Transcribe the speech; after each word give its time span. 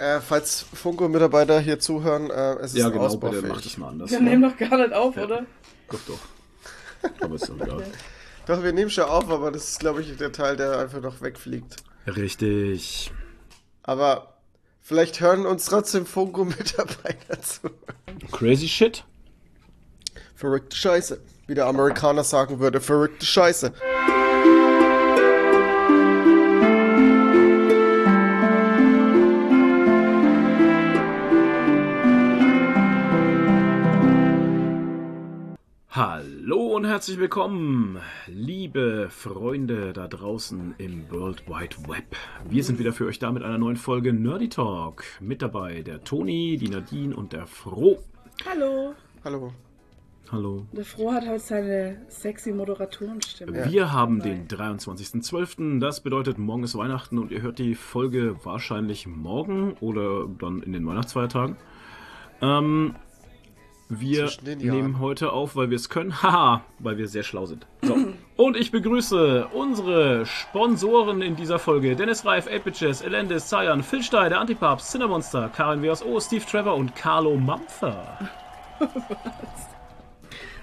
Äh, 0.00 0.20
falls 0.20 0.64
Funko-Mitarbeiter 0.72 1.60
hier 1.60 1.78
zuhören, 1.78 2.30
äh, 2.30 2.54
es 2.60 2.72
ist 2.72 2.78
Ja, 2.78 2.88
genau, 2.88 3.04
ausbaufähig. 3.04 3.42
bitte 3.42 3.54
mach 3.54 3.60
das 3.62 3.76
mal 3.76 3.88
anders. 3.90 4.10
Wir 4.10 4.18
ja. 4.18 4.24
nehmen 4.24 4.42
doch 4.42 4.56
gar 4.56 4.78
nicht 4.78 4.94
auf, 4.94 5.14
Ja. 5.16 5.24
oder? 5.24 5.46
Doch, 5.90 5.98
doch. 6.06 6.18
Aber 7.20 7.34
ist 7.34 7.48
doch 7.48 7.60
egal. 7.60 7.84
Doch, 8.46 8.62
wir 8.62 8.72
nehmen 8.72 8.90
schon 8.90 9.04
auf, 9.04 9.28
aber 9.28 9.50
das 9.50 9.68
ist, 9.70 9.80
glaube 9.80 10.00
ich, 10.00 10.16
der 10.16 10.32
Teil, 10.32 10.56
der 10.56 10.78
einfach 10.78 11.02
noch 11.02 11.20
wegfliegt. 11.20 11.76
Richtig. 12.06 13.12
Aber 13.82 14.38
vielleicht 14.80 15.20
hören 15.20 15.44
uns 15.44 15.66
trotzdem 15.66 16.06
Funko-Mitarbeiter 16.06 17.42
zu. 17.42 17.68
Crazy 18.32 18.68
Shit. 18.68 19.04
Verrückte 20.34 20.76
Scheiße. 20.76 21.20
Wie 21.46 21.54
der 21.54 21.66
Amerikaner 21.66 22.24
sagen 22.24 22.58
würde, 22.58 22.80
verrückte 22.80 23.26
Scheiße. 23.26 23.72
Hallo 36.50 36.74
und 36.74 36.84
herzlich 36.84 37.16
willkommen, 37.20 38.00
liebe 38.26 39.06
Freunde 39.08 39.92
da 39.92 40.08
draußen 40.08 40.74
im 40.78 41.08
World 41.08 41.46
Wide 41.46 41.76
Web. 41.88 42.16
Wir 42.48 42.64
sind 42.64 42.80
wieder 42.80 42.92
für 42.92 43.06
euch 43.06 43.20
da 43.20 43.30
mit 43.30 43.44
einer 43.44 43.56
neuen 43.56 43.76
Folge 43.76 44.12
Nerdy 44.12 44.48
Talk. 44.48 45.04
Mit 45.20 45.42
dabei 45.42 45.82
der 45.82 46.02
Toni, 46.02 46.56
die 46.56 46.68
Nadine 46.68 47.14
und 47.14 47.32
der 47.32 47.46
Froh. 47.46 48.02
Hallo. 48.50 48.94
Hallo. 49.22 49.52
Hallo. 50.32 50.66
Der 50.72 50.84
Froh 50.84 51.12
hat 51.12 51.28
heute 51.28 51.38
seine 51.38 52.02
sexy 52.08 52.50
Moderatorenstimme. 52.50 53.70
Wir 53.70 53.92
haben 53.92 54.18
den 54.20 54.48
23.12., 54.48 55.78
das 55.78 56.00
bedeutet 56.00 56.38
morgen 56.38 56.64
ist 56.64 56.76
Weihnachten 56.76 57.20
und 57.20 57.30
ihr 57.30 57.42
hört 57.42 57.60
die 57.60 57.76
Folge 57.76 58.34
wahrscheinlich 58.42 59.06
morgen 59.06 59.74
oder 59.74 60.26
dann 60.26 60.64
in 60.64 60.72
den 60.72 60.84
Weihnachtsfeiertagen. 60.84 61.56
Ähm, 62.42 62.96
wir 63.90 64.30
nehmen 64.44 65.00
heute 65.00 65.32
auf, 65.32 65.56
weil 65.56 65.68
wir 65.70 65.76
es 65.76 65.88
können. 65.88 66.22
Haha, 66.22 66.62
weil 66.78 66.96
wir 66.96 67.08
sehr 67.08 67.24
schlau 67.24 67.46
sind. 67.46 67.66
So. 67.82 67.96
Und 68.36 68.56
ich 68.56 68.70
begrüße 68.70 69.48
unsere 69.48 70.24
Sponsoren 70.24 71.20
in 71.20 71.36
dieser 71.36 71.58
Folge. 71.58 71.96
Dennis 71.96 72.24
Reif, 72.24 72.48
8 72.48 73.02
Elendis, 73.02 73.48
Zayan, 73.48 73.82
Phil 73.82 74.02
Stein, 74.02 74.30
der 74.30 74.40
Antipapst, 74.40 74.90
Cinnamonster, 74.90 75.50
Karin 75.54 75.82
WSO, 75.82 76.18
Steve 76.20 76.44
Trevor 76.46 76.76
und 76.76 76.94
Carlo 76.94 77.36
Mampfer. 77.36 78.30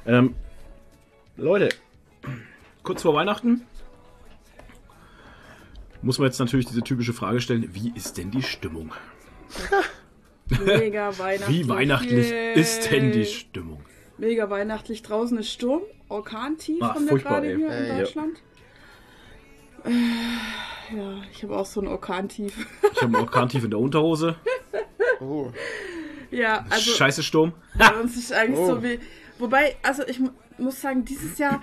ähm, 0.07 0.33
Leute, 1.35 1.69
kurz 2.81 3.03
vor 3.03 3.13
Weihnachten 3.13 3.61
muss 6.01 6.19
man 6.19 6.27
jetzt 6.27 6.39
natürlich 6.39 6.65
diese 6.65 6.81
typische 6.81 7.13
Frage 7.13 7.41
stellen, 7.41 7.69
wie 7.73 7.91
ist 7.93 8.17
denn 8.17 8.31
die 8.31 8.41
Stimmung? 8.41 8.93
Mega 10.65 11.11
weihnachtlich. 11.17 11.59
Wie 11.65 11.69
weihnachtlich 11.69 12.29
Yay. 12.29 12.53
ist 12.59 12.91
denn 12.91 13.11
die 13.11 13.25
Stimmung? 13.25 13.81
Mega 14.17 14.49
weihnachtlich. 14.49 15.03
Draußen 15.03 15.37
ist 15.37 15.51
Sturm. 15.51 15.81
Orkantief 16.09 16.81
Ah, 16.81 16.95
haben 16.95 17.03
wir 17.05 17.09
furchtbar, 17.09 17.41
gerade 17.41 17.47
ey. 17.51 17.55
hier 17.57 17.69
Ey, 17.69 17.81
in 17.83 17.87
ja. 17.89 17.97
Deutschland. 18.03 18.37
Äh, 19.83 19.89
Ja, 20.95 21.21
ich 21.31 21.43
habe 21.43 21.57
auch 21.57 21.65
so 21.65 21.81
ein 21.81 21.87
Orkantief. 21.87 22.65
Ich 22.81 23.01
habe 23.01 23.05
einen 23.05 23.15
Orkantief 23.17 23.63
in 23.65 23.69
der 23.71 23.79
Unterhose. 23.79 24.35
Oh. 25.19 25.51
ja, 26.31 26.65
also 26.69 26.91
Scheiße 26.91 27.23
Sturm. 27.23 27.53
bei 27.77 27.89
uns 27.99 28.15
ist 28.15 28.31
eigentlich 28.31 28.59
Oh. 28.59 28.67
so 28.67 28.83
wie. 28.83 28.99
Wobei, 29.39 29.75
also 29.83 30.07
ich 30.07 30.19
mu- 30.19 30.29
muss 30.57 30.79
sagen, 30.81 31.03
dieses 31.05 31.37
Jahr 31.37 31.61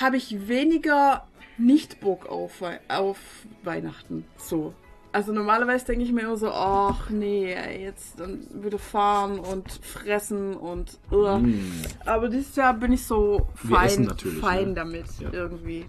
habe 0.00 0.16
ich 0.18 0.48
weniger 0.48 1.26
nicht 1.56 2.00
Bock 2.00 2.26
auf, 2.26 2.62
auf 2.88 3.18
Weihnachten. 3.64 4.24
So. 4.36 4.74
Also 5.12 5.32
normalerweise 5.32 5.86
denke 5.86 6.04
ich 6.04 6.12
mir 6.12 6.22
immer 6.22 6.36
so, 6.36 6.50
ach 6.50 7.08
nee, 7.10 7.54
jetzt 7.82 8.18
wieder 8.62 8.78
fahren 8.78 9.38
und 9.38 9.70
fressen 9.70 10.54
und 10.54 10.98
uh. 11.10 11.40
Aber 12.04 12.28
dieses 12.28 12.54
Jahr 12.56 12.74
bin 12.74 12.92
ich 12.92 13.06
so 13.06 13.48
Wir 13.62 13.76
fein, 13.76 14.12
fein 14.40 14.68
ne? 14.68 14.74
damit 14.74 15.06
Ja. 15.20 15.30
irgendwie. 15.32 15.86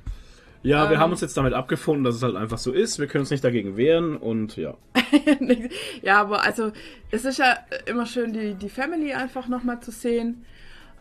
Ja, 0.62 0.90
wir 0.90 0.96
Ähm. 0.96 1.02
haben 1.02 1.12
uns 1.12 1.22
jetzt 1.22 1.38
damit 1.38 1.54
abgefunden, 1.54 2.04
dass 2.04 2.16
es 2.16 2.24
halt 2.24 2.36
einfach 2.36 2.58
so 2.58 2.72
ist. 2.74 3.00
Wir 3.00 3.08
können 3.08 3.22
uns 3.22 3.30
nicht 3.32 3.44
dagegen 3.44 3.78
wehren 3.78 4.18
und 4.18 4.58
ja. 4.58 4.76
ja, 6.02 6.20
aber 6.22 6.44
also 6.44 6.72
es 7.12 7.24
ist 7.26 7.40
ja 7.40 7.58
immer 7.86 8.06
schön, 8.06 8.34
die, 8.34 8.56
die 8.56 8.70
Family 8.70 9.14
einfach 9.14 9.48
nochmal 9.48 9.80
zu 9.82 9.92
sehen. 9.92 10.46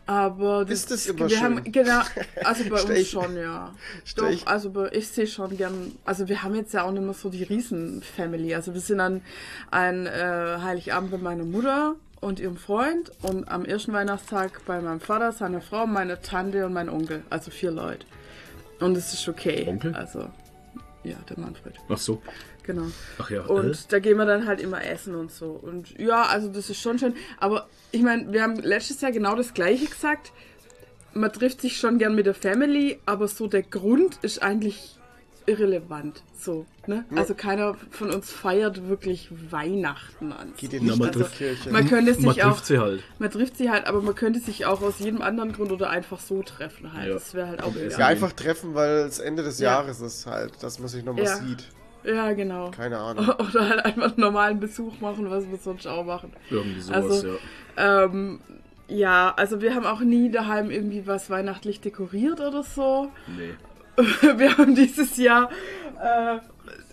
Aber 0.09 0.67
Ist 0.67 0.89
das 0.89 1.05
immer 1.05 1.19
wir 1.19 1.29
schön? 1.29 1.39
Haben, 1.43 1.71
genau, 1.71 2.01
also 2.43 2.67
bei 2.67 2.81
uns 2.97 3.07
schon, 3.07 3.37
ja. 3.37 3.75
Doch, 4.15 4.47
also 4.47 4.71
bei, 4.71 4.89
ich 4.91 5.07
sehe 5.07 5.27
schon 5.27 5.55
gern, 5.55 5.91
also 6.03 6.27
wir 6.27 6.41
haben 6.41 6.55
jetzt 6.55 6.73
ja 6.73 6.81
auch 6.81 6.91
nicht 6.91 7.03
mehr 7.03 7.13
so 7.13 7.29
die 7.29 7.43
Riesen-Family. 7.43 8.55
Also 8.55 8.73
wir 8.73 8.81
sind 8.81 9.01
an, 9.01 9.21
an 9.69 10.07
äh, 10.07 10.57
Heiligabend 10.63 11.11
bei 11.11 11.19
meiner 11.19 11.43
Mutter 11.43 11.93
und 12.21 12.39
ihrem 12.39 12.57
Freund 12.57 13.11
und 13.21 13.47
am 13.49 13.65
ersten 13.65 13.93
Weihnachtstag 13.93 14.65
bei 14.65 14.81
meinem 14.81 14.99
Vater, 14.99 15.31
seiner 15.31 15.61
Frau, 15.61 15.85
meiner 15.85 16.19
Tante 16.23 16.65
und 16.65 16.73
meinem 16.73 16.91
Onkel. 16.91 17.21
Also 17.29 17.51
vier 17.51 17.69
Leute. 17.69 18.07
Und 18.79 18.97
es 18.97 19.13
ist 19.13 19.29
okay. 19.29 19.67
Onkel? 19.67 19.93
Also, 19.93 20.27
ja, 21.03 21.17
der 21.29 21.37
Manfred. 21.37 21.75
Ach 21.87 21.99
so. 21.99 22.19
Genau. 22.69 22.85
Ach 23.17 23.31
ja. 23.31 23.41
Und 23.45 23.71
äh? 23.71 23.77
da 23.89 23.97
gehen 23.97 24.17
wir 24.17 24.25
dann 24.25 24.45
halt 24.45 24.61
immer 24.61 24.83
essen 24.85 25.15
und 25.15 25.31
so. 25.31 25.47
Und 25.47 25.97
ja, 25.97 26.21
also 26.23 26.49
das 26.49 26.69
ist 26.69 26.79
schon 26.79 26.99
schön. 26.99 27.15
Aber 27.39 27.67
ich 27.91 28.03
meine, 28.03 28.31
wir 28.31 28.43
haben 28.43 28.57
letztes 28.57 29.01
Jahr 29.01 29.11
genau 29.11 29.35
das 29.35 29.55
gleiche 29.55 29.87
gesagt. 29.87 30.31
Man 31.15 31.33
trifft 31.33 31.61
sich 31.61 31.77
schon 31.79 31.97
gern 31.97 32.13
mit 32.13 32.27
der 32.27 32.35
Family, 32.35 32.99
aber 33.07 33.27
so 33.27 33.47
der 33.47 33.63
Grund 33.63 34.19
ist 34.21 34.43
eigentlich 34.43 34.99
irrelevant. 35.47 36.21
So, 36.37 36.67
ne? 36.85 37.05
Also 37.15 37.33
keiner 37.33 37.75
von 37.89 38.11
uns 38.11 38.31
feiert 38.31 38.87
wirklich 38.87 39.29
Weihnachten 39.49 40.31
an. 40.31 40.53
Geht 40.57 40.73
ihr 40.73 40.79
Na, 40.83 40.89
nicht 40.91 40.99
man 40.99 41.07
in 41.07 41.13
die 41.13 41.19
trifft- 41.21 41.37
Kirche? 41.37 41.69
Man 41.71 41.87
könnte 41.89 42.13
sich 42.13 42.23
Man 42.23 42.35
auch, 42.41 42.51
trifft 42.53 42.65
sie 42.67 42.77
halt. 42.77 43.03
man 43.17 43.31
trifft 43.31 43.57
sie 43.57 43.71
halt, 43.71 43.87
aber 43.87 44.01
man 44.03 44.13
könnte 44.13 44.39
sich 44.39 44.67
auch 44.67 44.83
aus 44.83 44.99
jedem 44.99 45.23
anderen 45.23 45.51
Grund 45.53 45.71
oder 45.71 45.89
einfach 45.89 46.19
so 46.19 46.43
treffen 46.43 46.93
halt. 46.93 47.07
Ja. 47.07 47.13
Das 47.15 47.33
wäre 47.33 47.47
halt 47.47 47.63
auch. 47.63 47.73
Ja, 47.75 48.05
einfach 48.05 48.31
treffen, 48.33 48.75
weil 48.75 48.99
es 49.07 49.17
Ende 49.17 49.41
des 49.41 49.57
Ja. 49.59 49.71
Jahres 49.71 50.01
ist 50.01 50.27
halt, 50.27 50.61
dass 50.61 50.77
man 50.77 50.87
sich 50.87 51.03
nochmal 51.03 51.25
Ja. 51.25 51.35
sieht. 51.37 51.63
Ja, 52.03 52.33
genau. 52.33 52.71
Keine 52.71 52.97
Ahnung. 52.99 53.27
Oder 53.27 53.69
halt 53.69 53.85
einfach 53.85 54.07
einen 54.11 54.19
normalen 54.21 54.59
Besuch 54.59 54.99
machen, 55.01 55.29
was 55.29 55.49
wir 55.49 55.57
sonst 55.57 55.85
auch 55.87 56.03
machen. 56.05 56.31
Irgendwie 56.49 56.79
sowas, 56.79 57.03
Also- 57.05 57.27
ja. 57.27 58.03
Ähm, 58.05 58.39
ja, 58.87 59.33
also 59.37 59.61
wir 59.61 59.75
haben 59.75 59.85
auch 59.85 59.99
nie 60.01 60.31
daheim 60.31 60.71
irgendwie 60.71 61.05
was 61.05 61.29
weihnachtlich 61.29 61.79
dekoriert 61.81 62.39
oder 62.41 62.63
so. 62.63 63.11
Nee. 63.27 63.53
Wir 64.37 64.57
haben 64.57 64.75
dieses 64.75 65.17
Jahr 65.17 65.49
äh, 66.01 66.37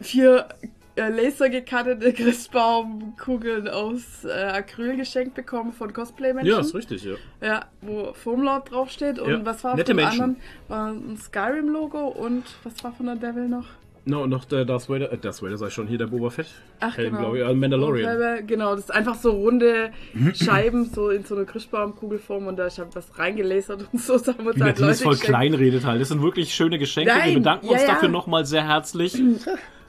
vier 0.02 0.48
äh, 0.96 1.08
lasergekattete 1.08 2.12
Christbaumkugeln 2.12 3.68
aus 3.68 4.24
äh, 4.24 4.30
Acryl 4.32 4.96
geschenkt 4.96 5.34
bekommen 5.34 5.72
von 5.72 5.92
Cosplay-Menschen. 5.92 6.50
Ja, 6.52 6.60
ist 6.60 6.74
richtig, 6.74 7.04
ja. 7.04 7.14
Ja, 7.40 7.66
wo 7.80 8.12
Foamlord 8.12 8.70
draufsteht. 8.70 9.18
Und 9.18 9.30
Ja, 9.30 9.44
was 9.46 9.62
war 9.64 9.72
auf 9.72 9.76
nette 9.76 9.92
dem 9.92 9.96
Menschen. 9.96 10.20
anderen? 10.22 10.42
War 10.68 10.88
ein 10.90 11.16
Skyrim-Logo 11.16 12.08
und 12.08 12.44
was 12.64 12.82
war 12.84 12.92
von 12.92 13.06
der 13.06 13.16
Devil 13.16 13.48
noch? 13.48 13.66
No, 14.08 14.22
und 14.22 14.30
noch 14.30 14.44
der 14.44 14.64
Darth 14.64 14.88
Vader, 14.88 15.12
äh, 15.12 15.18
Darth 15.18 15.42
Vader 15.42 15.66
ich 15.66 15.74
schon, 15.74 15.88
hier 15.88 15.98
der 15.98 16.06
Boba 16.06 16.30
Fett. 16.30 16.46
Ach, 16.78 16.96
Helm, 16.96 17.08
genau. 17.10 17.20
glaube 17.22 17.38
ich, 17.38 17.44
äh, 17.44 17.54
Mandalorian. 17.54 18.38
Und, 18.38 18.46
genau, 18.46 18.76
das 18.76 18.84
ist 18.84 18.94
einfach 18.94 19.16
so 19.16 19.32
runde 19.32 19.90
Scheiben, 20.32 20.84
so 20.86 21.10
in 21.10 21.24
so 21.24 21.34
eine 21.34 21.44
Christbaumkugelform 21.44 22.46
und 22.46 22.56
da 22.56 22.66
ist 22.66 22.78
halt 22.78 22.94
was 22.94 23.18
reingelasert 23.18 23.88
und 23.92 24.00
so. 24.00 24.16
Da 24.16 24.34
haben 24.38 24.46
uns 24.46 24.56
Wie 24.56 24.62
halt 24.62 24.78
es 24.78 25.02
voll 25.02 25.14
geschenkt. 25.14 25.24
klein 25.24 25.54
redet 25.54 25.84
halt. 25.84 26.00
Das 26.00 26.08
sind 26.08 26.22
wirklich 26.22 26.54
schöne 26.54 26.78
Geschenke. 26.78 27.10
Nein, 27.12 27.30
Wir 27.30 27.34
bedanken 27.38 27.66
uns 27.66 27.82
ja, 27.82 27.88
ja. 27.88 27.94
dafür 27.94 28.08
nochmal 28.08 28.46
sehr 28.46 28.66
herzlich. 28.66 29.20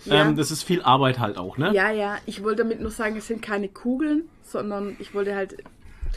Ja. 0.06 0.28
Ähm, 0.28 0.36
das 0.36 0.52
ist 0.52 0.64
viel 0.64 0.82
Arbeit 0.82 1.20
halt 1.20 1.38
auch, 1.38 1.58
ne? 1.58 1.72
Ja, 1.74 1.92
ja, 1.92 2.18
ich 2.26 2.44
wollte 2.44 2.64
damit 2.64 2.82
nur 2.82 2.92
sagen, 2.92 3.18
es 3.18 3.28
sind 3.28 3.42
keine 3.42 3.68
Kugeln, 3.68 4.24
sondern 4.44 4.96
ich 5.00 5.14
wollte 5.14 5.36
halt. 5.36 5.58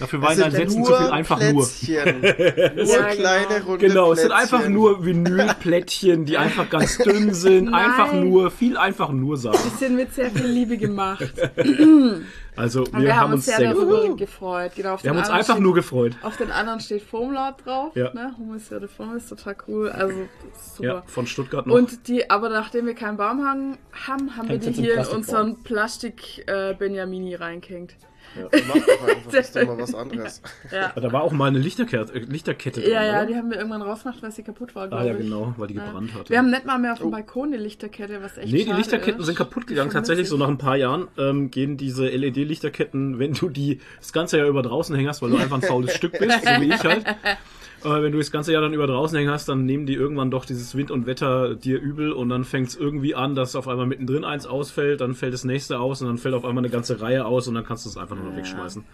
Dafür 0.00 0.22
waren 0.22 0.38
dann 0.38 0.50
Sätzen 0.50 0.82
zu 0.82 0.94
viel 0.94 1.06
einfach 1.10 1.38
nur. 1.52 1.62
Plätzchen. 1.66 2.20
nur 2.76 2.86
Ja, 2.86 3.04
kleine, 3.10 3.46
genau. 3.46 3.66
runde 3.66 3.86
Genau, 3.86 4.12
es 4.12 4.20
sind 4.20 4.30
Plätzchen. 4.30 4.32
einfach 4.32 4.68
nur 4.68 5.04
Vinylplättchen, 5.04 6.24
die 6.24 6.38
einfach 6.38 6.70
ganz 6.70 6.96
dünn 6.98 7.34
sind. 7.34 7.64
Nein. 7.70 7.90
Einfach 7.90 8.12
nur, 8.14 8.50
viel 8.50 8.78
einfach 8.78 9.10
nur 9.10 9.36
sagen. 9.36 9.58
Die 9.64 9.76
sind 9.76 9.96
mit 9.96 10.14
sehr 10.14 10.30
viel 10.30 10.46
Liebe 10.46 10.76
gemacht. 10.78 11.30
Also, 12.56 12.80
Und 12.80 13.00
wir, 13.00 13.16
haben 13.16 13.32
uns 13.32 13.46
sehr 13.46 13.58
darüber 13.60 14.02
gefreut. 14.02 14.18
gefreut. 14.18 14.72
Genau, 14.74 15.02
Wir 15.02 15.10
haben 15.10 15.18
uns 15.18 15.30
einfach 15.30 15.54
steht, 15.54 15.62
nur 15.62 15.74
gefreut. 15.74 16.12
Auf 16.20 16.36
den 16.36 16.50
anderen 16.50 16.80
steht 16.80 17.02
Foamlord 17.02 17.64
drauf. 17.64 17.96
Ja. 17.96 18.12
Ne? 18.12 18.34
Humus 18.36 18.68
ja 18.68 18.78
Foam 18.86 19.16
ist 19.16 19.28
total 19.28 19.56
cool. 19.66 19.88
Also, 19.88 20.28
super. 20.74 20.86
Ja, 20.86 21.02
von 21.06 21.26
Stuttgart 21.26 21.66
noch. 21.66 21.74
Und 21.74 22.06
die, 22.08 22.28
aber 22.28 22.50
nachdem 22.50 22.84
wir 22.86 22.94
keinen 22.94 23.16
Baum 23.16 23.46
haben, 23.46 23.78
haben, 24.06 24.36
haben 24.36 24.48
wir 24.48 24.58
die 24.58 24.72
hier 24.72 24.98
in 24.98 25.06
unseren 25.06 25.62
Plastik-Benjamini 25.62 27.36
reingehängt. 27.36 27.94
Ja, 28.36 28.42
mach 28.68 28.74
doch 28.74 29.08
einfach, 29.08 29.32
das 29.32 29.46
ist 29.48 29.56
doch 29.56 29.66
mal 29.66 29.78
was 29.78 29.94
anderes. 29.96 30.42
Ja. 30.70 30.92
da 30.94 31.12
war 31.12 31.22
auch 31.22 31.32
mal 31.32 31.46
eine 31.48 31.58
Lichterkette, 31.58 32.12
äh, 32.14 32.18
Lichterkette 32.20 32.80
drin, 32.80 32.92
Ja, 32.92 33.02
ja, 33.04 33.10
oder? 33.18 33.26
die 33.26 33.34
haben 33.36 33.50
wir 33.50 33.56
irgendwann 33.56 33.82
rausgemacht, 33.82 34.22
weil 34.22 34.30
sie 34.30 34.42
kaputt 34.42 34.74
war, 34.74 34.92
Ah 34.92 35.04
ja, 35.04 35.12
ich. 35.12 35.18
genau, 35.18 35.52
weil 35.56 35.66
die 35.68 35.74
Ja. 35.74 35.84
gebrannt 35.86 36.14
hatte. 36.14 36.30
Wir 36.30 36.38
haben 36.38 36.50
nicht 36.50 36.64
mal 36.64 36.78
mehr 36.78 36.92
auf 36.92 36.98
dem 36.98 37.08
Oh. 37.08 37.10
Balkon 37.10 37.48
eine 37.52 37.56
Lichterkette, 37.62 38.22
was 38.22 38.38
echt 38.38 38.52
Nee, 38.52 38.58
die 38.60 38.64
schade 38.66 38.76
Lichterketten 38.78 39.20
ist. 39.20 39.26
sind 39.26 39.36
kaputt 39.36 39.66
gegangen. 39.66 39.90
Tatsächlich, 39.90 40.28
so 40.28 40.36
nach 40.36 40.48
ein 40.48 40.58
paar 40.58 40.76
Jahren 40.76 41.08
ähm, 41.18 41.50
gehen 41.50 41.76
diese 41.76 42.08
LED-Lichterketten, 42.08 43.18
wenn 43.18 43.32
du 43.34 43.48
die 43.48 43.80
das 43.98 44.12
ganze 44.12 44.38
Jahr 44.38 44.46
über 44.48 44.62
draußen 44.62 44.94
hängerst, 44.94 45.22
weil 45.22 45.30
du 45.30 45.36
einfach 45.36 45.56
ein 45.56 45.62
faules 45.62 45.94
Stück 45.94 46.12
bist, 46.18 46.44
so 46.44 46.60
wie 46.60 46.68
ich 46.72 46.84
halt, 46.84 47.04
äh, 47.84 48.02
wenn 48.02 48.12
du 48.12 48.18
das 48.18 48.30
ganze 48.30 48.52
Jahr 48.52 48.62
dann 48.62 48.72
über 48.74 48.86
draußen 48.86 49.16
hängen 49.16 49.30
hast, 49.30 49.48
dann 49.48 49.64
nehmen 49.64 49.86
die 49.86 49.94
irgendwann 49.94 50.30
doch 50.30 50.44
dieses 50.44 50.74
Wind 50.76 50.90
und 50.90 51.06
Wetter 51.06 51.54
dir 51.54 51.80
übel 51.80 52.12
und 52.12 52.28
dann 52.28 52.44
fängt 52.44 52.68
es 52.68 52.76
irgendwie 52.76 53.14
an, 53.14 53.34
dass 53.34 53.56
auf 53.56 53.68
einmal 53.68 53.86
mittendrin 53.86 54.24
eins 54.24 54.46
ausfällt, 54.46 55.00
dann 55.00 55.14
fällt 55.14 55.32
das 55.34 55.44
nächste 55.44 55.78
aus 55.80 56.00
und 56.02 56.08
dann 56.08 56.18
fällt 56.18 56.34
auf 56.34 56.44
einmal 56.44 56.62
eine 56.64 56.70
ganze 56.72 57.00
Reihe 57.00 57.24
aus 57.24 57.48
und 57.48 57.54
dann 57.54 57.64
kannst 57.64 57.84
du 57.86 57.88
es 57.90 57.96
einfach 57.96 58.16
nur 58.16 58.24
noch 58.26 58.32
Ja. 58.32 58.38
wegschmeißen. 58.38 58.84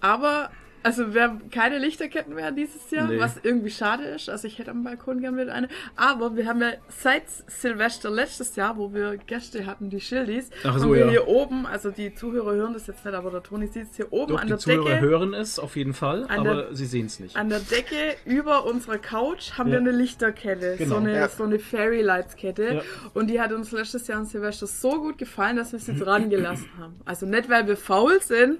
Aber, 0.00 0.50
also 0.82 1.14
wir 1.14 1.22
haben 1.22 1.50
keine 1.50 1.78
Lichterketten 1.78 2.34
mehr 2.34 2.50
dieses 2.52 2.90
Jahr, 2.90 3.06
Nee. 3.08 3.18
was 3.20 3.36
irgendwie 3.42 3.70
schade 3.70 4.04
ist. 4.04 4.28
Also 4.28 4.46
ich 4.46 4.58
hätte 4.58 4.70
am 4.70 4.84
Balkon 4.84 5.20
gerne 5.20 5.40
wieder 5.42 5.54
eine. 5.54 5.68
Aber 5.96 6.36
wir 6.36 6.46
haben 6.46 6.60
ja 6.62 6.72
seit 6.88 7.24
Silvester 7.46 8.10
letztes 8.10 8.56
Jahr, 8.56 8.76
wo 8.76 8.92
wir 8.94 9.16
Gäste 9.16 9.66
hatten, 9.66 9.90
die 9.90 10.00
Schildis, 10.00 10.50
Ach 10.64 10.76
so, 10.78 10.84
haben 10.84 10.92
wir 10.94 11.00
ja. 11.06 11.10
hier 11.10 11.28
oben, 11.28 11.66
also 11.66 11.90
die 11.90 12.14
Zuhörer 12.14 12.54
hören 12.54 12.72
das 12.74 12.86
jetzt 12.86 13.04
nicht, 13.04 13.14
aber 13.14 13.30
der 13.30 13.42
Toni 13.42 13.66
sieht 13.66 13.90
es 13.90 13.96
hier 13.96 14.12
oben 14.12 14.32
Doch, 14.32 14.40
an 14.40 14.46
die 14.46 14.50
der 14.50 14.58
Zuhörer 14.58 14.84
Decke. 14.90 15.00
hören 15.00 15.34
es 15.34 15.58
auf 15.58 15.76
jeden 15.76 15.94
Fall, 15.94 16.26
aber 16.28 16.54
der- 16.54 16.74
sie 16.74 16.86
sehen 16.86 17.06
es 17.06 17.20
nicht. 17.20 17.36
An 17.36 17.48
der 17.48 17.60
Decke 17.60 18.16
über 18.24 18.64
unserer 18.64 18.98
Couch 18.98 19.52
haben 19.58 19.68
Ja. 19.68 19.72
wir 19.74 19.80
eine 19.80 19.92
Lichterkette, 19.92 20.76
Genau. 20.78 20.94
so 20.94 21.00
eine, 21.00 21.14
Ja. 21.14 21.28
so 21.28 21.44
eine 21.44 21.58
Fairy 21.58 22.02
Lights 22.02 22.36
Kette. 22.36 22.74
Ja. 22.74 22.82
Und 23.14 23.28
die 23.28 23.40
hat 23.40 23.52
uns 23.52 23.72
letztes 23.72 24.06
Jahr 24.06 24.18
an 24.18 24.26
Silvester 24.26 24.66
so 24.66 24.90
gut 25.00 25.18
gefallen, 25.18 25.56
dass 25.56 25.72
wir 25.72 25.78
sie 25.78 25.94
dran 25.98 26.30
gelassen 26.30 26.68
haben. 26.78 27.00
Also 27.04 27.26
nicht, 27.26 27.48
weil 27.48 27.66
wir 27.66 27.76
faul 27.76 28.20
sind, 28.22 28.58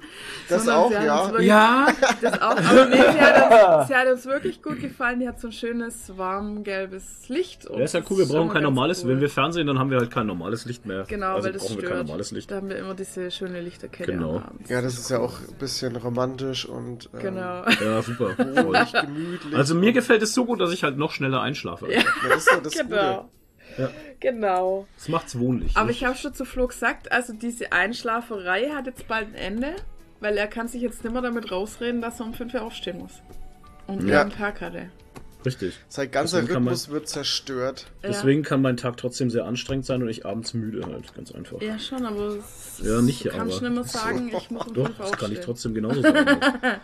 Das 0.49 0.65
sondern 0.65 0.77
auch, 0.83 0.89
sie 1.39 1.45
ja. 1.47 1.87
Ja, 1.87 1.87
Das 2.23 2.41
auch, 2.41 2.57
aber 2.57 2.87
nee, 2.87 2.97
sie 2.97 3.21
hat, 3.21 3.79
uns, 3.81 3.89
sie 3.89 3.95
hat 3.95 4.09
uns 4.09 4.27
wirklich 4.27 4.63
gut 4.63 4.81
gefallen. 4.81 5.21
Die 5.21 5.29
hat 5.29 5.41
so 5.41 5.49
ein 5.49 5.53
schönes, 5.53 6.17
warm 6.17 6.65
gelbes 6.65 7.29
Licht. 7.29 7.67
und 7.67 7.79
ja, 7.79 7.85
ist 7.85 7.95
ja 7.95 8.01
cool, 8.11 8.19
wir 8.19 8.27
brauchen 8.27 8.49
kein 8.51 8.63
normales. 8.63 9.03
cool. 9.05 9.11
Wenn 9.11 9.21
wir 9.21 9.31
Fernsehen, 9.31 9.67
dann 9.67 9.79
haben 9.79 9.91
wir 9.91 9.99
halt 9.99 10.11
kein 10.11 10.27
normales 10.27 10.65
Licht 10.65 10.87
mehr. 10.87 11.05
Genau, 11.09 11.35
also 11.35 11.47
weil 11.47 11.53
das 11.53 11.63
brauchen 11.63 11.77
wir 11.77 11.83
kein 11.83 11.91
stört. 11.93 12.07
normales 12.07 12.31
Licht. 12.33 12.51
Da 12.51 12.57
haben 12.57 12.69
wir 12.69 12.77
immer 12.77 12.95
diese 12.95 13.31
schöne 13.31 13.61
Lichterkette 13.61 14.13
Genau. 14.13 14.43
Ja, 14.69 14.83
das 14.83 14.99
ist 14.99 15.11
ja 15.11 15.19
auch 15.19 15.39
ein 15.41 15.55
bisschen 15.59 15.97
romantisch 15.97 16.67
und 16.67 17.09
ähm, 17.15 17.21
Genau. 17.21 17.65
Ja, 17.81 18.03
super. 18.03 18.35
Gemütlich. 18.37 19.57
Also 19.57 19.75
mir 19.75 19.93
gefällt 19.93 20.23
es 20.23 20.35
so 20.35 20.45
gut, 20.45 20.61
dass 20.61 20.73
ich 20.73 20.85
halt 20.85 20.97
noch 20.99 21.13
schneller 21.13 21.41
einschlafe. 21.41 21.93
Ja. 21.93 22.01
Ja, 22.01 22.05
das 22.31 22.39
ist 22.47 22.51
ja 22.53 22.61
das 22.61 22.73
Genau. 22.79 23.31
Ja. 23.77 23.91
Genau. 24.21 24.87
Das 24.97 25.09
macht's 25.09 25.39
wohnlich. 25.39 25.77
Aber 25.77 25.89
nicht? 25.89 26.01
ich 26.01 26.05
habe 26.07 26.17
schon 26.17 26.35
zu 26.35 26.45
Flo 26.45 26.67
gesagt, 26.67 27.13
also 27.13 27.33
diese 27.33 27.71
Einschlaferei 27.73 28.71
hat 28.75 28.87
jetzt 28.87 29.07
bald 29.07 29.29
ein 29.29 29.35
Ende, 29.35 29.75
weil 30.21 30.37
er 30.37 30.47
kann 30.47 30.69
sich 30.69 30.83
jetzt 30.83 31.03
nicht 31.05 31.13
mehr 31.13 31.23
damit 31.23 31.51
rausreden, 31.51 32.01
dass 32.01 32.21
er 32.21 32.27
um 32.27 32.35
5 32.35 32.55
Uhr 32.55 32.63
aufstehen 32.63 32.99
muss. 32.99 33.13
Und 33.87 34.07
Ja. 34.07 34.23
jeden 34.25 34.37
Tag 34.37 34.61
hatte. 34.61 34.91
Richtig. 35.47 35.79
Sein 35.89 36.11
ganzer 36.11 36.39
Deswegen 36.41 36.59
Rhythmus 36.59 36.89
wird 36.89 37.09
zerstört. 37.09 37.87
Deswegen 38.03 38.43
kann 38.43 38.61
mein 38.61 38.77
Tag 38.77 38.97
trotzdem 38.97 39.31
sehr 39.31 39.45
anstrengend 39.47 39.87
sein 39.87 40.03
und 40.03 40.09
ich 40.09 40.27
abends 40.27 40.53
müde 40.53 40.85
halt, 40.85 41.15
ganz 41.15 41.31
einfach. 41.33 41.61
Ja, 41.63 41.69
ja 41.69 41.79
schon, 41.79 42.05
aber 42.05 42.35
es, 42.37 42.83
Ja, 42.85 43.01
nicht, 43.01 43.25
du 43.25 43.29
kannst 43.31 43.59
aber- 43.59 43.69
nicht 43.69 43.75
mehr 43.77 43.85
sagen, 43.85 44.29
ich 44.37 44.51
muss 44.51 44.67
um 44.67 44.75
Doch, 44.75 44.87
5 44.87 44.99
Uhr 44.99 45.05
das 45.07 45.13
kann 45.13 45.33
ich 45.33 45.41
trotzdem 45.41 45.75
genauso 45.75 46.03
sagen. 46.03 46.41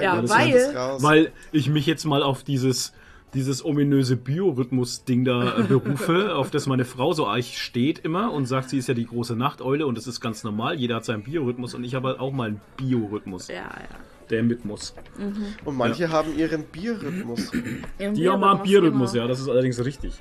Ja, 0.00 0.20
das 0.22 0.30
weil-. 0.30 0.72
Weil 1.02 1.32
ich 1.52 1.68
mich 1.68 1.84
jetzt 1.84 2.04
mal 2.06 2.22
auf 2.22 2.42
dieses, 2.44 2.94
dieses 3.34 3.64
ominöse 3.64 4.16
Biorhythmus-Ding 4.16 5.24
da 5.24 5.58
äh, 5.58 5.62
berufe, 5.62 6.34
auf 6.36 6.50
das 6.50 6.66
meine 6.66 6.84
Frau 6.84 7.12
so 7.12 7.26
eigentlich 7.26 7.58
steht 7.60 8.00
immer 8.00 8.32
und 8.32 8.46
sagt, 8.46 8.70
sie 8.70 8.78
ist 8.78 8.88
ja 8.88 8.94
die 8.94 9.06
große 9.06 9.36
Nachteule 9.36 9.86
und 9.86 9.96
das 9.96 10.06
ist 10.06 10.20
ganz 10.20 10.44
normal. 10.44 10.74
Jeder 10.78 10.96
hat 10.96 11.04
seinen 11.04 11.22
Biorhythmus 11.22 11.74
und 11.74 11.84
ich 11.84 11.94
habe 11.94 12.08
halt 12.08 12.20
auch 12.20 12.32
mal 12.32 12.48
einen 12.48 12.60
Biorhythmus, 12.76 13.48
Ja, 13.48 13.54
ja. 13.54 13.70
der 14.30 14.42
mit 14.42 14.64
muss. 14.64 14.94
Und 15.64 15.76
manche 15.76 16.10
haben 16.10 16.36
ihren 16.36 16.64
Bierrhythmus. 16.64 17.50
Die 17.98 18.28
haben 18.28 18.40
mal 18.40 18.56
einen 18.56 18.62
Biorhythmus, 18.62 19.14
ja, 19.14 19.26
das 19.26 19.40
ist 19.40 19.48
allerdings 19.48 19.82
richtig. 19.84 20.14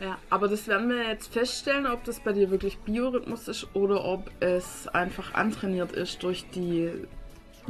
Ja, 0.00 0.16
aber 0.30 0.46
das 0.46 0.68
werden 0.68 0.90
wir 0.90 1.08
jetzt 1.08 1.32
feststellen, 1.32 1.86
ob 1.86 2.04
das 2.04 2.20
bei 2.20 2.32
dir 2.32 2.50
wirklich 2.50 2.78
Biorhythmus 2.78 3.48
ist 3.48 3.66
oder 3.74 4.04
ob 4.04 4.30
es 4.38 4.86
einfach 4.88 5.34
antrainiert 5.34 5.90
ist 5.92 6.22
durch 6.22 6.46
die 6.54 6.88
30, 6.88 7.08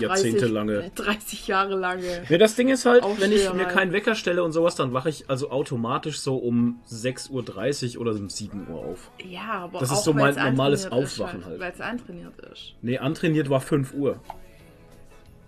Jahrzehntelange. 0.03 0.91
30 0.95 1.47
Jahre 1.49 1.75
lange. 1.77 2.25
Ja, 2.29 2.39
das 2.39 2.55
Ding 2.57 2.69
ist 2.69 2.85
halt, 2.87 3.05
wenn 3.19 3.33
ich 3.33 3.53
mir 3.53 3.67
keinen 3.67 3.93
Wecker 3.93 4.15
stelle 4.15 4.43
und 4.45 4.53
sowas, 4.53 4.75
dann 4.77 4.93
wache 4.93 5.09
ich 5.09 5.29
also 5.29 5.51
automatisch 5.51 6.21
so 6.21 6.37
um 6.37 6.81
6.30 6.91 7.97
Uhr 7.97 8.01
oder 8.03 8.13
um 8.13 8.29
7 8.29 8.69
Uhr 8.69 8.79
auf. 8.79 9.11
Ja, 9.25 9.53
aber 9.65 9.79
Das 9.81 9.91
ist 9.91 9.99
auch, 9.99 10.03
so 10.05 10.13
mein 10.13 10.35
normales 10.35 10.85
eintrainiert 10.85 11.09
ist 11.09 11.21
Aufwachen 11.21 11.45
halt. 11.45 11.61
Weil 11.61 11.73
es 11.73 11.81
eintrainiert 11.81 12.33
ist. 12.53 12.75
Nee, 12.83 12.99
antrainiert 12.99 13.51
war 13.51 13.61
5 13.61 13.95
Uhr, 13.95 14.21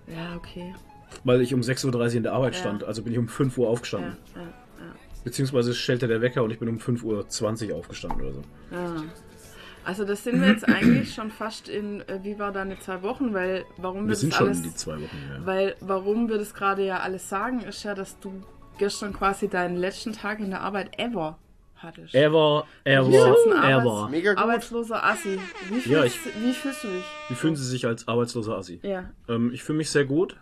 Ja, 0.06 0.36
okay. 0.36 0.74
weil 1.24 1.40
ich 1.40 1.54
um 1.54 1.60
6.30 1.60 1.86
Uhr 2.10 2.14
in 2.16 2.22
der 2.24 2.32
Arbeit 2.32 2.54
Ja. 2.54 2.60
stand. 2.60 2.84
Also 2.84 3.02
bin 3.02 3.12
ich 3.12 3.18
um 3.18 3.28
5 3.28 3.56
Uhr 3.58 3.64
Ja, 3.66 3.70
aufgestanden. 3.70 4.16
ja, 4.34 4.42
Beziehungsweise 5.22 5.74
stellte 5.74 6.08
der 6.08 6.22
Wecker 6.22 6.42
und 6.42 6.50
ich 6.50 6.58
bin 6.58 6.68
um 6.68 6.78
5.20 6.78 7.70
Uhr 7.70 7.76
aufgestanden 7.76 8.20
oder 8.22 8.32
so. 8.32 8.42
ja. 8.72 9.04
Also 9.84 10.04
das 10.04 10.22
sind 10.24 10.40
wir 10.40 10.48
jetzt 10.48 10.68
eigentlich 10.68 11.14
schon 11.14 11.30
fast 11.30 11.68
in, 11.68 12.00
äh, 12.02 12.20
wie 12.22 12.38
war 12.38 12.52
deine 12.52 12.78
zwei 12.80 13.02
Wochen, 13.02 13.32
weil 13.32 13.64
warum 13.78 14.02
wir, 14.02 14.08
Wir 14.08 14.10
das 14.10 14.20
sind 14.20 14.34
schon 14.34 14.46
alles, 14.48 14.58
in 14.58 14.62
die 14.64 14.74
zwei 14.74 14.94
Wochen 14.96 15.16
her. 15.28 15.40
weil 15.44 15.76
warum 15.80 16.28
wir 16.28 16.38
das 16.38 16.52
gerade 16.54 16.84
ja 16.84 16.98
alles 17.00 17.28
sagen, 17.28 17.60
ist 17.60 17.82
ja, 17.82 17.94
dass 17.94 18.18
du 18.20 18.42
gestern 18.78 19.12
quasi 19.12 19.48
deinen 19.48 19.76
letzten 19.76 20.12
Tag 20.12 20.38
in 20.40 20.50
der 20.50 20.60
Arbeit 20.60 20.98
ever 20.98 21.38
hattest. 21.76 22.14
Ever, 22.14 22.66
ever, 22.84 23.08
ist 23.08 23.46
ein 23.46 23.52
Arbeits- 23.54 23.86
ever. 23.86 24.08
Mega 24.10 24.30
gut. 24.34 24.42
Arbeitsloser 24.42 25.04
Assi. 25.04 25.38
Wie 25.68 25.74
fühlst, 25.80 25.86
Ja, 25.86 26.04
ich- 26.04 26.18
wie 26.42 26.52
fühlst 26.52 26.84
du 26.84 26.88
dich? 26.88 27.04
Wie 27.28 27.34
fühlen 27.34 27.56
Sie 27.56 27.64
sich 27.66 27.86
als 27.86 28.06
arbeitsloser 28.06 28.56
Assi? 28.58 28.80
Ja. 28.82 29.10
Ähm, 29.28 29.50
ich 29.52 29.62
fühle 29.62 29.78
mich 29.78 29.90
sehr 29.90 30.04
gut. 30.04 30.36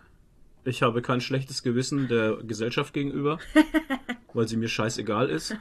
Ich 0.65 0.81
habe 0.83 1.01
kein 1.01 1.21
schlechtes 1.21 1.63
Gewissen 1.63 2.09
der 2.09 2.37
Gesellschaft 2.43 2.93
gegenüber, 2.93 3.39
weil 4.33 4.47
sie 4.49 4.57
mir 4.57 4.67
scheißegal 4.67 5.29
ist. 5.29 5.55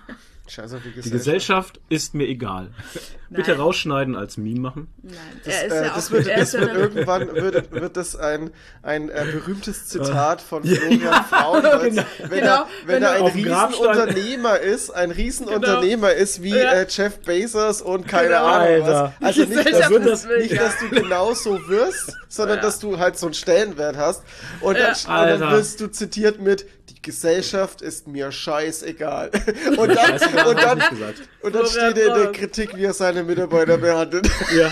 Scheiß 0.50 0.72
auf 0.74 0.80
die 0.82 0.88
Die 0.90 0.94
Gesellschaft. 0.96 1.12
Gesellschaft 1.24 1.80
ist 1.88 2.14
mir 2.14 2.26
egal. 2.26 2.70
Bitte 3.30 3.58
rausschneiden 3.58 4.16
als 4.16 4.38
Meme 4.38 4.60
machen. 4.60 4.88
Nein. 5.02 5.14
Das, 5.44 5.54
er 5.54 5.66
ist 5.66 5.72
äh, 5.72 5.76
ja 5.84 5.94
das 5.94 6.06
auch 6.06 6.10
wird, 6.12 6.26
das 6.28 6.52
ja 6.54 6.60
wird 6.62 6.74
irgendwann 6.74 7.34
wird, 7.34 7.70
wird 7.72 7.96
das 7.98 8.16
ein, 8.16 8.50
ein 8.82 9.10
äh, 9.10 9.26
berühmtes 9.30 9.86
Zitat 9.86 10.40
von 10.40 10.64
Florian 10.64 11.24
Frauenholz. 11.28 11.94
Genau. 11.94 12.02
Wenn, 12.20 12.30
Genau, 12.40 12.46
er, 12.54 12.66
wenn 12.86 12.94
wenn 12.96 13.02
er 13.02 13.12
ein 13.12 13.26
Riesenunternehmer 13.26 14.58
ist, 14.60 14.90
ein 14.90 15.10
Riesenunternehmer 15.10 16.12
ist 16.12 16.42
wie 16.42 16.50
Ja. 16.56 16.72
äh, 16.72 16.86
Jeff 16.88 17.18
Bezos 17.20 17.82
und 17.82 18.08
keine 18.08 18.28
Genau. 18.28 18.44
Ahnung 18.46 18.80
was. 18.86 19.12
Also 19.20 19.40
nicht, 19.42 19.50
Gesellschaft 19.56 19.92
dass, 19.94 20.22
das- 20.22 20.26
nicht, 20.38 20.52
ja. 20.52 20.62
dass 20.62 20.78
du 20.78 20.88
genauso 20.88 21.68
wirst, 21.68 22.16
sondern 22.28 22.56
Ja. 22.56 22.62
dass 22.62 22.78
du 22.78 22.98
halt 22.98 23.18
so 23.18 23.26
einen 23.26 23.34
Stellenwert 23.34 23.96
hast. 23.96 24.22
Und 24.60 24.78
dann, 24.78 24.96
Ja. 25.06 25.22
und 25.34 25.40
dann 25.40 25.50
wirst 25.52 25.80
du 25.80 25.88
zitiert 25.90 26.40
mit 26.40 26.66
die 26.98 27.02
Gesellschaft 27.10 27.80
ist 27.80 28.08
mir 28.08 28.32
scheißegal. 28.32 29.30
Und 29.76 29.88
dann, 29.88 29.96
Scheißegal, 30.18 30.46
und 30.48 30.58
ich 30.58 30.64
dann, 30.64 30.80
und 31.42 31.54
dann 31.54 31.66
steht 31.66 31.96
er 31.98 32.06
in 32.08 32.14
der. 32.22 32.32
Kritik, 32.32 32.76
wie 32.76 32.84
er 32.84 32.92
seine 32.92 33.22
Mitarbeiter 33.22 33.78
behandelt. 33.78 34.28
Ja, 34.56 34.70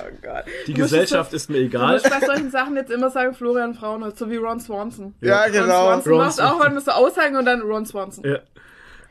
Oh 0.00 0.08
Gott. 0.22 0.44
die 0.66 0.72
Du 0.74 0.82
Gesellschaft 0.82 1.32
es 1.34 1.42
ist 1.42 1.50
mir 1.50 1.58
Du 1.58 1.64
egal. 1.66 1.92
musst 1.94 2.08
bei 2.10 2.24
solchen 2.26 2.50
Sachen 2.50 2.76
jetzt 2.76 2.90
immer 2.90 3.10
sagen, 3.10 3.34
Florian 3.34 3.74
Frauenholz, 3.74 4.18
so 4.18 4.30
wie 4.30 4.36
Ron 4.36 4.58
Swanson. 4.60 5.14
Ja, 5.20 5.42
Ron 5.44 5.52
genau. 5.52 5.84
Swanson 5.86 6.12
Ron 6.12 6.20
macht 6.22 6.32
Swanson. 6.34 6.60
auch, 6.60 6.64
wenn 6.64 6.74
du 6.74 6.80
so 6.80 6.90
aussagen 6.92 7.36
und 7.36 7.44
dann 7.44 7.60
Ron 7.60 7.86
Swanson. 7.86 8.24
Ja. 8.24 8.38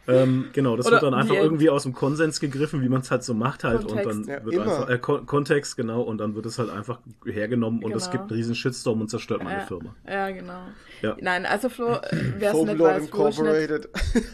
Ähm, 0.08 0.46
genau, 0.52 0.76
das 0.76 0.86
Oder 0.88 0.96
wird 0.96 1.04
dann 1.04 1.14
einfach 1.14 1.36
irgendwie 1.36 1.70
aus 1.70 1.84
dem 1.84 1.94
Konsens 1.94 2.40
gegriffen, 2.42 2.82
wie 2.82 2.90
man 2.90 3.02
es 3.02 3.10
halt 3.12 3.24
so 3.24 3.34
macht 3.34 3.64
halt. 3.64 3.88
Kontext. 3.88 4.06
Und 4.12 4.28
dann 4.28 4.36
Ja, 4.40 4.44
wird 4.46 4.56
immer. 4.56 4.64
einfach, 4.66 4.90
äh, 4.90 4.98
Kon 4.98 5.26
Kontext, 5.26 5.78
genau, 5.78 6.02
und 6.02 6.18
dann 6.18 6.36
wird 6.36 6.46
es 6.46 6.60
halt 6.60 6.70
einfach 6.70 7.00
hergenommen 7.26 7.82
und 7.84 7.96
es 7.96 8.10
Genau. 8.10 8.12
gibt 8.24 8.32
einen 8.32 8.38
riesen 8.40 8.56
Shitstorm 8.56 9.00
und 9.02 9.10
zerstört 9.10 9.44
meine 9.44 9.60
Ja. 9.60 9.66
Firma. 9.66 9.96
Ja, 10.08 10.30
genau. 10.32 10.60
Ja. 11.02 11.16
Nein, 11.22 11.46
also 11.46 11.70
Flo, 11.70 11.98
wer 12.38 12.54
es 12.54 12.62
nicht 12.64 12.80
weiß, 12.80 13.10
Flo 13.10 13.28
ist 13.28 13.42
nicht. 13.42 13.90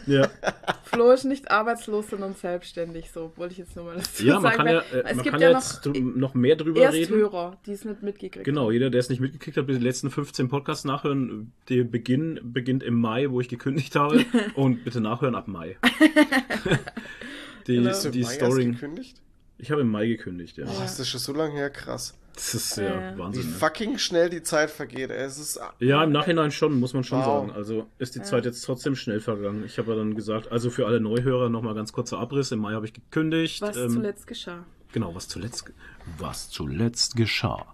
Ja, 0.06 0.28
Flo 0.84 1.10
ist 1.12 1.24
nicht 1.24 1.50
arbeitslos, 1.50 2.10
sondern 2.10 2.34
selbstständig. 2.34 3.10
So 3.12 3.32
wollte 3.36 3.52
ich 3.52 3.58
jetzt 3.58 3.76
nur 3.76 3.84
mal 3.86 3.96
dazu 3.96 4.24
ja 4.24 4.34
man 4.34 4.42
sagen. 4.42 4.56
kann 4.56 4.66
ja, 4.66 4.78
äh, 4.80 4.84
es 5.04 5.14
man 5.16 5.22
gibt 5.24 5.30
kann 5.32 5.40
ja 5.42 5.50
jetzt 5.52 5.86
noch 5.86 5.92
drü- 5.94 6.16
noch 6.18 6.34
mehr 6.34 6.56
drüber 6.56 6.80
reden. 6.80 6.94
Ersthörer, 7.00 7.56
die 7.66 7.72
es 7.72 7.84
nicht 7.84 8.02
mitgekriegt 8.02 8.44
Genau, 8.44 8.70
jeder, 8.72 8.90
der 8.90 8.98
es 9.00 9.08
nicht 9.08 9.20
mitgekriegt 9.20 9.56
hat, 9.56 9.68
die 9.68 9.72
letzten 9.74 10.10
15 10.10 10.48
Podcasts 10.48 10.84
nachhören. 10.84 11.52
Der 11.68 11.84
Beginn 11.84 12.40
beginnt 12.42 12.82
im 12.82 13.00
Mai, 13.00 13.30
wo 13.30 13.40
ich 13.40 13.48
gekündigt 13.48 13.94
habe. 13.96 14.24
und 14.54 14.84
bitte 14.84 15.00
nachhören 15.00 15.34
ab 15.34 15.46
Mai. 15.48 15.59
die 17.66 17.76
Genau. 17.76 18.08
Die 18.10 18.22
Mai 18.22 18.34
Story. 18.34 18.64
gekündigt? 18.66 19.20
Ich 19.58 19.70
habe 19.70 19.82
im 19.82 19.88
Mai 19.88 20.06
gekündigt, 20.06 20.56
ja. 20.56 20.64
Boah, 20.64 20.84
ist 20.84 20.98
das 20.98 21.08
schon 21.08 21.20
so 21.20 21.32
lange 21.34 21.54
her? 21.54 21.70
Krass. 21.70 22.14
Das 22.34 22.54
ist 22.54 22.76
ja 22.78 22.84
Ja. 22.84 23.14
Wie 23.14 23.18
Wahnsinn. 23.18 23.50
Ne? 23.50 23.56
fucking 23.56 23.98
schnell 23.98 24.30
die 24.30 24.42
Zeit 24.42 24.70
vergeht. 24.70 25.10
ey. 25.10 25.18
Es 25.24 25.38
ist 25.38 25.60
Ja, 25.80 26.02
im 26.02 26.12
Nachhinein 26.12 26.50
schon, 26.50 26.80
muss 26.80 26.94
man 26.94 27.04
schon 27.04 27.18
Wow. 27.18 27.26
sagen. 27.26 27.50
Also 27.52 27.86
ist 27.98 28.14
die 28.14 28.22
Zeit 28.22 28.44
jetzt 28.46 28.62
trotzdem 28.64 28.94
schnell 28.96 29.20
vergangen. 29.20 29.64
Ich 29.66 29.76
habe 29.78 29.90
ja 29.90 29.98
dann 29.98 30.14
gesagt, 30.14 30.50
also 30.50 30.70
für 30.70 30.86
alle 30.86 31.00
Neuhörer 31.00 31.50
nochmal 31.50 31.74
ganz 31.74 31.92
kurzer 31.92 32.18
Abriss. 32.18 32.50
Im 32.52 32.60
Mai 32.60 32.72
habe 32.72 32.86
ich 32.86 32.94
gekündigt. 32.94 33.60
Was 33.60 33.76
Ähm, 33.76 33.90
zuletzt 33.90 34.26
geschah. 34.26 34.64
Genau, 34.92 35.14
was 35.14 35.28
zuletzt, 35.28 35.70
was 36.18 36.48
zuletzt 36.50 37.16
geschah. 37.16 37.66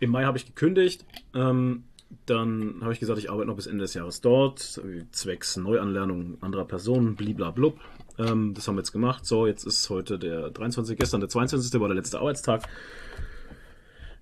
Im 0.00 0.10
Mai 0.10 0.24
habe 0.24 0.38
ich 0.38 0.46
gekündigt. 0.46 1.04
Ähm, 1.34 1.84
dann 2.26 2.78
habe 2.80 2.92
ich 2.92 3.00
gesagt, 3.00 3.18
ich 3.18 3.30
arbeite 3.30 3.48
noch 3.48 3.56
bis 3.56 3.66
Ende 3.66 3.82
des 3.82 3.94
Jahres 3.94 4.20
dort, 4.20 4.80
zwecks 5.12 5.56
Neuanlernung 5.56 6.38
anderer 6.40 6.64
Personen, 6.64 7.16
bliblablub. 7.16 7.80
Ähm, 8.18 8.54
das 8.54 8.68
haben 8.68 8.76
wir 8.76 8.80
jetzt 8.80 8.92
gemacht. 8.92 9.26
So, 9.26 9.46
jetzt 9.46 9.64
ist 9.64 9.88
heute 9.90 10.18
der 10.18 10.50
23. 10.50 10.98
Gestern 10.98 11.20
der 11.20 11.28
22. 11.28 11.80
war 11.80 11.88
der 11.88 11.96
letzte 11.96 12.18
Arbeitstag. 12.18 12.62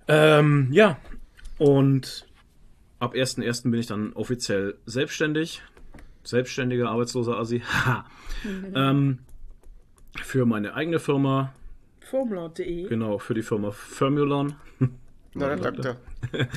Ähm, 0.08 0.68
ja, 0.72 0.98
und 1.58 2.26
ab 2.98 3.14
1.1. 3.14 3.70
bin 3.70 3.80
ich 3.80 3.86
dann 3.86 4.12
offiziell 4.12 4.76
selbstständig. 4.86 5.62
Selbstständiger, 6.22 6.90
arbeitsloser 6.90 7.38
Assi. 7.38 7.60
Haha. 7.66 8.06
ähm, 8.74 9.20
für 10.22 10.46
meine 10.46 10.74
eigene 10.74 10.98
Firma, 10.98 11.52
Formula.de. 12.00 12.88
Genau, 12.88 13.18
für 13.18 13.34
die 13.34 13.42
Firma 13.42 13.70
Firmulon. 13.70 14.54
Na, 15.34 15.54
der 15.54 15.70
Doktor. 15.70 15.96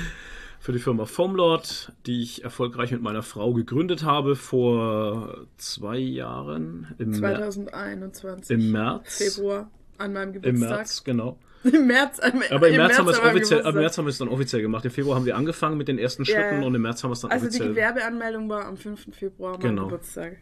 für 0.63 0.72
die 0.72 0.79
Firma 0.79 1.03
Foamlord, 1.03 1.91
die 2.05 2.22
ich 2.22 2.46
erfolgreich 2.46 2.93
mit 2.93 3.01
meiner 3.01 3.22
Frau 3.22 3.51
gegründet 3.51 4.05
habe 4.05 4.38
vor 4.38 5.46
zwei 5.58 5.98
Jahren 5.98 6.96
im, 7.00 7.10
Mer 7.20 7.51
2021. 7.51 8.50
im 8.58 8.72
März. 8.72 9.17
Februar 9.17 9.70
an 9.98 10.13
meinem 10.13 10.36
Im 10.36 10.41
Geburtstag. 10.41 10.70
März, 10.70 11.03
genau. 11.03 11.38
Im 11.65 11.86
März. 11.88 12.20
Im, 12.20 12.41
Aber 12.50 12.70
im, 12.70 12.77
März, 12.77 12.98
haben 12.98 13.08
wir 13.08 13.12
es 13.12 13.20
offiziell, 13.20 13.60
im. 13.60 13.75
März 13.75 13.98
haben 13.98 14.05
wir 14.05 14.10
es 14.10 14.17
dann 14.20 14.29
offiziell 14.29 14.62
gemacht. 14.62 14.86
Im 14.86 14.91
Februar 14.91 15.17
haben 15.17 15.25
wir 15.25 15.36
angefangen 15.36 15.77
mit 15.77 15.89
den 15.89 15.98
ersten 16.00 16.24
Schritten 16.24 16.62
ja. 16.62 16.65
und 16.65 16.74
im 16.74 16.82
März 16.82 17.03
haben 17.03 17.10
wir 17.10 17.15
es 17.15 17.20
dann 17.20 17.32
Also 17.32 17.43
die 17.48 17.50
offiziell. 17.50 17.67
Gewerbeanmeldung 17.72 18.48
war 18.48 18.63
am 18.65 18.77
5. 18.77 19.13
Februar, 19.13 19.51
mein 19.58 19.60
Genau. 19.60 19.84
Geburtstag. 19.88 20.38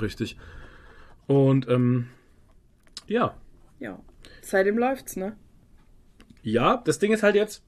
Richtig. 0.00 0.38
Und 1.26 1.68
ähm, 1.68 2.06
ja, 3.08 3.34
Ja. 3.78 4.00
Seitdem 4.40 4.78
läuft's, 4.78 5.16
ne? 5.16 5.36
Ja, 6.42 6.78
das 6.78 6.98
Ding 6.98 7.12
ist 7.12 7.22
halt 7.22 7.34
jetzt, 7.34 7.62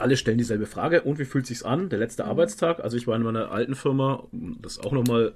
alle 0.00 0.16
stellen 0.16 0.38
dieselbe 0.38 0.66
Frage. 0.66 1.02
Und 1.02 1.18
wie 1.18 1.24
fühlt 1.24 1.46
sich's 1.46 1.62
an? 1.62 1.88
Der 1.88 1.98
letzte 1.98 2.24
Arbeitstag. 2.24 2.80
Also 2.80 2.96
ich 2.96 3.06
war 3.06 3.16
in 3.16 3.22
meiner 3.22 3.50
alten 3.50 3.74
Firma, 3.74 4.24
um 4.32 4.60
das 4.62 4.78
auch 4.78 4.92
nochmal 4.92 5.34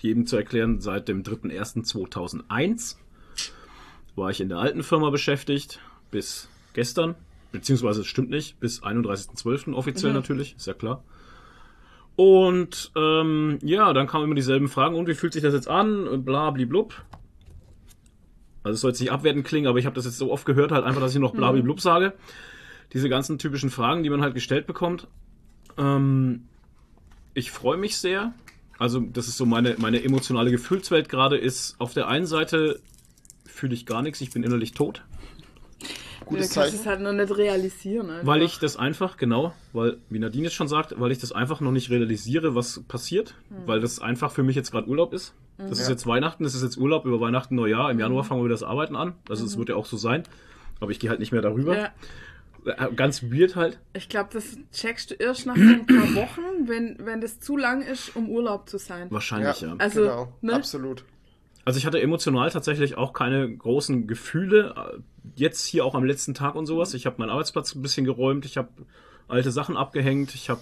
jedem 0.00 0.26
zu 0.26 0.36
erklären, 0.36 0.80
seit 0.80 1.08
dem 1.08 1.22
3.1.2001 1.22 2.96
war 4.16 4.30
ich 4.30 4.40
in 4.40 4.48
der 4.48 4.58
alten 4.58 4.82
Firma 4.82 5.10
beschäftigt 5.10 5.80
bis 6.10 6.48
gestern. 6.74 7.14
Beziehungsweise 7.52 8.02
es 8.02 8.06
stimmt 8.06 8.30
nicht, 8.30 8.60
bis 8.60 8.82
31.12. 8.82 9.74
offiziell 9.74 10.12
natürlich, 10.12 10.54
ist 10.56 10.66
ja 10.66 10.74
klar. 10.74 11.02
Und 12.14 12.92
ähm, 12.96 13.58
ja, 13.62 13.92
dann 13.92 14.06
kamen 14.06 14.24
immer 14.24 14.34
dieselben 14.34 14.68
Fragen. 14.68 14.94
Und 14.94 15.08
wie 15.08 15.14
fühlt 15.14 15.32
sich 15.32 15.42
das 15.42 15.54
jetzt 15.54 15.68
an? 15.68 16.24
Bla, 16.24 16.50
blub. 16.50 16.94
Also 18.62 18.74
es 18.74 18.80
soll 18.82 18.90
jetzt 18.90 19.00
nicht 19.00 19.10
abwertend 19.10 19.46
klingen, 19.46 19.66
aber 19.66 19.78
ich 19.78 19.86
habe 19.86 19.96
das 19.96 20.04
jetzt 20.04 20.18
so 20.18 20.30
oft 20.30 20.44
gehört, 20.44 20.70
halt 20.70 20.84
einfach, 20.84 21.00
dass 21.00 21.14
ich 21.14 21.20
noch 21.20 21.32
blub 21.32 21.80
sage. 21.80 22.12
Diese 22.92 23.08
ganzen 23.08 23.38
typischen 23.38 23.70
Fragen, 23.70 24.02
die 24.02 24.10
man 24.10 24.20
halt 24.22 24.34
gestellt 24.34 24.66
bekommt. 24.66 25.06
Ähm, 25.78 26.42
ich 27.34 27.50
freue 27.50 27.76
mich 27.76 27.96
sehr. 27.98 28.32
Also 28.78 29.00
das 29.00 29.28
ist 29.28 29.36
so 29.36 29.46
meine, 29.46 29.76
meine 29.78 30.02
emotionale 30.02 30.50
Gefühlswelt 30.50 31.08
gerade 31.08 31.36
ist. 31.36 31.76
Auf 31.78 31.92
der 31.94 32.08
einen 32.08 32.26
Seite 32.26 32.80
fühle 33.46 33.74
ich 33.74 33.86
gar 33.86 34.02
nichts, 34.02 34.20
ich 34.20 34.30
bin 34.30 34.42
innerlich 34.42 34.72
tot. 34.72 35.02
Gutes 36.24 36.48
du 36.50 36.54
kannst 36.60 36.74
es 36.74 36.82
Zeichen. 36.82 36.88
halt 36.88 37.00
noch 37.00 37.12
nicht 37.12 37.36
realisieren. 37.36 38.10
Einfach. 38.10 38.26
Weil 38.26 38.42
ich 38.42 38.58
das 38.58 38.76
einfach, 38.76 39.16
genau, 39.16 39.52
weil, 39.72 39.98
wie 40.10 40.18
Nadine 40.18 40.44
jetzt 40.44 40.54
schon 40.54 40.68
sagt, 40.68 40.98
weil 41.00 41.10
ich 41.12 41.18
das 41.18 41.32
einfach 41.32 41.60
noch 41.60 41.72
nicht 41.72 41.90
realisiere, 41.90 42.54
was 42.54 42.82
passiert, 42.88 43.34
weil 43.66 43.80
das 43.80 43.98
einfach 44.00 44.30
für 44.30 44.42
mich 44.42 44.54
jetzt 44.56 44.70
gerade 44.70 44.88
Urlaub 44.88 45.12
ist. 45.12 45.34
Das 45.58 45.78
ist 45.78 45.86
Ja. 45.86 45.90
jetzt 45.92 46.06
Weihnachten, 46.06 46.44
das 46.44 46.54
ist 46.54 46.62
jetzt 46.62 46.78
Urlaub 46.78 47.04
über 47.04 47.20
Weihnachten, 47.20 47.54
Neujahr. 47.54 47.90
Im 47.90 47.98
Januar 47.98 48.24
fangen 48.24 48.40
wir 48.40 48.44
wieder 48.46 48.54
das 48.54 48.62
Arbeiten 48.62 48.96
an. 48.96 49.14
Also 49.28 49.44
es 49.44 49.58
wird 49.58 49.68
ja 49.70 49.76
auch 49.76 49.86
so 49.86 49.96
sein. 49.96 50.22
Aber 50.78 50.90
ich 50.90 50.98
gehe 51.00 51.10
halt 51.10 51.20
nicht 51.20 51.32
mehr 51.32 51.42
darüber. 51.42 51.76
Ja. 51.76 51.88
Ganz 52.96 53.22
weird 53.22 53.56
halt. 53.56 53.78
Ich 53.94 54.08
glaube, 54.08 54.30
das 54.32 54.56
checkst 54.72 55.10
du 55.10 55.14
erst 55.14 55.46
nach 55.46 55.56
so 55.56 55.62
ein 55.62 55.86
paar 55.86 55.96
Wochen, 56.14 56.68
wenn, 56.68 56.96
wenn 57.00 57.20
das 57.20 57.40
zu 57.40 57.56
lang 57.56 57.82
ist, 57.82 58.14
um 58.16 58.28
Urlaub 58.28 58.68
zu 58.68 58.78
sein. 58.78 59.08
Wahrscheinlich, 59.10 59.60
ja. 59.60 59.74
Also, 59.78 60.02
genau, 60.02 60.32
ne? 60.40 60.54
absolut. 60.54 61.04
Also 61.64 61.78
ich 61.78 61.86
hatte 61.86 62.00
emotional 62.00 62.50
tatsächlich 62.50 62.96
auch 62.96 63.12
keine 63.12 63.54
großen 63.54 64.06
Gefühle. 64.06 64.74
äh, 64.76 64.98
Jetzt 65.36 65.66
hier 65.66 65.84
auch 65.84 65.94
am 65.94 66.04
letzten 66.04 66.34
Tag 66.34 66.54
und 66.54 66.66
sowas. 66.66 66.94
Ich 66.94 67.06
habe 67.06 67.16
meinen 67.18 67.30
Arbeitsplatz 67.30 67.74
ein 67.74 67.82
bisschen 67.82 68.04
geräumt. 68.04 68.44
Ich 68.44 68.56
habe 68.56 68.68
alte 69.28 69.50
Sachen 69.50 69.76
abgehängt. 69.76 70.34
Ich 70.34 70.50
habe 70.50 70.60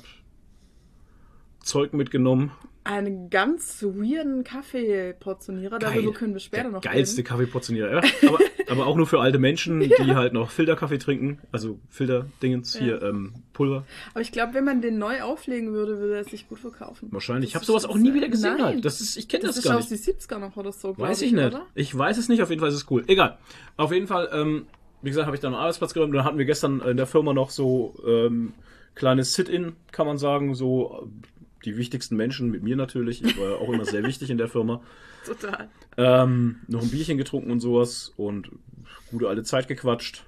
Zeug 1.68 1.92
mitgenommen. 1.92 2.50
Einen 2.84 3.28
ganz 3.28 3.82
weirden 3.82 4.44
Kaffeeportionierer, 4.44 5.78
darüber 5.78 6.12
können 6.12 6.32
wir 6.32 6.40
später 6.40 6.62
Der 6.64 6.72
noch 6.72 6.80
geilste 6.80 7.18
reden. 7.18 7.28
Kaffeeportionierer. 7.28 7.92
Ja, 8.02 8.10
aber, 8.28 8.38
aber 8.70 8.87
auch 8.87 8.96
nur 8.96 9.06
für 9.06 9.20
alte 9.20 9.38
Menschen, 9.38 9.80
die 9.80 9.94
halt 10.14 10.32
noch 10.32 10.50
Filterkaffee 10.50 10.96
trinken. 10.98 11.38
Also 11.52 11.78
Filterdingens 11.90 12.76
hier, 12.76 13.02
ähm, 13.02 13.34
Pulver. 13.52 13.84
Aber 14.12 14.22
ich 14.22 14.32
glaube, 14.32 14.54
wenn 14.54 14.64
man 14.64 14.80
den 14.80 14.98
neu 14.98 15.20
auflegen 15.22 15.72
würde, 15.72 15.98
würde 15.98 16.16
er 16.16 16.25
sich 16.25 16.48
gut 16.48 16.60
verkaufen. 16.60 17.08
Wahrscheinlich. 17.12 17.48
Ich 17.48 17.52
Das 17.52 17.60
habe 17.62 17.66
sowas 17.66 17.84
ist- 17.84 17.90
auch 17.90 17.96
nie 17.96 18.14
wieder 18.14 18.28
gesehen 18.28 18.54
Nein. 18.56 18.64
halt. 18.64 18.84
Das 18.87 19.00
ist, 19.02 19.16
ich 19.18 19.28
kenne 19.28 19.42
Das, 19.42 19.56
das, 19.56 19.64
ist 19.64 19.70
gar 19.70 19.78
aus 19.78 19.90
nicht. 19.90 20.06
die 20.06 20.12
70er 20.12 20.38
noch 20.38 20.56
oder 20.56 20.72
so, 20.72 20.96
Weiß 20.96 21.20
ich 21.20 21.32
nicht. 21.32 21.44
Oder? 21.46 21.66
Ich 21.75 21.96
weiß 21.96 22.16
es 22.16 22.28
nicht, 22.30 22.42
auf 22.42 22.48
jeden 22.48 22.60
Fall 22.60 22.70
ist 22.70 22.76
es 22.76 22.87
cool. 22.90 23.04
Egal. 23.06 23.37
Auf 23.76 23.92
jeden 23.92 24.06
Fall, 24.06 24.30
ähm, 24.32 24.66
wie 25.02 25.10
gesagt, 25.10 25.26
habe 25.26 25.37
ich 25.37 25.40
dann 25.42 25.52
einen 25.52 25.60
Arbeitsplatz 25.60 25.92
geräumt. 25.92 26.14
Dann 26.14 26.25
hatten 26.25 26.38
wir 26.38 26.46
gestern 26.46 26.80
in 26.80 26.96
der 26.96 27.06
Firma 27.06 27.34
noch 27.34 27.50
so 27.50 27.94
ähm, 28.06 28.54
kleines 28.94 29.34
Sit-In, 29.34 29.75
kann 29.92 30.06
man 30.06 30.16
sagen. 30.16 30.54
So 30.54 31.06
die 31.65 31.77
wichtigsten 31.77 32.17
Menschen 32.17 32.50
mit 32.50 32.62
mir 32.62 32.77
natürlich. 32.77 33.23
Ich 33.25 33.38
war 33.38 33.50
ja 33.50 33.57
auch 33.57 33.73
immer 33.73 33.85
sehr 33.85 34.05
wichtig 34.05 34.31
in 34.31 34.38
der 34.38 34.49
Firma. 34.49 34.81
Total. 35.27 35.69
Ähm, 35.97 36.57
noch 36.69 36.83
ein 36.83 36.91
Bierchen 36.91 37.19
getrunken 37.19 37.50
und 37.50 37.61
sowas 37.61 38.12
und 38.17 38.50
gute 39.11 39.29
alte 39.29 39.43
Zeit 39.43 39.69
gequatscht. 39.69 40.25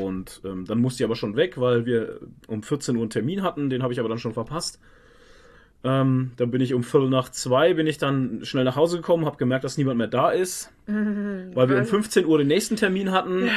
Und 0.00 0.40
ähm, 0.44 0.64
dann 0.64 0.80
musste 0.80 1.02
ich 1.02 1.04
aber 1.06 1.16
schon 1.16 1.36
weg, 1.36 1.60
weil 1.60 1.84
wir 1.86 2.20
um 2.46 2.62
14 2.62 2.96
Uhr 2.96 3.02
einen 3.02 3.10
Termin 3.10 3.42
hatten. 3.42 3.70
Den 3.70 3.82
habe 3.82 3.92
ich 3.92 4.00
aber 4.00 4.08
dann 4.08 4.18
schon 4.18 4.32
verpasst. 4.32 4.80
Ähm, 5.82 6.32
dann 6.38 6.50
bin 6.50 6.62
ich 6.62 6.72
um 6.72 6.82
Viertel 6.82 7.10
nach 7.10 7.28
zwei, 7.28 7.74
bin 7.74 7.86
ich 7.86 7.98
dann 7.98 8.40
schnell 8.44 8.64
nach 8.64 8.76
Hause 8.76 8.96
gekommen, 8.96 9.26
habe 9.26 9.36
gemerkt, 9.36 9.64
dass 9.64 9.76
niemand 9.76 9.98
mehr 9.98 10.06
da 10.06 10.30
ist, 10.30 10.72
weil 10.86 11.68
wir 11.68 11.76
um 11.78 11.84
15 11.84 12.24
Uhr 12.24 12.38
den 12.38 12.46
nächsten 12.46 12.76
Termin 12.76 13.10
hatten. 13.10 13.50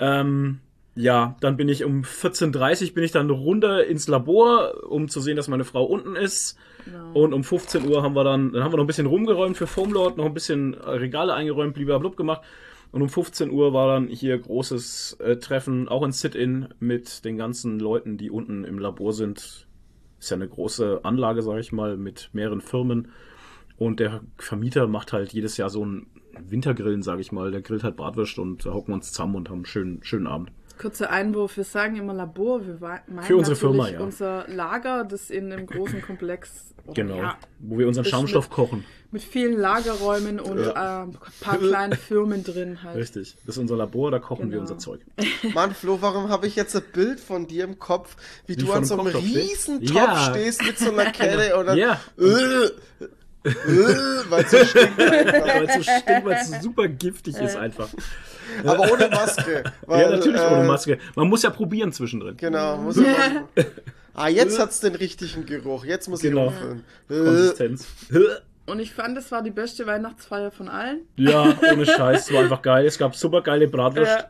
Ähm, 0.00 0.58
ja, 0.96 1.36
dann 1.40 1.56
bin 1.56 1.68
ich 1.68 1.84
um 1.84 2.02
14.30 2.02 2.88
Uhr 2.88 2.94
bin 2.94 3.04
ich 3.04 3.10
dann 3.10 3.28
runter 3.30 3.84
ins 3.84 4.06
Labor, 4.06 4.84
um 4.88 5.08
zu 5.08 5.20
sehen, 5.20 5.36
dass 5.36 5.48
meine 5.48 5.64
Frau 5.64 5.84
unten 5.84 6.14
ist. 6.14 6.56
Genau. 6.84 7.12
Und 7.12 7.32
um 7.32 7.42
15 7.42 7.88
Uhr 7.88 8.02
haben 8.02 8.14
wir 8.14 8.24
dann, 8.24 8.52
dann 8.52 8.62
haben 8.62 8.72
wir 8.72 8.76
noch 8.76 8.84
ein 8.84 8.88
bisschen 8.88 9.06
rumgeräumt 9.06 9.56
für 9.56 9.66
Foamlord, 9.66 10.16
noch 10.16 10.26
ein 10.26 10.34
bisschen 10.34 10.74
äh, 10.74 10.90
Regale 10.90 11.34
eingeräumt, 11.34 11.74
blub 11.74 12.16
gemacht. 12.16 12.42
Und 12.92 13.02
um 13.02 13.08
15 13.08 13.50
Uhr 13.50 13.72
war 13.72 13.88
dann 13.88 14.06
hier 14.06 14.38
großes 14.38 15.16
äh, 15.18 15.36
Treffen, 15.36 15.88
auch 15.88 16.04
ein 16.04 16.12
Sit-In 16.12 16.68
mit 16.78 17.24
den 17.24 17.36
ganzen 17.36 17.80
Leuten, 17.80 18.16
die 18.16 18.30
unten 18.30 18.62
im 18.62 18.78
Labor 18.78 19.12
sind. 19.12 19.66
Ist 20.20 20.30
ja 20.30 20.36
eine 20.36 20.46
große 20.46 21.00
Anlage, 21.02 21.42
sage 21.42 21.58
ich 21.58 21.72
mal, 21.72 21.96
mit 21.96 22.30
mehreren 22.32 22.60
Firmen. 22.60 23.08
Und 23.76 23.98
der 23.98 24.20
Vermieter 24.38 24.86
macht 24.86 25.12
halt 25.12 25.32
jedes 25.32 25.56
Jahr 25.56 25.70
so 25.70 25.84
ein 25.84 26.06
Wintergrillen, 26.38 27.02
sage 27.02 27.20
ich 27.20 27.32
mal. 27.32 27.50
Der 27.50 27.62
grillt 27.62 27.82
halt 27.82 27.96
Bratwurst 27.96 28.38
und 28.38 28.64
da 28.64 28.72
hocken 28.72 28.92
wir 28.92 28.94
uns 28.94 29.10
zusammen 29.10 29.34
und 29.34 29.48
haben 29.48 29.56
einen 29.56 29.66
schönen, 29.66 30.04
schönen 30.04 30.28
Abend. 30.28 30.52
Kurzer 30.78 31.10
Einwurf, 31.10 31.56
wir 31.56 31.64
sagen 31.64 31.96
immer 31.96 32.14
Labor, 32.14 32.66
wir 32.66 32.74
meinen 32.80 33.22
Für 33.24 33.36
unsere 33.36 33.54
natürlich 33.54 33.58
Firma, 33.58 33.88
ja. 33.88 34.00
unser 34.00 34.44
Lager, 34.48 35.04
das 35.04 35.30
in 35.30 35.52
einem 35.52 35.66
großen 35.66 36.02
Komplex 36.02 36.50
oder 36.84 36.94
Genau. 36.94 37.16
ja, 37.16 37.38
Wo 37.60 37.78
wir 37.78 37.86
unseren 37.88 38.04
Schaumstoff 38.04 38.44
mit- 38.48 38.50
kochen. 38.54 38.84
mit 39.10 39.22
vielen 39.22 39.56
Lagerräumen 39.58 40.40
und 40.40 40.58
Ja. 40.58 41.04
ähm, 41.04 41.10
ein 41.10 41.18
paar 41.40 41.58
kleinen 41.58 41.92
Firmen 41.96 42.42
drin 42.44 42.82
halt. 42.82 42.96
Richtig. 42.96 43.36
Das 43.46 43.54
ist 43.56 43.60
unser 43.60 43.76
Labor, 43.76 44.10
da 44.10 44.18
kochen 44.18 44.50
wir 44.50 44.58
Genau. 44.58 44.62
unser 44.62 44.78
Zeug. 44.78 45.00
Mann, 45.54 45.72
Flo, 45.74 45.98
warum 46.02 46.28
habe 46.28 46.46
ich 46.48 46.56
jetzt 46.56 46.74
ein 46.74 46.82
Bild 46.92 47.20
von 47.20 47.46
dir 47.46 47.64
im 47.64 47.78
Kopf, 47.78 48.16
wie, 48.46 48.56
du 48.56 48.66
von 48.66 48.78
an 48.78 48.84
so 48.84 48.98
einem 49.00 49.10
stehst? 49.10 49.24
riesen 49.68 49.80
Topf 49.86 49.94
Ja. 49.96 50.30
stehst 50.30 50.62
mit 50.64 50.78
so 50.78 50.90
einer 50.90 51.04
Kette 51.12 51.56
oder 51.56 51.74
Ja. 51.74 52.00
äh, 52.18 52.24
äh, 52.24 53.50
weil 54.30 54.46
so 54.46 54.56
stinkt 54.64 54.98
weil 54.98 55.64
es 55.68 55.74
so 55.74 55.82
stinkt, 55.82 56.24
weil 56.24 56.32
es 56.40 56.48
so 56.50 56.60
super 56.62 56.88
giftig 56.88 57.36
ist 57.38 57.56
einfach. 57.56 57.88
Aber 58.64 58.92
ohne 58.92 59.08
Maske. 59.08 59.64
Weil, 59.86 60.00
ja, 60.02 60.10
natürlich 60.10 60.40
äh, 60.40 60.46
ohne 60.54 60.64
Maske. 60.64 60.98
Man 61.14 61.28
muss 61.28 61.42
ja 61.42 61.50
probieren 61.50 61.92
zwischendrin. 61.92 62.36
Genau, 62.36 62.76
muss 62.78 62.96
ich 62.96 63.06
mal. 63.06 63.44
Ah, 64.14 64.28
jetzt 64.28 64.58
hat's 64.58 64.80
den 64.80 64.94
richtigen 64.94 65.44
Geruch. 65.44 65.84
Jetzt 65.84 66.08
muss 66.08 66.20
Genau. 66.20 66.48
ich 66.48 66.52
umfüllen. 66.52 66.84
Äh, 67.10 67.14
Konsistenz. 67.24 67.86
Und 68.66 68.78
ich 68.80 68.94
fand, 68.94 69.18
es 69.18 69.30
war 69.30 69.42
die 69.42 69.50
beste 69.50 69.86
Weihnachtsfeier 69.86 70.50
von 70.50 70.68
allen. 70.68 71.00
Ja, 71.16 71.54
ohne 71.70 71.84
Scheiß. 71.84 72.28
Es 72.28 72.32
war 72.32 72.42
einfach 72.42 72.62
geil. 72.62 72.86
Es 72.86 72.96
gab 72.96 73.14
super 73.14 73.42
geile 73.42 73.68
Bratwurst 73.68 74.10
Ja. 74.20 74.24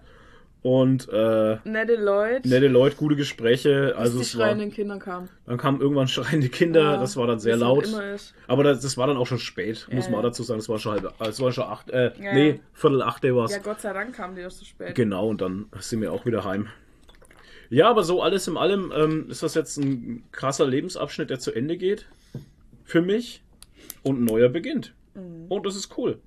Und 0.65 1.11
äh, 1.13 1.59
Nette 1.65 1.97
Leute, 1.97 2.49
nette 2.49 2.69
Leute, 2.69 2.97
gute 2.97 3.17
Gespräche. 3.17 3.95
Also 3.99 4.17
die 4.17 4.23
es 4.23 4.39
war, 4.39 4.47
schreienden 4.47 4.73
Kinder 4.73 4.99
kamen. 4.99 5.29
dann 5.45 5.59
kamen 5.59 5.79
irgendwann 5.83 6.09
schreiende 6.17 6.49
Kinder. 6.49 6.83
Ja, 6.95 6.97
das 6.97 7.19
war 7.19 7.27
dann 7.27 7.39
sehr 7.39 7.55
es 7.57 7.61
laut. 7.61 7.87
halt 7.95 8.15
ist. 8.15 8.35
Aber 8.49 8.65
das, 8.65 8.81
das 8.81 8.97
war 8.97 9.07
dann 9.07 9.19
auch 9.19 9.27
schon 9.27 9.39
spät, 9.39 9.87
muss 9.93 10.07
Ja, 10.07 10.11
man 10.13 10.21
ja. 10.23 10.29
dazu 10.31 10.43
sagen. 10.43 10.59
Es 10.61 10.69
war 10.71 10.79
schon 10.79 10.93
halb, 10.93 11.13
es 11.21 11.39
war 11.39 11.53
schon 11.53 11.65
acht, 11.65 11.91
äh, 11.91 12.13
Ja, 12.19 12.33
nee, 12.33 12.49
ja. 12.53 12.57
Viertel 12.73 13.03
achte 13.03 13.37
war's. 13.37 13.53
Ja, 13.53 13.59
Gott 13.59 13.83
sei 13.83 13.93
Dank 13.93 14.15
kamen 14.15 14.37
die 14.37 14.41
erst 14.41 14.61
so 14.61 14.65
spät. 14.65 14.95
Genau, 14.95 15.29
und 15.29 15.43
dann 15.43 15.67
sind 15.81 16.01
wir 16.01 16.11
auch 16.15 16.25
wieder 16.25 16.45
heim. 16.45 16.69
Ja, 17.69 17.91
aber 17.91 18.03
so 18.03 18.23
alles 18.23 18.49
in 18.49 18.57
allem 18.57 18.91
ähm, 18.97 19.27
ist 19.29 19.43
das 19.43 19.55
jetzt 19.55 19.77
ein 19.77 20.25
krasser 20.33 20.67
Lebensabschnitt, 20.67 21.29
der 21.29 21.41
zu 21.41 21.53
Ende 21.53 21.77
geht. 21.77 22.07
Für 22.85 23.03
mich. 23.03 23.43
Und 24.03 24.21
ein 24.21 24.25
neuer 24.25 24.49
beginnt. 24.49 24.95
Und 25.49 25.67
das 25.67 25.77
ist 25.77 25.97
cool. 25.99 26.19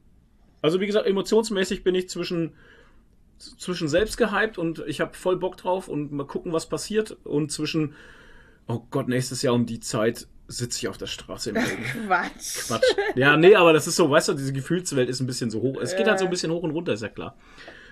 Also, 0.61 0.79
wie 0.79 0.85
gesagt, 0.87 1.07
emotionsmäßig 1.07 1.83
bin 1.83 1.95
ich 1.95 2.07
zwischen, 2.09 2.53
zwischen 3.37 3.87
selbst 3.87 4.17
gehypt 4.17 4.57
und 4.57 4.83
ich 4.87 5.01
habe 5.01 5.13
voll 5.13 5.37
Bock 5.37 5.57
drauf 5.57 5.87
und 5.87 6.11
mal 6.11 6.25
gucken, 6.25 6.53
was 6.53 6.67
passiert. 6.67 7.17
Und 7.23 7.51
zwischen, 7.51 7.93
oh 8.67 8.81
Gott, 8.89 9.07
nächstes 9.07 9.41
Jahr 9.41 9.53
um 9.53 9.65
die 9.65 9.79
Zeit 9.79 10.27
sitze 10.47 10.79
ich 10.79 10.87
auf 10.87 10.97
der 10.97 11.07
Straße 11.07 11.51
im 11.51 11.57
Regen. 11.57 11.83
Quatsch. 12.07 12.67
Quatsch. 12.67 12.83
Ja, 13.15 13.37
nee, 13.37 13.55
aber 13.55 13.73
das 13.73 13.87
ist 13.87 13.97
so, 13.97 14.09
weißt 14.09 14.29
du, 14.29 14.33
diese 14.33 14.53
Gefühlswelt 14.53 15.09
ist 15.09 15.19
ein 15.19 15.27
bisschen 15.27 15.49
so 15.49 15.61
hoch. 15.61 15.77
Es 15.81 15.95
geht 15.95 16.07
halt 16.07 16.19
so 16.19 16.25
ein 16.25 16.31
bisschen 16.31 16.51
hoch 16.51 16.63
und 16.63 16.71
runter, 16.71 16.93
ist 16.93 17.01
ja 17.01 17.09
klar. 17.09 17.35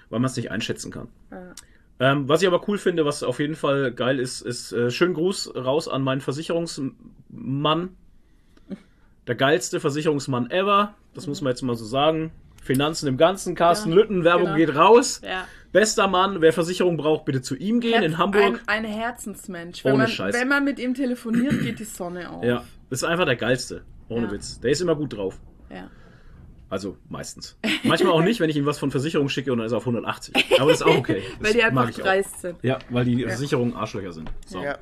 Weil 0.10 0.20
man 0.20 0.30
es 0.30 0.38
nicht 0.38 0.52
einschätzen 0.52 0.92
kann. 0.92 1.10
Ja. 1.32 1.54
Ähm, 1.98 2.28
was 2.28 2.42
ich 2.42 2.48
aber 2.48 2.68
cool 2.68 2.78
finde, 2.78 3.06
was 3.06 3.24
auf 3.24 3.40
jeden 3.40 3.56
Fall 3.56 3.92
geil 3.94 4.20
ist, 4.20 4.42
ist 4.42 4.74
äh, 4.74 4.92
schönen 4.92 5.14
Gruß 5.14 5.56
raus 5.56 5.88
an 5.88 6.02
meinen 6.02 6.22
Versicherungsmann. 6.22 7.96
Der 9.28 9.36
geilste 9.36 9.80
Versicherungsmann 9.80 10.52
ever. 10.52 10.94
Das 11.14 11.28
muss 11.28 11.42
man 11.42 11.52
jetzt 11.52 11.62
mal 11.62 11.76
so 11.76 11.86
sagen. 11.86 12.32
Finanzen 12.66 13.08
im 13.08 13.16
Ganzen. 13.18 13.56
Carsten 13.56 13.90
Ja, 13.92 13.96
Lütten, 13.96 14.24
Werbung 14.24 14.46
genau. 14.48 14.58
geht 14.58 14.76
raus. 14.76 15.22
Ja. 15.24 15.48
Bester 15.72 16.08
Mann, 16.08 16.42
wer 16.42 16.52
Versicherung 16.54 16.98
braucht, 16.98 17.26
bitte 17.26 17.42
zu 17.42 17.56
ihm 17.56 17.80
gehen 17.80 18.02
in 18.02 18.12
Herz- 18.12 18.18
Hamburg. 18.18 18.62
Ein, 18.66 18.86
ein 18.86 18.92
Herzensmensch. 18.92 19.84
Ohne 19.86 19.94
Wenn 19.94 20.00
man, 20.00 20.08
Scheiß. 20.08 20.36
wenn 20.36 20.48
man 20.48 20.64
mit 20.64 20.80
ihm 20.80 20.94
telefoniert, 20.94 21.62
geht 21.62 21.80
die 21.80 21.84
Sonne 21.84 22.30
auf. 22.30 22.44
Ja, 22.44 22.64
ist 22.90 23.04
einfach 23.04 23.26
der 23.26 23.36
geilste. 23.36 23.84
Ohne 24.10 24.26
Ja. 24.28 24.32
Witz. 24.32 24.60
Der 24.60 24.72
ist 24.72 24.82
immer 24.82 24.96
gut 24.96 25.16
drauf. 25.16 25.40
Ja. 25.70 25.90
Also 26.70 26.98
meistens. 27.10 27.58
Manchmal 27.84 28.14
auch 28.14 28.24
nicht, 28.24 28.40
wenn 28.40 28.50
ich 28.50 28.56
ihm 28.58 28.66
was 28.66 28.80
von 28.80 28.90
Versicherung 28.90 29.30
schicke 29.30 29.52
und 29.52 29.60
dann 29.60 29.68
ist 29.68 29.74
er 29.74 29.78
auf 29.78 29.84
180. 29.86 30.34
Aber 30.60 30.72
das 30.72 30.82
ist 30.82 30.88
auch 30.88 30.98
okay. 30.98 31.22
Das 31.40 31.48
Weil 31.48 31.54
die 31.54 31.64
einfach 31.64 31.92
dreist 31.92 32.42
sind. 32.42 32.58
Ja, 32.64 32.80
weil 32.90 33.06
die 33.06 33.22
Versicherungen 33.24 33.76
Arschlöcher 33.76 34.12
sind. 34.14 34.32
So. 34.48 34.64
Ja. 34.64 34.78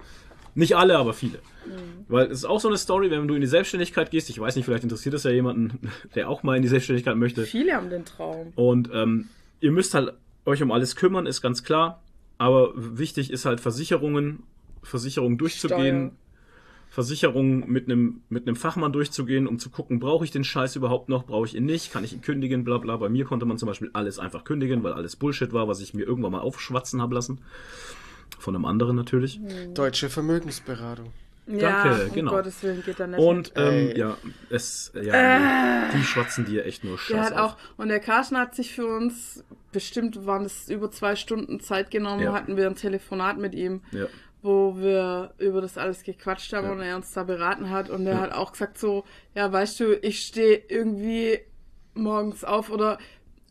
Nicht 0.55 0.75
alle, 0.75 0.97
aber 0.97 1.13
viele. 1.13 1.39
Mhm. 1.65 2.05
Weil 2.08 2.27
es 2.27 2.39
ist 2.39 2.46
auch 2.46 2.60
so 2.60 2.67
eine 2.67 2.77
Story, 2.77 3.12
wenn 3.12 3.27
du 3.27 3.36
in 3.36 3.41
die 3.41 3.48
Selbstständigkeit 3.48 4.12
gehst. 4.12 4.29
Ich 4.29 4.39
weiß 4.39 4.55
nicht, 4.55 4.65
vielleicht 4.65 4.84
interessiert 4.84 5.13
das 5.13 5.24
ja 5.24 5.32
jemanden, 5.32 5.91
der 6.15 6.29
auch 6.29 6.43
mal 6.43 6.55
in 6.55 6.62
die 6.62 6.67
Selbstständigkeit 6.67 7.15
möchte. 7.15 7.43
Viele 7.43 7.74
haben 7.74 7.89
den 7.89 8.05
Traum. 8.05 8.53
Und 8.55 8.89
ähm, 8.93 9.27
ihr 9.60 9.72
müsst 9.72 9.93
halt 9.93 10.13
euch 10.46 10.62
um 10.62 10.72
alles 10.72 10.96
kümmern, 10.96 11.25
ist 11.25 11.41
ganz 11.41 11.63
klar. 11.63 12.03
Aber 12.38 12.72
wichtig 12.75 13.32
ist 13.32 13.46
halt 13.46 13.62
Versicherungen, 13.62 14.43
Versicherungen 14.82 15.38
durchzugehen, 15.38 16.08
Steuer. 16.08 16.17
Versicherungen 16.89 17.72
mit 17.72 17.86
einem 17.86 18.22
mit 18.29 18.46
einem 18.46 18.55
Fachmann 18.55 18.91
durchzugehen, 18.91 19.48
um 19.48 19.58
zu 19.58 19.70
gucken, 19.70 20.00
brauche 20.00 20.25
ich 20.25 20.32
den 20.32 20.43
Scheiß 20.43 20.75
überhaupt 20.75 21.10
noch, 21.10 21.25
brauche 21.25 21.48
ich 21.48 21.55
ihn 21.55 21.65
nicht, 21.65 21.91
kann 21.91 22.03
ich 22.03 22.13
ihn 22.13 22.22
kündigen, 22.22 22.63
bla 22.63 22.77
bla. 22.77 22.98
Bei 22.98 23.10
mir 23.10 23.25
konnte 23.25 23.46
man 23.46 23.58
zum 23.58 23.67
Beispiel 23.67 23.89
alles 23.93 24.20
einfach 24.20 24.43
kündigen, 24.43 24.84
weil 24.84 24.93
alles 24.93 25.15
Bullshit 25.15 25.53
war, 25.53 25.67
was 25.67 25.79
ich 25.79 25.93
mir 25.93 26.03
irgendwann 26.03 26.34
mal 26.34 26.41
aufschwatzen 26.41 27.01
habe 27.01 27.15
lassen. 27.15 27.41
Von 28.38 28.55
einem 28.55 28.65
anderen 28.65 28.96
natürlich. 28.96 29.39
Deutsche 29.74 30.10
Vermögensberatung. 30.10 31.13
Ja, 31.47 31.83
Danke, 31.83 32.05
um 32.07 32.13
genau. 32.13 32.31
Gottes 32.31 32.63
Willen 32.63 32.83
geht 32.83 33.00
da 33.00 33.07
nicht. 33.07 33.19
Und 33.19 33.51
ähm, 33.55 33.91
ja, 33.95 34.17
es 34.50 34.91
ja, 34.95 35.39
nee, 35.39 35.97
die 35.97 36.03
schwatzen 36.03 36.45
dir 36.45 36.65
echt 36.65 36.83
nur 36.83 36.93
der 36.93 37.00
Scheiß 37.00 37.31
hat 37.31 37.38
auch, 37.38 37.57
und 37.77 37.89
der 37.89 38.00
Carsten 38.00 38.38
hat 38.38 38.55
sich 38.55 38.73
für 38.73 38.88
uns, 38.88 39.43
bestimmt 39.71 40.25
waren 40.25 40.45
es 40.45 40.69
über 40.69 40.89
zwei 40.91 41.15
Stunden 41.15 41.59
Zeit 41.59 41.91
genommen, 41.91 42.21
Ja. 42.23 42.33
hatten 42.33 42.55
wir 42.57 42.67
ein 42.67 42.75
Telefonat 42.75 43.38
mit 43.38 43.53
ihm, 43.55 43.81
Ja. 43.91 44.05
wo 44.41 44.77
wir 44.77 45.33
über 45.38 45.62
das 45.62 45.77
alles 45.77 46.03
gequatscht 46.03 46.53
haben 46.53 46.65
Ja. 46.65 46.71
und 46.71 46.79
er 46.81 46.95
uns 46.95 47.12
da 47.13 47.23
beraten 47.23 47.69
hat. 47.69 47.89
Und 47.89 48.05
er 48.07 48.13
Ja. 48.15 48.19
hat 48.21 48.31
auch 48.33 48.51
gesagt 48.53 48.77
so, 48.77 49.03
ja, 49.35 49.51
weißt 49.51 49.79
du, 49.79 49.93
ich 50.01 50.19
stehe 50.21 50.62
irgendwie 50.69 51.39
morgens 51.93 52.43
auf 52.43 52.69
oder 52.69 52.97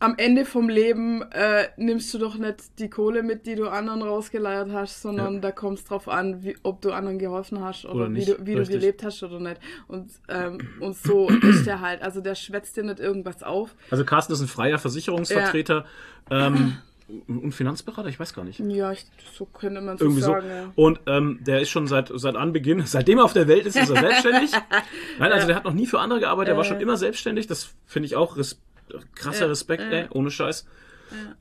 am 0.03 0.15
Ende 0.17 0.43
vom 0.43 0.67
Leben 0.67 1.21
äh, 1.31 1.69
nimmst 1.77 2.13
du 2.13 2.17
doch 2.17 2.35
nicht 2.35 2.77
die 2.77 2.89
Kohle 2.89 3.23
mit, 3.23 3.45
die 3.45 3.55
du 3.55 3.69
anderen 3.69 4.01
rausgeleiert 4.01 4.69
hast, 4.73 5.01
sondern 5.01 5.35
Ja. 5.35 5.39
da 5.39 5.51
kommt 5.51 5.79
es 5.79 5.85
drauf 5.85 6.09
an, 6.09 6.43
wie, 6.43 6.57
ob 6.63 6.81
du 6.81 6.91
anderen 6.91 7.19
geholfen 7.19 7.61
hast 7.61 7.85
oder, 7.85 7.95
Oder 8.07 8.13
wie, 8.13 8.25
du, 8.25 8.35
wie 8.45 8.55
du 8.55 8.65
gelebt 8.65 9.01
hast 9.03 9.23
oder 9.23 9.39
nicht. 9.39 9.61
Und, 9.87 10.11
ähm, 10.27 10.57
und 10.81 10.97
so 10.97 11.29
ist 11.29 11.65
der 11.65 11.79
halt. 11.79 12.01
Also 12.01 12.19
der 12.19 12.35
schwätzt 12.35 12.75
dir 12.75 12.83
nicht 12.83 12.99
irgendwas 12.99 13.43
auf. 13.43 13.75
Also 13.91 14.03
Carsten 14.03 14.33
ist 14.33 14.41
ein 14.41 14.49
freier 14.49 14.77
Versicherungsvertreter 14.77 15.85
ähm, 16.29 16.77
und 17.27 17.53
Finanzberater, 17.53 18.09
ich 18.09 18.19
weiß 18.19 18.33
gar 18.33 18.43
nicht. 18.43 18.59
Ja, 18.59 18.91
ich, 18.91 19.05
so 19.37 19.45
könnte 19.45 19.79
man 19.79 19.97
so 19.97 20.03
Irgendwie 20.03 20.21
so. 20.21 20.31
sagen. 20.31 20.47
Ja. 20.49 20.71
Und 20.75 20.99
ähm, 21.05 21.39
der 21.47 21.61
ist 21.61 21.69
schon 21.69 21.87
seit, 21.87 22.11
seit 22.13 22.35
Anbeginn, 22.35 22.81
seitdem 22.85 23.19
er 23.19 23.23
auf 23.23 23.33
der 23.33 23.47
Welt 23.47 23.65
ist, 23.65 23.77
ist 23.77 23.89
er 23.89 24.01
selbstständig. 24.01 24.51
Nein, 25.19 25.31
also 25.31 25.47
der 25.47 25.55
hat 25.55 25.63
noch 25.63 25.73
nie 25.73 25.85
für 25.85 25.99
andere 26.01 26.19
gearbeitet, 26.19 26.53
er 26.53 26.57
war 26.57 26.65
schon 26.65 26.81
immer 26.81 26.97
selbstständig. 26.97 27.47
Das 27.47 27.73
finde 27.85 28.07
ich 28.07 28.17
auch 28.17 28.35
res 28.35 28.59
krasser 29.15 29.41
Ja, 29.45 29.47
Respekt, 29.47 29.83
ja. 29.83 29.89
ey, 29.99 30.07
ohne 30.11 30.31
Scheiß, 30.31 30.65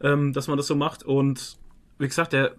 ähm, 0.03 0.33
dass 0.33 0.49
man 0.49 0.57
das 0.57 0.67
so 0.67 0.75
macht. 0.75 1.03
Und 1.05 1.57
wie 1.99 2.09
gesagt, 2.09 2.33
der 2.33 2.53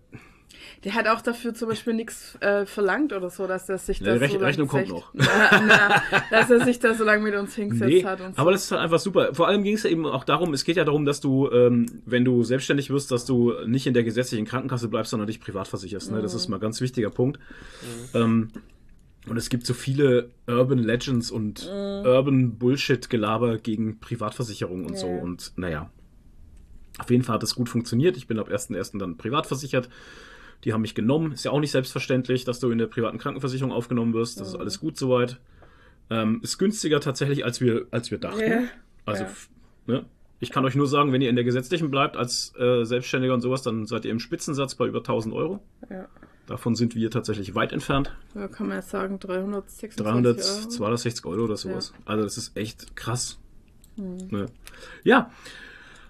Der 0.83 0.93
hat 0.95 1.07
auch 1.07 1.21
dafür 1.21 1.53
zum 1.53 1.69
Beispiel 1.69 1.93
nichts 1.93 2.35
äh, 2.41 2.65
verlangt 2.65 3.13
oder 3.13 3.29
so, 3.29 3.47
dass 3.47 3.67
er 3.69 3.77
sich 3.77 3.99
Die 3.99 4.03
da 4.05 4.13
Rech- 4.13 4.31
so 4.31 4.37
Rechnung 4.37 4.67
kommt 4.67 4.89
noch. 4.89 5.09
Na, 5.13 5.25
na, 5.67 6.01
dass 6.29 6.49
er 6.49 6.63
sich 6.65 6.79
da 6.79 6.93
so 6.93 7.03
lange 7.03 7.23
mit 7.23 7.35
uns 7.35 7.55
hingesetzt 7.55 7.89
Nee, 7.91 8.03
hat 8.03 8.19
und 8.21 8.35
so. 8.35 8.41
aber 8.41 8.51
das 8.51 8.63
ist 8.65 8.71
halt 8.71 8.81
einfach 8.81 8.99
super. 8.99 9.33
Vor 9.33 9.47
allem 9.47 9.63
ging 9.63 9.75
es 9.75 9.83
ja 9.83 9.89
eben 9.89 10.05
auch 10.05 10.23
darum, 10.23 10.53
es 10.53 10.63
geht 10.63 10.75
ja 10.77 10.83
darum, 10.85 11.05
dass 11.05 11.19
du, 11.21 11.49
ähm, 11.51 11.85
wenn 12.05 12.25
du 12.25 12.43
selbstständig 12.43 12.89
wirst, 12.89 13.11
dass 13.11 13.25
du 13.25 13.53
nicht 13.65 13.87
in 13.87 13.93
der 13.93 14.03
gesetzlichen 14.03 14.45
Krankenkasse 14.45 14.87
bleibst, 14.89 15.11
sondern 15.11 15.27
dich 15.27 15.39
privat 15.39 15.67
versicherst. 15.67 16.11
Ne? 16.11 16.21
Das 16.21 16.33
ist 16.33 16.47
mal 16.49 16.57
ein 16.57 16.61
ganz 16.61 16.79
wichtiger 16.81 17.09
Punkt. 17.09 17.39
Ähm, 18.13 18.49
und 19.27 19.38
es 19.38 19.50
gibt 19.50 19.65
so 19.65 19.74
viele 19.74 20.32
Urban 20.48 20.80
Legends 20.80 21.32
und 21.32 21.68
Urban 21.70 22.58
Bullshit-Gelaber 22.58 23.58
gegen 23.58 24.00
Privatversicherung 24.00 24.86
und 24.86 24.98
so. 24.98 25.08
Ja. 25.08 25.22
Und 25.22 25.53
naja, 25.56 25.89
auf 27.00 27.10
jeden 27.10 27.24
Fall 27.24 27.36
hat 27.36 27.44
das 27.44 27.56
gut 27.56 27.70
funktioniert. 27.70 28.18
Ich 28.18 28.27
bin 28.27 28.38
ab 28.39 28.50
1.1. 28.50 29.00
dann 29.00 29.18
privat 29.18 29.48
versichert. 29.48 29.89
Die 30.63 30.74
haben 30.74 30.82
mich 30.82 30.96
genommen. 30.96 31.32
Ist 31.34 31.44
ja 31.46 31.51
auch 31.51 31.60
nicht 31.60 31.72
selbstverständlich, 31.72 32.46
dass 32.46 32.60
du 32.60 32.70
in 32.70 32.77
der 32.77 32.88
privaten 32.88 33.18
Krankenversicherung 33.18 33.72
aufgenommen 33.72 34.14
wirst. 34.14 34.40
Das 34.40 34.50
ist 34.50 34.55
alles 34.55 34.79
gut 34.79 34.98
soweit. 34.98 35.40
Ähm, 36.09 36.40
ist 36.44 36.57
günstiger 36.57 37.00
tatsächlich, 37.00 37.44
als 37.46 37.62
wir, 37.62 37.88
als 37.92 38.12
wir 38.12 38.18
dachten. 38.18 38.40
Ja. 38.50 38.64
Also, 39.05 39.24
Ja. 39.24 39.29
ne? 39.88 40.05
Ich 40.40 40.51
kann 40.51 40.66
euch 40.66 40.75
nur 40.75 40.88
sagen, 40.88 41.14
wenn 41.14 41.22
ihr 41.22 41.29
in 41.29 41.36
der 41.38 41.46
gesetzlichen 41.46 41.90
bleibt 41.90 42.18
als 42.18 42.53
äh, 42.59 42.83
Selbstständiger 42.83 43.33
und 43.33 43.40
sowas, 43.40 43.62
dann 43.62 43.86
seid 43.86 44.03
ihr 44.03 44.12
im 44.12 44.20
Spitzensatz 44.20 44.75
bei 44.75 44.86
über 44.88 45.00
1000 45.00 45.33
Euro. 45.33 45.62
Ja. 45.90 46.09
Davon 46.46 46.75
sind 46.75 46.96
wir 46.96 47.10
tatsächlich 47.10 47.56
weit 47.56 47.72
entfernt. 47.72 48.16
Ja, 48.36 48.48
kann 48.48 48.68
man 48.68 48.77
jetzt 48.77 48.90
sagen, 48.90 49.20
326 49.20 49.96
300, 49.96 50.38
Euro. 50.38 50.70
260 50.70 51.25
Euro 51.25 51.44
oder 51.44 51.58
sowas. 51.58 51.94
Also 52.06 52.24
das 52.24 52.38
ist 52.38 52.58
echt 52.58 52.96
krass. 52.96 53.40
Hm. 53.96 54.18
Ne? 54.29 54.46
Ja, 55.03 55.32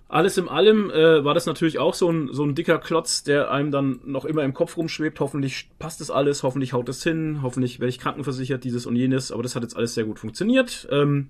alles 0.07 0.37
in 0.37 0.47
allem 0.47 0.89
äh, 0.89 1.23
war 1.23 1.33
das 1.33 1.45
natürlich 1.45 1.79
auch 1.79 1.93
so 1.93 2.09
ein, 2.09 2.29
so 2.31 2.43
ein 2.43 2.55
dicker 2.55 2.79
Klotz, 2.79 3.23
der 3.23 3.51
einem 3.51 3.71
dann 3.71 3.99
noch 4.05 4.25
immer 4.25 4.43
im 4.43 4.53
Kopf 4.53 4.77
rumschwebt. 4.77 5.19
Hoffentlich 5.19 5.69
passt 5.77 6.01
das 6.01 6.09
alles, 6.09 6.43
hoffentlich 6.43 6.73
haut 6.73 6.89
es 6.89 7.03
hin, 7.03 7.39
hoffentlich 7.41 7.79
werde 7.79 7.89
ich 7.89 7.99
krankenversichert, 7.99 8.63
dieses 8.63 8.85
und 8.85 8.95
jenes. 8.95 9.31
Aber 9.31 9.43
das 9.43 9.55
hat 9.55 9.63
jetzt 9.63 9.75
alles 9.75 9.93
sehr 9.93 10.05
gut 10.05 10.19
funktioniert. 10.19 10.87
Ähm, 10.91 11.29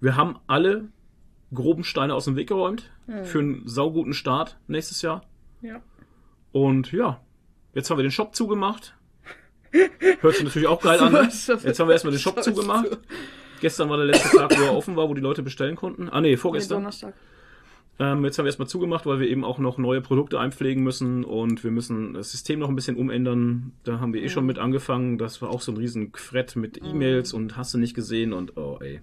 wir 0.00 0.16
haben 0.16 0.36
alle 0.46 0.88
groben 1.52 1.82
Steine 1.82 2.14
aus 2.14 2.26
dem 2.26 2.36
Weg 2.36 2.48
geräumt 2.48 2.90
für 3.24 3.38
einen 3.38 3.66
sauguten 3.66 4.12
Start 4.12 4.58
nächstes 4.66 5.00
Jahr. 5.00 5.22
Ja. 5.62 5.80
Und 6.52 6.92
ja, 6.92 7.20
jetzt 7.74 7.90
haben 7.90 7.98
wir 7.98 8.02
den 8.02 8.10
Shop 8.10 8.34
zugemacht. 8.34 8.94
Hört 10.20 10.34
sich 10.34 10.44
natürlich 10.44 10.68
auch 10.68 10.80
geil 10.80 10.98
an. 11.00 11.12
Ne? 11.12 11.22
Jetzt 11.22 11.48
haben 11.48 11.88
wir 11.88 11.92
erstmal 11.92 12.12
den 12.12 12.20
Shop 12.20 12.42
zugemacht. 12.42 12.98
Gestern 13.60 13.90
war 13.90 13.96
der 13.96 14.06
letzte 14.06 14.36
Tag, 14.36 14.56
wo 14.58 14.62
er 14.62 14.76
offen 14.76 14.96
war, 14.96 15.08
wo 15.08 15.14
die 15.14 15.20
Leute 15.20 15.42
bestellen 15.42 15.76
konnten. 15.76 16.08
Ah 16.08 16.20
nee, 16.20 16.36
vorgestern. 16.36 16.78
Donnerstag. 16.78 17.14
Ähm, 18.00 18.24
jetzt 18.24 18.38
haben 18.38 18.44
wir 18.44 18.48
erstmal 18.48 18.68
zugemacht, 18.68 19.06
weil 19.06 19.18
wir 19.18 19.28
eben 19.28 19.44
auch 19.44 19.58
noch 19.58 19.76
neue 19.76 20.00
Produkte 20.00 20.38
einpflegen 20.38 20.84
müssen 20.84 21.24
und 21.24 21.64
wir 21.64 21.72
müssen 21.72 22.14
das 22.14 22.30
System 22.30 22.60
noch 22.60 22.68
ein 22.68 22.76
bisschen 22.76 22.96
umändern. 22.96 23.72
Da 23.82 23.98
haben 23.98 24.14
wir 24.14 24.22
eh 24.22 24.28
schon 24.28 24.46
mit 24.46 24.58
angefangen. 24.58 25.18
Das 25.18 25.42
war 25.42 25.50
auch 25.50 25.60
so 25.60 25.72
ein 25.72 25.78
riesen 25.78 26.12
Fred 26.14 26.54
mit 26.54 26.78
E-Mails 26.78 27.32
und 27.32 27.56
hast 27.56 27.74
du 27.74 27.78
nicht 27.78 27.94
gesehen 27.94 28.32
und 28.32 28.56
oh 28.56 28.78
ey. 28.80 29.00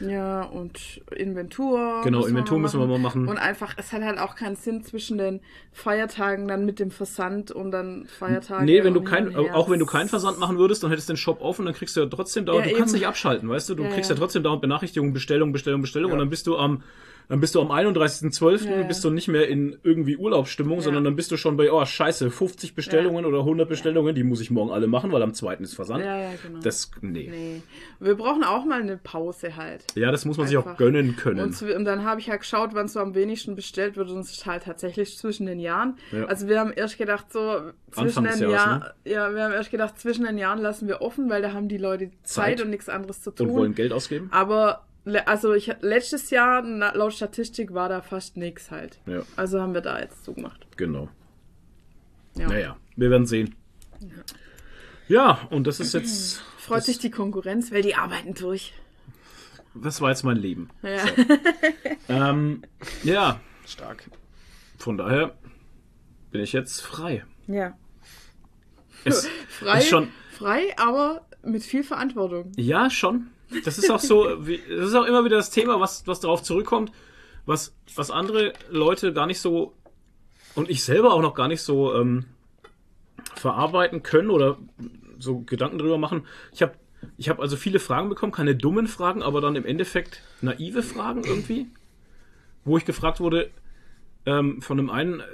Ja, 0.00 0.42
und 0.42 1.00
Inventur. 1.14 2.02
Genau, 2.04 2.18
müssen 2.18 2.30
Inventur 2.30 2.58
müssen 2.58 2.80
wir 2.80 2.86
mal 2.86 2.98
machen. 2.98 3.28
Und 3.28 3.38
einfach, 3.38 3.74
es 3.76 3.92
hat 3.92 4.02
halt 4.02 4.18
auch 4.18 4.34
keinen 4.34 4.56
Sinn 4.56 4.82
zwischen 4.82 5.18
den 5.18 5.40
Feiertagen 5.72 6.48
dann 6.48 6.66
mit 6.66 6.78
dem 6.78 6.90
Versand 6.90 7.50
und 7.50 7.70
dann 7.70 8.06
Feiertagen. 8.06 8.64
Nee, 8.64 8.84
wenn 8.84 8.94
du 8.94 9.02
kein, 9.02 9.30
her. 9.30 9.54
auch 9.56 9.70
wenn 9.70 9.78
du 9.78 9.86
keinen 9.86 10.08
Versand 10.08 10.38
machen 10.38 10.58
würdest, 10.58 10.82
dann 10.82 10.90
hättest 10.90 11.08
du 11.08 11.14
den 11.14 11.18
Shop 11.18 11.40
offen, 11.40 11.64
dann 11.64 11.74
kriegst 11.74 11.96
du 11.96 12.00
ja 12.00 12.06
trotzdem 12.06 12.46
dauernd, 12.46 12.66
Ja, 12.66 12.72
du 12.72 12.78
kannst 12.78 12.94
eben. 12.94 13.00
nicht 13.00 13.08
abschalten, 13.08 13.48
weißt 13.48 13.68
du, 13.70 13.74
du 13.74 13.84
Ja, 13.84 13.90
kriegst 13.90 14.10
ja. 14.10 14.16
ja. 14.16 14.20
trotzdem 14.20 14.42
dauernd 14.42 14.60
Benachrichtigungen, 14.62 15.12
Bestellung, 15.12 15.52
Bestellung, 15.52 15.80
Bestellung 15.80 16.12
und 16.12 16.18
dann 16.18 16.30
bist 16.30 16.46
du 16.46 16.56
am, 16.56 16.82
dann 17.28 17.40
bist 17.40 17.54
du 17.54 17.60
am 17.60 17.70
31.12. 17.70 18.64
Ja, 18.64 18.76
ja. 18.78 18.82
bist 18.84 19.04
du 19.04 19.10
nicht 19.10 19.28
mehr 19.28 19.48
in 19.48 19.78
irgendwie 19.82 20.16
Urlaubsstimmung, 20.16 20.78
Ja. 20.78 20.84
sondern 20.84 21.04
dann 21.04 21.16
bist 21.16 21.30
du 21.30 21.36
schon 21.36 21.56
bei, 21.56 21.72
oh 21.72 21.84
scheiße, 21.84 22.30
50 22.30 22.74
Bestellungen 22.74 23.24
oder 23.24 23.40
100 23.40 23.68
Bestellungen, 23.68 24.14
die 24.14 24.22
muss 24.22 24.40
ich 24.40 24.50
morgen 24.50 24.70
alle 24.70 24.86
machen, 24.86 25.12
weil 25.12 25.22
am 25.22 25.34
2. 25.34 25.54
ist 25.56 25.74
Versand. 25.74 26.04
Ja, 26.04 26.18
ja, 26.18 26.30
genau. 26.42 26.60
Das, 26.60 26.90
nee. 27.00 27.28
nee. 27.30 27.62
Wir 28.00 28.14
brauchen 28.14 28.44
auch 28.44 28.64
mal 28.64 28.80
eine 28.80 28.96
Pause 28.96 29.56
halt. 29.56 29.84
Ja, 29.94 30.10
das 30.10 30.24
muss 30.24 30.36
man 30.36 30.46
sich 30.46 30.56
auch 30.56 30.66
Einfach. 30.66 30.78
gönnen 30.78 31.16
können. 31.16 31.40
Und, 31.40 31.60
und 31.62 31.84
dann 31.84 32.04
habe 32.04 32.20
ich 32.20 32.30
halt 32.30 32.40
geschaut, 32.40 32.70
wann 32.72 32.88
so 32.88 33.00
am 33.00 33.14
wenigsten 33.14 33.54
bestellt 33.54 33.96
wird 33.96 34.10
und 34.10 34.18
es 34.20 34.30
ist 34.32 34.46
halt 34.46 34.64
tatsächlich 34.64 35.16
zwischen 35.16 35.46
den 35.46 35.58
Jahren. 35.58 35.96
Ja. 36.12 36.26
Also 36.26 36.48
wir 36.48 36.60
haben 36.60 36.72
erst 36.72 36.98
gedacht, 36.98 37.32
so 37.32 37.72
zwischen 37.90 38.26
Anfang 38.26 38.38
den 38.40 38.50
Jahren, 38.50 38.80
ne? 38.80 38.94
ja, 39.04 39.34
wir 39.34 39.44
haben 39.44 39.52
erst 39.52 39.70
gedacht, 39.70 39.98
zwischen 39.98 40.24
den 40.24 40.38
Jahren 40.38 40.60
lassen 40.60 40.88
wir 40.88 41.00
offen, 41.00 41.28
weil 41.30 41.42
da 41.42 41.52
haben 41.52 41.68
die 41.68 41.78
Leute 41.78 42.10
Zeit, 42.22 42.58
Zeit. 42.58 42.62
und 42.62 42.70
nichts 42.70 42.88
anderes 42.88 43.22
zu 43.22 43.30
tun. 43.30 43.48
und 43.48 43.54
wollen 43.56 43.74
Geld 43.74 43.92
ausgeben? 43.92 44.28
Aber 44.32 44.85
also 45.26 45.52
ich 45.54 45.72
letztes 45.80 46.30
Jahr 46.30 46.62
na- 46.62 46.92
laut 46.94 47.12
Statistik 47.14 47.72
war 47.74 47.88
da 47.88 48.00
fast 48.02 48.36
nichts 48.36 48.70
halt. 48.70 48.98
Ja, 49.06 49.22
Also 49.36 49.60
haben 49.60 49.74
wir 49.74 49.80
da 49.80 50.00
jetzt 50.00 50.24
zugemacht. 50.24 50.66
genau. 50.76 51.08
Ja. 52.36 52.48
Naja, 52.48 52.76
wir 52.96 53.10
werden 53.10 53.26
sehen. 53.26 53.54
Ja, 55.08 55.46
und 55.50 55.66
das 55.66 55.80
ist 55.80 55.94
jetzt, 55.94 56.42
Freut 56.58 56.82
sich 56.84 56.98
die 56.98 57.10
Konkurrenz, 57.12 57.70
weil 57.70 57.82
die 57.82 57.94
arbeiten 57.94 58.34
durch. 58.34 58.74
das 59.74 60.00
war 60.00 60.10
jetzt 60.10 60.24
mein 60.24 60.36
Leben. 60.36 60.68
Ja. 60.82 61.04
Ähm, 62.08 62.62
ja, 63.02 63.40
Stark. 63.66 64.08
Von 64.78 64.96
daher 64.96 65.36
bin 66.30 66.40
ich 66.40 66.52
jetzt 66.52 66.80
frei. 66.82 67.24
ja. 67.48 67.76
Es 69.04 69.28
Frei, 69.48 69.78
ist 69.78 69.88
schon, 69.88 70.08
frei, 70.32 70.72
aber 70.76 71.26
mit 71.42 71.62
viel 71.64 71.82
Verantwortung. 71.84 72.52
ja, 72.56 72.90
schon. 72.90 73.28
Das 73.64 73.78
ist 73.78 73.90
auch 73.90 74.00
so, 74.00 74.46
wie, 74.46 74.58
das 74.68 74.88
ist 74.88 74.94
auch 74.94 75.04
immer 75.04 75.24
wieder 75.24 75.36
das 75.36 75.50
Thema, 75.50 75.80
was, 75.80 76.06
was 76.06 76.20
darauf 76.20 76.42
zurückkommt, 76.42 76.90
was, 77.46 77.74
was 77.94 78.10
andere 78.10 78.52
Leute 78.70 79.12
gar 79.12 79.26
nicht 79.26 79.40
so 79.40 79.72
und 80.54 80.70
ich 80.70 80.82
selber 80.82 81.12
auch 81.12 81.20
noch 81.22 81.34
gar 81.34 81.48
nicht 81.48 81.62
so 81.62 81.94
ähm, 81.94 82.24
verarbeiten 83.34 84.02
können 84.02 84.30
oder 84.30 84.58
so 85.18 85.40
Gedanken 85.40 85.78
drüber 85.78 85.98
machen. 85.98 86.26
Ich 86.52 86.62
habe 86.62 86.72
ich 87.18 87.28
hab 87.28 87.40
also 87.40 87.56
viele 87.56 87.78
Fragen 87.78 88.08
bekommen, 88.08 88.32
keine 88.32 88.56
dummen 88.56 88.86
Fragen, 88.88 89.22
aber 89.22 89.40
dann 89.40 89.54
im 89.54 89.64
Endeffekt 89.64 90.22
naive 90.40 90.82
Fragen 90.82 91.24
irgendwie, 91.24 91.66
wo 92.64 92.78
ich 92.78 92.84
gefragt 92.84 93.20
wurde, 93.20 93.50
ähm, 94.24 94.60
von 94.60 94.78
einem 94.78 94.90
einen 94.90 95.20
äh, 95.20 95.24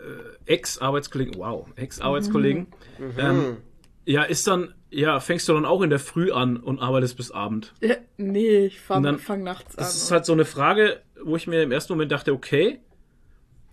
Ex-Arbeitskollegen, 0.47 1.37
wow, 1.39 1.67
Ex-Arbeitskollegen, 1.77 2.67
Mhm. 2.99 3.13
ähm, 3.17 3.57
ja, 4.05 4.23
ist 4.25 4.47
dann, 4.47 4.75
ja, 4.93 5.19
fängst 5.21 5.49
du 5.49 5.55
dann 5.55 5.65
auch 5.65 5.83
in 5.83 5.91
der 5.91 5.99
Früh 5.99 6.31
an 6.33 6.57
und 6.59 6.79
arbeitest 6.81 7.17
bis 7.17 7.31
Abend. 7.31 7.73
Ja, 7.81 7.97
nee, 8.19 8.67
ich 8.67 8.79
Und 8.91 9.21
fang, 9.21 9.43
nachts 9.43 9.77
an. 9.77 9.85
Das 9.85 9.95
ist 9.97 10.11
halt 10.11 10.25
so 10.27 10.33
eine 10.33 10.45
Frage, 10.45 11.01
wo 11.23 11.37
ich 11.37 11.47
mir 11.47 11.63
im 11.63 11.73
ersten 11.73 11.93
Moment 11.95 12.13
dachte, 12.13 12.33
okay, 12.33 12.81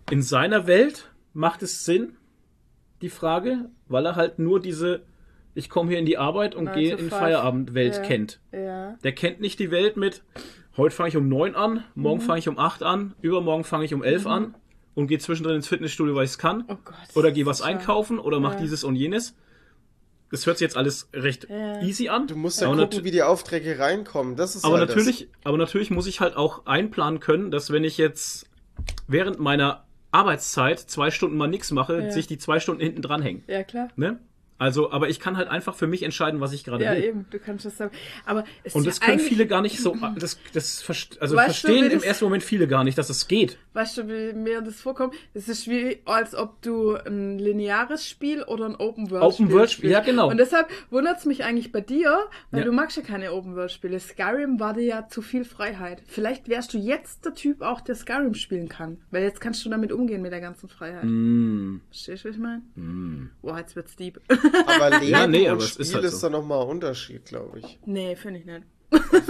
in 0.09 0.21
seiner 0.21 0.65
Welt 0.67 1.11
macht 1.33 1.61
es 1.63 1.85
Sinn, 1.85 2.15
die 3.01 3.09
Frage, 3.09 3.69
weil 3.87 4.05
er 4.05 4.15
halt 4.15 4.39
nur 4.39 4.59
diese, 4.59 5.01
ich 5.53 5.69
komme 5.69 5.89
hier 5.91 5.99
in 5.99 6.05
die 6.05 6.17
Arbeit 6.17 6.55
und 6.55 6.71
gehe 6.73 6.95
in. 6.95 7.09
Feierabendwelt 7.09 7.95
Ja. 7.97 8.01
kennt. 8.01 8.39
ja. 8.51 8.95
Der 9.03 9.11
kennt 9.13 9.39
nicht 9.39 9.59
die 9.59 9.71
Welt 9.71 9.97
mit, 9.97 10.23
heute 10.77 10.95
fange 10.95 11.09
ich 11.09 11.17
um 11.17 11.27
9 11.29 11.55
an, 11.55 11.83
Mhm. 11.95 12.01
morgen 12.01 12.21
fange 12.21 12.39
ich 12.39 12.49
um 12.49 12.57
8 12.57 12.83
an, 12.83 13.13
übermorgen 13.21 13.63
fange 13.63 13.85
ich 13.85 13.93
um 13.93 14.03
11 14.03 14.25
an 14.25 14.55
und 14.95 15.07
gehe 15.07 15.19
zwischendrin 15.19 15.57
ins 15.57 15.67
Fitnessstudio, 15.67 16.15
weil 16.15 16.25
ich 16.25 16.31
es 16.31 16.37
kann. 16.37 16.65
Oh 16.67 16.77
Gott. 16.83 16.95
Oder 17.15 17.31
gehe 17.31 17.45
was 17.45 17.61
einkaufen 17.61 18.19
oder 18.19 18.39
mach 18.39 18.53
Ja. 18.53 18.59
dieses 18.59 18.83
und 18.83 18.95
jenes. 18.95 19.35
Das 20.31 20.45
hört 20.45 20.57
sich 20.59 20.65
jetzt 20.65 20.77
alles 20.77 21.09
recht 21.13 21.47
Ja. 21.49 21.81
easy 21.81 22.09
an. 22.09 22.27
Du 22.27 22.35
musst 22.35 22.61
ja 22.61 22.67
aber 22.67 22.77
gucken, 22.83 23.03
wie 23.03 23.11
die 23.11 23.23
Aufträge 23.23 23.79
reinkommen. 23.79 24.35
Das 24.35 24.55
ist 24.55 24.63
aber 24.63 24.77
halt 24.79 24.89
das. 24.89 24.95
natürlich, 24.95 25.27
aber 25.43 25.57
natürlich 25.57 25.89
muss 25.91 26.05
ich 26.07 26.19
halt 26.19 26.35
auch 26.35 26.65
einplanen 26.67 27.19
können, 27.19 27.49
dass 27.51 27.71
wenn 27.71 27.83
ich 27.83 27.97
jetzt 27.97 28.47
während 29.07 29.39
meiner 29.39 29.85
Arbeitszeit 30.11 30.79
zwei 30.79 31.11
Stunden 31.11 31.37
mal 31.37 31.47
nichts 31.47 31.71
mache, 31.71 32.01
Ja. 32.03 32.11
sich 32.11 32.27
die 32.27 32.37
zwei 32.37 32.59
Stunden 32.59 32.81
hinten 32.81 33.01
dranhängen. 33.01 33.43
Ja, 33.47 33.63
klar. 33.63 33.89
Ne? 33.95 34.19
Also, 34.57 34.91
aber 34.91 35.07
ich 35.07 35.21
kann 35.21 35.37
halt 35.37 35.47
einfach 35.47 35.73
für 35.73 35.87
mich 35.87 36.03
entscheiden, 36.03 36.41
was 36.41 36.51
ich 36.51 36.65
gerade 36.65 36.83
Ja, 36.83 36.91
will. 36.91 37.03
eben, 37.03 37.25
du 37.31 37.39
kannst 37.39 37.63
das 37.65 37.77
sagen. 37.77 37.91
Aber 38.25 38.43
es 38.63 38.75
Und 38.75 38.81
ist 38.85 38.97
das 38.99 38.99
ja 38.99 39.05
können 39.05 39.19
viele 39.25 39.47
gar 39.47 39.61
nicht 39.61 39.79
so, 39.79 39.95
das, 40.19 40.37
das 40.53 40.83
also 41.19 41.35
Weißt 41.37 41.63
du, 41.63 41.67
verstehen 41.67 41.85
wie 41.85 41.93
im 41.93 41.99
das- 41.99 42.03
ersten 42.03 42.25
Moment 42.25 42.43
viele 42.43 42.67
gar 42.67 42.83
nicht, 42.83 42.97
dass 42.97 43.09
es 43.09 43.27
geht. 43.29 43.57
Weißt 43.79 43.97
du, 43.97 44.09
wie 44.09 44.33
mir 44.33 44.59
das 44.61 44.81
vorkommt? 44.81 45.15
Es 45.33 45.47
ist 45.47 45.69
wie, 45.69 45.99
als 46.03 46.35
ob 46.35 46.61
du 46.61 46.95
ein 46.95 47.39
lineares 47.39 48.05
Spiel 48.05 48.43
oder 48.43 48.65
ein 48.65 48.75
Open-World-Spiel 48.75 49.45
Open-World-Spiel, 49.45 49.89
ja, 49.91 50.01
genau. 50.01 50.29
Und 50.29 50.35
deshalb 50.37 50.67
wundert 50.89 51.19
es 51.19 51.25
mich 51.25 51.45
eigentlich 51.45 51.71
bei 51.71 51.79
dir, 51.79 52.25
weil 52.51 52.59
Ja. 52.59 52.65
du 52.65 52.73
magst 52.73 52.97
ja 52.97 53.03
keine 53.03 53.31
Open-World-Spiele. 53.31 53.97
Skyrim 54.01 54.59
war 54.59 54.73
dir 54.73 54.83
ja 54.83 55.07
zu 55.07 55.21
viel 55.21 55.45
Freiheit. 55.45 56.01
Vielleicht 56.07 56.49
wärst 56.49 56.73
du 56.73 56.77
jetzt 56.77 57.23
der 57.23 57.33
Typ 57.35 57.61
auch, 57.61 57.79
der 57.79 57.95
Skyrim 57.95 58.33
spielen 58.33 58.67
kann. 58.67 58.97
Weil 59.11 59.23
jetzt 59.23 59.39
kannst 59.39 59.63
du 59.63 59.69
damit 59.69 59.93
umgehen 59.93 60.21
mit 60.21 60.33
der 60.33 60.41
ganzen 60.41 60.67
Freiheit. 60.67 61.05
Mm. 61.05 61.77
Verstehst 61.89 62.25
du, 62.25 62.29
was 62.29 62.35
ich 62.35 62.41
meine? 62.41 62.61
Boah, 63.41 63.59
jetzt 63.59 63.77
wird's 63.77 63.95
deep. 63.95 64.19
Aber 64.67 64.89
Leben 64.99 65.07
Ja, 65.09 65.25
nee, 65.25 65.45
und 65.45 65.51
aber 65.53 65.63
es 65.63 65.69
Spiel 65.69 65.81
ist 65.83 65.87
ist, 65.89 65.95
halt 65.95 66.03
da 66.03 66.09
so. 66.09 66.27
nochmal 66.29 66.63
ein 66.63 66.67
Unterschied, 66.67 67.23
glaube 67.25 67.59
ich. 67.59 67.79
nee, 67.85 68.17
finde 68.17 68.39
ich 68.39 68.45
nicht. 68.45 68.63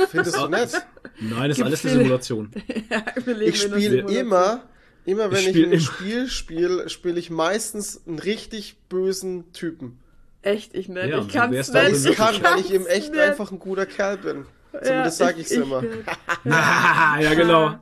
Findest 0.09 0.37
du 0.37 0.47
nicht? 0.47 0.81
Nein, 1.19 1.49
das 1.49 1.57
ist 1.57 1.63
alles 1.63 1.85
eine 1.85 1.93
Simulation. 1.93 2.51
ja, 2.89 3.03
Ich 3.41 3.61
spiele 3.61 3.99
immer, 4.11 4.63
immer 5.05 5.31
wenn 5.31 5.37
Ich 5.39 5.47
ich, 5.47 5.49
spiel 5.49 5.65
ein 5.65 5.71
immer. 5.73 5.81
Spiel 5.81 6.27
spiele, 6.27 6.89
spiele 6.89 7.19
ich 7.19 7.29
meistens 7.29 8.01
einen 8.07 8.19
richtig 8.19 8.77
bösen 8.89 9.51
Typen. 9.53 9.99
Echt, 10.41 10.73
ich 10.75 10.87
nicht. 10.87 11.07
Ja, 11.07 11.19
ich 11.19 11.27
kann's 11.27 11.53
wärst 11.53 11.73
nicht. 11.73 11.83
Weil 11.83 11.93
ich 12.11 12.17
kann, 12.17 12.43
weil 12.43 12.59
ich 12.61 12.71
im 12.71 12.83
kann's 12.85 12.95
echt 12.97 13.11
nicht. 13.11 13.19
einfach 13.19 13.51
ein 13.51 13.59
guter 13.59 13.85
Kerl 13.85 14.17
bin. 14.17 14.45
Zumindest 14.81 15.17
sage 15.17 15.41
ich's 15.41 15.51
immer. 15.51 15.81
nicht. 15.81 15.93
ja, 16.45 17.33
genau. 17.33 17.75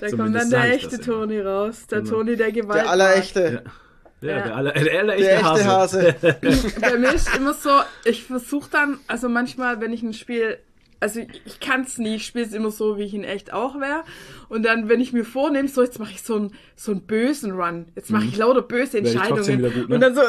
Da 0.00 0.10
kommt 0.10 0.34
dann 0.36 0.50
der 0.50 0.66
ich 0.74 0.84
echte 0.84 0.96
immer. 0.96 1.04
Toni 1.04 1.40
raus. 1.40 1.86
Der 1.90 2.00
Genau. 2.02 2.10
Toni, 2.10 2.36
der 2.36 2.52
Gewalt. 2.52 2.82
Der 2.82 2.90
allerechte. 2.90 3.62
Ja, 4.20 4.28
Ja. 4.30 4.42
der, 4.42 4.56
aller, 4.56 4.72
der, 4.72 4.98
aller 5.00 5.16
Der 5.16 5.36
echte 5.36 5.64
Hase. 5.64 6.14
Bei 6.80 6.98
mir 6.98 7.12
ist 7.14 7.34
immer 7.36 7.54
so, 7.54 7.70
ich 8.04 8.24
versuche 8.24 8.68
dann, 8.70 8.98
also 9.06 9.28
manchmal, 9.28 9.80
wenn 9.80 9.92
ich 9.92 10.02
ein 10.02 10.12
Spiel, 10.12 10.58
also 11.00 11.20
ich, 11.44 11.60
kann 11.60 11.82
es 11.82 11.98
nie, 11.98 12.16
ich 12.16 12.26
spiele 12.26 12.44
es 12.44 12.52
immer 12.52 12.70
so, 12.70 12.96
wie 12.98 13.04
ich 13.04 13.14
in 13.14 13.24
echt 13.24 13.52
auch 13.52 13.78
wäre. 13.80 14.04
Und 14.48 14.64
dann, 14.64 14.88
wenn 14.88 15.00
ich 15.00 15.12
mir 15.12 15.24
vornehme, 15.24 15.68
so 15.68 15.82
jetzt 15.82 15.98
mache 15.98 16.12
ich 16.12 16.22
so 16.22 16.36
einen 16.36 16.54
so 16.74 16.92
einen 16.92 17.02
bösen 17.02 17.52
Run, 17.52 17.86
jetzt 17.94 18.10
mache 18.10 18.24
ich 18.24 18.36
lauter 18.36 18.62
böse 18.62 19.00
Mhm. 19.00 19.06
Ich 19.06 19.14
trotzdem 19.14 19.64
Entscheidungen. 19.64 19.80
gut, 19.82 19.88
ne? 19.88 19.94
Und 19.94 20.00
dann 20.00 20.14
so, 20.14 20.22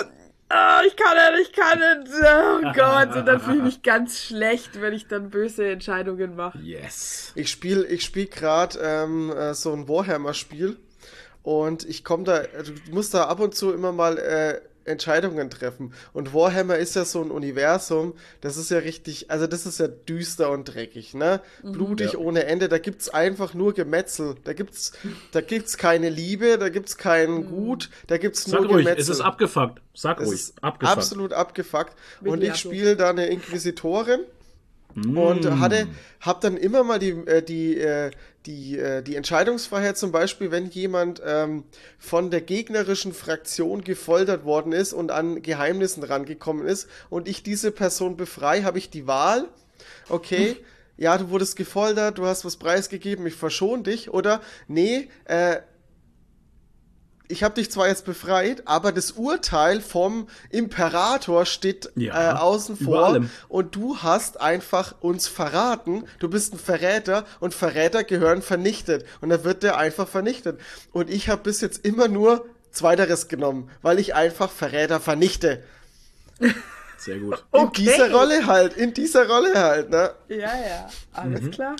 ah, 0.50 0.82
ich 0.86 0.96
kann 0.96 1.16
nicht, 1.38 1.50
ich 1.50 1.56
kann 1.56 1.80
nicht, 1.80 2.12
oh 2.14 2.62
Gott. 2.76 3.16
Und 3.16 3.26
dann 3.26 3.40
fühle 3.40 3.58
ich 3.58 3.64
mich 3.64 3.82
ganz 3.84 4.20
schlecht, 4.20 4.82
wenn 4.82 4.94
ich 4.94 5.08
dann 5.08 5.30
böse 5.30 5.70
Entscheidungen 5.70 6.36
mache. 6.36 6.60
Yes. 6.60 7.32
Ich 7.36 7.50
spiele 7.50 7.86
ich 7.88 8.04
spiel 8.04 8.28
gerade 8.28 8.78
ähm, 8.82 9.32
äh, 9.32 9.54
so 9.54 9.74
ein 9.74 9.88
Warhammer-Spiel 9.88 10.78
und 11.42 11.88
ich 11.88 12.04
komme 12.04 12.26
da, 12.26 12.42
du 12.42 12.94
musst 12.94 13.14
da 13.14 13.26
ab 13.26 13.40
und 13.40 13.56
zu 13.56 13.74
immer 13.74 13.92
mal 13.92 14.18
äh, 14.18 14.62
Entscheidungen 14.90 15.50
treffen. 15.50 15.94
Und 16.12 16.34
Warhammer 16.34 16.78
ist 16.78 16.96
ja 16.96 17.06
so 17.06 17.22
ein 17.22 17.32
Universum, 17.32 18.14
das 18.42 18.58
ist 18.58 18.72
ja 18.72 18.80
richtig, 18.80 19.32
also 19.32 19.48
das 19.48 19.66
ist 19.66 19.80
ja 19.80 19.88
düster 19.88 20.50
und 20.52 20.66
dreckig, 20.66 21.14
ne? 21.14 21.42
Blutig 21.64 22.14
Ja. 22.14 22.20
ohne 22.20 22.46
Ende, 22.46 22.68
da 22.68 22.78
gibt's 22.80 23.08
einfach 23.10 23.54
nur 23.54 23.74
Gemetzel. 23.74 24.36
Da 24.44 24.54
gibt's, 24.54 24.92
da 25.32 25.42
gibt's 25.42 25.78
keine 25.78 26.10
Liebe, 26.10 26.58
da 26.58 26.70
gibt's 26.70 26.98
kein 26.98 27.46
Gut, 27.48 27.90
da 28.08 28.18
gibt's 28.18 28.44
Sag 28.46 28.62
nur 28.62 28.70
ruhig, 28.72 28.86
Gemetzel. 28.86 29.02
es 29.02 29.10
ist 29.10 29.22
abgefuckt. 29.22 29.82
Sag 29.94 30.20
Es 30.20 30.28
ruhig, 30.28 30.42
abgefuckt. 30.62 30.98
absolut 30.98 31.34
abgefuckt. 31.34 31.94
Und 32.22 32.44
ich 32.44 32.56
spiele 32.56 32.96
da 32.96 33.10
eine 33.10 33.28
Inquisitorin 33.28 34.22
und 35.08 35.46
Mm. 35.46 35.60
hatte, 35.60 35.88
hab 36.22 36.42
dann 36.42 36.58
immer 36.58 36.84
mal 36.84 37.00
die, 37.00 37.12
äh, 37.12 37.42
die, 37.42 37.78
äh, 37.80 38.12
die, 38.46 38.78
äh, 38.78 39.02
die 39.02 39.16
Entscheidungsfreiheit, 39.16 39.98
zum 39.98 40.12
Beispiel, 40.12 40.52
wenn 40.52 40.70
jemand 40.70 41.22
ähm, 41.26 41.64
von 41.98 42.32
der 42.32 42.42
gegnerischen 42.42 43.14
Fraktion 43.14 43.84
gefoltert 43.84 44.46
worden 44.46 44.72
ist 44.72 44.94
und 44.94 45.12
an 45.12 45.42
Geheimnissen 45.42 46.04
rangekommen 46.04 46.66
ist 46.66 46.88
und 47.10 47.28
ich 47.28 47.44
diese 47.44 47.72
Person 47.72 48.18
befreie, 48.18 48.64
habe 48.64 48.78
ich 48.78 48.90
die 48.90 49.08
Wahl, 49.08 49.48
okay, 50.08 50.58
ja, 50.98 51.18
du 51.18 51.30
wurdest 51.30 51.56
gefoltert, 51.56 52.18
du 52.18 52.26
hast 52.26 52.44
was 52.44 52.58
preisgegeben, 52.58 53.26
ich 53.26 53.36
verschone 53.36 53.84
dich, 53.84 54.14
oder 54.14 54.42
nee, 54.68 55.08
äh, 55.26 55.58
ich 57.32 57.44
habe 57.44 57.56
dich 57.56 57.72
zwar 57.72 57.88
jetzt 57.88 58.04
befreit, 58.06 58.64
aber 58.66 58.92
das 58.92 59.12
Urteil 59.12 59.80
vom 59.82 60.28
Imperator 60.50 61.46
steht 61.46 61.90
Ja, 61.96 62.32
äh, 62.32 62.36
außen 62.38 62.76
vor 62.76 63.06
allem. 63.06 63.30
und 63.48 63.76
du 63.76 63.98
hast 64.00 64.42
einfach 64.42 64.96
uns 65.00 65.28
verraten. 65.28 66.04
Du 66.20 66.28
bist 66.28 66.54
ein 66.54 66.60
Verräter 66.60 67.26
und 67.40 67.54
Verräter 67.54 68.04
gehören 68.04 68.42
vernichtet 68.42 69.06
und 69.22 69.30
dann 69.30 69.44
wird 69.44 69.64
der 69.64 69.78
einfach 69.78 70.08
vernichtet. 70.08 70.60
Und 70.92 71.10
ich 71.10 71.30
habe 71.30 71.44
bis 71.44 71.62
jetzt 71.62 71.86
immer 71.86 72.08
nur 72.08 72.46
Zweiteres 72.72 73.28
genommen, 73.28 73.70
weil 73.82 74.00
ich 74.00 74.14
einfach 74.16 74.50
Verräter 74.52 75.00
vernichte. 75.00 75.64
Sehr 76.98 77.18
gut. 77.20 77.44
In 77.54 77.62
Okay. 77.62 77.82
dieser 77.84 78.12
Rolle 78.12 78.46
halt, 78.48 78.76
in 78.76 78.94
dieser 78.94 79.28
Rolle 79.28 79.54
halt, 79.58 79.90
ne? 79.90 80.12
Ja, 80.28 80.36
ja, 80.38 80.90
alles 81.14 81.42
Mhm. 81.42 81.52
klar. 81.52 81.76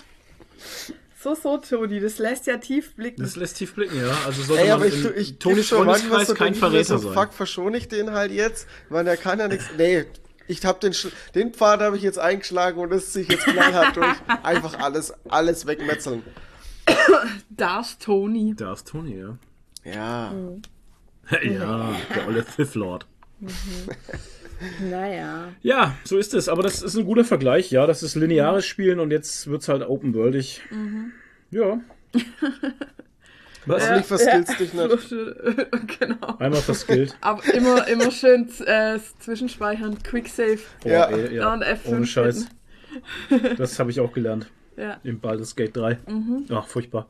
So, 1.22 1.34
so, 1.34 1.58
Toni, 1.58 2.00
das 2.00 2.18
lässt 2.18 2.46
ja 2.46 2.56
tief 2.56 2.94
blicken. 2.94 3.22
Das 3.22 3.36
lässt 3.36 3.58
tief 3.58 3.74
blicken, 3.74 3.98
ja. 4.00 4.16
Also 4.24 4.42
sollte 4.42 4.62
Ey, 4.62 4.68
man 4.70 4.76
aber 4.78 4.86
ich, 4.86 5.04
in 5.04 5.16
ich 5.16 5.38
Tonis 5.38 5.66
schon 5.66 5.84
manchmal 5.86 6.24
Freundeskreis 6.24 6.28
so, 6.28 6.34
kein 6.34 6.52
ich 6.54 6.58
Verräter 6.58 6.98
so, 6.98 7.12
sein. 7.12 7.12
fuck, 7.26 7.34
verschone 7.34 7.76
ich 7.76 7.88
den 7.88 8.12
halt 8.12 8.32
jetzt, 8.32 8.66
weil 8.88 9.04
der 9.04 9.18
kann 9.18 9.38
ja 9.38 9.46
nichts. 9.48 9.66
Nee, 9.76 10.06
ich 10.48 10.64
hab 10.64 10.80
den, 10.80 10.92
Sch- 10.94 11.12
den 11.34 11.52
Pfad 11.52 11.80
habe 11.80 11.96
ich 11.98 12.02
jetzt 12.02 12.18
eingeschlagen 12.18 12.80
und 12.80 12.88
das 12.90 13.12
ziehe 13.12 13.24
ich 13.24 13.30
jetzt 13.32 13.44
knallhart 13.44 13.96
durch. 13.96 14.16
Einfach 14.42 14.78
alles, 14.78 15.12
alles 15.28 15.66
wegmetzeln. 15.66 16.22
Darf 17.50 17.98
Toni. 17.98 18.54
Da 18.56 18.72
ist 18.72 18.88
Toni, 18.88 19.18
ja. 19.18 19.36
Ja. 19.84 20.32
ja, 21.42 21.96
der 22.14 22.26
olle 22.28 22.44
Sith 22.56 22.74
Lord. 22.74 23.06
Naja. 24.90 25.48
Ja, 25.62 25.96
so 26.04 26.18
ist 26.18 26.34
es. 26.34 26.48
Aber 26.48 26.62
das 26.62 26.82
ist 26.82 26.96
ein 26.96 27.04
guter 27.04 27.24
Vergleich. 27.24 27.70
Ja, 27.70 27.86
das 27.86 28.02
ist 28.02 28.14
lineares 28.14 28.66
Spielen 28.66 29.00
und 29.00 29.10
jetzt 29.10 29.46
wird's 29.48 29.68
halt 29.68 29.82
open-worldig. 29.82 30.60
Ja. 31.50 31.80
Was? 33.66 33.82
Hoffentlich 33.84 34.06
verskillst 34.06 34.58
dich 34.60 34.72
nicht. 34.72 35.08
genau. 36.00 36.36
Einmal 36.38 36.60
verskillt. 36.62 37.16
Aber 37.20 37.42
immer, 37.52 37.86
immer 37.88 38.10
schön 38.10 38.48
äh, 38.66 38.98
zwischenspeichern, 39.18 40.02
Quicksave. 40.02 40.60
Boah, 40.82 40.90
Ja. 40.90 41.04
ey, 41.10 41.36
ja. 41.36 41.52
Und 41.52 41.62
F5 41.64 41.88
Ohne 41.88 42.06
Scheiß. 42.06 42.46
Das 43.58 43.78
habe 43.78 43.90
ich 43.90 44.00
auch 44.00 44.12
gelernt. 44.12 44.50
Ja. 44.76 44.98
Im 45.04 45.20
Baldur's 45.20 45.54
Gate 45.54 45.76
3. 45.76 45.98
Mhm. 46.08 46.46
Ach, 46.50 46.66
furchtbar. 46.66 47.06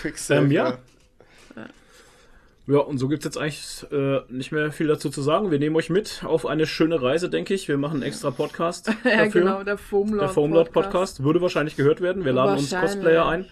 Quicksave, 0.00 0.44
Ähm, 0.44 0.50
ja. 0.50 0.78
Ja, 2.68 2.78
und 2.78 2.98
so 2.98 3.06
gibt's 3.06 3.24
jetzt 3.24 3.38
eigentlich 3.38 3.86
äh, 3.92 4.20
nicht 4.28 4.50
mehr 4.50 4.72
viel 4.72 4.88
dazu 4.88 5.08
zu 5.08 5.22
sagen. 5.22 5.52
Wir 5.52 5.60
nehmen 5.60 5.76
euch 5.76 5.88
mit 5.88 6.22
auf 6.24 6.46
eine 6.46 6.66
schöne 6.66 7.00
Reise, 7.00 7.30
denke 7.30 7.54
ich. 7.54 7.68
Wir 7.68 7.78
machen 7.78 7.94
einen 7.94 8.02
extra 8.02 8.32
Podcast 8.32 8.88
Ja, 9.04 9.24
dafür. 9.24 9.40
genau, 9.42 9.62
der 9.62 9.78
Foamlord. 9.78 10.20
Der 10.22 10.28
Foamlord 10.30 10.72
Podcast 10.72 11.22
würde 11.22 11.40
wahrscheinlich 11.40 11.76
gehört 11.76 12.00
werden. 12.00 12.24
Wir 12.24 12.32
laden 12.32 12.58
uns. 12.58 12.74
Cosplayer 12.74 13.26
ein, 13.28 13.46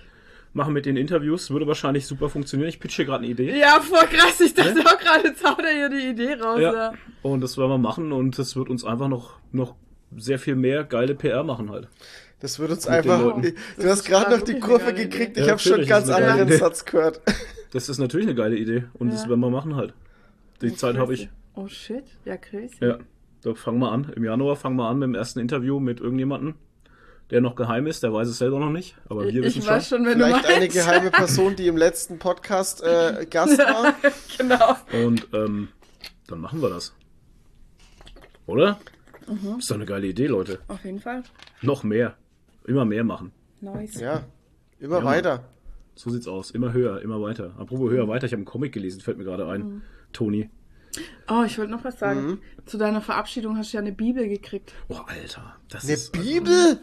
machen 0.52 0.72
mit 0.72 0.84
den 0.84 0.96
Interviews, 0.96 1.50
würde 1.50 1.68
wahrscheinlich 1.68 2.06
super 2.06 2.28
funktionieren. 2.28 2.68
Ich 2.68 2.80
pitch 2.80 2.96
hier 2.96 3.04
gerade 3.04 3.22
eine 3.22 3.28
Idee. 3.32 3.56
Ja, 3.56 3.78
voll 3.80 4.06
krass. 4.08 4.40
Ich 4.40 4.54
dachte 4.54 4.80
auch 4.84 4.98
gerade, 4.98 5.28
jetzt 5.28 5.44
haut 5.48 5.60
er 5.60 5.72
hier 5.72 5.88
die 5.90 6.08
Idee 6.08 6.34
raus. 6.34 6.60
Ja. 6.60 6.72
Ja. 6.74 6.92
Und 7.22 7.40
das 7.40 7.56
werden 7.56 7.70
wir 7.70 7.78
machen 7.78 8.10
und 8.12 8.36
das 8.36 8.56
wird 8.56 8.68
uns 8.68 8.84
einfach 8.84 9.06
noch, 9.08 9.34
noch 9.52 9.76
sehr 10.16 10.40
viel 10.40 10.56
mehr 10.56 10.82
geile 10.82 11.14
PR 11.14 11.44
machen 11.44 11.70
halt. 11.70 11.86
Das 12.40 12.58
wird 12.58 12.72
uns 12.72 12.84
Mit 12.84 12.94
einfach. 12.94 13.40
Du 13.78 13.88
hast 13.88 14.04
gerade 14.04 14.36
noch 14.36 14.42
die 14.42 14.58
Kurve 14.58 14.92
gekriegt. 14.92 15.36
Ich 15.38 15.48
habe 15.48 15.60
schon 15.60 15.74
einen 15.74 15.82
Ja, 15.84 16.00
ganz 16.00 16.10
anderen 16.10 16.50
Satz 16.58 16.84
gehört. 16.84 17.20
Das 17.74 17.88
ist 17.90 17.98
natürlich 17.98 18.26
eine 18.26 18.34
geile 18.34 18.56
Idee 18.56 18.84
und 18.94 19.12
das 19.12 19.24
Ja. 19.24 19.28
werden 19.28 19.40
wir 19.40 19.50
machen 19.50 19.76
halt. 19.76 19.92
Die 20.62 20.74
Zeit 20.74 20.96
habe 20.96 21.12
ich. 21.12 21.28
Oh 21.54 21.68
shit, 21.68 22.04
ja 22.24 22.36
crazy. 22.36 22.76
Ja, 22.80 22.98
da 23.42 23.54
fangen 23.54 23.78
wir 23.80 23.92
an. 23.92 24.10
Im 24.16 24.24
Januar 24.24 24.56
fangen 24.56 24.76
wir 24.76 24.88
an 24.88 24.98
mit 25.00 25.08
dem 25.08 25.14
ersten 25.14 25.40
Interview 25.40 25.78
mit 25.80 26.00
irgendjemandem. 26.00 26.54
der 27.30 27.40
noch 27.40 27.56
geheim 27.56 27.86
ist, 27.86 28.02
der 28.02 28.12
weiß 28.12 28.28
es 28.28 28.36
selber 28.38 28.58
noch 28.60 28.70
nicht, 28.70 28.96
aber 29.08 29.24
wir 29.24 29.42
wissen 29.42 29.60
ich 29.60 29.66
weiß 29.66 29.88
schon. 29.88 29.98
schon, 29.98 30.06
wenn 30.06 30.18
du 30.18 30.24
Vielleicht 30.26 30.42
meinst. 30.44 30.56
eine 30.56 30.68
geheime 30.68 31.10
Person, 31.10 31.56
die 31.56 31.66
im 31.68 31.76
letzten 31.76 32.18
Podcast 32.18 32.82
äh, 32.82 33.26
Gast 33.28 33.58
war. 33.58 33.94
genau. 34.38 34.76
Und 35.06 35.26
ähm, 35.32 35.68
dann 36.26 36.40
machen 36.40 36.60
wir 36.60 36.68
das. 36.68 36.94
Oder? 38.46 38.78
Mhm. 39.26 39.58
Ist 39.58 39.70
doch 39.70 39.76
eine 39.76 39.86
geile 39.86 40.06
Idee, 40.06 40.26
Leute. 40.26 40.58
Auf 40.68 40.84
jeden 40.84 41.00
Fall. 41.00 41.22
Noch 41.62 41.82
mehr. 41.82 42.14
Immer 42.66 42.84
mehr 42.84 43.04
machen. 43.04 43.32
Nice. 43.62 43.98
Ja, 44.00 44.22
immer 44.78 44.98
Ja, 44.98 45.04
weiter. 45.04 45.44
So 45.94 46.10
sieht's 46.10 46.26
aus. 46.28 46.50
Immer 46.50 46.72
höher, 46.72 47.00
immer 47.02 47.20
weiter. 47.20 47.54
Apropos 47.58 47.90
höher, 47.90 48.08
weiter. 48.08 48.26
Ich 48.26 48.32
habe 48.32 48.40
einen 48.40 48.46
Comic 48.46 48.72
gelesen, 48.72 49.00
fällt 49.00 49.18
mir 49.18 49.24
gerade 49.24 49.46
ein. 49.46 49.60
Mhm. 49.60 49.82
Toni. 50.12 50.50
Oh, 51.28 51.42
ich 51.44 51.58
wollte 51.58 51.72
noch 51.72 51.84
was 51.84 51.98
sagen. 51.98 52.26
Mhm. 52.26 52.38
Zu 52.66 52.78
deiner 52.78 53.00
Verabschiedung 53.00 53.56
hast 53.56 53.72
du 53.72 53.76
ja 53.76 53.80
eine 53.80 53.92
Bibel 53.92 54.28
gekriegt. 54.28 54.72
Oh, 54.88 55.00
Alter. 55.06 55.56
Das 55.68 55.84
Eine 55.84 55.94
ist. 55.94 56.12
Bibel? 56.12 56.78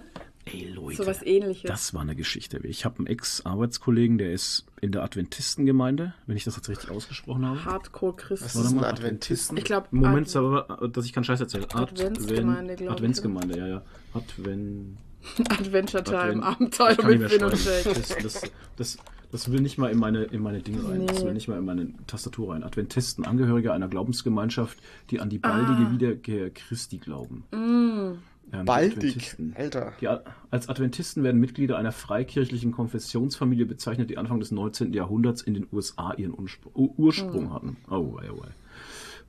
Ey, 0.45 0.69
Leute. 0.69 0.97
So 0.97 1.06
was 1.06 1.21
ähnliches. 1.21 1.67
Das 1.67 1.93
war 1.93 2.02
eine 2.02 2.15
Geschichte. 2.15 2.58
Ich 2.65 2.84
habe 2.84 2.97
einen 2.97 3.08
Ex-Arbeitskollegen, 3.08 4.17
der 4.17 4.34
ist 4.34 4.65
in 4.82 4.91
der 4.91 5.04
Adventistengemeinde, 5.04 6.15
wenn 6.26 6.36
ich 6.36 6.43
das 6.43 6.56
jetzt 6.56 6.67
richtig 6.67 6.89
ausgesprochen 6.89 7.45
habe. 7.45 7.63
Hardcore 7.63 8.15
Christ. 8.15 8.43
Was 8.43 8.56
ist 8.56 8.71
ein 8.74 8.84
Adventisten? 8.84 9.58
Ich 9.58 9.65
glaube, 9.65 9.88
Moment, 9.91 10.36
aber, 10.36 10.89
dass 10.91 11.06
ich 11.06 11.13
keinen 11.13 11.26
Scheiß 11.26 11.39
erzähle. 11.41 11.67
Adventsgemeinde, 11.71 12.76
glaub 12.76 12.89
ich, 12.89 12.93
Adventsgemeinde, 12.93 13.58
ja, 13.58 13.67
ja. 13.67 13.82
Advent. 14.13 14.97
Adventure 15.49 16.03
Time, 16.03 16.43
Abenteuer 16.43 16.97
mit 17.05 17.29
Finn 17.31 17.43
und. 17.43 17.65
Jake. 17.65 17.93
Das, 17.93 18.15
das, 18.17 18.41
das, 18.77 18.97
das 19.31 19.51
will 19.51 19.62
nicht 19.62 19.77
mal 19.77 19.89
in 19.91 19.97
meine, 19.99 20.23
in 20.23 20.41
meine 20.41 20.62
Dinge 20.62 20.88
rein. 20.88 21.05
Das 21.07 21.19
Nee. 21.19 21.25
will 21.25 21.34
nicht 21.34 21.47
mal 21.47 21.57
in 21.57 21.65
meine 21.65 21.93
Tastatur 22.07 22.53
rein. 22.53 22.63
Adventisten, 22.63 23.25
Angehörige 23.25 23.71
einer 23.73 23.88
Glaubensgemeinschaft, 23.88 24.77
die 25.10 25.19
an 25.19 25.29
die 25.29 25.39
baldige 25.39 25.88
Ah. 25.88 25.91
Wiederkehr 25.91 26.49
Christi 26.49 26.97
glauben. 26.97 27.43
Mm. 27.51 28.17
Ähm, 28.53 28.65
Baldig. 28.65 29.38
Alter. 29.55 29.93
Die, 30.01 30.10
als 30.49 30.67
Adventisten 30.67 31.23
werden 31.23 31.39
Mitglieder 31.39 31.77
einer 31.77 31.93
freikirchlichen 31.93 32.73
Konfessionsfamilie 32.73 33.65
bezeichnet, 33.65 34.10
die 34.10 34.17
Anfang 34.17 34.41
des 34.41 34.51
19. 34.51 34.91
Jahrhunderts 34.91 35.41
in 35.41 35.53
den 35.53 35.67
USA 35.71 36.13
ihren 36.15 36.34
Unspr 36.34 36.67
Ur- 36.75 36.93
Ursprung 36.97 37.45
Hm. 37.45 37.53
hatten. 37.53 37.77
Oh, 37.89 38.13
wei, 38.15 38.29
oh, 38.29 38.41
wei. 38.41 38.49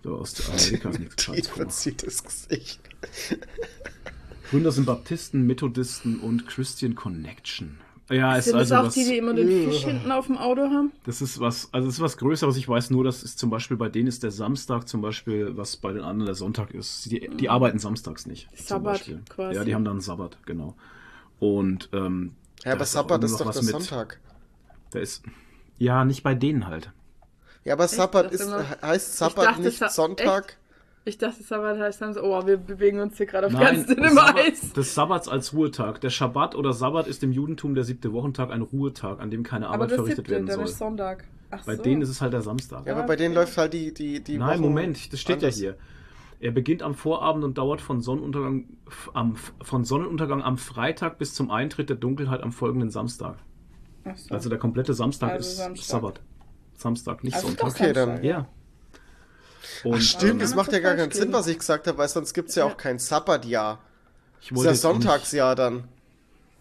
So, 0.02 0.16
aus 0.16 0.34
Amerika 0.50 0.88
ist 0.90 0.98
nichts 0.98 1.14
Die 1.26 1.30
Gescheites 1.30 1.48
verzieht 1.48 2.04
das 2.04 2.24
Gesicht. 2.24 2.80
Gründer 4.52 4.70
sind 4.70 4.84
Baptisten, 4.86 5.46
Methodisten 5.46 6.20
und 6.20 6.46
Christian 6.46 6.94
Connection. 6.94 7.78
Ja, 8.10 8.36
ist 8.36 8.44
Sind 8.44 8.54
das 8.54 8.70
also 8.70 8.74
auch 8.76 8.84
was, 8.88 8.94
die, 8.94 9.04
die 9.04 9.16
immer 9.16 9.32
den 9.32 9.48
Fisch 9.48 9.84
hinten 9.84 10.12
auf 10.12 10.26
dem 10.26 10.36
Auto 10.36 10.62
haben? 10.62 10.92
das 11.06 11.22
ist 11.22 11.40
was, 11.40 11.70
also 11.72 11.86
das 11.86 11.94
ist 11.96 12.00
was 12.02 12.18
Größeres. 12.18 12.56
Ich 12.58 12.68
weiß 12.68 12.90
nur, 12.90 13.02
dass 13.04 13.22
es 13.22 13.36
zum 13.36 13.48
Beispiel 13.48 13.76
bei 13.78 13.88
denen 13.88 14.08
ist 14.08 14.22
der 14.22 14.30
Samstag 14.30 14.86
zum 14.86 15.00
Beispiel, 15.00 15.56
was 15.56 15.76
bei 15.78 15.92
den 15.92 16.02
anderen 16.02 16.26
der 16.26 16.34
Sonntag 16.34 16.72
ist. 16.74 17.10
Die, 17.10 17.28
die 17.28 17.48
arbeiten 17.48 17.78
samstags 17.78 18.26
nicht. 18.26 18.48
Sabbat 18.54 19.10
quasi. 19.30 19.56
Ja, 19.56 19.64
die 19.64 19.74
haben 19.74 19.84
dann 19.86 20.00
Sabbat, 20.00 20.36
genau. 20.44 20.76
Und 21.40 21.88
ähm, 21.92 22.32
Ja, 22.64 22.72
aber 22.72 22.84
Sabbat 22.84 23.24
ist 23.24 23.32
noch 23.32 23.38
doch 23.38 23.46
was 23.46 23.54
der 23.56 23.64
mit- 23.64 23.72
Sonntag. 23.72 24.20
Da 24.90 24.98
ist 24.98 25.22
ja 25.78 26.04
nicht 26.04 26.22
bei 26.22 26.34
denen 26.34 26.66
halt. 26.66 26.90
Ja, 27.64 27.72
aber 27.74 27.88
Sabbat 27.88 28.26
Das 28.34 28.40
ist, 28.42 28.52
heißt 28.82 29.16
Sabbat 29.16 29.46
dachte, 29.46 29.62
nicht 29.62 29.78
Sa- 29.78 29.88
Sonntag. 29.88 30.58
Ich 31.04 31.18
dachte, 31.18 31.42
Sabbat 31.42 31.78
heißt 31.80 32.00
dann 32.00 32.14
so, 32.14 32.22
oh, 32.22 32.46
wir 32.46 32.56
bewegen 32.56 33.00
uns 33.00 33.16
hier 33.16 33.26
gerade 33.26 33.48
auf 33.48 33.52
Nein, 33.52 33.62
ganz 33.84 33.86
dünnem 33.86 34.18
Eis. 34.18 34.72
des 34.72 34.94
Sabbats 34.94 35.28
als 35.28 35.52
Ruhetag. 35.52 36.00
Der 36.00 36.10
Schabbat 36.10 36.54
oder 36.54 36.72
Sabbat 36.72 37.08
ist 37.08 37.24
im 37.24 37.32
Judentum 37.32 37.74
der 37.74 37.82
siebte 37.82 38.12
Wochentag, 38.12 38.50
ein 38.52 38.62
Ruhetag, 38.62 39.18
an 39.20 39.30
dem 39.30 39.42
keine 39.42 39.66
Aber 39.66 39.74
Arbeit 39.74 39.90
das 39.90 39.96
verrichtet 39.96 40.16
siebte, 40.26 40.30
werden 40.32 40.46
dann 40.46 40.56
soll. 40.56 40.64
ist 40.66 40.78
Sonntag. 40.78 41.24
Ach 41.50 41.64
Bei 41.66 41.74
so. 41.76 41.82
denen 41.82 42.02
ist 42.02 42.08
es 42.08 42.20
halt 42.20 42.32
der 42.32 42.42
Samstag. 42.42 42.86
Ja, 42.86 42.94
aber 42.94 43.02
bei 43.06 43.16
denen 43.16 43.34
läuft 43.34 43.58
halt 43.58 43.72
die, 43.72 43.92
die, 43.92 44.20
die 44.22 44.38
Nein, 44.38 44.50
Wochen 44.54 44.62
Moment, 44.62 45.12
das 45.12 45.20
steht 45.20 45.36
anders. 45.38 45.56
ja 45.60 45.72
hier. 45.72 45.76
Er 46.38 46.50
beginnt 46.52 46.82
am 46.82 46.94
Vorabend 46.94 47.44
und 47.44 47.58
dauert 47.58 47.80
von 47.80 48.00
Sonnenuntergang, 48.00 48.64
am, 49.12 49.36
von 49.60 49.84
Sonnenuntergang 49.84 50.42
am 50.42 50.56
Freitag 50.56 51.18
bis 51.18 51.34
zum 51.34 51.50
Eintritt 51.50 51.88
der 51.88 51.96
Dunkelheit 51.96 52.42
am 52.42 52.52
folgenden 52.52 52.90
Samstag. 52.90 53.38
Ach 54.04 54.16
so. 54.16 54.34
Also 54.34 54.48
der 54.48 54.58
komplette 54.58 54.94
Samstag 54.94 55.32
Also 55.32 55.48
ist 55.48 55.56
Samstag. 55.58 55.84
Sabbat. 55.84 56.20
Samstag, 56.74 57.22
nicht 57.24 57.34
Also 57.34 57.48
Sonntag. 57.48 57.68
doch 57.68 57.74
Okay, 57.74 57.92
dann-. 57.92 58.22
Ja. 58.24 58.46
Und, 59.84 59.94
Ach, 59.96 60.00
stimmt, 60.00 60.32
ähm, 60.32 60.38
das 60.40 60.54
macht 60.54 60.68
ja 60.72 60.78
das 60.78 60.82
gar 60.82 60.94
keinen 60.96 61.10
Sinn, 61.12 61.32
was 61.32 61.46
ich 61.46 61.58
gesagt 61.58 61.86
habe, 61.86 61.98
weil 61.98 62.08
sonst 62.08 62.32
gibt 62.34 62.50
es 62.50 62.54
ja 62.54 62.64
auch 62.64 62.76
kein 62.76 62.98
Sabbatjahr. 62.98 63.78
ich 64.40 64.48
Das 64.50 64.58
ist 64.58 64.64
ja 64.66 64.74
Sonntagsjahr 64.74 65.54
dann. 65.56 65.84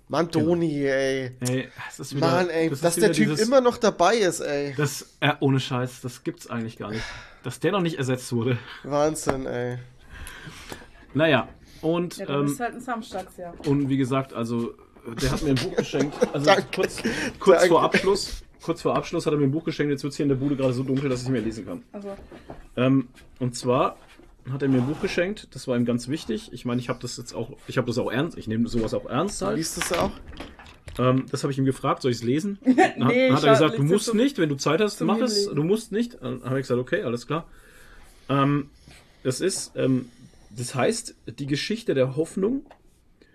Mann, 0.08 0.28
Doni, 0.30 0.86
ey. 0.86 1.32
Ey, 1.40 1.70
es 1.90 2.00
ist 2.00 2.16
wieder, 2.16 2.28
Mann, 2.30 2.50
ey, 2.50 2.70
das 2.70 2.80
ist 2.80 2.84
dass 2.84 2.96
der 2.96 3.14
Typ 3.14 3.30
dieses- 3.30 3.48
immer 3.48 3.62
noch 3.62 3.78
dabei 3.78 4.16
ist, 4.18 4.42
ey. 4.42 4.74
Das, 4.76 5.06
äh, 5.22 5.32
ohne 5.40 5.60
Scheiß, 5.60 6.02
das 6.02 6.24
gibt's 6.24 6.50
eigentlich 6.50 6.78
gar 6.78 6.92
nicht. 6.92 7.04
Dass 7.44 7.60
der 7.62 7.72
noch 7.72 7.80
nicht 7.82 7.98
ersetzt 7.98 8.32
wurde. 8.34 8.58
Wahnsinn, 8.84 9.46
ey. 9.46 9.78
Naja, 11.14 11.48
und, 11.82 12.18
Ja, 12.18 12.26
dann 12.26 12.42
ähm, 12.42 12.46
ist 12.48 12.60
halt 12.60 12.74
ein 12.76 12.82
Samstagsjahr. 12.82 13.54
und 13.66 13.90
wie 13.90 13.98
gesagt, 13.98 14.34
also, 14.34 14.74
der 15.22 15.32
hat 15.32 15.42
mir 15.44 15.50
ein 15.52 15.56
Buch 15.56 15.76
geschenkt. 15.76 16.16
Also 16.34 16.46
Danke. 16.56 16.66
kurz, 16.76 16.98
kurz 17.40 17.60
Danke. 17.60 17.74
vor 17.74 17.84
Abschluss. 17.84 18.44
Kurz 18.63 18.82
vor 18.82 18.95
Abschluss 18.95 19.26
hat 19.26 19.34
er 19.34 19.39
mir 19.39 19.45
ein 19.45 19.52
Buch 19.52 19.63
geschenkt, 19.63 19.91
jetzt 19.91 20.04
wird 20.04 20.12
es 20.12 20.17
hier 20.17 20.24
in 20.26 20.30
der 20.30 20.36
Bude 20.36 20.56
gerade 20.56 20.74
so 20.74 20.84
dunkel, 20.84 21.10
dass 21.10 21.21
ich 21.21 21.26
nicht 21.28 21.34
mehr 21.34 21.41
lesen 21.41 21.65
kann. 21.65 21.84
Also, 21.91 22.15
Ähm, 22.78 23.08
und 23.39 23.56
zwar 23.56 23.97
hat 24.52 24.62
er 24.62 24.69
mir 24.69 24.78
ein 24.80 24.88
Buch 24.88 25.02
geschenkt, 25.02 25.47
das 25.52 25.67
war 25.67 25.76
ihm 25.78 25.86
ganz 25.86 26.08
wichtig. 26.08 26.50
Ich 26.54 26.65
meine, 26.65 26.80
ich 26.80 26.89
habe 26.89 27.00
das 27.00 27.17
jetzt 27.17 27.34
auch, 27.34 27.58
ich 27.67 27.78
habe 27.78 27.88
das 27.88 27.97
auch 27.97 28.12
ernst, 28.12 28.38
ich 28.38 28.47
nehme 28.47 28.67
sowas 28.67 28.93
auch 28.93 29.06
ernst 29.06 29.41
halt. 29.41 29.58
Liest 29.58 29.78
du 29.78 29.82
es 29.82 29.93
auch? 29.93 30.12
Ähm, 31.00 31.26
das 31.32 31.43
habe 31.43 31.52
ich 31.54 31.58
ihm 31.58 31.65
gefragt, 31.65 32.02
soll 32.02 32.12
ich 32.12 32.17
es 32.17 32.24
lesen? 32.24 32.60
Dann 32.63 32.76
hat, 32.78 33.13
Nee, 33.13 33.28
dann 33.30 33.38
hat 33.38 33.43
er 33.43 33.54
gesagt, 33.54 33.78
du 33.78 33.84
musst 33.84 34.13
nicht, 34.13 34.38
wenn 34.38 34.50
du 34.50 34.56
Zeit 34.56 34.82
hast, 34.82 35.00
mach 35.02 35.19
es, 35.19 35.45
du 35.45 35.63
musst 35.63 35.91
nicht. 35.91 36.17
Dann 36.21 36.43
habe 36.43 36.60
ich 36.60 36.63
gesagt, 36.63 36.80
okay, 36.82 37.04
alles 37.04 37.28
klar. 37.28 37.47
Ähm, 38.30 38.69
das 39.24 39.41
ist, 39.41 39.71
ähm, 39.76 40.10
das 40.50 40.76
heißt, 40.76 41.15
die 41.39 41.45
Geschichte 41.45 41.93
der 41.93 42.15
Hoffnung 42.15 42.65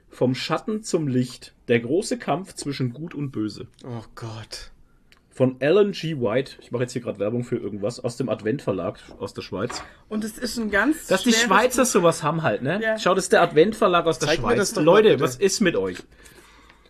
vom 0.08 0.34
Schatten 0.34 0.82
zum 0.82 1.08
Licht, 1.08 1.54
der 1.68 1.80
große 1.80 2.18
Kampf 2.18 2.54
zwischen 2.54 2.92
Gut 2.92 3.14
und 3.14 3.30
Böse. 3.30 3.68
Oh 3.84 4.02
Gott. 4.14 4.70
Von 5.36 5.56
Alan 5.60 5.92
G. 5.92 6.16
White, 6.18 6.52
ich 6.60 6.70
mache 6.72 6.84
jetzt 6.84 6.92
hier 6.94 7.02
gerade 7.02 7.18
Werbung 7.18 7.44
für 7.44 7.56
irgendwas, 7.56 8.00
aus 8.00 8.16
dem 8.16 8.30
Advent 8.30 8.62
Verlag 8.62 8.98
aus 9.18 9.34
der 9.34 9.42
Schweiz. 9.42 9.82
und 10.08 10.24
es 10.24 10.38
ist 10.38 10.56
ein 10.56 10.70
ganz. 10.70 11.08
Dass 11.08 11.24
die 11.24 11.32
Schweizer 11.34 11.82
Buch. 11.82 11.90
sowas 11.90 12.22
haben 12.22 12.42
halt, 12.42 12.62
ne? 12.62 12.80
Ja. 12.82 12.98
Schau, 12.98 13.14
das 13.14 13.24
ist 13.24 13.32
der 13.34 13.42
Adventverlag 13.42 14.06
aus 14.06 14.18
der 14.18 14.28
Zeig 14.28 14.38
mir 14.40 14.46
Schweiz. 14.46 14.56
das 14.58 14.72
doch 14.72 14.76
mal 14.82 14.84
Leute, 14.86 15.08
bitte. 15.10 15.20
was 15.24 15.36
ist 15.36 15.60
mit 15.60 15.76
euch? 15.76 15.98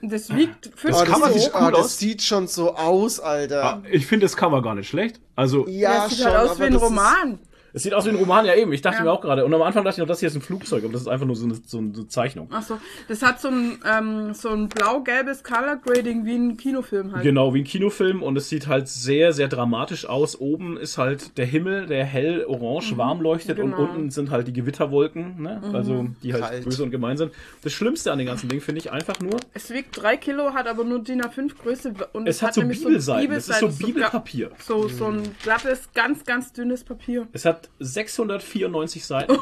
Das 0.00 0.32
wiegt 0.32 0.70
50 0.76 0.92
Oh, 0.92 1.04
das, 1.20 1.32
sieht, 1.32 1.42
sieht 1.42 1.52
oh, 1.54 1.58
cool 1.64 1.70
das 1.72 1.80
aus. 1.80 1.98
sieht 1.98 2.22
schon 2.22 2.46
so 2.46 2.74
aus, 2.76 3.18
Alter. 3.18 3.64
Ah, 3.64 3.82
Ich 3.90 4.06
finde 4.06 4.26
das 4.26 4.36
Cover 4.36 4.62
gar 4.62 4.76
nicht 4.76 4.88
schlecht. 4.88 5.18
Also, 5.34 5.66
ja, 5.66 6.04
das 6.04 6.10
sieht 6.10 6.18
schon, 6.24 6.32
halt 6.32 6.50
aus 6.50 6.58
wie 6.60 6.64
ein 6.64 6.72
das 6.74 6.82
ist- 6.82 6.88
Roman. 6.88 7.38
Es 7.76 7.82
sieht 7.82 7.92
aus 7.92 8.06
wie 8.06 8.08
ein 8.08 8.16
Roman, 8.16 8.46
ja 8.46 8.54
eben. 8.54 8.72
Ich 8.72 8.80
dachte 8.80 8.96
Ja. 8.96 9.04
mir 9.04 9.12
auch 9.12 9.20
gerade. 9.20 9.44
Und 9.44 9.52
am 9.52 9.60
Anfang 9.60 9.84
dachte 9.84 9.96
ich 9.96 9.98
noch, 9.98 10.06
das 10.06 10.20
hier 10.20 10.28
ist 10.28 10.34
ein 10.34 10.40
Flugzeug, 10.40 10.82
aber 10.82 10.94
das 10.94 11.02
ist 11.02 11.08
einfach 11.08 11.26
nur 11.26 11.36
so 11.36 11.44
eine, 11.44 11.56
so 11.66 11.76
eine 11.76 12.08
Zeichnung. 12.08 12.50
Achso, 12.50 12.78
das 13.06 13.20
hat 13.20 13.38
so 13.38 13.48
ein, 13.48 13.78
ähm, 13.84 14.32
so 14.32 14.48
ein 14.48 14.70
blau-gelbes 14.70 15.44
Color 15.44 15.76
Grading 15.84 16.24
wie 16.24 16.36
ein 16.36 16.56
Kinofilm 16.56 17.12
halt. 17.12 17.22
Genau, 17.22 17.52
wie 17.52 17.60
ein 17.60 17.64
Kinofilm 17.64 18.22
und 18.22 18.34
es 18.38 18.48
sieht 18.48 18.66
halt 18.66 18.88
sehr, 18.88 19.34
sehr 19.34 19.48
dramatisch 19.48 20.06
aus. 20.08 20.40
Oben 20.40 20.78
ist 20.78 20.96
halt 20.96 21.36
der 21.36 21.44
Himmel, 21.44 21.84
der 21.84 22.06
hell 22.06 22.46
orange 22.46 22.96
warm 22.96 23.20
leuchtet 23.20 23.58
genau. 23.58 23.76
und 23.76 23.90
unten 23.90 24.10
sind 24.10 24.30
halt 24.30 24.48
die 24.48 24.54
Gewitterwolken, 24.54 25.42
ne? 25.42 25.60
also 25.74 26.06
die 26.22 26.32
halt 26.32 26.44
Kalt. 26.44 26.64
böse 26.64 26.82
und 26.82 26.90
gemein 26.90 27.18
sind. 27.18 27.32
Das 27.62 27.74
Schlimmste 27.74 28.10
an 28.10 28.16
dem 28.16 28.26
ganzen 28.26 28.48
Ding 28.48 28.62
finde 28.62 28.78
ich 28.78 28.90
einfach 28.90 29.20
nur, 29.20 29.36
Es 29.52 29.68
wiegt 29.68 30.00
3 30.00 30.16
Kilo, 30.16 30.54
hat 30.54 30.66
aber 30.66 30.82
nur 30.82 31.00
DIN 31.00 31.20
A5 31.20 31.54
Größe 31.62 31.92
und 32.14 32.26
es 32.26 32.40
hat 32.40 32.54
so 32.54 32.62
nämlich 32.62 32.82
Bibelseiten. 32.82 33.30
Das 33.34 33.50
ist 33.50 33.60
so 33.60 33.68
Bibelpapier. 33.68 34.52
So, 34.64 34.88
so 34.88 35.08
ein 35.08 35.20
glattes, 35.42 35.90
ganz, 35.92 36.24
ganz 36.24 36.54
dünnes 36.54 36.82
Papier. 36.82 37.28
Es 37.34 37.44
hat 37.44 37.65
694 37.78 39.04
Seiten. 39.06 39.38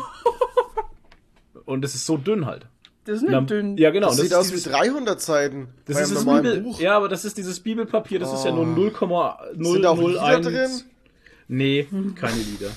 und 1.65 1.85
es 1.85 1.95
ist 1.95 2.07
so 2.07 2.17
dünn 2.17 2.47
halt. 2.47 2.67
Das 3.05 3.17
ist 3.23 3.29
nicht 3.29 3.51
dünn. 3.51 3.77
Ja, 3.77 3.91
genau. 3.91 4.09
Das, 4.09 4.17
das 4.17 4.25
sieht 4.27 4.35
aus 4.35 4.47
dieses- 4.49 4.67
wie 4.67 4.71
300 4.71 5.21
Seiten. 5.21 5.69
Das 5.85 6.01
ist 6.01 6.15
das 6.15 6.25
Bibel, 6.25 6.61
Buch. 6.63 6.81
ja, 6.81 6.97
aber 6.97 7.09
das 7.09 7.25
ist 7.25 7.37
dieses 7.37 7.61
Bibelpapier, 7.61 8.19
das 8.19 8.33
ist 8.33 8.45
ja 8.45 8.53
nur 8.53 8.63
Oh. 8.65 8.67
0,001. 8.67 9.73
Sind 9.73 9.83
da 9.83 9.91
auch 9.91 9.99
Lieder 9.99 10.41
drin? 10.41 10.71
Nee, 11.49 11.87
keine 12.19 12.37
Lieder. 12.39 12.71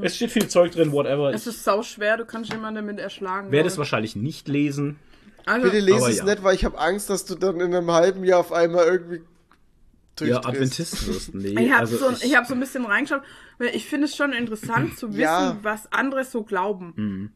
es 0.00 0.16
steht 0.16 0.30
viel 0.30 0.48
Zeug 0.48 0.72
drin, 0.72 0.92
whatever. 0.92 1.32
Es 1.34 1.46
ist 1.46 1.62
sau 1.62 1.82
schwer, 1.82 2.16
du 2.16 2.24
kannst 2.24 2.50
jemanden 2.50 2.76
damit 2.86 2.98
erschlagen. 3.00 3.52
werde 3.52 3.68
es 3.68 3.76
wahrscheinlich 3.76 4.16
nicht 4.16 4.48
lesen. 4.48 4.96
ich. 5.42 5.48
also, 5.48 5.62
Bitte 5.70 5.80
lese 5.80 6.08
es 6.10 6.18
ja. 6.18 6.24
nicht, 6.24 6.42
weil 6.42 6.54
ich 6.54 6.64
habe 6.64 6.78
Angst, 6.78 7.10
dass 7.10 7.26
du 7.26 7.34
dann 7.34 7.60
in 7.60 7.74
einem 7.74 7.90
halben 7.92 8.24
Jahr 8.24 8.40
auf 8.40 8.52
einmal 8.52 8.86
irgendwie 8.86 9.20
Ja, 10.26 10.38
durchdrehst. 10.40 10.46
Adventist 10.92 11.08
wirst. 11.08 11.34
Nee, 11.34 11.48
Ich 11.64 11.70
habe 11.70 11.80
also 11.80 11.96
so, 11.96 12.10
ich, 12.24 12.36
hab 12.36 12.46
so 12.46 12.54
ein 12.54 12.60
bisschen 12.60 12.84
reingeschaut, 12.84 13.22
weil 13.58 13.68
ich 13.74 13.86
finde 13.86 14.06
es 14.06 14.16
schon 14.16 14.32
interessant 14.32 14.98
zu 14.98 15.08
wissen, 15.10 15.20
Ja. 15.20 15.56
was 15.62 15.92
andere 15.92 16.24
so 16.24 16.42
glauben. 16.42 16.92
Mhm. 16.96 17.30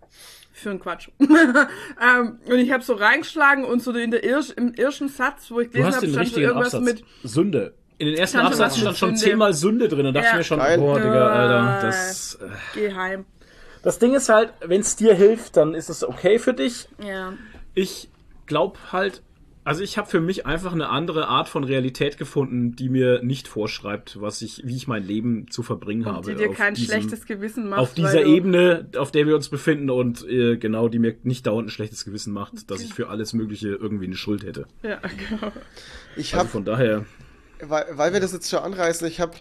Für 0.54 0.70
einen 0.70 0.80
Quatsch. 0.80 1.08
ähm, 1.18 2.38
und 2.44 2.58
ich 2.58 2.70
habe 2.72 2.82
so 2.82 2.94
reingeschlagen 2.94 3.64
und 3.64 3.82
so 3.82 3.92
in 3.92 4.10
der 4.10 4.22
Irsch, 4.24 4.50
im 4.50 4.74
irrschen 4.74 5.08
Satz, 5.08 5.50
wo 5.50 5.60
ich 5.60 5.70
gelesen 5.70 5.94
habe, 5.94 6.08
stand 6.08 6.28
so 6.28 6.40
irgendwas 6.40 6.74
Absatz. 6.74 6.82
mit. 6.94 7.04
Sünde. 7.24 7.74
In 7.98 8.06
den 8.08 8.16
ersten 8.16 8.38
Absatz 8.38 8.78
stand 8.78 8.96
schon 8.98 9.16
zehnmal 9.16 9.54
Sünde 9.54 9.88
drin. 9.88 10.06
Und 10.06 10.14
dachte 10.14 10.26
Ja. 10.26 10.32
ich 10.32 10.38
mir 10.38 10.44
schon, 10.44 10.58
Geil. 10.58 10.78
boah, 10.78 10.98
Digga. 10.98 11.26
Alter. 11.28 11.86
Das, 11.86 12.38
äh. 12.74 12.80
Geheim. 12.80 13.24
das 13.82 13.98
Ding 13.98 14.14
ist 14.14 14.28
halt, 14.28 14.52
wenn 14.60 14.80
es 14.80 14.96
dir 14.96 15.14
hilft, 15.14 15.56
dann 15.56 15.74
ist 15.74 15.88
es 15.88 16.04
okay 16.04 16.38
für 16.38 16.52
dich. 16.52 16.88
Ja. 17.02 17.32
Ich 17.74 18.10
glaube 18.46 18.78
halt, 18.92 19.22
Also 19.64 19.82
ich 19.84 19.96
habe 19.96 20.08
für 20.10 20.20
mich 20.20 20.44
einfach 20.44 20.72
eine 20.72 20.88
andere 20.88 21.28
Art 21.28 21.48
von 21.48 21.62
Realität 21.62 22.18
gefunden, 22.18 22.74
die 22.74 22.88
mir 22.88 23.22
nicht 23.22 23.46
vorschreibt, 23.46 24.20
was 24.20 24.42
ich, 24.42 24.62
wie 24.66 24.74
ich 24.74 24.88
mein 24.88 25.06
Leben 25.06 25.48
zu 25.50 25.62
verbringen 25.62 26.04
Und 26.04 26.14
habe. 26.14 26.30
die 26.32 26.36
dir 26.36 26.50
auf 26.50 26.56
kein 26.56 26.74
diesem- 26.74 26.88
schlechtes 26.90 27.26
Gewissen 27.26 27.68
macht. 27.68 27.78
auf 27.78 27.94
dieser 27.94 28.24
Ebene, 28.24 28.88
auf 28.96 29.12
der 29.12 29.26
wir 29.28 29.36
uns 29.36 29.48
befinden 29.48 29.88
und 29.90 30.26
äh, 30.28 30.56
genau, 30.56 30.88
die 30.88 30.98
mir 30.98 31.14
nicht 31.22 31.46
dauernd 31.46 31.68
ein 31.68 31.70
schlechtes 31.70 32.04
Gewissen 32.04 32.32
macht, 32.32 32.70
dass 32.72 32.82
ich 32.82 32.92
für 32.92 33.08
alles 33.08 33.34
Mögliche 33.34 33.68
irgendwie 33.68 34.06
eine 34.06 34.16
Schuld 34.16 34.42
hätte. 34.44 34.66
Ja, 34.82 34.98
genau. 35.28 35.52
Ich 36.16 36.32
Also 36.34 36.38
habe, 36.38 36.48
von 36.48 36.64
daher, 36.64 37.04
weil, 37.64 37.84
weil 37.92 38.12
wir 38.12 38.18
das 38.18 38.32
jetzt 38.32 38.50
schon 38.50 38.58
anreißen, 38.58 39.06
ich 39.06 39.20
habe 39.20 39.36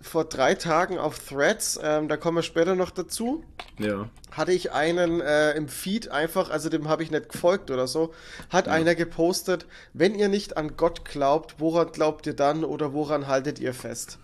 vor 0.00 0.24
drei 0.24 0.54
Tagen 0.54 0.98
auf 0.98 1.18
Threads, 1.18 1.78
ähm, 1.82 2.08
da 2.08 2.16
kommen 2.16 2.36
wir 2.36 2.42
später 2.42 2.74
noch 2.74 2.90
dazu, 2.90 3.44
ja. 3.78 4.08
hatte 4.30 4.52
ich 4.52 4.72
einen 4.72 5.20
äh, 5.20 5.52
im 5.52 5.68
Feed 5.68 6.10
einfach, 6.10 6.50
also 6.50 6.68
dem 6.68 6.88
habe 6.88 7.02
ich 7.02 7.10
nicht 7.10 7.30
gefolgt 7.30 7.70
oder 7.70 7.86
so, 7.86 8.12
hat 8.50 8.68
einer 8.68 8.94
gepostet, 8.94 9.66
wenn 9.92 10.14
ihr 10.14 10.28
nicht 10.28 10.56
an 10.56 10.76
Gott 10.76 11.04
glaubt, 11.04 11.56
woran 11.58 11.92
glaubt 11.92 12.26
ihr 12.26 12.34
dann 12.34 12.64
oder 12.64 12.92
woran 12.92 13.26
haltet 13.26 13.58
ihr 13.58 13.74
fest? 13.74 14.18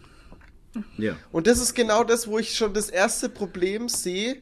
Ja. 0.96 1.16
Und 1.32 1.46
das 1.46 1.58
ist 1.58 1.74
genau 1.74 2.04
das, 2.04 2.26
wo 2.26 2.38
ich 2.38 2.56
schon 2.56 2.74
das 2.74 2.90
erste 2.90 3.28
Problem 3.28 3.88
sehe. 3.88 4.38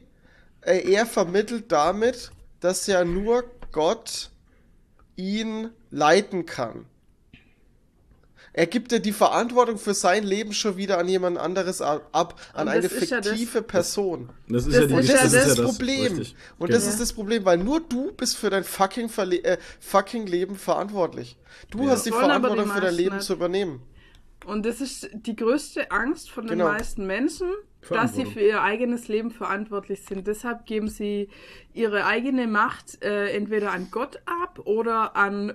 Äh, 0.61 0.91
er 0.91 1.05
vermittelt 1.05 1.71
damit, 1.71 2.31
dass 2.59 2.87
ja 2.87 3.05
nur 3.05 3.43
Gott 3.71 4.31
ihn 5.15 5.69
leiten 5.91 6.45
kann. 6.45 6.85
Er 8.55 8.67
gibt 8.67 8.91
ja 8.91 8.99
die 8.99 9.11
Verantwortung 9.13 9.79
für 9.79 9.95
sein 9.95 10.23
Leben 10.23 10.53
schon 10.53 10.77
wieder 10.77 10.99
an 10.99 11.07
jemand 11.07 11.39
anderes 11.39 11.81
ab, 11.81 12.39
an 12.53 12.67
eine 12.67 12.81
das 12.81 12.91
ist 12.91 13.09
ja 13.09 13.17
das- 13.19 13.29
fiktive 13.29 13.63
Person. 13.63 14.29
Das 14.47 14.67
ist 14.67 14.75
Das 14.75 14.81
ja 14.83 14.87
die 14.87 14.93
ist 14.93 14.99
Und 14.99 15.05
ja 15.07 15.13
das 15.13 15.23
ist 15.25 15.33
das 15.47 15.55
das 15.55 15.65
Problem. 15.65 16.01
richtig. 16.17 16.35
Und 16.59 16.67
Genau. 16.67 16.77
das 16.79 16.87
ist 16.87 16.99
das 17.01 17.13
Problem, 17.13 17.45
weil 17.45 17.57
nur 17.57 17.79
du 17.79 18.11
bist 18.11 18.37
für 18.37 18.51
dein 18.51 18.63
fucking, 18.63 19.09
Verle 19.09 19.43
äh, 19.43 19.57
fucking 19.79 20.27
Leben 20.27 20.55
verantwortlich. 20.55 21.35
Du 21.71 21.83
Ja. 21.83 21.89
hast 21.91 22.05
die 22.05 22.11
Wollen 22.11 22.25
aber 22.25 22.49
die 22.49 22.55
Verantwortung 22.55 22.75
für 22.75 22.81
dein 22.81 22.93
Leben 22.95 23.15
nicht. 23.15 23.25
zu 23.25 23.33
übernehmen. 23.33 23.81
Und 24.45 24.65
das 24.65 24.81
ist 24.81 25.09
die 25.13 25.35
größte 25.35 25.89
Angst 25.89 26.29
von 26.29 26.45
den 26.45 26.59
Genau. 26.59 26.69
meisten 26.71 27.07
Menschen, 27.07 27.47
dass 27.49 27.87
sie 27.87 27.87
Verantwortung. 28.25 28.33
für 28.33 28.39
ihr 28.41 28.61
eigenes 28.61 29.07
Leben 29.07 29.31
verantwortlich 29.31 30.03
sind. 30.03 30.27
Deshalb 30.27 30.65
geben 30.67 30.89
sie 30.89 31.27
ihre 31.73 32.05
eigene 32.05 32.45
Macht 32.45 33.03
äh, 33.03 33.29
entweder 33.29 33.71
an 33.71 33.87
Gott 33.89 34.19
ab 34.25 34.59
oder 34.65 35.15
an 35.15 35.53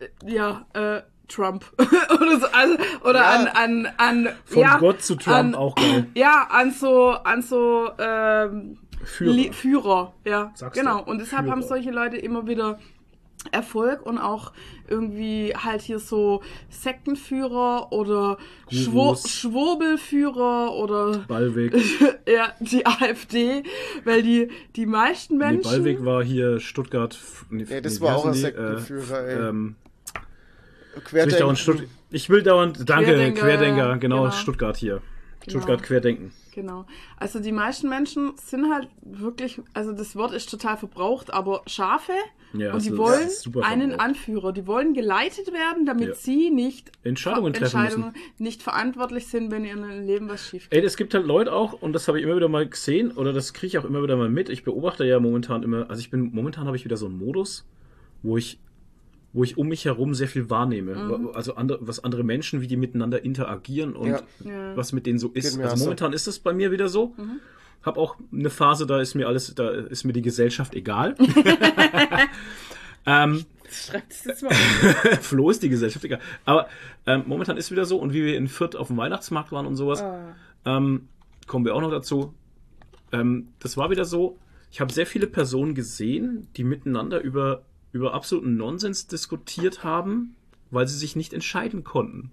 äh, 0.00 0.08
ja, 0.32 0.66
äh, 0.72 1.02
Trump 1.28 1.64
oder 1.78 2.38
so, 2.40 2.46
also, 2.52 2.76
oder 3.04 3.20
Ja. 3.20 3.30
an 3.32 3.46
an 3.46 3.88
an 3.96 4.28
Von 4.44 4.62
ja, 4.62 4.78
Gott 4.78 5.02
zu 5.02 5.16
Trump 5.16 5.36
an, 5.36 5.54
auch 5.54 5.74
geil. 5.74 6.06
Ja, 6.14 6.48
an 6.50 6.70
so 6.70 7.10
an 7.10 7.42
so 7.42 7.90
ähm, 7.98 8.78
Führer. 9.04 9.32
Li- 9.34 9.52
Führer, 9.52 10.14
ja. 10.24 10.52
Sagst 10.54 10.80
genau. 10.80 11.02
du. 11.02 11.10
Und 11.10 11.18
deshalb 11.18 11.42
Führer. 11.44 11.52
haben 11.52 11.62
solche 11.62 11.90
Leute 11.90 12.16
immer 12.16 12.46
wieder 12.46 12.78
Erfolg 13.52 14.06
und 14.06 14.16
auch 14.16 14.52
irgendwie 14.88 15.52
halt 15.54 15.82
hier 15.82 15.98
so 15.98 16.40
Sektenführer 16.70 17.92
oder 17.92 18.38
Schwur. 18.70 19.16
Schwurbelführer 19.16 20.72
oder 20.74 21.18
Ballweg. 21.28 21.74
ja, 22.26 22.52
die 22.60 22.86
AfD, 22.86 23.62
weil 24.04 24.22
die, 24.22 24.48
die 24.76 24.86
meisten 24.86 25.36
Nee, 25.38 25.44
Menschen. 25.46 25.70
Ballweg 25.70 26.04
war 26.04 26.22
hier 26.24 26.60
Stuttgart. 26.60 27.18
Nee, 27.50 27.64
Ja, 27.68 27.80
das 27.82 28.00
nee, 28.00 28.06
war 28.06 28.16
auch 28.16 28.24
ein 28.24 28.30
heißen 28.30 28.34
die? 28.34 28.40
Sektenführer, 28.46 29.26
ey. 29.26 29.34
Äh, 29.38 29.48
ähm, 29.48 29.76
Querdenken. 31.00 31.52
ich, 31.52 32.22
ich 32.22 32.30
will 32.30 32.42
dauernd, 32.42 32.88
danke, 32.88 33.06
Querdenker, 33.10 33.40
Querdenker, 33.40 33.96
genau, 33.98 34.22
genau. 34.24 34.30
Stuttgart 34.32 34.76
hier. 34.76 35.00
Genau. 35.40 35.58
Stuttgart 35.58 35.82
Querdenken. 35.82 36.32
Genau. 36.52 36.86
Also 37.18 37.38
die 37.40 37.52
meisten 37.52 37.88
Menschen 37.90 38.32
sind 38.42 38.72
halt 38.72 38.88
wirklich, 39.02 39.60
also 39.74 39.92
das 39.92 40.16
Wort 40.16 40.32
ist 40.32 40.48
total 40.48 40.76
verbraucht, 40.78 41.34
aber 41.34 41.62
Schafe 41.66 42.12
Ja, 42.54 42.72
und 42.72 42.82
die 42.82 42.90
ist- 42.90 42.96
wollen 43.52 43.64
einen. 43.64 43.92
Anführer. 44.00 44.52
Die 44.52 44.66
wollen 44.66 44.94
geleitet 44.94 45.52
werden, 45.52 45.84
damit 45.84 46.08
Ja. 46.08 46.14
sie 46.14 46.50
nicht 46.50 46.92
Entscheidungen 47.02 47.52
ver- 47.52 47.60
treffen 47.62 47.82
müssen. 47.82 47.94
Entscheidungen 48.04 48.14
nicht 48.38 48.62
verantwortlich 48.62 49.26
sind, 49.26 49.50
wenn 49.50 49.64
in 49.64 49.76
ihrem 49.80 50.06
Leben 50.06 50.28
was 50.30 50.48
schief 50.48 50.68
Ey, 50.70 50.80
es 50.82 50.96
gibt 50.96 51.12
halt 51.12 51.26
Leute 51.26 51.52
auch, 51.52 51.74
und 51.74 51.92
das 51.92 52.08
habe 52.08 52.18
ich 52.18 52.24
immer 52.24 52.36
wieder 52.36 52.48
mal 52.48 52.66
gesehen, 52.66 53.10
oder 53.12 53.32
das 53.34 53.52
kriege 53.52 53.66
ich 53.66 53.78
auch 53.78 53.84
immer 53.84 54.02
wieder 54.02 54.16
mal 54.16 54.30
mit. 54.30 54.48
Ich 54.48 54.64
beobachte 54.64 55.04
ja 55.04 55.18
momentan 55.20 55.62
immer, 55.62 55.90
also 55.90 56.00
ich 56.00 56.10
bin, 56.10 56.30
momentan 56.32 56.66
habe 56.66 56.76
ich 56.76 56.84
wieder 56.86 56.96
so 56.96 57.04
einen 57.06 57.18
Modus, 57.18 57.66
wo 58.22 58.38
ich, 58.38 58.60
wo 59.34 59.44
ich 59.44 59.58
um 59.58 59.68
mich 59.68 59.84
herum 59.84 60.14
sehr 60.14 60.28
viel 60.28 60.48
wahrnehme. 60.48 60.94
Mhm. 60.94 61.28
Also 61.34 61.56
andere, 61.56 61.80
was 61.86 62.02
andere 62.02 62.22
Menschen, 62.24 62.62
wie 62.62 62.66
die 62.68 62.76
miteinander 62.78 63.22
interagieren 63.22 63.94
und 63.94 64.08
Ja. 64.08 64.76
Was 64.76 64.92
mit 64.92 65.04
denen 65.04 65.18
so 65.18 65.28
ist. 65.30 65.58
Also 65.60 65.76
so. 65.76 65.84
momentan 65.84 66.12
ist 66.14 66.26
es 66.26 66.38
bei 66.38 66.54
mir 66.54 66.70
wieder 66.70 66.88
so. 66.88 67.14
Mhm. 67.18 67.40
Hab 67.82 67.98
auch 67.98 68.16
eine 68.32 68.48
Phase, 68.48 68.86
da 68.86 69.00
ist 69.00 69.14
mir 69.14 69.26
alles, 69.28 69.54
da 69.54 69.68
ist 69.68 70.04
mir 70.04 70.14
die 70.14 70.22
Gesellschaft 70.22 70.74
egal. 70.74 71.14
ähm, 73.06 73.44
Schreibt 73.70 74.12
es 74.12 74.24
jetzt 74.24 74.42
mal. 74.44 74.50
auf. 74.50 75.18
Flo 75.20 75.50
ist 75.50 75.62
die 75.62 75.68
Gesellschaft 75.68 76.04
egal. 76.04 76.20
Aber 76.44 76.68
ähm, 77.06 77.24
momentan 77.26 77.56
ist 77.56 77.70
wieder 77.70 77.84
so, 77.84 77.98
und 77.98 78.12
wie 78.12 78.24
wir 78.24 78.36
in 78.36 78.48
Fürth 78.48 78.76
auf 78.76 78.86
dem 78.88 78.96
Weihnachtsmarkt 78.96 79.52
waren 79.52 79.66
und 79.66 79.76
sowas, 79.76 80.00
Ah. 80.02 80.34
ähm, 80.64 81.08
kommen 81.46 81.64
wir 81.64 81.74
auch 81.74 81.80
noch 81.80 81.90
dazu. 81.90 82.32
Ähm, 83.12 83.48
das 83.58 83.76
war 83.76 83.90
wieder 83.90 84.04
so, 84.04 84.38
ich 84.70 84.80
habe 84.80 84.92
sehr 84.92 85.06
viele 85.06 85.26
Personen 85.26 85.74
gesehen, 85.74 86.48
die 86.56 86.64
miteinander 86.64 87.20
über, 87.20 87.62
über 87.94 88.12
absoluten 88.12 88.56
Nonsens 88.56 89.06
diskutiert 89.06 89.84
haben, 89.84 90.34
weil 90.70 90.88
sie 90.88 90.98
sich 90.98 91.14
nicht 91.14 91.32
entscheiden 91.32 91.84
konnten. 91.84 92.32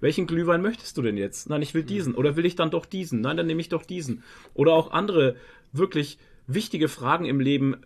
Welchen 0.00 0.26
Glühwein 0.26 0.60
möchtest 0.60 0.98
du 0.98 1.02
denn 1.02 1.16
jetzt? 1.16 1.48
Nein, 1.48 1.62
ich 1.62 1.72
will 1.72 1.82
diesen. 1.82 2.14
Oder 2.14 2.36
will 2.36 2.44
ich 2.44 2.56
dann 2.56 2.70
doch 2.70 2.84
diesen? 2.84 3.22
Nein, 3.22 3.38
dann 3.38 3.46
nehme 3.46 3.62
ich 3.62 3.70
doch 3.70 3.84
diesen. 3.84 4.22
Oder 4.52 4.74
auch 4.74 4.90
andere 4.90 5.36
wirklich 5.72 6.18
wichtige 6.46 6.88
Fragen 6.88 7.24
im 7.24 7.40
Leben. 7.40 7.76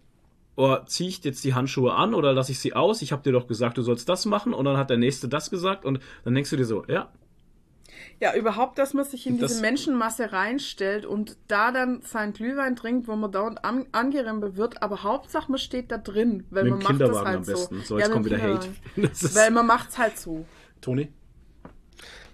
Oh, 0.57 0.79
ziehe 0.85 1.09
ich 1.09 1.23
jetzt 1.23 1.45
die 1.45 1.55
Handschuhe 1.55 1.95
an 1.95 2.13
oder 2.13 2.33
lasse 2.33 2.51
ich 2.51 2.59
sie 2.59 2.73
aus? 2.73 3.03
Ich 3.03 3.13
habe 3.13 3.23
dir 3.23 3.33
doch 3.33 3.47
gesagt, 3.47 3.79
du 3.79 3.83
sollst 3.83 4.09
das 4.09 4.27
machen. 4.27 4.53
Und 4.53 4.65
dann 4.65 4.77
hat 4.77 4.91
der 4.91 4.97
Nächste 4.97 5.29
das 5.29 5.49
gesagt. 5.49 5.85
Und 5.85 6.01
dann 6.25 6.35
denkst 6.35 6.51
du 6.51 6.57
dir 6.57 6.65
so, 6.65 6.85
ja, 6.89 7.13
Ja, 8.19 8.35
überhaupt, 8.35 8.79
dass 8.79 8.95
man 8.95 9.05
sich 9.05 9.27
in 9.27 9.39
Das- 9.39 9.51
diese 9.53 9.61
Menschenmasse 9.61 10.33
reinstellt 10.33 11.05
und 11.05 11.37
da 11.49 11.71
dann 11.71 12.01
seinen 12.03 12.33
Glühwein 12.33 12.75
trinkt, 12.75 13.09
wo 13.09 13.17
man 13.17 13.31
dauernd 13.31 13.63
an, 13.65 13.87
angerempelt 13.93 14.57
wird, 14.57 14.83
aber 14.83 15.03
Hauptsache 15.03 15.51
man 15.51 15.59
steht 15.59 15.93
da 15.93 15.99
drin, 15.99 16.45
weil 16.51 16.65
mit 16.65 16.73
man 16.73 16.83
macht 16.83 17.01
das 17.01 17.19
halt 17.19 17.37
am 17.37 17.45
so. 17.45 17.53
besten. 17.53 17.83
So, 17.83 17.99
Ja, 17.99 18.05
jetzt 18.07 18.13
kommt 18.13 18.25
wieder 18.27 18.41
Hate. 18.41 18.69
Weil 19.35 19.51
man 19.51 19.67
macht's 19.67 19.99
halt 19.99 20.19
so. 20.19 20.47
Toni? 20.81 21.13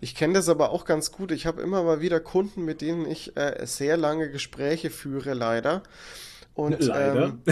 Ich 0.00 0.14
kenne 0.14 0.34
das 0.34 0.48
aber 0.48 0.70
auch 0.70 0.84
ganz 0.84 1.12
gut. 1.12 1.30
Ich 1.32 1.46
habe 1.46 1.62
immer 1.62 1.82
mal 1.84 2.00
wieder 2.00 2.18
Kunden, 2.20 2.64
mit 2.64 2.80
denen 2.80 3.06
ich 3.08 3.36
äh, 3.36 3.64
sehr 3.66 3.96
lange 3.96 4.30
Gespräche 4.30 4.90
führe, 4.90 5.32
leider. 5.34 5.82
Und 6.54 6.80
Leider. 6.82 7.24
Ähm, 7.26 7.42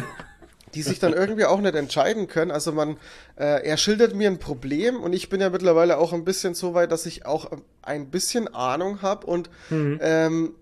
die 0.74 0.82
sich 0.82 0.98
dann 0.98 1.12
irgendwie 1.12 1.44
auch 1.44 1.60
nicht 1.60 1.74
entscheiden 1.74 2.26
können. 2.26 2.50
Also 2.50 2.72
man, 2.72 2.96
äh, 3.36 3.66
er 3.66 3.76
schildert 3.76 4.14
mir 4.14 4.28
ein 4.28 4.38
Problem 4.38 5.00
und 5.00 5.12
ich 5.12 5.28
bin 5.28 5.40
ja 5.40 5.50
mittlerweile 5.50 5.98
auch 5.98 6.12
ein 6.12 6.24
bisschen 6.24 6.54
so 6.54 6.74
weit, 6.74 6.92
dass 6.92 7.06
ich 7.06 7.26
auch 7.26 7.50
ein 7.82 8.10
bisschen 8.10 8.48
Ahnung 8.54 9.02
habe 9.02 9.26
und 9.26 9.50
Mhm. 9.70 9.98
ähm, 10.02 10.54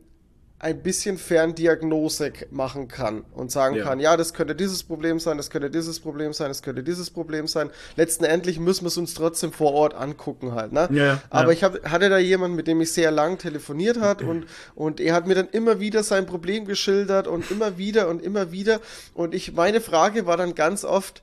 ein 0.60 0.82
bisschen 0.82 1.18
Ferndiagnose 1.18 2.32
machen 2.50 2.88
kann 2.88 3.24
und 3.32 3.52
sagen 3.52 3.76
Ja. 3.76 3.84
kann, 3.84 4.00
ja, 4.00 4.16
das 4.16 4.34
könnte 4.34 4.56
dieses 4.56 4.82
Problem 4.82 5.20
sein, 5.20 5.36
das 5.36 5.50
könnte 5.50 5.70
dieses 5.70 6.00
Problem 6.00 6.32
sein, 6.32 6.48
das 6.48 6.62
könnte 6.62 6.82
dieses 6.82 7.10
Problem 7.10 7.46
sein. 7.46 7.70
Letzten 7.94 8.24
Endlich 8.24 8.58
müssen 8.58 8.82
wir 8.82 8.88
es 8.88 8.96
uns 8.96 9.14
trotzdem 9.14 9.52
vor 9.52 9.72
Ort 9.72 9.94
angucken 9.94 10.54
halt, 10.54 10.72
ne? 10.72 10.88
Ja, 10.90 11.04
ja. 11.04 11.22
Aber 11.30 11.52
ich 11.52 11.62
hab, 11.62 11.88
hatte 11.88 12.08
da 12.08 12.18
jemanden, 12.18 12.56
mit 12.56 12.66
dem 12.66 12.80
ich 12.80 12.92
sehr 12.92 13.12
lang 13.12 13.38
telefoniert 13.38 14.00
hat 14.00 14.22
und, 14.22 14.46
und 14.74 14.98
er 15.00 15.14
hat 15.14 15.28
mir 15.28 15.36
dann 15.36 15.48
immer 15.48 15.78
wieder 15.78 16.02
sein 16.02 16.26
Problem 16.26 16.64
geschildert 16.64 17.28
und 17.28 17.50
immer 17.52 17.78
wieder 17.78 18.08
und 18.08 18.20
immer 18.20 18.50
wieder 18.50 18.80
und 19.14 19.34
ich, 19.34 19.52
meine 19.52 19.80
Frage 19.80 20.26
war 20.26 20.36
dann 20.36 20.56
ganz 20.56 20.84
oft, 20.84 21.22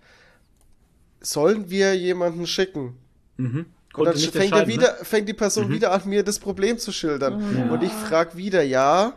sollen 1.20 1.70
wir 1.70 1.94
jemanden 1.94 2.48
schicken? 2.48 2.98
Mhm. 3.36 3.66
Und 3.98 4.06
dann 4.06 4.18
fängt, 4.18 4.36
er 4.36 4.42
entscheiden, 4.44 4.68
wieder, 4.68 4.92
ne? 4.94 4.98
fängt 5.06 5.30
die 5.30 5.34
Person 5.34 5.70
wieder 5.70 5.92
an, 5.92 6.02
mir 6.06 6.24
das 6.24 6.40
Problem 6.40 6.78
zu 6.78 6.92
schildern. 6.92 7.42
Ja. 7.58 7.74
Und 7.74 7.84
ich 7.84 7.92
frage 7.92 8.36
wieder, 8.38 8.62
ja, 8.62 9.14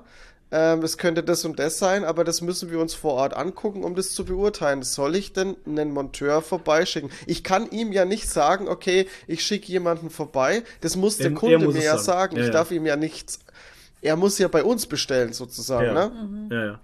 ähm, 0.50 0.82
es 0.82 0.96
könnte 0.96 1.22
das 1.22 1.44
und 1.44 1.58
das 1.58 1.78
sein, 1.78 2.04
aber 2.04 2.24
das 2.24 2.40
müssen 2.40 2.70
wir 2.70 2.78
uns 2.80 2.94
vor 2.94 3.14
Ort 3.14 3.34
angucken, 3.36 3.84
um 3.84 3.94
das 3.94 4.14
zu 4.14 4.24
beurteilen. 4.24 4.82
Soll 4.82 5.14
ich 5.16 5.32
denn 5.32 5.56
einen 5.66 5.92
Monteur 5.92 6.40
vorbeischicken? 6.42 7.10
Ich 7.26 7.44
kann 7.44 7.70
ihm 7.70 7.92
ja 7.92 8.04
nicht 8.04 8.28
sagen, 8.30 8.66
okay, 8.68 9.06
ich 9.26 9.42
schicke 9.44 9.66
jemanden 9.66 10.08
vorbei. 10.10 10.62
Das 10.80 10.96
muss 10.96 11.18
der 11.18 11.26
Er- 11.26 11.32
er 11.32 11.36
Kunde 11.38 11.58
muss 11.58 11.74
mir 11.74 11.84
ja 11.84 11.98
sagen. 11.98 12.36
Ja, 12.36 12.42
ich 12.42 12.46
ja. 12.48 12.52
darf 12.52 12.70
ihm 12.70 12.86
ja 12.86 12.96
nichts. 12.96 13.40
Er 14.00 14.16
muss 14.16 14.38
ja 14.38 14.48
bei 14.48 14.62
uns 14.64 14.86
bestellen, 14.86 15.32
sozusagen, 15.32 15.86
Ja. 15.94 16.08
ne? 16.08 16.48
Ja, 16.50 16.64
ja. 16.66 16.80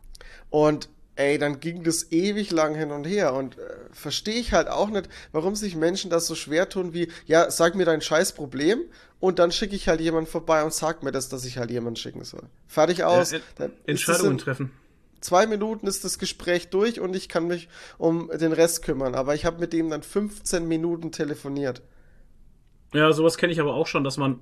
Und 0.50 0.88
ey, 1.16 1.38
dann 1.38 1.60
ging 1.60 1.84
das 1.84 2.10
ewig 2.10 2.50
lang 2.50 2.74
hin 2.74 2.90
und 2.90 3.04
her. 3.04 3.34
Und 3.34 3.56
äh, 3.56 3.60
verstehe 3.92 4.34
ich 4.34 4.52
halt 4.52 4.68
auch 4.68 4.90
nicht, 4.90 5.08
warum 5.32 5.54
sich 5.54 5.76
Menschen 5.76 6.10
das 6.10 6.26
so 6.26 6.34
schwer 6.34 6.68
tun 6.68 6.92
wie, 6.92 7.08
ja, 7.26 7.50
sag 7.52 7.76
mir 7.76 7.84
dein 7.86 8.00
scheiß 8.00 8.32
Problem 8.32 8.80
und 9.24 9.38
dann 9.38 9.52
schicke 9.52 9.74
ich 9.74 9.88
halt 9.88 10.02
jemanden 10.02 10.30
vorbei 10.30 10.62
und 10.64 10.74
sag 10.74 11.02
mir 11.02 11.10
das, 11.10 11.30
dass 11.30 11.46
ich 11.46 11.56
halt 11.56 11.70
jemanden 11.70 11.96
schicken 11.96 12.24
soll. 12.24 12.42
Fertig 12.66 13.04
aus. 13.04 13.30
Ja, 13.32 13.38
Dann 13.56 13.70
ist 13.70 13.78
es 14.02 14.08
Entscheidungen 14.08 14.32
in 14.32 14.38
treffen. 14.38 14.70
zwei 15.22 15.46
Minuten 15.46 15.86
ist 15.86 16.04
das 16.04 16.18
Gespräch 16.18 16.68
durch 16.68 17.00
und 17.00 17.16
ich 17.16 17.30
kann 17.30 17.46
mich 17.46 17.70
um 17.96 18.30
den 18.38 18.52
Rest 18.52 18.82
kümmern. 18.82 19.14
Aber 19.14 19.34
ich 19.34 19.46
habe 19.46 19.60
mit 19.60 19.72
dem 19.72 19.88
dann 19.88 20.02
15 20.02 20.68
Minuten 20.68 21.10
telefoniert. 21.10 21.80
Ja, 22.92 23.14
sowas 23.14 23.38
kenne 23.38 23.54
ich 23.54 23.60
aber 23.60 23.72
auch 23.72 23.86
schon, 23.86 24.04
dass 24.04 24.18
man, 24.18 24.40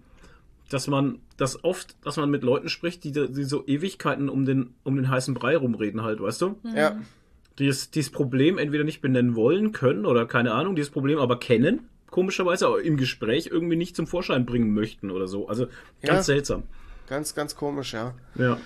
dass 0.68 0.88
man, 0.88 1.20
dass 1.36 1.62
oft, 1.62 1.94
dass 2.04 2.16
man 2.16 2.28
mit 2.28 2.42
Leuten 2.42 2.68
spricht, 2.68 3.04
die, 3.04 3.12
die 3.12 3.44
so 3.44 3.64
Ewigkeiten 3.64 4.28
um 4.28 4.44
den, 4.44 4.74
um 4.82 4.96
den 4.96 5.08
heißen 5.08 5.32
Brei 5.32 5.56
rumreden 5.56 6.02
halt, 6.02 6.20
weißt 6.20 6.42
du? 6.42 6.56
Ja. 6.74 6.96
die 7.60 7.68
das, 7.68 7.92
dieses 7.92 8.10
Problem 8.10 8.58
entweder 8.58 8.82
nicht 8.82 9.00
benennen 9.00 9.36
wollen, 9.36 9.70
können 9.70 10.06
oder 10.06 10.26
keine 10.26 10.54
Ahnung, 10.54 10.74
dieses 10.74 10.90
Problem 10.90 11.20
aber 11.20 11.38
kennen, 11.38 11.88
komischerweise, 12.12 12.66
aber 12.68 12.82
im 12.82 12.96
Gespräch 12.96 13.48
irgendwie 13.48 13.74
nicht 13.76 13.96
zum 13.96 14.06
Vorschein 14.06 14.46
bringen 14.46 14.72
möchten 14.72 15.10
oder 15.10 15.26
so. 15.26 15.48
Also 15.48 15.66
ganz 16.02 16.18
Ja. 16.18 16.22
seltsam. 16.22 16.62
Ganz, 17.08 17.34
ganz 17.34 17.56
komisch, 17.56 17.92
ja. 17.92 18.14
Ja. 18.36 18.58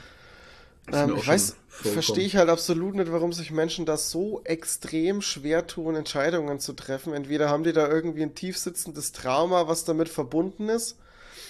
Ähm, 0.92 1.14
auch 1.14 1.16
ich 1.18 1.26
weiß, 1.26 1.56
verstehe 1.68 2.24
ich 2.26 2.36
halt 2.36 2.48
absolut 2.48 2.94
nicht, 2.94 3.10
warum 3.10 3.32
sich 3.32 3.50
Menschen 3.50 3.86
das 3.86 4.10
so 4.10 4.40
extrem 4.44 5.20
schwer 5.20 5.66
tun, 5.66 5.96
Entscheidungen 5.96 6.60
zu 6.60 6.74
treffen. 6.74 7.12
Entweder 7.12 7.48
haben 7.48 7.64
die 7.64 7.72
da 7.72 7.88
irgendwie 7.88 8.22
ein 8.22 8.34
tiefsitzendes 8.34 9.12
Trauma, 9.12 9.66
was 9.66 9.84
damit 9.84 10.08
verbunden 10.08 10.68
ist. 10.68 10.98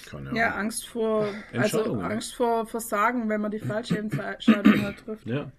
Keine 0.09 0.35
Ja, 0.37 0.47
Ahnung. 0.47 0.59
Angst 0.61 0.87
vor, 0.89 1.27
also. 1.53 1.95
Angst 2.01 2.35
vor 2.35 2.67
Versagen, 2.67 3.29
wenn 3.29 3.41
man 3.41 3.51
die 3.51 3.59
falsche 3.59 3.99
Entscheidung 3.99 4.83
halt 4.83 5.05
trifft. 5.05 5.27
Ja. 5.27 5.51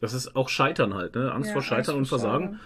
Das 0.00 0.12
ist 0.12 0.36
auch 0.36 0.48
Scheitern 0.48 0.94
halt, 0.94 1.14
ne? 1.14 1.32
Angst 1.32 1.48
Ja, 1.48 1.52
vor 1.54 1.62
Scheitern 1.62 1.96
Angst 1.96 2.12
und 2.12 2.20
Versagen. 2.20 2.60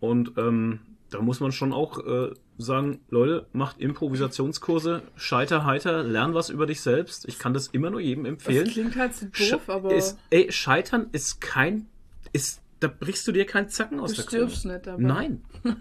Und 0.00 0.32
ähm, 0.38 0.80
da 1.10 1.20
muss 1.20 1.38
man 1.40 1.52
schon 1.52 1.72
auch 1.72 1.98
äh, 1.98 2.30
sagen, 2.60 3.00
Leute, 3.10 3.46
macht 3.52 3.78
Improvisationskurse, 3.80 5.02
scheiter 5.16 5.64
heiter, 5.64 6.02
lern 6.02 6.34
was 6.34 6.50
über 6.50 6.66
dich 6.66 6.80
selbst. 6.80 7.26
Ich 7.28 7.38
kann 7.38 7.54
das 7.54 7.68
immer 7.68 7.90
nur 7.90 8.00
jedem 8.00 8.24
Das 8.24 8.30
empfehlen. 8.32 8.68
klingt 8.68 8.96
halt 8.96 9.14
so 9.14 9.26
Sch- 9.26 9.50
doof, 9.52 9.68
aber 9.68 9.94
ist, 9.94 10.18
ey, 10.30 10.50
Scheitern 10.52 11.08
ist 11.12 11.40
kein, 11.40 11.86
ist, 12.32 12.60
da 12.80 12.88
brichst 12.88 13.26
du 13.26 13.32
dir 13.32 13.44
keinen 13.46 13.68
Zacken 13.68 14.00
aus 14.00 14.10
du 14.12 14.16
der 14.16 14.24
Krone. 14.26 14.48
stirbst 14.48 14.64
nicht 14.66 14.86
dabei. 14.86 15.02
Nein. 15.02 15.42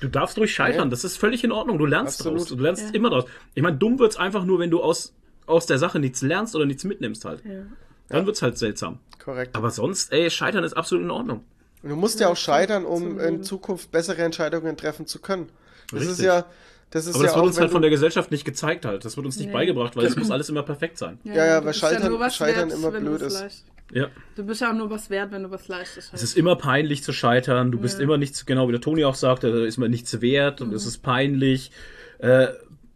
Du 0.00 0.08
darfst 0.10 0.36
ruhig 0.36 0.52
scheitern, 0.52 0.90
das 0.90 1.02
ist 1.04 1.16
völlig 1.16 1.44
in 1.44 1.52
Ordnung. 1.52 1.78
Du 1.78 1.86
lernst 1.86 2.20
Absolut. 2.20 2.40
draus. 2.40 2.48
Du 2.48 2.56
lernst 2.62 2.82
Ja. 2.88 2.90
immer 2.94 3.08
draus. 3.08 3.24
Ich 3.54 3.62
meine, 3.62 3.78
dumm 3.78 3.98
wird's 3.98 4.16
einfach 4.18 4.44
nur, 4.44 4.58
wenn 4.58 4.68
du 4.68 4.82
aus, 4.82 5.14
aus 5.46 5.64
der 5.64 5.78
Sache 5.78 5.98
nichts 5.98 6.20
lernst 6.20 6.54
oder 6.54 6.66
nichts 6.66 6.84
mitnimmst 6.84 7.24
halt. 7.24 7.42
Ja. 7.44 7.62
Dann 8.08 8.26
wird's 8.26 8.42
halt 8.42 8.58
seltsam. 8.58 8.98
Korrekt. 9.18 9.56
Aber 9.56 9.70
sonst, 9.70 10.12
ey, 10.12 10.28
scheitern 10.30 10.62
ist 10.62 10.74
absolut 10.76 11.04
in 11.04 11.10
Ordnung. 11.10 11.44
Und 11.82 11.88
du 11.88 11.96
musst 11.96 12.20
ja 12.20 12.28
auch 12.28 12.36
scheitern, 12.36 12.84
um 12.84 13.18
in. 13.18 13.42
Zukunft 13.44 13.92
bessere 13.92 14.20
Entscheidungen 14.22 14.76
treffen 14.76 15.06
zu 15.06 15.20
können. 15.20 15.48
Das 15.90 16.02
ist 16.02 16.08
Richtig. 16.10 16.26
ja, 16.26 16.46
das 16.90 17.06
ist 17.06 17.14
Aber 17.14 17.24
ja 17.24 17.26
das 17.28 17.34
wird 17.34 17.42
auch, 17.42 17.46
uns 17.48 17.60
halt 17.60 17.70
von 17.70 17.82
der 17.82 17.90
Gesellschaft 17.90 18.30
nicht 18.30 18.44
gezeigt 18.44 18.84
halt. 18.84 19.04
Das 19.04 19.16
wird 19.16 19.26
uns 19.26 19.36
nicht 19.36 19.46
Nee. 19.48 19.52
beigebracht, 19.52 19.96
weil 19.96 20.06
es 20.06 20.16
muss 20.16 20.30
alles 20.30 20.48
immer 20.48 20.62
perfekt 20.62 20.98
sein. 20.98 21.18
Ja, 21.24 21.34
ja, 21.46 21.64
weil 21.64 21.74
Scheitern- 21.74 22.10
nur 22.10 22.20
was 22.20 22.36
Scheitern 22.36 22.70
wert, 22.70 22.78
immer 22.78 22.90
blöd 22.90 23.20
ist. 23.22 23.64
Ja. 23.92 24.08
Du 24.34 24.44
bist 24.44 24.60
ja 24.62 24.70
auch 24.70 24.74
nur 24.74 24.88
was 24.90 25.10
wert, 25.10 25.30
wenn 25.30 25.42
du 25.42 25.50
was 25.50 25.68
leistest. 25.68 26.08
Es 26.08 26.12
Halt. 26.12 26.22
ist 26.22 26.36
immer 26.38 26.56
peinlich 26.56 27.02
zu 27.04 27.12
scheitern. 27.12 27.70
Du 27.70 27.78
bist 27.78 27.98
Ja. 27.98 28.04
immer 28.04 28.16
nichts, 28.16 28.46
genau 28.46 28.66
wie 28.68 28.72
der 28.72 28.80
Toni 28.80 29.04
auch 29.04 29.14
sagte, 29.14 29.52
da 29.52 29.64
ist 29.64 29.76
man 29.76 29.90
nichts 29.90 30.20
wert 30.22 30.60
und 30.62 30.68
Mhm. 30.68 30.74
es 30.74 30.86
ist 30.86 30.98
peinlich. 31.02 31.70
Äh, 32.18 32.48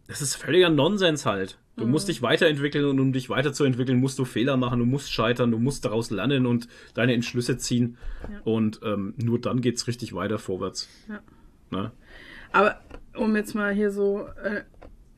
das 0.07 0.23
ist 0.23 0.37
völliger 0.37 0.71
Nonsens 0.71 1.27
halt. 1.27 1.59
Du 1.77 1.85
Mhm. 1.85 1.91
musst 1.91 2.09
dich 2.09 2.23
weiterentwickeln 2.23 2.87
und 2.87 2.99
um 2.99 3.13
dich 3.13 3.29
weiterzuentwickeln, 3.29 4.01
musst 4.01 4.19
du 4.19 4.25
Fehler 4.25 4.57
machen, 4.57 4.79
du 4.79 4.87
musst 4.87 5.13
scheitern, 5.13 5.51
du 5.51 5.59
musst 5.59 5.85
daraus 5.85 6.11
lernen 6.11 6.47
und 6.47 6.67
deine 6.95 7.13
Entschlüsse 7.13 7.59
ziehen. 7.59 7.99
Und 8.45 8.81
ähm, 8.83 9.15
nur 9.19 9.39
dann 9.41 9.61
geht's 9.61 9.87
richtig 9.89 10.15
weiter 10.15 10.39
vorwärts. 10.39 10.89
Ja. 11.09 11.21
Ne? 11.71 11.93
Aber 12.53 12.81
um 13.17 13.35
jetzt 13.37 13.55
mal 13.55 13.73
hier 13.73 13.91
so 13.91 14.27
äh, 14.43 14.63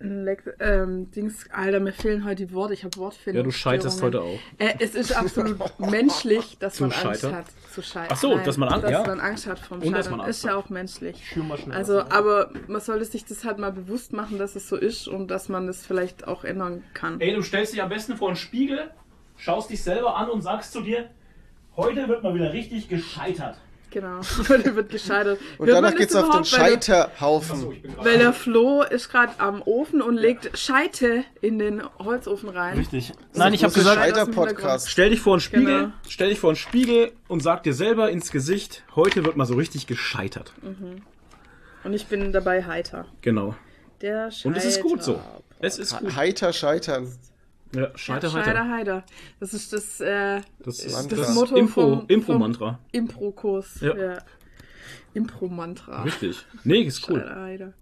ein 0.03 0.25
Lex 0.25 0.45
ähm, 0.61 1.11
Dings, 1.11 1.45
Alter, 1.53 1.79
mir 1.79 1.93
fehlen 1.93 2.25
heute 2.25 2.47
die 2.47 2.53
Worte. 2.55 2.73
Ich 2.73 2.85
habe 2.85 2.97
Wortfindung. 2.97 3.37
Ja, 3.41 3.43
du 3.45 3.51
scheiterst 3.51 4.03
heute 4.03 4.23
auch. 4.23 4.39
Äh, 4.59 4.75
es 4.79 4.95
ist 4.95 5.13
absolut 5.15 5.59
menschlich, 5.79 6.57
dass 6.59 6.77
Zu 6.77 6.85
man 6.85 6.93
Angst 6.93 7.03
scheitern? 7.21 7.35
hat 7.37 7.45
zu 7.75 7.83
scheitern. 7.83 8.09
Ach 8.11 8.17
so, 8.17 8.39
dass 8.39 8.57
man 8.57 8.69
Angst- 8.71 8.85
dass 8.85 8.91
ja. 8.93 9.07
man 9.07 9.21
Angst 9.21 9.47
hat 9.47 9.59
vom 9.59 9.79
Und 9.83 9.93
dass 9.93 10.07
Scheitern. 10.07 10.11
man 10.13 10.21
Angst 10.27 10.39
ist 10.41 10.45
ja 10.45 10.57
auch 10.57 10.71
menschlich. 10.71 11.23
Schür 11.27 11.45
mal 11.45 11.59
schnell 11.59 11.77
Also, 11.77 12.01
aber 12.01 12.51
man 12.67 12.81
sollte 12.81 13.05
sich 13.05 13.27
das 13.27 13.45
halt 13.45 13.59
mal 13.59 13.73
bewusst 13.73 14.15
machen, 14.15 14.39
dass 14.39 14.57
es 14.57 14.69
so 14.69 14.77
ist 14.77 15.07
und 15.07 15.29
dass 15.29 15.51
man 15.51 15.67
das 15.67 15.85
vielleicht 15.85 16.27
auch 16.27 16.45
ändern 16.45 16.83
kann. 16.95 17.21
Ey, 17.21 17.35
du 17.35 17.43
stellst 17.43 17.75
dich 17.75 17.83
am 17.83 17.91
besten 17.91 18.17
vor 18.17 18.29
einen 18.29 18.37
Spiegel, 18.37 18.91
schaust 19.37 19.69
dich 19.69 19.83
selber 19.83 20.17
an 20.17 20.31
und 20.31 20.41
sagst 20.41 20.73
zu 20.73 20.81
dir, 20.81 21.11
heute 21.77 22.09
wird 22.09 22.23
mal 22.23 22.35
wieder 22.35 22.55
richtig 22.55 22.89
gescheitert. 22.89 23.59
Genau. 23.91 24.21
Heute 24.49 24.77
wird 24.77 24.91
gescheitert. 24.91 25.39
Und 25.59 25.67
Hört 25.67 25.79
danach 25.79 25.95
geht's 25.97 26.15
auf 26.15 26.25
den? 26.27 26.33
Weil 26.35 26.41
der- 26.43 26.45
Scheiterhaufen. 26.45 27.83
Weil 27.99 28.19
der 28.19 28.33
Flo 28.33 28.83
ist 28.83 29.11
gerade 29.11 29.33
am 29.39 29.63
Ofen 29.63 30.01
und 30.01 30.17
legt 30.17 30.57
Scheite 30.57 31.25
in 31.41 31.59
den 31.59 31.83
Holzofen 31.99 32.49
rein. 32.51 32.79
Richtig. 32.79 33.13
Nein, 33.35 33.53
ich 33.55 33.65
habe 33.65 33.73
Das 33.75 33.83
ist 33.83 33.89
gesagt, 33.89 34.01
Scheiter-Podcast. 34.01 34.91
stell 34.91 35.11
dich 35.11 35.21
vor 35.21 35.35
einen 35.35 35.41
Spiegel, 35.41 35.81
Genau. 35.83 35.93
stell 36.09 36.29
dich 36.31 36.39
vor 36.41 36.51
einen 36.51 36.57
Spiegel 36.57 37.13
und 37.29 37.43
sag 37.43 37.63
dir 37.65 37.75
selber 37.75 38.11
ins 38.11 38.31
Gesicht, 38.31 38.85
heute 38.95 39.25
wird 39.25 39.37
mal 39.37 39.47
so 39.47 39.55
richtig 39.55 39.87
gescheitert. 39.87 40.53
Und 41.83 41.93
ich 41.93 42.07
bin 42.07 42.33
dabei 42.33 42.65
heiter. 42.65 43.07
Genau. 43.23 43.55
Der 44.03 44.31
Scheiter. 44.31 44.49
Und 44.49 44.57
es 44.57 44.65
ist 44.65 44.83
gut 44.83 45.03
so. 45.03 45.21
Es 45.59 45.79
ist 45.79 45.99
gut. 45.99 46.15
Heiter 46.17 46.53
scheitern. 46.53 47.13
Ja, 47.75 47.81
Ja, 47.83 47.91
scheiter, 47.99 48.31
Scheiter, 48.31 48.69
heiter. 48.69 48.71
heiter. 48.71 49.05
Das 49.39 49.55
ist 49.55 49.73
das, 49.73 50.01
äh, 50.01 50.41
Das 50.65 50.81
ist 50.81 50.93
Mantra. 50.93 51.17
das, 51.17 51.35
Motto 51.35 51.57
Impro, 51.57 51.97
vom, 51.99 52.05
Impro-Mantra. 52.09 52.69
vom 52.73 52.79
Impro-Kurs. 52.93 53.81
Ja. 53.81 53.97
Ja. 53.97 54.19
Impro-Mantra. 55.15 56.03
Richtig. 56.03 56.45
Nee, 56.65 56.83
ist 56.83 57.09
cool. 57.09 57.21
Scheiter, 57.21 57.41
heiter. 57.43 57.73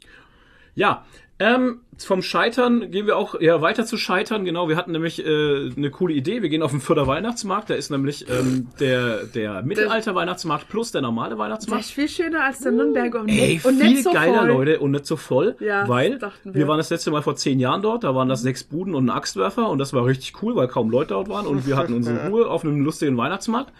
Ja, 0.75 1.05
ähm, 1.41 1.81
vom 1.99 2.23
Scheitern 2.23 2.91
gehen 2.91 3.07
wir 3.07 3.17
auch 3.17 3.41
ja, 3.41 3.61
weiter 3.61 3.85
zu 3.85 3.97
Scheitern. 3.97 4.45
Genau, 4.45 4.69
wir 4.69 4.77
hatten 4.77 4.93
nämlich 4.93 5.25
äh, 5.25 5.71
eine 5.77 5.91
coole 5.91 6.15
Idee. 6.15 6.43
Wir 6.43 6.49
gehen 6.49 6.63
auf 6.63 6.73
den 6.73 6.81
Fürther 6.81 7.07
Weihnachtsmarkt. 7.07 7.71
Da 7.71 7.75
ist 7.75 7.91
nämlich 7.91 8.29
ähm, 8.29 8.69
der, 8.81 9.25
der 9.25 9.63
Mittelalter-Weihnachtsmarkt 9.63 10.69
plus 10.69 10.91
der 10.93 11.01
normale 11.01 11.31
Der 11.31 11.39
Weihnachtsmarkt. 11.39 11.85
ist 11.85 11.93
viel 11.93 12.09
schöner 12.09 12.45
als 12.45 12.61
der 12.61 12.73
Nürnberger 12.73 13.21
und, 13.21 13.29
Ey, 13.29 13.61
und 13.63 13.77
viel 13.77 13.89
nicht 13.91 14.05
so 14.05 14.13
geiler, 14.13 14.41
voll. 14.41 14.49
Leute, 14.49 14.81
und 14.81 14.91
nicht 14.93 15.07
so 15.07 15.17
voll. 15.17 15.57
Ja, 15.61 15.89
weil 15.89 16.21
wir. 16.21 16.55
wir. 16.55 16.69
waren 16.69 16.79
das 16.79 16.91
letzte 16.91 17.11
Mal 17.11 17.23
vor 17.23 17.37
zehn 17.37 17.61
Jahren 17.61 17.83
dort. 17.83 18.05
Da 18.05 18.15
waren 18.15 18.29
das 18.29 18.43
sechs 18.43 18.65
Buden 18.65 18.95
und 18.95 19.07
ein 19.07 19.11
Axtwerfer. 19.11 19.69
Und 19.69 19.79
das 19.79 19.93
war 19.93 20.07
richtig 20.07 20.43
cool, 20.43 20.57
weil 20.57 20.67
kaum 20.69 20.91
Leute 20.91 21.15
dort 21.15 21.29
waren. 21.29 21.47
Und 21.47 21.67
wir 21.67 21.77
hatten 21.77 21.95
unsere 21.95 22.29
Ruhe 22.31 22.49
auf 22.49 22.65
einem 22.65 22.85
lustigen 22.85 23.17
Weihnachtsmarkt. 23.17 23.73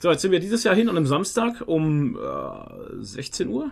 So, 0.00 0.10
jetzt 0.10 0.22
sind 0.22 0.32
wir 0.32 0.40
dieses 0.40 0.64
Jahr 0.64 0.74
hin 0.74 0.88
an 0.88 0.96
einem 0.96 1.06
Samstag 1.06 1.62
um 1.66 2.16
äh, 2.16 3.02
16 3.02 3.48
Uhr. 3.48 3.70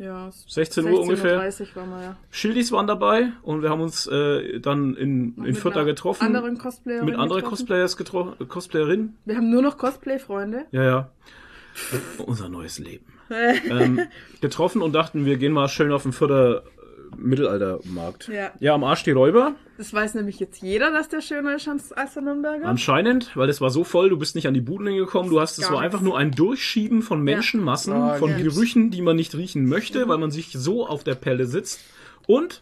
Ja, 0.00 0.30
16 0.48 0.86
Uhr 0.86 1.02
ungefähr. 1.02 1.38
16.30 1.52 1.76
waren 1.76 1.90
wir 1.90 2.02
ja. 2.02 2.16
Schildis 2.30 2.72
waren 2.72 2.86
dabei 2.86 3.32
und 3.42 3.60
wir 3.60 3.68
haben 3.68 3.82
uns 3.82 4.06
äh, 4.06 4.58
dann 4.58 4.96
in, 4.96 5.36
in 5.44 5.54
einer 5.54 5.84
getroffen. 5.84 6.24
Anderen 6.24 6.56
Cosplayerinnen 6.56 7.10
mit 7.10 7.20
anderen 7.20 7.42
getroffen. 7.42 7.66
Cosplayers 7.66 7.98
getro 7.98 8.32
Cosplayerinnen. 8.48 9.18
Wir 9.26 9.36
haben 9.36 9.50
nur 9.50 9.60
noch 9.60 9.76
Cosplay-Freunde. 9.76 10.64
Ja, 10.70 10.84
ja. 10.84 11.10
Unser 12.16 12.48
neues 12.48 12.78
Leben. 12.78 13.04
ähm, 13.68 14.00
getroffen 14.40 14.80
und 14.80 14.94
dachten, 14.94 15.26
wir 15.26 15.36
gehen 15.36 15.52
mal 15.52 15.68
schön 15.68 15.92
auf 15.92 16.04
den 16.04 16.12
Fürther 16.12 16.62
Mittelaltermarkt. 17.16 18.28
Ja. 18.28 18.50
ja, 18.60 18.74
am 18.74 18.84
Arsch 18.84 19.04
die 19.04 19.10
Räuber. 19.10 19.54
Das 19.78 19.92
weiß 19.92 20.14
nämlich 20.14 20.38
jetzt 20.40 20.62
jeder, 20.62 20.90
dass 20.90 21.08
der 21.08 21.20
schöner 21.20 21.56
ist 21.56 21.68
als 21.96 22.14
der 22.14 22.22
Nürnberger. 22.22 22.66
Anscheinend, 22.66 23.36
weil 23.36 23.48
es 23.48 23.60
war 23.60 23.70
so 23.70 23.84
voll, 23.84 24.10
du 24.10 24.18
bist 24.18 24.34
nicht 24.34 24.46
an 24.46 24.54
die 24.54 24.60
Buden 24.60 24.86
hingekommen. 24.86 25.30
Du 25.30 25.40
hast, 25.40 25.58
es 25.58 25.64
war 25.64 25.80
nichts. 25.80 25.84
einfach 25.84 26.00
nur 26.00 26.18
ein 26.18 26.30
Durchschieben 26.32 27.02
von 27.02 27.22
Menschenmassen, 27.22 27.92
Ah, 27.92 28.14
von 28.16 28.36
lieb's. 28.36 28.54
Gerüchen, 28.54 28.90
die 28.90 29.02
man 29.02 29.16
nicht 29.16 29.34
riechen 29.34 29.66
möchte, 29.66 30.08
weil 30.08 30.18
man 30.18 30.30
sich 30.30 30.52
so 30.52 30.86
auf 30.86 31.04
der 31.04 31.14
Pelle 31.14 31.46
sitzt. 31.46 31.80
Und 32.26 32.60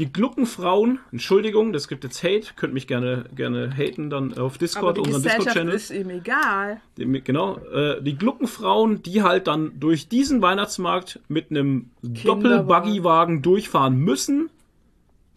die 0.00 0.12
Gluckenfrauen, 0.12 0.98
Entschuldigung, 1.12 1.72
das 1.72 1.86
gibt 1.86 2.02
jetzt 2.02 2.24
Hate, 2.24 2.48
könnt 2.56 2.74
mich 2.74 2.86
gerne, 2.88 3.26
gerne 3.36 3.70
haten 3.76 4.10
dann 4.10 4.32
auf 4.36 4.54
Aber 4.54 4.58
Discord, 4.58 4.96
die 4.96 5.00
unseren 5.02 5.22
Gesellschaft 5.22 5.46
Discord-Channel. 5.46 5.74
ist 5.74 5.90
ihm 5.90 6.10
egal. 6.10 6.80
Die- 6.96 7.20
Genau, 7.22 7.58
äh, 7.58 8.02
die 8.02 8.16
Gluckenfrauen, 8.16 9.02
die 9.02 9.22
halt 9.22 9.46
dann 9.46 9.78
durch 9.78 10.08
diesen 10.08 10.42
Weihnachtsmarkt 10.42 11.20
mit 11.28 11.50
einem 11.50 11.90
Doppel-Buggy-Wagen 12.02 13.42
durchfahren 13.42 13.96
müssen, 13.96 14.50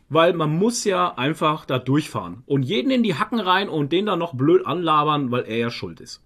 weil 0.09 0.33
man 0.33 0.51
muss 0.51 0.83
ja 0.83 1.13
einfach 1.15 1.65
da 1.65 1.79
durchfahren 1.79 2.43
und 2.45 2.63
jeden 2.63 2.91
in 2.91 3.03
die 3.03 3.15
Hacken 3.15 3.39
rein 3.39 3.69
und 3.69 3.91
den 3.91 4.05
dann 4.05 4.19
noch 4.19 4.33
blöd 4.33 4.65
anlabern, 4.65 5.31
weil 5.31 5.43
er 5.43 5.57
ja 5.57 5.69
schuld 5.71 5.99
ist. 6.01 6.21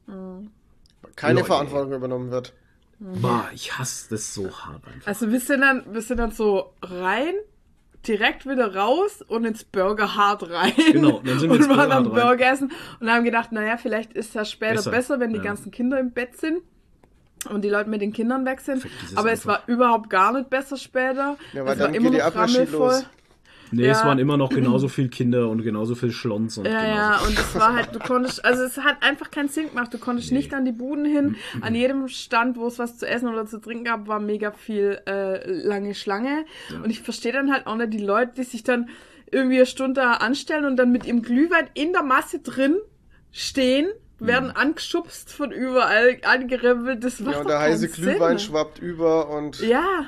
Keine 1.15 1.35
Leute. 1.35 1.45
Verantwortung 1.45 1.93
übernommen 1.93 2.31
wird. 2.31 2.53
Boah, 2.99 3.45
ich 3.53 3.77
hasse 3.77 4.09
das 4.09 4.33
so 4.33 4.49
hart 4.51 4.81
einfach. 4.87 5.07
Also 5.07 5.31
wir 5.31 5.39
sind 5.39 5.61
dann, 5.61 5.83
wir 5.91 6.01
sind 6.01 6.17
dann 6.17 6.31
so 6.31 6.73
rein, 6.81 7.33
direkt 8.07 8.47
wieder 8.47 8.75
raus 8.75 9.21
und 9.27 9.45
ins 9.45 9.63
Burger 9.63 10.15
Hard 10.15 10.49
rein. 10.49 10.73
Genau, 10.91 11.21
dann 11.23 11.39
sind 11.39 11.49
wir 11.51 11.59
und 11.59 11.69
waren 11.69 11.77
Burger 11.77 11.95
am 11.95 12.07
rein. 12.07 12.27
Burger 12.27 12.51
essen 12.51 12.71
und 12.99 13.11
haben 13.11 13.23
gedacht, 13.23 13.51
naja, 13.51 13.77
vielleicht 13.77 14.13
ist 14.13 14.35
das 14.35 14.49
später 14.49 14.75
Besser, 14.75 14.91
besser, 14.91 15.19
wenn 15.19 15.31
die 15.31 15.37
ja. 15.37 15.43
ganzen 15.43 15.71
Kinder 15.71 15.99
im 15.99 16.11
Bett 16.11 16.37
sind. 16.37 16.61
Und 17.49 17.61
die 17.63 17.69
Leute 17.69 17.89
mit 17.89 18.01
den 18.01 18.13
Kindern 18.13 18.45
weg 18.45 18.59
sind. 18.61 18.83
Es 18.83 19.15
Aber 19.15 19.31
es 19.31 19.47
einfach. 19.47 19.67
war 19.67 19.73
überhaupt 19.73 20.09
gar 20.09 20.33
nicht 20.33 20.49
besser 20.49 20.75
später. 20.75 21.37
Ja, 21.53 21.65
weil 21.65 21.73
es 21.73 21.79
war 21.79 21.87
dann 21.87 21.93
immer 21.93 22.09
geht 22.09 22.19
die 22.19 22.23
noch 22.25 22.35
rammelvoll. 22.35 22.91
los. 22.91 23.05
Nee, 23.71 23.87
es 23.87 23.99
Ja. 24.01 24.05
waren 24.07 24.19
immer 24.19 24.37
noch 24.37 24.49
genauso 24.49 24.87
viel 24.87 25.09
Kinder 25.09 25.49
und 25.49 25.61
genauso 25.61 25.95
viel 25.95 26.11
Schlons 26.11 26.57
und 26.57 26.65
Ja, 26.65 26.85
ja, 26.85 27.19
und 27.19 27.37
es 27.37 27.55
war 27.55 27.75
halt, 27.75 27.93
du 27.93 27.99
konntest, 27.99 28.43
also 28.45 28.63
es 28.63 28.77
hat 28.77 29.03
einfach 29.03 29.29
keinen 29.31 29.49
Sinn 29.49 29.69
gemacht. 29.69 29.93
Du 29.93 29.97
konntest 29.97 30.31
nicht 30.31 30.53
an 30.53 30.65
die 30.65 30.71
Buden 30.71 31.05
hin. 31.05 31.35
An 31.61 31.75
jedem 31.75 32.07
Stand, 32.07 32.57
wo 32.57 32.67
es 32.67 32.79
was 32.79 32.97
zu 32.97 33.07
essen 33.07 33.27
oder 33.29 33.45
zu 33.45 33.59
trinken 33.59 33.83
gab, 33.83 34.07
war 34.07 34.19
mega 34.19 34.51
viel 34.51 34.99
äh, 35.07 35.49
lange 35.51 35.95
Schlange. 35.95 36.45
Und 36.83 36.89
ich 36.89 37.01
verstehe 37.01 37.31
dann 37.33 37.51
halt 37.51 37.67
auch 37.67 37.75
nicht 37.75 37.93
die 37.93 37.97
Leute, 38.03 38.33
die 38.37 38.43
sich 38.43 38.63
dann 38.63 38.89
irgendwie 39.31 39.57
eine 39.57 39.65
Stunde 39.65 40.01
anstellen 40.21 40.63
und 40.65 40.77
dann 40.77 40.91
mit 40.91 41.05
ihrem 41.05 41.21
Glühwein 41.21 41.69
in 41.73 41.91
der 41.91 42.03
Masse 42.03 42.39
drin 42.39 42.77
stehen, 43.31 43.87
werden 44.19 44.49
angeschubst 44.49 45.31
von 45.31 45.51
überall, 45.51 46.17
angerempelt. 46.23 47.03
Das 47.03 47.19
macht 47.19 47.35
Ja, 47.35 47.41
und 47.41 47.49
der 47.49 47.59
heiße 47.59 47.89
Glühwein 47.89 48.37
Sinn. 48.37 48.47
schwappt 48.47 48.79
über 48.79 49.29
und 49.29 49.59
Ja. 49.59 50.05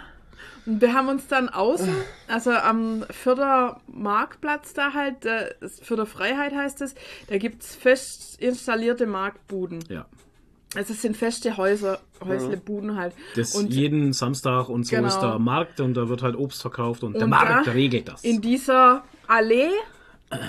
Und 0.65 0.81
wir 0.81 0.93
haben 0.93 1.07
uns 1.09 1.27
dann 1.27 1.49
außen, 1.49 1.93
also 2.27 2.51
am 2.51 3.05
Fürther 3.09 3.79
Marktplatz 3.87 4.73
da 4.73 4.93
halt, 4.93 5.25
äh, 5.25 5.53
Fürther 5.81 6.05
Freiheit 6.05 6.53
heißt 6.55 6.81
es, 6.81 6.95
da 7.27 7.37
gibt's 7.37 7.75
fest 7.75 8.39
installierte 8.41 9.05
Marktbuden. 9.07 9.79
Ja. 9.89 10.05
Also 10.75 10.93
es 10.93 11.01
sind 11.01 11.17
feste 11.17 11.57
Häuser, 11.57 11.99
Häusle, 12.23 12.55
Buden 12.57 12.95
halt. 12.95 13.13
Das 13.35 13.55
und 13.55 13.73
jeden 13.73 14.13
Samstag 14.13 14.69
und 14.69 14.85
so 14.85 14.95
Genau. 14.95 15.07
ist 15.07 15.17
da 15.19 15.39
Markt 15.39 15.79
und 15.79 15.95
da 15.95 16.09
wird 16.09 16.21
halt 16.21 16.35
Obst 16.35 16.61
verkauft 16.61 17.03
und, 17.03 17.13
der 17.13 17.23
Und 17.23 17.31
Markt 17.31 17.65
da 17.65 17.71
regelt 17.71 18.07
das. 18.07 18.23
in 18.23 18.39
dieser 18.39 19.03
Allee, 19.27 19.69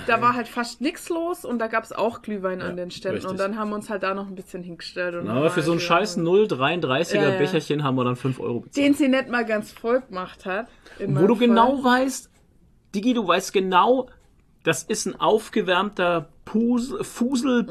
da 0.07 0.21
war 0.21 0.35
halt 0.35 0.47
fast 0.47 0.81
nichts 0.81 1.09
los 1.09 1.43
und 1.43 1.59
da 1.59 1.67
gab 1.67 1.83
es 1.83 1.91
auch 1.91 2.21
Glühwein 2.21 2.61
an 2.61 2.77
den 2.77 2.91
Ständen. 2.91 3.15
richtig. 3.15 3.31
Und 3.31 3.39
dann 3.39 3.57
haben 3.57 3.69
wir 3.69 3.75
uns 3.75 3.89
halt 3.89 4.03
da 4.03 4.13
noch 4.13 4.27
ein 4.27 4.35
bisschen 4.35 4.61
hingestellt. 4.63 5.15
Und 5.15 5.27
Aber 5.27 5.49
für 5.49 5.61
so 5.63 5.71
ein 5.71 5.79
scheiß 5.79 6.15
geholt. 6.15 6.51
0,33er 6.53 7.15
Ja, 7.15 7.29
ja. 7.29 7.37
Becherchen 7.37 7.83
haben 7.83 7.95
wir 7.95 8.03
dann 8.03 8.15
5 8.15 8.39
Euro 8.39 8.59
bezahlt. 8.61 8.77
Den 8.77 8.93
sie 8.93 9.07
nicht 9.07 9.29
mal 9.29 9.45
ganz 9.45 9.71
voll 9.71 10.01
gemacht 10.01 10.45
hat. 10.45 10.67
Wo 10.99 11.25
du 11.27 11.35
Fall. 11.35 11.47
genau 11.47 11.83
weißt, 11.83 12.29
Digi, 12.93 13.13
du 13.13 13.27
weißt 13.27 13.53
genau, 13.53 14.07
das 14.63 14.83
ist 14.83 15.07
ein 15.07 15.19
aufgewärmter 15.19 16.29
Pus 16.45 16.93
Fusel 17.01 17.65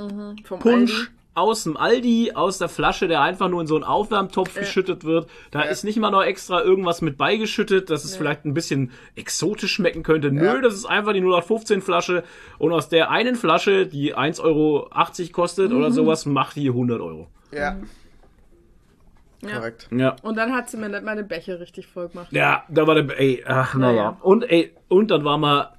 vom 0.44 0.58
Punsch 0.58 0.92
Aldi. 0.92 1.19
Aus 1.40 1.64
dem 1.64 1.76
Aldi, 1.76 2.32
aus 2.34 2.58
der 2.58 2.68
Flasche, 2.68 3.08
der 3.08 3.22
einfach 3.22 3.48
nur 3.48 3.60
in 3.60 3.66
so 3.66 3.74
einen 3.74 3.84
Aufwärmtopf 3.84 4.54
geschüttet 4.54 5.04
wird. 5.04 5.28
Da 5.50 5.62
ist 5.62 5.84
nicht 5.84 5.98
mal 5.98 6.10
noch 6.10 6.22
extra 6.22 6.62
irgendwas 6.62 7.02
mit 7.02 7.16
beigeschüttet, 7.18 7.90
dass 7.90 8.04
es 8.04 8.16
vielleicht 8.16 8.44
ein 8.44 8.54
bisschen 8.54 8.92
exotisch 9.16 9.72
schmecken 9.72 10.02
könnte. 10.02 10.30
Nö, 10.30 10.60
das 10.60 10.74
ist 10.74 10.86
einfach 10.86 11.12
die 11.12 11.20
0815 11.20 11.82
Flasche 11.82 12.22
und 12.58 12.72
aus 12.72 12.88
der 12.88 13.10
einen 13.10 13.34
Flasche, 13.34 13.86
die 13.86 14.14
1,80 14.14 14.40
Euro 14.44 14.88
kostet 15.32 15.70
Mhm. 15.70 15.76
oder 15.78 15.90
sowas, 15.90 16.26
macht 16.26 16.56
die 16.56 16.68
100 16.70 17.00
Euro. 17.00 17.28
Ja. 17.52 17.76
Ja. 19.42 19.56
Korrekt. 19.56 19.88
Ja. 19.90 20.16
Und 20.22 20.36
dann 20.36 20.52
hat 20.52 20.68
sie 20.68 20.76
mir 20.76 20.88
nicht 20.88 21.02
meine 21.02 21.24
Becher 21.24 21.60
richtig 21.60 21.86
voll 21.86 22.08
gemacht. 22.08 22.28
Ja, 22.30 22.64
da 22.68 22.86
war 22.86 22.94
der, 22.94 23.18
ey, 23.18 23.42
ach, 23.46 23.74
naja. 23.74 23.92
Naja. 23.92 24.16
Und, 24.20 24.42
ey, 24.50 24.74
und 24.88 25.10
dann 25.10 25.24
waren 25.24 25.40
wir 25.40 25.72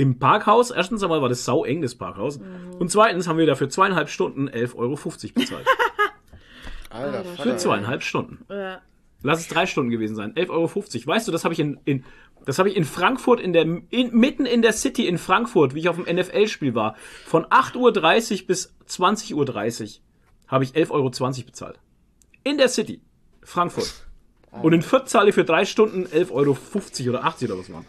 im 0.00 0.18
Parkhaus. 0.18 0.70
Erstens 0.70 1.02
einmal 1.02 1.20
war 1.20 1.28
das 1.28 1.44
sau 1.44 1.64
eng, 1.64 1.82
das 1.82 1.94
Parkhaus. 1.94 2.38
Mhm. 2.38 2.76
Und 2.78 2.90
zweitens 2.90 3.28
haben 3.28 3.38
wir 3.38 3.46
dafür 3.46 3.68
zweieinhalb 3.68 4.08
Stunden 4.08 4.48
11,50 4.48 4.76
Euro 4.76 4.96
bezahlt. 5.34 5.66
Alter, 6.90 7.24
Für 7.24 7.56
zweieinhalb 7.56 8.02
Stunden. 8.02 8.44
Ja. 8.48 8.80
Lass 9.22 9.40
es 9.40 9.48
drei 9.48 9.66
Stunden 9.66 9.90
gewesen 9.90 10.16
sein. 10.16 10.34
11,50 10.34 10.48
Euro. 10.50 10.72
Weißt 11.06 11.28
du, 11.28 11.32
das 11.32 11.44
habe 11.44 11.52
ich 11.52 11.60
in, 11.60 11.78
in, 11.84 12.04
das 12.46 12.58
habe 12.58 12.70
ich 12.70 12.76
in 12.76 12.84
Frankfurt, 12.84 13.40
in 13.40 13.52
der, 13.52 13.62
in, 13.62 14.10
mitten 14.12 14.46
in 14.46 14.62
der 14.62 14.72
City 14.72 15.06
in 15.06 15.18
Frankfurt, 15.18 15.74
wie 15.74 15.80
ich 15.80 15.88
auf 15.88 16.02
dem 16.02 16.16
NFL-Spiel 16.16 16.74
war, 16.74 16.96
von 17.26 17.44
8.30 17.44 17.76
Uhr 18.40 18.46
bis 18.46 18.74
20.30 18.88 19.34
Uhr 19.34 19.88
habe 20.48 20.64
ich 20.64 20.70
11,20 20.72 20.90
Euro 20.90 21.10
bezahlt. 21.10 21.78
In 22.42 22.56
der 22.56 22.68
City. 22.68 23.02
Frankfurt. 23.42 24.06
Und 24.50 24.72
in 24.72 24.82
Fürth 24.82 25.08
zahle 25.08 25.28
ich 25.28 25.34
für 25.34 25.44
drei 25.44 25.64
Stunden 25.64 26.06
11,50 26.06 26.30
Euro 26.32 26.56
oder 27.10 27.24
80 27.24 27.50
oder 27.50 27.60
was 27.60 27.72
waren. 27.72 27.86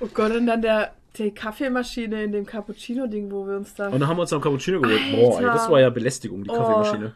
Oh 0.00 0.08
Gott, 0.12 0.32
und 0.32 0.46
dann 0.46 0.62
der, 0.62 0.94
die 1.16 1.32
Kaffeemaschine 1.32 2.24
in 2.24 2.32
dem 2.32 2.44
Cappuccino-Ding, 2.46 3.30
wo 3.30 3.46
wir 3.46 3.56
uns 3.56 3.74
da. 3.74 3.86
Und 3.88 4.00
dann 4.00 4.08
haben 4.08 4.16
wir 4.16 4.22
uns 4.22 4.30
noch 4.30 4.38
einen 4.38 4.44
Cappuccino 4.44 4.80
geholt. 4.80 5.00
Boah, 5.12 5.38
ey, 5.38 5.44
das 5.46 5.70
war 5.70 5.80
ja 5.80 5.90
Belästigung, 5.90 6.44
die 6.44 6.50
Oh. 6.50 6.54
Kaffeemaschine. 6.54 7.12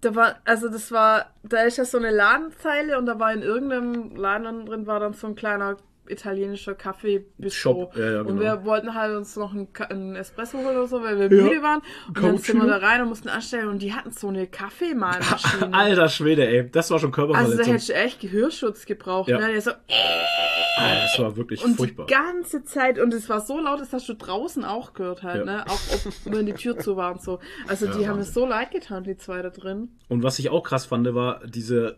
Da 0.00 0.14
war, 0.14 0.36
also 0.44 0.68
das 0.68 0.92
war, 0.92 1.26
da 1.42 1.62
ist 1.62 1.76
ja 1.78 1.84
so 1.84 1.98
eine 1.98 2.10
Ladenzeile 2.10 2.96
und 2.98 3.06
da 3.06 3.18
war 3.18 3.32
in 3.32 3.42
irgendeinem 3.42 4.14
Laden 4.14 4.66
drin 4.66 4.86
war 4.86 5.00
dann 5.00 5.12
so 5.14 5.26
ein 5.26 5.34
kleiner 5.34 5.76
italienischer 6.10 6.74
Kaffee 6.74 7.26
Shop, 7.48 7.96
ja, 7.96 8.10
ja, 8.12 8.20
Und 8.20 8.28
genau. 8.38 8.40
wir 8.40 8.64
wollten 8.64 8.94
halt 8.94 9.16
uns 9.16 9.36
noch 9.36 9.52
einen, 9.52 9.68
einen 9.88 10.16
Espresso 10.16 10.58
holen 10.58 10.76
oder 10.76 10.86
so, 10.86 11.02
weil 11.02 11.18
wir 11.18 11.36
Ja. 11.36 11.44
müde 11.44 11.62
waren. 11.62 11.82
Und 12.08 12.22
dann 12.22 12.38
sind 12.38 12.60
wir 12.60 12.66
da 12.68 12.76
rein 12.78 13.02
und 13.02 13.08
mussten 13.08 13.28
anstellen 13.28 13.68
und 13.68 13.80
die 13.82 13.92
hatten 13.92 14.10
so 14.10 14.28
eine 14.28 14.46
Kaffeemahlmaschine. 14.46 15.68
Alter 15.72 16.08
Schwede, 16.08 16.46
ey. 16.46 16.70
Das 16.70 16.90
war 16.90 16.98
schon 16.98 17.12
also 17.14 17.22
da 17.26 17.32
Körperverletzung. 17.34 17.72
hättest 17.72 17.88
du 17.90 17.94
echt 17.94 18.20
Gehörschutz 18.20 18.86
gebraucht. 18.86 19.28
Ja. 19.28 19.38
Ne? 19.38 19.52
Der 19.52 19.60
so, 19.60 19.70
Alter, 19.70 21.00
das 21.02 21.18
war 21.18 21.36
wirklich 21.36 21.64
und 21.64 21.76
furchtbar. 21.76 22.06
die 22.06 22.12
ganze 22.14 22.62
Zeit, 22.64 22.98
und 22.98 23.12
es 23.12 23.28
war 23.28 23.40
so 23.40 23.58
laut, 23.60 23.80
das 23.80 23.92
hast 23.92 24.08
du 24.08 24.14
draußen 24.14 24.64
auch 24.64 24.92
gehört 24.94 25.22
halt, 25.22 25.44
ne? 25.44 25.64
Auch 25.66 25.80
ob, 25.92 26.12
wenn 26.32 26.46
die 26.46 26.52
Tür 26.54 26.78
zu 26.78 26.96
war 26.96 27.12
und 27.12 27.22
so. 27.22 27.40
Also 27.66 27.86
die 27.86 28.06
haben 28.08 28.18
Wahnsinn. 28.18 28.32
so 28.34 28.46
leid 28.46 28.70
getan, 28.70 29.04
die 29.04 29.16
zwei 29.16 29.42
da 29.42 29.50
drin. 29.50 29.88
Und 30.08 30.22
was 30.22 30.38
ich 30.38 30.50
auch 30.50 30.62
krass 30.62 30.86
fand, 30.86 31.12
war 31.14 31.40
diese, 31.46 31.96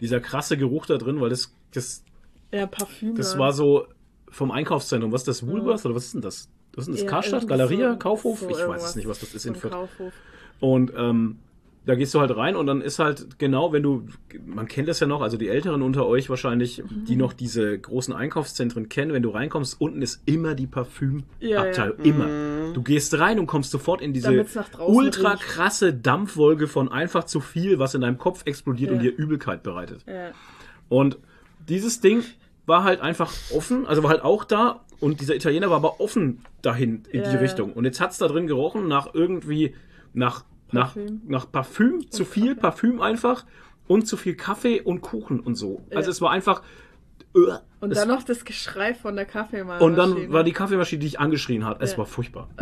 dieser 0.00 0.20
krasse 0.20 0.56
Geruch 0.56 0.86
da 0.86 0.96
drin, 0.96 1.20
weil 1.20 1.30
das, 1.30 1.54
das, 1.72 2.02
Ja, 2.52 2.66
Parfüm. 2.66 3.14
das 3.14 3.34
ja. 3.34 3.38
war 3.38 3.52
so 3.52 3.86
vom 4.30 4.50
Einkaufszentrum. 4.50 5.12
Was 5.12 5.22
ist 5.22 5.28
das? 5.28 5.46
Woolworth 5.46 5.84
oder 5.86 5.94
was 5.94 6.06
ist 6.06 6.14
denn 6.14 6.20
das? 6.22 6.48
Was 6.74 6.82
ist 6.82 6.86
denn 6.88 6.94
das? 6.94 7.02
Ja, 7.04 7.08
Karstadt? 7.10 7.48
Galeria? 7.48 7.92
so- 7.92 7.98
Kaufhof? 7.98 8.40
so 8.40 8.48
ich 8.50 8.56
weiß 8.56 8.84
es 8.84 8.96
nicht, 8.96 9.08
was 9.08 9.20
das 9.20 9.34
ist 9.34 9.46
in 9.46 9.54
Fürth. 9.54 9.72
Kaufhof. 9.72 10.12
Und 10.60 10.92
ähm, 10.96 11.38
da 11.86 11.94
gehst 11.94 12.12
du 12.14 12.20
halt 12.20 12.36
rein 12.36 12.56
und 12.56 12.66
dann 12.66 12.80
ist 12.80 12.98
halt 12.98 13.38
genau, 13.38 13.72
wenn 13.72 13.82
du, 13.82 14.08
man 14.44 14.66
kennt 14.66 14.88
das 14.88 14.98
ja 14.98 15.06
noch, 15.06 15.20
also 15.22 15.36
die 15.36 15.48
Älteren 15.48 15.82
unter 15.82 16.04
euch 16.06 16.28
wahrscheinlich, 16.28 16.82
Mhm. 16.82 17.04
die 17.04 17.14
noch 17.16 17.32
diese 17.32 17.78
großen 17.78 18.12
Einkaufszentren 18.12 18.88
kennen, 18.88 19.12
wenn 19.12 19.22
du 19.22 19.30
reinkommst, 19.30 19.80
unten 19.80 20.02
ist 20.02 20.20
immer 20.26 20.54
die 20.56 20.64
Ja, 20.64 20.68
Parfümabteilung. 20.70 21.98
Immer. 22.02 22.72
Du 22.72 22.82
gehst 22.82 23.16
rein 23.18 23.38
und 23.38 23.46
kommst 23.46 23.70
sofort 23.70 24.00
in 24.02 24.12
diese 24.12 24.44
ultra 24.80 25.30
riecht. 25.32 25.42
krasse 25.44 25.94
Dampfwolke 25.94 26.66
von 26.66 26.90
einfach 26.90 27.24
zu 27.24 27.38
viel, 27.40 27.78
was 27.78 27.94
in 27.94 28.00
deinem 28.00 28.18
Kopf 28.18 28.42
explodiert 28.46 28.90
und 28.90 28.96
Ja. 28.96 29.02
dir 29.10 29.16
Übelkeit 29.16 29.62
bereitet. 29.62 30.04
Ja. 30.08 30.30
Und 30.88 31.18
dieses 31.68 32.00
Ding 32.00 32.22
war 32.66 32.84
halt 32.84 33.00
einfach 33.00 33.32
offen, 33.54 33.86
also 33.86 34.02
war 34.02 34.10
halt 34.10 34.22
auch 34.22 34.44
da 34.44 34.84
und 35.00 35.20
dieser 35.20 35.34
Italiener 35.36 35.68
war 35.70 35.76
aber 35.76 36.00
offen 36.00 36.44
dahin 36.62 37.04
in 37.10 37.22
Ja, 37.22 37.30
die. 37.30 37.36
Richtung. 37.36 37.72
Und 37.72 37.84
jetzt 37.84 38.00
hat's 38.00 38.18
da 38.18 38.26
drin 38.28 38.46
gerochen 38.46 38.88
nach 38.88 39.14
irgendwie, 39.14 39.74
nach, 40.14 40.44
nach, 40.72 40.94
Parfüm. 40.94 41.20
nach 41.26 41.50
Parfüm, 41.52 42.10
zu 42.10 42.24
viel 42.24 42.56
Parfüm 42.56 43.00
einfach 43.00 43.44
und 43.86 44.08
zu 44.08 44.16
viel 44.16 44.34
Kaffee 44.34 44.80
und 44.80 45.00
Kuchen 45.00 45.38
und 45.40 45.54
so. 45.54 45.84
Also 45.90 46.08
Ja. 46.08 46.12
es 46.12 46.20
war 46.20 46.30
einfach. 46.32 46.62
äh, 47.36 47.38
Und 47.80 47.92
es, 47.92 47.98
dann 47.98 48.08
noch 48.08 48.22
das 48.24 48.44
Geschrei 48.44 48.94
von 48.94 49.14
der 49.14 49.26
Kaffeemaschine. 49.26 49.84
und 49.86 49.96
dann 49.96 50.32
war 50.32 50.42
die 50.42 50.52
Kaffeemaschine, 50.52 50.98
die 51.00 51.06
ich 51.06 51.20
angeschrien 51.20 51.64
hat. 51.64 51.80
Es 51.82 51.92
Ja. 51.92 51.98
war 51.98 52.06
furchtbar. 52.06 52.48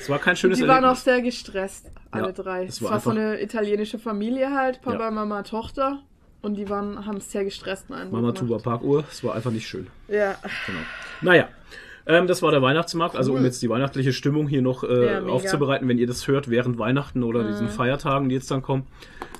es 0.00 0.08
war 0.08 0.18
kein 0.18 0.36
schönes 0.36 0.58
die 0.58 0.64
waren 0.66 0.78
auch 0.84 0.90
Erlebnis. 0.96 1.04
sehr 1.04 1.22
gestresst, 1.22 1.90
alle 2.10 2.32
drei. 2.32 2.64
es 2.64 2.76
Es 2.76 2.82
war 2.82 2.92
war, 2.92 3.00
so 3.00 3.10
eine 3.10 3.42
italienische 3.42 3.98
Familie 3.98 4.50
halt, 4.54 4.80
Papa. 4.82 5.10
Mama, 5.10 5.42
Tochter. 5.42 6.02
Und 6.42 6.56
die 6.56 6.68
waren, 6.68 7.06
haben 7.06 7.20
sehr 7.20 7.44
gestressten 7.44 7.94
Eindruck 7.94 8.20
Mama. 8.20 8.32
Tuba 8.32 8.58
Parkuhr. 8.58 9.04
Es 9.10 9.22
war 9.22 9.34
einfach 9.34 9.52
nicht 9.52 9.66
schön. 9.66 9.86
Ja. 10.08 10.36
Genau. 10.66 10.80
Naja. 11.20 11.48
Ähm, 12.04 12.26
das 12.26 12.42
war 12.42 12.50
der 12.50 12.60
Weihnachtsmarkt, 12.62 13.14
also 13.14 13.32
um 13.32 13.44
jetzt 13.44 13.62
die 13.62 13.68
weihnachtliche 13.68 14.12
Stimmung 14.12 14.48
hier 14.48 14.60
noch 14.60 14.82
äh, 14.82 15.06
Ja, 15.06 15.22
aufzubereiten, 15.22 15.86
wenn 15.88 15.98
ihr 15.98 16.08
das 16.08 16.26
hört 16.26 16.50
während 16.50 16.76
Weihnachten 16.76 17.22
oder 17.22 17.44
diesen 17.44 17.68
Feiertagen, 17.68 18.28
die 18.28 18.34
jetzt 18.34 18.50
dann 18.50 18.60
kommen. 18.60 18.88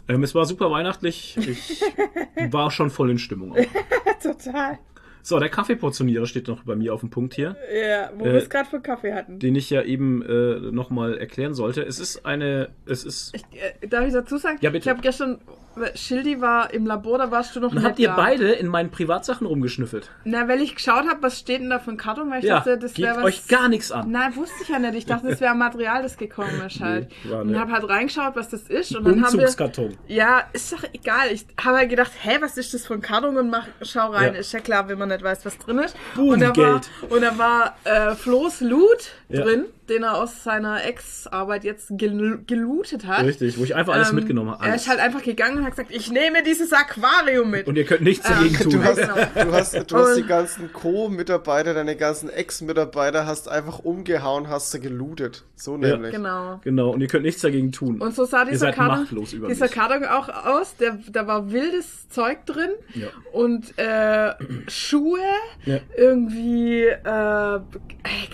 Ähm, 0.08 0.22
es 0.22 0.32
war 0.36 0.44
super 0.44 0.70
weihnachtlich. 0.70 1.36
Ich 1.36 1.82
war 2.52 2.70
schon 2.70 2.90
voll 2.90 3.10
in 3.10 3.18
Stimmung. 3.18 3.56
Total. 4.22 4.78
So, 5.22 5.38
der 5.38 5.48
Kaffeeportionierer 5.48 6.26
steht 6.26 6.48
noch 6.48 6.64
bei 6.64 6.74
mir 6.74 6.92
auf 6.94 7.00
dem 7.00 7.10
Punkt 7.10 7.34
hier, 7.34 7.56
Ja, 7.72 8.10
wo 8.16 8.24
Äh, 8.24 8.32
wir 8.32 8.38
es 8.42 8.50
gerade 8.50 8.68
für 8.68 8.80
Kaffee 8.80 9.14
hatten. 9.14 9.38
den 9.38 9.54
ich 9.54 9.70
ja 9.70 9.82
eben 9.82 10.22
äh, 10.22 10.58
nochmal 10.72 11.16
erklären 11.18 11.54
sollte. 11.54 11.82
Es 11.82 11.98
ist 12.00 12.26
eine, 12.26 12.70
es 12.86 13.04
ist. 13.04 13.34
Ich, 13.34 13.42
äh, 13.82 13.86
darf 13.86 14.06
ich 14.06 14.12
dazu 14.12 14.36
sagen? 14.36 14.58
Ja, 14.60 14.70
bitte. 14.70 14.84
Ich 14.84 14.88
habe 14.90 15.00
gestern, 15.00 15.38
Schildi 15.94 16.40
war 16.40 16.72
im 16.74 16.84
Labor, 16.86 17.18
da 17.18 17.30
warst 17.30 17.54
du 17.56 17.60
noch 17.60 17.70
Und 17.70 17.76
nicht 17.76 17.84
habt 17.86 17.98
ihr 17.98 18.08
da. 18.08 18.16
beide 18.16 18.50
in 18.52 18.66
meinen 18.66 18.90
Privatsachen 18.90 19.46
rumgeschnüffelt? 19.46 20.10
Na, 20.24 20.46
weil 20.48 20.60
ich 20.60 20.74
geschaut 20.74 21.08
habe, 21.08 21.22
was 21.22 21.38
steht 21.38 21.60
denn 21.60 21.70
da 21.70 21.78
für 21.78 21.92
ein 21.92 21.96
Karton, 21.96 22.28
weil 22.30 22.40
ich 22.40 22.44
Ja, 22.44 22.56
dachte, 22.56 22.76
das 22.76 22.98
wäre 22.98 23.16
was... 23.18 23.24
euch 23.24 23.48
gar 23.48 23.68
nichts 23.68 23.92
an. 23.92 24.10
Nein, 24.10 24.34
wusste 24.36 24.56
ich 24.62 24.68
ja 24.68 24.78
nicht. 24.80 24.94
Ich 24.94 25.06
dachte, 25.06 25.28
das 25.28 25.40
wäre 25.40 25.52
ein 25.52 25.58
Material, 25.58 26.02
das 26.02 26.16
gekommen 26.18 26.60
ist 26.66 26.80
halt. 26.80 27.08
Nee, 27.24 27.32
und 27.32 27.58
habe 27.58 27.70
halt 27.72 27.88
reingeschaut, 27.88 28.34
was 28.36 28.48
das 28.50 28.62
ist. 28.62 28.94
Und 28.96 29.04
dann 29.06 29.24
haben 29.24 29.38
wir... 29.38 29.48
Ja, 30.08 30.42
ist 30.52 30.72
doch 30.72 30.82
egal. 30.92 31.28
Ich 31.32 31.46
habe 31.64 31.78
halt 31.78 31.88
gedacht, 31.90 32.10
hä, 32.20 32.38
was 32.40 32.58
ist 32.58 32.74
das 32.74 32.86
für 32.86 32.94
ein 32.94 33.00
Karton? 33.02 33.36
Und 33.36 33.48
mach, 33.50 33.66
schau 33.82 34.10
rein. 34.10 34.34
Ja. 34.34 34.40
Ist 34.40 34.52
ja 34.52 34.60
klar, 34.60 34.88
wenn 34.88 34.98
man 34.98 35.11
nicht 35.12 35.24
weiß, 35.24 35.44
was 35.44 35.58
drin 35.58 35.78
ist. 35.78 35.96
Und 36.16 36.40
da 36.40 36.56
war, 36.56 36.80
und 37.08 37.22
da 37.22 37.38
war 37.38 37.76
äh, 37.84 38.14
Flo's 38.14 38.60
Loot 38.60 39.10
Ja. 39.28 39.44
Den 39.88 40.02
er 40.04 40.14
aus 40.16 40.44
seiner 40.44 40.84
Ex-Arbeit 40.84 41.64
jetzt 41.64 41.88
gel 41.92 42.38
gelootet 42.46 43.06
hat. 43.06 43.24
Richtig, 43.24 43.58
wo 43.58 43.64
ich 43.64 43.74
einfach 43.74 43.94
alles 43.94 44.10
Ähm, 44.10 44.16
mitgenommen 44.16 44.50
habe. 44.52 44.64
Er 44.66 44.74
ist 44.74 44.88
halt 44.88 45.00
einfach 45.00 45.22
gegangen 45.22 45.58
und 45.58 45.64
hat 45.64 45.72
gesagt, 45.72 45.90
ich 45.90 46.10
nehme 46.10 46.42
dieses 46.42 46.72
Aquarium 46.72 47.50
mit. 47.50 47.66
Und 47.66 47.76
ihr 47.76 47.84
könnt 47.84 48.02
nichts 48.02 48.26
Ah, 48.26 48.34
dagegen 48.34 48.54
tun. 48.58 48.70
Du 48.72 48.84
hast, 48.84 48.98
du 48.98 49.52
hast, 49.52 49.90
du 49.90 49.96
hast 49.96 50.16
die 50.16 50.22
ganzen 50.26 50.72
Co-Mitarbeiter, 50.72 51.74
deine 51.74 51.96
ganzen 51.96 52.30
Ex-Mitarbeiter, 52.30 53.26
hast 53.26 53.48
einfach 53.48 53.80
umgehauen, 53.80 54.48
hast 54.48 54.70
sie 54.70 54.80
gelootet. 54.80 55.44
So 55.56 55.72
Ja. 55.76 55.78
nämlich. 55.96 56.12
genau. 56.12 56.60
Genau, 56.64 56.90
und 56.90 57.00
ihr 57.00 57.08
könnt 57.08 57.24
nichts 57.24 57.42
dagegen 57.42 57.72
tun. 57.72 58.00
Und 58.00 58.14
so 58.14 58.24
sah 58.24 58.44
dieser 58.44 58.72
Karton, 58.72 59.06
dieser. 59.48 59.68
Karton 59.68 60.04
auch 60.06 60.28
aus. 60.28 60.76
Der, 60.76 60.98
da 61.10 61.26
war 61.26 61.50
wildes 61.52 62.08
Zeug 62.08 62.44
drin 62.46 62.70
Ja. 62.94 63.08
und 63.32 63.76
äh, 63.78 64.34
Schuhe, 64.68 65.18
Ja. 65.64 65.78
irgendwie, 65.96 66.82
äh, 66.84 67.60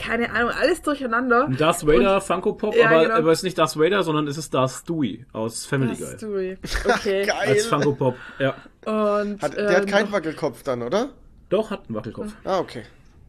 keine 0.02 0.30
Ahnung, 0.34 0.50
alles 0.58 0.82
durcheinander. 0.82 1.37
Ein 1.46 1.56
Darth 1.56 1.86
Vader 1.86 2.20
Funko 2.20 2.52
Pop, 2.54 2.74
Ja, 2.76 2.88
aber, 2.90 3.02
genau. 3.02 3.14
aber 3.16 3.32
es 3.32 3.38
ist 3.40 3.42
nicht 3.44 3.58
Darth 3.58 3.76
Vader, 3.78 4.02
sondern 4.02 4.26
es 4.26 4.36
ist 4.38 4.52
Darth 4.54 4.70
Stewie 4.70 5.24
aus 5.32 5.66
Family 5.66 5.94
Guy. 5.96 6.16
Story. 6.16 6.58
Okay. 6.84 7.26
Geil. 7.26 7.36
Als 7.48 7.66
Funko 7.66 7.92
Pop, 7.92 8.16
ja. 8.38 8.54
und, 8.84 9.40
Hat, 9.42 9.56
der 9.56 9.70
hat 9.76 9.82
ähm, 9.82 9.86
keinen 9.86 10.12
Wackelkopf 10.12 10.62
dann, 10.62 10.82
oder? 10.82 11.10
Doch, 11.48 11.70
hat 11.70 11.84
einen 11.88 11.96
Wackelkopf. 11.96 12.32
Ah, 12.44 12.58
okay. 12.58 12.82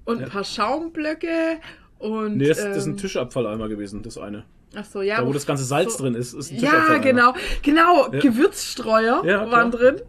und 0.05 0.21
ein 0.23 0.29
paar 0.29 0.43
Schaumblöcke 0.43 1.59
und. 1.99 2.37
Nee, 2.37 2.47
das, 2.47 2.57
das 2.57 2.77
ist 2.77 2.85
ein 2.85 2.91
ähm, 2.91 2.97
Tischabfalleimer 2.97 3.67
gewesen, 3.69 4.01
das 4.03 4.17
eine. 4.17 4.43
Ach 4.75 4.85
so, 4.85 5.01
ja. 5.01 5.17
Da, 5.21 5.25
wo 5.27 5.33
das 5.33 5.45
ganze 5.47 5.63
Salz 5.63 5.97
so- 5.97 6.03
drin 6.03 6.13
ist, 6.15 6.33
ist 6.33 6.51
ein 6.51 6.59
Ja, 6.59 6.97
genau, 6.99 7.33
genau, 7.63 8.11
Ja. 8.11 8.19
Gewürzstreuer 8.19 9.23
Ja, 9.25 9.49
waren 9.51 9.71
klar. 9.71 9.91
drin. 9.93 10.01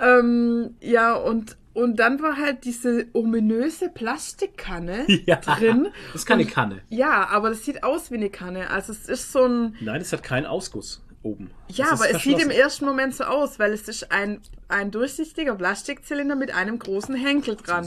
Ähm, 0.00 0.74
ja, 0.80 1.14
und, 1.14 1.56
und 1.80 1.96
dann 1.96 2.20
war 2.22 2.36
halt 2.36 2.64
diese 2.64 3.06
ominöse 3.12 3.88
Plastikkanne 3.88 5.06
Ja. 5.26 5.36
drin. 5.36 5.88
Das 6.12 6.22
ist 6.22 6.26
keine 6.26 6.42
Und- 6.44 6.50
Kanne. 6.50 6.80
Ja, 6.88 7.28
aber 7.28 7.50
das 7.50 7.64
sieht 7.64 7.82
aus 7.82 8.10
wie 8.10 8.16
eine 8.16 8.30
Kanne. 8.30 8.70
Also 8.70 8.92
es 8.92 9.08
ist 9.08 9.32
so 9.32 9.44
ein. 9.44 9.76
Nein, 9.80 10.00
es 10.00 10.12
hat 10.12 10.22
keinen 10.22 10.46
Ausguss. 10.46 11.02
oben. 11.22 11.50
Ja, 11.68 11.90
Das 11.90 12.00
aber 12.00 12.10
es 12.14 12.22
sieht 12.22 12.40
im 12.42 12.48
ersten 12.50 12.86
Moment 12.86 13.14
so 13.14 13.24
aus, 13.24 13.58
weil 13.58 13.72
es 13.74 13.88
ist 13.88 14.10
ein, 14.10 14.40
ein 14.68 14.90
durchsichtiger 14.90 15.54
Plastikzylinder 15.54 16.34
mit 16.34 16.54
einem 16.54 16.78
großen 16.78 17.14
Henkel 17.14 17.56
dran. 17.56 17.86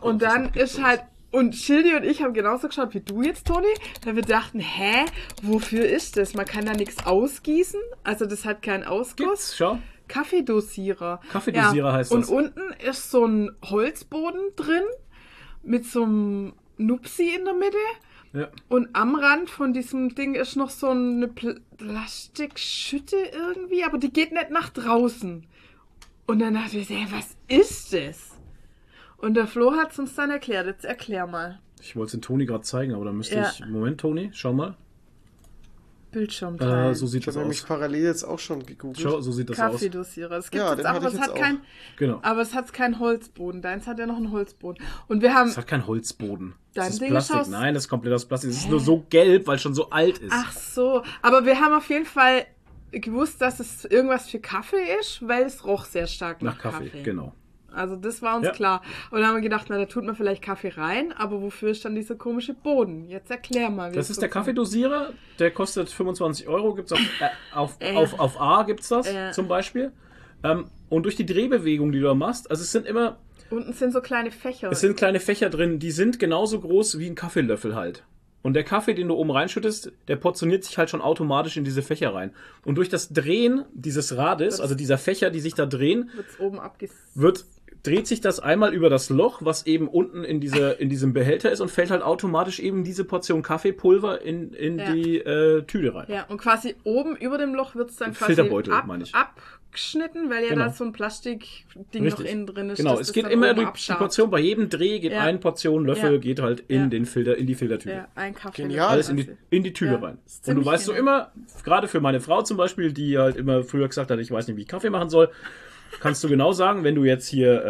Und 0.00 0.20
dann 0.22 0.52
ist 0.54 0.82
halt, 0.82 1.00
und 1.30 1.54
Schildi 1.54 1.94
und 1.94 2.02
ich 2.04 2.22
haben 2.24 2.34
genauso 2.34 2.66
geschaut 2.66 2.92
wie 2.94 3.00
du 3.00 3.22
jetzt, 3.22 3.46
Toni, 3.46 3.68
weil 4.04 4.16
wir 4.16 4.22
dachten, 4.24 4.58
hä, 4.58 5.04
wofür 5.42 5.86
ist 5.88 6.16
das? 6.16 6.34
Man 6.34 6.44
kann 6.44 6.66
da 6.66 6.72
nichts 6.72 7.06
ausgießen, 7.06 7.80
also 8.02 8.26
das 8.26 8.44
hat 8.44 8.62
keinen 8.62 8.82
Ausguss. 8.82 9.16
Gibt's, 9.28 9.56
schau. 9.56 9.78
Kaffeedosierer. 10.12 11.20
Kaffeedosierer 11.30 11.92
heißt 11.92 12.12
und 12.12 12.20
das. 12.22 12.30
Und 12.30 12.36
unten 12.56 12.72
ist 12.86 13.10
so 13.10 13.24
ein 13.26 13.50
Holzboden 13.64 14.40
drin 14.56 14.82
mit 15.62 15.86
so 15.86 16.02
einem 16.04 16.52
Nupsi 16.76 17.34
in 17.34 17.44
der 17.44 17.54
Mitte. 17.54 17.76
Ja. 18.34 18.48
Und 18.68 18.88
am 18.94 19.14
Rand 19.14 19.50
von 19.50 19.72
diesem 19.72 20.14
Ding 20.14 20.34
ist 20.34 20.56
noch 20.56 20.70
so 20.70 20.88
eine 20.88 21.28
Pl 21.28 21.60
Plastikschütte 21.76 23.16
irgendwie, 23.16 23.84
aber 23.84 23.98
die 23.98 24.12
geht 24.12 24.32
nicht 24.32 24.50
nach 24.50 24.70
draußen. 24.70 25.46
Und 26.26 26.38
dann 26.38 26.54
dachte 26.54 26.78
ich, 26.78 26.88
hey, 26.88 27.06
was 27.10 27.36
ist 27.48 27.92
das? 27.92 28.30
Und 29.18 29.34
der 29.34 29.46
Flo 29.46 29.72
hat 29.72 29.92
es 29.92 29.98
uns 29.98 30.14
dann 30.14 30.30
erklärt. 30.30 30.66
Jetzt 30.66 30.84
erklär 30.84 31.26
mal. 31.26 31.60
Ich 31.80 31.96
wollte 31.96 32.06
es 32.06 32.12
den 32.12 32.22
Toni 32.22 32.46
gerade 32.46 32.62
zeigen, 32.62 32.94
aber 32.94 33.04
da 33.04 33.12
müsste 33.12 33.36
Ja. 33.36 33.50
ich. 33.50 33.64
Moment, 33.66 34.00
Toni, 34.00 34.30
schau 34.32 34.52
mal. 34.52 34.76
Bildschirm 36.12 36.58
Äh, 36.60 36.94
so 36.94 37.06
sieht 37.06 37.20
Ich 37.20 37.26
das 37.26 37.36
aus. 37.36 37.62
parallel 37.62 38.04
jetzt 38.04 38.22
auch 38.24 38.38
schon 38.38 38.64
gegoogelt. 38.64 39.00
Schau, 39.00 39.20
so 39.20 39.32
sieht 39.32 39.50
das 39.50 39.58
aus. 39.58 39.72
Kaffeedosierer. 39.72 40.36
Es 40.36 40.50
gibt 40.50 40.62
Ja, 40.62 40.70
jetzt 40.74 40.84
auch, 40.86 40.88
hatte 40.90 40.98
aber 40.98 41.08
ich 41.08 41.14
es 41.14 41.20
hat 41.20 41.34
kein, 41.34 41.60
Genau. 41.96 42.18
aber 42.22 42.40
es 42.42 42.54
hat 42.54 42.72
keinen 42.72 42.98
Holzboden. 43.00 43.62
Deins 43.62 43.86
hat 43.86 43.98
ja 43.98 44.06
noch 44.06 44.16
einen 44.16 44.30
Holzboden. 44.30 44.82
Und 45.08 45.22
wir 45.22 45.34
haben, 45.34 45.48
Es 45.50 45.56
hat 45.56 45.66
keinen 45.66 45.86
Holzboden. 45.86 46.54
Dein 46.74 46.84
das 46.84 46.92
ist 46.94 47.00
Ding 47.00 47.08
ist 47.08 47.12
Plastik. 47.12 47.36
aus- 47.36 47.48
Nein, 47.48 47.74
das 47.74 47.84
ist 47.84 47.88
komplett 47.88 48.14
aus 48.14 48.24
Plastik. 48.26 48.50
Es 48.50 48.56
ist 48.58 48.70
nur 48.70 48.80
so 48.80 49.04
gelb, 49.10 49.46
weil 49.46 49.56
es 49.56 49.62
schon 49.62 49.74
so 49.74 49.90
alt 49.90 50.18
ist. 50.18 50.32
ach 50.32 50.52
so, 50.52 51.02
aber 51.22 51.44
wir 51.44 51.58
haben 51.60 51.74
auf 51.74 51.88
jeden 51.88 52.06
Fall 52.06 52.46
gewusst, 52.90 53.40
dass 53.40 53.58
es 53.58 53.84
irgendwas 53.86 54.28
für 54.28 54.38
Kaffee 54.38 54.98
ist, 55.00 55.26
weil 55.26 55.44
es 55.44 55.64
roch 55.64 55.86
sehr 55.86 56.06
stark 56.06 56.42
nach, 56.42 56.56
Nach 56.56 56.62
Kaffee, 56.62 56.90
genau. 57.02 57.34
Also 57.74 57.96
das 57.96 58.22
war 58.22 58.36
uns 58.36 58.46
Ja. 58.46 58.52
klar. 58.52 58.82
Und 59.10 59.20
dann 59.20 59.28
haben 59.28 59.34
wir 59.36 59.42
gedacht, 59.42 59.66
na, 59.68 59.78
da 59.78 59.86
tut 59.86 60.04
man 60.04 60.14
vielleicht 60.14 60.42
Kaffee 60.42 60.68
rein, 60.76 61.12
aber 61.12 61.40
wofür 61.42 61.70
ist 61.70 61.84
dann 61.84 61.94
dieser 61.94 62.14
komische 62.16 62.54
Boden? 62.54 63.08
Jetzt 63.08 63.30
erklär 63.30 63.70
mal. 63.70 63.92
wie 63.92 63.96
Das 63.96 64.10
ist 64.10 64.16
so 64.16 64.20
der. 64.20 64.28
Kaffeedosierer, 64.30 65.10
der 65.38 65.50
kostet 65.50 65.88
25 65.90 66.48
Euro, 66.48 66.74
gibt's 66.74 66.92
auf, 66.92 67.00
äh, 67.00 67.54
auf, 67.54 67.76
Äh. 67.80 67.94
auf, 67.96 68.18
auf 68.18 68.40
A 68.40 68.62
gibt's 68.64 68.88
das 68.88 69.06
Äh. 69.06 69.32
zum 69.32 69.48
Beispiel. 69.48 69.92
Ähm, 70.44 70.66
und 70.88 71.04
durch 71.04 71.16
die 71.16 71.26
Drehbewegung, 71.26 71.92
die 71.92 72.00
du 72.00 72.06
da 72.06 72.14
machst, 72.14 72.50
also 72.50 72.62
es 72.62 72.72
sind 72.72 72.86
immer, 72.86 73.18
Unten 73.50 73.72
sind 73.74 73.92
so 73.92 74.00
kleine 74.00 74.30
Fächer. 74.30 74.70
es 74.70 74.80
sind 74.80 74.96
kleine 74.96 75.20
Fächer 75.20 75.50
drin, 75.50 75.78
die 75.78 75.90
sind 75.90 76.18
genauso 76.18 76.58
groß 76.60 76.98
wie 76.98 77.06
ein 77.06 77.14
Kaffeelöffel 77.14 77.74
halt. 77.76 78.04
Und 78.44 78.54
der 78.54 78.64
Kaffee, 78.64 78.94
den 78.94 79.06
du 79.06 79.14
oben 79.14 79.30
reinschüttest, 79.30 79.92
der 80.08 80.16
portioniert 80.16 80.64
sich 80.64 80.76
halt 80.76 80.90
schon 80.90 81.00
automatisch 81.00 81.56
in 81.56 81.62
diese 81.62 81.80
Fächer 81.80 82.12
rein. 82.12 82.32
Und 82.64 82.74
durch 82.74 82.88
das 82.88 83.10
Drehen 83.12 83.64
dieses 83.72 84.16
Rades, 84.16 84.58
also 84.60 84.74
dieser 84.74 84.98
Fächer, 84.98 85.30
die 85.30 85.38
sich 85.38 85.54
da 85.54 85.64
drehen, 85.64 86.10
wird's 86.16 86.40
oben 86.40 86.58
wird 87.14 87.44
dreht 87.84 88.06
sich 88.06 88.20
das 88.20 88.38
einmal 88.38 88.72
über 88.72 88.88
das 88.90 89.10
Loch, 89.10 89.40
was 89.44 89.66
eben 89.66 89.88
unten 89.88 90.22
in, 90.22 90.40
dieser, 90.40 90.78
in 90.78 90.88
diesem 90.88 91.12
Behälter 91.12 91.50
ist 91.50 91.60
und 91.60 91.68
fällt 91.70 91.90
halt 91.90 92.02
automatisch 92.02 92.60
eben 92.60 92.84
diese 92.84 93.04
Portion 93.04 93.42
Kaffeepulver 93.42 94.22
in, 94.22 94.52
in 94.52 94.78
Ja. 94.78 94.92
die 94.92 95.18
äh, 95.18 95.62
Tüte 95.64 95.92
rein. 95.94 96.06
Ja, 96.08 96.24
und 96.28 96.38
quasi 96.38 96.76
oben 96.84 97.16
über 97.16 97.38
dem 97.38 97.54
Loch 97.54 97.74
wird's 97.74 97.96
dann 97.96 98.12
quasi 98.14 98.34
Filterbeutel, 98.34 98.72
ab, 98.72 98.86
meine 98.86 99.02
ich. 99.02 99.12
abgeschnitten, 99.14 100.30
weil 100.30 100.44
ja 100.44 100.50
Genau. 100.50 100.66
da 100.66 100.70
so 100.70 100.84
ein 100.84 100.92
Plastikding 100.92 102.04
noch 102.08 102.20
innen 102.20 102.46
drin 102.46 102.70
ist. 102.70 102.76
Genau, 102.78 102.92
es 102.94 103.08
das 103.08 103.12
geht 103.12 103.26
immer 103.28 103.54
durch 103.54 103.72
die. 103.72 103.92
Portion, 103.94 104.30
bei 104.30 104.38
jedem 104.40 104.68
Dreh 104.68 105.00
geht 105.00 105.12
Ja. 105.12 105.20
eine 105.22 105.38
Portion 105.38 105.84
Löffel, 105.84 106.12
Ja. 106.12 106.18
geht 106.18 106.40
halt 106.40 106.60
in 106.68 106.82
Ja. 106.82 106.86
den 106.86 107.04
Filter, 107.06 107.36
in 107.36 107.46
die 107.46 107.54
Filtertüte. 107.56 107.94
Ja, 107.96 108.08
ein 108.14 108.34
Kaffee. 108.34 108.62
Genial. 108.62 108.88
Alles 108.90 109.08
in 109.08 109.16
die, 109.16 109.28
in 109.50 109.64
die 109.64 109.72
Tüte 109.72 109.92
Ja, 109.94 109.98
rein. 109.98 110.18
ist 110.24 110.46
Und 110.48 110.54
du 110.56 110.64
weißt 110.64 110.84
so 110.84 110.92
genial. 110.92 111.32
immer, 111.32 111.32
gerade 111.64 111.88
für 111.88 112.00
meine 112.00 112.20
Frau 112.20 112.42
zum 112.42 112.56
Beispiel, 112.56 112.92
die 112.92 113.18
halt 113.18 113.36
immer 113.36 113.64
früher 113.64 113.88
gesagt 113.88 114.10
hat, 114.12 114.18
ich 114.20 114.30
weiß 114.30 114.46
nicht, 114.46 114.56
wie 114.56 114.62
ich 114.62 114.68
Kaffee 114.68 114.90
machen 114.90 115.10
soll, 115.10 115.30
kannst 116.00 116.22
du 116.24 116.28
genau 116.28 116.52
sagen, 116.52 116.84
wenn 116.84 116.94
du 116.94 117.04
jetzt 117.04 117.26
hier 117.28 117.64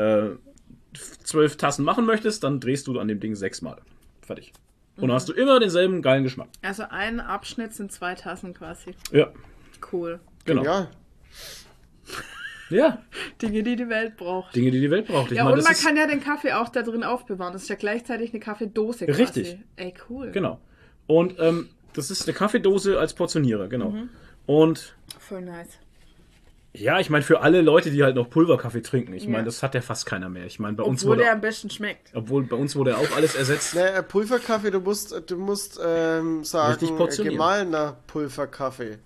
äh, 0.95 0.97
zwölf 1.25 1.57
Tassen 1.57 1.85
machen 1.85 2.05
möchtest, 2.07 2.45
dann 2.45 2.61
drehst 2.61 2.87
du 2.87 2.99
an 2.99 3.09
dem 3.09 3.21
Ding 3.21 3.35
sechsmal. 3.35 3.81
Fertig. 4.23 4.53
Und 4.97 5.05
Mhm. 5.05 5.09
dann 5.09 5.15
hast 5.17 5.29
du 5.29 5.33
immer 5.33 5.59
denselben 5.59 6.03
geilen 6.03 6.23
Geschmack. 6.23 6.49
Also 6.63 6.85
ein 6.89 7.19
Abschnitt 7.21 7.73
sind 7.75 7.91
zwei 7.93 8.15
Tassen 8.15 8.53
quasi. 8.55 8.95
Ja, 9.11 9.33
Cool. 9.93 10.21
genau. 10.45 10.63
Ja, 10.65 10.89
Ja, 12.71 13.03
Dinge, 13.43 13.63
die 13.63 13.77
die 13.77 13.89
Welt 13.91 14.17
braucht. 14.17 14.57
Dinge, 14.57 14.71
die 14.71 14.81
die 14.81 14.91
Welt 14.91 15.07
braucht. 15.07 15.31
Ich 15.31 15.37
ja, 15.37 15.45
meine, 15.45 15.57
und 15.57 15.59
das 15.69 15.83
man 15.83 15.87
kann 15.89 15.97
ja 15.97 16.07
den 16.07 16.21
Kaffee 16.23 16.53
auch 16.55 16.71
da 16.71 16.83
drin 16.83 17.05
aufbewahren. 17.05 17.53
Das 17.53 17.65
ist 17.65 17.69
ja 17.69 17.75
gleichzeitig 17.77 18.31
eine 18.31 18.41
Kaffeedose 18.41 19.05
quasi. 19.07 19.23
Richtig. 19.23 19.59
Ey, 19.77 19.93
cool. 20.09 20.31
Genau. 20.31 20.59
Und 21.07 21.35
ähm, 21.39 21.69
das 21.93 22.11
ist 22.11 22.27
eine 22.27 22.33
Kaffeedose 22.35 22.99
als 22.99 23.13
Portionierer, 23.13 23.69
genau. 23.69 23.91
Mhm. 23.91 24.09
Und 24.47 24.97
Voll 25.19 25.43
nice. 25.43 25.79
Ja, 26.75 26.99
ich 27.01 27.11
meine, 27.11 27.23
für 27.23 27.41
alle 27.41 27.61
Leute, 27.61 27.91
die 27.91 28.03
halt 28.03 28.17
noch 28.17 28.31
Pulverkaffee 28.31 28.81
trinken, 28.83 29.13
ich 29.13 29.25
Ja. 29.25 29.31
meine, 29.31 29.45
das 29.45 29.63
hat 29.63 29.75
ja 29.75 29.81
fast 29.83 30.07
keiner 30.07 30.29
mehr. 30.29 30.47
Ich 30.47 30.59
meine, 30.59 30.77
bei 30.77 30.83
uns 30.83 31.03
Obwohl 31.05 31.19
der 31.19 31.33
am 31.33 31.41
besten 31.41 31.69
schmeckt. 31.71 32.11
obwohl 32.15 32.45
bei 32.45 32.57
uns 32.57 32.75
wurde 32.77 32.93
ja 32.93 32.97
auch 32.97 33.17
alles 33.17 33.35
ersetzt. 33.35 33.75
ne, 33.75 33.91
äh, 33.93 34.03
Pulverkaffee, 34.03 34.71
du 34.71 34.81
musst, 34.81 35.15
du 35.31 35.37
musst 35.37 35.79
ähm, 35.85 36.45
sagen, 36.45 36.79
Richtig 36.87 37.19
äh, 37.27 37.31
gemahlener 37.31 37.97
Pulverkaffee. 38.07 38.99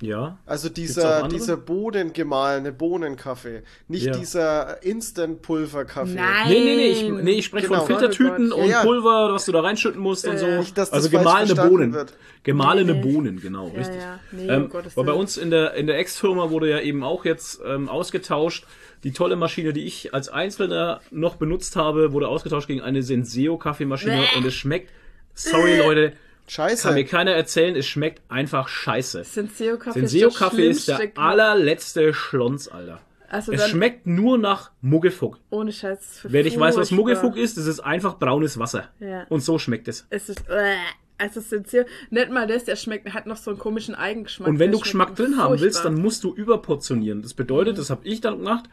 Ja. 0.00 0.38
Also 0.46 0.68
dieser, 0.68 1.26
dieser 1.28 1.56
bodengemahlene 1.56 2.72
Bohnenkaffee. 2.72 3.62
Nicht 3.88 4.06
Ja. 4.06 4.12
dieser 4.12 4.82
Instant-Pulverkaffee. 4.82 6.14
Nein. 6.14 6.48
Nee, 6.48 6.60
nee, 6.64 6.76
nee, 6.76 6.86
ich, 6.88 7.02
nee, 7.24 7.30
ich 7.32 7.44
spreche 7.46 7.66
Genau. 7.68 7.80
von 7.80 7.86
Filtertüten 7.88 8.52
Oh 8.52 8.56
und 8.58 8.66
Ja, 8.66 8.70
ja. 8.78 8.82
Pulver, 8.82 9.32
was 9.34 9.44
du 9.46 9.52
da 9.52 9.60
reinschütten 9.60 10.00
musst 10.00 10.26
und 10.26 10.38
so. 10.38 10.46
Nicht, 10.46 10.78
dass 10.78 10.90
das 10.90 11.04
also 11.04 11.10
gemahlene 11.10 11.54
Bohnen. 11.54 11.92
wird. 11.92 12.14
Gemahlene 12.44 12.94
Nee. 12.94 13.00
Bohnen, 13.12 13.40
genau, 13.40 13.68
Ja, 13.68 13.74
richtig. 13.74 14.00
ja. 14.00 14.20
Nee, 14.32 14.46
ähm, 14.48 14.68
Gottes 14.70 14.96
weil 14.96 15.04
bei 15.04 15.12
uns 15.12 15.36
in 15.36 15.50
der, 15.50 15.74
in 15.74 15.86
der 15.86 15.98
Ex-Firma 15.98 16.50
wurde 16.50 16.70
ja 16.70 16.80
eben 16.80 17.02
auch 17.02 17.24
jetzt 17.24 17.60
ähm, 17.66 17.88
ausgetauscht. 17.88 18.64
Die 19.04 19.12
tolle 19.12 19.36
Maschine, 19.36 19.72
die 19.72 19.84
ich 19.84 20.14
als 20.14 20.28
Einzelner 20.28 21.00
noch 21.10 21.36
benutzt 21.36 21.76
habe, 21.76 22.12
wurde 22.12 22.28
ausgetauscht 22.28 22.66
gegen 22.68 22.80
eine 22.80 23.02
Senseo-Kaffeemaschine 23.02 24.22
und 24.36 24.44
es 24.46 24.54
schmeckt, 24.54 24.90
sorry 25.34 25.78
Leute, 25.78 26.12
Scheiße. 26.48 26.82
kann 26.88 26.94
mir 26.94 27.04
keiner 27.04 27.32
erzählen, 27.32 27.76
es 27.76 27.86
schmeckt 27.86 28.22
einfach 28.28 28.68
scheiße. 28.68 29.24
Senseo-Kaffee 29.24 30.00
Senseo-Kaffee 30.00 30.68
ist 30.68 30.88
der 30.88 31.00
allerletzte 31.16 32.12
Schlons, 32.14 32.68
Alter. 32.68 33.00
Also 33.30 33.52
Es 33.52 33.68
schmeckt 33.68 34.06
nur 34.06 34.38
nach 34.38 34.70
Muggelfuck. 34.80 35.38
ohne 35.50 35.70
Scheiß. 35.70 36.20
Wer 36.24 36.44
nicht 36.44 36.58
weiß, 36.58 36.76
was. 36.76 36.90
Muggelfuck 36.90 37.36
ist, 37.36 37.58
das 37.58 37.66
ist 37.66 37.80
einfach 37.80 38.18
braunes 38.18 38.58
Wasser. 38.58 38.88
Ja. 39.00 39.24
Und 39.28 39.40
so 39.40 39.58
schmeckt 39.58 39.86
es. 39.88 40.06
Es 40.08 40.30
ist, 40.30 40.48
äh, 40.48 40.76
also 41.18 41.40
Senseo, 41.40 41.84
nicht 42.10 42.30
mal 42.30 42.46
das, 42.46 42.64
der 42.64 42.76
schmeckt, 42.76 43.12
hat 43.12 43.26
noch 43.26 43.36
so 43.36 43.50
einen 43.50 43.58
komischen 43.58 43.94
Eigengeschmack. 43.94 44.48
Und 44.48 44.58
wenn 44.58 44.72
du 44.72 44.78
Geschmack 44.78 45.14
drin 45.14 45.36
haben 45.36 45.60
willst, 45.60 45.84
dann 45.84 46.00
musst 46.00 46.24
du 46.24 46.34
überportionieren. 46.34 47.20
Das 47.20 47.34
bedeutet, 47.34 47.76
das 47.76 47.90
habe 47.90 48.06
ich 48.06 48.22
dann 48.22 48.38
gemacht, 48.38 48.64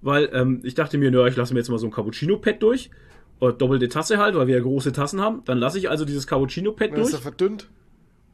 weil 0.00 0.30
ähm, 0.32 0.60
ich 0.62 0.74
dachte 0.74 0.96
mir, 0.96 1.10
naja, 1.10 1.26
ich 1.26 1.36
lasse 1.36 1.52
mir 1.54 1.60
jetzt 1.60 1.70
mal 1.70 1.78
so 1.78 1.86
ein 1.86 1.90
Cappuccino-Pad 1.90 2.62
durch. 2.62 2.90
Oder 3.40 3.52
doppelte 3.52 3.88
Tasse 3.88 4.18
halt, 4.18 4.34
weil 4.36 4.46
wir 4.46 4.56
ja 4.56 4.62
große 4.62 4.92
Tassen 4.92 5.20
haben. 5.20 5.42
Dann 5.44 5.58
lasse 5.58 5.78
ich 5.78 5.90
also 5.90 6.04
dieses 6.04 6.26
Cappuccino-Pad 6.26 6.92
Dann 6.92 7.00
ist 7.00 7.12
durch 7.12 7.20
er 7.20 7.22
verdünnt. 7.22 7.68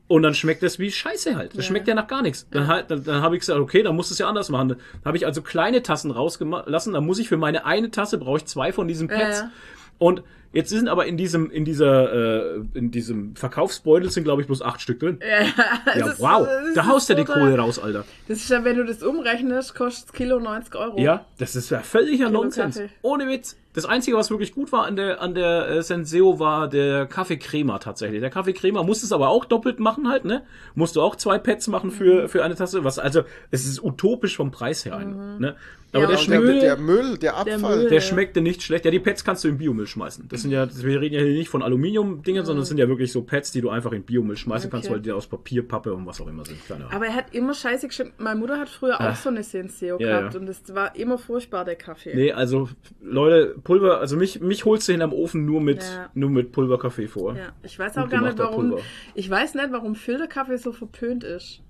und 0.09 0.23
dann 0.23 0.35
schmeckt 0.35 0.63
das 0.63 0.79
wie 0.79 0.91
Scheiße 0.91 1.37
halt. 1.37 1.53
Das 1.53 1.65
Ja. 1.65 1.69
schmeckt 1.71 1.89
ja 1.89 1.95
nach 1.95 2.07
gar 2.07 2.23
nichts. 2.23 2.47
Dann, 2.51 2.67
halt, 2.69 2.91
dann, 2.91 3.03
dann 3.05 3.23
habe 3.23 3.35
ich 3.37 3.41
gesagt, 3.41 3.59
okay, 3.61 3.83
dann 3.83 3.97
musst 3.97 4.11
du 4.11 4.13
es 4.15 4.19
ja 4.19 4.29
anders 4.29 4.49
machen. 4.51 4.69
Dann 4.71 4.79
habe 5.05 5.17
ich 5.17 5.27
also 5.27 5.43
kleine 5.43 5.83
Tassen 5.83 6.11
rausgelassen. 6.11 6.93
Dann 6.93 7.07
muss 7.07 7.19
ich 7.19 7.29
für 7.29 7.37
meine 7.39 7.65
eine 7.65 7.91
Tasse 7.91 8.19
brauche 8.19 8.39
ich 8.39 8.45
zwei 8.45 8.73
von 8.73 8.87
diesen 8.89 9.09
Pads. 9.09 9.39
Ja, 9.41 9.45
ja. 9.47 9.51
Und 9.99 10.23
jetzt 10.53 10.71
sind 10.71 10.89
aber 10.89 11.07
in 11.07 11.17
diesem 11.17 11.51
in 11.51 11.65
dieser 11.65 12.57
äh, 12.57 12.61
in 12.75 12.91
diesem 12.91 13.37
Verkaufsbeutel 13.37 14.11
sind 14.11 14.25
glaube 14.25 14.41
ich 14.43 14.47
bloß 14.47 14.63
acht 14.63 14.81
Stück 14.81 14.99
drin. 15.01 15.19
Ja, 15.21 15.47
Ja, 15.99 16.07
ist- 16.09 16.21
wow. 16.21 16.47
es 16.69 16.75
Da 16.75 16.81
ist 16.83 16.89
haust 16.89 17.11
du 17.11 17.15
die 17.15 17.25
Kohle 17.25 17.57
raus, 17.59 17.79
Alter. 17.79 18.05
Das 18.29 18.39
ist 18.39 18.49
ja, 18.51 18.65
wenn 18.65 18.77
du 18.77 18.85
das 18.85 19.03
umrechnest, 19.03 19.75
kostet 19.75 20.13
Kilo 20.15 20.41
90 20.41 20.75
Euro. 20.77 20.99
Ja, 20.99 21.27
das 21.39 21.55
ist 21.57 21.71
ja 21.71 21.81
völliger 21.81 22.31
Nonsens. 22.31 22.77
Kaffee. 22.77 22.91
Ohne 23.03 23.29
Witz. 23.29 23.57
Das 23.73 23.85
Einzige, 23.85 24.17
was 24.17 24.31
wirklich 24.31 24.53
gut 24.53 24.73
war 24.73 24.85
an 24.87 24.97
der, 24.97 25.21
an 25.21 25.35
der 25.35 25.69
äh, 25.69 25.83
Senseo, 25.83 26.39
war 26.41 26.67
der 26.69 27.07
Kaffeecrema 27.07 27.79
tatsächlich. 27.79 28.21
Der 28.21 28.31
Kaffeecrema 28.31 28.83
musste 28.83 29.07
es 29.07 29.13
aber 29.13 29.29
auch 29.29 29.45
doppelt 29.45 29.79
machen 29.79 30.09
halt, 30.09 30.25
ne? 30.25 30.43
Musst 30.75 30.97
du 30.97 31.03
auch 31.03 31.15
zwei 31.17 31.39
Pads 31.39 31.69
machen 31.69 31.91
Mhm. 31.91 31.95
für, 31.95 32.29
für 32.29 32.43
eine 32.45 32.57
Tasse. 32.57 32.83
Was, 32.85 32.99
also, 32.99 33.23
es 33.53 33.65
ist 33.67 33.83
utopisch 33.83 34.37
vom 34.37 34.51
Preis 34.51 34.85
her, 34.85 34.97
ein, 34.97 35.39
ne? 35.39 35.57
Aber 35.93 36.05
Ja, 36.05 36.11
der 36.11 36.17
schmeckt, 36.19 36.45
Der, 36.45 36.53
der, 36.53 36.61
der 36.61 36.77
Müll, 36.77 37.19
der 37.19 37.37
Abfall. 37.37 37.79
Müll. 37.79 37.89
der 37.89 38.01
schmeckte 38.01 38.41
nicht 38.41 38.63
schlecht. 38.63 38.85
Ja, 38.85 38.93
die 38.93 39.01
Pads 39.01 39.25
kannst 39.25 39.43
du 39.43 39.49
in 39.49 39.59
Biomüll 39.59 39.89
schmeißen. 39.89 40.29
Das 40.29 40.43
sind 40.43 40.53
ja, 40.53 40.65
das- 40.65 40.85
wir 40.85 41.01
reden 41.01 41.17
ja 41.17 41.21
hier 41.21 41.33
nicht 41.33 41.49
von 41.49 41.65
Aluminium-Dingen, 41.65 42.45
sondern 42.45 42.63
es 42.63 42.69
sind 42.69 42.79
ja 42.79 42.87
wirklich 42.87 43.11
so 43.11 43.23
Pads, 43.23 43.51
die 43.51 43.61
du 43.61 43.71
einfach 43.71 43.91
in 43.91 44.05
Biomüll 44.05 44.37
schmeißen 44.37 44.71
kannst, 44.71 44.87
Okay. 44.87 44.95
weil 44.95 45.03
die 45.03 45.11
aus 45.11 45.27
Papier, 45.27 45.67
Pappe 45.67 45.93
und 45.93 46.07
was 46.07 46.21
auch 46.21 46.29
immer 46.29 46.45
sind. 46.45 46.65
Keine 46.69 46.85
Ahnung. 46.85 46.95
Aber 46.95 47.07
er 47.07 47.15
hat 47.17 47.35
immer 47.35 47.55
scheiße 47.55 47.89
geschmeckt. 47.89 48.21
Meine 48.21 48.39
Mutter 48.39 48.61
hat 48.61 48.69
früher 48.69 49.01
Ah. 49.01 49.11
auch 49.11 49.17
so 49.17 49.31
eine 49.31 49.43
Senseo 49.43 49.99
Ja, 49.99 50.21
gehabt 50.21 50.35
ja. 50.35 50.41
und 50.41 50.47
das 50.47 50.63
war 50.73 50.95
immer 50.95 51.19
furchtbar, 51.19 51.65
der 51.65 51.75
Kaffee. 51.75 52.15
Nee, 52.15 52.31
also 52.33 52.69
Leute, 53.03 53.57
Pulver, 53.63 54.01
also 54.01 54.17
mich, 54.17 54.41
mich 54.41 54.65
holst 54.65 54.89
du 54.89 54.93
hinterm 54.93 55.13
Ofen 55.13 55.45
nur 55.45 55.61
mit, 55.61 55.83
Ja. 55.83 56.11
nur 56.15 56.31
mit 56.31 56.53
Pulverkaffee 56.53 57.09
vor. 57.09 57.37
Ja, 57.37 57.53
ich 57.63 57.79
weiß 57.79 57.97
auch 57.99 58.03
Gut 58.03 58.11
gar 58.11 58.23
nicht, 58.23 58.39
warum. 58.39 58.71
Pulver. 58.71 58.85
Ich 59.15 59.29
weiß 59.29 59.55
nicht, 59.55 59.69
warum 59.71 59.95
Filterkaffee 59.95 60.57
so 60.59 60.73
verpönt 60.73 61.25
ist. 61.25 61.61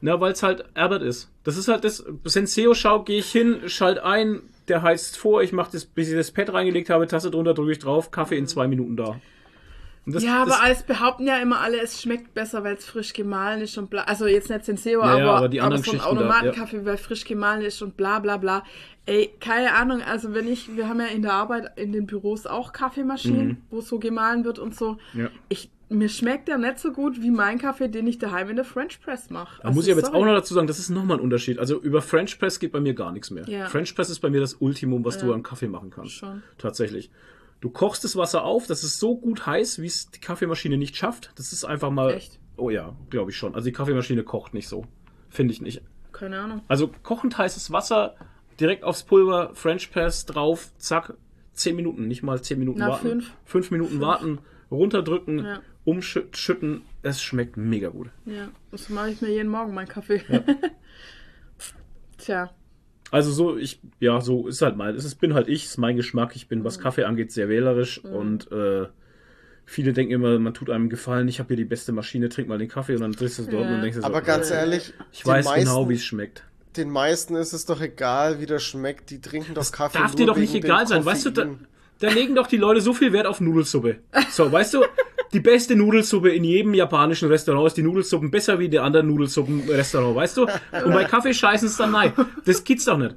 Na, 0.00 0.20
weil 0.20 0.32
es 0.32 0.42
halt 0.42 0.64
Erbert 0.74 1.02
ist. 1.02 1.30
Das 1.44 1.56
ist 1.56 1.68
halt 1.68 1.84
das. 1.84 2.04
Senseo-Schau, 2.24 3.04
gehe 3.04 3.18
ich 3.18 3.30
hin, 3.32 3.60
schalt 3.66 3.98
ein, 3.98 4.42
der 4.68 4.82
heizt 4.82 5.16
vor, 5.16 5.42
ich 5.42 5.52
mache 5.52 5.72
das, 5.72 5.86
bis 5.86 6.08
ich 6.10 6.14
das 6.14 6.30
Pad 6.30 6.52
reingelegt 6.52 6.90
habe, 6.90 7.06
Tasse 7.06 7.30
drunter, 7.30 7.54
drücke 7.54 7.72
ich 7.72 7.78
drauf, 7.78 8.10
Kaffee 8.10 8.36
in 8.36 8.46
zwei 8.46 8.66
Minuten 8.66 8.96
da. 8.96 9.20
Das, 10.06 10.22
ja, 10.22 10.42
aber 10.42 10.58
es 10.70 10.82
behaupten 10.82 11.26
ja 11.26 11.38
immer 11.38 11.60
alle, 11.60 11.80
es 11.80 12.02
schmeckt 12.02 12.34
besser, 12.34 12.62
weil 12.62 12.74
es 12.74 12.84
frisch 12.84 13.14
gemahlen 13.14 13.62
ist 13.62 13.78
und 13.78 13.88
bla. 13.88 14.02
Also 14.02 14.26
jetzt 14.26 14.50
nicht 14.50 14.64
Senseo, 14.64 15.00
Ja, 15.00 15.16
ja, 15.18 15.24
aber, 15.24 15.36
aber 15.38 15.48
die 15.48 15.62
anderen 15.62 15.82
so 15.82 15.92
ein 15.92 16.00
Automatenkaffee, 16.00 16.84
weil 16.84 16.98
frisch 16.98 17.24
gemahlen 17.24 17.62
ist 17.62 17.80
und 17.80 17.96
bla 17.96 18.18
bla 18.18 18.36
bla. 18.36 18.64
Ey, 19.06 19.30
keine 19.40 19.72
Ahnung, 19.74 20.02
also 20.02 20.34
wenn 20.34 20.46
ich, 20.46 20.76
wir 20.76 20.88
haben 20.88 21.00
ja 21.00 21.06
in 21.06 21.22
der 21.22 21.32
Arbeit 21.32 21.78
in 21.78 21.92
den 21.92 22.06
Büros 22.06 22.46
auch 22.46 22.72
Kaffeemaschinen, 22.72 23.46
Mhm. 23.48 23.56
wo 23.70 23.80
so 23.80 23.98
gemahlen 23.98 24.44
wird 24.44 24.58
und 24.58 24.74
so. 24.76 24.98
Ja. 25.14 25.28
Ich, 25.48 25.70
mir 25.88 26.08
schmeckt 26.08 26.48
der 26.48 26.58
nicht 26.58 26.78
so 26.78 26.92
gut 26.92 27.20
wie 27.22 27.30
mein 27.30 27.58
Kaffee, 27.58 27.88
den 27.88 28.06
ich 28.06 28.18
daheim 28.18 28.50
in 28.50 28.56
der 28.56 28.64
French 28.64 29.00
Press 29.02 29.30
mache. 29.30 29.62
Da 29.62 29.70
muss 29.70 29.86
ich 29.86 29.92
aber 29.92 30.00
jetzt 30.02 30.12
auch 30.14 30.24
noch 30.24 30.34
dazu 30.34 30.52
sagen, 30.54 30.66
das 30.66 30.78
ist 30.78 30.90
nochmal 30.90 31.18
ein 31.18 31.22
Unterschied. 31.22 31.58
Also 31.58 31.80
über 31.80 32.02
French 32.02 32.38
Press 32.38 32.58
geht 32.58 32.72
bei 32.72 32.80
mir 32.80 32.94
gar 32.94 33.12
nichts 33.12 33.30
mehr. 33.30 33.48
Ja. 33.48 33.66
French 33.66 33.94
Press 33.94 34.10
ist 34.10 34.20
bei 34.20 34.28
mir 34.30 34.40
das 34.40 34.54
Ultimum, 34.54 35.04
was 35.04 35.18
du 35.18 35.28
Ja. 35.28 35.34
an 35.34 35.42
Kaffee 35.42 35.68
machen 35.68 35.90
kannst. 35.90 36.12
Schon. 36.12 36.42
Tatsächlich. 36.58 37.10
Du 37.60 37.70
kochst 37.70 38.04
das 38.04 38.16
Wasser 38.16 38.44
auf, 38.44 38.66
das 38.66 38.84
ist 38.84 38.98
so 38.98 39.16
gut 39.16 39.46
heiß, 39.46 39.80
wie 39.80 39.86
es 39.86 40.10
die 40.10 40.20
Kaffeemaschine 40.20 40.76
nicht 40.76 40.96
schafft. 40.96 41.32
Das 41.36 41.52
ist 41.52 41.64
einfach 41.64 41.90
mal. 41.90 42.12
Echt? 42.14 42.38
Oh 42.56 42.70
ja, 42.70 42.94
glaube 43.10 43.30
ich 43.30 43.36
schon. 43.36 43.54
Also 43.54 43.66
die 43.66 43.72
Kaffeemaschine 43.72 44.22
kocht 44.22 44.52
nicht 44.54 44.68
so. 44.68 44.84
Finde 45.30 45.52
ich 45.54 45.60
nicht. 45.62 45.82
Keine 46.12 46.38
Ahnung. 46.40 46.62
Also 46.68 46.90
kochend 47.02 47.36
heißes 47.38 47.72
Wasser, 47.72 48.14
direkt 48.60 48.84
aufs 48.84 49.02
Pulver, 49.02 49.50
French 49.54 49.90
Press 49.90 50.26
drauf, 50.26 50.70
zack, 50.78 51.14
10 51.54 51.74
Minuten, 51.74 52.06
nicht 52.06 52.22
mal 52.22 52.40
10 52.40 52.58
Minuten 52.58 52.78
Na, 52.80 52.90
warten. 52.90 53.08
fünf. 53.08 53.32
5 53.46 53.70
Minuten 53.72 54.00
warten, 54.00 54.38
runterdrücken, 54.70 55.44
Ja. 55.44 55.60
umschütten. 55.84 56.82
Es 57.02 57.22
schmeckt 57.22 57.56
mega 57.56 57.88
gut. 57.88 58.10
Ja, 58.26 58.48
das 58.70 58.88
mache 58.90 59.10
ich 59.10 59.20
mir 59.20 59.30
jeden 59.30 59.48
Morgen, 59.50 59.74
mein 59.74 59.88
Kaffee. 59.88 60.22
Tja. 62.18 62.50
Also 63.14 63.30
so, 63.30 63.56
ich, 63.56 63.80
ja, 64.00 64.20
so 64.20 64.48
ist 64.48 64.60
halt 64.60 64.76
mein, 64.76 64.94
es 64.96 65.04
ist, 65.04 65.14
bin 65.16 65.34
halt 65.34 65.46
ich, 65.48 65.66
ist 65.66 65.78
mein 65.78 65.94
Geschmack. 65.96 66.34
Ich 66.34 66.48
bin, 66.48 66.60
Mhm. 66.60 66.64
was 66.64 66.80
Kaffee 66.80 67.04
angeht, 67.04 67.30
sehr 67.30 67.48
wählerisch 67.48 68.02
und 68.04 68.50
äh, 68.50 68.86
viele 69.64 69.92
denken 69.92 70.12
immer, 70.12 70.36
man 70.40 70.52
tut 70.52 70.68
einem 70.68 70.88
Gefallen, 70.88 71.28
ich 71.28 71.38
habe 71.38 71.48
hier 71.48 71.56
die 71.58 71.64
beste 71.64 71.92
Maschine, 71.92 72.28
trink 72.28 72.48
mal 72.48 72.58
den 72.58 72.68
Kaffee 72.68 72.94
und 72.96 73.02
dann 73.02 73.12
drehst 73.12 73.38
du 73.38 73.42
es 73.42 73.48
dort 73.48 73.66
Ja. 73.66 73.74
und 73.76 73.82
denkst 73.82 73.96
dir 73.98 74.02
so, 74.02 74.06
Aber 74.08 74.20
ganz 74.20 74.50
äh, 74.50 74.54
ehrlich, 74.56 74.92
ich 75.12 75.24
weiß 75.24 75.44
meisten, 75.44 75.60
genau, 75.68 75.88
wie 75.88 75.94
es 75.94 76.04
schmeckt. 76.04 76.42
Den 76.76 76.90
meisten 76.90 77.36
ist 77.36 77.52
es 77.52 77.66
doch 77.66 77.80
egal, 77.80 78.40
wie 78.40 78.46
das 78.46 78.64
schmeckt. 78.64 79.10
Die 79.10 79.20
trinken 79.20 79.54
doch 79.54 79.70
Kaffee. 79.70 79.98
Darf 79.98 80.10
nur 80.10 80.16
dir 80.16 80.26
doch 80.26 80.36
nicht 80.36 80.54
egal 80.54 80.86
sein, 80.88 81.04
weißt 81.04 81.26
du, 81.26 81.30
da, 81.30 81.46
da 82.00 82.08
legen 82.10 82.34
doch 82.34 82.48
die 82.48 82.56
Leute 82.56 82.80
so 82.80 82.92
viel 82.94 83.12
Wert 83.12 83.26
auf 83.26 83.40
Nudelsuppe. 83.40 84.00
So, 84.30 84.50
weißt 84.50 84.74
du, 84.74 84.82
die 85.34 85.40
beste 85.40 85.76
Nudelsuppe 85.76 86.30
in 86.30 86.44
jedem 86.44 86.72
japanischen 86.74 87.28
Restaurant 87.28 87.66
ist 87.66 87.76
die 87.76 87.82
Nudelsuppen 87.82 88.30
besser 88.30 88.58
wie 88.58 88.68
die 88.68 88.78
anderen 88.78 89.08
Nudelsuppen 89.08 89.62
im 89.64 89.68
Restaurant, 89.68 90.16
weißt 90.16 90.36
du? 90.38 90.42
Und 90.44 90.92
bei 90.92 91.04
Kaffee 91.04 91.34
scheißen 91.34 91.68
es 91.68 91.76
dann 91.76 91.90
nein. 91.92 92.12
Das 92.46 92.64
geht's 92.64 92.84
doch 92.86 92.96
nicht. 92.96 93.16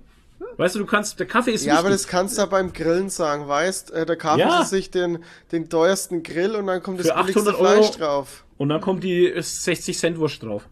Weißt 0.58 0.74
du, 0.76 0.80
du 0.80 0.86
kannst, 0.88 1.20
der 1.20 1.28
Kaffee 1.28 1.52
ist 1.52 1.66
Ja, 1.66 1.78
aber 1.78 1.90
das 1.90 2.08
kannst 2.08 2.36
du 2.38 2.42
ja 2.42 2.48
beim 2.48 2.74
Grillen 2.74 3.10
sagen, 3.10 3.48
weißt? 3.48 3.92
Äh, 3.92 4.06
da 4.08 4.16
kaufen 4.16 4.40
Ja. 4.40 4.64
sie 4.64 4.76
sich 4.78 4.90
den, 4.90 5.20
den 5.52 5.70
teuersten 5.70 6.24
Grill 6.24 6.56
und 6.56 6.66
dann 6.68 6.82
kommt 6.82 7.00
das 7.00 7.08
Für 7.08 7.14
billigste 7.14 7.42
800 7.52 7.60
Euro. 7.62 7.84
Fleisch 7.84 7.98
drauf. 7.98 8.44
Und 8.58 8.70
dann 8.70 8.82
kommt 8.82 9.04
die 9.04 9.32
60 9.40 9.96
Cent 9.98 10.18
Wurst 10.18 10.42
drauf. 10.42 10.68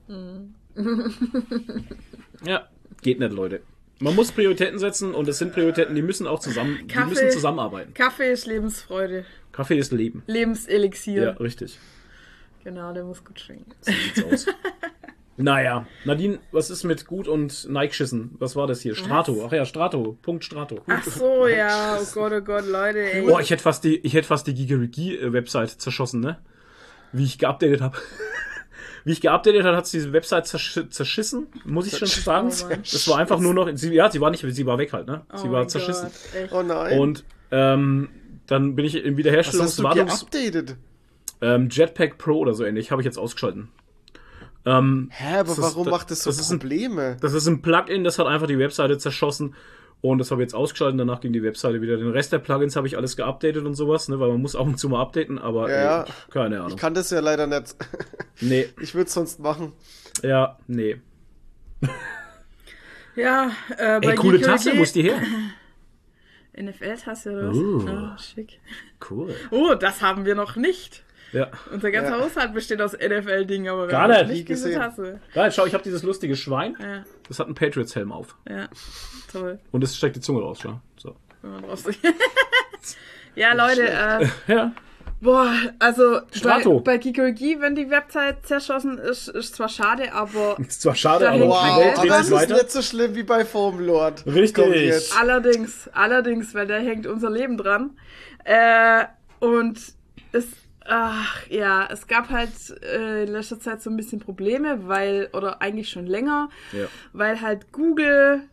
ja, 2.46 2.68
geht 3.02 3.20
nicht, 3.20 3.32
Leute. 3.32 3.62
Man 4.00 4.16
muss 4.16 4.32
Prioritäten 4.32 4.78
setzen 4.80 5.14
und 5.16 5.28
es 5.30 5.38
sind 5.38 5.54
Prioritäten, 5.54 5.96
die 5.96 6.02
müssen 6.02 6.28
auch 6.28 6.40
zusammen, 6.40 6.80
die 6.82 6.88
Kaffee. 6.88 7.10
müssen 7.12 7.32
zusammenarbeiten. 7.32 7.94
Kaffee 7.94 8.32
ist 8.32 8.46
Lebensfreude. 8.46 9.26
Kaffee 9.56 9.78
ist 9.78 9.94
Leben. 9.94 10.22
Lebenselixier. 10.28 11.24
Ja, 11.24 11.32
richtig. 11.32 11.80
Genau, 12.66 12.92
der 12.94 13.06
muss 13.06 13.24
gut 13.24 13.40
schwingen. 13.40 13.66
So 13.82 13.92
sieht's 13.92 14.24
aus. 14.24 14.46
Naja, 15.38 15.86
Nadine, 16.06 16.40
was 16.54 16.70
ist 16.70 16.86
mit 16.86 17.06
Gut 17.08 17.28
und 17.28 17.68
Nike-Schissen? 17.70 18.36
Was 18.40 18.56
war 18.56 18.68
das 18.68 18.80
hier? 18.80 18.96
Strato. 18.96 19.44
Ach 19.46 19.52
ja, 19.52 19.66
Strato. 19.66 20.18
Punkt 20.22 20.46
Strato. 20.46 20.82
Ach 20.88 21.04
so, 21.04 21.46
ja. 21.46 21.98
Oh 22.02 22.06
Gott, 22.14 22.32
oh 22.32 22.40
Gott, 22.40 22.66
Leute, 22.66 23.00
ey. 23.00 23.22
Boah, 23.24 23.42
ich 23.42 23.50
hätte 23.52 23.62
fast 23.62 23.84
die, 23.84 23.98
ich 23.98 24.14
hätte 24.14 24.28
fast 24.28 24.48
die 24.48 24.54
Gigerigi-Website 24.54 25.72
zerschossen, 25.72 26.22
ne? 26.22 26.38
Wie 27.12 27.26
ich 27.26 27.38
geupdatet 27.38 27.82
habe. 27.82 27.98
Wie 29.04 29.12
ich 29.12 29.20
geupdatet 29.20 29.66
habe, 29.66 29.76
hat 29.76 29.88
sie 29.88 29.98
diese 29.98 30.14
Website 30.14 30.48
zersch 30.48 30.80
zerschissen, 30.90 31.48
muss 31.66 31.86
ich 31.86 31.98
schon 31.98 32.08
sagen. 32.08 32.48
Oh 32.48 32.74
das 32.74 33.06
war 33.10 33.18
einfach 33.18 33.40
nur 33.42 33.54
noch, 33.54 33.70
sie, 33.74 33.94
ja, 33.94 34.10
sie 34.10 34.22
war 34.22 34.32
nicht, 34.32 34.46
sie 34.48 34.66
war 34.66 34.78
weg 34.78 34.94
halt, 34.94 35.06
ne? 35.06 35.26
Sie 35.36 35.50
Oh 35.50 35.52
war 35.52 35.68
zerschissen. 35.68 36.10
Gott. 36.34 36.50
Oh 36.54 36.64
nein. 36.64 36.98
Und 36.98 37.26
ähm, 37.52 38.08
dann 38.48 38.76
bin 38.76 38.86
ich 38.86 38.96
im 38.96 39.02
Was 39.04 39.06
hast 39.06 39.14
du 39.14 39.18
Wiederherstellungswartungs 39.18 40.20
geupdatet? 40.32 40.76
ähm, 41.42 41.70
Jetpack 41.72 42.18
Pro 42.18 42.40
oder 42.40 42.54
so 42.54 42.64
ähnlich, 42.64 42.92
habe 42.92 43.02
ich 43.02 43.06
jetzt 43.06 43.18
ausgeschalten. 43.18 43.70
Ähm, 44.66 45.10
Hä, 45.12 45.36
aber 45.40 45.44
das 45.50 45.58
ist- 45.60 45.64
warum 45.64 45.90
macht 45.90 46.10
das 46.12 46.24
so 46.24 46.30
das 46.30 46.40
ist 46.40 46.52
ein- 46.52 46.60
Probleme? 46.60 47.18
das 47.22 47.34
ist 47.34 47.46
ein 47.48 47.62
Plugin, 47.62 48.04
das 48.04 48.18
hat 48.20 48.26
einfach 48.28 48.48
die 48.48 48.58
Webseite 48.60 48.98
zerschossen. 48.98 49.54
Und 50.02 50.20
das 50.20 50.30
habe 50.30 50.42
ich 50.42 50.46
jetzt 50.48 50.54
ausgeschaltet, 50.56 51.00
danach 51.00 51.20
ging 51.22 51.34
die 51.34 51.42
Webseite 51.42 51.82
wieder. 51.82 51.98
Den 51.98 52.12
Rest 52.12 52.32
der 52.32 52.38
Plugins 52.40 52.76
habe 52.76 52.86
ich 52.86 52.96
alles 52.98 53.16
geupdatet 53.18 53.66
und 53.66 53.74
sowas, 53.74 54.08
ne, 54.08 54.20
weil 54.20 54.30
man 54.30 54.42
muss 54.42 54.56
ab 54.56 54.68
und 54.68 54.78
zu 54.78 54.88
mal 54.90 55.02
updaten, 55.02 55.40
aber 55.40 55.70
Ja. 55.72 56.04
ey, 56.04 56.12
keine 56.30 56.56
Ich 56.58 56.62
Ahnung. 56.62 56.78
kann 56.78 56.94
das 56.94 57.10
ja 57.10 57.20
leider 57.22 57.48
nicht. 57.48 57.76
Nee, 58.42 58.68
Ich 58.82 58.94
würde 58.94 59.08
es 59.08 59.14
sonst 59.14 59.40
machen. 59.40 59.72
ja, 60.22 60.58
nee. 60.68 60.98
Ja, 63.16 63.52
äh, 63.78 64.00
bei 64.02 64.10
Ey, 64.12 64.16
coole 64.16 64.42
Tasse, 64.42 64.74
wo 64.78 64.84
ist 64.84 64.96
die 64.96 65.04
her? 65.04 65.22
NFL-Tasse 66.58 67.32
oder 67.32 67.50
was? 67.50 67.58
Uh. 67.58 67.88
Ah, 67.90 68.18
schick. 68.18 68.60
Cool. 69.10 69.34
Oh, 69.52 69.76
das 69.76 70.02
haben 70.02 70.26
wir 70.26 70.36
noch 70.36 70.56
nicht. 70.56 71.04
Ja. 71.32 71.50
Unser 71.72 71.92
ganzer 71.92 72.18
Ja. 72.18 72.24
Haushalt 72.24 72.54
besteht 72.54 72.82
aus 72.82 72.94
NFL-Dingen, 72.94 73.68
aber 73.70 73.84
wir 73.84 73.88
Gar 73.90 74.04
haben 74.04 74.12
noch 74.12 74.18
nicht. 74.22 74.30
nicht 74.30 74.50
diese 74.50 74.68
gesehen. 74.70 74.80
Tasse. 74.82 75.20
Geil, 75.34 75.52
schau, 75.52 75.66
ich 75.66 75.74
habe 75.74 75.84
dieses 75.84 76.04
lustige 76.04 76.36
Schwein. 76.36 76.78
Ja, 76.80 77.04
Das 77.28 77.40
hat 77.40 77.48
einen 77.48 77.56
Patriots-Helm 77.56 78.12
auf. 78.12 78.36
ja, 78.50 78.68
toll. 79.32 79.60
Und 79.72 79.84
es 79.84 79.98
steckt 79.98 80.16
die 80.16 80.22
Zunge 80.22 80.42
raus, 80.42 80.60
schau. 80.62 80.80
So. 80.98 81.16
Wenn 81.42 81.52
man 81.52 81.62
drauf 81.64 81.84
ja, 83.36 83.54
Leute, 83.54 83.90
äh, 83.90 84.28
Ja. 84.48 84.72
Boah, 85.26 85.52
also 85.80 86.22
Strato. 86.32 86.80
bei, 86.80 86.94
bei 86.94 86.98
Geekery, 87.00 87.58
wenn 87.60 87.76
die 87.76 87.90
Website 87.90 88.46
zerschossen 88.46 88.98
ist, 88.98 89.28
ist 89.28 89.56
zwar 89.56 89.68
schade, 89.68 90.14
aber 90.14 90.56
Ist 90.66 90.82
zwar 90.82 90.96
schade, 90.96 91.30
aber 91.30 91.48
Wow, 91.48 91.98
aber 91.98 92.08
das 92.08 92.28
ist 92.28 92.32
weiter. 92.32 92.54
nicht 92.54 92.72
so 92.72 92.82
schlimm 92.82 93.16
wie 93.16 93.24
bei 93.24 93.44
Foamlord. 93.44 94.26
Richtig. 94.26 94.54
Kommt 94.64 94.76
jetzt. 94.76 95.18
allerdings, 95.20 95.90
allerdings, 95.94 96.54
weil 96.56 96.68
da 96.68 96.76
hängt 96.78 97.08
unser 97.08 97.30
Leben 97.30 97.58
dran. 97.58 97.98
Äh, 98.46 99.06
und 99.40 99.80
es, 100.32 100.46
ach 100.86 101.48
ja, 101.50 101.88
es 101.92 102.08
gab 102.08 102.30
halt 102.30 102.52
äh, 102.84 103.24
in 103.24 103.30
letzter 103.34 103.60
Zeit 103.60 103.82
so 103.82 103.90
ein 103.90 103.98
bisschen 103.98 104.20
Probleme, 104.20 104.88
weil, 104.88 105.30
oder 105.34 105.62
eigentlich 105.62 105.90
schon 105.90 106.06
länger, 106.06 106.50
Ja. 106.72 106.86
weil 107.12 107.42
halt 107.42 107.72
Google 107.72 108.44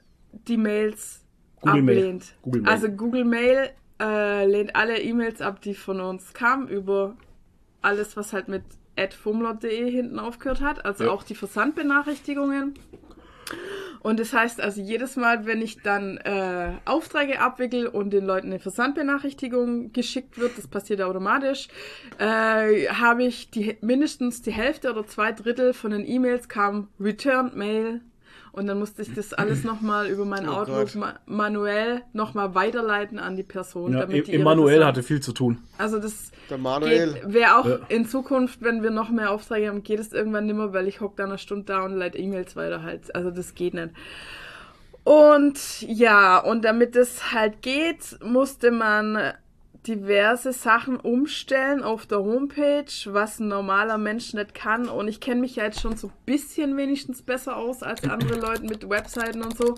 die 0.49 0.57
Mails 0.57 1.21
Google 1.61 1.83
Mail. 1.83 1.99
ablehnt. 1.99 2.25
Google 2.43 2.63
Mail. 2.63 2.73
Also 2.73 2.89
Google 2.89 3.25
Mail 3.25 3.71
äh, 4.03 4.45
lehnt 4.47 4.75
alle 4.75 5.01
E-Mails 5.01 5.41
ab, 5.41 5.63
die 5.63 5.75
von 5.75 6.01
uns 6.01 6.35
kamen, 6.35 6.69
über 6.69 7.17
alles, 7.81 8.17
was 8.17 8.33
halt 8.33 8.49
mit 8.49 8.63
adfumlot.de 8.99 9.91
hinten 9.91 10.19
aufgehört 10.19 10.61
hat, 10.61 10.85
also 10.85 11.05
Ja. 11.05 11.11
auch 11.11 11.23
die 11.23 11.35
Versandbenachrichtigungen. 11.35 12.75
Und 14.01 14.19
das 14.19 14.33
heißt 14.33 14.61
also 14.61 14.81
jedes 14.81 15.15
Mal, 15.17 15.47
wenn 15.47 15.63
ich 15.63 15.81
dann 15.83 16.17
äh, 16.19 16.73
Aufträge 16.85 17.41
abwickel 17.41 17.87
und 17.87 18.11
den 18.11 18.27
Leuten 18.27 18.49
eine 18.49 18.59
Versandbenachrichtigung 18.59 19.93
geschickt 19.93 20.39
wird, 20.39 20.59
das 20.59 20.67
passiert 20.67 21.01
automatisch, 21.03 21.69
äh, 22.19 22.89
habe 22.89 23.23
ich 23.23 23.51
die, 23.51 23.77
mindestens 23.81 24.43
die 24.43 24.51
Hälfte 24.51 24.91
oder 24.91 25.07
zwei 25.07 25.31
Drittel 25.31 25.73
von 25.73 25.93
den 25.93 26.05
E-Mails 26.05 26.49
kam 26.49 26.89
Returned 26.99 27.55
Mail 27.55 28.01
und 28.53 28.67
dann 28.67 28.79
musste 28.79 29.03
ich 29.03 29.13
das 29.15 29.33
alles 29.33 29.65
nochmal 29.65 30.09
über 30.09 30.25
mein 30.25 30.47
Oh 30.49 30.53
Outlook 30.53 30.95
ma 30.95 31.15
manuell 31.27 32.03
nochmal 32.13 32.55
weiterleiten 32.55 33.19
an 33.19 33.37
die 33.37 33.43
Person. 33.43 33.95
Ja, 33.95 34.01
damit 34.01 34.27
die 34.27 34.33
ihre 34.33 34.41
Emanuel 34.43 34.85
hatte 34.85 35.03
viel 35.03 35.21
zu 35.21 35.33
tun. 35.33 35.59
Also 35.79 35.99
das 35.99 36.31
wäre 36.51 37.57
auch 37.59 37.67
Ja. 37.67 37.79
in 37.89 38.07
Zukunft, 38.07 38.61
wenn 38.63 38.83
wir 38.83 38.91
noch 38.91 39.09
mehr 39.09 39.31
Aufträge 39.31 39.69
haben, 39.69 39.83
geht 39.83 40.01
es 40.01 40.13
irgendwann 40.13 40.45
nimmer, 40.47 40.73
weil 40.75 40.87
ich 40.87 41.01
hock 41.01 41.17
da 41.17 41.25
eine 41.25 41.39
Stunde 41.39 41.65
da 41.65 41.83
und 41.85 41.95
leite 41.97 42.19
E-Mails 42.19 42.55
weiter 42.57 42.83
halt. 42.83 43.15
Also 43.15 43.31
das 43.31 43.55
geht 43.55 43.73
nicht. 43.75 43.91
Und 45.05 45.83
ja, 45.83 46.39
und 46.39 46.65
damit 46.65 46.95
es 46.95 47.33
halt 47.33 47.63
geht, 47.63 48.19
musste 48.23 48.71
man 48.71 49.33
diverse 49.87 50.53
Sachen 50.53 50.97
umstellen 50.97 51.83
auf 51.83 52.07
der 52.07 52.19
Homepage, 52.19 52.93
was 53.07 53.41
ein 53.41 53.49
normaler 53.49 53.99
Mensch 53.99 54.33
nicht 54.35 54.55
kann. 54.55 54.89
Und 54.89 55.09
ich 55.09 55.21
kenne 55.21 55.41
mich 55.41 55.57
ja 55.57 55.65
jetzt 55.65 55.81
schon 55.81 55.97
so 55.97 56.09
ein 56.09 56.13
bisschen 56.25 56.77
wenigstens 56.77 57.23
besser 57.23 57.57
aus 57.57 57.83
als 57.83 58.05
andere 58.05 58.35
Leute 58.41 58.63
mit 58.63 58.89
Webseiten 58.89 59.43
und 59.43 59.57
so. 59.57 59.75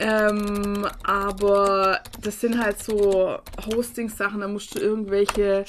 Ähm, 0.00 0.86
aber 1.04 2.00
das 2.20 2.40
sind 2.40 2.62
halt 2.62 2.82
so 2.82 3.38
Hosting-Sachen, 3.64 4.40
da 4.40 4.48
musst 4.48 4.74
du 4.74 4.80
irgendwelche 4.80 5.64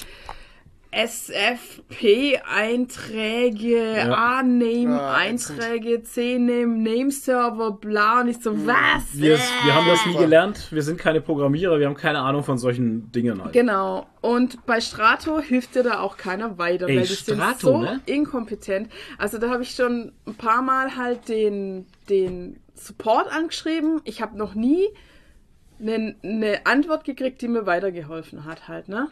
SFP-Einträge, 0.96 3.96
Ja. 3.96 4.38
A-Name-Einträge, 4.38 6.02
C-Name, 6.02 6.78
Name-Server, 6.78 7.72
bla. 7.72 8.22
Und 8.22 8.28
ich 8.28 8.38
so, 8.38 8.66
was? 8.66 9.02
Wir, 9.12 9.36
wir 9.36 9.74
haben 9.74 9.86
das 9.86 10.06
nie 10.06 10.16
gelernt. 10.16 10.68
Wir 10.70 10.82
sind 10.82 10.98
keine 10.98 11.20
Programmierer. 11.20 11.78
Wir 11.78 11.84
haben 11.86 11.96
keine 11.96 12.20
Ahnung 12.20 12.44
von 12.44 12.56
solchen 12.56 13.12
Dingen 13.12 13.44
halt. 13.44 13.52
Genau. 13.52 14.06
Und 14.22 14.64
bei 14.64 14.80
Strato 14.80 15.38
hilft 15.38 15.74
dir 15.74 15.82
da 15.82 16.00
auch 16.00 16.16
keiner 16.16 16.56
weiter, 16.56 16.88
Ey, 16.88 16.96
weil 16.96 17.06
die 17.06 17.14
Strato, 17.14 17.36
sind 17.36 17.60
so 17.60 17.82
ne? 17.82 18.00
inkompetent. 18.06 18.90
Also 19.18 19.36
da 19.38 19.50
habe 19.50 19.62
ich 19.62 19.72
schon 19.72 20.12
ein 20.26 20.34
paar 20.34 20.62
Mal 20.62 20.96
halt 20.96 21.28
den, 21.28 21.84
den 22.08 22.58
Support 22.74 23.30
angeschrieben. 23.30 24.00
Ich 24.04 24.22
habe 24.22 24.38
noch 24.38 24.54
nie 24.54 24.86
eine, 25.78 26.16
eine 26.22 26.64
Antwort 26.64 27.04
gekriegt, 27.04 27.42
die 27.42 27.48
mir 27.48 27.66
weitergeholfen 27.66 28.46
hat 28.46 28.66
halt, 28.66 28.88
ne? 28.88 29.10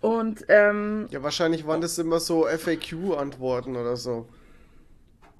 Und 0.00 0.44
ähm, 0.48 1.06
Ja, 1.10 1.22
wahrscheinlich 1.22 1.66
waren 1.66 1.80
das 1.80 1.98
immer 1.98 2.20
so 2.20 2.46
FAQ-Antworten 2.46 3.76
oder 3.76 3.96
so. 3.96 4.28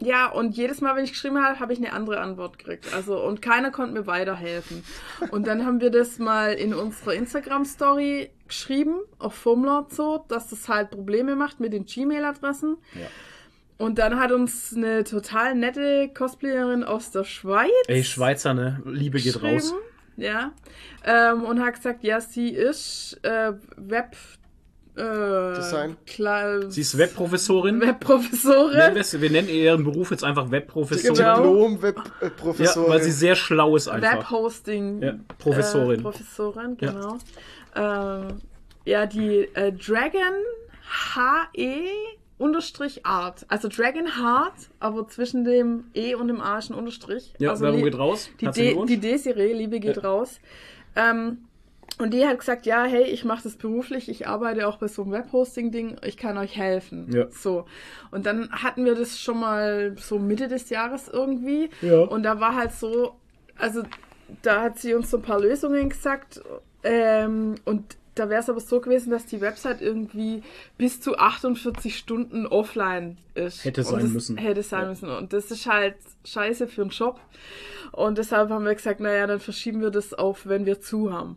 Ja, 0.00 0.28
und 0.28 0.56
jedes 0.56 0.80
Mal, 0.80 0.94
wenn 0.94 1.04
ich 1.04 1.10
geschrieben 1.10 1.42
habe, 1.42 1.58
habe 1.58 1.72
ich 1.72 1.78
eine 1.80 1.92
andere 1.92 2.20
Antwort 2.20 2.58
gekriegt. 2.58 2.92
Also, 2.94 3.20
und 3.20 3.42
keiner 3.42 3.72
konnte 3.72 3.94
mir 3.94 4.06
weiterhelfen. 4.06 4.84
Und 5.32 5.48
dann 5.48 5.66
haben 5.66 5.80
wir 5.80 5.90
das 5.90 6.18
mal 6.18 6.52
in 6.52 6.72
unserer 6.72 7.14
Instagram-Story 7.14 8.30
geschrieben, 8.46 9.00
auf 9.18 9.34
Formler 9.34 9.86
so, 9.90 10.24
dass 10.28 10.50
das 10.50 10.68
halt 10.68 10.90
Probleme 10.90 11.34
macht 11.34 11.58
mit 11.58 11.72
den 11.72 11.84
Gmail-Adressen. 11.84 12.76
Ja. 12.94 13.08
Und 13.76 13.98
dann 13.98 14.18
hat 14.18 14.32
uns 14.32 14.74
eine 14.74 15.04
total 15.04 15.54
nette 15.54 16.10
Cosplayerin 16.12 16.84
aus 16.84 17.10
der 17.10 17.24
Schweiz 17.24 17.70
Ey, 17.86 18.02
Schweizer, 18.02 18.54
ne? 18.54 18.82
Liebe 18.84 19.20
geht 19.20 19.40
raus. 19.42 19.74
Ja. 20.16 20.52
Ähm, 21.04 21.44
und 21.44 21.60
hat 21.60 21.74
gesagt, 21.74 22.02
ja, 22.02 22.20
sie 22.20 22.50
ist 22.50 23.18
äh, 23.22 23.52
Web. 23.76 24.16
Äh, 24.98 25.54
Design. 25.56 25.96
Klar, 26.06 26.70
Sie 26.70 26.80
ist 26.80 26.98
Webprofessorin. 26.98 27.80
Webprofessorin. 27.80 28.76
Nennen 28.94 29.04
wir, 29.12 29.30
nennen 29.30 29.48
ihren 29.48 29.84
Beruf 29.84 30.10
jetzt 30.10 30.24
einfach 30.24 30.50
Webprofessorin. 30.50 31.14
Genau. 31.14 31.68
Ja, 32.58 32.88
weil 32.88 33.02
sie 33.02 33.12
sehr 33.12 33.36
schlau 33.36 33.76
ist 33.76 33.88
einfach. 33.88 34.18
Webhosting. 34.18 35.02
Ja, 35.02 35.14
Professorin. 35.38 36.00
Äh, 36.00 36.02
Professorin, 36.02 36.76
Ja. 36.80 36.90
genau. 36.92 37.18
Ähm, 37.76 38.38
ja, 38.84 39.06
die 39.06 39.48
äh, 39.54 39.72
Dragon 39.72 40.34
HE 41.14 41.84
unterstrich 42.38 43.04
Art. 43.04 43.44
Also 43.48 43.68
Dragon 43.68 44.06
Heart, 44.16 44.54
aber 44.80 45.06
zwischen 45.08 45.44
dem 45.44 45.84
E 45.94 46.14
und 46.14 46.28
dem 46.28 46.40
A 46.40 46.58
ist 46.58 46.70
ein 46.70 46.74
Unterstrich. 46.74 47.34
Ja, 47.38 47.50
also 47.50 47.64
Werbung 47.64 47.78
die, 47.80 47.90
geht 47.90 47.98
raus. 47.98 48.30
Die, 48.40 48.46
De 48.50 48.96
Desiree, 48.96 49.52
Liebe 49.52 49.80
geht 49.80 49.96
Ja. 49.96 50.02
raus. 50.02 50.40
Ähm, 50.96 51.38
und 51.98 52.14
die 52.14 52.26
hat 52.26 52.38
gesagt, 52.38 52.66
ja, 52.66 52.84
hey, 52.84 53.04
ich 53.04 53.24
mache 53.24 53.42
das 53.42 53.56
beruflich, 53.56 54.08
ich 54.08 54.26
arbeite 54.28 54.66
auch 54.68 54.78
bei 54.78 54.88
so 54.88 55.02
einem 55.02 55.12
Webhosting-Ding, 55.12 55.96
ich 56.04 56.16
kann 56.16 56.38
euch 56.38 56.56
helfen. 56.56 57.10
Ja. 57.12 57.28
So. 57.30 57.64
Und 58.10 58.26
dann 58.26 58.50
hatten 58.50 58.84
wir 58.84 58.94
das 58.94 59.20
schon 59.20 59.40
mal 59.40 59.96
so 59.98 60.18
Mitte 60.18 60.48
des 60.48 60.70
Jahres 60.70 61.08
irgendwie. 61.08 61.70
Ja. 61.82 62.00
Und 62.02 62.22
da 62.22 62.40
war 62.40 62.54
halt 62.54 62.72
so, 62.72 63.16
also 63.56 63.82
da 64.42 64.62
hat 64.62 64.78
sie 64.78 64.94
uns 64.94 65.10
so 65.10 65.16
ein 65.16 65.22
paar 65.22 65.40
Lösungen 65.40 65.88
gesagt. 65.88 66.40
Ähm, 66.84 67.56
und 67.64 67.96
da 68.14 68.28
wäre 68.28 68.40
es 68.40 68.50
aber 68.50 68.60
so 68.60 68.80
gewesen, 68.80 69.10
dass 69.10 69.26
die 69.26 69.40
Website 69.40 69.80
irgendwie 69.80 70.42
bis 70.76 71.00
zu 71.00 71.16
48 71.18 71.96
Stunden 71.96 72.46
offline 72.46 73.18
ist. 73.34 73.64
Hätte 73.64 73.82
sein 73.82 74.12
müssen. 74.12 74.36
Hätte 74.36 74.62
sein 74.62 74.82
Ja. 74.82 74.88
müssen. 74.88 75.10
Und 75.10 75.32
das 75.32 75.50
ist 75.50 75.66
halt 75.66 75.96
scheiße 76.24 76.66
für 76.68 76.82
einen 76.82 76.90
Job. 76.90 77.20
Und 77.92 78.18
deshalb 78.18 78.50
haben 78.50 78.64
wir 78.64 78.74
gesagt, 78.74 79.00
naja, 79.00 79.26
dann 79.26 79.40
verschieben 79.40 79.80
wir 79.80 79.90
das 79.90 80.14
auf, 80.14 80.46
wenn 80.46 80.66
wir 80.66 80.80
zu 80.80 81.12
haben. 81.12 81.36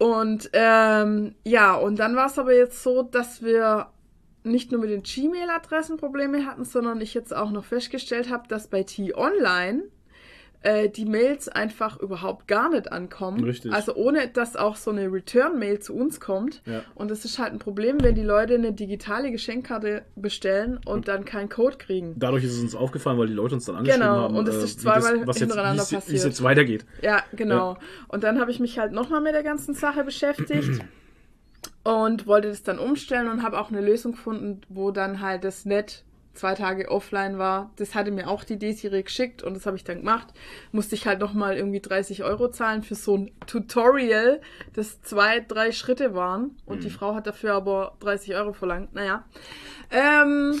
Und 0.00 0.48
ähm, 0.54 1.34
ja, 1.44 1.74
und 1.74 1.98
dann 1.98 2.16
war 2.16 2.24
es 2.24 2.38
aber 2.38 2.56
jetzt 2.56 2.82
so, 2.82 3.02
dass 3.02 3.42
wir 3.42 3.88
nicht 4.44 4.72
nur 4.72 4.80
mit 4.80 4.88
den 4.88 5.02
Gmail-Adressen 5.02 5.98
Probleme 5.98 6.46
hatten, 6.46 6.64
sondern 6.64 7.02
ich 7.02 7.12
jetzt 7.12 7.36
auch 7.36 7.50
noch 7.50 7.66
festgestellt 7.66 8.30
habe, 8.30 8.48
dass 8.48 8.68
bei 8.68 8.82
T-Online 8.82 9.82
äh, 10.62 10.88
die 10.90 11.06
Mails 11.06 11.48
einfach 11.48 11.98
überhaupt 11.98 12.46
gar 12.46 12.68
nicht 12.70 12.92
ankommen. 12.92 13.42
Richtig. 13.44 13.72
Also 13.72 13.94
ohne, 13.94 14.28
dass 14.28 14.56
auch 14.56 14.76
so 14.76 14.90
eine 14.90 15.10
Return-Mail 15.10 15.78
zu 15.80 15.94
uns 15.94 16.20
kommt. 16.20 16.60
Ja. 16.66 16.82
Und 16.94 17.10
das 17.10 17.24
ist 17.24 17.38
halt 17.38 17.52
ein 17.52 17.58
Problem, 17.58 17.96
wenn 18.02 18.14
die 18.14 18.22
Leute 18.22 18.54
eine 18.54 18.72
digitale 18.72 19.30
Geschenkkarte 19.30 20.02
bestellen 20.16 20.78
und 20.84 21.08
dann 21.08 21.24
keinen 21.24 21.48
Code 21.48 21.78
kriegen. 21.78 22.14
Dadurch 22.18 22.44
ist 22.44 22.52
es 22.54 22.60
uns 22.60 22.74
aufgefallen, 22.74 23.18
weil 23.18 23.28
die 23.28 23.32
Leute 23.32 23.54
uns 23.54 23.64
dann 23.64 23.76
angeschrieben 23.76 24.06
Genau, 24.06 24.20
haben, 24.22 24.36
und 24.36 24.46
das 24.48 24.56
äh, 24.56 24.64
ist 24.64 24.80
zweimal 24.82 25.26
was 25.26 25.38
jetzt, 25.38 25.48
hintereinander 25.48 25.82
wie 25.82 25.84
es- 25.84 25.92
wie 25.92 25.96
es 25.96 26.04
passiert. 26.04 26.24
jetzt 26.24 26.42
weitergeht. 26.42 26.84
Ja, 27.00 27.22
genau. 27.32 27.78
Und 28.08 28.22
dann 28.24 28.38
habe 28.38 28.50
ich 28.50 28.60
mich 28.60 28.78
halt 28.78 28.92
nochmal 28.92 29.22
mit 29.22 29.32
der 29.34 29.42
ganzen 29.42 29.72
Sache 29.74 30.04
beschäftigt 30.04 30.82
und 31.84 32.26
wollte 32.26 32.48
das 32.48 32.62
dann 32.62 32.78
umstellen 32.78 33.28
und 33.28 33.42
habe 33.42 33.58
auch 33.58 33.70
eine 33.70 33.80
Lösung 33.80 34.12
gefunden, 34.12 34.60
wo 34.68 34.90
dann 34.90 35.20
halt 35.20 35.44
das 35.44 35.64
Net 35.64 36.04
zwei 36.34 36.54
Tage 36.54 36.90
offline 36.90 37.38
war. 37.38 37.70
Das 37.76 37.94
hatte 37.94 38.10
mir 38.10 38.28
auch 38.28 38.44
die 38.44 38.58
Desiree 38.58 39.02
geschickt 39.02 39.42
und 39.42 39.54
das 39.54 39.66
habe 39.66 39.76
ich 39.76 39.84
dann 39.84 39.98
gemacht. 39.98 40.28
Musste 40.72 40.94
ich 40.94 41.06
halt 41.06 41.20
nochmal 41.20 41.56
irgendwie 41.56 41.80
30 41.80 42.22
Euro 42.24 42.50
zahlen 42.50 42.82
für 42.82 42.94
so 42.94 43.16
ein 43.16 43.30
Tutorial, 43.46 44.40
das 44.72 45.02
zwei, 45.02 45.40
drei 45.40 45.72
Schritte 45.72 46.14
waren 46.14 46.56
und 46.66 46.84
die 46.84 46.90
Frau 46.90 47.14
hat 47.14 47.26
dafür 47.26 47.54
aber 47.54 47.96
30 48.00 48.34
Euro 48.34 48.52
verlangt. 48.52 48.94
Naja. 48.94 49.24
Ähm, 49.90 50.60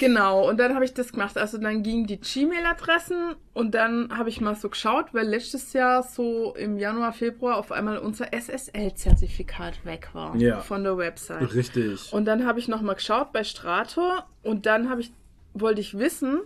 Genau, 0.00 0.48
und 0.48 0.58
dann 0.58 0.74
habe 0.74 0.84
ich 0.84 0.94
das 0.94 1.12
gemacht. 1.12 1.36
Also 1.38 1.58
dann 1.58 1.82
gingen 1.82 2.06
die 2.06 2.18
Gmail-Adressen 2.18 3.34
und 3.52 3.74
dann 3.74 4.16
habe 4.16 4.28
ich 4.28 4.40
mal 4.40 4.54
so 4.56 4.68
geschaut, 4.68 5.12
weil 5.12 5.26
letztes 5.26 5.72
Jahr 5.72 6.02
so 6.02 6.54
im 6.56 6.78
Januar, 6.78 7.12
Februar 7.12 7.56
auf 7.58 7.70
einmal 7.70 7.98
unser 7.98 8.32
SSL-Zertifikat 8.32 9.84
weg 9.84 10.08
war 10.12 10.34
Ja. 10.36 10.60
von 10.60 10.84
der 10.84 10.96
Website. 10.96 11.54
Richtig. 11.54 12.12
Und 12.12 12.24
dann 12.24 12.46
habe 12.46 12.58
ich 12.58 12.68
nochmal 12.68 12.94
geschaut 12.96 13.32
bei 13.32 13.44
Strator 13.44 14.26
und 14.42 14.66
dann 14.66 14.88
habe 14.90 15.00
ich, 15.02 15.12
wollte 15.52 15.80
ich 15.80 15.98
wissen, 15.98 16.40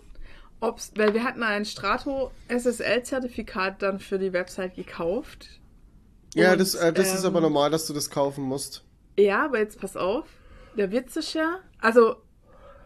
ob's, 0.60 0.92
weil 0.96 1.14
wir 1.14 1.24
hatten 1.24 1.42
ein 1.42 1.64
Strato 1.64 2.30
SSL-Zertifikat 2.48 3.82
dann 3.82 3.98
für 4.00 4.18
die 4.18 4.32
Website 4.32 4.74
gekauft. 4.74 5.48
Ja, 6.34 6.52
Und, 6.52 6.60
das, 6.60 6.74
äh, 6.74 6.92
das 6.92 7.14
ist 7.14 7.20
ähm, 7.24 7.28
aber 7.28 7.40
normal, 7.40 7.70
dass 7.70 7.86
du 7.86 7.94
das 7.94 8.10
kaufen 8.10 8.44
musst. 8.44 8.84
Ja, 9.18 9.44
aber 9.46 9.58
jetzt 9.58 9.80
pass 9.80 9.96
auf. 9.96 10.26
Der 10.76 10.92
Witz 10.92 11.16
ist 11.16 11.34
ja, 11.34 11.58
also 11.80 12.16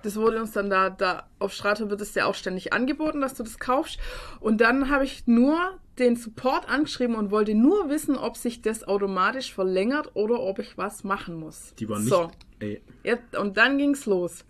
das 0.02 0.16
wurde 0.16 0.40
uns 0.40 0.52
dann 0.52 0.70
da, 0.70 0.90
da 0.90 1.28
auf 1.38 1.52
Strato 1.52 1.90
wird 1.90 2.00
es 2.00 2.14
ja 2.14 2.26
auch 2.26 2.34
ständig 2.34 2.72
angeboten, 2.72 3.20
dass 3.20 3.34
du 3.34 3.42
das 3.42 3.58
kaufst. 3.58 3.98
Und 4.40 4.60
dann 4.60 4.90
habe 4.90 5.04
ich 5.04 5.26
nur 5.26 5.78
den 5.98 6.16
Support 6.16 6.68
angeschrieben 6.68 7.16
und 7.16 7.30
wollte 7.30 7.54
nur 7.54 7.88
wissen, 7.88 8.16
ob 8.16 8.36
sich 8.36 8.62
das 8.62 8.84
automatisch 8.84 9.52
verlängert 9.52 10.10
oder 10.14 10.40
ob 10.40 10.58
ich 10.58 10.78
was 10.78 11.04
machen 11.04 11.34
muss. 11.34 11.74
Die 11.78 11.88
waren 11.88 12.02
nicht. 12.02 12.10
So, 12.10 12.30
Ey, 12.60 12.80
jetzt, 13.04 13.36
und 13.36 13.56
dann 13.56 13.78
ging's 13.78 14.06
los. 14.06 14.44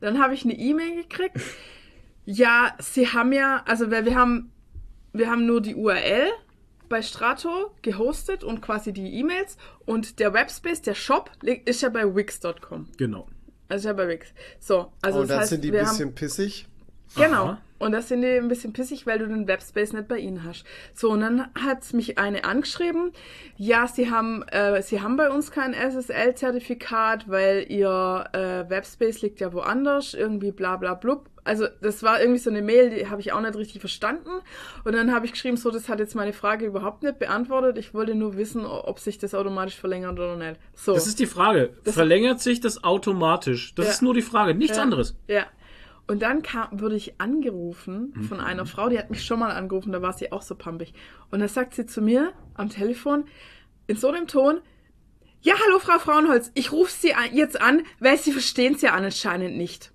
Dann 0.00 0.22
habe 0.22 0.34
ich 0.34 0.44
eine 0.44 0.56
E-Mail 0.56 1.02
gekriegt. 1.02 1.40
Ja, 2.26 2.74
sie 2.78 3.08
haben 3.08 3.32
ja, 3.32 3.62
also 3.66 3.90
wir 3.90 4.14
haben, 4.14 4.52
wir 5.12 5.30
haben 5.30 5.46
nur 5.46 5.60
die 5.60 5.74
URL 5.74 6.28
bei 6.88 7.02
Strato 7.02 7.74
gehostet 7.82 8.44
und 8.44 8.60
quasi 8.60 8.92
die 8.92 9.18
E-Mails 9.18 9.56
und 9.86 10.18
der 10.20 10.32
Webspace, 10.32 10.82
der 10.82 10.94
Shop 10.94 11.30
ist 11.42 11.82
ja 11.82 11.88
bei 11.88 12.14
Wix.com. 12.14 12.88
genau. 12.96 13.26
Also 13.68 13.88
ja 13.88 13.94
bei 13.94 14.08
Wix. 14.08 14.28
So, 14.60 14.92
also 15.00 15.18
oh, 15.18 15.20
das 15.22 15.28
da 15.28 15.38
heißt, 15.40 15.50
sind 15.50 15.64
die 15.64 15.70
ein 15.72 15.86
haben, 15.86 15.90
bisschen 15.90 16.14
pissig. 16.14 16.66
Genau. 17.16 17.44
Aha. 17.44 17.60
Und 17.84 17.92
das 17.92 18.08
sind 18.08 18.22
die 18.22 18.28
ein 18.28 18.48
bisschen 18.48 18.72
pissig, 18.72 19.06
weil 19.06 19.18
du 19.18 19.26
den 19.28 19.46
Webspace 19.46 19.92
nicht 19.92 20.08
bei 20.08 20.18
ihnen 20.18 20.42
hast. 20.44 20.64
So, 20.94 21.10
und 21.10 21.20
dann 21.20 21.46
hat 21.54 21.92
mich 21.92 22.18
eine 22.18 22.44
angeschrieben, 22.44 23.12
ja, 23.56 23.86
sie 23.86 24.10
haben, 24.10 24.42
äh, 24.48 24.82
sie 24.82 25.00
haben 25.02 25.16
bei 25.16 25.30
uns 25.30 25.50
kein 25.50 25.74
SSL-Zertifikat, 25.74 27.28
weil 27.28 27.66
ihr 27.68 28.24
äh, 28.32 28.68
Webspace 28.70 29.22
liegt 29.22 29.40
ja 29.40 29.52
woanders, 29.52 30.14
irgendwie 30.14 30.52
bla 30.52 30.76
bla 30.76 30.94
blub. 30.94 31.28
Also 31.46 31.66
das 31.82 32.02
war 32.02 32.20
irgendwie 32.20 32.38
so 32.38 32.48
eine 32.48 32.62
Mail, 32.62 32.88
die 32.88 33.10
habe 33.10 33.20
ich 33.20 33.32
auch 33.32 33.40
nicht 33.42 33.54
richtig 33.56 33.80
verstanden. 33.80 34.30
Und 34.84 34.94
dann 34.94 35.12
habe 35.12 35.26
ich 35.26 35.32
geschrieben, 35.32 35.58
so, 35.58 35.70
das 35.70 35.90
hat 35.90 35.98
jetzt 35.98 36.14
meine 36.14 36.32
Frage 36.32 36.64
überhaupt 36.64 37.02
nicht 37.02 37.18
beantwortet. 37.18 37.76
Ich 37.76 37.92
wollte 37.92 38.14
nur 38.14 38.36
wissen, 38.38 38.64
ob 38.64 38.98
sich 38.98 39.18
das 39.18 39.34
automatisch 39.34 39.76
verlängert 39.76 40.14
oder 40.14 40.36
nicht. 40.36 40.58
So. 40.74 40.94
Das 40.94 41.06
ist 41.06 41.18
die 41.18 41.26
Frage. 41.26 41.74
Das- 41.84 41.94
Verlängert 41.94 42.40
sich 42.40 42.60
das 42.60 42.82
automatisch? 42.82 43.74
Das 43.74 43.84
Ja. 43.86 43.92
ist 43.92 44.02
nur 44.02 44.14
die 44.14 44.22
Frage, 44.22 44.54
nichts 44.54 44.78
Ja. 44.78 44.82
anderes. 44.82 45.16
Ja. 45.28 45.44
Und 46.06 46.20
dann 46.22 46.42
kam, 46.42 46.80
wurde 46.80 46.96
ich 46.96 47.18
angerufen 47.20 48.12
von 48.28 48.38
Mhm. 48.38 48.44
einer 48.44 48.66
Frau, 48.66 48.88
die 48.90 48.98
hat 48.98 49.10
mich 49.10 49.24
schon 49.24 49.38
mal 49.38 49.50
angerufen, 49.52 49.90
da 49.92 50.02
war 50.02 50.12
sie 50.12 50.32
auch 50.32 50.42
so 50.42 50.54
pampig. 50.54 50.92
Und 51.30 51.40
dann 51.40 51.48
sagt 51.48 51.74
sie 51.74 51.86
zu 51.86 52.02
mir 52.02 52.32
am 52.54 52.68
Telefon 52.68 53.24
in 53.86 53.96
so 53.96 54.08
einem 54.08 54.26
Ton, 54.26 54.60
ja, 55.40 55.54
hallo 55.66 55.78
Frau 55.78 55.98
Frauenholz, 55.98 56.50
ich 56.54 56.72
rufe 56.72 56.90
Sie 56.92 57.12
jetzt 57.32 57.60
an, 57.60 57.82
weil 58.00 58.16
Sie 58.18 58.32
verstehen 58.32 58.74
es 58.74 58.82
ja 58.82 58.92
anscheinend 58.92 59.56
nicht. 59.56 59.92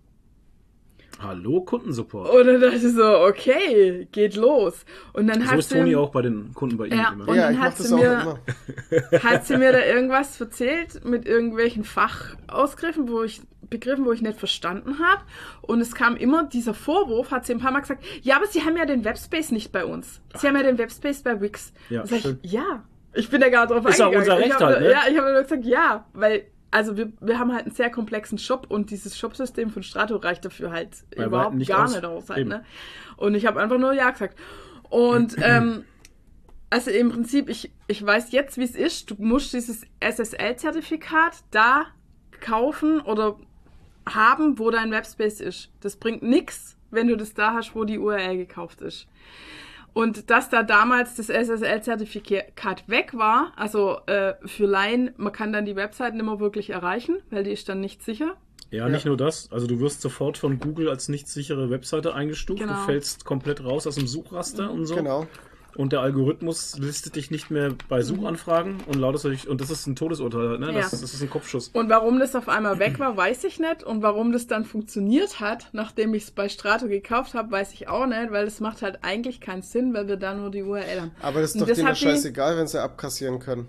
Hallo, 1.22 1.62
Kundensupport. 1.62 2.30
Und 2.34 2.48
dann 2.48 2.62
dachte 2.62 2.76
ich 2.78 2.94
so, 2.94 3.04
okay, 3.20 4.08
geht 4.12 4.36
los. 4.38 4.86
Und 5.12 5.28
dann 5.28 5.42
so 5.42 5.48
hat 5.48 5.60
ist 5.60 5.70
sie, 5.70 5.76
Toni 5.78 5.96
auch 5.96 6.12
bei 6.12 6.22
den 6.22 6.54
Kunden 6.54 6.78
bei 6.78 6.86
Ihnen 6.88 6.98
Ja, 6.98 7.12
immer. 7.12 7.28
Und 7.28 7.36
ja, 7.36 7.44
dann 7.48 7.54
ich 7.56 7.60
hat 7.60 7.78
sie 7.78 7.94
mir- 7.94 8.40
hat 9.24 9.46
sie 9.46 9.58
mir 9.58 9.74
da 9.74 9.84
irgendwas 9.86 10.40
erzählt 10.40 11.04
mit 11.04 11.28
irgendwelchen 11.28 11.84
Fachausgriffen, 11.84 13.10
wo 13.10 13.24
ich 13.24 13.42
Begriffen, 13.70 14.06
wo 14.06 14.12
ich 14.12 14.22
nicht 14.22 14.38
verstanden 14.38 15.00
habe. 15.00 15.22
Und 15.62 15.82
es 15.82 15.96
kam 15.96 16.16
immer 16.16 16.46
dieser 16.46 16.74
Vorwurf, 16.74 17.32
hat 17.32 17.46
sie 17.46 17.54
ein 17.54 17.60
paar 17.60 17.72
Mal 17.72 17.82
gesagt, 17.82 18.04
ja, 18.22 18.38
aber 18.38 18.48
Sie 18.48 18.64
haben 18.64 18.78
ja 18.78 18.86
den 18.86 19.04
Webspace 19.04 19.52
nicht 19.52 19.72
bei 19.72 19.86
uns. 19.86 20.22
Sie 20.36 20.48
haben 20.48 20.56
ja 20.56 20.64
den 20.64 20.78
Webspace 20.78 21.24
bei 21.24 21.40
Wix. 21.42 21.74
Ja, 21.90 22.04
ich, 22.04 22.38
ja. 22.44 22.84
Ich 23.14 23.30
bin 23.30 23.42
da 23.42 23.50
gar 23.50 23.68
drauf 23.68 23.86
Ist 23.88 24.02
auch 24.02 24.08
eingegangen. 24.08 24.32
unser 24.32 24.40
ich 24.40 24.46
Recht 24.46 24.54
hab, 24.54 24.62
halt, 24.62 24.82
ne? 24.82 24.92
Ja, 24.92 25.02
ich 25.10 25.18
habe 25.18 25.32
nur 25.32 25.42
gesagt, 25.42 25.66
ja, 25.66 26.06
weil 26.14 26.46
also 26.72 26.98
wir, 26.98 27.12
wir 27.20 27.40
haben 27.40 27.52
halt 27.52 27.66
einen 27.66 27.74
sehr 27.74 27.90
komplexen 27.90 28.38
Shop 28.38 28.68
und 28.70 28.92
dieses 28.92 29.18
Shopsystem 29.18 29.72
von 29.72 29.84
Strato 29.84 30.16
reicht 30.18 30.46
dafür 30.46 30.72
halt 30.72 30.90
Bei 31.16 31.26
überhaupt 31.26 31.56
nicht 31.56 31.70
gar 31.70 31.86
aus. 31.86 31.96
nicht 31.96 32.06
aus. 32.06 32.30
Halt, 32.30 32.48
ne? 32.48 32.64
Und 33.18 33.34
ich 33.36 33.46
habe 33.46 33.60
einfach 33.60 33.80
nur 33.80 33.94
ja 33.94 34.12
gesagt. 34.12 34.38
Und 34.90 35.36
ähm, 35.42 35.86
also 36.70 36.92
im 36.92 37.10
Prinzip, 37.10 37.50
ich, 37.50 37.72
ich 37.88 38.06
weiß 38.06 38.32
jetzt, 38.32 38.58
wie 38.58 38.64
es 38.64 38.76
ist. 38.76 39.10
Du 39.10 39.16
musst 39.18 39.54
dieses 39.54 39.82
SSL-Zertifikat 40.00 41.38
da 41.52 41.88
kaufen 42.40 43.02
oder 43.02 43.38
haben, 44.16 44.60
wo 44.60 44.72
dein 44.72 44.92
Webspace 44.92 45.42
ist. 45.42 45.70
Das 45.82 45.96
bringt 45.96 46.24
nichts, 46.24 46.78
wenn 46.92 47.08
du 47.08 47.16
das 47.16 47.34
da 47.34 47.54
hast, 47.54 47.76
wo 47.76 47.84
die 47.84 47.98
URL 47.98 48.38
gekauft 48.38 48.82
ist. 48.82 49.08
Und 49.94 50.30
dass 50.30 50.50
da 50.50 50.64
damals 50.64 51.16
das 51.16 51.30
SSL-Zertifikat 51.30 52.88
weg 52.88 53.18
war, 53.18 53.54
also 53.56 54.00
äh, 54.06 54.36
für 54.46 54.66
Laien, 54.66 55.12
man 55.18 55.34
kann 55.34 55.52
dann 55.52 55.66
die 55.66 55.76
Webseite 55.76 56.16
nicht 56.16 56.26
mehr 56.26 56.40
wirklich 56.40 56.70
erreichen, 56.70 57.18
weil 57.32 57.44
die 57.44 57.52
ist 57.52 57.68
dann 57.70 57.82
nicht 57.82 58.04
sicher. 58.04 58.36
Ja, 58.72 58.88
nicht 58.88 59.06
nur 59.06 59.18
das. 59.18 59.52
Also 59.52 59.66
du 59.66 59.80
wirst 59.80 60.02
sofort 60.02 60.38
von 60.38 60.60
Google 60.60 60.90
als 60.90 61.10
nicht 61.10 61.28
sichere 61.28 61.72
Webseite 61.72 62.14
eingestuft. 62.14 62.62
Genau. 62.62 62.74
Du 62.74 62.80
fällst 62.86 63.26
komplett 63.26 63.64
raus 63.64 63.88
aus 63.88 63.96
dem 63.96 64.06
Suchraster 64.06 64.72
und 64.72 64.86
so. 64.86 64.96
Genau. 64.96 65.26
Und 65.76 65.94
der 65.94 66.02
Algorithmus 66.02 66.78
listet 66.78 67.16
dich 67.16 67.32
nicht 67.32 67.52
mehr 67.52 67.74
bei 67.88 68.02
Suchanfragen 68.02 68.78
und 68.88 68.96
lautet 68.96 69.24
euch, 69.26 69.48
und 69.48 69.62
das 69.62 69.70
ist 69.70 69.86
ein 69.88 69.96
Todesurteil, 69.96 70.58
ne? 70.60 70.68
Das, 70.74 70.92
Ja. 70.92 70.98
das 71.00 71.04
ist 71.14 71.22
ein 71.22 71.30
Kopfschuss. 71.30 71.70
Und 71.70 71.90
warum 71.90 72.20
das 72.20 72.36
auf 72.36 72.50
einmal 72.50 72.80
weg 72.80 73.00
war, 73.00 73.16
weiß 73.16 73.44
ich 73.44 73.60
nicht. 73.60 73.84
Und 73.84 74.02
warum 74.02 74.32
das 74.32 74.48
dann 74.48 74.66
funktioniert 74.66 75.40
hat, 75.40 75.70
nachdem 75.72 76.14
ich 76.14 76.24
es 76.24 76.32
bei 76.32 76.50
Strato 76.50 76.88
gekauft 76.88 77.34
habe, 77.34 77.52
weiß 77.52 77.74
ich 77.74 77.88
auch 77.88 78.08
nicht, 78.08 78.32
weil 78.32 78.48
es 78.48 78.60
macht 78.60 78.82
halt 78.82 79.00
eigentlich 79.04 79.40
keinen 79.42 79.62
Sinn, 79.62 79.94
weil 79.94 80.08
wir 80.08 80.18
da 80.18 80.34
nur 80.34 80.50
die 80.52 80.64
URL 80.64 81.02
haben. 81.02 81.12
Aber 81.22 81.42
das 81.42 81.52
ist 81.54 81.62
doch 81.62 81.68
das 81.68 81.78
denen 81.78 81.96
scheißegal, 81.96 82.58
wenn 82.58 82.68
sie 82.68 82.82
abkassieren 82.82 83.40
können. 83.40 83.68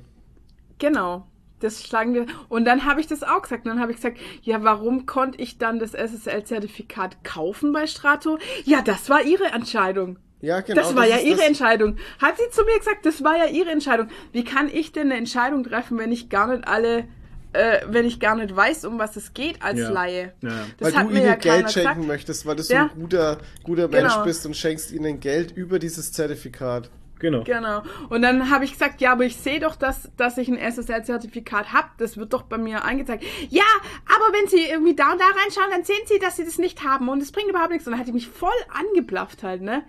Genau. 0.79 1.27
Das 1.61 1.83
schlagen 1.83 2.15
wir. 2.15 2.25
Und 2.49 2.65
dann 2.65 2.87
habe 2.87 3.01
ich 3.03 3.07
das 3.07 3.23
auch 3.23 3.43
gesagt. 3.43 3.67
Und 3.67 3.73
dann 3.73 3.81
habe 3.81 3.93
ich 3.93 3.99
gesagt, 3.99 4.19
ja, 4.43 4.65
warum 4.65 5.05
konnte 5.05 5.41
ich 5.43 5.59
dann 5.59 5.79
das 5.79 5.93
SSL-Zertifikat 5.93 7.23
kaufen 7.23 7.73
bei 7.73 7.87
Strato? 7.87 8.39
Ja, 8.65 8.81
das 8.81 9.11
war 9.11 9.23
ihre 9.23 9.45
Entscheidung. 9.45 10.19
Ja, 10.41 10.61
genau. 10.61 10.81
das 10.81 10.95
war 10.97 11.07
ja 11.07 11.17
ist 11.17 11.25
ihre 11.27 11.37
das- 11.39 11.47
Entscheidung. 11.49 11.97
Hat 12.21 12.37
sie 12.39 12.51
zu 12.51 12.65
mir 12.65 12.79
gesagt, 12.79 13.05
das 13.05 13.23
war 13.23 13.37
ja 13.37 13.47
ihre 13.47 13.71
Entscheidung. 13.71 14.09
Wie 14.33 14.45
kann 14.45 14.69
ich 14.73 14.93
denn 14.93 15.07
eine 15.09 15.17
Entscheidung 15.17 15.65
treffen, 15.65 15.99
wenn 15.99 16.13
ich 16.13 16.29
gar 16.31 16.47
nicht 16.49 16.67
alle, 16.67 17.05
äh, 17.53 17.81
wenn 17.89 18.07
ich 18.07 18.21
gar 18.21 18.37
nicht 18.37 18.55
weiß, 18.57 18.85
um 18.87 18.99
was 18.99 19.17
es 19.17 19.35
geht 19.35 19.63
als 19.63 19.79
Ja. 19.81 19.91
Laie? 19.91 20.33
Ja, 20.41 20.49
ja. 20.49 20.67
Das 20.79 20.89
weil 20.89 20.97
hat 21.01 21.07
du 21.07 21.11
mir 21.13 21.19
ihnen 21.19 21.27
ja 21.27 21.35
Geld 21.35 21.71
schenken 21.71 21.89
gesagt. 21.89 22.07
möchtest, 22.07 22.47
weil 22.47 22.57
du 22.57 22.63
so 22.63 22.73
Ja. 22.75 22.85
ein 22.85 23.01
guter, 23.01 23.39
guter 23.65 23.89
Mensch 23.89 24.13
Genau. 24.15 24.25
bist 24.25 24.47
und 24.47 24.57
schenkst 24.57 24.93
ihnen 24.93 25.21
Geld 25.21 25.53
über 25.53 25.79
dieses 25.79 26.13
Zertifikat. 26.13 26.91
Genau. 27.19 27.45
Genau. 27.45 27.83
Und 28.09 28.23
dann 28.23 28.49
habe 28.51 28.65
ich 28.65 28.73
gesagt, 28.73 29.03
ja, 29.03 29.13
aber 29.13 29.25
ich 29.27 29.37
sehe 29.37 29.61
doch, 29.61 29.77
dass, 29.77 30.09
dass 30.17 30.39
ich 30.39 30.49
ein 30.49 30.57
SSL-Zertifikat 30.57 31.71
habe. 31.75 31.89
Das 31.99 32.17
wird 32.17 32.33
doch 32.33 32.45
bei 32.45 32.57
mir 32.57 32.83
angezeigt. 32.85 33.25
Ja, 33.51 33.63
aber 34.07 34.33
wenn 34.39 34.49
Sie 34.49 34.65
irgendwie 34.65 34.95
da 34.97 35.13
und 35.13 35.21
da 35.21 35.27
reinschauen, 35.27 35.71
dann 35.71 35.85
sehen 35.85 36.01
Sie, 36.07 36.19
dass 36.19 36.37
Sie 36.37 36.47
das 36.47 36.57
nicht 36.57 36.83
haben. 36.83 37.11
Und 37.11 37.23
es 37.23 37.31
bringt 37.31 37.51
überhaupt 37.51 37.73
nichts. 37.73 37.87
Und 37.87 37.91
dann 37.91 38.01
hat 38.01 38.09
die 38.09 38.13
mich 38.13 38.27
voll 38.29 38.49
angeblafft 38.73 39.43
halt, 39.43 39.61
ne? 39.61 39.83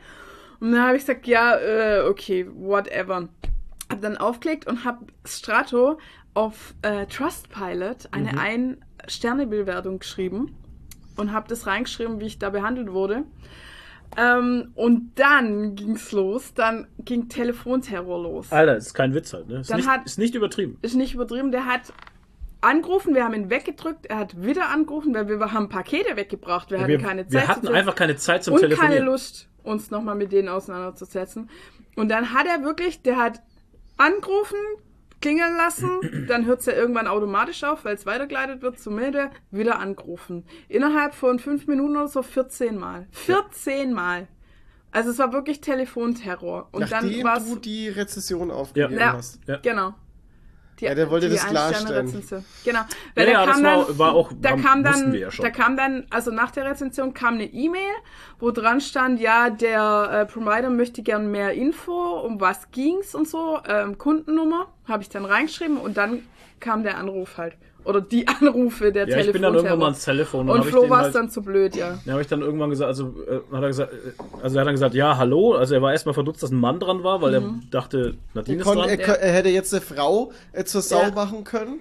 Und 0.62 0.72
dann 0.72 0.82
habe 0.82 0.96
ich 0.96 1.02
gesagt, 1.04 1.28
ja, 1.28 1.58
äh, 1.58 2.02
okay, 2.08 2.48
whatever. 2.54 3.28
Hab 3.90 4.02
dann 4.02 4.16
aufgelegt 4.16 4.68
und 4.68 4.86
habe 4.86 5.06
Strato 5.26 5.98
auf 6.34 6.74
äh, 6.82 7.06
Trustpilot 7.08 8.08
eine 8.12 8.40
Ein-Sterne-Bewertung 8.40 10.00
geschrieben. 10.00 10.56
Und 11.18 11.34
habe 11.34 11.50
das 11.50 11.68
reingeschrieben, 11.68 12.22
wie 12.22 12.26
ich 12.26 12.40
da 12.40 12.50
behandelt 12.52 12.92
wurde. 12.94 13.24
Ähm, 14.18 14.72
und 14.76 15.12
dann 15.16 15.76
ging's 15.76 16.12
los, 16.12 16.54
dann 16.54 16.88
ging 17.00 17.28
Telefonterror 17.30 18.22
los. 18.24 18.52
Alter, 18.52 18.78
ist 18.78 18.94
kein 18.94 19.14
Witz 19.14 19.34
halt, 19.34 19.48
ne? 19.48 19.60
Ist, 19.60 19.70
Dann 19.70 19.78
nicht, 19.78 19.90
hat- 19.90 20.06
ist 20.06 20.20
nicht 20.20 20.36
übertrieben. 20.36 20.78
Ist 20.82 20.96
nicht 20.96 21.14
übertrieben, 21.14 21.52
der 21.52 21.66
hat 21.66 21.94
angerufen, 22.62 23.14
wir 23.16 23.24
haben 23.24 23.34
ihn 23.34 23.50
weggedrückt, 23.50 24.06
er 24.08 24.20
hat 24.20 24.42
wieder 24.42 24.70
angerufen, 24.70 25.14
weil 25.14 25.28
wir 25.28 25.52
haben 25.52 25.70
Pakete 25.70 26.16
weggebracht, 26.16 26.72
wir 26.72 26.80
hatten 26.80 26.90
wir, 26.90 27.00
keine 27.00 27.26
Zeit. 27.28 27.42
wir 27.42 27.48
hatten 27.48 27.68
einfach 27.70 27.96
keine 27.96 28.16
Zeit 28.18 28.44
zum 28.44 28.56
und 28.56 28.60
Telefonieren. 28.62 28.94
keine 28.96 29.06
Lust, 29.06 29.50
uns 29.64 29.92
nochmal 29.92 30.16
mit 30.16 30.32
denen 30.32 30.50
auseinanderzusetzen. 30.50 31.50
Und 31.96 32.10
dann 32.10 32.34
hat 32.34 32.48
er 32.48 32.64
wirklich, 32.64 33.02
der 33.02 33.18
hat 33.18 33.42
angerufen, 33.98 34.58
klingeln 35.22 35.56
lassen, 35.58 36.26
dann 36.28 36.46
hört 36.46 36.62
es 36.62 36.66
ja 36.66 36.74
irgendwann 36.74 37.08
automatisch 37.08 37.64
auf, 37.64 37.86
weil 37.86 37.96
es 37.96 38.06
weitergeleitet 38.06 38.62
wird 38.62 38.80
zur 38.80 38.94
Milde, 38.94 39.30
wieder 39.52 39.80
angerufen. 39.80 40.46
Innerhalb 40.68 41.14
von 41.14 41.40
fünf 41.40 41.68
Minuten 41.68 41.96
oder 41.98 42.08
so 42.08 42.24
14 42.24 42.78
Mal. 42.78 43.08
14 43.12 43.94
Mal. 43.94 44.28
Also 44.92 45.12
es 45.12 45.20
war 45.20 45.32
wirklich 45.32 45.62
Telefonterror. 45.62 46.68
Und 46.72 46.82
Nachdem 46.82 47.12
dann 47.12 47.24
war 47.24 47.40
du 47.40 47.56
die 47.56 47.88
Rezession 47.90 48.52
aufgegeben 48.52 49.00
Ja. 49.00 49.14
hast. 49.14 49.40
Ja. 49.48 49.58
Genau. 49.58 49.94
Die, 50.82 50.86
Ja, 50.86 50.96
der 50.96 51.10
wollte 51.12 51.30
das 51.30 51.46
klarstellen. 51.46 52.12
Genau. 52.12 52.80
Ja, 52.80 52.88
Weil 53.16 53.28
ja, 53.30 53.34
da 53.42 53.46
das 53.46 53.56
kam 53.56 53.64
war- 53.64 53.86
dann, 53.86 53.98
war 54.00 54.14
auch- 54.14 54.32
da 54.42 54.56
kam 54.58 54.84
dann, 54.84 55.14
wir 55.14 55.20
ja 55.20 55.32
schon. 55.32 55.44
da 55.46 55.52
kam 55.52 55.78
dann, 55.78 56.06
also 56.10 56.32
nach 56.32 56.50
der 56.52 56.66
Rezension 56.66 57.14
kam 57.14 57.36
eine 57.36 57.46
E-Mail, 57.46 57.94
wo 58.40 58.50
dran 58.52 58.82
stand, 58.82 59.20
ja, 59.20 59.50
der 59.52 60.10
äh, 60.12 60.26
Provider 60.26 60.70
möchte 60.72 61.04
gern 61.04 61.30
mehr 61.30 61.54
Info, 61.54 61.94
um 62.22 62.42
was 62.42 62.72
ging's 62.72 63.14
und 63.14 63.28
so, 63.28 63.60
ähm, 63.68 63.98
Kundennummer, 64.00 64.68
habe 64.88 65.04
ich 65.04 65.10
dann 65.10 65.26
reingeschrieben 65.26 65.78
und 65.78 65.98
dann 65.98 66.24
kam 66.60 66.82
der 66.84 66.98
Anruf 66.98 67.38
halt. 67.38 67.54
Oder 67.84 68.02
die 68.02 68.28
Anrufe 68.28 68.92
der 68.92 69.08
Ja, 69.08 69.18
ich 69.18 69.32
bin 69.32 69.42
dann 69.42 69.56
irgendwann 69.56 69.80
mal 69.80 69.86
ans 69.86 70.04
Telefon 70.06 70.50
Und 70.50 70.64
Flo 70.66 70.90
war 70.90 71.00
es 71.00 71.04
halt- 71.06 71.16
dann 71.16 71.30
zu 71.30 71.42
blöd, 71.42 71.76
ja. 71.76 71.98
Ja, 72.06 72.12
habe 72.14 72.22
ich 72.22 72.28
dann 72.28 72.42
irgendwann 72.42 72.70
gesagt, 72.70 72.88
also 72.90 73.16
äh, 73.28 73.40
hat 73.56 73.62
er 73.64 73.68
gesagt, 73.68 73.94
äh, 73.94 73.98
also 74.44 74.56
er 74.58 74.60
hat 74.62 74.68
dann 74.68 74.76
gesagt, 74.76 74.94
ja, 74.96 75.18
hallo. 75.18 75.54
Also 75.56 75.74
er 75.74 75.82
war 75.82 75.92
erstmal 75.92 76.14
verdutzt, 76.14 76.44
dass 76.44 76.52
ein 76.52 76.60
Mann 76.60 76.80
dran 76.80 77.04
war, 77.04 77.22
weil 77.22 77.40
Mhm. 77.42 77.62
er 77.66 77.72
dachte, 77.72 78.16
Nadine 78.36 78.60
ist 78.60 78.64
Kon 78.68 78.78
dran. 78.78 78.90
er, 78.90 79.00
Ja. 79.00 79.14
er 79.14 79.32
hätte 79.34 79.50
jetzt 79.50 79.74
eine 79.74 79.82
Frau 79.82 80.32
äh, 80.54 80.64
zur 80.64 80.82
Sau 80.82 81.02
Ja. 81.02 81.12
machen 81.12 81.44
können. 81.44 81.80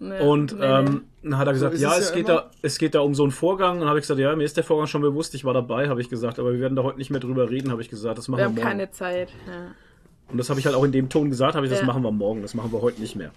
Nee, 0.00 0.20
Und 0.20 0.58
nee, 0.58 0.64
ähm, 0.64 1.04
dann 1.22 1.38
hat 1.38 1.46
er 1.46 1.52
gesagt, 1.52 1.74
ist 1.74 1.80
ja, 1.80 1.92
es 1.92 1.98
es 2.00 2.08
ja 2.10 2.14
geht 2.16 2.28
immer. 2.28 2.38
da, 2.40 2.50
es 2.62 2.78
geht 2.78 2.94
da 2.94 3.00
um 3.00 3.14
so 3.14 3.22
einen 3.22 3.32
Vorgang. 3.32 3.74
Und 3.74 3.80
dann 3.80 3.88
habe 3.88 3.98
ich 3.98 4.02
gesagt, 4.02 4.18
ja, 4.20 4.34
mir 4.34 4.44
ist 4.44 4.56
der 4.56 4.64
Vorgang 4.64 4.86
schon 4.86 5.02
bewusst, 5.02 5.34
ich 5.34 5.44
war 5.44 5.54
dabei, 5.54 5.88
habe 5.88 6.00
ich 6.00 6.08
gesagt, 6.10 6.38
aber 6.38 6.52
wir 6.52 6.60
werden 6.60 6.74
da 6.74 6.82
heute 6.82 6.98
nicht 6.98 7.10
mehr 7.10 7.20
drüber 7.20 7.48
reden, 7.48 7.70
habe 7.70 7.80
ich 7.80 7.88
gesagt, 7.90 8.18
das 8.18 8.28
machen 8.28 8.38
wir 8.38 8.42
wir, 8.42 8.46
haben 8.46 8.54
morgen. 8.56 8.66
keine 8.68 8.90
Zeit. 8.90 9.28
Ja. 9.46 9.52
Und 10.30 10.38
das 10.38 10.48
habe 10.50 10.58
ich 10.58 10.66
halt 10.66 10.74
auch 10.74 10.84
in 10.84 10.90
dem 10.92 11.08
Ton 11.10 11.28
gesagt, 11.30 11.54
habe 11.54 11.66
ich, 11.66 11.70
das 11.70 11.80
Ja. 11.80 11.84
Mhm. 11.84 11.88
machen 11.88 12.02
wir 12.02 12.10
morgen, 12.10 12.42
das 12.42 12.54
machen 12.54 12.72
wir 12.72 12.80
heute 12.80 13.00
nicht 13.00 13.14
mehr. 13.14 13.30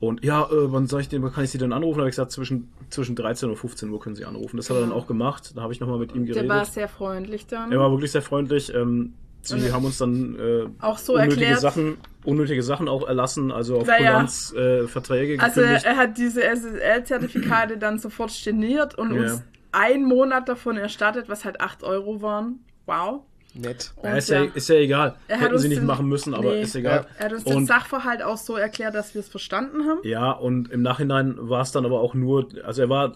Und 0.00 0.24
ja, 0.24 0.44
äh, 0.44 0.48
wann 0.72 0.86
soll 0.86 1.00
ich 1.00 1.08
wann 1.12 1.32
kann 1.32 1.44
ich 1.44 1.50
Sie 1.50 1.58
denn 1.58 1.72
anrufen? 1.72 1.98
habe 1.98 2.08
ich 2.08 2.12
gesagt, 2.12 2.30
zwischen, 2.30 2.70
zwischen 2.90 3.16
13 3.16 3.50
und 3.50 3.56
15 3.56 3.90
Uhr 3.90 4.00
können 4.00 4.14
Sie 4.16 4.24
anrufen. 4.24 4.56
Das 4.56 4.70
hat 4.70 4.76
er 4.76 4.80
dann 4.82 4.92
auch 4.92 5.06
gemacht. 5.06 5.52
Da 5.56 5.62
habe 5.62 5.72
ich 5.72 5.80
nochmal 5.80 5.98
mit 5.98 6.14
ihm 6.14 6.24
Der 6.24 6.34
geredet. 6.34 6.50
war 6.50 6.64
sehr 6.64 6.88
freundlich 6.88 7.46
dann. 7.48 7.72
er 7.72 7.80
war 7.80 7.90
wirklich 7.90 8.12
sehr 8.12 8.22
freundlich. 8.22 8.72
Ähm, 8.72 9.14
sie 9.42 9.72
haben 9.72 9.84
uns 9.84 9.98
dann 9.98 10.36
äh, 10.38 10.66
Auch 10.80 10.96
so 10.98 11.14
unnötige 11.14 11.40
erklärt. 11.42 11.60
Sachen, 11.60 11.96
unnötige 12.24 12.62
Sachen 12.62 12.88
auch 12.88 13.06
erlassen, 13.06 13.50
also 13.50 13.78
auf 13.80 13.86
Naja. 13.88 14.12
Kulanz 14.12 14.54
äh, 14.56 14.60
Also 14.86 15.00
gekündigt. 15.10 15.84
er 15.84 15.96
hat 15.96 16.16
diese 16.16 16.42
SSL-Zertifikate 16.44 17.78
dann 17.78 17.98
sofort 17.98 18.30
storniert 18.30 18.96
und 18.96 19.14
Ja. 19.14 19.22
uns 19.22 19.42
einen 19.72 20.04
Monat 20.04 20.48
davon 20.48 20.76
erstattet, 20.76 21.28
was 21.28 21.44
halt 21.44 21.60
8 21.60 21.82
Euro 21.82 22.22
waren. 22.22 22.60
Wow. 22.86 23.22
Nett. 23.54 23.92
Ja, 24.02 24.16
ist, 24.16 24.30
ja, 24.30 24.44
ist 24.44 24.68
ja 24.68 24.76
egal. 24.76 25.14
Er 25.28 25.38
Hätten 25.40 25.58
sie 25.58 25.68
nicht 25.68 25.80
den- 25.80 25.86
machen 25.86 26.06
müssen, 26.08 26.32
aber 26.34 26.52
Nee. 26.52 26.62
ist 26.62 26.74
egal. 26.74 27.06
Er 27.18 27.24
hat 27.26 27.32
uns 27.34 27.44
Und- 27.44 27.54
den 27.54 27.66
Sachverhalt 27.66 28.22
auch 28.22 28.38
so 28.38 28.56
erklärt, 28.56 28.94
dass 28.94 29.14
wir 29.14 29.20
es 29.20 29.28
verstanden 29.28 29.86
haben. 29.86 30.00
Ja, 30.04 30.30
und 30.32 30.70
im 30.70 30.80
Nachhinein 30.82 31.36
war 31.38 31.60
es 31.60 31.70
dann 31.72 31.84
aber 31.84 32.00
auch 32.00 32.14
nur, 32.14 32.48
also 32.64 32.80
er 32.82 32.88
war, 32.88 33.12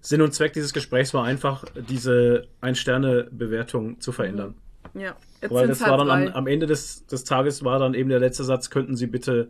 Sinn 0.00 0.22
und 0.22 0.32
Zweck 0.32 0.54
dieses 0.54 0.72
Gesprächs 0.72 1.12
war 1.12 1.24
einfach, 1.24 1.64
diese 1.90 2.46
Ein-Sterne-Bewertung 2.62 4.00
zu 4.00 4.12
verändern. 4.12 4.54
Ja. 4.94 5.14
Jetzt 5.42 5.52
Weil 5.52 5.68
das 5.68 5.80
war 5.82 5.90
halt 5.90 6.00
dann 6.00 6.10
am, 6.28 6.32
am 6.34 6.46
Ende 6.46 6.66
des, 6.66 7.06
des 7.06 7.24
Tages 7.24 7.64
war 7.64 7.78
dann 7.78 7.94
eben 7.94 8.08
der 8.08 8.18
letzte 8.18 8.44
Satz, 8.44 8.70
könnten 8.70 8.96
Sie 8.96 9.06
bitte, 9.06 9.48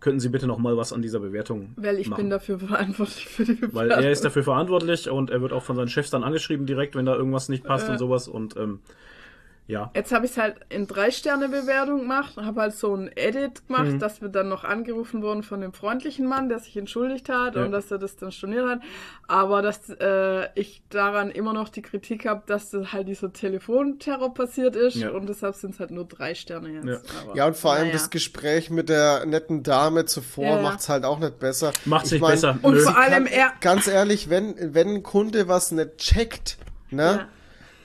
könnten 0.00 0.20
Sie 0.20 0.28
bitte 0.28 0.46
noch 0.46 0.58
mal 0.58 0.76
was 0.76 0.92
an 0.92 1.02
dieser 1.02 1.18
Bewertung 1.20 1.72
Weil 1.76 1.98
ich 1.98 2.08
machen. 2.08 2.22
bin 2.22 2.30
dafür 2.30 2.58
verantwortlich 2.60 3.26
für 3.26 3.44
die 3.44 3.54
Bewertung. 3.54 3.74
Weil 3.74 3.90
er 3.90 4.10
ist 4.10 4.24
dafür 4.24 4.44
verantwortlich 4.44 5.10
und 5.10 5.30
er 5.30 5.42
wird 5.42 5.52
auch 5.52 5.62
von 5.64 5.74
seinen 5.76 5.88
Chefs 5.88 6.10
dann 6.10 6.22
angeschrieben 6.24 6.66
direkt, 6.66 6.94
wenn 6.94 7.04
da 7.06 7.14
irgendwas 7.16 7.48
nicht 7.48 7.64
passt 7.64 7.88
Äh. 7.88 7.92
und 7.92 7.98
sowas 7.98 8.28
und 8.28 8.56
ähm, 8.56 8.80
ja. 9.68 9.90
Jetzt 9.94 10.10
habe 10.12 10.24
ich 10.24 10.32
es 10.32 10.38
halt 10.38 10.56
in 10.70 10.86
drei 10.88 11.10
Sterne 11.12 11.48
Bewertung 11.48 12.00
gemacht, 12.00 12.36
habe 12.36 12.62
halt 12.62 12.74
so 12.74 12.92
ein 12.94 13.08
Edit 13.14 13.66
gemacht, 13.68 13.84
Mhm. 13.92 13.98
dass 14.00 14.20
wir 14.20 14.28
dann 14.30 14.48
noch 14.48 14.64
angerufen 14.64 15.22
wurden 15.22 15.42
von 15.44 15.60
dem 15.60 15.72
freundlichen 15.72 16.26
Mann, 16.26 16.48
der 16.48 16.58
sich 16.58 16.76
entschuldigt 16.76 17.28
hat 17.28 17.54
Ja. 17.54 17.64
und 17.64 17.70
dass 17.70 17.90
er 17.90 17.98
das 17.98 18.16
dann 18.16 18.32
storniert 18.32 18.66
hat. 18.66 18.80
Aber 19.28 19.62
dass 19.62 19.88
äh, 19.90 20.48
ich 20.58 20.82
daran 20.88 21.30
immer 21.30 21.52
noch 21.52 21.68
die 21.68 21.82
Kritik 21.82 22.26
habe, 22.26 22.42
dass 22.46 22.70
das 22.70 22.92
halt 22.92 23.06
dieser 23.08 23.32
Telefonterror 23.32 24.32
passiert 24.34 24.74
ist 24.74 24.96
Ja. 24.96 25.10
und 25.10 25.28
deshalb 25.28 25.54
sind 25.54 25.74
es 25.74 25.80
halt 25.80 25.90
nur 25.90 26.06
drei 26.06 26.34
Sterne 26.34 26.70
jetzt. 26.70 26.86
Ja. 26.86 26.98
Aber, 27.24 27.36
Ja, 27.36 27.46
und 27.46 27.56
vor 27.56 27.72
allem 27.74 27.82
naja. 27.88 27.92
das 27.92 28.10
Gespräch 28.10 28.70
mit 28.70 28.88
der 28.88 29.26
netten 29.26 29.62
Dame 29.62 30.06
zuvor 30.06 30.44
Ja, 30.44 30.56
ja. 30.56 30.62
macht's 30.62 30.88
halt 30.88 31.04
auch 31.04 31.18
nicht 31.18 31.38
besser. 31.38 31.72
Macht's 31.84 32.06
Ich 32.06 32.12
nicht 32.12 32.22
mein, 32.22 32.30
besser. 32.32 32.58
Und 32.62 32.74
Nö. 32.74 32.80
vor 32.80 32.96
allem 32.96 33.26
er. 33.26 33.52
Ganz 33.60 33.86
ehrlich, 33.86 34.30
wenn, 34.30 34.54
wenn 34.74 34.88
ein 34.88 35.02
Kunde 35.02 35.46
was 35.46 35.72
nicht 35.72 35.98
checkt, 35.98 36.56
ne, 36.90 37.26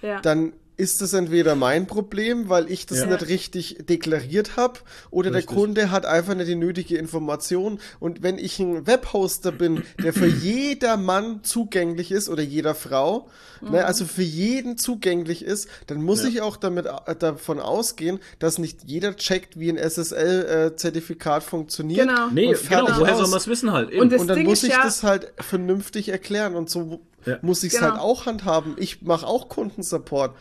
Ja. 0.02 0.10
Ja. 0.10 0.22
dann 0.22 0.54
ist 0.84 1.02
es 1.02 1.14
entweder 1.14 1.56
mein 1.56 1.88
Problem, 1.88 2.50
weil 2.50 2.70
ich 2.70 2.86
das 2.86 3.00
Ja. 3.00 3.06
nicht 3.08 3.28
richtig 3.28 3.78
deklariert 3.90 4.58
habe, 4.58 4.80
oder 5.12 5.32
Richtig. 5.34 5.48
der 5.48 5.56
Kunde 5.58 5.92
hat 5.92 6.06
einfach 6.06 6.36
nicht 6.36 6.48
die 6.50 6.56
nötige 6.56 6.98
Information. 6.98 7.80
Und 8.00 8.22
wenn 8.22 8.38
ich 8.38 8.60
ein 8.60 8.86
Webhoster 8.86 9.52
bin, 9.52 9.84
der 10.04 10.14
für 10.14 10.26
jeder 10.28 10.98
Mann 10.98 11.40
zugänglich 11.44 12.12
ist 12.12 12.28
oder 12.30 12.44
jeder 12.44 12.76
Frau, 12.76 13.28
ne, 13.62 13.86
also 13.86 14.06
für 14.06 14.24
jeden 14.24 14.78
zugänglich 14.78 15.44
ist, 15.46 15.68
dann 15.88 16.02
muss 16.04 16.24
Ja. 16.24 16.30
ich 16.30 16.42
auch 16.42 16.58
damit 16.58 16.86
äh, 16.86 17.16
davon 17.16 17.60
ausgehen, 17.60 18.20
dass 18.40 18.58
nicht 18.58 18.84
jeder 18.86 19.16
checkt, 19.16 19.58
wie 19.60 19.70
ein 19.70 19.78
SSL-Zertifikat 19.78 21.44
funktioniert. 21.44 22.08
Genau. 22.08 22.28
Nee, 22.32 22.54
genau, 22.70 22.88
woher 23.00 23.16
soll 23.16 23.28
man 23.28 23.38
es 23.38 23.48
wissen 23.48 23.72
halt? 23.72 23.90
Eben. 23.92 24.02
Und 24.02 24.12
das 24.12 24.22
Und 24.22 24.28
dann 24.28 24.38
Ding 24.38 24.48
muss 24.48 24.64
ich 24.64 24.72
ja- 24.72 24.84
das 24.84 25.04
halt 25.04 25.32
vernünftig 25.40 26.10
erklären 26.10 26.56
und 26.56 26.70
so 26.70 27.02
Ja. 27.26 27.38
muss 27.42 27.64
ich 27.64 27.74
es 27.74 27.80
Genau. 27.80 27.92
halt 27.94 28.02
auch 28.02 28.26
handhaben. 28.26 28.76
Ich 28.78 29.02
mache 29.02 29.26
auch 29.26 29.48
Kundensupport 29.48 30.36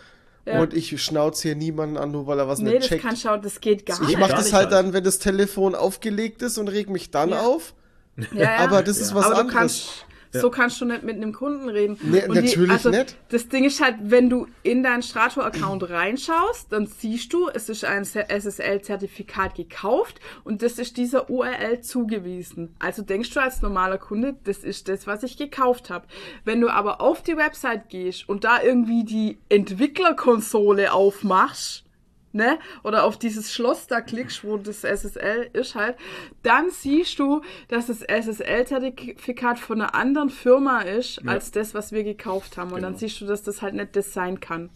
Ja. 0.44 0.60
und 0.60 0.74
ich 0.74 1.00
schnauze 1.00 1.42
hier 1.48 1.54
niemanden 1.56 1.96
an, 1.96 2.10
nur 2.10 2.26
weil 2.26 2.38
er 2.40 2.48
was 2.48 2.58
Nee, 2.58 2.70
nicht 2.70 2.82
das 2.82 2.88
checkt. 2.88 3.02
kann 3.04 3.16
schauen, 3.16 3.42
das 3.42 3.60
geht 3.60 3.86
gar 3.86 4.00
ich 4.02 4.08
nicht. 4.08 4.18
mache 4.18 4.30
gar 4.32 4.38
das 4.40 4.52
halt 4.52 4.72
dann, 4.72 4.92
wenn 4.92 5.04
das 5.04 5.18
Telefon 5.20 5.74
aufgelegt 5.76 6.42
ist 6.42 6.58
und 6.58 6.66
reg 6.68 6.90
mich 6.90 7.10
dann 7.12 7.30
Ja. 7.30 7.42
auf. 7.42 7.74
Ja, 8.16 8.26
ja. 8.42 8.56
Aber 8.58 8.82
das 8.82 8.98
ist 8.98 9.14
was 9.14 9.26
Aber 9.26 9.34
du 9.36 9.40
anderes. 9.42 10.04
So 10.40 10.50
kannst 10.50 10.80
du 10.80 10.84
nicht 10.84 11.02
mit 11.02 11.16
einem 11.16 11.32
Kunden 11.32 11.68
reden. 11.68 11.98
Nee, 12.02 12.24
Und 12.26 12.34
natürlich 12.34 12.84
nicht. 12.84 13.16
Das 13.28 13.48
Ding 13.48 13.64
ist 13.64 13.82
halt, 13.82 13.96
wenn 14.02 14.30
du 14.30 14.46
in 14.62 14.82
deinen 14.82 15.02
Strato-Account 15.02 15.90
reinschaust, 15.90 16.72
dann 16.72 16.86
siehst 16.86 17.32
du, 17.32 17.48
es 17.48 17.68
ist 17.68 17.84
ein 17.84 18.04
SSL-Zertifikat 18.04 19.54
gekauft 19.54 20.20
und 20.44 20.62
das 20.62 20.78
ist 20.78 20.96
dieser 20.96 21.28
URL 21.28 21.80
zugewiesen. 21.82 22.74
Also 22.78 23.02
denkst 23.02 23.30
du 23.30 23.40
als 23.40 23.62
normaler 23.62 23.98
Kunde, 23.98 24.36
das 24.44 24.58
ist 24.58 24.88
das, 24.88 25.06
was 25.06 25.22
ich 25.22 25.36
gekauft 25.36 25.90
habe. 25.90 26.06
Wenn 26.44 26.60
du 26.60 26.68
aber 26.68 27.00
auf 27.00 27.22
die 27.22 27.36
Website 27.36 27.88
gehst 27.88 28.28
und 28.28 28.44
da 28.44 28.62
irgendwie 28.62 29.04
die 29.04 29.38
Entwicklerkonsole 29.48 30.92
aufmachst, 30.92 31.84
ne, 32.32 32.58
oder 32.82 33.04
auf 33.04 33.18
dieses 33.18 33.52
Schloss 33.52 33.86
da 33.86 34.00
klickst, 34.00 34.44
wo 34.44 34.56
das 34.56 34.84
SSL 34.84 35.50
ist 35.52 35.74
halt, 35.74 35.96
dann 36.42 36.70
siehst 36.70 37.18
du, 37.18 37.42
dass 37.68 37.86
das 37.88 38.02
SSL-Zertifikat 38.02 39.58
von 39.58 39.80
einer 39.80 39.94
anderen 39.94 40.30
Firma 40.30 40.80
ist, 40.80 41.20
Ja. 41.22 41.32
als 41.32 41.50
das, 41.50 41.74
was 41.74 41.92
wir 41.92 42.04
gekauft 42.04 42.56
haben. 42.56 42.72
Und 42.72 42.82
dann 42.82 42.92
Genau. 42.92 42.98
siehst 42.98 43.20
du, 43.20 43.26
dass 43.26 43.42
das 43.42 43.62
halt 43.62 43.74
nicht 43.74 43.94
das 43.96 44.12
sein 44.12 44.40
kann. 44.40 44.70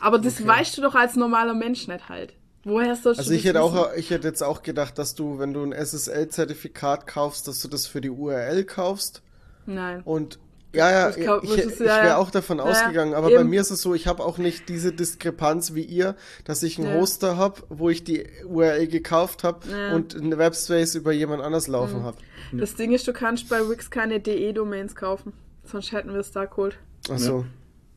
Aber 0.00 0.18
das 0.18 0.46
weißt 0.46 0.78
du 0.78 0.82
doch 0.82 0.94
als 0.94 1.16
normaler 1.16 1.54
Mensch 1.54 1.88
nicht 1.88 2.08
halt. 2.08 2.34
Woher 2.64 2.94
sollst 2.96 3.18
Also 3.20 3.30
du 3.30 3.36
ich 3.36 3.42
das 3.42 3.54
hätte 3.54 3.64
wissen? 3.64 3.78
auch, 3.78 3.94
ich 3.94 4.10
hätte 4.10 4.28
jetzt 4.28 4.42
auch 4.42 4.62
gedacht, 4.62 4.98
dass 4.98 5.14
du, 5.14 5.38
wenn 5.38 5.52
du 5.54 5.62
ein 5.62 5.72
SSL-Zertifikat 5.72 7.06
kaufst, 7.06 7.48
dass 7.48 7.60
du 7.60 7.68
das 7.68 7.86
für 7.86 8.00
die 8.00 8.10
URL 8.10 8.64
kaufst 8.64 9.22
Nein. 9.66 10.02
und 10.04 10.38
ja, 10.74 10.90
ja, 10.90 11.10
ich, 11.10 11.16
ich, 11.16 11.58
ich 11.66 11.80
wäre 11.80 12.06
ja. 12.08 12.16
auch 12.18 12.30
davon 12.30 12.58
Ja, 12.58 12.64
ausgegangen, 12.64 13.14
aber 13.14 13.28
bei 13.28 13.40
eben. 13.40 13.48
mir 13.50 13.60
ist 13.60 13.70
es 13.70 13.80
so, 13.82 13.94
ich 13.94 14.06
habe 14.06 14.22
auch 14.24 14.38
nicht 14.38 14.68
diese 14.68 14.92
Diskrepanz 14.92 15.74
wie 15.74 15.82
ihr, 15.82 16.14
dass 16.44 16.62
ich 16.62 16.78
einen 16.78 16.88
Ja. 16.88 16.94
Hoster 17.00 17.36
habe, 17.36 17.62
wo 17.68 17.88
ich 17.90 18.04
die 18.04 18.26
URL 18.46 18.86
gekauft 18.86 19.44
habe 19.44 19.66
Ja. 19.70 19.88
Mhm. 19.90 19.94
und 19.94 20.16
einen 20.16 20.38
Webspace 20.38 20.94
über 20.94 21.12
jemand 21.12 21.42
anders 21.42 21.68
laufen 21.68 22.02
habe. 22.02 22.18
Das 22.52 22.74
Ding 22.74 22.92
ist, 22.92 23.06
du 23.08 23.12
kannst 23.12 23.48
bei 23.48 23.60
Wix 23.68 23.90
keine 23.90 24.20
DE-Domains 24.20 24.94
kaufen. 24.94 25.32
Sonst 25.64 25.92
hätten 25.92 26.12
wir 26.12 26.20
es 26.20 26.32
da 26.32 26.44
geholt. 26.46 26.78
Achso. 27.10 27.44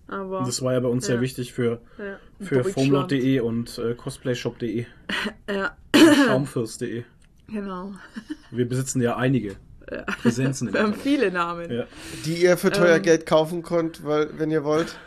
Aber. 0.07 0.39
Und 0.39 0.47
das 0.47 0.61
war 0.61 0.73
ja 0.73 0.79
bei 0.81 0.89
uns 0.89 1.05
sehr 1.05 1.21
wichtig 1.21 1.53
für, 1.53 1.79
ja, 1.97 2.17
für 2.45 2.63
foamlord.de 2.65 3.39
und 3.39 3.77
äh, 3.77 3.93
cosplayshop.de, 3.95 4.85
Ja, 5.49 5.77
schaumfürst.de. 6.27 7.03
genau. 7.47 7.93
Wir 8.51 8.67
besitzen 8.67 9.01
ja 9.01 9.15
einige 9.15 9.55
Präsenzen 10.21 10.73
Wir 10.73 10.81
haben 10.81 10.93
viele 10.93 11.31
Namen. 11.31 11.71
Ja. 11.71 11.83
Die 12.25 12.41
ihr 12.43 12.57
für 12.57 12.71
teuer 12.71 12.97
Ähm. 12.97 13.01
Geld 13.01 13.25
kaufen 13.25 13.61
könnt, 13.63 14.05
weil, 14.05 14.29
wenn 14.37 14.51
ihr 14.51 14.63
wollt. 14.63 14.97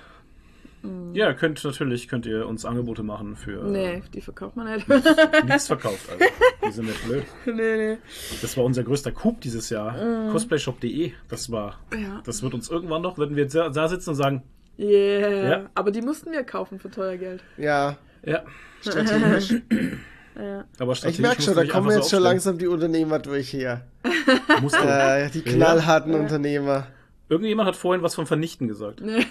ja, 1.14 1.32
könnt 1.32 1.62
natürlich 1.64 2.09
könnt 2.09 2.26
ihr 2.26 2.47
uns 2.47 2.64
Angebote 2.64 3.03
machen 3.03 3.37
für 3.37 3.64
Nee, 3.64 4.03
die 4.12 4.20
verkauft 4.20 4.57
man 4.57 4.74
nicht. 4.74 4.89
äh, 4.91 5.01
nichts 5.47 5.66
verkauft. 5.74 6.09
Also, 6.11 6.24
die 6.66 6.72
sind 6.72 6.87
nicht 6.87 7.05
blöd. 7.07 7.24
nee, 7.47 7.76
nee. 7.76 7.99
Das 8.43 8.57
war 8.57 8.64
unser 8.64 8.82
größter 8.85 9.12
Coup 9.12 9.41
dieses 9.41 9.70
Jahr. 9.70 10.30
Cosplayshop.de. 10.30 11.12
Das 11.28 11.51
war. 11.51 11.78
Mm. 11.91 12.03
Ja. 12.03 12.22
Das 12.24 12.43
wird 12.43 12.53
uns 12.55 12.68
irgendwann 12.68 13.03
noch, 13.03 13.18
wenn 13.18 13.35
wir 13.35 13.45
jetzt 13.45 13.55
da 13.55 13.68
da 13.70 13.89
sitzen 13.89 14.11
und 14.11 14.16
sagen, 14.16 14.43
Yeah. 14.78 15.49
Ja. 15.49 15.70
Aber 15.74 15.91
die 15.93 16.03
mussten 16.03 16.32
wir 16.32 16.43
kaufen 16.43 16.80
für 16.80 16.91
teuer 16.91 17.16
Geld. 17.16 17.45
Ja, 17.57 17.97
ja, 18.24 18.43
strategisch. 18.80 19.55
Ja. 20.37 20.64
aber 20.78 20.93
ich 20.93 21.18
merke 21.18 21.43
schon, 21.43 21.55
da 21.55 21.64
kommen 21.64 21.91
jetzt 21.91 22.09
so 22.09 22.16
schon 22.16 22.22
langsam 22.24 22.59
die 22.59 22.66
Unternehmer 22.66 23.18
durch 23.20 23.49
hier. 23.51 23.82
Musst 24.61 24.76
du. 24.76 24.82
Äh, 24.82 25.30
die 25.30 25.43
knallharten 25.43 26.14
Unternehmer 26.14 26.89
Irgendjemand 27.28 27.68
hat 27.68 27.76
vorhin 27.76 28.03
was 28.03 28.14
vom 28.14 28.26
Vernichten 28.26 28.68
gesagt. 28.68 29.01
Nee. 29.01 29.26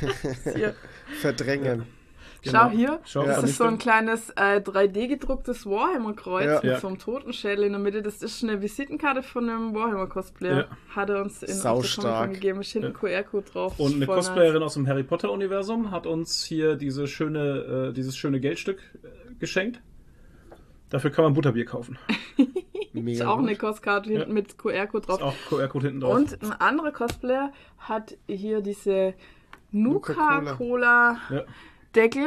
verdrängen. 1.20 1.84
Schau 2.46 2.68
hier. 2.68 3.00
Schau, 3.04 3.24
das 3.24 3.42
ist 3.44 3.56
so 3.56 3.64
ein 3.64 3.78
kleines 3.78 4.30
äh, 4.30 4.60
3D-gedrucktes 4.60 5.64
Warhammer-Kreuz 5.64 6.44
Ja. 6.44 6.54
mit 6.56 6.64
Ja. 6.64 6.80
so 6.80 6.88
einem 6.88 6.98
Totenschädel 6.98 7.64
in 7.64 7.72
der 7.72 7.80
Mitte. 7.80 8.02
Das 8.02 8.20
ist 8.22 8.42
eine 8.42 8.60
Visitenkarte 8.60 9.22
von 9.22 9.48
einem 9.48 9.74
Warhammer-Cosplayer. 9.74 10.56
Ja. 10.56 10.66
Hat 10.94 11.08
er 11.08 11.22
uns 11.22 11.42
in. 11.42 11.58
Comic-Con 11.58 12.32
gegeben. 12.34 12.60
Ist 12.60 12.72
hinten 12.72 12.92
QR-Code 12.92 13.50
drauf. 13.50 13.78
Und 13.78 13.94
eine. 13.94 14.06
Cosplayerin 14.06 14.62
aus 14.62 14.74
dem 14.74 14.86
Harry 14.86 15.04
Potter 15.04 15.30
Universum 15.30 15.90
hat 15.90 16.06
uns 16.06 16.44
hier 16.44 16.74
diese 16.76 17.06
schöne, 17.06 17.88
äh, 17.90 17.92
dieses 17.94 18.16
schöne 18.16 18.40
Geldstück 18.40 18.78
äh, 19.02 19.34
geschenkt. 19.38 19.80
Dafür 20.90 21.10
kann 21.10 21.24
man 21.24 21.34
Butterbier 21.34 21.64
kaufen. 21.64 21.98
Mega 22.92 23.10
Ist 23.10 23.22
auch 23.28 23.38
gut. 23.38 23.48
eine 23.48 23.56
Kostkarte 23.56 24.10
hinten 24.10 24.28
Ja. 24.28 24.34
mit 24.34 24.56
QR-Code 24.56 24.98
Ist 25.00 25.08
drauf. 25.08 25.22
auch 25.22 25.34
QR-Code 25.48 25.86
hinten 25.86 26.00
drauf. 26.00 26.14
Und 26.14 26.42
ein 26.42 26.52
anderer 26.52 26.92
Cosplayer 26.92 27.52
hat 27.78 28.16
hier 28.28 28.60
diese 28.60 29.14
Nuka-Cola. 29.72 30.40
Nuka-Cola 30.40 31.16
Ja. 31.30 31.42
Deckel. 31.94 32.26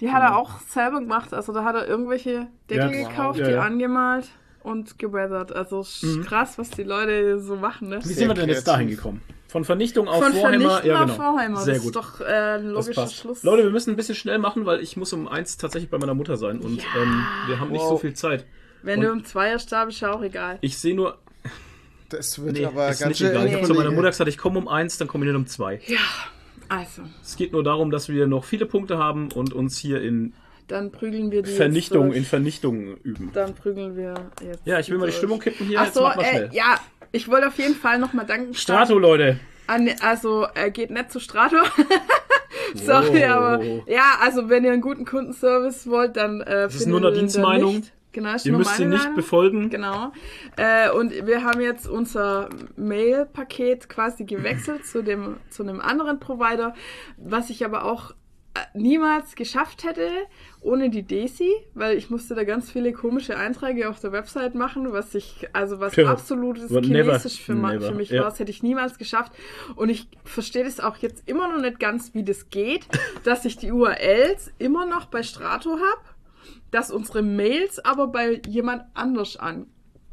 Die 0.00 0.12
hat 0.12 0.22
er 0.22 0.36
auch 0.36 0.60
selber 0.60 1.00
gemacht. 1.00 1.32
Also 1.34 1.52
da 1.52 1.64
hat 1.64 1.74
er 1.74 1.88
irgendwelche 1.88 2.48
Deckel 2.70 2.92
Ja. 2.94 3.08
gekauft, 3.08 3.38
Wow. 3.40 3.46
die 3.46 3.50
Ja, 3.52 3.56
ja. 3.56 3.62
angemalt 3.62 4.28
und 4.66 4.98
geweathert. 4.98 5.52
Also 5.54 5.80
ist 5.80 6.02
Mhm. 6.02 6.24
krass, 6.24 6.58
was 6.58 6.70
die 6.70 6.82
Leute 6.82 7.40
so 7.40 7.56
machen. 7.56 7.88
Ne? 7.88 7.98
Wie 8.02 8.08
Sehr 8.08 8.16
sind 8.16 8.28
wir 8.28 8.34
denn 8.34 8.48
jetzt 8.48 8.66
dahin 8.68 8.88
gekommen? 8.88 9.22
Von 9.48 9.64
Vernichtung 9.64 10.08
auf 10.08 10.22
Von 10.22 10.34
Warhammer? 10.34 10.40
Vernichten 10.60 10.86
ja, 10.88 11.00
genau. 11.02 11.12
auf 11.12 11.18
Warhammer. 11.18 11.60
Sehr 11.60 11.74
das 11.74 11.82
gut. 11.84 11.96
ist 11.96 11.96
doch 11.96 12.20
äh, 12.20 12.24
ein 12.58 12.66
logischer. 12.70 13.06
Schluss. 13.08 13.42
Leute, 13.42 13.62
wir 13.62 13.70
müssen 13.70 13.90
ein 13.90 13.96
bisschen 13.96 14.14
schnell 14.16 14.38
machen, 14.38 14.66
weil 14.66 14.80
ich 14.80 14.96
muss 14.96 15.12
um 15.12 15.28
eins 15.28 15.56
tatsächlich 15.56 15.90
bei 15.90 15.98
meiner 15.98 16.14
Mutter 16.14 16.36
sein 16.36 16.58
und 16.58 16.78
Ja. 16.78 16.84
ähm, 17.00 17.24
wir 17.46 17.60
haben 17.60 17.70
nicht 17.70 17.80
Wow. 17.80 17.90
so 17.90 17.98
viel 17.98 18.14
Zeit. 18.14 18.44
Wenn 18.82 18.98
und- 18.98 19.04
du 19.06 19.12
im 19.12 19.24
Zweier 19.24 19.58
stab, 19.58 19.88
ist 19.88 20.00
ja 20.00 20.12
auch 20.12 20.22
egal. 20.22 20.58
Ich 20.60 20.76
sehe 20.78 20.94
nur, 20.94 21.16
Das 22.08 22.40
wird 22.42 22.52
nee, 22.56 22.64
aber 22.64 22.88
ist 22.88 23.00
ganz 23.00 23.18
nicht 23.20 23.28
egal. 23.30 23.46
Ich 23.46 23.54
habe 23.54 23.64
zu 23.66 23.74
meiner. 23.74 23.90
Mutter 23.90 24.08
gesagt, 24.08 24.28
ich 24.28 24.38
komme 24.38 24.58
um 24.58 24.68
eins, 24.68 24.96
dann 24.98 25.08
komme 25.08 25.24
ich 25.24 25.28
nicht 25.32 25.36
um 25.40 25.46
zwei. 25.46 25.80
Ja, 25.86 25.98
also, 26.68 27.02
Es 27.22 27.36
geht 27.36 27.52
nur 27.52 27.64
darum, 27.64 27.90
dass 27.90 28.08
wir 28.08 28.26
noch 28.28 28.44
viele 28.44 28.66
Punkte 28.66 28.98
haben 28.98 29.30
und 29.32 29.52
uns 29.52 29.76
hier 29.78 30.00
in 30.02 30.32
dann 30.68 30.90
prügeln 30.92 31.30
wir 31.30 31.42
die 31.42 31.50
Vernichtung, 31.52 32.08
jetzt 32.08 32.16
in. 32.16 32.24
Vernichtung 32.24 32.96
üben. 32.98 33.30
Dann 33.32 33.54
prügeln 33.54 33.96
wir 33.96 34.14
jetzt. 34.42 34.60
Ja, 34.66 34.78
ich 34.80 34.90
will 34.90 34.98
mal 34.98 35.06
die. 35.06 35.12
Stimmung 35.12 35.38
kippen 35.40 35.66
hier. 35.66 35.80
Ach 35.80 35.92
so, 35.92 36.06
äh, 36.06 36.12
schnell. 36.12 36.50
ja, 36.52 36.76
ich 37.12 37.28
wollte 37.28 37.48
auf 37.48 37.58
jeden 37.58 37.74
Fall 37.74 37.98
nochmal 37.98 38.26
danken. 38.26 38.54
Strato, 38.54 38.98
Leute. 38.98 39.38
An, 39.68 39.88
also, 40.00 40.46
er 40.54 40.70
geht 40.70 40.90
nicht 40.90 41.10
zu 41.10 41.18
Strato. 41.20 41.56
Sorry, 42.74 43.22
Wow. 43.22 43.30
aber 43.30 43.62
ja, 43.86 44.18
also 44.20 44.48
wenn 44.48 44.64
ihr 44.64 44.72
einen 44.72 44.82
guten 44.82 45.04
Kundenservice 45.04 45.88
wollt, 45.88 46.16
dann 46.16 46.40
äh, 46.40 46.66
ist 46.66 46.82
findet 46.82 47.00
nur 47.00 47.08
eine 47.10 47.18
Dienstmeinung. 47.18 47.76
nicht. 47.76 47.92
Genau, 48.12 48.34
ist 48.34 48.46
Ihr 48.46 48.52
nur 48.52 48.60
müsst 48.60 48.76
sie 48.76 48.86
nicht 48.86 48.98
Meinung. 49.00 49.14
befolgen. 49.14 49.68
Genau. 49.70 50.10
Äh, 50.56 50.90
und 50.90 51.12
wir 51.26 51.44
haben 51.44 51.60
jetzt 51.60 51.86
unser 51.86 52.48
Mail-Paket 52.76 53.88
quasi 53.90 54.24
gewechselt 54.24 54.86
zu 54.86 55.02
dem 55.02 55.36
zu 55.50 55.62
einem 55.62 55.80
anderen 55.80 56.18
Provider, 56.18 56.74
was 57.18 57.50
ich 57.50 57.62
aber 57.64 57.84
auch 57.84 58.14
niemals 58.74 59.34
geschafft 59.34 59.84
hätte 59.84 60.08
ohne 60.60 60.90
die 60.90 61.02
Desi, 61.02 61.50
weil 61.74 61.96
ich 61.96 62.10
musste 62.10 62.34
da 62.34 62.44
ganz 62.44 62.70
viele 62.70 62.92
komische 62.92 63.36
Einträge 63.36 63.88
auf 63.88 64.00
der 64.00 64.12
Website 64.12 64.54
machen, 64.54 64.92
was 64.92 65.14
ich 65.14 65.48
also 65.52 65.78
was 65.80 65.94
Ja. 65.96 66.10
absolutes 66.10 66.68
But 66.68 66.86
never. 66.88 67.12
Chinesisch 67.18 67.40
für, 67.42 67.54
ma- 67.54 67.72
Never. 67.72 67.88
für 67.88 67.94
mich 67.94 68.10
Ja. 68.10 68.22
war, 68.22 68.30
das 68.30 68.38
hätte 68.40 68.50
ich 68.50 68.62
niemals 68.62 68.98
geschafft 68.98 69.32
und 69.76 69.88
ich 69.88 70.08
verstehe 70.24 70.64
das 70.64 70.80
auch 70.80 70.96
jetzt 70.98 71.22
immer 71.28 71.48
noch 71.48 71.60
nicht 71.60 71.78
ganz, 71.78 72.14
wie 72.14 72.24
das 72.24 72.50
geht, 72.50 72.86
dass 73.24 73.44
ich 73.44 73.56
die 73.56 73.70
URLs 73.72 74.52
immer 74.58 74.86
noch 74.86 75.06
bei 75.06 75.22
Strato 75.22 75.70
habe 75.72 76.00
dass 76.72 76.90
unsere 76.90 77.22
Mails 77.22 77.78
aber 77.84 78.08
bei 78.08 78.40
jemand 78.48 78.82
anders 78.92 79.36
an, 79.36 79.66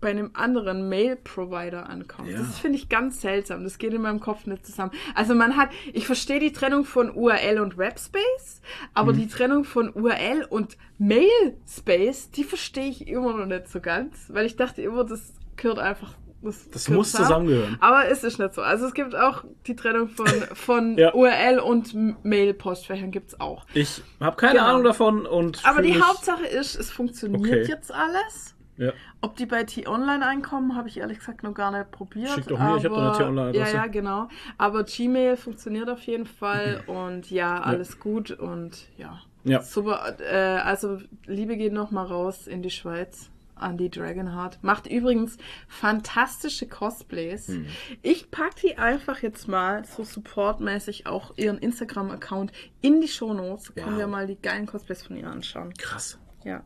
bei 0.03 0.09
einem 0.11 0.29
anderen 0.33 0.87
Mail-Provider 0.89 1.89
ankommen. 1.89 2.29
Ja. 2.29 2.37
Das 2.39 2.59
finde 2.59 2.77
ich 2.77 2.89
ganz 2.89 3.21
seltsam. 3.21 3.63
Das 3.63 3.77
geht 3.79 3.93
in 3.93 4.01
meinem 4.03 4.19
Kopf 4.19 4.45
nicht 4.45 4.65
zusammen. 4.65 4.91
Also 5.15 5.33
man 5.33 5.57
hat, 5.57 5.69
ich 5.93 6.05
verstehe 6.05 6.39
die 6.39 6.51
Trennung 6.53 6.85
von 6.85 7.09
URL 7.09 7.59
und 7.59 7.77
Webspace, 7.77 8.61
aber 8.93 9.13
Mhm. 9.13 9.17
die 9.17 9.27
Trennung 9.29 9.63
von 9.63 9.89
URL 9.93 10.45
und 10.49 10.77
Mail-Space, 10.99 12.31
die 12.31 12.43
verstehe 12.43 12.89
ich 12.89 13.07
immer 13.07 13.33
noch 13.35 13.45
nicht 13.45 13.67
so 13.69 13.79
ganz, 13.79 14.25
weil 14.29 14.45
ich 14.45 14.55
dachte 14.55 14.81
immer, 14.81 15.03
das 15.03 15.33
gehört 15.55 15.79
einfach. 15.79 16.13
Das, 16.45 16.69
Das 16.71 16.89
muss 16.89 17.13
zusammengehören. 17.13 17.77
Aber 17.79 18.09
es 18.09 18.25
ist 18.25 18.37
nicht 18.37 18.53
so. 18.53 18.61
Also 18.61 18.85
es 18.87 18.93
gibt 18.93 19.15
auch 19.15 19.45
die 19.65 19.77
Trennung 19.77 20.09
von, 20.09 20.27
von 20.53 20.97
Ja. 20.97 21.13
URL 21.13 21.59
und 21.59 21.95
Mail-Postfächern 22.25 23.11
gibt's 23.11 23.39
auch. 23.39 23.65
Ich 23.73 24.03
habe 24.19 24.35
keine 24.35 24.55
Genau. 24.55 24.65
Ahnung 24.65 24.83
davon 24.83 25.25
und. 25.25 25.61
Aber 25.65 25.81
die 25.81 26.01
Hauptsache 26.01 26.45
ist, 26.45 26.75
es 26.75 26.91
funktioniert 26.91 27.39
Okay. 27.45 27.63
jetzt 27.69 27.93
alles. 27.93 28.52
Ja. 28.78 28.91
Ob 29.21 29.36
die 29.36 29.45
bei 29.45 29.63
T-Online 29.63 30.26
einkommen, 30.26 30.76
habe 30.76 30.88
ich 30.88 30.97
ehrlich 30.97 31.19
gesagt 31.19 31.43
noch 31.43 31.53
gar 31.53 31.71
nicht 31.71 31.91
probiert. 31.91 32.30
Schick 32.30 32.47
doch 32.47 32.59
mir, 32.59 32.78
ich 32.78 32.86
hab 32.86 32.91
doch 32.91 32.97
eine 32.97 33.17
T-Online-Adresse. 33.17 33.76
Ja, 33.76 33.84
ja, 33.84 33.88
genau. 33.88 34.30
Aber 34.57 34.84
Gmail 34.84 35.38
funktioniert 35.38 35.89
auf 35.89 36.01
jeden 36.01 36.26
Fall 36.26 36.84
und 36.88 37.30
ja, 37.30 37.61
alles 37.61 37.99
gut 37.99 38.32
und 38.32 38.88
ja. 38.97 39.19
Ja. 39.43 39.61
Super. 39.61 40.15
Äh, 40.19 40.61
also 40.61 40.99
Liebe 41.26 41.57
geht 41.57 41.73
noch 41.73 41.91
mal 41.91 42.06
raus 42.06 42.47
in 42.47 42.61
die 42.61 42.69
Schweiz 42.69 43.30
an 43.56 43.77
die 43.77 43.89
Dragonheart. 43.89 44.64
Macht 44.64 44.88
übrigens 44.88 45.38
fantastische 45.68 46.68
Cosplays. 46.68 47.49
Hm. 47.49 47.68
Ich 48.02 48.31
pack 48.31 48.56
die 48.56 48.77
einfach 48.77 49.22
jetzt 49.22 49.47
mal 49.47 49.85
so 49.85 50.03
supportmäßig 50.03 51.07
auch 51.07 51.38
ihren 51.38 51.57
Instagram-Account 51.60 52.52
in 52.81 53.02
die 53.02 53.07
Shownotes. 53.07 53.65
So 53.65 53.73
können 53.73 53.97
wir 53.97 54.07
mal 54.07 54.27
die 54.27 54.41
geilen 54.41 54.65
Cosplays 54.65 55.06
von 55.06 55.18
ihr 55.18 55.27
anschauen. 55.27 55.73
Krass. 55.76 56.19
Ja, 56.43 56.64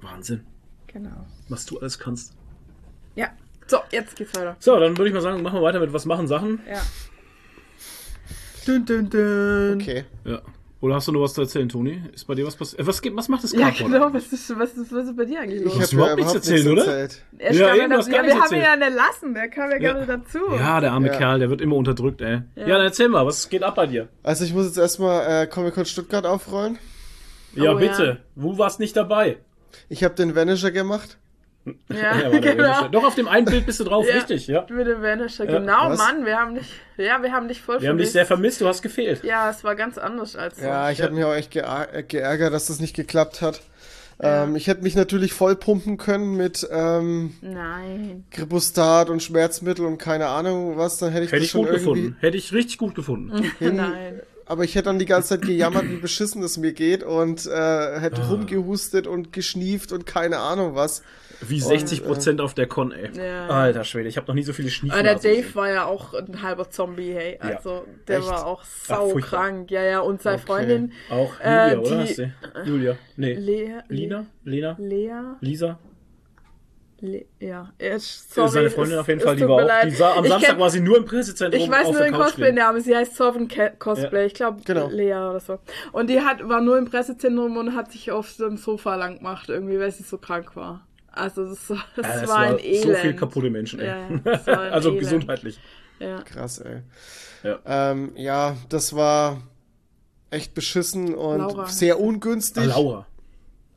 Wahnsinn. 0.00 0.44
Genau. 0.98 1.26
Was 1.48 1.66
du 1.66 1.78
alles 1.78 1.98
kannst. 1.98 2.34
Ja. 3.14 3.28
So, 3.66 3.78
jetzt 3.90 4.16
geht's 4.16 4.34
weiter. 4.34 4.56
So, 4.60 4.78
dann 4.78 4.96
würde 4.96 5.08
ich 5.08 5.14
mal 5.14 5.20
sagen, 5.22 5.42
machen 5.42 5.58
wir 5.58 5.62
weiter 5.62 5.80
mit 5.80 5.92
Was 5.92 6.04
machen 6.06 6.26
Sachen. 6.28 6.60
Ja. 6.70 6.80
Dun, 8.66 8.84
dun, 8.84 9.08
dun. 9.10 9.78
Okay. 9.80 10.04
Ja. 10.24 10.40
Oder 10.80 10.96
hast 10.96 11.08
du 11.08 11.12
noch 11.12 11.22
was 11.22 11.32
zu 11.34 11.40
erzählen, 11.40 11.68
Toni? 11.68 12.02
Ist 12.12 12.26
bei 12.26 12.34
dir 12.34 12.46
was 12.46 12.54
passiert? 12.54 12.80
Äh, 12.82 12.86
was, 12.86 13.00
geht- 13.00 13.16
was 13.16 13.28
macht 13.28 13.42
das 13.44 13.52
Ja, 13.52 13.70
Carport? 13.70 13.92
genau. 13.92 14.12
Was 14.12 14.26
ist, 14.32 14.58
was, 14.58 14.74
ist, 14.74 14.92
was 14.92 15.06
ist 15.06 15.16
bei 15.16 15.24
dir 15.24 15.40
eigentlich 15.40 15.64
los? 15.64 15.74
Ich 15.74 15.80
hast 15.80 15.92
habe 15.92 16.02
überhaupt 16.02 16.16
nichts 16.18 16.34
erzählt, 16.34 16.66
oder? 16.66 16.84
Er 17.38 17.52
Ja, 17.54 17.74
eben, 17.74 17.90
ja, 17.92 17.98
ja, 18.00 18.22
wir 18.26 18.40
haben 18.40 18.54
ihn 18.54 18.60
ja 18.62 18.76
nicht 18.76 18.94
lassen. 18.94 19.34
Der 19.34 19.48
kam 19.48 19.70
ja 19.70 19.78
Ja. 19.78 19.92
gerade 19.94 20.06
dazu. 20.06 20.38
Ja, 20.54 20.80
der 20.80 20.92
arme 20.92 21.08
Ja. 21.08 21.16
Kerl, 21.16 21.38
der 21.38 21.48
wird 21.50 21.60
immer 21.62 21.76
unterdrückt, 21.76 22.20
ey. 22.20 22.42
Ja, 22.56 22.66
Ja. 22.66 22.76
dann 22.76 22.82
erzähl 22.86 23.08
mal, 23.08 23.24
was 23.24 23.48
geht 23.48 23.62
ab 23.62 23.76
bei 23.76 23.86
dir? 23.86 24.08
Also 24.22 24.44
ich 24.44 24.52
muss 24.52 24.66
jetzt 24.66 24.76
erstmal 24.78 25.44
äh, 25.44 25.46
Comic-Con 25.46 25.86
Stuttgart 25.86 26.26
aufrollen. 26.26 26.78
Ja, 27.54 27.72
Oh, 27.72 27.78
bitte. 27.78 28.04
ja. 28.04 28.16
Wo 28.34 28.58
warst 28.58 28.78
nicht 28.78 28.96
dabei? 28.96 29.38
Ich 29.88 30.02
habe 30.04 30.14
den 30.14 30.34
Vanisher 30.34 30.70
gemacht. 30.70 31.16
Ja, 31.88 32.28
der 32.30 32.40
genau. 32.40 32.62
Vanisher. 32.64 32.88
Doch, 32.90 33.04
auf 33.04 33.14
dem 33.16 33.26
einen 33.26 33.44
Bild 33.46 33.66
bist 33.66 33.80
du 33.80 33.84
drauf, 33.84 34.06
Ja. 34.08 34.14
richtig, 34.14 34.46
ja. 34.46 34.64
Mit 34.70 34.86
dem 34.86 35.02
Vanisher, 35.02 35.44
Ja. 35.44 35.58
genau, 35.58 35.90
Was? 35.90 35.98
Mann, 35.98 36.24
wir 36.24 36.36
haben 36.38 36.54
dich, 36.54 36.72
ja, 36.96 37.20
wir 37.22 37.32
haben 37.32 37.48
dich 37.48 37.60
voll 37.60 37.80
Wir 37.82 37.88
haben 37.88 37.96
dich 37.98 38.04
vermisst. 38.06 38.12
sehr 38.12 38.26
vermisst, 38.26 38.60
du 38.60 38.68
hast 38.68 38.82
gefehlt. 38.82 39.24
Ja, 39.24 39.50
es 39.50 39.64
war 39.64 39.74
ganz 39.74 39.98
anders 39.98 40.36
als 40.36 40.60
Ja, 40.60 40.84
sonst. 40.86 40.98
ich 40.98 41.02
habe 41.04 41.14
mich 41.14 41.24
auch 41.24 41.34
echt 41.34 41.56
äh, 41.56 42.02
geärgert, 42.06 42.52
dass 42.52 42.66
das 42.66 42.78
nicht 42.80 42.94
geklappt 42.94 43.42
hat. 43.42 43.60
Ja. 44.22 44.44
Ähm, 44.44 44.54
ich 44.56 44.66
hätte 44.68 44.82
mich 44.82 44.94
natürlich 44.94 45.32
voll 45.34 45.56
pumpen 45.56 45.98
können 45.98 46.36
mit 46.36 46.66
ähm, 46.70 47.34
Nein. 47.42 48.24
Gripostat 48.30 49.10
und 49.10 49.22
Schmerzmittel 49.22 49.84
und 49.84 49.98
keine 49.98 50.28
Ahnung 50.28 50.78
was, 50.78 50.98
dann 50.98 51.10
hätte 51.12 51.24
ich 51.24 51.32
Hätte 51.32 51.40
das 51.40 51.44
ich 51.46 51.50
schon 51.50 51.62
gut 51.62 51.70
irgendwie. 51.70 51.84
gefunden. 51.84 52.16
Hätte 52.20 52.36
ich 52.38 52.52
richtig 52.52 52.78
gut 52.78 52.94
gefunden. 52.94 53.52
Nein. 53.60 54.22
Aber 54.48 54.62
ich 54.62 54.74
hätte 54.76 54.84
dann 54.84 54.98
die 55.00 55.06
ganze 55.06 55.30
Zeit 55.30 55.42
gejammert, 55.42 55.88
wie 55.90 55.96
beschissen 55.96 56.40
es 56.44 56.56
mir 56.56 56.72
geht 56.72 57.02
und 57.02 57.46
äh, 57.46 57.98
hätte 58.00 58.22
Ah. 58.22 58.28
rumgehustet 58.28 59.06
und 59.08 59.32
geschnieft 59.32 59.90
und 59.92 60.06
keine 60.06 60.38
Ahnung 60.38 60.74
was. 60.76 61.02
Wie 61.40 61.60
60% 61.60 62.40
auf 62.40 62.54
der 62.54 62.66
Con, 62.66 62.92
ey. 62.92 63.10
Ja. 63.14 63.48
Alter 63.48 63.84
Schwede, 63.84 64.08
ich 64.08 64.16
habe 64.16 64.26
noch 64.28 64.34
nie 64.34 64.42
so 64.44 64.52
viele 64.54 64.70
Aber 64.88 64.98
Ah, 65.00 65.02
der 65.02 65.16
Dave 65.16 65.36
gesehen. 65.36 65.54
war 65.54 65.68
ja 65.68 65.84
auch 65.84 66.14
ein 66.14 66.40
halber 66.42 66.70
Zombie, 66.70 67.12
hey. 67.12 67.38
Ja. 67.42 67.56
Also, 67.56 67.84
der 68.08 68.18
Echt? 68.20 68.28
war 68.28 68.46
auch 68.46 68.62
Ach, 68.62 68.86
sau 68.86 69.08
furchtbar. 69.10 69.40
krank. 69.42 69.70
Ja, 69.70 69.82
ja, 69.82 70.00
und 70.00 70.22
seine 70.22 70.36
Okay. 70.36 70.46
Freundin 70.46 70.92
Auch 71.10 71.38
Äh, 71.40 71.74
Julia, 71.74 71.78
oder? 71.80 71.90
die- 71.90 72.08
Hast 72.08 72.18
du? 72.18 72.32
Julia. 72.64 72.96
Nee. 73.16 73.34
Lea. 73.34 73.74
Lina? 73.88 74.26
Lena? 74.44 74.76
Lea. 74.78 75.12
Lisa? 75.40 75.78
Le 77.00 77.26
ja, 77.40 77.70
er 77.78 77.96
ist, 77.96 78.32
Sorry. 78.32 78.48
Seine 78.50 78.70
Freundin 78.70 78.94
es- 78.94 79.00
auf 79.00 79.08
jeden 79.08 79.20
es 79.20 79.24
Fall, 79.26 79.36
die 79.36 79.46
war 79.46 79.56
auch, 79.64 79.82
die 79.84 79.90
sah, 79.90 80.14
am 80.14 80.24
Ich 80.24 80.30
Samstag 80.30 80.52
kenn- 80.56 80.58
war 80.60 80.70
sie 80.70 80.80
nur 80.80 80.96
im 80.96 81.04
Pressezentrum 81.04 81.60
Ich 81.62 81.70
weiß 81.70 81.86
auf 81.88 81.92
nur 81.92 82.02
den. 82.04 82.14
Cosplay-Namen. 82.14 82.80
Sie 82.80 82.96
heißt 82.96 83.14
Sovereign 83.16 83.48
Cosplay. 83.78 84.26
Ich 84.26 84.34
glaube, 84.34 84.62
Genau. 84.64 84.88
Lea 84.88 85.12
oder 85.12 85.40
so. 85.40 85.58
Und 85.92 86.08
die 86.08 86.20
hat, 86.22 86.48
war 86.48 86.62
nur 86.62 86.78
im 86.78 86.86
Pressezentrum 86.90 87.56
und 87.58 87.74
hat 87.74 87.92
sich 87.92 88.10
auf 88.12 88.30
so 88.30 88.46
einem 88.46 88.56
Sofa 88.56 88.94
lang 88.94 89.18
gemacht, 89.18 89.48
irgendwie, 89.50 89.78
weil 89.78 89.90
sie 89.92 90.04
so 90.04 90.16
krank 90.16 90.56
war. 90.56 90.86
Also, 91.12 91.44
das, 91.48 91.68
war- 91.68 91.84
das, 91.96 92.06
Ja, 92.06 92.20
das 92.22 92.30
war 92.30 92.38
ein 92.38 92.58
Elend. 92.58 92.82
so 92.82 92.94
viel 92.94 93.14
kaputte 93.14 93.50
Menschen, 93.50 93.80
ey. 93.80 93.86
Ja, 93.86 93.96
ja, 94.24 94.46
war 94.46 94.58
also 94.72 94.88
Elend. 94.88 95.00
gesundheitlich. 95.02 95.60
Ja. 95.98 96.22
Krass, 96.22 96.58
ey. 96.60 96.82
Ja. 97.42 97.58
Ähm, 97.66 98.12
ja, 98.16 98.56
das 98.70 98.94
war 98.96 99.42
echt 100.30 100.54
beschissen 100.54 101.14
und 101.14 101.38
Laura. 101.38 101.66
sehr 101.68 102.00
ungünstig. 102.00 102.62
Ah, 102.64 102.66
Laura. 102.66 103.06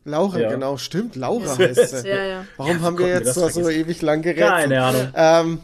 Laura, 0.10 0.40
Ja. 0.40 0.50
genau, 0.50 0.78
stimmt. 0.78 1.16
Laura 1.16 1.58
heißt 1.58 2.02
sie. 2.02 2.08
Ja, 2.08 2.24
ja. 2.24 2.46
Warum 2.58 2.78
Ja, 2.78 2.82
haben 2.82 2.98
wir 2.98 3.08
jetzt 3.08 3.34
so 3.34 3.48
vergessen? 3.50 3.70
ewig 3.72 4.02
lang 4.02 4.22
geredet? 4.22 4.50
Keine 4.50 4.82
Ahnung. 4.84 5.08
Ähm, 5.16 5.60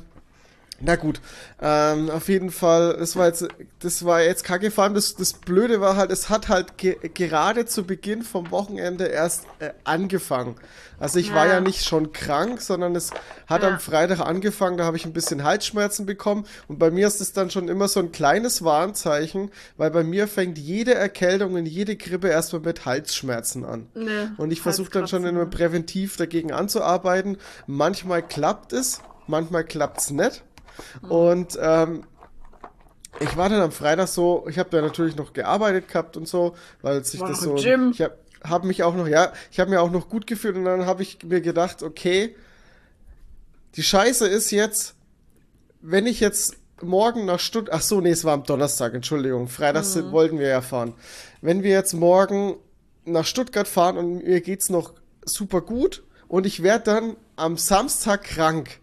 na 0.82 0.96
gut, 0.98 1.22
ähm, 1.62 2.10
auf 2.10 2.28
jeden 2.28 2.52
Fall, 2.52 2.98
das 3.00 3.16
war 3.16 3.28
jetzt, 3.28 3.48
das 3.80 4.04
war 4.04 4.22
jetzt 4.22 4.44
kacke. 4.44 4.72
Vor 4.72 4.84
allem 4.84 4.94
das, 4.94 5.16
das 5.16 5.34
Blöde 5.34 5.80
war 5.80 5.96
halt, 5.96 6.12
es 6.12 6.30
hat 6.30 6.50
halt 6.50 6.78
ge 6.78 6.98
gerade 7.14 7.66
zu 7.66 7.86
Beginn 7.86 8.24
vom 8.24 8.52
Wochenende 8.52 9.06
erst 9.06 9.46
äh, 9.60 9.72
angefangen. 9.86 10.56
Also 11.00 11.20
ich 11.20 11.34
war 11.34 11.46
Ja. 11.48 11.54
ja 11.56 11.60
nicht 11.62 11.86
schon 11.86 12.14
krank, 12.14 12.62
sondern 12.62 12.96
es 12.96 13.12
hat 13.48 13.64
Ja. 13.64 13.70
am 13.70 13.80
Freitag 13.80 14.20
angefangen, 14.22 14.78
da 14.78 14.86
habe 14.86 14.96
ich 14.98 15.06
ein 15.06 15.14
bisschen 15.14 15.44
Halsschmerzen 15.44 16.06
bekommen 16.06 16.46
und 16.68 16.78
bei 16.80 16.92
mir 16.92 17.08
ist 17.08 17.20
es 17.22 17.34
dann 17.34 17.50
schon 17.52 17.68
immer 17.68 17.88
so 17.88 18.00
ein 18.00 18.12
kleines 18.12 18.64
Warnzeichen, 18.64 19.52
weil 19.78 19.92
bei 19.92 20.04
mir 20.04 20.28
fängt 20.28 20.58
jede 20.58 20.94
Erkältung 20.94 21.54
und 21.56 21.66
jede 21.66 21.96
Grippe 21.98 22.28
erstmal 22.30 22.62
mit 22.62 22.86
Halsschmerzen 22.86 23.66
an. 23.66 23.88
Nee, 23.94 24.28
Und 24.38 24.52
ich 24.52 24.62
versuche 24.62 24.90
dann 24.90 25.08
schon 25.08 25.26
immer 25.26 25.46
präventiv 25.46 26.16
dagegen 26.18 26.52
anzuarbeiten. 26.54 27.38
Manchmal 27.68 28.22
klappt 28.26 28.72
es, 28.74 29.02
manchmal 29.28 29.64
klappt 29.66 30.00
es 30.00 30.12
nicht. 30.12 30.44
Und 31.02 31.58
ähm, 31.62 32.04
ich 33.20 33.38
war 33.38 33.50
dann 33.50 33.62
am 33.62 33.72
Freitag 33.72 34.08
so, 34.08 34.46
ich 34.50 34.60
habe 34.60 34.70
da 34.70 34.82
natürlich 34.82 35.16
noch 35.16 35.34
gearbeitet 35.34 35.88
gehabt 35.88 36.18
und 36.18 36.28
so, 36.28 36.56
weil 36.82 37.04
sich 37.04 37.22
das 37.22 37.40
so. 37.42 37.56
Gym. 37.56 37.92
Ich 37.92 38.02
habe 38.02 38.18
hab 38.44 38.64
mich 38.64 38.84
auch 38.84 38.96
noch, 38.96 39.08
ja, 39.08 39.32
ich 39.52 39.60
habe 39.60 39.70
mir 39.70 39.82
auch 39.82 39.92
noch 39.92 40.10
gut 40.10 40.28
gefühlt 40.28 40.56
und 40.56 40.66
dann 40.66 40.86
habe 40.86 41.02
ich 41.04 41.24
mir 41.24 41.42
gedacht, 41.42 41.82
okay, 41.84 42.36
die 43.76 43.84
Scheiße 43.84 44.28
ist 44.28 44.52
jetzt, 44.52 44.96
wenn 45.82 46.06
ich 46.06 46.20
jetzt 46.20 46.58
morgen 46.82 47.26
nach 47.26 47.40
Stuttgart, 47.40 47.80
ach 47.80 47.82
so, 47.82 48.02
nee, 48.02 48.12
es 48.12 48.26
war 48.26 48.34
am 48.34 48.44
Donnerstag, 48.44 48.94
Entschuldigung, 48.94 49.48
Freitag 49.48 49.86
Mhm. 49.96 50.12
wollten 50.12 50.40
wir 50.40 50.48
ja 50.48 50.62
fahren. 50.62 50.94
Wenn 51.42 51.64
wir 51.64 51.72
jetzt 51.72 51.94
morgen 51.94 52.56
nach 53.06 53.26
Stuttgart 53.26 53.68
fahren 53.68 53.98
und 53.98 54.24
mir 54.24 54.42
geht's 54.42 54.70
noch 54.70 54.94
super 55.24 55.62
gut 55.62 56.04
und 56.28 56.46
ich 56.46 56.64
werde 56.64 56.84
dann 56.86 57.16
am 57.36 57.58
Samstag 57.58 58.24
krank. 58.24 58.80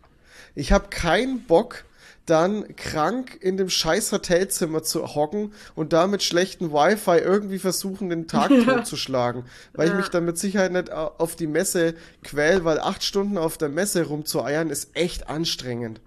Ich 0.54 0.72
habe 0.72 0.88
keinen 0.90 1.44
Bock, 1.46 1.84
dann 2.26 2.76
krank 2.76 3.36
in 3.40 3.56
dem 3.56 3.68
scheiß 3.68 4.12
Hotelzimmer 4.12 4.82
zu 4.84 5.14
hocken 5.16 5.52
und 5.74 5.92
da 5.92 6.06
mit 6.06 6.22
schlechten 6.22 6.70
Wi-Fi 6.72 7.18
irgendwie 7.18 7.58
versuchen, 7.58 8.10
den 8.10 8.28
Tag 8.28 8.48
totzuschlagen. 8.64 9.44
Weil 9.72 9.88
ich 9.88 9.94
mich 9.94 10.08
dann 10.08 10.24
mit 10.24 10.38
Sicherheit 10.38 10.70
nicht 10.72 10.92
au- 10.92 11.12
auf 11.18 11.34
die 11.34 11.48
Messe 11.48 11.94
quäl, 12.22 12.64
weil 12.64 12.78
acht 12.78 13.02
Stunden 13.02 13.38
auf 13.38 13.58
der 13.58 13.68
Messe 13.70 14.04
rumzueiern 14.04 14.70
ist 14.70 14.90
echt 14.94 15.28
anstrengend. 15.28 16.00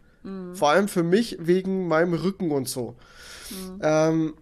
Vor 0.56 0.70
allem 0.70 0.88
für 0.88 1.04
mich 1.04 1.38
wegen 1.40 1.88
meinem 1.88 2.14
Rücken 2.14 2.52
und 2.52 2.68
so. 2.70 2.96
Ähm, 3.82 4.34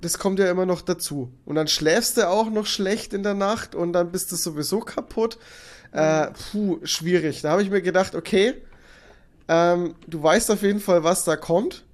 das 0.00 0.18
kommt 0.18 0.38
ja 0.38 0.50
immer 0.50 0.66
noch 0.66 0.82
dazu. 0.82 1.30
Und 1.46 1.54
dann 1.54 1.68
schläfst 1.68 2.16
du 2.18 2.28
auch 2.28 2.50
noch 2.50 2.66
schlecht 2.66 3.14
in 3.14 3.22
der 3.22 3.32
Nacht 3.34 3.74
und 3.74 3.92
dann 3.94 4.10
bist 4.12 4.32
du 4.32 4.36
sowieso 4.36 4.80
kaputt. 4.80 5.38
Äh, 5.92 6.26
puh, 6.50 6.78
schwierig. 6.82 7.40
Da 7.42 7.52
habe 7.52 7.62
ich 7.62 7.70
mir 7.70 7.80
gedacht, 7.80 8.14
okay, 8.14 8.54
ähm, 9.48 9.94
du 10.06 10.22
weißt 10.22 10.50
auf 10.50 10.62
jeden 10.62 10.80
Fall, 10.80 11.04
was 11.04 11.24
da 11.24 11.36
kommt. 11.36 11.84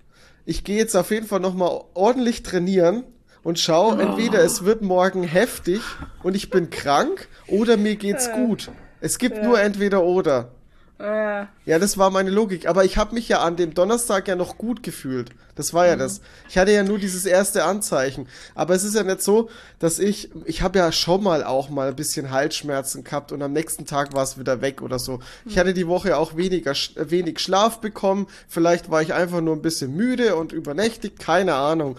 Ich 0.45 0.65
gehe 0.65 0.79
jetzt 0.79 0.97
auf 0.97 1.11
jeden 1.11 1.27
Fall 1.27 1.41
nochmal 1.41 1.83
ordentlich 1.95 2.43
trainieren 2.43 3.05
und 3.43 3.59
schau, 3.59 3.97
entweder 3.97 4.41
es 4.41 4.65
wird 4.65 4.83
morgen 4.83 5.23
heftig 5.23 5.81
und 6.23 6.35
ich 6.35 6.51
bin 6.51 6.71
krank 6.71 7.29
oder 7.49 7.77
mir 7.77 7.97
geht's 7.97 8.31
gut. 8.33 8.71
Es 9.01 9.19
gibt 9.19 9.43
nur 9.43 9.61
entweder 9.61 10.03
oder. 10.03 10.53
Äh, 11.01 11.47
Ja, 11.65 11.79
das 11.79 11.97
war 11.97 12.11
meine 12.11 12.31
Logik. 12.31 12.67
Aber 12.67 12.85
ich 12.85 12.97
habe 12.99 13.15
mich 13.15 13.29
ja 13.29 13.41
an 13.41 13.57
dem 13.57 13.73
Donnerstag 13.73 14.29
ja 14.29 14.37
noch 14.37 14.59
gut 14.59 14.83
gefühlt. 14.83 15.31
Das 15.55 15.73
war 15.73 15.87
ja 15.87 15.97
das. 15.97 16.21
Ich 16.49 16.59
hatte 16.59 16.73
ja 16.73 16.83
nur 16.83 16.99
dieses 16.99 17.25
erste 17.27 17.65
Anzeichen. 17.65 18.29
Aber 18.55 18.75
es 18.75 18.85
ist 18.85 18.95
ja 18.95 19.03
nicht 19.03 19.23
so, 19.23 19.49
dass 19.79 19.99
ich, 19.99 20.31
ich 20.45 20.63
habe 20.63 20.79
ja 20.79 20.93
schon 20.93 21.23
mal 21.23 21.43
auch 21.45 21.71
mal 21.71 21.89
ein 21.89 21.97
bisschen 21.97 22.31
Halsschmerzen 22.31 23.05
gehabt 23.05 23.33
und 23.33 23.43
am 23.43 23.53
nächsten 23.53 23.87
Tag 23.87 24.13
war 24.13 24.23
es 24.23 24.39
wieder 24.39 24.61
weg 24.61 24.83
oder 24.83 24.99
so. 24.99 25.21
Ich 25.47 25.59
hatte 25.59 25.73
die 25.75 25.87
Woche 25.87 26.17
auch 26.17 26.37
weniger, 26.37 26.73
äh, 26.73 27.11
wenig 27.11 27.41
Schlaf 27.41 27.81
bekommen. 27.81 28.27
Vielleicht 28.49 28.91
war 28.91 29.01
ich 29.01 29.15
einfach 29.15 29.41
nur 29.41 29.57
ein 29.57 29.63
bisschen 29.63 29.95
müde 29.95 30.37
und 30.37 30.53
übernächtigt. 30.53 31.19
Keine 31.19 31.55
Ahnung. 31.55 31.97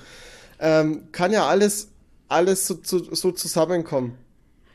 Ähm, 0.60 1.08
kann 1.12 1.32
ja 1.32 1.48
alles, 1.48 1.90
alles 2.28 2.68
so, 2.68 2.80
so, 2.84 3.14
so 3.14 3.32
zusammenkommen. 3.32 4.18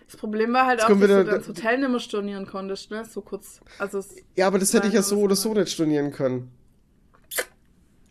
Das 0.06 0.16
Problem 0.16 0.52
war 0.52 0.66
halt 0.66 0.78
Jetzt 0.80 0.84
auch, 0.86 0.90
dass 0.90 1.00
wir 1.00 1.08
du 1.08 1.24
da- 1.24 1.30
dann 1.30 1.38
das 1.40 1.48
Hotel 1.48 1.78
nicht 1.78 1.90
mehr 1.90 2.00
stornieren 2.00 2.46
konntest, 2.46 2.90
ne? 2.90 3.04
So 3.04 3.20
kurz. 3.22 3.60
Also, 3.78 4.02
Ja, 4.36 4.46
aber 4.46 4.58
das 4.58 4.72
hätte 4.72 4.86
ich 4.88 4.94
ja 4.94 5.02
so 5.02 5.18
oder 5.20 5.34
so 5.36 5.52
nicht 5.52 5.70
stornieren 5.70 6.12
können. 6.12 6.52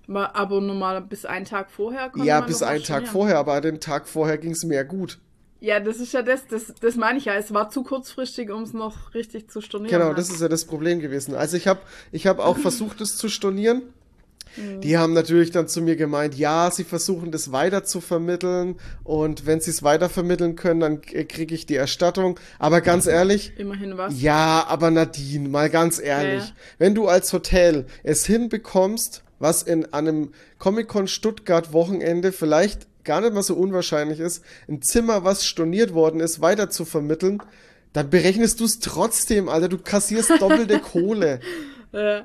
aber 0.07 0.61
normal 0.61 1.01
bis 1.01 1.25
einen 1.25 1.45
Tag 1.45 1.71
vorher. 1.71 2.11
Ja, 2.15 2.41
bis 2.41 2.61
einen 2.61 2.83
Tag 2.83 3.07
vorher, 3.07 3.39
aber 3.39 3.59
den 3.61 3.79
Tag 3.79 4.07
vorher 4.07 4.37
ging 4.37 4.51
es 4.51 4.63
mir 4.63 4.75
ja 4.75 4.83
gut. 4.83 5.19
Ja, 5.61 5.79
das 5.79 5.99
ist 5.99 6.13
ja 6.13 6.21
das, 6.21 6.45
das, 6.47 6.73
das 6.79 6.95
meine 6.95 7.17
ich 7.17 7.25
ja. 7.25 7.33
Es 7.33 7.53
war 7.53 7.69
zu 7.69 7.81
kurzfristig, 7.83 8.51
um 8.51 8.63
es 8.63 8.73
noch 8.73 9.13
richtig 9.15 9.49
zu 9.49 9.61
stornieren. 9.61 9.91
Genau, 9.97 10.07
halt. 10.09 10.17
das 10.17 10.29
ist 10.29 10.41
ja 10.41 10.49
das 10.49 10.65
Problem 10.65 10.99
gewesen. 10.99 11.33
Also 11.33 11.57
ich 11.57 11.67
habe 11.67 11.79
ich 12.11 12.27
hab 12.27 12.39
auch 12.39 12.57
versucht, 12.57 13.01
es 13.01 13.17
zu 13.17 13.29
stornieren. 13.29 13.81
Mhm. 14.57 14.81
Die 14.81 14.97
haben 14.97 15.13
natürlich 15.13 15.51
dann 15.51 15.67
zu 15.67 15.81
mir 15.81 15.95
gemeint, 15.95 16.35
ja, 16.35 16.69
sie 16.71 16.83
versuchen 16.83 17.31
das 17.31 17.51
weiter 17.51 17.83
zu 17.83 18.01
vermitteln 18.01 18.75
und 19.03 19.45
wenn 19.45 19.59
sie 19.61 19.71
es 19.71 19.83
weiter 19.83 20.09
vermitteln 20.09 20.55
können, 20.55 20.79
dann 20.79 21.01
kriege 21.01 21.53
ich 21.55 21.65
die 21.65 21.75
Erstattung. 21.75 22.39
Aber 22.59 22.81
ganz 22.81 23.07
ehrlich, 23.07 23.53
Immerhin 23.57 23.97
was. 23.97 24.21
ja, 24.21 24.65
aber 24.67 24.91
Nadine, 24.91 25.49
mal 25.49 25.69
ganz 25.69 25.99
ehrlich, 25.99 26.43
Ja. 26.43 26.51
wenn 26.77 26.95
du 26.95 27.07
als 27.07 27.31
Hotel 27.33 27.85
es 28.03 28.25
hinbekommst, 28.25 29.23
was 29.39 29.63
in 29.63 29.91
einem 29.93 30.31
Comic-Con 30.59 31.07
Stuttgart 31.07 31.73
Wochenende 31.73 32.31
vielleicht 32.31 32.87
gar 33.03 33.21
nicht 33.21 33.33
mal 33.33 33.43
so 33.43 33.55
unwahrscheinlich 33.55 34.19
ist, 34.19 34.43
ein 34.67 34.81
Zimmer, 34.81 35.23
was 35.23 35.45
storniert 35.45 35.93
worden 35.93 36.19
ist, 36.21 36.41
weiter 36.41 36.69
zu 36.69 36.85
vermitteln, 36.85 37.39
dann 37.93 38.09
berechnest 38.09 38.59
du 38.59 38.65
es 38.65 38.79
trotzdem, 38.79 39.47
Alter, 39.47 39.69
du 39.69 39.77
kassierst 39.77 40.31
doppelte 40.39 40.79
Kohle. 40.91 41.39
Äh, 41.91 42.21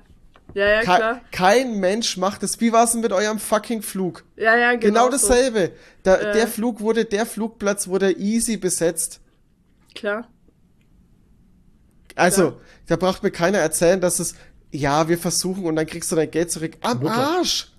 ja, 0.55 0.67
ja, 0.69 0.79
Ke 0.81 0.85
klar. 0.85 1.21
kein 1.33 1.79
Mensch 1.81 2.17
macht 2.17 2.43
es. 2.43 2.61
Wie 2.61 2.73
war 2.73 2.85
es 2.85 2.93
denn 2.93 3.01
mit 3.01 3.13
eurem 3.13 3.39
fucking 3.39 3.83
Flug? 3.83 4.25
Ja, 4.37 4.57
ja, 4.57 4.75
Genau, 4.75 5.05
genau. 5.09 5.17
so. 5.17 5.29
dasselbe. 5.29 5.73
Da, 6.03 6.21
Ja. 6.21 6.33
Der 6.33 6.49
Flug 6.49 6.81
wurde, 6.81 7.05
der 7.05 7.27
Flugplatz 7.27 7.89
wurde 7.89 8.13
easy 8.19 8.57
besetzt. 8.57 9.21
Klar. 9.95 10.29
Also, 12.17 12.43
Ja. 12.45 12.57
da 12.89 12.97
braucht 12.97 13.23
mir 13.23 13.31
keiner 13.31 13.59
erzählen, 13.59 14.01
dass 14.01 14.19
es, 14.19 14.35
ja, 14.71 15.09
wir 15.09 15.19
versuchen 15.19 15.65
und 15.65 15.77
dann 15.77 15.87
kriegst 15.87 16.11
du 16.13 16.17
dein 16.17 16.31
Geld 16.31 16.51
zurück. 16.51 16.73
Am 16.81 16.99
Mutter. 17.01 17.15
Arsch! 17.15 17.73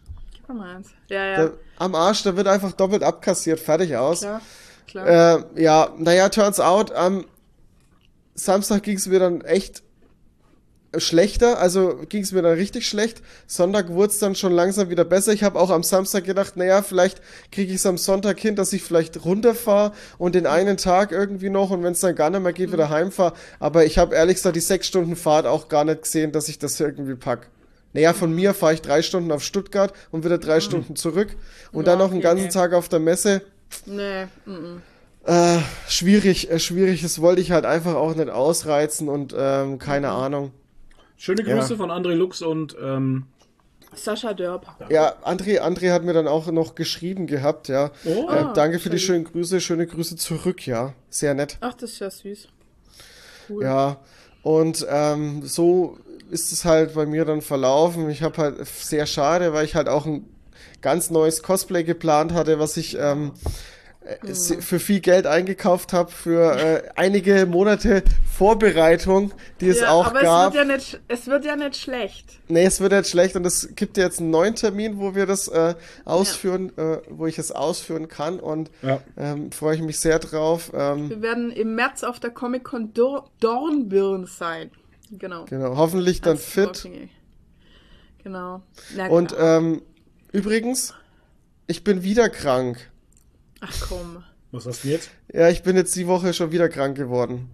Ja, 1.07 1.25
ja. 1.25 1.45
Da, 1.47 1.51
am 1.77 1.95
Arsch, 1.95 2.23
da 2.23 2.35
wird 2.35 2.47
einfach 2.47 2.73
doppelt 2.73 3.03
abkassiert, 3.03 3.59
fertig 3.59 3.95
aus. 3.95 4.19
klar. 4.21 4.41
klar. 4.87 5.45
Äh, 5.55 5.61
ja, 5.63 5.93
naja, 5.97 6.27
turns 6.29 6.59
out, 6.59 6.91
am 6.91 7.25
Samstag 8.35 8.83
ging 8.83 8.97
es 8.97 9.07
mir 9.07 9.19
dann 9.19 9.41
echt 9.41 9.81
schlechter, 10.97 11.59
also 11.59 11.95
ging 12.09 12.23
es 12.23 12.31
mir 12.33 12.41
dann 12.41 12.53
richtig 12.55 12.87
schlecht. 12.87 13.21
Sonntag 13.47 13.89
wurde 13.89 14.11
es 14.11 14.19
dann 14.19 14.35
schon 14.35 14.51
langsam 14.51 14.89
wieder 14.89 15.05
besser. 15.05 15.31
Ich 15.33 15.43
habe 15.43 15.59
auch 15.59 15.69
am 15.69 15.83
Samstag 15.83 16.25
gedacht, 16.25 16.57
naja, 16.57 16.81
vielleicht 16.81 17.21
kriege 17.51 17.69
ich 17.71 17.77
es 17.77 17.85
am 17.85 17.97
Sonntag 17.97 18.39
hin, 18.39 18.55
dass 18.55 18.73
ich 18.73 18.83
vielleicht 18.83 19.23
runterfahre 19.23 19.93
und 20.17 20.35
den 20.35 20.47
einen 20.47 20.77
Tag 20.77 21.11
irgendwie 21.11 21.49
noch 21.49 21.69
und 21.71 21.83
wenn 21.83 21.93
es 21.93 22.01
dann 22.01 22.15
gar 22.15 22.29
nicht 22.29 22.41
mehr 22.41 22.53
geht, 22.53 22.71
wieder 22.73 22.89
heimfahre. 22.89 23.33
Aber 23.59 23.85
ich 23.85 23.97
habe 23.97 24.15
ehrlich 24.15 24.35
gesagt 24.37 24.55
die 24.55 24.59
sechs 24.61 24.87
Stunden 24.87 25.15
Fahrt 25.15 25.45
auch 25.45 25.69
gar 25.69 25.85
nicht 25.85 26.01
gesehen, 26.03 26.31
dass 26.33 26.49
ich 26.49 26.59
das 26.59 26.79
irgendwie 26.79 27.15
pack. 27.15 27.49
Naja, 27.93 28.13
von 28.13 28.33
mir 28.33 28.53
fahre 28.53 28.73
ich 28.73 28.81
drei 28.81 29.01
Stunden 29.01 29.31
auf 29.31 29.43
Stuttgart 29.43 29.93
und 30.11 30.23
wieder 30.25 30.37
drei 30.37 30.59
Stunden 30.61 30.95
zurück 30.95 31.35
und 31.71 31.85
Ja, 31.85 31.91
dann 31.91 31.99
noch 31.99 32.11
einen 32.11 32.21
ganzen 32.21 32.45
okay. 32.45 32.53
Tag 32.53 32.73
auf 32.73 32.89
der 32.89 32.99
Messe. 32.99 33.41
nee, 33.85 34.25
mm, 34.45 34.81
Äh, 35.25 35.59
schwierig, 35.87 36.49
äh, 36.51 36.59
schwierig. 36.59 37.01
Das 37.03 37.21
wollte 37.21 37.41
ich 37.41 37.51
halt 37.51 37.65
einfach 37.65 37.95
auch 37.95 38.15
nicht 38.15 38.29
ausreizen 38.29 39.07
und 39.09 39.35
ähm, 39.37 39.77
keine 39.79 40.09
Ahnung. 40.09 40.51
Schöne 41.21 41.43
Ja. 41.47 41.55
Grüße 41.59 41.77
von 41.77 41.91
André 41.91 42.15
Lux 42.15 42.41
und 42.41 42.75
ähm, 42.81 43.27
Sascha 43.93 44.33
Dörp. 44.33 44.65
Ja, 44.89 45.13
André, 45.23 45.59
André 45.61 45.91
hat 45.91 46.03
mir 46.03 46.13
dann 46.13 46.27
auch 46.27 46.47
noch 46.47 46.73
geschrieben 46.73 47.27
gehabt, 47.27 47.67
ja. 47.67 47.91
Oh. 48.05 48.27
äh, 48.27 48.31
Ah, 48.31 48.53
danke 48.53 48.79
für 48.79 48.89
die 48.89 48.97
schön. 48.97 49.17
schönen 49.17 49.25
Grüße, 49.25 49.61
schöne 49.61 49.85
Grüße 49.85 50.15
zurück, 50.15 50.65
ja. 50.65 50.93
Sehr 51.11 51.35
nett. 51.35 51.57
Ach, 51.61 51.75
das 51.75 51.91
ist 51.91 51.99
ja 51.99 52.09
süß. 52.09 52.47
Cool. 53.49 53.63
Ja. 53.63 53.97
Und 54.41 54.83
ähm, 54.89 55.43
so 55.45 55.99
ist 56.31 56.51
es 56.51 56.65
halt 56.65 56.95
bei 56.95 57.05
mir 57.05 57.23
dann 57.23 57.43
verlaufen. 57.43 58.09
Ich 58.09 58.23
habe 58.23 58.37
halt 58.37 58.65
sehr 58.65 59.05
schade, 59.05 59.53
weil 59.53 59.65
ich 59.65 59.75
halt 59.75 59.89
auch 59.89 60.07
ein 60.07 60.25
ganz 60.81 61.11
neues 61.11 61.43
Cosplay 61.43 61.83
geplant 61.83 62.33
hatte, 62.33 62.57
was 62.57 62.77
ich 62.77 62.97
ähm, 62.99 63.33
äh, 64.23 64.33
se- 64.33 64.61
für 64.61 64.79
viel 64.79 64.99
Geld 64.99 65.25
eingekauft 65.27 65.93
habe, 65.93 66.11
für 66.11 66.55
äh, 66.57 66.83
einige 66.95 67.45
Monate 67.45 68.03
Vorbereitung, 68.31 69.31
die 69.59 69.69
es 69.69 69.79
ja, 69.81 69.91
auch 69.91 70.07
aber 70.07 70.21
gab. 70.21 70.49
es 70.49 70.57
wird 70.57 70.67
ja 70.67 70.75
nicht, 70.75 70.99
es 71.07 71.27
wird 71.27 71.45
ja 71.45 71.55
nicht 71.55 71.75
schlecht. 71.77 72.39
Nee, 72.47 72.65
es 72.65 72.79
wird 72.79 72.91
jetzt 72.91 73.09
schlecht 73.11 73.35
und 73.35 73.45
es 73.45 73.69
gibt 73.75 73.97
jetzt 73.97 74.19
einen 74.19 74.29
neuen 74.31 74.55
Termin, 74.55 74.97
wo 74.99 75.15
wir 75.15 75.25
das 75.25 75.47
äh, 75.47 75.75
ausführen, 76.05 76.75
äh, 76.77 76.97
wo 77.09 77.27
ich 77.27 77.37
es 77.39 77.51
ausführen 77.51 78.07
kann 78.07 78.39
und 78.39 78.71
Ja. 78.81 79.01
ähm, 79.17 79.51
freue 79.51 79.75
ich 79.75 79.81
mich 79.81 79.99
sehr 79.99 80.19
drauf. 80.19 80.71
Ähm, 80.73 81.09
Wir 81.09 81.21
werden 81.21 81.51
im 81.51 81.75
März 81.75 82.03
auf 82.03 82.19
der 82.19 82.31
Comic-Con 82.31 82.93
Dor 82.93 83.29
Dornbirn 83.39 84.25
sein. 84.25 84.71
Genau. 85.11 85.45
genau, 85.45 85.75
hoffentlich 85.75 86.21
dann 86.21 86.33
Als 86.37 86.45
fit. 86.45 86.67
Walking- 86.85 87.09
Genau. 88.23 88.61
Na, 88.95 89.07
Und 89.07 89.29
genau. 89.31 89.41
ähm, 89.57 89.81
übrigens, 90.31 90.93
ich 91.67 91.83
bin 91.83 92.03
wieder 92.03 92.29
krank. 92.29 92.91
Ach 93.61 93.73
komm. 93.87 94.23
was 94.51 94.65
hast 94.65 94.83
du 94.83 94.89
jetzt? 94.89 95.09
Ja, 95.31 95.49
ich 95.49 95.63
bin 95.63 95.75
jetzt 95.75 95.95
die 95.95 96.07
Woche 96.07 96.33
schon 96.33 96.51
wieder 96.51 96.67
krank 96.69 96.97
geworden. 96.97 97.49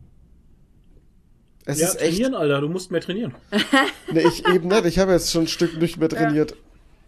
Es 1.65 1.79
ja, 1.79 1.87
ist 1.87 1.95
echt. 2.01 2.11
trainieren, 2.13 2.33
Alter, 2.33 2.61
du 2.61 2.69
musst 2.69 2.91
mehr 2.91 3.01
trainieren. 3.01 3.35
Nee, 4.11 4.25
ich 4.25 4.47
eben 4.47 4.69
nicht. 4.69 4.85
Ich 4.85 4.99
habe 4.99 5.11
jetzt 5.11 5.31
schon 5.33 5.43
ein 5.43 5.47
Stück 5.47 5.77
nicht 5.81 5.97
mehr 5.97 6.07
trainiert. 6.07 6.55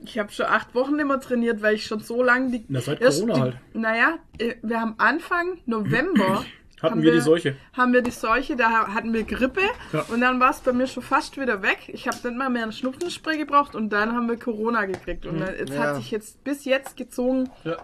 Ich 0.03 0.19
habe 0.19 0.31
schon 0.33 0.47
acht 0.47 0.75
Wochen 0.75 0.95
mehr 0.97 1.19
trainiert, 1.21 1.61
weil 1.61 1.75
ich 1.75 1.85
schon 1.85 2.01
so 2.01 2.21
lange 2.23 2.51
die. 2.51 2.65
Na, 2.67 2.81
seit 2.81 2.99
erst 3.01 3.19
Corona 3.21 3.33
die, 3.35 3.41
halt. 3.41 3.57
Naja, 3.73 4.17
äh, 4.37 4.55
wir 4.61 4.81
haben 4.81 4.95
Anfang 4.97 5.59
November. 5.65 6.43
Hatten 6.81 6.91
haben 6.95 7.01
wir 7.01 7.11
die 7.11 7.19
Seuche. 7.21 7.55
Haben 7.73 7.91
wir 7.91 8.01
die 8.01 8.11
Seuche, 8.11 8.55
da 8.55 8.69
ha- 8.69 8.93
hatten 8.93 9.13
wir 9.13 9.23
Grippe 9.23 9.59
Ja. 9.91 10.05
und 10.13 10.21
dann 10.21 10.39
war 10.39 10.51
es 10.51 10.59
bei 10.59 10.71
mir 10.71 10.87
schon 10.87 11.03
fast 11.03 11.37
wieder 11.39 11.61
weg. 11.61 11.79
Ich 11.87 12.07
habe 12.07 12.15
nicht 12.25 12.37
mal 12.37 12.49
mehr 12.49 12.63
ein 12.63 12.71
Schnupfenspray 12.71 13.37
gebraucht 13.37 13.75
und 13.75 13.89
dann 13.89 14.13
haben 14.13 14.29
wir 14.29 14.37
Corona 14.37 14.85
gekriegt. 14.85 15.25
Und 15.25 15.39
dann, 15.41 15.55
jetzt 15.57 15.73
Ja. 15.73 15.79
hat 15.79 15.95
sich 15.97 16.09
jetzt 16.11 16.41
bis 16.45 16.63
jetzt 16.63 16.95
gezogen. 16.95 17.49
Ja. 17.65 17.77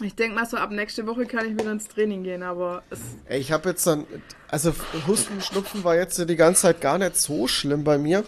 Ich 0.00 0.14
denke 0.14 0.34
mal 0.34 0.46
so, 0.46 0.56
ab 0.56 0.70
nächste 0.70 1.06
Woche 1.06 1.26
kann 1.26 1.46
ich 1.46 1.52
wieder 1.52 1.70
ins 1.70 1.86
Training 1.86 2.22
gehen, 2.22 2.42
aber 2.42 2.82
es, 2.88 3.00
ich 3.28 3.52
habe 3.52 3.68
jetzt 3.70 3.86
dann, 3.86 4.06
also 4.48 4.72
Husten, 5.06 5.40
Schnupfen 5.40 5.84
war 5.84 5.96
jetzt 5.96 6.18
die 6.18 6.36
ganze 6.36 6.62
Zeit 6.62 6.80
gar 6.80 6.96
nicht 6.98 7.16
so 7.16 7.46
schlimm 7.46 7.84
bei 7.84 7.98
mir. 7.98 8.24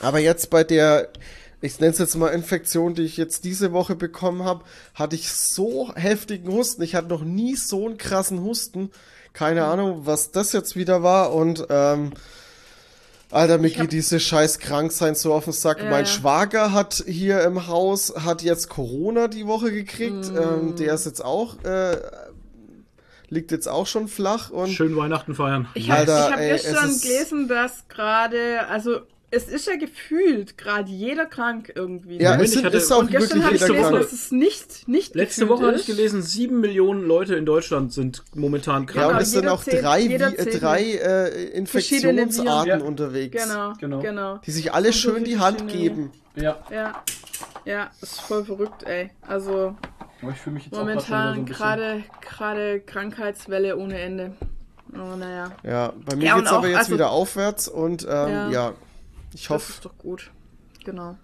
Aber 0.00 0.18
jetzt 0.18 0.50
bei 0.50 0.62
der, 0.62 1.08
ich 1.60 1.80
nenne 1.80 1.92
es 1.92 1.98
jetzt 1.98 2.16
mal 2.16 2.28
Infektion, 2.28 2.94
die 2.94 3.02
ich 3.02 3.16
jetzt 3.16 3.44
diese 3.44 3.72
Woche 3.72 3.96
bekommen 3.96 4.44
habe, 4.44 4.64
hatte 4.94 5.16
ich 5.16 5.32
so 5.32 5.92
heftigen 5.94 6.52
Husten. 6.52 6.82
Ich 6.82 6.94
hatte 6.94 7.08
noch 7.08 7.22
nie 7.22 7.56
so 7.56 7.86
einen 7.86 7.98
krassen 7.98 8.42
Husten. 8.42 8.90
Keine 9.32 9.64
Ahnung, 9.64 10.02
was 10.04 10.32
das 10.32 10.52
jetzt 10.52 10.76
wieder 10.76 11.02
war. 11.02 11.32
Und 11.32 11.66
ähm, 11.70 12.12
Alter, 13.30 13.58
geht 13.58 13.92
diese 13.92 14.18
scheiß 14.18 14.58
Kranksein 14.58 15.14
so 15.14 15.32
auf 15.32 15.44
den 15.44 15.52
Sack. 15.52 15.78
Ja, 15.78 15.90
mein 15.90 16.04
ja. 16.04 16.10
Schwager 16.10 16.72
hat 16.72 17.04
hier 17.06 17.42
im 17.42 17.68
Haus, 17.68 18.12
hat 18.24 18.42
jetzt 18.42 18.68
Corona 18.68 19.28
die 19.28 19.46
Woche 19.46 19.70
gekriegt. 19.70 20.32
Mm. 20.32 20.36
Ähm, 20.36 20.76
der 20.76 20.94
ist 20.94 21.06
jetzt 21.06 21.24
auch, 21.24 21.62
äh, 21.64 21.96
liegt 23.28 23.52
jetzt 23.52 23.68
auch 23.68 23.86
schon 23.86 24.08
flach. 24.08 24.50
Und 24.50 24.70
Schön 24.70 24.96
Weihnachten 24.96 25.34
feiern. 25.34 25.68
Ich 25.74 25.90
habe 25.90 26.12
hab 26.12 26.38
gestern 26.38 26.98
gelesen, 27.00 27.46
dass 27.46 27.86
gerade, 27.88 28.66
also 28.68 29.00
es 29.32 29.44
ist 29.48 29.66
ja 29.66 29.76
gefühlt 29.76 30.58
gerade 30.58 30.90
jeder 30.90 31.26
krank 31.26 31.72
irgendwie. 31.74 32.20
ja, 32.20 32.36
ne? 32.36 32.44
Es 32.44 32.52
sind, 32.52 32.64
hatte- 32.64 32.76
ist 32.78 32.90
auch 32.92 33.00
Und 33.00 33.10
gestern 33.10 33.38
wirklich 33.42 33.44
habe 33.44 33.54
ich 33.54 33.60
jeder 33.62 33.72
gelesen, 33.74 33.90
krank. 33.92 34.02
dass 34.02 34.12
es 34.12 34.30
nicht, 34.32 34.88
nicht 34.88 35.14
Letzte 35.14 35.48
Woche 35.48 35.66
hatte 35.66 35.78
ich 35.80 35.86
gelesen, 35.86 36.22
sieben 36.22 36.60
Millionen 36.60 37.02
Leute 37.06 37.36
in 37.36 37.46
Deutschland 37.46 37.92
sind 37.92 38.22
momentan 38.34 38.82
Ja, 38.82 38.92
krank. 38.92 39.04
und 39.06 39.10
Genau, 39.12 39.20
es 39.22 39.30
sind 39.30 39.48
auch 39.48 39.64
drei, 39.64 40.02
äh, 40.02 40.36
zählt 40.36 40.62
drei 40.62 40.82
äh, 40.82 41.44
Infektionsarten. 41.50 42.80
Ja. 42.80 42.84
unterwegs, 42.84 43.42
Genau, 43.42 43.72
Genau. 43.78 44.00
genau. 44.00 44.38
die 44.38 44.50
sich 44.50 44.72
alle 44.72 44.88
Und 44.88 44.94
so 44.94 44.98
schön 45.12 45.24
die 45.24 45.38
Hand 45.38 45.68
geben. 45.68 46.10
Ja. 46.36 46.58
Ja, 46.70 47.02
ja, 47.64 47.90
ist 48.00 48.20
voll 48.20 48.44
verrückt, 48.44 48.84
ey. 48.84 49.10
Also 49.26 49.76
Aber 50.22 50.32
ich 50.32 50.38
fühle 50.38 50.54
mich 50.54 50.64
jetzt 50.66 50.74
momentan 50.76 51.44
gerade 51.46 52.04
gerade 52.20 52.80
Krankheitswelle 52.80 53.76
ohne 53.76 53.98
Ende. 54.00 54.32
Oh, 54.92 55.16
naja. 55.16 55.52
Ja, 55.62 55.92
bei 56.04 56.16
mir 56.16 56.24
Ja, 56.26 56.34
und 56.34 56.40
geht's 56.40 56.52
aber 56.52 56.68
jetzt 56.68 56.78
also- 56.78 56.92
wieder 56.94 57.10
aufwärts 57.10 57.68
und 57.68 58.02
ähm, 58.04 58.08
ja. 58.08 58.50
Ja. 58.50 58.72
Ich 59.34 59.42
Das 59.42 59.50
hoffe, 59.50 59.72
ist 59.72 59.84
doch 59.84 59.96
gut. 59.98 60.30
Genau. 60.84 61.16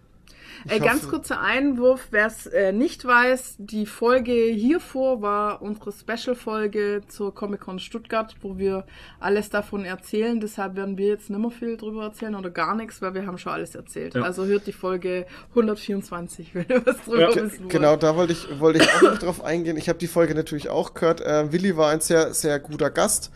Äh, 0.69 0.79
ganz 0.81 1.09
kurzer 1.09 1.41
Einwurf, 1.41 2.09
wer 2.13 2.27
es 2.27 2.47
äh, 2.47 2.73
nicht 2.73 3.05
weiß, 3.05 3.57
die 3.59 3.85
Folge 3.85 4.33
hiervor 4.33 5.21
war 5.21 5.61
unsere 5.61 5.93
Special-Folge 5.93 7.03
zur 7.09 7.35
Comic-Con 7.35 7.79
Stuttgart, 7.79 8.35
wo 8.41 8.57
wir 8.57 8.85
alles 9.21 9.51
davon 9.51 9.85
erzählen. 9.85 10.41
Deshalb 10.41 10.77
werden 10.77 10.97
wir 10.99 11.09
jetzt 11.09 11.29
nicht 11.31 11.39
mehr 11.39 11.51
viel 11.51 11.77
drüber 11.77 12.05
erzählen 12.05 12.35
oder 12.35 12.51
gar 12.51 12.75
nichts, 12.75 13.03
weil 13.03 13.13
wir 13.15 13.27
haben 13.27 13.39
schon 13.39 13.53
alles 13.53 13.75
erzählt. 13.75 14.15
Ja. 14.15 14.23
Also 14.23 14.47
hört 14.47 14.67
die 14.67 14.73
Folge 14.73 15.27
124, 15.51 16.51
wenn 16.55 16.67
ihr 16.69 16.87
was 16.87 17.03
drüber 17.05 17.21
Ja. 17.31 17.35
wissen 17.35 17.61
wollt. 17.65 17.71
Genau, 17.71 17.97
da 17.97 18.17
wollte 18.17 18.33
ich, 18.33 18.61
wollte 18.61 18.83
ich 18.83 18.89
auch 18.95 19.03
noch 19.03 19.19
drauf 19.19 19.45
eingehen. 19.45 19.77
Ich 19.77 19.89
habe 19.89 19.99
die 19.99 20.07
Folge 20.07 20.35
natürlich 20.35 20.69
auch 20.69 20.95
gehört. 20.95 21.21
Äh, 21.21 21.53
Willi 21.53 21.77
war 21.77 21.91
ein 21.91 22.01
sehr, 22.01 22.33
sehr 22.35 22.59
guter 22.61 22.91
Gast. 22.91 23.31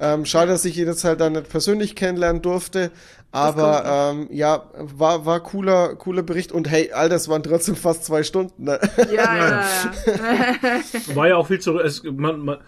Ähm, 0.00 0.26
schade, 0.26 0.50
dass 0.52 0.66
ich 0.66 0.76
ihn 0.76 0.86
jetzt 0.86 1.04
halt 1.04 1.18
dann 1.20 1.32
nicht 1.32 1.48
persönlich 1.48 1.96
kennenlernen 1.96 2.42
durfte. 2.42 2.90
Aber 3.30 4.12
ähm, 4.12 4.28
ja, 4.30 4.64
war, 4.74 5.26
war 5.26 5.40
cooler, 5.40 5.96
cooler 5.96 6.22
Bericht. 6.22 6.50
Und 6.50 6.70
hey, 6.70 6.92
Alter, 6.92 7.16
es 7.16 7.28
waren 7.28 7.42
trotzdem 7.42 7.76
fast 7.76 8.04
zwei 8.04 8.22
Stunden. 8.22 8.64
Ne? 8.64 8.80
Ja, 9.12 9.36
ja, 9.36 9.64
ja. 10.06 11.14
War 11.14 11.28
ja 11.28 11.36
auch 11.36 11.46
viel 11.46 11.60
zu. 11.60 11.78
Es, 11.78 12.02
man, 12.02 12.40
man, 12.40 12.58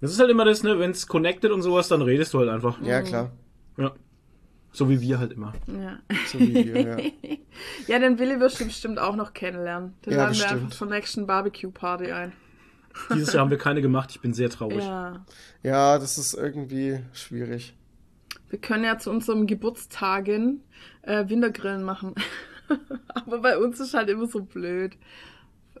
das 0.00 0.10
ist 0.10 0.18
halt 0.18 0.30
immer 0.30 0.44
das, 0.44 0.62
ne, 0.64 0.78
wenn 0.78 0.90
es 0.90 1.06
connected 1.06 1.52
und 1.52 1.62
sowas, 1.62 1.88
dann 1.88 2.02
redest 2.02 2.34
du 2.34 2.40
halt 2.40 2.48
einfach. 2.48 2.80
ja, 2.82 3.02
klar. 3.02 3.30
Ja. 3.76 3.92
So 4.72 4.90
wie 4.90 5.00
wir 5.00 5.18
halt 5.18 5.32
immer. 5.32 5.54
ja. 5.66 5.98
So 6.26 6.38
wie 6.40 6.54
wir, 6.54 6.80
ja. 6.82 6.96
ja, 7.86 7.98
den 7.98 8.18
Willi 8.18 8.38
wirst 8.40 8.60
du 8.60 8.64
bestimmt 8.64 8.98
auch 8.98 9.16
noch 9.16 9.32
kennenlernen. 9.32 9.94
Den 10.04 10.12
Ja, 10.12 10.18
laden 10.18 10.34
wir 10.34 10.40
bestimmt. 10.40 10.62
einfach 10.62 10.76
zur 10.76 10.88
nächsten 10.88 11.26
Barbecue-Party 11.26 12.12
ein. 12.12 12.32
Dieses 13.14 13.32
Jahr 13.32 13.42
haben 13.42 13.50
wir 13.50 13.58
keine 13.58 13.80
gemacht, 13.80 14.10
ich 14.10 14.20
bin 14.20 14.34
sehr 14.34 14.50
traurig. 14.50 14.84
Ja. 14.84 15.24
ja, 15.62 15.98
das 15.98 16.18
ist 16.18 16.34
irgendwie 16.34 16.98
schwierig. 17.12 17.76
Wir 18.50 18.58
können 18.58 18.84
ja 18.84 18.98
zu 18.98 19.10
unserem 19.10 19.46
Geburtstagen 19.46 20.62
äh, 21.02 21.28
Wintergrillen 21.28 21.82
machen. 21.84 22.14
Aber 23.14 23.38
bei 23.40 23.58
uns 23.58 23.80
ist 23.80 23.94
halt 23.94 24.08
immer 24.08 24.26
so 24.26 24.42
blöd. 24.42 24.96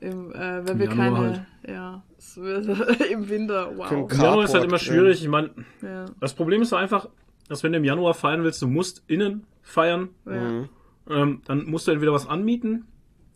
Im, 0.00 0.32
äh, 0.32 0.66
wenn 0.66 0.74
Im 0.74 0.78
wir 0.78 0.86
Januar 0.86 1.10
keine. 1.12 1.28
halt. 1.28 1.46
Ja, 1.68 2.02
im 3.10 3.28
Winter, 3.28 3.76
wow. 3.76 3.90
Im 3.90 4.08
Januar 4.20 4.44
ist 4.44 4.54
halt 4.54 4.64
immer 4.64 4.78
schwierig. 4.78 5.22
Ich 5.22 5.28
meine, 5.28 5.50
Ja, 5.82 6.04
das 6.20 6.34
Problem 6.34 6.62
ist 6.62 6.72
einfach, 6.72 7.08
dass 7.48 7.62
wenn 7.62 7.72
du 7.72 7.78
im 7.78 7.84
Januar 7.84 8.14
feiern 8.14 8.42
willst, 8.44 8.62
du 8.62 8.68
musst 8.68 9.02
innen 9.06 9.44
feiern. 9.62 10.10
ja. 10.26 10.32
Mhm. 10.32 10.68
Ähm, 11.10 11.40
dann 11.46 11.64
musst 11.64 11.86
du 11.88 11.90
entweder 11.92 12.12
was 12.12 12.26
anmieten, 12.28 12.84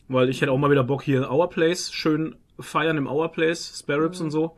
weil 0.06 0.28
ich 0.28 0.42
hätte 0.42 0.52
auch 0.52 0.58
mal 0.58 0.70
wieder 0.70 0.84
Bock 0.84 1.02
hier 1.02 1.18
in 1.20 1.24
Our 1.24 1.48
Place 1.48 1.90
schön 1.90 2.36
feiern 2.60 2.98
im 2.98 3.06
Our 3.06 3.32
Place, 3.32 3.78
Spare 3.78 4.04
Ribs 4.04 4.20
und 4.20 4.30
so. 4.30 4.56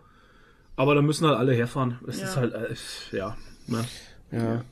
Aber 0.74 0.96
da 0.96 1.00
müssen 1.02 1.24
halt 1.28 1.38
alle 1.38 1.52
herfahren. 1.52 2.00
Es 2.08 2.18
Ja. 2.18 2.24
ist 2.26 2.36
halt, 2.36 2.54
äh, 2.54 2.74
ja. 3.16 3.36
Ne? 3.68 3.84
Ja. 4.30 4.62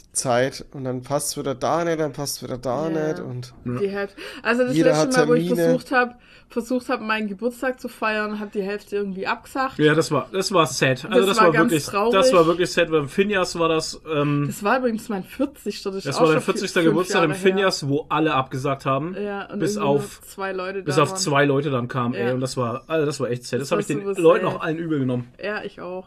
Die 0.00 0.12
Zeit 0.12 0.64
und 0.72 0.84
dann 0.84 1.02
passt 1.02 1.36
wieder 1.36 1.54
da 1.54 1.84
nicht, 1.84 1.98
dann 1.98 2.12
passt 2.12 2.42
wieder 2.42 2.56
da 2.58 2.88
Ja. 2.88 3.08
nicht 3.08 3.20
und 3.20 3.52
Die 3.64 3.88
Hälfte. 3.88 4.16
Also 4.42 4.64
das 4.64 4.76
letzte 4.76 5.08
Mal, 5.18 5.28
wo 5.28 5.34
ich 5.34 5.46
Termine. 5.48 5.68
versucht 5.70 5.92
habe, 5.92 6.14
versucht 6.50 6.88
habe, 6.88 7.04
meinen 7.04 7.26
Geburtstag 7.28 7.78
zu 7.80 7.88
feiern, 7.88 8.38
hat 8.40 8.54
die 8.54 8.62
Hälfte 8.62 8.96
irgendwie 8.96 9.26
abgesagt. 9.26 9.78
Ja, 9.78 9.94
das 9.94 10.10
war, 10.12 10.28
das 10.32 10.50
war 10.52 10.66
sad. 10.66 11.04
Also 11.10 11.26
das, 11.26 11.36
war 11.36 11.46
war, 11.46 11.52
ganz 11.52 11.70
wirklich, 11.72 11.84
traurig. 11.86 12.12
das 12.14 12.32
war 12.32 12.46
wirklich 12.46 12.70
sad. 12.72 12.90
Beim 12.90 13.08
Finjas 13.08 13.58
war 13.58 13.68
das, 13.68 14.00
ähm, 14.10 14.44
Das 14.46 14.62
war 14.62 14.78
übrigens 14.78 15.08
mein 15.08 15.24
40. 15.24 15.82
Das, 15.82 16.04
das 16.04 16.16
auch 16.16 16.20
war 16.20 16.26
der 16.28 16.34
schon 16.40 16.54
40. 16.54 16.70
fünf 16.70 16.84
Geburtstag 16.86 17.24
im. 17.24 17.34
Finjas, 17.34 17.86
wo 17.88 18.06
alle 18.08 18.34
abgesagt 18.34 18.86
haben. 18.86 19.14
Ja, 19.20 19.46
und 19.52 19.58
bis 19.58 19.76
auf, 19.76 20.20
zwei 20.22 20.52
Leute 20.52 20.82
bis 20.82 20.94
da 20.96 21.02
auf 21.02 21.10
waren. 21.10 21.18
zwei 21.18 21.44
Leute 21.44 21.70
dann 21.70 21.88
kamen, 21.88 22.14
ey. 22.14 22.28
Ja. 22.28 22.34
Und 22.34 22.40
das 22.40 22.56
war, 22.56 22.82
also 22.86 23.04
das 23.04 23.18
war 23.20 23.28
echt 23.30 23.44
sad. 23.44 23.60
Das, 23.60 23.68
Das 23.68 23.72
habe 23.72 23.82
ich 23.82 23.88
war 24.06 24.14
den 24.14 24.22
Leuten 24.22 24.46
sad. 24.46 24.54
auch 24.54 24.60
allen 24.62 24.78
übel 24.78 25.00
genommen. 25.00 25.28
Ja, 25.42 25.62
ich 25.64 25.80
auch. 25.80 26.06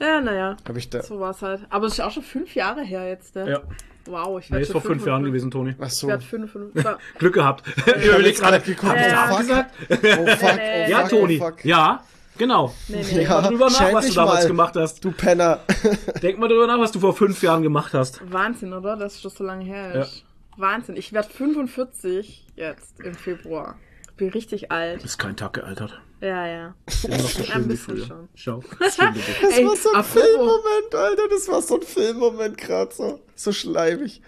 Ja, 0.00 0.20
naja, 0.20 0.56
habe 0.68 0.78
ich 0.78 0.90
da. 0.90 1.02
so 1.02 1.20
war's 1.20 1.40
halt. 1.42 1.60
Aber 1.70 1.86
es 1.86 1.94
ist 1.94 2.00
auch 2.00 2.10
schon 2.10 2.22
fünf 2.22 2.54
Jahre 2.54 2.82
her 2.82 3.08
jetzt, 3.08 3.34
ne? 3.36 3.50
Ja. 3.50 3.62
Wow, 4.06 4.38
ich 4.38 4.50
Nee, 4.50 4.54
werde 4.56 4.62
ist 4.66 4.72
vor 4.72 4.82
fünf 4.82 5.06
Jahren 5.06 5.24
gewesen, 5.24 5.50
Toni. 5.50 5.74
Ach 5.80 5.86
Ich 5.86 5.94
so. 5.94 6.08
werde 6.08 6.22
55. 6.22 6.84
Ja. 6.84 6.98
Glück 7.18 7.32
gehabt. 7.34 7.64
Ich 7.76 7.86
hab 7.86 8.04
überleg 8.04 8.26
jetzt 8.26 8.40
gerade, 8.42 8.60
geguckt, 8.60 8.92
hab 8.92 8.96
ich 8.98 9.06
oh 9.06 9.10
da 9.10 9.26
fuck. 9.26 9.32
abgesagt? 9.38 9.74
Oh 10.20 10.26
fuck, 10.36 10.58
oh 10.58 10.90
Ja, 10.90 11.00
fuck, 11.00 11.08
Toni. 11.08 11.40
oh 11.40 11.44
fuck. 11.46 11.64
Ja, 11.64 12.04
genau. 12.36 12.74
Nee, 12.88 13.02
nee. 13.12 13.22
Ja, 13.22 13.40
mal 13.40 13.48
drüber 13.48 13.70
nach, 13.70 13.92
was 13.94 14.08
du 14.08 14.12
damals 14.14 14.42
mal, 14.42 14.48
gemacht 14.48 14.76
hast. 14.76 15.02
Du 15.04 15.10
Penner. 15.12 15.60
Denk 16.22 16.38
mal 16.38 16.48
drüber 16.48 16.66
nach, 16.66 16.78
was 16.78 16.92
du 16.92 17.00
vor 17.00 17.14
fünf 17.16 17.42
Jahren 17.42 17.62
gemacht 17.62 17.94
hast. 17.94 18.20
Wahnsinn, 18.30 18.74
oder? 18.74 18.96
Dass 18.96 19.22
das 19.22 19.34
so 19.36 19.44
lange 19.44 19.64
her 19.64 19.94
ist. 19.94 20.22
Wahnsinn. 20.58 20.96
Ich 20.96 21.14
werde 21.14 21.30
45 21.30 22.44
jetzt 22.56 23.00
im 23.00 23.14
Februar. 23.14 23.76
Bin 24.18 24.28
richtig 24.28 24.70
alt. 24.70 25.02
Ist 25.02 25.18
kein 25.18 25.36
Tag 25.36 25.54
gealtert. 25.54 25.98
Ja, 26.24 26.46
ja. 26.46 26.74
Immer 27.04 27.16
noch 27.18 27.28
so 27.28 27.38
Ein 27.40 27.44
schön 27.44 27.64
wie 27.64 27.68
bisschen 27.68 27.96
früher. 27.96 28.06
schon. 28.06 28.28
Schau. 28.34 28.62
Das 28.80 28.98
Ey, 28.98 29.66
war 29.66 29.76
so 29.76 29.90
ein 29.90 29.96
apropos- 29.96 30.22
Filmmoment, 30.22 30.94
Alter. 30.94 31.28
Das 31.28 31.48
war 31.48 31.60
so 31.60 31.74
ein 31.76 31.82
Filmmoment 31.82 32.56
gerade 32.56 32.94
so. 32.94 33.20
So 33.34 33.52
schleimig. 33.52 34.22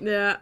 Ja, 0.00 0.38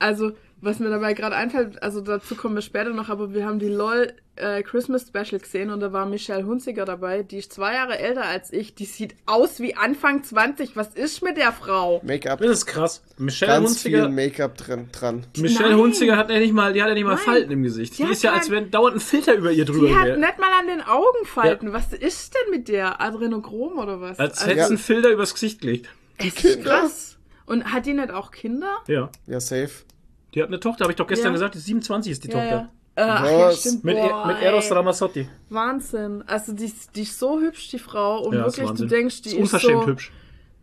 also, 0.00 0.32
was 0.62 0.78
mir 0.78 0.90
dabei 0.90 1.14
gerade 1.14 1.36
einfällt, 1.36 1.82
also 1.82 2.00
dazu 2.00 2.34
kommen 2.34 2.54
wir 2.54 2.62
später 2.62 2.90
noch, 2.90 3.08
aber 3.08 3.32
wir 3.32 3.46
haben 3.46 3.58
die 3.58 3.68
LOL 3.68 4.12
äh, 4.36 4.62
Christmas 4.62 5.06
Special 5.08 5.38
gesehen 5.40 5.70
und 5.70 5.80
da 5.80 5.92
war 5.92 6.06
Michelle 6.06 6.44
Hunziger 6.44 6.84
dabei. 6.84 7.22
Die 7.22 7.38
ist 7.38 7.52
zwei 7.52 7.74
Jahre 7.74 7.98
älter 7.98 8.24
als 8.24 8.52
ich. 8.52 8.74
Die 8.74 8.84
sieht 8.86 9.14
aus 9.26 9.60
wie 9.60 9.76
Anfang 9.76 10.22
20. 10.22 10.76
Was 10.76 10.94
ist 10.94 11.22
mit 11.22 11.36
der 11.36 11.52
Frau? 11.52 12.00
Make-up. 12.04 12.40
Das 12.40 12.50
ist 12.50 12.66
krass. 12.66 13.02
Michelle 13.18 13.52
Ganz 13.52 13.82
viel 13.82 14.00
Hunziger, 14.00 14.08
Make-up 14.08 14.56
drin, 14.56 14.88
dran. 14.92 15.26
Michelle 15.36 15.70
Nein. 15.70 15.78
Hunziger 15.78 16.16
hat 16.16 16.30
ja 16.30 16.38
nicht 16.38 16.52
mal, 16.54 16.72
die 16.72 16.82
hat 16.82 16.88
ja 16.88 16.94
nicht 16.94 17.04
mal 17.04 17.16
Nein. 17.16 17.24
Falten 17.24 17.52
im 17.52 17.62
Gesicht. 17.62 17.98
Die 17.98 18.04
Die, 18.04 18.12
ist 18.12 18.22
ja, 18.22 18.32
als 18.32 18.50
wenn 18.50 18.70
dauernd 18.70 18.96
ein 18.96 19.00
Filter 19.00 19.34
über 19.34 19.50
ihr 19.52 19.64
drüber 19.64 19.86
Die 19.88 19.94
hat 19.94 20.06
wäre. 20.06 20.18
nicht 20.18 20.38
mal 20.38 20.52
an 20.58 20.66
den 20.68 20.80
Augenfalten. 20.82 21.72
Was 21.72 21.92
ist 21.92 22.34
denn 22.34 22.50
mit 22.50 22.68
der? 22.68 23.00
Adrenochrom 23.00 23.78
oder 23.78 24.00
was? 24.00 24.18
Als 24.18 24.38
also, 24.38 24.46
hätte 24.50 24.60
sie 24.62 24.68
einen 24.68 24.78
Filter 24.78 25.10
übers 25.10 25.34
Gesicht 25.34 25.60
gelegt. 25.60 25.88
es 26.18 26.42
ist 26.44 26.62
krass. 26.64 27.16
Und 27.46 27.72
hat 27.72 27.84
die 27.84 27.94
nicht 27.94 28.10
auch 28.12 28.30
Kinder? 28.30 28.78
Ja. 28.86 29.10
Ja, 29.26 29.40
safe. 29.40 29.70
Die 30.34 30.42
hat 30.42 30.48
eine 30.48 30.60
Tochter, 30.60 30.84
habe 30.84 30.92
ich 30.92 30.96
doch 30.96 31.06
gestern 31.06 31.28
Ja. 31.28 31.32
gesagt. 31.32 31.54
Die 31.54 31.58
27 31.58 32.12
ist 32.12 32.24
die 32.24 32.28
Ja, 32.28 32.34
Tochter. 32.34 32.50
ja. 32.50 32.68
Äh, 32.96 33.02
ach, 33.08 33.24
ja, 33.30 33.52
stimmt. 33.52 33.84
Mit, 33.84 33.96
Boah, 33.96 34.24
e 34.24 34.26
mit 34.28 34.42
Eros 34.42 34.66
ey. 34.66 34.72
Ramazzotti. 34.76 35.28
Wahnsinn. 35.48 36.22
Also 36.26 36.52
die, 36.52 36.64
ist- 36.66 36.94
die 36.96 37.02
ist 37.02 37.18
so 37.18 37.40
hübsch, 37.40 37.68
die 37.70 37.78
Frau. 37.78 38.24
Und 38.24 38.34
Ja, 38.36 38.46
ist 38.46 38.58
wirklich, 38.58 38.78
du 38.78 38.86
denkst, 38.86 39.22
die 39.22 39.28
ist 39.30 39.34
ist, 39.34 39.40
unverschämt 39.40 39.82
so 39.82 39.86
hübsch. 39.88 40.12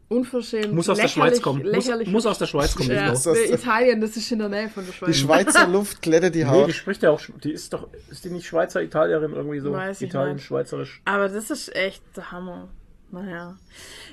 unverschämt. 0.09 0.73
Muss 0.73 0.87
aus 0.89 0.97
der 0.97 1.07
Schweiz 1.07 1.41
kommen. 1.41 1.63
Muss, 1.63 1.71
Lächerlich. 1.71 2.07
muss 2.09 2.25
aus 2.25 2.37
der 2.37 2.45
Schweiz 2.45 2.75
kommen, 2.75 2.89
die 2.89 2.95
ja, 2.95 3.13
für 3.15 3.35
Italien, 3.45 3.99
das 4.01 4.15
ist 4.15 4.31
in 4.31 4.39
der 4.39 4.49
Nähe 4.49 4.69
von 4.69 4.85
der 4.85 4.93
Schweiz. 4.93 5.09
Die 5.11 5.17
Schweizer 5.21 5.67
Luft 5.71 6.01
glättet 6.01 6.35
die 6.35 6.43
Nee, 6.43 6.49
Haut. 6.49 6.67
die 6.67 6.73
spricht 6.73 7.03
ja 7.03 7.09
auch, 7.11 7.19
die 7.43 7.51
ist 7.51 7.73
doch, 7.73 7.87
ist 8.09 8.23
die 8.23 8.29
nicht 8.29 8.45
Schweizer, 8.45 8.81
Italierin 8.81 9.33
irgendwie 9.33 9.59
so? 9.59 9.71
Weiß 9.73 10.01
ich 10.01 10.09
Italien, 10.09 10.35
nicht. 10.35 10.45
Schweizerisch. 10.45 11.01
Aber 11.05 11.27
das 11.29 11.49
ist 11.49 11.75
echt 11.75 12.01
der 12.15 12.31
Hammer. 12.31 12.69
Naja. 13.11 13.55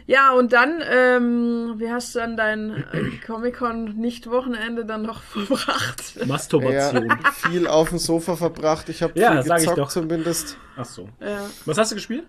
Ja, 0.06 0.32
und 0.32 0.52
dann, 0.52 0.82
ähm, 0.86 1.74
wie 1.78 1.90
hast 1.90 2.14
du 2.14 2.18
dann 2.18 2.36
dein 2.36 2.84
äh, 2.92 3.10
Comic-Con-Nicht-Wochenende 3.26 4.84
dann 4.84 5.02
noch 5.02 5.22
verbracht? 5.22 6.26
Masturbation. 6.26 7.08
Ja, 7.08 7.18
viel 7.32 7.66
auf 7.66 7.88
dem 7.88 7.98
Sofa 7.98 8.36
verbracht. 8.36 8.88
Ich 8.90 9.02
habe 9.02 9.18
Ja, 9.18 9.32
viel 9.32 9.42
sag 9.44 9.58
ich 9.58 9.64
gezockt 9.64 9.78
doch. 9.78 9.88
zumindest. 9.88 10.58
Ach 10.76 10.84
so. 10.84 11.08
Ja. 11.20 11.48
Was 11.64 11.78
hast 11.78 11.92
du 11.92 11.94
gespielt? 11.94 12.24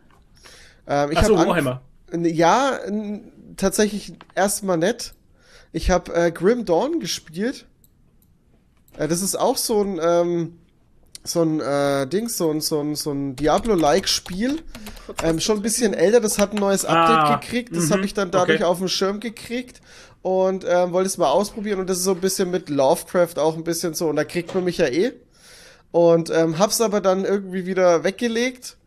Ähm, 0.88 1.12
ich 1.12 1.18
Ach 1.18 1.26
so, 1.26 1.38
Warhammer. 1.38 1.82
Ja, 2.14 2.80
tatsächlich 3.58 4.14
erstmal 4.36 4.78
nett. 4.78 5.14
Ich 5.74 5.90
habe 5.92 6.14
äh, 6.14 6.32
Grim 6.32 6.64
Dawn 6.64 7.02
gespielt. 7.02 7.66
Äh, 8.98 9.10
das 9.10 9.22
ist 9.22 9.36
auch 9.36 9.58
so 9.58 9.82
ein 9.82 10.00
ähm, 10.02 10.60
so 11.26 11.42
ein 11.42 11.60
äh, 11.60 12.08
Ding, 12.08 12.30
so 12.30 12.52
ein, 12.52 12.62
so 12.62 12.80
ein, 12.80 12.96
so 12.96 13.12
ein 13.12 13.36
Diablo-like 13.36 14.08
Spiel. 14.08 14.62
Ähm, 15.24 15.40
schon 15.40 15.58
ein 15.58 15.62
bisschen 15.62 15.94
älter, 15.94 16.22
das 16.22 16.40
hat 16.40 16.54
ein 16.54 16.60
neues 16.60 16.86
Update 16.86 17.18
Ah, 17.18 17.36
gekriegt. 17.38 17.76
Das 17.76 17.86
mhm, 17.86 17.94
habe 17.94 18.06
ich 18.06 18.14
dann 18.14 18.32
dadurch 18.32 18.60
okay. 18.60 18.64
auf 18.64 18.78
dem 18.78 18.88
Schirm 18.88 19.20
gekriegt 19.20 19.82
und 20.22 20.66
ähm, 20.68 20.92
wollte 20.92 21.08
es 21.08 21.18
mal 21.18 21.30
ausprobieren. 21.30 21.80
Und 21.80 21.90
das 21.90 21.98
ist 21.98 22.04
so 22.04 22.12
ein 22.12 22.22
bisschen 22.22 22.52
mit 22.52 22.70
Lovecraft 22.70 23.38
auch 23.38 23.56
ein 23.56 23.64
bisschen 23.64 23.94
so. 23.94 24.08
Und 24.08 24.16
da 24.16 24.24
kriegt 24.24 24.54
man 24.54 24.64
mich 24.64 24.78
ja 24.78 24.88
eh. 24.88 25.14
Und 25.92 26.30
ähm, 26.30 26.60
hab's 26.60 26.82
aber 26.82 27.02
dann 27.02 27.26
irgendwie 27.26 27.66
wieder 27.66 28.04
weggelegt 28.04 28.78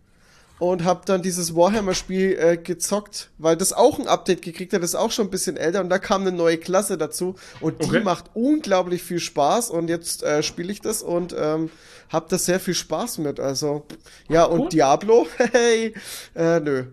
und 0.59 0.85
hab 0.85 1.07
dann 1.07 1.23
dieses 1.23 1.55
Warhammer-Spiel 1.55 2.37
äh, 2.39 2.57
gezockt, 2.57 3.31
weil 3.39 3.57
das 3.57 3.73
auch 3.73 3.99
ein 3.99 4.09
Update 4.09 4.43
gekriegt 4.43 4.73
hat, 4.73 4.83
das 4.83 4.91
ist 4.91 4.97
auch 4.97 5.13
schon 5.13 5.27
ein 5.29 5.31
bisschen 5.31 5.57
älter 5.57 5.81
und 5.81 5.89
da 5.89 5.99
kam 5.99 6.23
eine 6.23 6.33
neue 6.33 6.59
Klasse 6.59 6.99
dazu 6.99 7.35
und 7.61 7.81
die 7.83 7.87
Okay. 7.87 8.01
macht 8.01 8.27
unglaublich 8.35 9.03
viel 9.03 9.21
Spaß 9.21 9.71
und 9.71 9.89
jetzt 9.89 10.23
äh, 10.23 10.43
spiele 10.43 10.73
ich 10.73 10.81
das 10.81 11.03
und 11.03 11.35
ähm, 11.39 11.71
hab 12.11 12.29
da 12.29 12.39
sehr 12.39 12.59
viel 12.59 12.75
Spaß 12.75 13.19
mit. 13.19 13.39
Also 13.39 13.85
ja 14.29 14.45
und 14.45 14.61
Cool. 14.61 14.69
Diablo, 14.71 15.27
hey, 15.53 15.95
äh, 16.35 16.59
nö. 16.61 16.85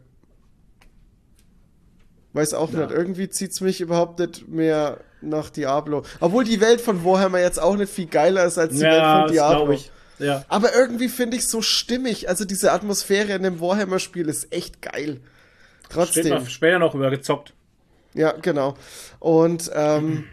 Weiß 2.33 2.53
auch 2.53 2.71
Ja. 2.73 2.79
nicht, 2.81 2.91
irgendwie 2.91 3.29
zieht's 3.29 3.61
mich 3.61 3.79
überhaupt 3.81 4.19
nicht 4.19 4.47
mehr 4.47 4.99
nach 5.21 5.49
Diablo. 5.49 6.03
Obwohl 6.19 6.43
die 6.43 6.59
Welt 6.59 6.81
von 6.81 7.03
Warhammer 7.05 7.39
jetzt 7.39 7.59
auch 7.59 7.77
nicht 7.77 7.91
viel 7.91 8.07
geiler 8.07 8.45
ist 8.45 8.57
als 8.57 8.73
die 8.75 8.81
Welt 8.81 9.01
von 9.01 9.21
das 9.23 9.31
Diablo. 9.31 9.71
ich. 9.71 9.91
Ja. 10.19 10.45
Aber 10.47 10.73
irgendwie 10.73 11.09
finde 11.09 11.37
ich 11.37 11.47
so 11.47 11.61
stimmig. 11.61 12.29
Also 12.29 12.45
diese 12.45 12.71
Atmosphäre 12.71 13.33
in 13.33 13.43
dem 13.43 13.59
Warhammer-Spiel 13.59 14.27
ist 14.29 14.51
echt 14.53 14.81
geil. 14.81 15.19
Steht 15.83 15.89
Trotzdem. 15.89 16.29
mal 16.29 16.45
später 16.47 16.79
noch 16.79 16.95
über 16.95 17.09
gezockt. 17.09 17.53
Ja, 18.13 18.31
genau. 18.31 18.75
Und 19.19 19.69
ähm, 19.73 20.23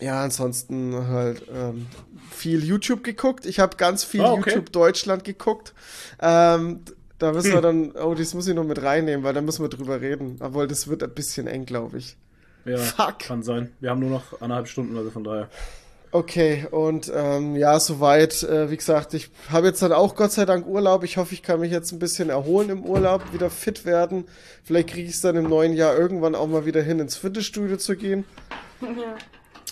ja, 0.00 0.22
ansonsten 0.22 1.08
halt 1.08 1.42
ähm, 1.52 1.86
viel 2.30 2.62
YouTube 2.62 3.02
geguckt. 3.02 3.46
Ich 3.46 3.58
habe 3.58 3.76
ganz 3.78 4.04
viel 4.04 4.20
Ah, 4.20 4.32
okay. 4.32 4.50
YouTube 4.50 4.70
Deutschland 4.72 5.24
geguckt. 5.24 5.72
Ähm, 6.20 6.80
da 7.18 7.32
müssen 7.32 7.54
wir 7.54 7.62
dann, 7.62 7.92
oh, 7.92 8.14
das 8.14 8.34
muss 8.34 8.46
ich 8.46 8.54
noch 8.54 8.64
mit 8.64 8.82
reinnehmen, 8.82 9.24
weil 9.24 9.32
da 9.32 9.40
müssen 9.40 9.62
wir 9.64 9.70
drüber 9.70 10.02
reden. 10.02 10.36
Obwohl, 10.40 10.66
das 10.68 10.88
wird 10.88 11.02
ein 11.02 11.14
bisschen 11.14 11.46
eng, 11.46 11.64
glaube 11.64 11.96
ich. 11.96 12.16
Ja, 12.66 12.76
Fuck. 12.76 13.20
kann 13.20 13.42
sein. 13.42 13.72
Wir 13.80 13.88
haben 13.90 14.00
nur 14.00 14.10
noch 14.10 14.40
anderthalb 14.42 14.68
Stunden, 14.68 14.96
also 14.98 15.10
von 15.10 15.24
daher. 15.24 15.48
Okay, 16.16 16.66
und 16.70 17.12
ähm, 17.14 17.56
ja, 17.56 17.78
soweit, 17.78 18.42
äh, 18.42 18.70
wie 18.70 18.78
gesagt, 18.78 19.12
ich 19.12 19.28
habe 19.50 19.66
jetzt 19.66 19.82
dann 19.82 19.92
auch 19.92 20.14
Gott 20.14 20.32
sei 20.32 20.46
Dank 20.46 20.66
Urlaub. 20.66 21.04
Ich 21.04 21.18
hoffe, 21.18 21.34
ich 21.34 21.42
kann 21.42 21.60
mich 21.60 21.70
jetzt 21.70 21.92
ein 21.92 21.98
bisschen 21.98 22.30
erholen 22.30 22.70
im 22.70 22.84
Urlaub, 22.86 23.34
wieder 23.34 23.50
fit 23.50 23.84
werden. 23.84 24.24
Vielleicht 24.64 24.88
kriege 24.88 25.06
ich 25.06 25.16
es 25.16 25.20
dann 25.20 25.36
im 25.36 25.46
neuen 25.46 25.74
Jahr 25.74 25.94
irgendwann 25.94 26.34
auch 26.34 26.46
mal 26.46 26.64
wieder 26.64 26.80
hin, 26.80 27.00
ins 27.00 27.18
Fitnessstudio 27.18 27.76
zu 27.76 27.96
gehen. 27.96 28.24
Ja, 28.80 29.18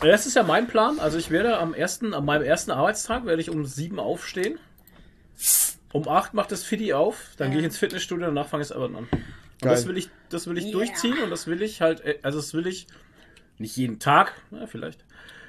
Das 0.03 0.27
ist 0.27 0.37
ja 0.37 0.43
mein 0.43 0.67
Plan. 0.67 0.99
Also 0.99 1.17
ich 1.17 1.31
werde 1.31 1.57
am 1.57 1.73
ersten, 1.73 2.13
an 2.13 2.27
meinem 2.27 2.43
ersten 2.43 2.73
Arbeitstag 2.73 3.25
werde 3.25 3.41
ich 3.41 3.49
um 3.49 3.65
sieben 3.65 3.99
aufstehen. 3.99 4.59
Um 5.95 6.07
acht 6.09 6.35
macht 6.35 6.53
das 6.53 6.63
Fiddy 6.63 6.93
auf, 6.93 7.17
dann 7.39 7.53
gehe 7.53 7.61
ich 7.61 7.65
ins 7.65 7.79
Fitnessstudio, 7.79 8.27
danach 8.27 8.49
fange 8.49 8.65
ich 8.65 8.69
das 8.69 8.77
Arbeiten 8.77 8.97
an. 8.97 9.09
Und 9.13 9.25
das 9.63 9.87
will 9.89 9.97
ich, 9.97 10.11
das 10.29 10.47
will 10.47 10.59
ich 10.59 10.65
Yeah. 10.65 10.73
durchziehen 10.75 11.17
und 11.25 11.31
das 11.31 11.47
will 11.47 11.63
ich 11.63 11.81
halt, 11.81 12.03
äh, 12.05 12.19
also 12.21 12.39
das 12.39 12.53
will 12.53 12.67
ich 12.67 12.87
nicht 13.57 13.79
jeden 13.79 13.99
Tag, 13.99 14.35
na, 14.51 14.67
vielleicht. 14.67 15.07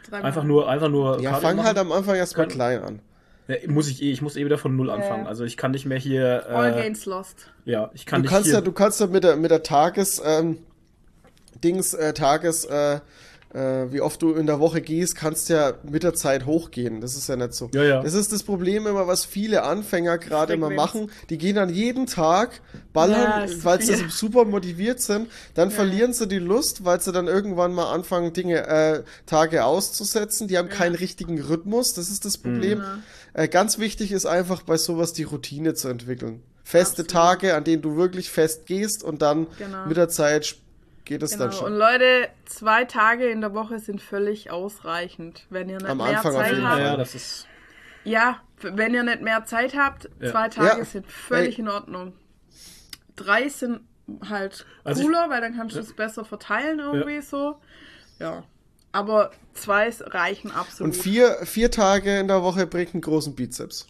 Dreimal. 0.09 0.25
Einfach 0.27 0.43
nur, 0.43 0.69
einfach 0.69 0.89
nur. 0.89 1.19
Ja, 1.21 1.35
fang 1.35 1.55
machen. 1.57 1.67
halt 1.67 1.77
am 1.77 1.91
Anfang 1.91 2.15
erstmal 2.15 2.47
Kann- 2.47 2.55
klein 2.55 2.83
an. 2.83 2.99
Ja, 3.47 3.55
muss 3.67 3.87
ich 3.89 4.01
eh, 4.01 4.11
ich 4.11 4.21
muss 4.23 4.35
eh 4.37 4.43
wieder 4.45 4.57
von 4.57 4.75
null 4.75 4.89
anfangen. 4.89 5.27
Also 5.27 5.43
ich 5.43 5.55
kann 5.57 5.71
nicht 5.71 5.85
mehr 5.85 5.99
hier. 5.99 6.45
All 6.49 6.71
Äh, 6.71 6.81
Gains 6.81 7.05
Lost. 7.05 7.47
ja, 7.65 7.91
ich 7.93 8.05
kann 8.05 8.21
Du 8.21 8.23
nicht 8.23 8.31
kannst 8.31 8.45
hier. 8.47 8.55
ja, 8.55 8.61
du 8.61 8.71
kannst 8.71 8.99
ja 8.99 9.07
mit 9.07 9.23
der, 9.23 9.35
mit 9.35 9.51
der 9.51 9.61
Tages, 9.63 10.21
ähm, 10.25 10.57
Dings, 11.63 11.93
äh, 11.93 12.13
Tages, 12.13 12.65
äh, 12.65 12.99
äh, 13.53 13.91
wie 13.91 14.01
oft 14.01 14.21
du 14.21 14.33
in 14.33 14.45
der 14.47 14.59
Woche 14.59 14.81
gehst, 14.81 15.15
kannst 15.15 15.49
ja 15.49 15.73
mit 15.89 16.03
der 16.03 16.13
Zeit 16.13 16.45
hochgehen. 16.45 16.99
Das 17.01 17.15
ist 17.15 17.29
ja 17.29 17.35
nicht 17.35 17.53
so. 17.53 17.69
Ja, 17.73 17.83
ja. 17.83 18.01
Das 18.03 18.13
ist 18.13 18.31
das 18.33 18.43
Problem 18.43 18.85
immer, 18.87 19.07
was 19.07 19.23
viele 19.25 19.63
Anfänger 19.63 20.17
gerade 20.17 20.53
immer 20.53 20.69
machen. 20.69 21.09
Die 21.29 21.37
gehen 21.37 21.55
dann 21.55 21.69
jeden 21.69 22.05
Tag 22.07 22.61
Ja, 22.73 22.79
ballern, 22.93 23.43
ist 23.49 23.63
weil 23.63 23.81
sie 23.81 23.95
super 24.09 24.43
motiviert 24.45 24.99
sind. 25.01 25.29
Dann 25.53 25.71
verlieren 25.71 26.13
sie 26.13 26.27
die 26.27 26.39
Lust, 26.39 26.83
weil 26.83 26.99
sie 27.01 27.11
dann 27.11 27.27
irgendwann 27.27 27.73
mal 27.73 27.91
anfangen, 27.93 28.33
Dinge, 28.33 28.67
äh, 28.67 29.03
Tage 29.25 29.63
auszusetzen. 29.65 30.47
Die 30.47 30.57
haben 30.57 30.69
keinen 30.69 30.95
richtigen 30.95 31.39
Rhythmus. 31.41 31.93
Das 31.93 32.09
ist 32.09 32.25
das 32.25 32.37
Problem. 32.37 32.83
Äh, 33.33 33.47
ganz 33.47 33.79
wichtig 33.79 34.11
ist 34.11 34.25
einfach 34.25 34.63
bei 34.63 34.77
sowas 34.77 35.13
die 35.13 35.23
Routine 35.23 35.73
zu 35.73 35.87
entwickeln. 35.89 36.41
Feste 36.63 37.03
Absolut. 37.03 37.11
Tage, 37.11 37.55
an 37.55 37.63
denen 37.63 37.83
du 37.83 37.95
wirklich 37.95 38.31
fest 38.31 38.65
gehst 38.65 39.03
und 39.03 39.21
dann 39.21 39.45
Genau. 39.59 39.85
mit 39.87 39.97
der 39.97 40.09
Zeit 40.09 40.43
sp- 40.49 40.64
geht 41.05 41.23
es 41.23 41.31
Genau. 41.31 41.45
dann 41.45 41.53
Und 41.53 41.57
schon. 41.59 41.73
Leute, 41.75 42.29
zwei 42.45 42.83
Tage 42.85 43.29
in 43.29 43.41
der 43.41 43.53
Woche 43.53 43.79
sind 43.79 44.01
völlig 44.01 44.51
ausreichend. 44.51 45.45
Wenn 45.49 45.69
ihr 45.69 45.77
nicht 45.77 45.87
Am 45.89 45.97
mehr 45.97 46.07
Anfang 46.07 46.33
auf 46.35 46.41
Zeit 46.41 46.51
jeden 46.53 46.63
habt. 46.67 46.73
Fall. 46.77 46.83
ja, 46.85 46.97
das 46.97 47.15
ist. 47.15 47.47
Ja, 48.03 48.41
wenn 48.61 48.93
ihr 48.93 49.03
nicht 49.03 49.21
mehr 49.21 49.45
Zeit 49.45 49.75
habt, 49.75 50.09
Ja. 50.19 50.31
zwei 50.31 50.49
Tage 50.49 50.79
Ja. 50.79 50.85
sind 50.85 51.07
völlig 51.07 51.55
Hey. 51.55 51.61
in 51.63 51.69
Ordnung. 51.69 52.13
Drei 53.15 53.47
sind 53.49 53.81
halt 54.29 54.65
Also 54.83 55.01
ich- 55.01 55.07
cooler, 55.07 55.29
weil 55.29 55.41
dann 55.41 55.55
kannst 55.55 55.75
du 55.75 55.79
es 55.79 55.93
besser 55.93 56.25
verteilen 56.25 56.79
irgendwie 56.79 57.21
so. 57.21 57.55
Ja. 58.19 58.43
Aber 58.91 59.31
zwei 59.53 59.89
reichen 60.01 60.51
absolut. 60.51 60.93
Und 60.95 61.01
vier, 61.01 61.37
vier 61.45 61.69
Tage 61.71 62.19
in 62.19 62.27
der 62.27 62.43
Woche 62.43 62.65
bringt 62.67 62.93
einen 62.93 63.01
großen 63.01 63.35
Bizeps. 63.35 63.87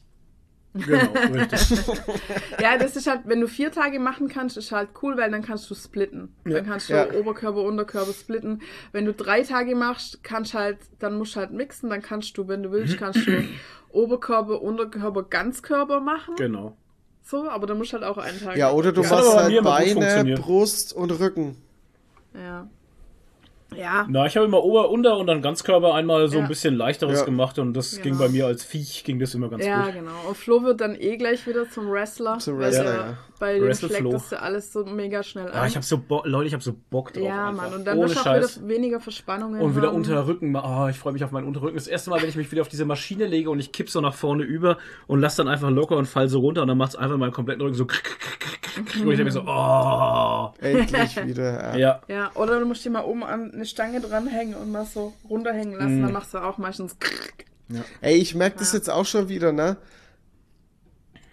Genau, 0.76 1.12
richtig. 1.34 1.80
Ja, 2.62 2.78
das 2.78 2.96
ist 2.96 3.08
halt, 3.08 3.22
wenn 3.26 3.40
du 3.42 3.48
vier 3.48 3.72
Tage 3.72 4.00
machen 4.00 4.28
kannst, 4.28 4.58
ist 4.58 4.72
halt 4.72 4.90
cool, 5.02 5.18
weil 5.18 5.32
dann 5.32 5.42
kannst 5.42 5.70
du 5.70 5.76
splitten. 5.76 6.36
Ja. 6.46 6.56
Dann 6.56 6.66
kannst 6.66 6.90
du 6.90 6.94
Ja. 6.94 7.12
Oberkörper, 7.14 7.62
Unterkörper 7.64 8.12
splitten. 8.14 8.62
Wenn 8.92 9.06
du 9.06 9.14
drei 9.14 9.42
Tage 9.44 9.76
machst, 9.76 10.24
kannst 10.24 10.54
halt, 10.54 10.78
dann 11.00 11.18
musst 11.18 11.36
du 11.36 11.40
halt 11.40 11.52
mixen, 11.52 11.90
dann 11.90 12.02
kannst 12.02 12.38
du, 12.38 12.48
wenn 12.48 12.64
du 12.64 12.72
willst, 12.72 12.98
kannst 12.98 13.26
du 13.26 13.44
Oberkörper, 13.90 14.62
Unterkörper, 14.62 15.24
Ganzkörper 15.24 16.02
machen. 16.02 16.36
genau. 16.36 16.76
So, 17.28 17.50
aber 17.50 17.66
dann 17.66 17.80
musst 17.80 17.92
du 17.92 17.98
halt 17.98 18.06
auch 18.06 18.20
einen 18.20 18.40
Tag. 18.40 18.56
Ja, 18.56 18.72
oder 18.72 18.92
du 18.92 19.04
hat 19.04 19.10
machst 19.10 19.36
halt 19.36 19.64
Beine. 19.64 20.36
Brust 20.36 20.94
und 20.94 21.10
Rücken. 21.20 21.58
Ja. 22.36 22.68
Ja. 23.78 24.06
Na, 24.10 24.26
ich 24.26 24.36
habe 24.36 24.46
immer 24.46 24.64
Ober-, 24.64 24.90
Unter- 24.90 25.18
und 25.18 25.28
dann 25.28 25.42
Ganzkörper 25.42 25.94
einmal 25.94 26.28
so 26.28 26.38
Ja. 26.38 26.44
ein 26.44 26.48
bisschen 26.48 26.76
leichteres 26.76 27.20
Ja. 27.20 27.26
gemacht 27.26 27.60
und 27.60 27.74
das 27.74 28.02
ging 28.02 28.14
Genau. 28.14 28.26
bei 28.26 28.30
mir 28.30 28.46
als 28.48 28.64
Viech, 28.64 29.04
ging 29.04 29.20
das 29.20 29.34
immer 29.36 29.50
ganz 29.50 29.66
Ja, 29.66 29.86
gut. 29.86 29.94
genau. 29.96 30.12
Und 30.28 30.38
Flo 30.38 30.64
wird 30.64 30.82
dann 30.82 30.96
eh 31.00 31.18
gleich 31.18 31.46
wieder 31.48 31.70
zum 31.70 31.90
Wrestler. 31.92 32.38
Zum 32.40 32.56
weil 32.60 32.68
Wrestler, 32.72 32.96
ja. 32.96 33.18
Bei 33.38 33.60
dem 33.60 33.74
schlägt 33.74 33.96
Flo. 33.98 34.12
das 34.14 34.32
ja 34.32 34.38
alles 34.40 34.72
so 34.72 34.86
mega 34.86 35.22
schnell 35.22 35.48
an. 35.48 35.54
Ah, 35.54 35.68
ich 35.68 35.76
hab 35.76 35.84
so 35.84 35.98
Bo 35.98 36.22
Leute, 36.24 36.48
ich 36.48 36.54
habe 36.54 36.64
so 36.64 36.74
Bock 36.90 37.12
drauf. 37.12 37.24
ja, 37.24 37.50
einfach. 37.50 37.64
Mann. 37.64 37.74
Und 37.74 37.86
dann 37.86 37.98
Ohne 37.98 38.08
wirst 38.08 38.20
auch 38.20 38.24
Scheiß. 38.24 38.60
wieder 38.62 38.70
weniger 38.70 39.00
Verspannungen 39.02 39.60
Und 39.60 39.76
wieder 39.76 39.88
haben. 39.90 39.96
Unterrücken. 39.98 40.56
Oh, 40.56 40.88
ich 40.90 40.98
freue 40.98 41.12
mich 41.12 41.24
auf 41.24 41.32
meinen 41.32 41.46
Unterrücken. 41.48 41.76
Das 41.76 41.88
erste 41.88 42.10
Mal, 42.12 42.22
wenn 42.22 42.30
ich 42.30 42.38
mich 42.38 42.50
wieder 42.52 42.62
auf 42.62 42.70
diese 42.70 42.86
Maschine 42.86 43.26
lege 43.26 43.50
und 43.50 43.60
ich 43.60 43.74
kipp 43.74 43.90
so 43.90 44.00
nach 44.00 44.14
vorne 44.14 44.44
über 44.44 44.78
und 45.08 45.20
lass 45.20 45.36
dann 45.36 45.50
einfach 45.50 45.70
locker 45.70 45.98
und 45.98 46.06
fall 46.06 46.30
so 46.30 46.40
runter 46.40 46.62
und 46.62 46.70
dann 46.70 46.78
macht's 46.78 46.96
einfach 46.96 47.18
meinen 47.18 47.34
kompletten 47.34 47.62
Rücken 47.64 47.76
so. 47.76 47.88
Und 48.78 48.88
ich 48.94 49.04
denke 49.04 49.24
mir 49.24 49.32
so, 49.32 49.44
oh. 49.48 50.50
Endlich 50.60 51.26
wieder. 51.26 51.78
Ja. 51.78 51.78
Ja. 51.78 52.02
Ja, 52.10 52.32
oder 52.36 52.60
du 52.60 52.66
musst 52.66 52.84
dir 52.84 52.90
mal 52.90 53.06
oben 53.06 53.24
an 53.24 53.52
eine 53.66 53.68
Stange 53.68 54.00
dranhängen 54.02 54.56
und 54.56 54.72
mal 54.72 54.86
so 54.86 55.14
runterhängen 55.30 55.74
Mhm. 55.74 55.80
lassen. 55.80 56.02
Dann 56.04 56.14
machst 56.14 56.34
du 56.34 56.38
auch 56.38 56.58
meistens. 56.58 56.96
Ey, 58.02 58.16
ich 58.18 58.36
merke 58.36 58.60
das 58.60 58.72
Ja. 58.72 58.78
jetzt 58.78 58.90
auch 58.90 59.06
schon 59.06 59.28
wieder, 59.28 59.52
ne? 59.52 59.78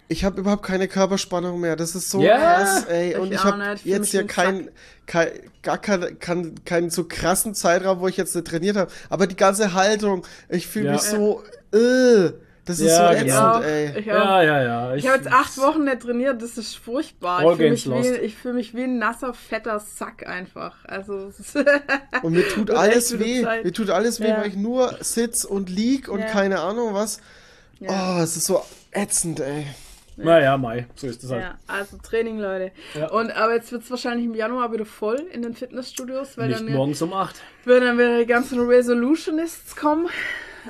Ich 0.09 0.25
habe 0.25 0.39
überhaupt 0.41 0.63
keine 0.63 0.87
Körperspannung 0.87 1.59
mehr. 1.59 1.75
Das 1.75 1.95
ist 1.95 2.09
so 2.09 2.21
Ja, 2.21 2.37
krass, 2.37 2.85
ey. 2.85 3.15
Und 3.15 3.31
ich 3.31 3.43
habe. 3.43 3.73
Ich 3.75 3.81
fühl 3.83 3.91
jetzt 3.91 3.99
mich 4.01 4.13
ja 4.13 4.19
wie 4.19 4.23
ein 4.23 4.27
kein, 4.27 4.69
kein, 5.05 5.29
gar 5.61 5.77
keinen 5.77 6.19
kein, 6.19 6.65
keinen 6.65 6.89
so 6.89 7.05
krassen 7.05 7.55
Zeitraum, 7.55 7.99
wo 7.99 8.07
ich 8.07 8.17
jetzt 8.17 8.35
nicht 8.35 8.47
trainiert 8.47 8.75
habe. 8.77 8.91
Aber 9.09 9.27
die 9.27 9.35
ganze 9.35 9.73
Haltung, 9.73 10.25
ich 10.49 10.67
fühle 10.67 10.87
Ja. 10.87 10.91
mich 10.93 11.01
so, 11.01 11.43
äh, 11.71 12.31
das 12.65 12.79
ist 12.79 12.87
Ja, 12.87 13.13
so 13.13 13.19
genau. 13.19 13.19
ätzend, 13.19 13.27
Ich 13.27 13.33
auch. 13.33 13.63
ey. 13.63 13.99
Ich, 13.99 14.11
auch. 14.11 14.15
Ja, 14.15 14.43
ja, 14.43 14.63
ja. 14.63 14.95
ich 14.95 15.07
habe 15.07 15.17
jetzt 15.17 15.31
acht 15.31 15.57
Wochen 15.57 15.83
nicht 15.83 15.99
trainiert, 16.01 16.41
das 16.41 16.57
ist 16.57 16.75
furchtbar. 16.77 17.39
All 17.39 17.51
Ich 17.51 17.57
fühle 17.83 17.95
mich, 17.99 18.05
wie, 18.05 18.17
ich 18.17 18.35
fühl 18.35 18.53
mich 18.53 18.73
wie 18.73 18.83
ein 18.83 18.97
nasser, 18.99 19.33
fetter 19.33 19.79
Sack 19.79 20.25
einfach. 20.27 20.75
Also, 20.85 21.27
es 21.27 21.39
ist 21.39 21.55
Und 22.21 22.33
mir 22.33 22.47
tut 22.47 22.71
alles 22.71 23.19
weh. 23.19 23.41
Zeit. 23.43 23.65
Mir 23.65 23.73
tut 23.73 23.89
alles 23.89 24.19
weh, 24.21 24.29
Ja. 24.29 24.37
weil 24.37 24.47
ich 24.47 24.55
nur 24.55 24.95
sitz 25.01 25.43
und 25.43 25.69
lieg 25.69 26.07
und 26.09 26.19
Ja. 26.19 26.25
keine 26.27 26.59
Ahnung 26.61 26.93
was. 26.93 27.19
Ja. 27.79 28.17
Oh, 28.17 28.21
es 28.23 28.37
ist 28.37 28.45
so 28.45 28.63
ätzend, 28.91 29.39
ey. 29.41 29.67
Naja, 30.15 30.57
Mai. 30.59 30.85
So 30.95 31.07
ist 31.07 31.23
das 31.23 31.31
halt. 31.31 31.41
Ja, 31.41 31.55
also 31.65 31.97
Training, 31.97 32.37
Leute. 32.37 32.71
Ja. 32.93 33.09
Und 33.09 33.31
aber 33.35 33.55
jetzt 33.55 33.71
wird 33.71 33.81
es 33.81 33.89
wahrscheinlich 33.89 34.27
im 34.27 34.35
Januar 34.35 34.71
wieder 34.71 34.85
voll 34.85 35.19
in 35.31 35.41
den 35.41 35.55
Fitnessstudios, 35.55 36.37
weil 36.37 36.49
Nicht 36.49 36.59
dann, 36.59 36.67
ja- 36.67 36.75
morgens 36.75 37.01
um 37.01 37.13
8. 37.13 37.35
weil 37.65 37.79
dann 37.81 37.97
wieder 37.97 38.19
die 38.19 38.27
ganzen 38.27 38.59
Resolutionists 38.65 39.75
kommen. 39.75 40.07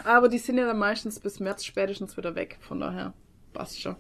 Aber 0.04 0.30
die 0.30 0.38
sind 0.40 0.58
ja 0.58 0.66
dann 0.66 0.78
meistens 0.80 1.20
bis 1.20 1.40
März 1.40 1.64
spätestens 1.66 2.18
wieder 2.18 2.36
weg. 2.36 2.58
Von 2.62 2.80
daher 2.80 3.14
passt 3.54 3.82
schon. 3.82 3.96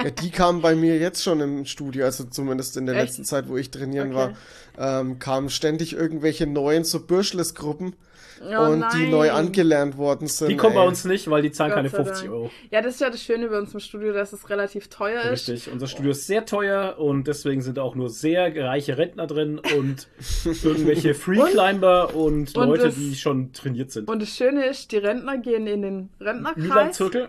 Ja, 0.00 0.10
die 0.10 0.30
kamen 0.30 0.60
bei 0.60 0.74
mir 0.74 0.98
jetzt 0.98 1.22
schon 1.22 1.40
im 1.40 1.64
Studio, 1.66 2.04
also 2.04 2.24
zumindest 2.24 2.76
in 2.76 2.86
der 2.86 2.96
Echt? 2.96 3.08
letzten 3.08 3.24
Zeit, 3.24 3.48
wo 3.48 3.56
ich 3.56 3.70
trainieren 3.70 4.12
Okay. 4.12 4.34
war, 4.76 5.00
ähm, 5.00 5.18
kamen 5.18 5.50
ständig 5.50 5.92
irgendwelche 5.94 6.46
neuen 6.46 6.84
so 6.84 7.00
Bürschles-Gruppen 7.00 7.94
Oh 8.40 8.70
und 8.70 8.84
die 8.94 9.08
neu 9.08 9.26
nein. 9.26 9.36
angelernt 9.36 9.96
worden 9.96 10.26
sind. 10.26 10.48
Die 10.48 10.56
kommen 10.56 10.74
bei 10.74 10.82
ey. 10.82 10.88
uns 10.88 11.04
nicht, 11.04 11.28
weil 11.30 11.42
die 11.42 11.52
zahlen 11.52 11.70
Gott 11.70 11.76
keine 11.76 11.88
sei 11.88 11.96
50 12.04 12.16
Dank. 12.26 12.32
Euro. 12.32 12.50
Ja, 12.70 12.80
das 12.82 12.94
ist 12.94 13.00
ja 13.00 13.10
das 13.10 13.22
Schöne 13.22 13.48
bei 13.48 13.58
uns 13.58 13.74
im 13.74 13.80
Studio, 13.80 14.12
dass 14.12 14.32
es 14.32 14.48
relativ 14.50 14.88
teuer 14.88 15.22
ist. 15.22 15.48
Richtig. 15.48 15.72
Unser 15.72 15.86
Studio 15.86 16.10
ist 16.12 16.26
sehr 16.26 16.44
teuer 16.46 16.98
und 16.98 17.26
deswegen 17.26 17.62
sind 17.62 17.78
auch 17.78 17.94
nur 17.94 18.10
sehr 18.10 18.54
reiche 18.64 18.98
Rentner 18.98 19.26
drin 19.26 19.60
und 19.78 20.08
irgendwelche 20.64 21.14
Freeclimber 21.14 22.14
und, 22.14 22.56
und 22.56 22.66
Leute, 22.68 22.84
das- 22.84 22.94
die 22.96 23.14
schon 23.14 23.52
trainiert 23.52 23.90
sind. 23.90 24.08
Und 24.08 24.22
das 24.22 24.30
Schöne 24.30 24.66
ist, 24.66 24.92
die 24.92 24.98
Rentner 24.98 25.38
gehen 25.38 25.66
in 25.66 25.82
den 25.82 26.08
Rentnerkreis. 26.20 26.62
Milan-Zirkel? 26.62 27.28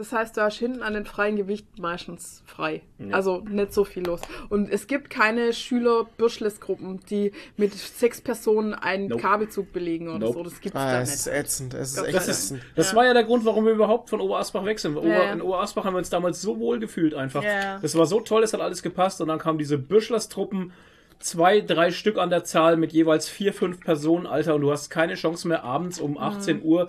Das 0.00 0.12
heißt, 0.12 0.34
du 0.34 0.40
hast 0.40 0.56
hinten 0.56 0.82
an 0.82 0.94
den 0.94 1.04
freien 1.04 1.36
Gewicht 1.36 1.66
meistens 1.78 2.42
frei. 2.46 2.80
Also 3.12 3.42
nicht 3.46 3.74
so 3.74 3.84
viel 3.84 4.02
los. 4.06 4.22
Und 4.48 4.70
es 4.70 4.86
gibt 4.86 5.10
keine 5.10 5.52
Schüler-Bürschles-Gruppen, 5.52 7.00
die 7.10 7.32
mit 7.58 7.74
sechs 7.74 8.22
Personen 8.22 8.72
einen 8.72 9.08
Nope. 9.08 9.20
Kabelzug 9.20 9.74
belegen 9.74 10.08
oder 10.08 10.20
Nope. 10.20 10.32
so. 10.38 10.42
Das 10.44 10.60
gibt's 10.62 10.78
Ah, 10.78 10.92
da 10.92 11.00
es 11.02 11.14
ist 11.14 11.26
nicht. 11.26 11.36
ätzend, 11.36 11.74
es 11.74 11.92
ist 11.92 12.02
echt 12.04 12.16
Dank. 12.16 12.28
ätzend. 12.28 12.62
Das 12.76 12.90
Ja. 12.92 12.96
war 12.96 13.04
ja 13.04 13.12
der 13.12 13.24
Grund, 13.24 13.44
warum 13.44 13.66
wir 13.66 13.72
überhaupt 13.72 14.08
von 14.08 14.22
Oberasbach. 14.22 14.62
Ober, 14.62 15.04
Ja. 15.06 15.32
In 15.32 15.42
Oberasbach 15.42 15.84
haben 15.84 15.92
wir 15.94 15.98
uns 15.98 16.08
damals 16.08 16.40
so 16.40 16.58
wohl 16.58 16.78
gefühlt 16.78 17.12
einfach. 17.14 17.42
Ja. 17.42 17.78
Das 17.80 17.94
war 17.94 18.06
so 18.06 18.20
toll, 18.20 18.42
es 18.42 18.54
hat 18.54 18.62
alles 18.62 18.82
gepasst 18.82 19.20
und 19.20 19.28
dann 19.28 19.38
kamen 19.38 19.58
diese 19.58 19.76
Büschlers-Truppen, 19.76 20.72
zwei, 21.18 21.60
drei 21.60 21.90
Stück 21.90 22.16
an 22.16 22.30
der 22.30 22.44
Zahl 22.44 22.78
mit 22.78 22.92
jeweils 22.92 23.28
vier, 23.28 23.52
fünf 23.52 23.80
Personen, 23.80 24.26
Alter, 24.26 24.54
und 24.54 24.62
du 24.62 24.72
hast 24.72 24.88
keine 24.88 25.14
Chance 25.14 25.46
mehr 25.46 25.62
abends 25.64 26.00
um 26.00 26.16
18 26.16 26.62
Uhr 26.62 26.88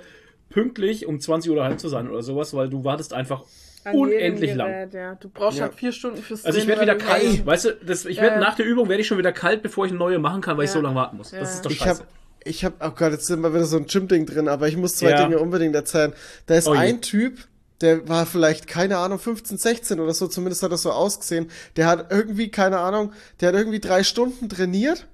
pünktlich 0.51 1.07
um 1.07 1.19
20 1.19 1.49
Uhr 1.49 1.57
daheim 1.57 1.79
zu 1.79 1.89
sein 1.89 2.07
oder 2.09 2.21
sowas, 2.21 2.53
weil 2.53 2.69
du 2.69 2.83
wartest 2.83 3.13
einfach 3.13 3.43
An 3.83 3.95
unendlich 3.95 4.51
jedem 4.51 4.57
lang. 4.57 4.67
Gerät, 4.71 4.93
Ja. 4.93 5.15
Du 5.15 5.29
brauchst 5.29 5.57
Ja. 5.57 5.63
halt 5.65 5.73
vier 5.73 5.91
Stunden 5.91 6.21
fürs 6.21 6.45
Also 6.45 6.59
ich 6.59 6.67
werde 6.67 6.81
wieder 6.83 6.95
kalt, 6.95 7.43
weißt 7.45 7.65
du, 7.65 7.75
das, 7.83 8.05
ich 8.05 8.17
Ja, 8.17 8.23
werde 8.23 8.35
ja. 8.35 8.41
nach 8.41 8.55
der 8.55 8.65
Übung 8.67 8.89
werde 8.89 9.01
ich 9.01 9.07
schon 9.07 9.17
wieder 9.17 9.31
kalt, 9.31 9.63
bevor 9.63 9.85
ich 9.85 9.91
eine 9.91 9.97
neue 9.99 10.19
machen 10.19 10.41
kann, 10.41 10.55
weil 10.57 10.65
ich 10.65 10.71
so 10.71 10.79
lange 10.81 10.95
warten 10.95 11.17
muss. 11.17 11.31
Ja. 11.31 11.39
Das 11.39 11.55
ist 11.55 11.65
doch 11.65 11.71
Ich 11.71 11.79
scheiße. 11.79 12.01
habe, 12.01 12.09
ich 12.43 12.63
habe, 12.65 12.75
oh 12.79 12.91
Gott, 12.95 13.11
jetzt 13.11 13.25
sind 13.25 13.41
wir 13.41 13.53
wieder 13.53 13.65
so 13.65 13.77
ein 13.77 13.85
Gym-Ding 13.87 14.25
drin, 14.27 14.47
aber 14.47 14.67
ich 14.67 14.77
muss 14.77 14.95
zwei 14.97 15.09
Ja. 15.11 15.23
Dinge 15.23 15.39
unbedingt 15.39 15.73
erzählen. 15.73 16.13
Da 16.45 16.55
ist 16.55 16.67
Oh 16.67 16.73
ein 16.73 17.01
Typ, 17.01 17.39
der 17.81 18.07
war 18.07 18.27
vielleicht, 18.27 18.67
keine 18.67 18.97
Ahnung, 18.97 19.17
15, 19.17 19.57
16 19.57 19.99
oder 19.99 20.13
so, 20.13 20.27
zumindest 20.27 20.61
hat 20.61 20.71
das 20.71 20.83
so 20.83 20.91
ausgesehen. 20.91 21.49
Der 21.75 21.87
hat 21.87 22.11
irgendwie, 22.11 22.49
keine 22.49 22.77
Ahnung, 22.79 23.13
der 23.39 23.47
hat 23.49 23.55
irgendwie 23.55 23.79
drei 23.79 24.03
Stunden 24.03 24.47
trainiert, 24.49 25.07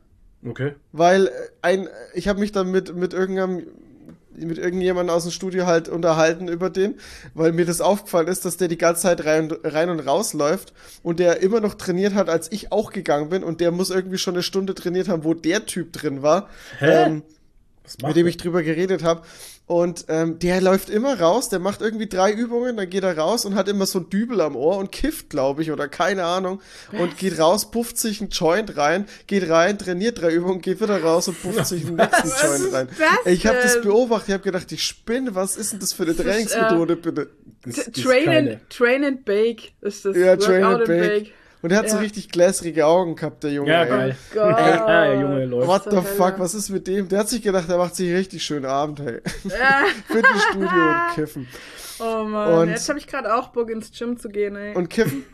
Okay. 0.46 0.74
weil 0.92 1.32
ein, 1.62 1.88
ich 2.14 2.28
habe 2.28 2.42
mich 2.42 2.52
dann 2.52 2.70
mit, 2.70 2.94
mit 2.96 3.14
irgendeinem 3.14 3.66
mit 4.38 4.58
irgendjemandem 4.58 5.16
aus 5.16 5.24
dem 5.24 5.32
Studio 5.32 5.66
halt 5.66 5.90
unterhalten 5.90 6.48
über 6.48 6.70
den, 6.70 6.96
weil 7.34 7.52
mir 7.52 7.66
das 7.66 7.82
aufgefallen 7.82 8.28
ist, 8.28 8.46
dass 8.46 8.58
der 8.58 8.68
die 8.68 8.78
ganze 8.78 9.04
Zeit 9.04 9.26
rein, 9.26 9.52
rein 9.64 9.90
und 9.90 10.00
raus 10.00 10.34
läuft 10.34 10.74
und 11.04 11.20
der 11.20 11.42
immer 11.42 11.60
noch 11.60 11.76
trainiert 11.76 12.14
hat, 12.14 12.30
als 12.30 12.52
ich 12.52 12.72
auch 12.72 12.92
gegangen 12.92 13.30
bin 13.30 13.44
und 13.44 13.62
der 13.62 13.72
muss 13.72 13.90
irgendwie 13.90 14.18
schon 14.18 14.36
eine 14.36 14.44
Stunde 14.44 14.76
trainiert 14.76 15.10
haben, 15.10 15.24
wo 15.24 15.34
der 15.34 15.66
Typ 15.66 15.94
drin 15.94 16.22
war. 16.22 16.50
Hä? 16.80 17.06
Ähm, 17.06 17.24
mit 18.04 18.16
dem 18.16 18.28
ich 18.28 18.38
drüber 18.38 18.64
geredet 18.64 19.04
habe. 19.04 19.22
Und 19.68 20.06
ähm, 20.08 20.40
der 20.40 20.62
läuft 20.62 20.90
immer 20.90 21.20
raus, 21.20 21.50
der 21.50 21.60
macht 21.60 21.82
irgendwie 21.82 22.08
drei 22.08 22.32
Übungen, 22.32 22.78
dann 22.78 22.90
geht 22.90 23.04
er 23.04 23.18
raus 23.18 23.44
und 23.44 23.56
hat 23.56 23.68
immer 23.68 23.86
so 23.86 24.00
ein 24.00 24.10
Dübel 24.10 24.40
am 24.40 24.56
Ohr 24.56 24.78
und 24.78 24.94
kifft, 24.94 25.30
glaube 25.30 25.62
ich, 25.62 25.72
oder 25.72 25.90
keine 25.90 26.24
Ahnung. 26.24 26.62
Und 26.94 27.18
geht 27.18 27.38
raus, 27.38 27.70
pufft 27.70 27.98
sich 27.98 28.22
einen 28.22 28.30
Joint 28.30 28.78
rein, 28.78 29.08
geht 29.28 29.50
rein, 29.50 29.78
trainiert 29.78 30.22
drei 30.22 30.32
Übungen, 30.32 30.62
geht 30.62 30.80
wieder 30.80 31.04
raus 31.04 31.28
und 31.28 31.42
pufft 31.42 31.66
sich 31.68 31.86
einen 31.86 31.98
nächsten 31.98 32.30
Joint 32.30 32.74
rein. 32.74 32.88
das 32.98 33.34
ich 33.34 33.46
habe 33.46 33.58
das 33.62 33.82
beobachtet, 33.82 34.30
ich 34.30 34.34
habe 34.36 34.44
gedacht, 34.44 34.72
ich 34.72 34.84
spinne, 34.84 35.36
was 35.36 35.58
ist 35.58 35.74
denn 35.74 35.80
das 35.82 35.92
für 35.92 36.04
eine 36.04 36.14
Das 36.14 36.26
ist, 36.26 36.32
Trainingsmethode, 36.32 36.96
bitte? 36.96 37.30
Das 37.66 37.78
ist 37.78 38.02
Train 38.02 38.30
and, 38.30 38.70
Train 38.70 39.04
and 39.04 39.26
Bake 39.26 39.74
ist 39.82 40.06
das. 40.06 40.16
Ja, 40.16 40.38
Train 40.38 40.64
Workout 40.64 40.90
and 40.90 41.00
Bake. 41.00 41.32
Und 41.62 41.72
er 41.72 41.80
hat 41.80 41.90
so 41.90 41.96
Ja. 41.96 42.02
richtig 42.02 42.30
gläserige 42.30 42.86
Augen 42.86 43.16
gehabt, 43.16 43.44
der 43.44 43.52
Junge. 43.52 43.72
Ja, 43.72 43.84
ey. 43.84 43.90
geil. 43.90 44.16
Gott. 44.34 44.58
Ja, 44.60 45.06
der 45.06 45.20
Junge 45.20 45.46
läuft. 45.46 45.68
What 45.68 45.84
the 45.90 46.02
fuck, 46.02 46.36
was 46.40 46.54
ist 46.54 46.70
mit 46.70 46.86
dem? 46.88 47.08
Der 47.10 47.20
hat 47.20 47.30
sich 47.30 47.42
gedacht, 47.42 47.68
er 47.70 47.78
macht 47.78 47.96
sich 47.96 48.08
einen 48.08 48.18
richtig 48.18 48.44
schönen 48.44 48.66
Abend, 48.66 49.00
hey. 49.00 49.22
Ja. 49.46 49.86
Fitnessstudio 50.08 50.68
und 50.70 51.02
kiffen. 51.16 51.48
Oh 52.00 52.24
Mann, 52.26 52.54
Und- 52.60 52.70
jetzt 52.70 52.88
habe 52.90 53.00
ich 53.00 53.08
gerade 53.08 53.34
auch 53.36 53.48
Bock 53.50 53.70
ins 53.72 53.92
Gym 53.98 54.18
zu 54.18 54.30
gehen, 54.30 54.56
ey. 54.56 54.76
Und 54.76 54.90
kiffen? 54.90 55.26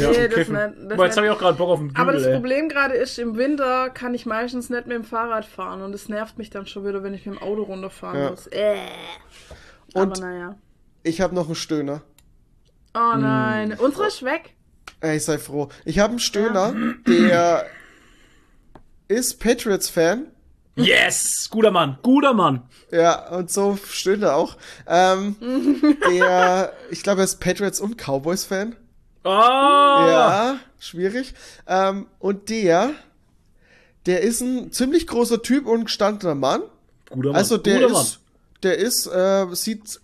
Ja, 0.00 0.10
Nee, 0.10 0.28
das 0.28 0.34
kiffen. 0.34 0.54
nicht, 0.54 0.74
das 0.86 0.92
Aber 0.92 1.04
jetzt 1.04 1.16
habe 1.18 1.26
ich 1.26 1.32
auch 1.32 1.38
gerade 1.38 1.58
Bock 1.58 1.68
auf 1.68 1.78
Aber 1.80 1.88
Bügel, 2.12 2.12
das 2.14 2.24
ey. 2.26 2.34
Problem 2.36 2.68
gerade 2.70 2.94
ist, 2.94 3.18
im 3.18 3.36
Winter 3.36 3.90
kann 3.90 4.14
ich 4.14 4.24
meistens 4.24 4.70
nicht 4.70 4.86
mit 4.86 4.96
dem 4.96 5.04
Fahrrad 5.04 5.44
fahren 5.44 5.82
und 5.82 5.94
es 5.94 6.08
nervt 6.08 6.38
mich 6.38 6.48
dann 6.48 6.66
schon 6.66 6.86
wieder, 6.86 7.02
wenn 7.02 7.12
ich 7.12 7.26
mit 7.26 7.34
dem 7.34 7.42
Auto 7.42 7.64
runterfahren 7.64 8.18
Ja. 8.18 8.30
muss. 8.30 8.46
Äh. 8.46 8.76
Und- 9.92 10.18
Aber 10.18 10.20
naja. 10.26 10.56
Ich 11.02 11.20
habe 11.20 11.34
noch 11.34 11.46
einen 11.46 11.54
Stöhner. 11.54 12.00
Oh 12.94 13.12
Hm. 13.12 13.20
nein, 13.20 13.76
unsere 13.78 14.06
ist 14.06 14.24
weg. 14.24 14.54
Ey, 15.00 15.18
sei 15.20 15.38
froh. 15.38 15.68
Ich 15.84 15.98
habe 15.98 16.10
einen 16.10 16.18
Stöhner, 16.18 16.74
der 17.06 17.66
ist 19.08 19.40
Patriots-Fan. 19.40 20.26
Yes! 20.76 21.48
Guter 21.50 21.70
Mann, 21.72 21.98
guter 22.02 22.34
Mann. 22.34 22.62
Ja, 22.92 23.30
und 23.30 23.50
so 23.50 23.76
stöhnt 23.76 24.22
er 24.22 24.36
auch. 24.36 24.56
Ähm, 24.86 25.36
der, 26.08 26.72
ich 26.90 27.02
glaube, 27.02 27.22
er 27.22 27.24
ist 27.24 27.40
Patriots 27.40 27.80
und 27.80 27.96
Cowboys-Fan. 27.96 28.76
Ah! 29.24 30.06
Ja, 30.08 30.58
schwierig. 30.78 31.34
Ähm, 31.66 32.06
und 32.20 32.48
der, 32.48 32.90
der 34.06 34.20
ist 34.22 34.40
ein 34.40 34.70
ziemlich 34.72 35.06
großer 35.06 35.42
Typ 35.42 35.66
und 35.66 35.86
gestandener 35.86 36.36
Mann. 36.36 36.62
Guter 37.10 37.30
Mann. 37.30 37.36
Also 37.36 37.56
der 37.56 37.80
guter 37.80 38.00
ist, 38.00 38.20
der 38.62 38.78
ist, 38.78 39.06
äh, 39.06 39.46
sieht, 39.52 40.00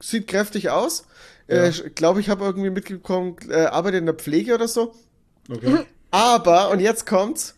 sieht 0.00 0.28
kräftig 0.28 0.70
aus. 0.70 1.06
Ja. 1.48 1.64
Äh, 1.64 1.68
ich 1.70 1.94
glaube, 1.94 2.20
ich 2.20 2.28
habe 2.30 2.44
irgendwie 2.44 2.70
mitbekommen, 2.70 3.36
äh, 3.50 3.64
arbeitet 3.66 4.00
in 4.00 4.06
der 4.06 4.14
Pflege 4.14 4.54
oder 4.54 4.68
so. 4.68 4.94
Okay. 5.50 5.78
Aber, 6.10 6.70
und 6.70 6.80
jetzt 6.80 7.06
kommt's, 7.06 7.54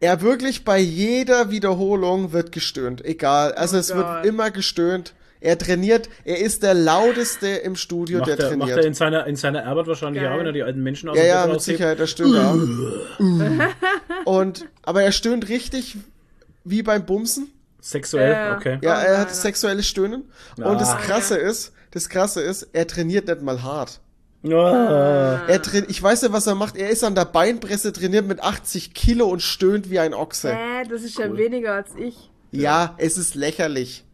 er 0.00 0.20
wirklich 0.20 0.64
bei 0.64 0.78
jeder 0.78 1.50
Wiederholung 1.50 2.32
wird 2.32 2.52
gestöhnt. 2.52 3.04
Egal. 3.04 3.52
Also 3.52 3.76
Oh 3.76 3.80
es 3.80 3.88
Gott. 3.88 3.96
wird 3.98 4.26
immer 4.26 4.50
gestöhnt. 4.50 5.14
Er 5.40 5.58
trainiert, 5.58 6.08
er 6.24 6.38
ist 6.40 6.62
der 6.62 6.72
lauteste 6.74 7.46
im 7.48 7.76
Studio, 7.76 8.18
Macht 8.20 8.28
der 8.30 8.38
er, 8.38 8.56
macht 8.56 8.68
trainiert. 8.70 8.78
er 8.78 8.86
in 8.86 8.94
seiner, 8.94 9.26
in 9.26 9.36
seiner 9.36 9.64
Arbeit 9.66 9.86
wahrscheinlich 9.86 10.22
Geil. 10.22 10.32
auch, 10.32 10.38
wenn 10.38 10.46
er 10.46 10.52
die 10.52 10.62
alten 10.62 10.82
Menschen 10.82 11.08
aus 11.10 11.16
ja, 11.16 11.22
dem 11.22 11.28
ja, 11.28 11.46
mit 11.46 11.56
raushebt. 11.56 11.76
Sicherheit, 11.78 11.98
der 11.98 12.06
stöhnt 12.06 12.36
auch. 12.36 12.56
Und, 14.24 14.66
aber 14.82 15.02
er 15.02 15.12
stöhnt 15.12 15.48
richtig 15.48 15.96
wie 16.64 16.82
beim 16.82 17.04
Bumsen. 17.04 17.48
Sexuell, 17.80 18.32
Ja. 18.32 18.56
okay. 18.56 18.78
Ja, 18.82 18.96
Oh 18.98 19.02
er 19.04 19.12
nein, 19.12 19.20
hat 19.20 19.34
sexuelles 19.34 19.86
Stöhnen. 19.86 20.24
Und 20.56 20.80
das 20.80 20.90
Ah. 20.90 20.96
Krasse 20.98 21.36
ist, 21.36 21.72
das 21.96 22.08
Krasse 22.10 22.42
ist, 22.42 22.68
er 22.74 22.86
trainiert 22.86 23.26
nicht 23.26 23.40
mal 23.42 23.62
hart. 23.62 24.00
Ah. 24.44 25.40
Er 25.48 25.62
train 25.62 25.86
ich 25.88 26.00
weiß 26.00 26.22
nicht, 26.22 26.32
was 26.32 26.46
er 26.46 26.54
macht. 26.54 26.76
Er 26.76 26.90
ist 26.90 27.02
an 27.02 27.14
der 27.14 27.24
Beinpresse 27.24 27.92
trainiert 27.92 28.26
mit 28.26 28.40
80 28.42 28.92
Kilo 28.94 29.26
und 29.26 29.40
stöhnt 29.40 29.90
wie 29.90 29.98
ein 29.98 30.12
Ochse. 30.14 30.52
Äh, 30.52 30.86
das 30.88 31.02
ist 31.02 31.18
ja 31.18 31.26
Cool. 31.26 31.38
weniger 31.38 31.72
als 31.74 31.88
ich. 31.98 32.30
Ja, 32.52 32.94
es 32.98 33.16
ist 33.18 33.34
lächerlich. 33.34 34.04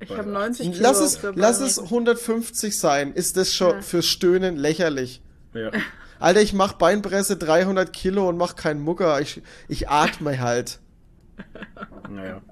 Ich 0.00 0.10
habe 0.10 0.28
90 0.28 0.72
Kilo. 0.72 0.82
Lass 0.82 1.00
es, 1.00 1.18
lass 1.34 1.60
es 1.60 1.78
150 1.78 2.78
sein. 2.78 3.12
Ist 3.14 3.36
das 3.38 3.54
schon 3.54 3.76
Ja. 3.76 3.80
fürs 3.82 4.06
Stöhnen 4.06 4.56
lächerlich? 4.56 5.22
Ja. 5.54 5.70
Alter, 6.20 6.42
ich 6.42 6.52
mach 6.52 6.74
Beinpresse 6.74 7.36
300 7.36 7.92
Kilo 7.92 8.28
und 8.28 8.36
mach 8.36 8.54
keinen 8.56 8.82
Mucker. 8.82 9.20
Ich, 9.22 9.40
ich 9.68 9.88
atme 9.88 10.38
halt. 10.38 10.80
Naja. 12.10 12.42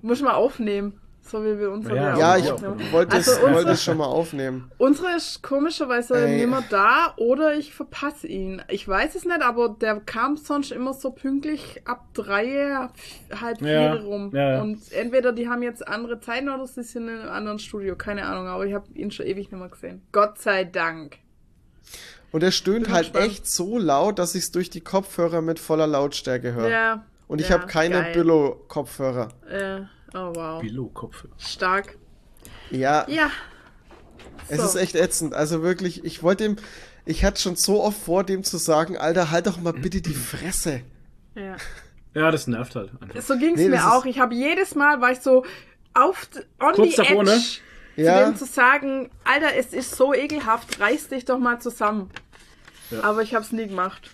Muss 0.00 0.22
mal 0.22 0.32
aufnehmen. 0.34 0.98
So 1.32 1.42
wie 1.42 1.58
wir 1.58 1.70
unsere 1.70 1.96
Ja, 1.96 2.18
Ja, 2.18 2.36
ich 2.36 2.44
ja. 2.44 2.56
wollte 2.92 3.16
es, 3.16 3.26
Also 3.26 3.50
wollte 3.54 3.70
es 3.70 3.82
schon 3.82 3.96
mal 3.96 4.04
aufnehmen. 4.04 4.70
Unsere 4.76 5.16
ist 5.16 5.42
komischerweise 5.42 6.14
Ey. 6.26 6.36
nimmer 6.36 6.62
da 6.68 7.14
oder 7.16 7.54
ich 7.54 7.72
verpasse 7.72 8.26
ihn. 8.26 8.60
Ich 8.68 8.86
weiß 8.86 9.14
es 9.14 9.24
nicht, 9.24 9.40
aber 9.40 9.70
der 9.70 9.98
kam 10.00 10.36
sonst 10.36 10.72
immer 10.72 10.92
so 10.92 11.10
pünktlich 11.10 11.80
ab 11.86 12.04
drei, 12.12 12.86
halb 13.40 13.58
vier 13.60 13.70
Ja, 13.72 13.94
rum. 13.94 14.30
ja, 14.34 14.50
ja. 14.56 14.60
Und 14.62 14.92
entweder 14.92 15.32
die 15.32 15.48
haben 15.48 15.62
jetzt 15.62 15.88
andere 15.88 16.20
Zeiten 16.20 16.50
oder 16.50 16.66
sie 16.66 16.82
sind 16.82 17.08
in 17.08 17.18
einem 17.20 17.30
anderen 17.30 17.58
Studio. 17.58 17.96
Keine 17.96 18.26
Ahnung, 18.26 18.46
aber 18.48 18.66
ich 18.66 18.74
habe 18.74 18.84
ihn 18.92 19.10
schon 19.10 19.24
ewig 19.24 19.50
nicht 19.50 19.58
mehr 19.58 19.68
gesehen. 19.70 20.02
Gott 20.12 20.38
sei 20.38 20.64
Dank. 20.64 21.16
Und 22.30 22.42
er 22.42 22.50
stöhnt 22.50 22.84
Bin 22.84 22.92
halt 22.94 23.12
gespannt. 23.12 23.32
echt 23.32 23.46
so 23.50 23.78
laut, 23.78 24.18
dass 24.18 24.34
ich 24.34 24.44
es 24.44 24.50
durch 24.52 24.68
die 24.68 24.82
Kopfhörer 24.82 25.40
mit 25.40 25.58
voller 25.58 25.86
Lautstärke 25.86 26.52
höre. 26.52 26.68
Ja. 26.68 27.04
Und 27.26 27.40
ich 27.40 27.48
ja, 27.48 27.56
habe 27.58 27.66
keine. 27.68 28.10
Billo-Kopfhörer. 28.12 29.28
Äh, 29.50 29.80
oh 30.14 30.32
wow. 30.34 30.60
Billo-Kopf. 30.60 31.24
Stark. 31.38 31.96
Ja, 32.70 33.06
Ja. 33.08 33.30
es 34.48 34.58
So. 34.60 34.64
ist 34.66 34.74
echt 34.76 34.94
ätzend. 34.94 35.34
Also 35.34 35.62
wirklich, 35.62 36.04
ich 36.04 36.22
wollte 36.22 36.44
ihm, 36.44 36.56
ich 37.04 37.24
hatte 37.24 37.40
schon 37.40 37.56
so 37.56 37.82
oft 37.82 37.98
vor, 38.02 38.24
dem 38.24 38.44
zu 38.44 38.56
sagen, 38.58 38.96
Alter, 38.96 39.30
halt 39.30 39.46
doch 39.46 39.60
mal 39.60 39.72
bitte 39.72 40.00
die 40.00 40.14
Fresse. 40.14 40.82
Ja. 41.34 41.56
Ja, 42.14 42.30
das 42.30 42.46
nervt 42.46 42.74
halt 42.76 42.90
einfach. 43.00 43.20
So 43.22 43.38
ging 43.38 43.54
es 43.54 43.60
Nee, 43.60 43.68
mir 43.68 43.92
auch. 43.92 44.04
Ich 44.04 44.18
habe 44.20 44.34
jedes 44.34 44.74
Mal, 44.74 45.00
war 45.00 45.12
ich 45.12 45.20
so 45.20 45.44
auf 45.94 46.28
on 46.60 46.74
Kurz 46.74 46.90
the 46.90 46.96
davor, 46.96 47.22
edge, 47.22 47.30
ne? 47.30 47.38
zu 47.40 48.00
Ja. 48.02 48.24
dem 48.24 48.36
zu 48.36 48.44
sagen, 48.46 49.10
Alter, 49.24 49.54
es 49.56 49.72
ist 49.72 49.96
so 49.96 50.12
ekelhaft, 50.14 50.78
reiß 50.80 51.08
dich 51.08 51.24
doch 51.24 51.38
mal 51.38 51.60
zusammen. 51.60 52.10
Ja. 52.90 53.02
Aber 53.04 53.22
ich 53.22 53.34
habe 53.34 53.44
es 53.44 53.52
nie 53.52 53.66
gemacht. 53.66 54.10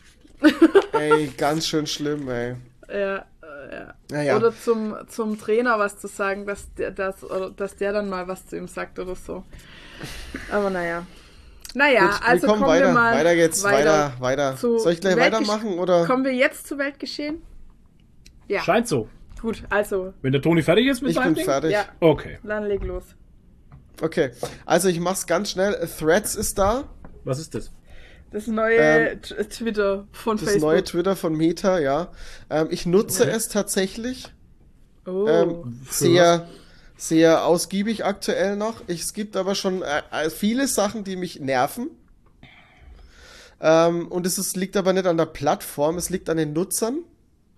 Ey, 0.93 1.33
ganz 1.37 1.66
schön 1.66 1.87
schlimm, 1.89 2.29
ey. 2.29 2.55
Ja, 2.93 3.25
äh, 3.71 3.75
ja. 3.75 3.95
Naja. 4.11 4.37
Oder 4.37 4.55
zum, 4.55 4.95
zum 5.09 5.39
Trainer 5.39 5.79
was 5.79 5.99
zu 5.99 6.07
sagen, 6.09 6.47
dass 6.47 6.73
der, 6.75 6.91
das, 6.91 7.23
oder 7.25 7.51
dass 7.51 7.77
der 7.77 7.93
dann 7.93 8.09
mal 8.09 8.29
was 8.29 8.47
zu 8.47 8.57
ihm 8.57 8.69
sagt 8.69 8.99
oder 8.99 9.15
so. 9.15 9.45
Aber 10.51 10.71
naja. 10.71 11.07
Naja, 11.75 12.07
Gut, 12.07 12.21
also 12.27 12.43
wir 12.43 12.49
kommen 12.49 12.63
kommen 12.63 12.73
weiter. 12.73 12.87
wir 12.87 12.93
mal 12.95 13.15
weiter 13.15 13.35
geht's, 13.37 13.63
weiter, 13.63 14.13
weiter. 14.21 14.57
zu 14.57 14.79
Soll 14.79 14.93
ich 14.93 15.01
gleich 15.01 15.17
Weltgesch- 15.17 15.21
weitermachen 15.49 15.79
oder? 15.79 16.07
Kommen 16.07 16.25
wir 16.25 16.33
jetzt 16.35 16.67
zu 16.67 16.79
Weltgeschehen? 16.79 17.43
Ja, 18.47 18.63
Scheint 18.63 18.89
so. 18.89 19.09
gut, 19.43 19.63
also, 19.69 20.15
Wenn 20.23 20.33
der 20.33 20.41
Toni 20.41 20.63
fertig 20.63 20.87
ist 20.87 21.03
mit 21.03 21.11
Ich 21.11 21.17
seinem 21.17 21.27
bin 21.27 21.35
Ding? 21.35 21.45
fertig. 21.45 21.73
ja, 21.73 21.85
Okay. 22.01 22.39
dann 22.43 22.65
leg 22.65 22.83
los. 22.85 23.05
Okay, 24.01 24.31
also 24.65 24.89
ich 24.89 24.99
mach's 25.01 25.27
ganz 25.27 25.51
schnell. 25.51 25.75
Threads 25.99 26.35
ist 26.37 26.57
da. 26.59 26.85
Was 27.25 27.39
ist 27.39 27.55
das? 27.55 27.71
Das 28.31 28.47
neue 28.47 28.77
Ähm, 28.77 29.23
T- 29.23 29.35
Twitter 29.45 30.07
von 30.13 30.37
Das 30.37 30.45
Facebook. 30.51 30.63
neue 30.71 30.85
Twitter 30.85 31.17
von 31.17 31.35
Meta, 31.35 31.79
ja. 31.79 32.13
Ähm, 32.51 32.69
ich 32.71 32.85
nutze 32.87 33.23
Okay. 33.25 33.33
es 33.33 33.49
tatsächlich. 33.49 34.33
oh. 35.07 35.27
Ähm, 35.27 35.81
sehr, 35.91 36.47
sehr 36.97 37.45
ausgiebig 37.47 38.05
aktuell 38.05 38.57
noch. 38.57 38.83
Ich, 38.87 39.01
es 39.03 39.15
gibt 39.15 39.37
aber 39.37 39.55
schon 39.55 39.83
äh, 39.83 40.03
äh, 40.11 40.29
viele 40.31 40.69
Sachen, 40.69 41.05
die 41.05 41.17
mich 41.17 41.41
nerven. 41.41 41.89
Ähm, 43.61 44.09
und 44.09 44.27
es 44.27 44.39
ist, 44.39 44.57
liegt 44.57 44.77
aber 44.77 44.93
nicht 44.93 45.07
an 45.07 45.17
der 45.17 45.27
Plattform, 45.27 45.97
es 45.97 46.11
liegt 46.11 46.29
an 46.29 46.37
den 46.37 46.53
Nutzern. 46.53 46.99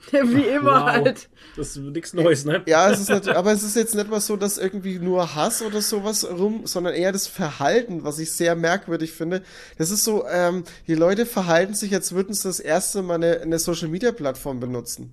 Wie 0.12 0.42
immer 0.42 0.80
Wow. 0.80 0.86
halt. 0.86 1.28
Das 1.56 1.68
ist 1.68 1.78
nichts 1.78 2.12
Neues, 2.14 2.44
ne? 2.44 2.62
Ja, 2.66 2.90
es 2.90 3.00
ist 3.00 3.10
nicht, 3.10 3.28
aber 3.28 3.52
es 3.52 3.62
ist 3.62 3.76
jetzt 3.76 3.94
nicht 3.94 4.08
mal 4.08 4.20
so, 4.20 4.36
dass 4.36 4.56
irgendwie 4.56 4.98
nur 4.98 5.34
Hass 5.34 5.62
oder 5.62 5.82
sowas 5.82 6.24
rum, 6.28 6.66
sondern 6.66 6.94
eher 6.94 7.12
das 7.12 7.26
Verhalten, 7.26 8.04
was 8.04 8.18
ich 8.18 8.32
sehr 8.32 8.54
merkwürdig 8.54 9.12
finde. 9.12 9.42
Das 9.76 9.90
ist 9.90 10.04
so, 10.04 10.26
ähm, 10.26 10.64
die 10.86 10.94
Leute 10.94 11.26
verhalten 11.26 11.74
sich, 11.74 11.92
als 11.94 12.12
würden 12.12 12.34
sie 12.34 12.48
das 12.48 12.60
erste 12.60 13.02
Mal 13.02 13.16
eine, 13.16 13.40
eine 13.40 13.58
Social 13.58 13.88
Media 13.88 14.12
Plattform 14.12 14.60
benutzen. 14.60 15.12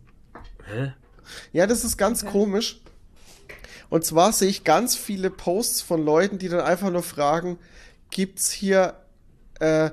Hä? 0.66 0.94
Ja, 1.52 1.68
das 1.68 1.84
ist 1.84 1.98
ganz 1.98 2.26
komisch. 2.26 2.80
Und 3.90 4.06
zwar 4.06 4.32
sehe 4.32 4.50
ich 4.50 4.64
ganz 4.64 4.96
viele 4.96 5.30
Posts 5.30 5.82
von 5.82 6.04
Leuten, 6.04 6.38
die 6.40 6.50
dann 6.50 6.62
einfach 6.62 6.92
nur 6.92 7.04
fragen, 7.04 7.58
gibt's 8.10 8.52
hier 8.52 8.96
äh, 9.60 9.90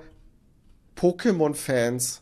Pokémon-Fans? 0.96 2.20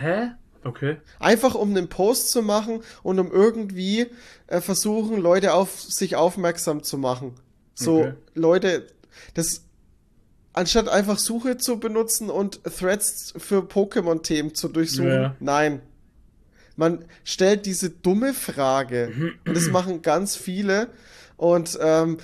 Hä? 0.00 0.30
Okay. 0.64 0.96
Einfach 1.20 1.54
um 1.54 1.70
einen 1.70 1.88
Post 1.88 2.30
zu 2.30 2.42
machen 2.42 2.80
und 3.02 3.18
um 3.18 3.30
irgendwie 3.30 4.06
äh, 4.46 4.60
versuchen, 4.60 5.18
Leute 5.20 5.52
auf 5.54 5.80
sich 5.82 6.16
aufmerksam 6.16 6.82
zu 6.82 6.98
machen. 6.98 7.34
So, 7.74 8.00
Okay. 8.00 8.12
Leute, 8.34 8.86
das 9.34 9.62
anstatt 10.52 10.88
einfach 10.88 11.18
Suche 11.18 11.56
zu 11.58 11.78
benutzen 11.80 12.30
und 12.30 12.62
Threads 12.64 13.34
für 13.36 13.60
Pokémon-Themen 13.62 14.54
zu 14.54 14.68
durchsuchen, 14.68 15.10
Ja. 15.10 15.36
nein. 15.40 15.82
Man 16.76 17.04
stellt 17.24 17.66
diese 17.66 17.90
dumme 17.90 18.34
Frage. 18.34 19.12
Und 19.46 19.54
das 19.56 19.68
machen 19.70 20.02
ganz 20.02 20.34
viele. 20.36 20.88
Und, 21.36 21.78
ähm, 21.80 22.18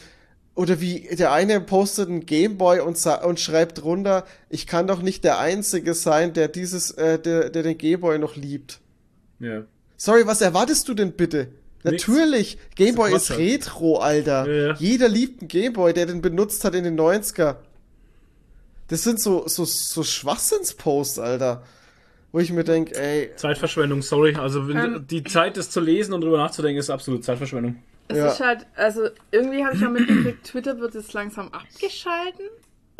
oder 0.54 0.80
wie 0.80 1.08
der 1.16 1.32
eine 1.32 1.60
postet 1.60 2.08
einen 2.08 2.26
Gameboy 2.26 2.80
und, 2.80 2.98
sa- 2.98 3.24
und 3.24 3.40
schreibt 3.40 3.82
drunter, 3.82 4.24
ich 4.48 4.66
kann 4.66 4.86
doch 4.86 5.00
nicht 5.02 5.24
der 5.24 5.38
Einzige 5.38 5.94
sein, 5.94 6.32
der 6.32 6.48
dieses, 6.48 6.90
äh, 6.92 7.18
der, 7.18 7.50
der 7.50 7.62
den 7.62 7.78
Gameboy 7.78 8.18
noch 8.18 8.36
liebt. 8.36 8.80
Ja. 9.38 9.62
Sorry, 9.96 10.26
was 10.26 10.40
erwartest 10.40 10.88
du 10.88 10.94
denn 10.94 11.12
bitte? 11.12 11.48
Nix. 11.82 12.06
Natürlich, 12.06 12.58
Gameboy 12.74 13.10
Quatsch 13.10 13.22
ist 13.22 13.30
halt. 13.30 13.40
Retro, 13.40 13.98
Alter. 13.98 14.46
Ja, 14.46 14.66
ja. 14.68 14.74
Jeder 14.74 15.08
liebt 15.08 15.40
einen 15.40 15.48
Gameboy, 15.48 15.94
der 15.94 16.06
den 16.06 16.20
benutzt 16.20 16.64
hat 16.64 16.74
in 16.74 16.84
den 16.84 16.98
90er. 16.98 17.56
Das 18.88 19.02
sind 19.04 19.20
so, 19.20 19.46
so, 19.46 19.64
so 19.64 20.02
Schwachsinnsposts, 20.02 21.18
Alter. 21.18 21.62
Wo 22.32 22.38
ich 22.38 22.52
mir 22.52 22.64
denke, 22.64 22.94
ey, 23.00 23.30
Zeitverschwendung, 23.36 24.02
sorry. 24.02 24.34
Also 24.34 24.68
wenn 24.68 24.76
Ähm. 24.76 25.06
die 25.08 25.24
Zeit, 25.24 25.56
das 25.56 25.70
zu 25.70 25.80
lesen 25.80 26.12
und 26.12 26.20
drüber 26.20 26.36
nachzudenken, 26.38 26.78
ist 26.78 26.90
absolut 26.90 27.24
Zeitverschwendung. 27.24 27.76
Es 28.10 28.16
Ja. 28.18 28.26
ist 28.26 28.40
halt, 28.40 28.66
also 28.76 29.08
irgendwie 29.30 29.64
habe 29.64 29.74
ich 29.76 29.80
ja 29.82 29.88
mitgekriegt, 29.88 30.44
Twitter 30.44 30.78
wird 30.80 30.94
jetzt 30.94 31.12
langsam 31.12 31.48
abgeschalten. 31.52 32.46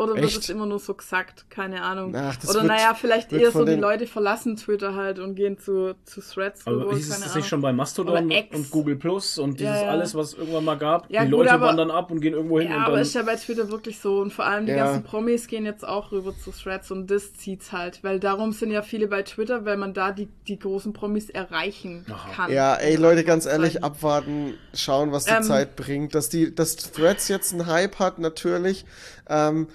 Oder 0.01 0.17
wird 0.17 0.37
es 0.37 0.49
immer 0.49 0.67
nur 0.67 0.79
so 0.79 0.95
gesagt? 0.95 1.47
Keine 1.51 1.83
Ahnung. 1.83 2.15
Ach, 2.17 2.37
Oder 2.45 2.55
wird- 2.55 2.65
naja, 2.67 2.95
vielleicht 2.95 3.33
eher 3.33 3.51
so 3.51 3.65
die 3.65 3.75
Leute 3.75 4.07
verlassen 4.07 4.57
Twitter 4.57 4.95
halt 4.95 5.19
und 5.19 5.35
gehen 5.35 5.59
zu, 5.59 5.95
zu 6.05 6.21
Threads. 6.21 6.67
Aber 6.67 6.77
rüber, 6.83 6.95
hieß 6.97 7.05
es 7.05 7.11
keine 7.11 7.23
das 7.25 7.31
Ahnung. 7.33 7.37
nicht 7.43 7.49
schon 7.49 7.61
bei 7.61 7.73
Mastodon 7.73 8.33
und 8.53 8.71
Google 8.71 8.97
Plus 8.97 9.39
und 9.39 9.61
dieses 9.61 9.75
Ja, 9.77 9.83
ja. 9.85 9.91
alles, 9.91 10.15
was 10.15 10.29
es 10.29 10.35
irgendwann 10.39 10.65
mal 10.65 10.79
gab? 10.79 11.11
Ja, 11.11 11.25
die 11.25 11.31
gut, 11.31 11.41
Leute 11.41 11.53
aber- 11.53 11.67
wandern 11.67 11.91
ab 11.91 12.11
und 12.11 12.21
gehen 12.21 12.35
irgendwo 12.35 12.59
hin 12.61 12.71
Ja, 12.71 12.77
und 12.79 12.83
aber 12.85 12.93
dann. 12.95 13.03
ist 13.03 13.15
ja 13.15 13.23
bei 13.23 13.37
Twitter 13.37 13.71
wirklich 13.71 13.99
so. 14.01 14.21
Und 14.21 14.33
vor 14.33 14.47
allem 14.47 14.67
die 14.67 14.73
Ja. 14.73 14.85
ganzen 14.87 15.03
Promis 15.05 15.47
gehen 15.47 15.65
jetzt 15.65 15.87
auch 15.87 16.13
rüber 16.13 16.33
zu 16.37 16.51
Threads 16.51 16.91
und 16.91 17.11
das 17.11 17.35
zieht's 17.35 17.73
halt. 17.73 18.03
Weil 18.03 18.21
darum 18.21 18.53
sind 18.53 18.71
ja 18.71 18.83
viele 18.83 19.07
bei 19.09 19.23
Twitter, 19.23 19.65
weil 19.65 19.77
man 19.77 19.95
da 19.95 20.13
die, 20.13 20.29
die 20.49 20.59
großen 20.59 20.93
Promis 20.93 21.29
erreichen 21.31 22.07
Aha. 22.11 22.33
kann. 22.35 22.53
ja, 22.53 22.75
ey, 22.77 22.97
Leute, 22.97 23.25
ganz 23.25 23.45
ehrlich, 23.47 23.83
Anführungszeichen. 23.83 23.85
abwarten, 23.85 24.55
schauen, 24.75 25.13
was 25.13 25.25
die 25.27 25.33
Ähm. 25.35 25.43
Zeit 25.43 25.77
bringt. 25.77 26.15
Dass 26.15 26.29
die, 26.29 26.55
dass 26.55 26.77
Threads 26.77 27.29
jetzt 27.29 27.53
einen 27.53 27.67
Hype 27.67 27.99
hat, 27.99 28.19
natürlich. 28.19 28.85
Ähm, 29.29 29.69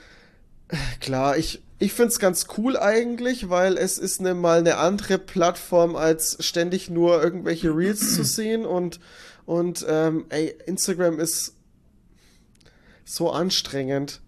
klar, 1.02 1.38
ich, 1.38 1.62
ich 1.80 1.94
find's 1.94 2.20
ganz 2.20 2.48
cool 2.58 2.78
eigentlich, 2.78 3.50
weil 3.50 3.78
es 3.78 3.98
ist 3.98 4.22
ne, 4.22 4.34
mal 4.34 4.60
eine 4.60 4.78
andere 4.78 5.18
Plattform, 5.18 5.96
als 5.96 6.38
ständig 6.46 6.90
nur 6.90 7.22
irgendwelche 7.24 7.76
Reels 7.76 8.16
zu 8.16 8.24
sehen 8.24 8.66
und, 8.66 9.00
und, 9.46 9.86
ähm, 9.88 10.26
ey, 10.30 10.56
Instagram 10.66 11.20
ist 11.20 11.56
so 13.04 13.32
anstrengend. 13.32 14.22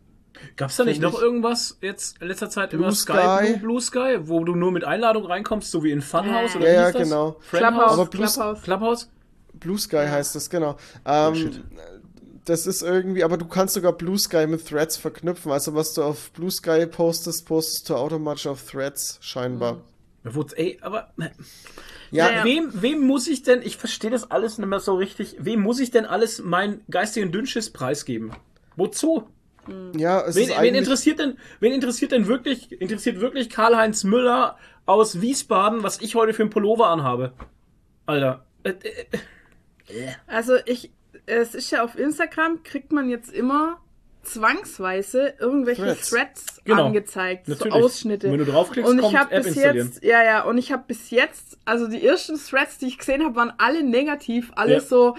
Gab's 0.55 0.75
da 0.75 0.85
nicht 0.85 1.01
noch 1.01 1.15
ich- 1.15 1.19
irgendwas 1.21 1.77
jetzt 1.81 2.21
in 2.21 2.27
letzter 2.27 2.49
Zeit 2.49 2.69
Blue 2.69 2.91
Sky, 2.93 3.13
Sky. 3.13 3.45
Blue, 3.47 3.57
Blue 3.59 3.81
Sky, 3.81 4.17
wo 4.21 4.43
du 4.43 4.53
nur 4.55 4.71
mit 4.71 4.83
Einladung 4.83 5.25
reinkommst, 5.25 5.71
so 5.71 5.83
wie 5.83 5.91
in 5.91 6.01
Funhouse 6.01 6.55
oder 6.55 6.65
Ja, 6.71 6.93
wie 6.93 6.97
ja, 6.97 7.03
genau. 7.03 7.39
Clubhouse, 7.49 8.09
Clubhouse. 8.11 8.61
Clubhouse? 8.61 9.09
Blue 9.53 9.79
Sky 9.79 10.05
heißt 10.07 10.35
das, 10.35 10.47
genau. 10.51 10.77
Ähm, 11.05 11.31
Oh, 11.31 11.33
shit. 11.33 11.63
Das 12.49 12.65
ist 12.67 12.81
irgendwie, 12.81 13.23
aber 13.23 13.37
du 13.37 13.45
kannst 13.45 13.73
sogar 13.73 13.93
Blue 13.93 14.17
Sky 14.17 14.47
mit 14.47 14.67
Threads 14.67 14.97
verknüpfen. 14.97 15.51
Also 15.51 15.73
was 15.75 15.93
du 15.93 16.03
auf 16.03 16.31
Blue 16.31 16.51
Sky 16.51 16.85
postest, 16.87 17.45
postest 17.45 17.89
du 17.89 17.95
automatisch 17.95 18.47
auf 18.47 18.63
Threads 18.69 19.17
scheinbar. 19.21 19.81
Ja, 20.23 20.35
wo- 20.35 20.45
Ey, 20.55 20.77
aber 20.81 21.13
Ja, 22.11 22.29
Naja. 22.29 22.43
wem, 22.45 22.71
wem 22.81 23.01
muss 23.05 23.27
ich 23.27 23.43
denn, 23.43 23.61
ich 23.61 23.77
verstehe 23.77 24.09
das 24.11 24.31
alles 24.31 24.57
nicht 24.57 24.67
mehr 24.67 24.79
so 24.79 24.95
richtig, 24.95 25.35
wem 25.39 25.61
muss 25.61 25.79
ich 25.79 25.91
denn 25.91 26.05
alles 26.05 26.41
meinen 26.41 26.81
geistigen 26.89 27.31
Dünnschiss 27.31 27.69
preisgeben? 27.69 28.31
Wozu? 28.75 29.27
ja, 29.97 30.21
es 30.25 30.35
Wen, 30.37 30.49
ist 30.49 30.61
wen 30.61 30.75
interessiert 30.75 31.19
denn, 31.19 31.37
wen 31.59 31.73
interessiert 31.73 32.13
denn 32.13 32.27
wirklich, 32.27 32.71
interessiert 32.81 33.19
wirklich 33.19 33.49
Karl-Heinz 33.49 34.05
Müller 34.05 34.57
aus 34.85 35.19
Wiesbaden, 35.19 35.83
was 35.83 35.99
ich 35.99 36.15
heute 36.15 36.33
für 36.33 36.43
einen 36.43 36.49
Pullover 36.49 36.87
anhabe? 36.87 37.33
Alter. 38.05 38.45
Äh, 38.63 38.69
äh, 39.89 40.07
Also 40.27 40.53
ich, 40.65 40.91
es 41.27 41.53
ist 41.53 41.69
ja 41.71 41.83
auf 41.83 41.97
Instagram, 41.97 42.63
kriegt 42.63 42.91
man 42.91 43.09
jetzt 43.09 43.31
immer 43.31 43.79
zwangsweise 44.23 45.33
irgendwelche 45.39 45.83
Threads. 45.83 46.09
Threads, 46.09 46.45
Genau. 46.65 46.85
angezeigt, 46.87 47.47
Natürlich. 47.47 47.73
so 47.73 47.79
Ausschnitte. 47.79 48.27
Und 48.27 48.33
wenn 48.33 48.45
du 48.45 48.51
draufklickst, 48.51 48.89
und 48.91 48.97
ich 48.99 49.03
kommt 49.05 49.31
App 49.31 49.43
bis 49.43 49.55
jetzt, 49.55 50.03
ja, 50.03 50.21
ja, 50.23 50.43
und 50.43 50.57
ich 50.57 50.71
habe 50.71 50.83
bis 50.87 51.09
jetzt, 51.11 51.57
also 51.65 51.87
die 51.87 52.05
ersten 52.05 52.37
Threads, 52.37 52.77
die 52.77 52.87
ich 52.87 52.97
gesehen 52.97 53.23
habe, 53.23 53.35
waren 53.35 53.53
alle 53.57 53.83
negativ, 53.83 54.51
alles 54.55 54.83
Ja. 54.83 54.89
so 54.89 55.17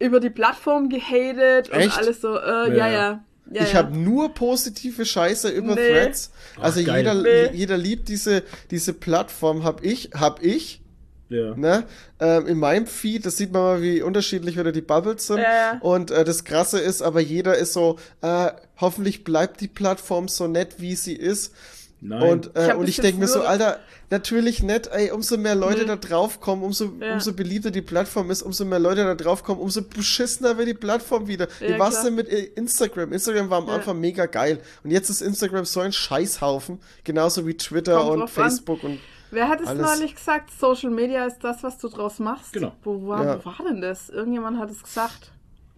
über 0.00 0.18
die 0.20 0.30
Plattform 0.30 0.88
gehatet 0.88 1.70
und 1.70 1.78
Echt? 1.80 1.96
alles 1.98 2.20
so, 2.20 2.36
äh, 2.36 2.40
Ja, 2.40 2.68
ja, 2.74 2.88
ja. 2.88 3.24
ja. 3.52 3.62
ich 3.62 3.72
ja. 3.72 3.78
habe 3.78 3.96
nur 3.96 4.34
positive 4.34 5.04
Scheiße 5.04 5.48
über 5.50 5.74
Nee. 5.74 5.90
Threads. 5.90 6.32
Also 6.60 6.80
Ach, 6.88 6.96
jeder, 6.96 7.14
Nee. 7.14 7.50
jeder 7.52 7.76
liebt 7.76 8.08
diese, 8.08 8.42
diese 8.70 8.92
Plattform, 8.92 9.62
hab 9.64 9.84
ich, 9.84 10.10
hab 10.14 10.42
ich. 10.42 10.82
Ja. 11.28 11.54
Ne? 11.56 11.84
Ähm, 12.20 12.46
in 12.46 12.58
meinem 12.58 12.86
Feed, 12.86 13.26
das 13.26 13.36
sieht 13.36 13.52
man 13.52 13.62
mal, 13.62 13.82
wie 13.82 14.02
unterschiedlich 14.02 14.56
wieder 14.58 14.72
die 14.72 14.80
Bubbles 14.80 15.26
sind. 15.26 15.38
Ja. 15.38 15.78
Und 15.80 16.10
äh, 16.10 16.24
das 16.24 16.44
Krasse 16.44 16.78
ist, 16.80 17.02
aber 17.02 17.20
jeder 17.20 17.56
ist 17.56 17.72
so, 17.72 17.96
äh, 18.22 18.48
hoffentlich 18.80 19.24
bleibt 19.24 19.60
die 19.60 19.68
Plattform 19.68 20.28
so 20.28 20.46
nett, 20.48 20.76
wie 20.78 20.94
sie 20.96 21.14
ist. 21.14 21.52
Nein. 22.00 22.22
Und, 22.22 22.50
Ich 22.54 22.62
äh, 22.68 22.72
und 22.74 22.80
bis 22.86 22.90
ich 22.90 23.00
denke 23.00 23.18
mir 23.20 23.26
so, 23.26 23.42
Alter, 23.42 23.80
natürlich 24.08 24.62
nett, 24.62 24.88
ey, 24.92 25.10
umso 25.10 25.36
mehr 25.36 25.56
Leute 25.56 25.80
Nee. 25.80 25.86
da 25.88 25.96
draufkommen, 25.96 26.64
umso, 26.64 26.92
Ja. 27.00 27.14
umso 27.14 27.32
beliebter 27.32 27.72
die 27.72 27.82
Plattform 27.82 28.30
ist, 28.30 28.40
umso 28.42 28.64
mehr 28.64 28.78
Leute 28.78 29.02
da 29.02 29.16
draufkommen, 29.16 29.60
umso 29.60 29.82
beschissener 29.82 30.56
wird 30.58 30.68
die 30.68 30.74
Plattform 30.74 31.26
wieder. 31.26 31.48
Ja, 31.60 31.74
Wie 31.74 31.78
war's 31.80 32.04
denn 32.04 32.14
mit 32.14 32.28
äh, 32.28 32.44
Instagram? 32.54 33.12
Instagram 33.12 33.50
war 33.50 33.58
am 33.58 33.66
Ja. 33.66 33.74
Anfang 33.74 33.98
mega 34.00 34.26
geil. 34.26 34.60
Und 34.84 34.92
jetzt 34.92 35.10
ist 35.10 35.20
Instagram 35.22 35.64
so 35.64 35.80
ein 35.80 35.92
Scheißhaufen, 35.92 36.78
genauso 37.02 37.46
wie 37.48 37.54
Twitter 37.54 37.96
Kommt 37.98 38.10
und 38.12 38.20
drauf 38.20 38.38
an. 38.38 38.44
Facebook 38.44 38.84
und 38.84 39.00
Wer 39.30 39.48
hat 39.48 39.60
es 39.60 39.72
neulich 39.74 40.14
gesagt? 40.14 40.50
Social 40.50 40.90
Media 40.90 41.24
ist 41.26 41.40
das, 41.40 41.62
was 41.62 41.78
du 41.78 41.88
draus 41.88 42.18
machst. 42.18 42.52
Genau. 42.52 42.72
Wo 42.82 43.06
war, 43.08 43.24
Ja. 43.24 43.38
wo 43.44 43.46
war 43.46 43.58
denn 43.68 43.80
das? 43.80 44.08
Irgendjemand 44.08 44.58
hat 44.58 44.70
es 44.70 44.82
gesagt. 44.82 45.32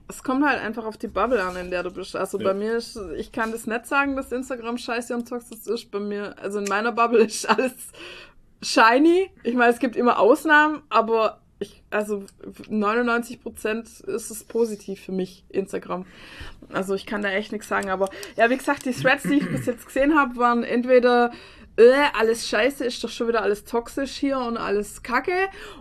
Es 0.09 0.23
kommt 0.25 0.45
halt 0.45 0.61
einfach 0.61 0.85
auf 0.85 0.97
die 0.97 1.07
Bubble 1.09 1.43
an, 1.43 1.57
in 1.57 1.71
der 1.71 1.83
du 1.85 1.91
bist. 1.93 2.17
Also 2.17 2.39
Ja. 2.39 2.45
bei 2.49 2.55
mir 2.55 2.77
ist, 2.77 2.99
ich 3.17 3.31
kann 3.33 3.53
das 3.53 3.67
nicht 3.67 3.87
sagen, 3.87 4.17
dass 4.17 4.33
Instagram 4.33 4.77
scheiße 4.79 5.15
und 5.15 5.29
toxisch 5.29 5.67
ist. 5.67 5.91
Bei 5.91 6.01
mir, 6.01 6.35
also 6.39 6.59
in 6.59 6.65
meiner 6.65 6.93
Bubble 6.93 7.21
ist 7.25 7.49
alles 7.49 7.73
shiny. 8.63 9.31
Ich 9.45 9.55
meine, 9.55 9.73
es 9.73 9.79
gibt 9.79 9.97
immer 9.97 10.19
Ausnahmen, 10.19 10.83
aber 10.91 11.41
ich, 11.61 11.83
also 11.91 12.25
99% 12.95 14.05
ist 14.07 14.31
es 14.31 14.45
positiv 14.45 15.01
für 15.01 15.13
mich, 15.13 15.45
Instagram. 15.51 16.07
Also 16.73 16.95
ich 16.95 17.07
kann 17.07 17.23
da 17.23 17.29
echt 17.31 17.53
nichts 17.53 17.69
sagen, 17.69 17.91
aber 17.91 18.09
ja, 18.37 18.49
wie 18.51 18.57
gesagt, 18.57 18.85
die 18.87 18.93
Threads, 18.93 19.25
die 19.25 19.35
ich 19.35 19.49
bis 19.51 19.67
jetzt 19.67 19.87
gesehen 19.87 20.19
habe, 20.19 20.37
waren 20.37 20.63
entweder 20.65 21.33
äh, 21.81 21.93
alles 22.19 22.47
scheiße, 22.49 22.85
ist 22.85 23.03
doch 23.03 23.09
schon 23.09 23.29
wieder 23.29 23.43
alles 23.43 23.65
toxisch 23.65 24.17
hier 24.17 24.39
und 24.39 24.57
alles 24.57 25.03
kacke 25.03 25.33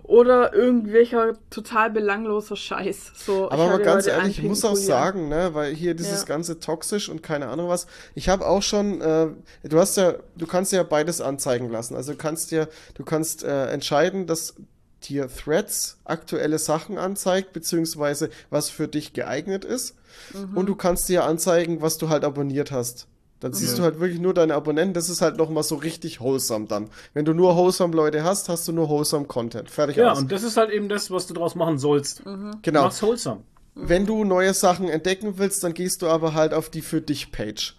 oder 0.04 0.54
irgendwelcher 0.54 1.34
total 1.50 1.90
belangloser 1.92 2.56
Scheiß. 2.56 3.12
So, 3.16 3.52
Aber 3.52 3.68
mal 3.68 3.82
ganz 3.82 4.08
ehrlich, 4.08 4.40
ich 4.40 4.46
muss 4.46 4.64
auch 4.64 4.76
sagen, 4.76 5.28
ne, 5.28 5.54
weil 5.54 5.76
hier 5.76 5.94
dieses 5.94 6.22
Ja. 6.22 6.26
ganze 6.26 6.60
toxisch 6.60 7.10
und 7.10 7.22
keine 7.22 7.48
Ahnung 7.48 7.68
was. 7.68 7.86
Ich 8.16 8.30
habe 8.30 8.48
auch 8.48 8.62
schon, 8.64 9.02
äh, 9.02 9.28
du 9.64 9.80
hast 9.80 9.98
ja, 9.98 10.16
du 10.38 10.48
kannst 10.48 10.72
ja 10.72 10.84
beides 10.84 11.20
anzeigen 11.22 11.70
lassen. 11.70 11.96
Also 11.96 12.14
du 12.14 12.18
kannst 12.18 12.52
dir, 12.52 12.70
du 12.94 13.04
kannst 13.04 13.44
äh, 13.44 13.68
entscheiden, 13.68 14.26
dass 14.26 14.56
dir 15.04 15.28
Threads 15.30 15.98
aktuelle 16.06 16.60
Sachen 16.60 16.98
anzeigt, 16.98 17.54
beziehungsweise 17.54 18.30
was 18.50 18.70
für 18.70 18.88
dich 18.88 19.14
geeignet 19.14 19.66
ist. 19.66 19.96
Mhm. 20.34 20.58
Und 20.58 20.66
du 20.68 20.76
kannst 20.76 21.10
dir 21.10 21.24
anzeigen, 21.26 21.82
was 21.82 21.98
du 21.98 22.10
halt 22.10 22.24
abonniert 22.24 22.72
hast. 22.72 23.08
Dann 23.40 23.53
siehst 23.53 23.78
du 23.78 23.84
halt 23.84 23.99
wirklich 23.99 24.20
nur 24.20 24.34
deine 24.34 24.53
Abonnenten. 24.56 24.94
Das 24.94 25.10
ist 25.10 25.22
halt 25.22 25.38
nochmal 25.38 25.64
so 25.64 25.76
richtig 25.76 26.20
wholesome 26.20 26.66
dann. 26.68 26.90
Wenn 27.14 27.24
du 27.24 27.34
nur 27.34 27.56
wholesome 27.56 27.95
Leute 27.95 28.24
hast, 28.24 28.49
hast 28.49 28.68
du 28.68 28.74
nur 28.74 28.90
wholesome 28.90 29.26
Content. 29.26 29.70
Fertig 29.70 29.95
ja, 29.95 30.11
aus. 30.11 30.20
und 30.20 30.32
das 30.32 30.44
ist 30.44 30.57
halt 30.57 30.72
eben 30.72 30.90
das, 30.90 31.10
was 31.10 31.28
du 31.28 31.34
draus 31.34 31.56
machen 31.56 31.80
sollst. 31.80 32.24
Genau. 32.61 32.84
Mach's 32.84 33.02
wholesome. 33.02 33.41
Wenn 33.76 34.06
du 34.06 34.26
neue 34.26 34.53
Sachen 34.53 34.90
entdecken 34.90 35.38
willst, 35.38 35.64
dann 35.64 35.74
gehst 35.74 36.02
du 36.02 36.07
aber 36.07 36.34
halt 36.34 36.53
auf 36.53 36.70
die 36.70 36.82
für 36.82 37.02
dich 37.02 37.32
Page. 37.32 37.76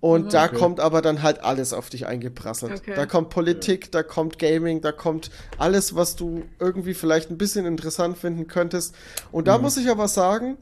Und 0.00 0.32
da 0.32 0.48
kommt 0.48 0.80
aber 0.80 1.02
dann 1.02 1.22
halt 1.22 1.44
alles 1.44 1.74
auf 1.74 1.90
dich 1.90 2.06
eingeprasselt. 2.06 2.80
Okay. 2.80 2.94
Da 2.96 3.04
kommt 3.04 3.28
Politik, 3.28 3.92
da 3.92 4.02
kommt 4.02 4.38
Gaming, 4.38 4.80
da 4.80 4.92
kommt 4.92 5.30
alles, 5.58 5.94
was 5.94 6.16
du 6.16 6.44
irgendwie 6.58 6.94
vielleicht 6.94 7.30
ein 7.30 7.36
bisschen 7.36 7.66
interessant 7.66 8.16
finden 8.16 8.46
könntest. 8.46 8.94
Und 9.30 9.46
da 9.46 9.58
muss 9.58 9.76
ich 9.76 9.90
aber 9.90 10.08
sagen, 10.08 10.56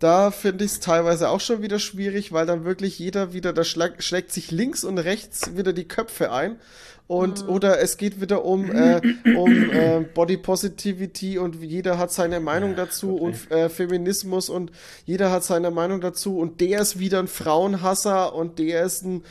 da 0.00 0.30
finde 0.30 0.64
ich 0.64 0.72
es 0.72 0.80
teilweise 0.80 1.28
auch 1.28 1.40
schon 1.40 1.62
wieder 1.62 1.78
schwierig, 1.78 2.32
weil 2.32 2.46
dann 2.46 2.64
wirklich 2.64 2.98
jeder 2.98 3.32
wieder, 3.34 3.52
da 3.52 3.64
schlag, 3.64 4.02
schlägt 4.02 4.32
sich 4.32 4.50
links 4.50 4.82
und 4.82 4.98
rechts 4.98 5.56
wieder 5.56 5.72
die 5.72 5.86
Köpfe 5.86 6.32
ein. 6.32 6.58
Und 7.06 7.48
oder 7.48 7.80
es 7.80 7.96
geht 7.96 8.20
wieder 8.20 8.44
um, 8.44 8.70
äh, 8.70 9.00
um 9.36 9.50
äh, 9.52 10.00
Body 10.14 10.36
Positivity 10.36 11.38
und 11.38 11.56
jeder 11.56 11.98
hat 11.98 12.12
seine 12.12 12.38
Meinung 12.38 12.76
dazu 12.76 13.16
und 13.16 13.50
äh, 13.50 13.68
Feminismus 13.68 14.48
und 14.48 14.70
jeder 15.06 15.32
hat 15.32 15.42
seine 15.42 15.72
Meinung 15.72 16.00
dazu 16.00 16.38
und 16.38 16.60
der 16.60 16.80
ist 16.80 17.00
wieder 17.00 17.18
ein 17.18 17.26
Frauenhasser 17.26 18.32
und 18.32 18.60
der 18.60 18.84
ist 18.84 19.04
ein, 19.04 19.24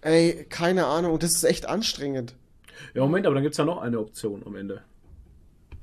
ey, 0.00 0.46
keine 0.48 0.86
Ahnung, 0.86 1.18
das 1.18 1.32
ist 1.32 1.42
echt 1.42 1.66
anstrengend. 1.66 2.34
Ja, 2.94 3.02
Moment, 3.02 3.26
aber 3.26 3.34
dann 3.34 3.42
gibt's 3.42 3.58
ja 3.58 3.64
noch 3.64 3.78
eine 3.78 3.98
Option 3.98 4.42
am 4.46 4.54
Ende. 4.54 4.82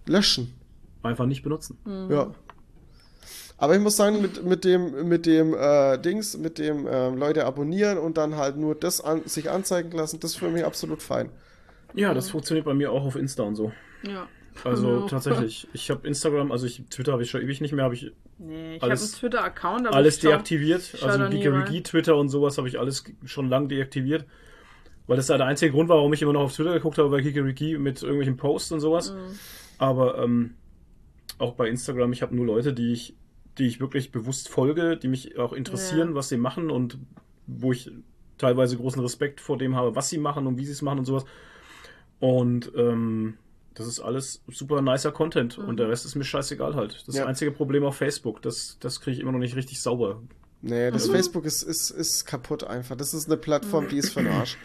Löschen. 0.06 0.54
Einfach 1.04 1.26
nicht 1.26 1.44
benutzen. 1.44 1.78
Ja. 2.10 2.32
Aber 3.62 3.76
ich 3.76 3.80
muss 3.82 3.96
sagen, 3.96 4.22
mit, 4.22 4.44
mit 4.44 4.64
dem, 4.66 5.08
mit 5.08 5.26
dem 5.28 5.54
äh, 5.54 5.98
Dings, 6.00 6.36
mit 6.38 6.58
dem 6.58 6.88
ähm, 6.90 7.18
Leute 7.18 7.46
abonnieren 7.46 8.00
und 8.00 8.18
dann 8.18 8.36
halt 8.36 8.58
nur 8.58 8.74
das 8.74 9.02
an, 9.02 9.22
sich 9.26 9.50
anzeigen 9.52 9.92
lassen, 9.92 10.20
das 10.20 10.32
ist 10.32 10.38
für 10.38 10.50
mich 10.50 10.66
absolut 10.66 11.02
fein. 11.04 11.30
Ja, 11.94 12.14
das 12.14 12.30
funktioniert 12.32 12.66
bei 12.66 12.74
mir 12.74 12.92
auch 12.92 13.06
auf 13.06 13.16
Insta 13.16 13.44
und 13.44 13.56
so. 13.56 13.72
Ja. 14.02 14.28
Also 14.64 15.02
Ja. 15.02 15.08
tatsächlich, 15.08 15.68
ich 15.74 15.92
habe 15.92 16.08
Instagram, 16.08 16.52
also 16.52 16.66
ich, 16.66 16.84
Twitter 16.90 17.12
habe 17.12 17.22
ich 17.22 17.30
schon 17.30 17.42
ewig 17.42 17.62
nicht 17.62 17.72
mehr, 17.74 17.86
habe 17.86 17.94
ich 17.96 18.12
Nee, 18.40 18.78
ich 18.78 18.82
habe 18.82 18.86
einen 18.86 18.92
Alles- 19.00 19.12
Twitter-Account, 19.12 19.88
aber 19.88 19.96
alles 19.96 20.18
deaktiviert. 20.20 20.82
schau 20.98 21.06
Also 21.06 21.20
rein. 21.24 21.84
Twitter 21.84 22.16
und 22.18 22.30
sowas 22.30 22.58
habe 22.58 22.68
ich 22.68 22.80
alles 22.80 23.04
schon 23.26 23.48
lang 23.48 23.70
deaktiviert. 23.70 24.26
Weil 25.06 25.18
das 25.18 25.28
ja 25.28 25.38
der 25.38 25.46
einzige 25.46 25.72
Grund 25.72 25.90
war, 25.90 25.98
warum 25.98 26.12
ich 26.14 26.24
immer 26.24 26.34
noch 26.34 26.42
auf 26.42 26.56
Twitter 26.56 26.74
geguckt 26.74 26.98
habe, 26.98 27.10
bei 27.10 27.22
Geekerigi 27.22 27.78
mit 27.78 28.02
irgendwelchen 28.02 28.38
Posts 28.38 28.72
und 28.72 28.80
sowas. 28.80 29.12
Mhm. 29.12 29.18
Aber 29.78 30.18
ähm, 30.18 30.56
auch 31.38 31.54
bei 31.54 31.68
Instagram, 31.70 32.12
ich 32.14 32.24
habe 32.24 32.36
nur 32.36 32.48
Leute, 32.48 32.74
die 32.74 32.94
ich, 32.94 33.16
die 33.58 33.68
ich 33.68 33.80
wirklich 33.80 34.12
bewusst 34.12 34.50
folge, 34.50 34.98
die 34.98 35.08
mich 35.08 35.38
auch 35.38 35.54
interessieren, 35.54 36.10
Ja. 36.10 36.16
was 36.16 36.30
sie 36.30 36.38
machen 36.38 36.72
und 36.72 36.98
wo 37.48 37.72
ich 37.72 37.92
teilweise 38.38 38.78
großen 38.78 39.02
Respekt 39.02 39.42
vor 39.42 39.58
dem 39.58 39.76
habe, 39.76 39.96
was 39.96 40.10
sie 40.10 40.18
machen 40.18 40.48
und 40.48 40.58
wie 40.58 40.66
sie 40.66 40.72
es 40.72 40.82
machen 40.82 41.00
und 41.00 41.06
sowas. 41.06 41.26
Und 42.20 42.72
ähm, 42.76 43.38
das 43.74 43.88
ist 43.88 44.00
alles 44.00 44.42
super 44.48 44.82
nicer 44.82 45.12
Content 45.12 45.58
und 45.58 45.78
der 45.78 45.90
Rest 45.90 46.06
ist 46.06 46.16
mir 46.16 46.24
scheißegal 46.24 46.76
halt. 46.76 47.04
Das 47.08 47.16
Ja. 47.16 47.26
einzige 47.26 47.52
Problem 47.52 47.84
auf 47.84 47.96
Facebook, 47.96 48.42
das, 48.42 48.78
das 48.80 49.00
kriege 49.02 49.16
ich 49.16 49.20
immer 49.22 49.32
noch 49.32 49.40
nicht 49.40 49.56
richtig 49.56 49.82
sauber. 49.82 50.22
Nee, 50.62 50.92
das 50.92 51.08
Mhm. 51.08 51.12
Facebook 51.14 51.46
ist, 51.46 51.64
ist, 51.64 51.90
ist 51.90 52.26
kaputt 52.26 52.64
einfach. 52.64 52.96
Das 52.96 53.14
ist 53.14 53.28
eine 53.28 53.38
Plattform, 53.38 53.88
die 53.88 53.98
ist 53.98 54.14
für 54.14 54.22
den 54.24 54.32
Arsch. 54.32 54.58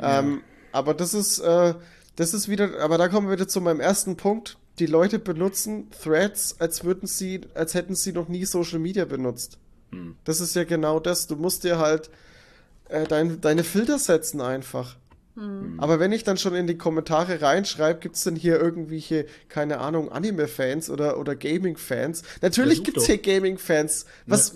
Ähm, 0.00 0.42
aber 0.72 0.94
das 0.94 1.14
ist, 1.14 1.38
äh, 1.38 1.74
das 2.16 2.34
ist 2.34 2.48
wieder, 2.48 2.80
aber 2.80 2.98
da 2.98 3.08
kommen 3.08 3.28
wir 3.28 3.34
wieder 3.34 3.48
zu 3.48 3.60
meinem 3.60 3.80
ersten 3.80 4.16
Punkt. 4.16 4.58
Die 4.78 4.86
Leute 4.86 5.18
benutzen 5.18 5.88
Threads, 6.02 6.56
als 6.58 6.84
würden 6.84 7.06
sie, 7.06 7.40
als 7.54 7.74
hätten 7.74 7.94
sie 7.94 8.12
noch 8.12 8.28
nie 8.28 8.44
Social 8.44 8.78
Media 8.78 9.04
benutzt. 9.04 9.58
Hm. 9.90 10.16
Das 10.24 10.40
ist 10.40 10.54
ja 10.54 10.64
genau 10.64 11.00
das. 11.00 11.26
Du 11.26 11.36
musst 11.36 11.64
dir 11.64 11.78
halt 11.78 12.10
äh, 12.88 13.06
dein, 13.06 13.40
deine 13.40 13.64
Filter 13.64 13.98
setzen 13.98 14.40
einfach. 14.40 14.96
Aber 15.76 16.00
wenn 16.00 16.10
ich 16.10 16.24
dann 16.24 16.36
schon 16.36 16.56
in 16.56 16.66
die 16.66 16.76
Kommentare 16.76 17.40
reinschreibe, 17.40 18.00
gibt's 18.00 18.24
denn 18.24 18.34
hier 18.34 18.60
irgendwelche, 18.60 19.26
keine 19.48 19.78
Ahnung, 19.78 20.10
Anime-Fans 20.10 20.90
oder, 20.90 21.16
oder 21.16 21.36
Gaming-Fans? 21.36 22.24
Natürlich 22.42 22.82
gibt's 22.82 23.02
doch. 23.02 23.06
hier 23.06 23.18
Gaming-Fans. 23.18 24.06
Was, 24.26 24.54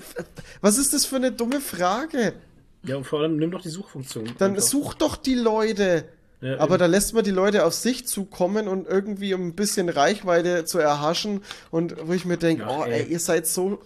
was 0.61 0.79
ist 0.79 0.93
das 0.93 1.07
für 1.07 1.17
eine 1.17 1.31
dumme 1.31 1.61
Frage? 1.61 2.33
Ja, 2.83 2.97
und 2.97 3.05
vor 3.05 3.21
allem 3.21 3.37
nimm 3.37 3.53
doch 3.53 3.63
die 3.63 3.69
Suchfunktion. 3.69 4.33
Dann 4.39 4.55
einfach. 4.55 4.63
such 4.63 4.95
doch 4.95 5.17
die 5.17 5.37
Leute. 5.37 6.05
Ja, 6.43 6.59
Aber 6.59 6.75
eben. 6.75 6.79
da 6.81 6.87
lässt 6.87 7.15
man 7.15 7.25
die 7.25 7.31
Leute 7.31 7.65
auf 7.65 7.73
sich 7.73 8.07
zukommen 8.07 8.69
und 8.69 8.87
irgendwie 8.87 9.33
um 9.33 9.47
ein 9.47 9.55
bisschen 9.55 9.89
Reichweite 9.89 10.65
zu 10.67 10.79
erhaschen 10.79 11.41
und 11.71 11.95
wo 12.07 12.13
ich 12.13 12.25
mir 12.27 12.37
denke, 12.37 12.65
oh 12.69 12.85
ey. 12.85 13.05
ey, 13.05 13.07
ihr 13.13 13.21
seid 13.21 13.47
so 13.47 13.79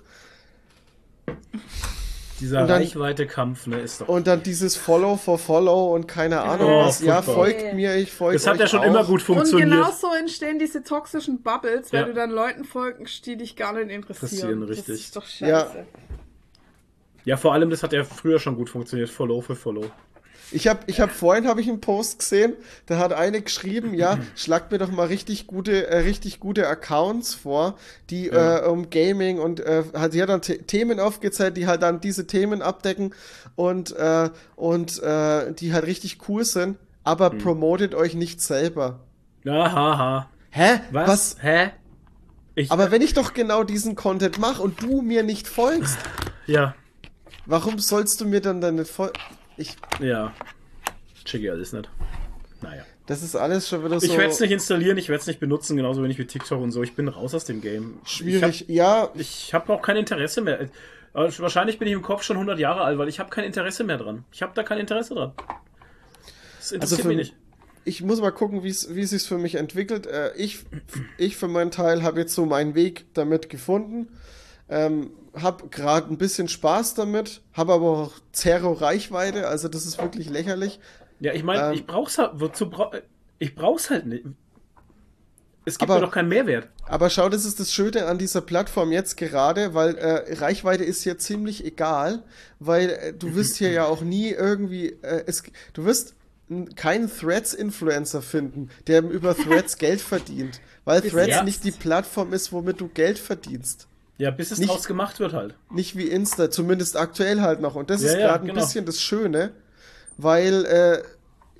Dieser 2.40 2.62
und 2.62 2.68
dann- 2.68 2.82
Reichweite-Kampf, 2.82 3.66
ne, 3.66 3.80
ist 3.80 4.00
doch. 4.02 4.08
und 4.08 4.26
dann 4.26 4.42
dieses 4.42 4.76
Follow 4.76 5.16
for 5.16 5.38
Follow 5.38 5.94
und 5.94 6.06
keine 6.06 6.42
Ahnung 6.42 6.68
Oh, 6.70 6.84
was. 6.86 7.00
Ja, 7.00 7.22
folgt 7.22 7.74
mir, 7.74 7.96
ich 7.96 8.12
folge 8.12 8.36
das 8.38 8.46
hat 8.46 8.58
ja 8.60 8.66
schon 8.66 8.80
auch. 8.80 8.84
immer 8.84 9.04
gut 9.04 9.22
funktioniert. 9.22 9.70
Und 9.70 9.76
genau 9.76 9.90
so 9.90 10.12
entstehen 10.18 10.58
diese 10.58 10.82
toxischen 10.82 11.42
Bubbles, 11.42 11.92
weil 11.94 12.00
Ja. 12.00 12.06
du 12.06 12.12
dann 12.14 12.30
Leuten 12.30 12.64
folgst, 12.64 13.24
die 13.26 13.36
dich 13.36 13.56
gar 13.56 13.72
nicht 13.72 13.90
interessieren. 13.90 14.50
Interessieren, 14.50 14.62
richtig. 14.64 14.86
Das 14.86 14.96
ist 15.00 15.16
doch 15.16 15.24
scheiße. 15.26 15.46
Ja. 15.46 15.70
Ja, 17.24 17.36
vor 17.36 17.54
allem, 17.54 17.70
das 17.70 17.82
hat 17.82 17.92
ja 17.92 18.04
früher 18.04 18.38
schon 18.38 18.54
gut 18.56 18.68
funktioniert. 18.70 19.08
Follow 19.10 19.40
für 19.40 19.56
Follow. 19.56 19.86
Ich 20.52 20.68
habe 20.68 20.80
ich 20.86 21.00
hab 21.00 21.10
vorhin 21.10 21.48
habe 21.48 21.60
ich 21.60 21.68
einen 21.68 21.80
Post 21.80 22.20
gesehen, 22.20 22.54
da 22.86 22.98
hat 22.98 23.12
eine 23.12 23.40
geschrieben, 23.42 23.94
ja, 23.94 24.18
schlagt 24.36 24.70
mir 24.70 24.78
doch 24.78 24.90
mal 24.90 25.06
richtig 25.08 25.46
gute 25.46 25.88
äh, 25.88 25.98
richtig 25.98 26.38
gute 26.40 26.68
Accounts 26.68 27.34
vor, 27.34 27.76
die 28.10 28.26
Ja. 28.26 28.64
äh, 28.64 28.68
um 28.68 28.88
Gaming 28.90 29.38
und 29.40 29.60
äh, 29.60 29.82
hat 29.94 30.12
sie 30.12 30.22
hat 30.22 30.28
dann 30.28 30.42
The 30.42 30.58
Themen 30.58 31.00
aufgezählt, 31.00 31.56
die 31.56 31.66
halt 31.66 31.82
dann 31.82 32.00
diese 32.00 32.26
Themen 32.26 32.62
abdecken 32.62 33.12
und 33.56 33.94
äh, 33.96 34.30
und 34.54 35.02
äh, 35.02 35.52
die 35.52 35.72
halt 35.72 35.86
richtig 35.86 36.28
cool 36.28 36.44
sind, 36.44 36.78
aber 37.02 37.32
Hm. 37.32 37.38
promotet 37.38 37.94
euch 37.94 38.14
nicht 38.14 38.40
selber. 38.40 39.00
Aha. 39.48 40.28
Hä? 40.50 40.80
Was? 40.90 41.36
Hä? 41.40 41.70
Ich, 42.54 42.70
Aber 42.72 42.90
wenn 42.90 43.02
ich 43.02 43.12
doch 43.14 43.34
genau 43.34 43.64
diesen 43.64 43.96
Content 43.96 44.38
mache 44.38 44.62
und 44.62 44.80
du 44.82 45.02
mir 45.02 45.22
nicht 45.22 45.46
folgst, 45.46 45.98
ja, 46.46 46.74
warum 47.44 47.78
sollst 47.78 48.20
du 48.20 48.24
mir 48.26 48.40
dann 48.40 48.60
deine 48.62 48.84
Fol 48.86 49.12
ich 49.56 49.76
ja. 50.00 50.32
Check 51.24 51.42
ich 51.42 51.50
alles 51.50 51.72
nicht. 51.72 51.88
Naja. 52.62 52.84
das 53.06 53.22
ist 53.22 53.36
alles 53.36 53.68
schon 53.68 53.84
wieder 53.84 54.00
so 54.00 54.06
Ich 54.06 54.16
werde 54.16 54.30
es 54.32 54.40
nicht 54.40 54.50
installieren, 54.50 54.96
ich 54.96 55.08
werde 55.08 55.20
es 55.20 55.26
nicht 55.26 55.40
benutzen, 55.40 55.76
genauso 55.76 56.02
wenig 56.02 56.18
wie 56.18 56.24
TikTok 56.26 56.60
und 56.60 56.72
so. 56.72 56.82
Ich 56.82 56.94
bin 56.94 57.08
raus 57.08 57.34
aus 57.34 57.44
dem 57.44 57.60
Game. 57.60 57.98
schwierig. 58.04 58.64
ja, 58.68 59.10
Ich 59.14 59.52
habe 59.52 59.64
hab 59.72 59.78
auch 59.78 59.82
kein 59.82 59.96
Interesse 59.96 60.40
mehr. 60.40 60.60
Äh, 60.62 60.68
Wahrscheinlich 61.12 61.78
bin 61.78 61.88
ich 61.88 61.94
im 61.94 62.02
Kopf 62.02 62.22
schon 62.22 62.36
100 62.36 62.58
Jahre 62.58 62.82
alt, 62.82 62.98
weil 62.98 63.08
ich 63.08 63.18
habe 63.20 63.30
kein 63.30 63.44
Interesse 63.44 63.84
mehr 63.84 63.98
dran. 63.98 64.24
Ich 64.32 64.42
habe 64.42 64.52
da 64.54 64.62
kein 64.62 64.78
Interesse 64.78 65.14
dran. 65.14 65.32
Das 66.58 66.72
interessiert 66.72 66.82
Also 66.82 66.96
für- 67.02 67.08
mich 67.08 67.16
nicht. 67.16 67.34
ich 67.84 68.02
muss 68.02 68.20
mal 68.20 68.32
gucken, 68.32 68.62
wie 68.62 68.68
es 68.68 68.80
sich 68.82 69.22
für 69.22 69.38
mich 69.38 69.54
entwickelt. 69.56 70.06
Äh, 70.06 70.32
ich, 70.36 70.60
ich 71.18 71.36
für 71.36 71.48
meinen 71.48 71.70
Teil 71.70 72.02
habe 72.02 72.20
jetzt 72.20 72.34
so 72.34 72.46
meinen 72.46 72.74
Weg 72.74 73.06
damit 73.14 73.48
gefunden. 73.50 74.08
Ähm, 74.68 75.10
hab 75.42 75.70
gerade 75.70 76.12
ein 76.12 76.18
bisschen 76.18 76.48
Spaß 76.48 76.94
damit, 76.94 77.42
habe 77.52 77.72
aber 77.74 77.86
auch 77.86 78.12
Zero 78.32 78.72
Reichweite, 78.72 79.48
also 79.48 79.68
das 79.68 79.86
ist 79.86 80.00
wirklich 80.00 80.28
lächerlich. 80.28 80.80
Ja, 81.20 81.32
ich 81.32 81.42
meine, 81.44 81.68
ähm, 81.68 81.72
ich 81.74 81.86
brauch's 81.86 82.18
halt. 82.18 82.32
Wozu 82.34 82.68
brauch, 82.68 82.92
ich 83.38 83.54
brauch's 83.54 83.90
halt 83.90 84.06
nicht. 84.06 84.24
Es 85.64 85.78
gibt 85.78 85.90
Aber- 85.90 86.00
mir 86.00 86.06
doch 86.06 86.12
keinen 86.12 86.28
Mehrwert. 86.28 86.68
Aber 86.84 87.10
schau, 87.10 87.28
das 87.28 87.44
ist 87.44 87.58
das 87.58 87.72
Schöne 87.72 88.06
an 88.06 88.18
dieser 88.18 88.40
Plattform 88.40 88.92
jetzt 88.92 89.16
gerade, 89.16 89.74
weil 89.74 89.96
äh, 89.96 90.34
Reichweite 90.34 90.84
ist 90.84 91.02
hier 91.02 91.18
ziemlich 91.18 91.64
egal, 91.64 92.22
weil 92.60 92.90
äh, 92.90 93.12
du 93.12 93.34
wirst 93.34 93.56
hier 93.56 93.72
ja 93.72 93.84
auch 93.86 94.02
nie 94.02 94.30
irgendwie, 94.30 94.90
äh, 95.02 95.24
es, 95.26 95.42
du 95.72 95.84
wirst 95.84 96.14
keinen 96.76 97.10
Threads-Influencer 97.10 98.22
finden, 98.22 98.70
der 98.86 99.02
über 99.02 99.34
Threads 99.36 99.76
Geld 99.78 100.00
verdient, 100.00 100.60
weil 100.84 101.02
Threads 101.02 101.42
nicht 101.42 101.64
die 101.64 101.72
Plattform 101.72 102.32
ist, 102.32 102.52
womit 102.52 102.80
du 102.80 102.86
Geld 102.86 103.18
verdienst. 103.18 103.88
Ja, 104.18 104.30
bis 104.30 104.50
es 104.50 104.58
Nicht- 104.58 104.70
draus 104.70 104.86
gemacht 104.86 105.20
wird 105.20 105.32
halt. 105.34 105.54
Nicht 105.70 105.96
wie 105.96 106.08
Insta, 106.08 106.50
zumindest 106.50 106.96
aktuell 106.96 107.40
halt 107.42 107.60
noch. 107.60 107.74
Und 107.74 107.90
das 107.90 108.02
Ja, 108.02 108.08
ist 108.08 108.14
ja, 108.14 108.26
gerade 108.28 108.44
ein 108.44 108.46
genau. 108.48 108.60
bisschen 108.60 108.86
das 108.86 109.00
Schöne, 109.00 109.52
weil, 110.16 110.64
äh, 110.64 111.02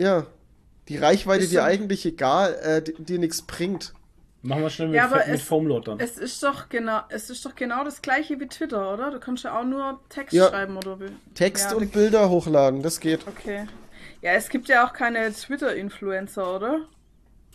ja, 0.03 0.27
die 0.89 0.97
Reichweite 0.97 1.45
Ist 1.45 1.53
dir 1.53 1.65
eigentlich 1.65 2.07
egal, 2.07 2.55
äh, 2.63 2.81
di- 2.83 2.95
dir 2.99 3.19
nichts 3.19 3.43
bringt. 3.43 3.93
Machen 4.43 4.63
wir 4.63 4.71
schnell 4.71 4.89
mit, 4.89 4.97
Ja, 4.97 5.09
mit 5.09 5.27
es- 5.27 5.43
Foamload 5.43 5.85
dann. 5.91 5.99
Es 6.01 6.17
ist 6.17 6.43
doch 6.43 6.69
genau, 6.69 7.01
es 7.09 7.29
ist 7.31 7.45
doch 7.45 7.57
genau 7.57 7.83
das 7.85 8.01
gleiche 8.01 8.39
wie 8.39 8.47
Twitter, 8.47 8.95
oder? 8.95 9.11
Du 9.11 9.19
kannst 9.19 9.43
ja 9.45 9.59
auch 9.59 9.65
nur 9.65 10.01
Text 10.09 10.33
Ja. 10.33 10.49
schreiben 10.49 10.77
oder 10.77 11.01
wie. 11.01 11.09
Text 11.35 11.73
Ja, 11.73 11.77
und 11.77 11.93
Bilder 11.93 12.31
hochladen, 12.31 12.83
das 12.83 13.01
geht. 13.01 13.27
Okay. 13.27 13.67
Ja, 14.23 14.33
es 14.33 14.49
gibt 14.49 14.69
ja 14.69 14.87
auch 14.87 14.93
keine 14.93 15.31
Twitter-Influencer, 15.33 16.55
oder? 16.57 16.81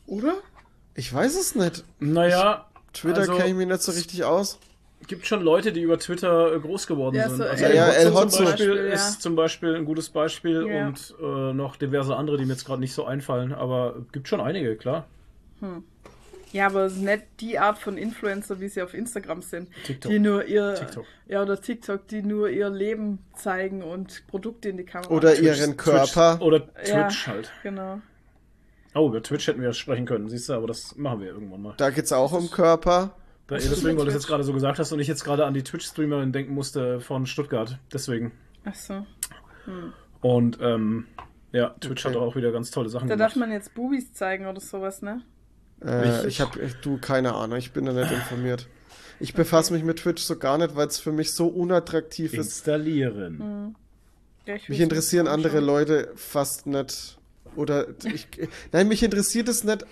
Oder? 0.05 0.35
Ich 0.93 1.11
weiß 1.13 1.35
es 1.35 1.55
nicht. 1.55 1.83
naja, 1.99 2.67
Twitter 2.93 3.21
Also- 3.21 3.35
kenne 3.37 3.47
ich 3.49 3.55
mich 3.55 3.67
nicht 3.67 3.81
so 3.81 3.93
richtig 3.93 4.25
aus. 4.25 4.59
Gibt 5.11 5.27
schon 5.27 5.41
Leute, 5.41 5.73
die 5.73 5.81
über 5.81 5.99
Twitter 5.99 6.53
äh, 6.55 6.59
groß 6.59 6.87
geworden 6.87 7.15
Ja, 7.17 7.27
sind. 7.27 7.37
so 7.39 7.43
also 7.43 7.65
El 7.65 7.75
Ja, 7.75 7.89
El 7.89 8.13
Hotzo 8.13 8.37
zum 8.37 8.45
Beispiel 8.45 8.75
Ja. 8.87 8.93
ist 8.93 9.21
zum 9.21 9.35
Beispiel 9.35 9.75
ein 9.75 9.83
gutes 9.85 10.09
Beispiel 10.09 10.65
Ja. 10.67 10.87
und 10.87 11.13
äh, 11.21 11.53
noch 11.53 11.75
diverse 11.75 12.15
andere, 12.15 12.37
die 12.37 12.45
mir 12.45 12.53
jetzt 12.53 12.65
gerade 12.65 12.79
nicht 12.79 12.93
so 12.93 13.03
einfallen, 13.05 13.53
aber 13.53 13.97
gibt 14.13 14.29
schon 14.29 14.39
einige, 14.39 14.77
klar. 14.77 15.05
Ja, 16.53 16.65
aber 16.67 16.85
es 16.85 16.93
ist 16.93 17.01
nicht 17.01 17.23
die 17.41 17.59
Art 17.59 17.77
von 17.77 17.97
Influencer, 17.97 18.59
wie 18.61 18.69
sie 18.69 18.81
auf 18.81 18.93
Instagram 18.93 19.41
sind. 19.41 19.69
TikTok. 19.85 20.11
Die 20.11 20.19
nur 20.19 20.45
ihr. 20.45 20.75
TikTok. 20.75 21.05
Ja, 21.27 21.41
oder 21.43 21.61
TikTok, 21.61 22.07
die 22.07 22.21
nur 22.23 22.49
ihr 22.49 22.69
Leben 22.69 23.19
zeigen 23.35 23.83
und 23.83 24.25
Produkte 24.27 24.69
in 24.69 24.77
die 24.77 24.83
Kamera. 24.85 25.11
Oder 25.13 25.29
halten. 25.29 25.43
ihren 25.43 25.77
Körper. 25.77 26.37
Twitch, 26.37 26.41
oder 26.47 26.67
Ja. 26.85 27.03
Twitch 27.07 27.27
halt. 27.27 27.51
Genau. 27.63 27.99
Oh, 28.95 29.07
über 29.07 29.21
Twitch 29.23 29.47
hätten 29.47 29.61
wir 29.61 29.67
ja 29.67 29.73
sprechen 29.73 30.05
können, 30.05 30.27
siehst 30.29 30.49
du, 30.49 30.53
aber 30.53 30.67
das 30.67 30.95
machen 30.97 31.21
wir 31.21 31.27
irgendwann 31.27 31.61
mal. 31.61 31.73
Da 31.77 31.89
geht's 31.91 32.11
auch 32.11 32.33
um 32.33 32.49
Körper. 32.51 33.15
Da, 33.51 33.57
deswegen, 33.57 33.97
weil 33.97 34.05
du 34.05 34.05
das 34.05 34.05
Twitch? 34.05 34.13
jetzt 34.15 34.27
gerade 34.27 34.43
so 34.43 34.53
gesagt 34.53 34.79
hast 34.79 34.91
und 34.91 34.99
ich 34.99 35.07
jetzt 35.07 35.23
gerade 35.23 35.45
an 35.45 35.53
die 35.53 35.63
Twitch-Streamerin 35.63 36.31
denken 36.31 36.53
musste 36.53 36.99
von 37.01 37.25
Stuttgart. 37.25 37.77
Deswegen. 37.93 38.31
Ach 38.65 38.75
so. 38.75 39.05
Und 40.21 40.57
ähm, 40.61 41.05
ja, 41.51 41.69
Twitch 41.81 42.05
Okay. 42.05 42.15
hat 42.15 42.21
auch 42.21 42.35
wieder 42.35 42.51
ganz 42.51 42.71
tolle 42.71 42.89
Sachen 42.89 43.07
Da 43.09 43.15
darf 43.15 43.33
gemacht. 43.33 43.49
man 43.49 43.55
jetzt 43.55 43.73
Bubis 43.73 44.13
zeigen 44.13 44.45
oder 44.47 44.59
sowas, 44.59 45.01
ne? 45.01 45.21
Äh, 45.81 45.89
Richtig. 45.89 46.27
ich 46.27 46.41
habe 46.41 46.59
du 46.81 46.97
keine 46.99 47.33
Ahnung, 47.33 47.57
ich 47.57 47.71
bin 47.73 47.85
da 47.85 47.93
nicht 47.93 48.11
informiert. 48.11 48.67
Ich 49.19 49.33
befasse 49.33 49.73
mich 49.73 49.83
mit 49.83 49.97
Twitch 49.99 50.23
so 50.23 50.37
gar 50.37 50.57
nicht, 50.57 50.75
weil 50.75 50.87
es 50.87 50.99
für 50.99 51.11
mich 51.11 51.33
so 51.33 51.47
unattraktiv 51.47 52.33
ist. 52.33 52.45
Installieren. 52.45 53.75
Ja, 54.45 54.55
ich 54.55 54.69
Mich 54.69 54.79
interessieren 54.79 55.27
andere. 55.27 55.59
Leute 55.59 56.11
fast 56.15 56.65
nicht. 56.67 57.17
Oder 57.55 57.87
ich, 58.13 58.27
nein, 58.71 58.87
mich 58.87 59.03
interessiert 59.03 59.49
es 59.49 59.63
nicht, 59.63 59.85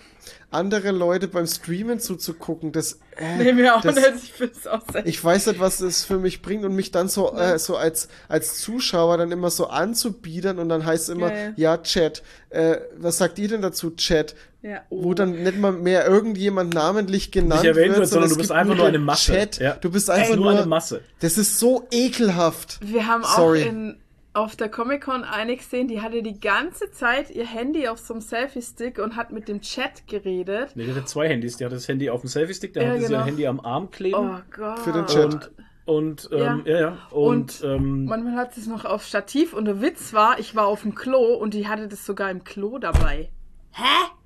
andere 0.50 0.90
Leute 0.90 1.28
beim 1.28 1.46
Streamen 1.46 2.00
zuzugucken. 2.00 2.72
Das, 2.72 2.98
äh, 3.16 3.36
Nee, 3.36 3.52
mir 3.52 3.76
auch 3.76 3.82
das, 3.82 3.94
nicht. 3.96 4.08
Ich 4.24 4.32
find's 4.32 4.66
auch 4.66 4.82
sehr. 4.92 5.06
Ich 5.06 5.22
weiß 5.22 5.46
nicht, 5.46 5.60
was 5.60 5.80
es 5.80 6.04
für 6.04 6.18
mich 6.18 6.42
bringt 6.42 6.64
und 6.64 6.74
mich 6.74 6.90
dann 6.90 7.08
so, 7.08 7.32
äh, 7.34 7.58
so 7.58 7.76
als, 7.76 8.08
als 8.28 8.58
Zuschauer 8.58 9.18
dann 9.18 9.30
immer 9.30 9.50
so 9.50 9.66
anzubiedern 9.68 10.58
und 10.58 10.68
dann 10.68 10.84
heißt 10.84 11.04
es 11.04 11.08
immer, 11.10 11.30
Ja, 11.32 11.38
ja. 11.44 11.52
ja, 11.56 11.78
Chat, 11.78 12.22
äh, 12.50 12.78
was 12.96 13.18
sagt 13.18 13.38
ihr 13.38 13.48
denn 13.48 13.62
dazu, 13.62 13.90
Chat? 13.90 14.34
ja, 14.62 14.82
Wo 14.90 15.10
oh. 15.10 15.14
dann 15.14 15.42
nicht 15.42 15.58
mal 15.58 15.72
mehr 15.72 16.06
irgendjemand 16.06 16.74
namentlich 16.74 17.30
genannt 17.30 17.62
Nicht 17.62 17.76
erwähnt 17.76 17.96
wird, 17.96 18.08
sondern 18.08 18.26
es 18.28 18.34
du 18.34 18.38
bist 18.40 18.52
einfach 18.52 18.74
nur 18.76 18.86
eine 18.86 18.98
Masse. 18.98 19.32
Chat. 19.32 19.58
Ja. 19.58 19.74
Du 19.74 19.90
bist 19.90 20.10
einfach 20.10 20.30
ist 20.30 20.36
nur 20.36 20.50
nur, 20.50 20.58
eine 20.60 20.66
Masse. 20.66 21.00
das 21.20 21.38
ist 21.38 21.58
so 21.58 21.86
ekelhaft. 21.90 22.78
Wir 22.82 23.06
haben 23.06 23.22
Sorry. 23.24 23.62
auch 23.62 23.66
in, 23.66 23.96
auf 24.32 24.54
der 24.54 24.68
Comic-Con 24.68 25.24
eine 25.24 25.56
gesehen, 25.56 25.88
die 25.88 26.00
hatte 26.00 26.22
die 26.22 26.38
ganze 26.38 26.90
Zeit 26.92 27.30
ihr 27.30 27.46
Handy 27.46 27.88
auf 27.88 27.98
so 27.98 28.14
einem 28.14 28.20
Selfie-Stick 28.20 28.98
und 28.98 29.16
hat 29.16 29.32
mit 29.32 29.48
dem 29.48 29.60
Chat 29.60 30.06
geredet. 30.06 30.70
Nee, 30.76 30.84
die 30.84 30.92
hatte 30.92 31.04
zwei 31.04 31.28
Handys. 31.28 31.56
Die 31.56 31.64
hatte 31.64 31.74
das 31.74 31.88
Handy 31.88 32.10
auf 32.10 32.20
dem 32.20 32.28
Selfie-Stick, 32.28 32.72
da 32.74 32.80
Ja, 32.82 32.88
hatte 32.90 33.00
sie 33.00 33.06
genau. 33.08 33.18
ein 33.20 33.24
Handy 33.26 33.46
am 33.46 33.60
Arm 33.60 33.90
kleben. 33.90 34.16
Oh 34.16 34.40
Gott. 34.56 34.78
Für 34.80 34.92
den 34.92 35.06
Chat. 35.06 35.50
Und, 35.86 36.26
und 36.26 36.28
ähm, 36.32 36.62
ja, 36.64 36.80
ja. 36.80 36.98
Und, 37.10 37.60
Und 37.62 37.64
ähm, 37.64 38.04
Manchmal 38.04 38.36
hat 38.36 38.54
sie 38.54 38.60
es 38.60 38.66
noch 38.68 38.84
auf 38.84 39.04
Stativ 39.04 39.52
und 39.52 39.64
der 39.64 39.80
Witz 39.80 40.12
war, 40.12 40.38
ich 40.38 40.54
war 40.54 40.66
auf 40.66 40.82
dem 40.82 40.94
Klo 40.94 41.34
und 41.34 41.52
die 41.54 41.66
hatte 41.66 41.88
das 41.88 42.06
sogar 42.06 42.30
im 42.30 42.44
Klo 42.44 42.78
dabei. 42.78 43.30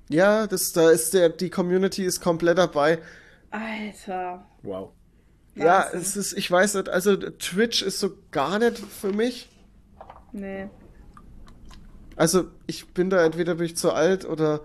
Ja, 0.09 0.45
das, 0.45 0.71
da 0.73 0.91
ist 0.91 1.15
der, 1.15 1.29
die 1.29 1.49
Community 1.49 2.03
ist 2.05 2.21
komplett 2.21 2.59
dabei. 2.59 2.99
Alter. 3.49 4.45
wow. 4.61 4.91
Ja, 5.55 5.85
Wahnsinn. 5.85 6.01
es 6.01 6.15
ist, 6.17 6.33
ich 6.33 6.51
weiß 6.51 6.75
nicht, 6.75 6.89
also 6.89 7.15
Twitch 7.15 7.81
ist 7.81 7.99
so 7.99 8.11
gar 8.31 8.59
nicht 8.59 8.77
für 8.77 9.13
mich. 9.13 9.49
Nee. 10.35 10.69
Also 12.17 12.51
ich 12.67 12.93
bin 12.93 13.09
da 13.09 13.23
entweder 13.25 13.55
bin 13.55 13.65
ich 13.67 13.77
zu 13.77 13.91
alt 13.93 14.25
oder 14.25 14.61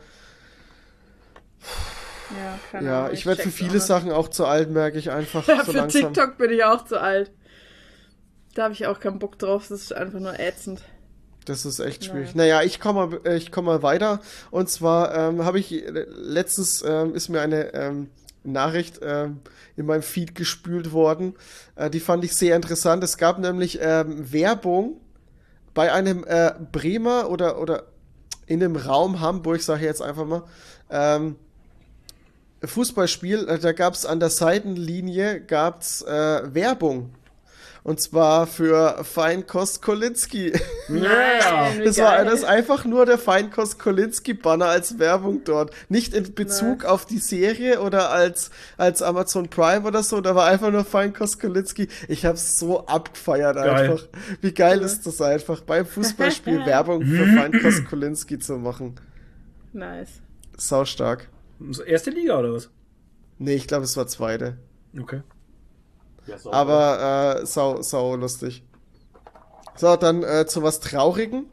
Ja, 2.31 2.59
keine 2.71 2.89
ja, 2.89 2.99
Ahnung, 3.01 3.13
ich 3.13 3.27
werde 3.27 3.43
für 3.43 3.51
viele 3.51 3.79
auch. 3.79 3.83
Sachen 3.83 4.11
auch 4.13 4.29
zu 4.29 4.47
alt, 4.47 4.71
merke 4.71 4.99
ich 4.99 5.11
einfach 5.11 5.47
Ja, 5.47 5.59
so 5.65 5.73
für 5.73 5.79
langsam. 5.79 6.13
TikTok 6.13 6.39
bin 6.39 6.51
ich 6.51 6.65
auch 6.65 6.85
zu 6.85 7.01
alt. 7.01 7.31
Da 8.55 8.65
habe 8.65 8.75
ich 8.75 8.87
auch 8.87 9.01
keinen 9.01 9.19
Bock 9.19 9.39
drauf, 9.39 9.67
das 9.69 9.83
ist 9.83 9.93
einfach 9.93 10.19
nur 10.21 10.39
ätzend. 10.39 10.83
Das 11.45 11.65
ist 11.65 11.81
echt 11.81 12.05
schwierig. 12.05 12.35
Naja. 12.35 12.57
Naja, 12.57 12.63
ich 12.67 12.81
komme 12.81 13.07
mal, 13.07 13.21
äh, 13.25 13.37
ich 13.37 13.51
komm 13.51 13.65
mal 13.65 13.83
weiter. 13.83 14.21
Und 14.51 14.69
zwar 14.69 15.15
ähm, 15.15 15.45
habe 15.45 15.59
ich 15.59 15.73
äh, 15.73 16.07
letztens 16.09 16.83
ähm, 16.87 17.15
ist 17.15 17.29
mir 17.29 17.41
eine 17.41 17.73
ähm, 17.75 18.11
Nachricht 18.45 19.01
ähm, 19.03 19.41
in 19.77 19.87
meinem 19.87 20.03
Feed 20.03 20.35
gespült 20.35 20.93
worden. 20.93 21.35
Äh, 21.77 21.91
die 21.91 22.01
fand 22.01 22.25
ich 22.25 22.37
sehr 22.37 22.57
interessant. 22.57 23.03
Es 23.05 23.17
gab 23.17 23.39
nämlich 23.39 23.79
ähm, 23.83 24.31
Werbung 24.33 25.01
bei 25.81 25.91
einem 25.95 26.25
äh, 26.25 26.53
Bremer 26.73 27.31
oder 27.31 27.59
oder 27.59 27.85
in 28.45 28.61
dem 28.61 28.77
Raum 28.77 29.21
Hamburg, 29.21 29.63
sage 29.63 29.81
ich 29.81 29.87
jetzt 29.87 30.03
einfach 30.03 30.27
mal. 30.27 30.43
Ähm, 30.91 31.37
Fußballspiel, 32.63 33.49
äh, 33.49 33.59
da 33.59 33.73
gab 33.73 33.95
es 33.95 34.05
an 34.05 34.21
der 34.21 34.29
Seitenlinie 34.29 35.41
gab's 35.41 36.03
äh, 36.03 36.55
Werbung. 36.55 37.15
Und 37.91 38.01
zwar 38.01 38.47
für 38.47 39.03
Feinkost 39.03 39.83
Kolinski. 39.83 40.53
Ja. 40.89 41.73
wie 41.77 41.85
Das 41.85 41.99
war 41.99 42.25
das 42.25 42.35
ist 42.41 42.45
einfach 42.45 42.85
nur 42.85 43.05
der 43.05 43.19
Feinkost 43.19 43.81
Kolinski 43.81 44.33
Banner 44.35 44.67
als 44.67 45.01
Werbung 45.01 45.43
dort. 45.43 45.73
Nicht 45.89 46.15
in 46.15 46.33
Bezug 46.35 46.83
Nice. 46.83 46.89
auf 46.89 47.05
die 47.05 47.19
Serie 47.19 47.81
oder 47.81 48.11
als, 48.11 48.53
als 48.77 49.03
Amazon 49.03 49.49
Prime 49.49 49.85
oder 49.89 50.05
so, 50.05 50.21
da 50.21 50.37
war 50.37 50.47
einfach 50.47 50.71
nur 50.71 50.85
Feinkost 50.85 51.41
Kolinski. 51.41 51.89
Ich 52.07 52.25
hab's 52.25 52.61
so 52.61 52.87
abgefeiert 52.87 53.57
Geil. 53.57 53.71
einfach. 53.71 54.07
Wie 54.41 54.53
geil 54.53 54.79
Cool. 54.79 54.85
ist 54.85 55.05
das 55.07 55.21
einfach, 55.21 55.61
beim 55.63 55.85
Fußballspiel 55.85 56.65
Werbung 56.67 57.05
für 57.05 57.27
Feinkost 57.27 57.87
Kolinski 57.87 58.39
zu 58.39 58.53
machen. 58.59 59.01
Nice. 59.73 60.11
Sau 60.57 60.85
stark. 60.85 61.29
Erste 61.85 62.11
Liga 62.11 62.39
oder 62.39 62.53
was? 62.53 62.71
Nee, 63.39 63.55
ich 63.55 63.67
glaube, 63.67 63.83
es 63.83 63.97
war 63.97 64.07
zweite. 64.07 64.59
Okay. 64.97 65.23
Ja, 66.31 66.39
so, 66.39 66.53
Aber 66.53 67.41
äh, 67.41 67.47
sau, 67.47 67.83
sau 67.83 68.15
lustig. 68.17 68.63
So, 69.77 69.97
dann 69.97 70.23
äh, 70.23 70.47
zu 70.47 70.63
was 70.63 70.81
Traurigen. 70.81 71.47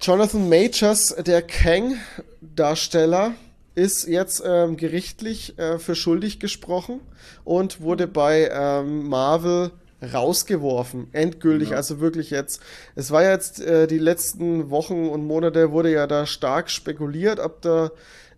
Jonathan 0.00 0.48
Majors, 0.48 1.14
der 1.16 1.42
Kang-Darsteller, 1.42 3.34
ist 3.74 4.08
jetzt 4.08 4.42
ähm, 4.44 4.76
gerichtlich 4.76 5.58
äh, 5.58 5.78
für 5.78 5.94
schuldig 5.94 6.40
gesprochen 6.40 7.00
und 7.44 7.80
wurde 7.80 8.08
bei 8.08 8.48
ähm, 8.52 9.08
Marvel 9.08 9.70
rausgeworfen. 10.02 11.08
Endgültig, 11.12 11.70
Ja. 11.70 11.76
also 11.76 12.00
wirklich 12.00 12.30
jetzt. 12.30 12.60
Es 12.96 13.10
war 13.10 13.22
jetzt 13.22 13.60
äh, 13.60 13.86
die 13.86 13.98
letzten 13.98 14.70
Wochen 14.70 15.08
und 15.08 15.24
Monate 15.26 15.70
wurde 15.70 15.92
ja 15.92 16.06
da 16.06 16.26
stark 16.26 16.70
spekuliert, 16.70 17.38
ob 17.38 17.62
da 17.62 17.90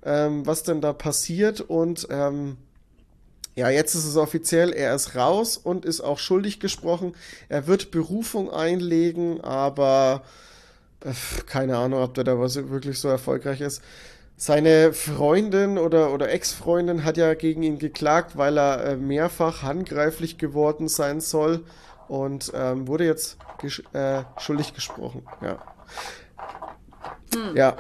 ähm, 0.03 0.47
was 0.47 0.63
denn 0.63 0.81
da 0.81 0.93
passiert 0.93 1.61
und 1.61 2.07
ähm, 2.11 2.57
ja, 3.55 3.69
jetzt 3.69 3.95
ist 3.95 4.07
es 4.07 4.17
offiziell, 4.17 4.73
er 4.73 4.95
ist 4.95 5.17
raus 5.17 5.57
und 5.57 5.85
ist 5.85 6.01
auch 6.01 6.19
schuldig 6.19 6.61
gesprochen. 6.61 7.15
Er 7.49 7.67
wird 7.67 7.91
Berufung 7.91 8.51
einlegen, 8.51 9.41
aber 9.41 10.23
keine 11.47 11.77
Ahnung, 11.77 12.03
ob 12.03 12.15
der 12.15 12.25
da 12.25 12.39
was 12.39 12.57
wirklich 12.69 12.99
so 12.99 13.09
erfolgreich 13.09 13.61
ist. 13.61 13.83
Seine 14.37 14.93
Freundin 14.93 15.77
oder, 15.77 16.13
oder 16.15 16.31
Ex-Freundin 16.31 17.05
hat 17.05 17.17
ja 17.17 17.35
gegen 17.35 17.63
ihn 17.63 17.79
geklagt, 17.79 18.37
weil 18.39 18.59
er 18.59 18.85
äh, 18.85 18.97
mehrfach 18.97 19.63
handgreiflich 19.63 20.39
geworden 20.39 20.89
sein 20.89 21.21
soll 21.21 21.65
und 22.09 22.51
ähm, 22.55 22.87
wurde 22.87 23.05
jetzt 23.05 23.37
gesch 23.59 23.83
äh, 23.93 24.23
schuldig 24.39 24.75
gesprochen. 24.75 25.27
Ja. 25.43 25.59
Ja. 27.55 27.77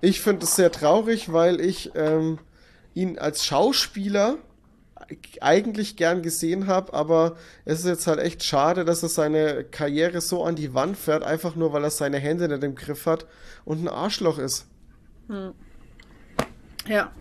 Ich 0.00 0.20
finde 0.20 0.44
es 0.44 0.56
sehr 0.56 0.72
traurig, 0.72 1.32
weil 1.32 1.60
ich 1.60 1.92
ähm, 1.94 2.38
ihn 2.94 3.18
als 3.18 3.44
Schauspieler 3.44 4.36
eigentlich 5.40 5.96
gern 5.96 6.22
gesehen 6.22 6.66
habe, 6.66 6.92
aber 6.94 7.36
es 7.64 7.80
ist 7.80 7.86
jetzt 7.86 8.06
halt 8.06 8.20
echt 8.20 8.42
schade, 8.44 8.84
dass 8.84 9.02
er 9.02 9.08
seine 9.08 9.64
Karriere 9.64 10.20
so 10.20 10.44
an 10.44 10.56
die 10.56 10.74
Wand 10.74 10.96
fährt, 10.96 11.22
einfach 11.22 11.56
nur 11.56 11.72
weil 11.72 11.84
er 11.84 11.90
seine 11.90 12.18
Hände 12.18 12.48
nicht 12.48 12.62
im 12.62 12.74
Griff 12.74 13.06
hat 13.06 13.26
und 13.64 13.82
ein 13.82 13.88
Arschloch 13.88 14.38
ist. 14.38 14.66
Ja. 16.86 17.12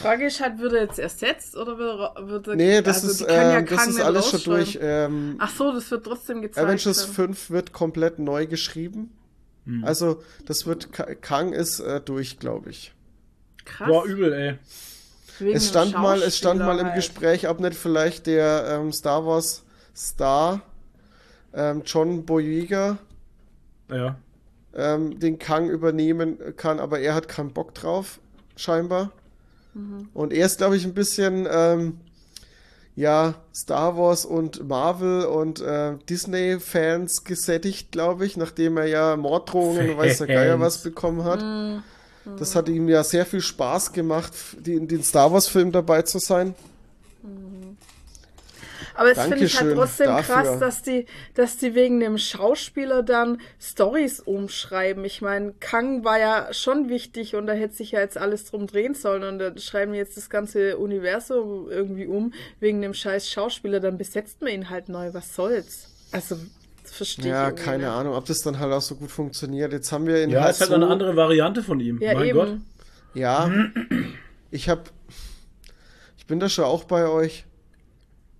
Frage 0.00 0.26
ist 0.26 0.40
halt, 0.40 0.58
wird 0.58 0.72
er 0.72 0.82
jetzt 0.82 0.98
ersetzt 0.98 1.56
oder 1.56 1.76
wird 1.76 2.00
er. 2.16 2.28
Wird 2.28 2.48
er 2.48 2.56
Nee, 2.56 2.80
das 2.80 3.04
also 3.04 3.24
ist, 3.24 3.30
ja 3.30 3.58
ähm, 3.58 3.66
das 3.66 3.78
Kang 3.78 3.88
ist 3.90 4.00
alles 4.00 4.30
schon 4.30 4.42
durch. 4.44 4.78
Ähm, 4.80 5.36
Ach 5.38 5.54
so, 5.54 5.72
das 5.72 5.90
wird 5.90 6.04
trotzdem 6.04 6.40
gezeigt. 6.40 6.66
Avengers 6.66 7.04
dann. 7.06 7.14
5 7.14 7.50
wird 7.50 7.72
komplett 7.72 8.18
neu 8.18 8.46
geschrieben. 8.46 9.12
Hm. 9.66 9.84
Also, 9.84 10.22
das 10.46 10.66
wird, 10.66 10.92
Ka- 10.92 11.14
Kang 11.16 11.52
ist 11.52 11.80
äh, 11.80 12.00
durch, 12.00 12.38
glaube 12.38 12.70
ich. 12.70 12.94
Krass. 13.66 13.88
Boah, 13.88 14.06
übel, 14.06 14.32
ey. 14.32 14.58
Es 15.40 15.68
stand 15.68 15.92
mal, 15.92 16.22
es 16.22 16.36
stand 16.36 16.60
mal 16.60 16.78
im 16.78 16.86
halt. 16.86 16.96
Gespräch, 16.96 17.48
ob 17.48 17.60
nicht 17.60 17.74
vielleicht 17.74 18.26
der 18.26 18.66
ähm, 18.68 18.92
Star 18.92 19.24
Wars 19.26 19.62
Star 19.96 20.60
ähm, 21.54 21.82
John 21.84 22.24
Boyega 22.24 22.98
Ja. 23.90 24.16
ähm, 24.74 25.18
den 25.18 25.38
Kang 25.38 25.68
übernehmen 25.68 26.38
kann, 26.56 26.78
aber 26.78 27.00
er 27.00 27.14
hat 27.14 27.28
keinen 27.28 27.52
Bock 27.52 27.74
drauf, 27.74 28.20
scheinbar. 28.56 29.12
Und 30.14 30.32
er 30.32 30.46
ist, 30.46 30.58
glaube 30.58 30.76
ich, 30.76 30.84
ein 30.84 30.94
bisschen, 30.94 31.46
ähm, 31.50 32.00
ja, 32.96 33.34
Star 33.54 33.96
Wars 33.96 34.24
und 34.24 34.66
Marvel 34.68 35.24
und 35.24 35.60
äh, 35.60 35.96
Disney-Fans 36.08 37.22
gesättigt, 37.24 37.92
glaube 37.92 38.26
ich, 38.26 38.36
nachdem 38.36 38.76
er 38.76 38.86
ja 38.86 39.16
Morddrohungen 39.16 39.90
und 39.90 39.96
weiß 39.96 40.18
der 40.18 40.26
Geier 40.26 40.60
was 40.60 40.82
bekommen 40.82 41.24
hat. 41.24 41.40
Das 42.38 42.54
hat 42.54 42.68
ihm 42.68 42.88
ja 42.88 43.02
sehr 43.02 43.24
viel 43.24 43.40
Spaß 43.40 43.92
gemacht, 43.92 44.32
in 44.64 44.86
den 44.86 45.02
Star 45.02 45.32
Wars-Film 45.32 45.72
dabei 45.72 46.02
zu 46.02 46.18
sein. 46.18 46.54
Aber 48.94 49.12
es 49.12 49.18
finde 49.18 49.44
ich 49.44 49.58
halt 49.58 49.74
trotzdem 49.74 50.08
dafür. 50.08 50.34
krass, 50.34 50.58
dass 50.58 50.82
die, 50.82 51.06
dass 51.34 51.56
die 51.56 51.74
wegen 51.74 52.00
dem 52.00 52.18
Schauspieler 52.18 53.02
dann 53.02 53.40
Stories 53.58 54.20
umschreiben. 54.20 55.06
Ich 55.06 55.22
meine, 55.22 55.54
Kang 55.58 56.04
war 56.04 56.18
ja 56.18 56.52
schon 56.52 56.90
wichtig 56.90 57.34
und 57.34 57.46
da 57.46 57.54
hätte 57.54 57.76
sich 57.76 57.92
ja 57.92 58.00
jetzt 58.00 58.18
alles 58.18 58.44
drum 58.44 58.66
drehen 58.66 58.94
sollen 58.94 59.22
und 59.22 59.38
dann 59.38 59.56
schreiben 59.56 59.94
jetzt 59.94 60.18
das 60.18 60.28
ganze 60.28 60.76
Universum 60.76 61.70
irgendwie 61.70 62.06
um 62.06 62.34
wegen 62.58 62.82
dem 62.82 62.92
scheiß 62.92 63.30
Schauspieler, 63.30 63.80
dann 63.80 63.96
besetzt 63.96 64.42
man 64.42 64.52
ihn 64.52 64.68
halt 64.68 64.90
neu. 64.90 65.14
Was 65.14 65.34
soll's? 65.34 65.86
Also, 66.12 66.36
verstehe 66.84 67.24
ich 67.26 67.30
Ja, 67.30 67.44
irgendwie 67.46 67.62
keine 67.64 67.78
nicht. 67.84 67.86
Ahnung, 67.88 68.14
ob 68.14 68.24
das 68.26 68.42
dann 68.42 68.58
halt 68.58 68.72
auch 68.72 68.80
so 68.82 68.94
gut 68.96 69.10
funktioniert. 69.10 69.72
Jetzt 69.72 69.92
haben 69.92 70.06
wir 70.06 70.22
ihn 70.22 70.30
Ja, 70.30 70.42
halt 70.42 70.52
ist 70.54 70.60
halt 70.60 70.72
eine 70.72 70.86
andere 70.88 71.16
Variante 71.16 71.62
von 71.62 71.80
ihm. 71.80 72.00
Ja, 72.00 72.14
mein 72.14 72.26
eben. 72.26 72.38
Gott. 72.38 72.56
Ja, 73.14 73.50
ich 74.50 74.68
hab, 74.68 74.90
ich 76.18 76.26
bin 76.26 76.40
da 76.40 76.48
schon 76.48 76.64
auch 76.64 76.84
bei 76.84 77.06
euch. 77.06 77.44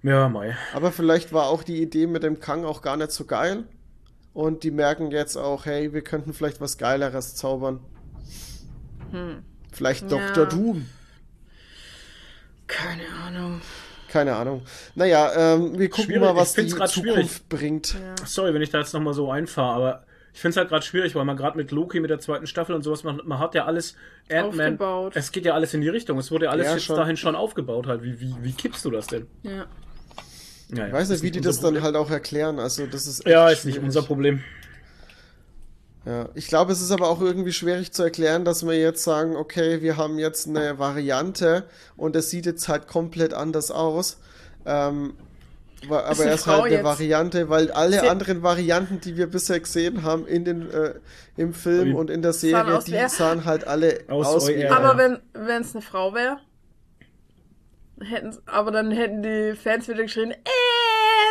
Ja, 0.03 0.29
Mai. 0.29 0.57
Aber 0.75 0.93
vielleicht 0.93 1.33
war 1.33 1.47
auch 1.49 1.63
die 1.63 1.83
Idee 1.83 2.07
mit 2.07 2.23
dem 2.23 2.41
Kang 2.41 2.65
auch 2.65 2.81
gar 2.83 2.97
nicht 2.97 3.11
so 3.13 3.25
geil. 3.27 3.65
Und 4.33 4.63
die 4.63 4.71
merken 4.71 5.11
jetzt 5.11 5.37
auch, 5.37 5.67
hey, 5.67 5.93
wir 5.93 6.03
könnten 6.03 6.33
vielleicht 6.33 6.61
was 6.61 6.79
Geileres 6.79 7.35
zaubern. 7.35 7.81
Vielleicht 9.73 10.11
Ja. 10.11 10.33
Dr. 10.33 10.47
Doom. 10.47 10.87
Keine 12.69 13.03
Ahnung. 13.27 13.61
Keine 14.11 14.35
Ahnung. 14.37 14.63
Naja, 14.95 15.55
ähm, 15.55 15.79
wir 15.79 15.89
gucken 15.89 16.05
Schwierig, 16.07 16.21
mal, 16.23 16.37
was 16.37 16.53
die 16.55 16.67
Zukunft 16.67 17.49
bringt. 17.49 17.95
Ja. 17.95 18.27
Sorry, 18.27 18.53
wenn 18.53 18.63
ich 18.63 18.71
da 18.71 18.79
jetzt 18.79 18.93
nochmal 18.93 19.15
so 19.15 19.31
einfahre, 19.31 19.73
aber 19.75 20.05
ich 20.33 20.41
finde 20.41 20.51
es 20.51 20.57
halt 20.59 20.69
gerade 20.69 20.85
schwierig, 20.85 21.15
weil 21.15 21.25
man 21.25 21.37
gerade 21.37 21.57
mit 21.57 21.71
Loki, 21.71 22.01
mit 22.01 22.11
der 22.11 22.19
zweiten 22.21 22.47
Staffel 22.47 22.75
und 22.75 22.83
sowas, 22.83 23.05
man, 23.05 23.21
man 23.25 23.39
hat 23.39 23.55
ja 23.55 23.65
alles 23.67 23.97
Ant-Man. 24.31 24.75
Aufgebaut. 24.75 25.13
Es 25.17 25.33
geht 25.33 25.45
ja 25.45 25.55
alles 25.55 25.75
in 25.75 25.81
die 25.81 25.89
Richtung. 25.89 26.19
Es 26.19 26.31
wurde 26.31 26.47
ja 26.47 26.51
alles 26.51 26.67
Ja, 26.67 26.73
jetzt 26.75 26.85
schon. 26.85 26.97
dahin 26.97 27.17
schon 27.17 27.35
aufgebaut 27.35 27.87
halt. 27.87 28.03
Wie, 28.03 28.21
wie, 28.21 28.35
wie 28.43 28.53
kippst 28.53 28.85
du 28.85 28.91
das 28.91 29.07
denn? 29.09 29.27
Ja. 29.43 29.67
Ja, 30.73 30.87
Ich 30.87 30.93
weiß 30.93 31.09
nicht, 31.11 31.23
wie 31.23 31.33
die 31.33 31.41
das 31.41 31.61
dann 31.61 31.83
halt 31.83 31.97
auch 31.97 32.11
erklären. 32.11 32.61
Also, 32.61 32.87
das 32.87 33.07
ist. 33.09 33.27
Ja, 33.27 33.49
ist 33.49 33.65
nicht 33.65 33.75
schwierig. 33.75 33.87
unser 33.87 34.03
Problem. 34.03 34.43
Ja, 36.07 36.29
ich 36.35 36.47
glaube, 36.49 36.73
es 36.73 36.81
ist 36.81 36.91
aber 36.93 37.09
auch 37.09 37.21
irgendwie 37.21 37.53
schwierig 37.53 37.93
zu 37.93 38.03
erklären, 38.03 38.45
dass 38.47 38.65
wir 38.67 38.73
jetzt 38.79 39.05
sagen, 39.05 39.37
okay, 39.37 39.83
wir 39.83 39.97
haben 39.99 40.19
jetzt 40.19 40.49
eine 40.49 40.79
Variante 40.79 41.65
und 41.97 42.17
es 42.17 42.31
sieht 42.31 42.47
jetzt 42.47 42.69
halt 42.69 42.87
komplett 42.89 43.35
anders 43.35 43.71
aus. 43.71 44.19
Ähm, 44.65 45.15
aber 45.89 46.25
er 46.25 46.39
Frau 46.39 46.53
halt 46.53 46.65
eine 46.65 46.75
jetzt. 46.77 46.85
Variante, 46.85 47.49
weil 47.51 47.71
alle 47.71 48.01
Sie- 48.01 48.09
anderen 48.09 48.43
Varianten, 48.43 49.01
die 49.01 49.17
wir 49.17 49.27
bisher 49.27 49.61
gesehen 49.61 50.03
haben 50.03 50.27
in 50.27 50.45
den, 50.45 50.71
äh, 50.71 50.95
im 51.37 51.53
Film 51.55 51.95
und 51.95 52.09
in 52.11 52.23
der 52.23 52.33
Serie, 52.35 52.79
die 52.87 53.09
sahen 53.09 53.45
halt 53.45 53.67
alle 53.67 54.01
Aus 54.09 54.27
aus, 54.27 54.49
wie 54.49 54.53
er. 54.55 54.75
Aber 54.77 54.97
wenn 54.99 55.63
es 55.63 55.75
eine 55.75 55.83
Frau 55.83 56.15
wäre, 56.15 56.39
hätten, 58.01 58.37
aber 58.47 58.71
dann 58.71 58.91
hätten 58.91 59.23
die 59.23 59.55
Fans 59.57 59.89
wieder 59.89 60.03
geschrien, 60.03 60.31
äh, 60.33 60.37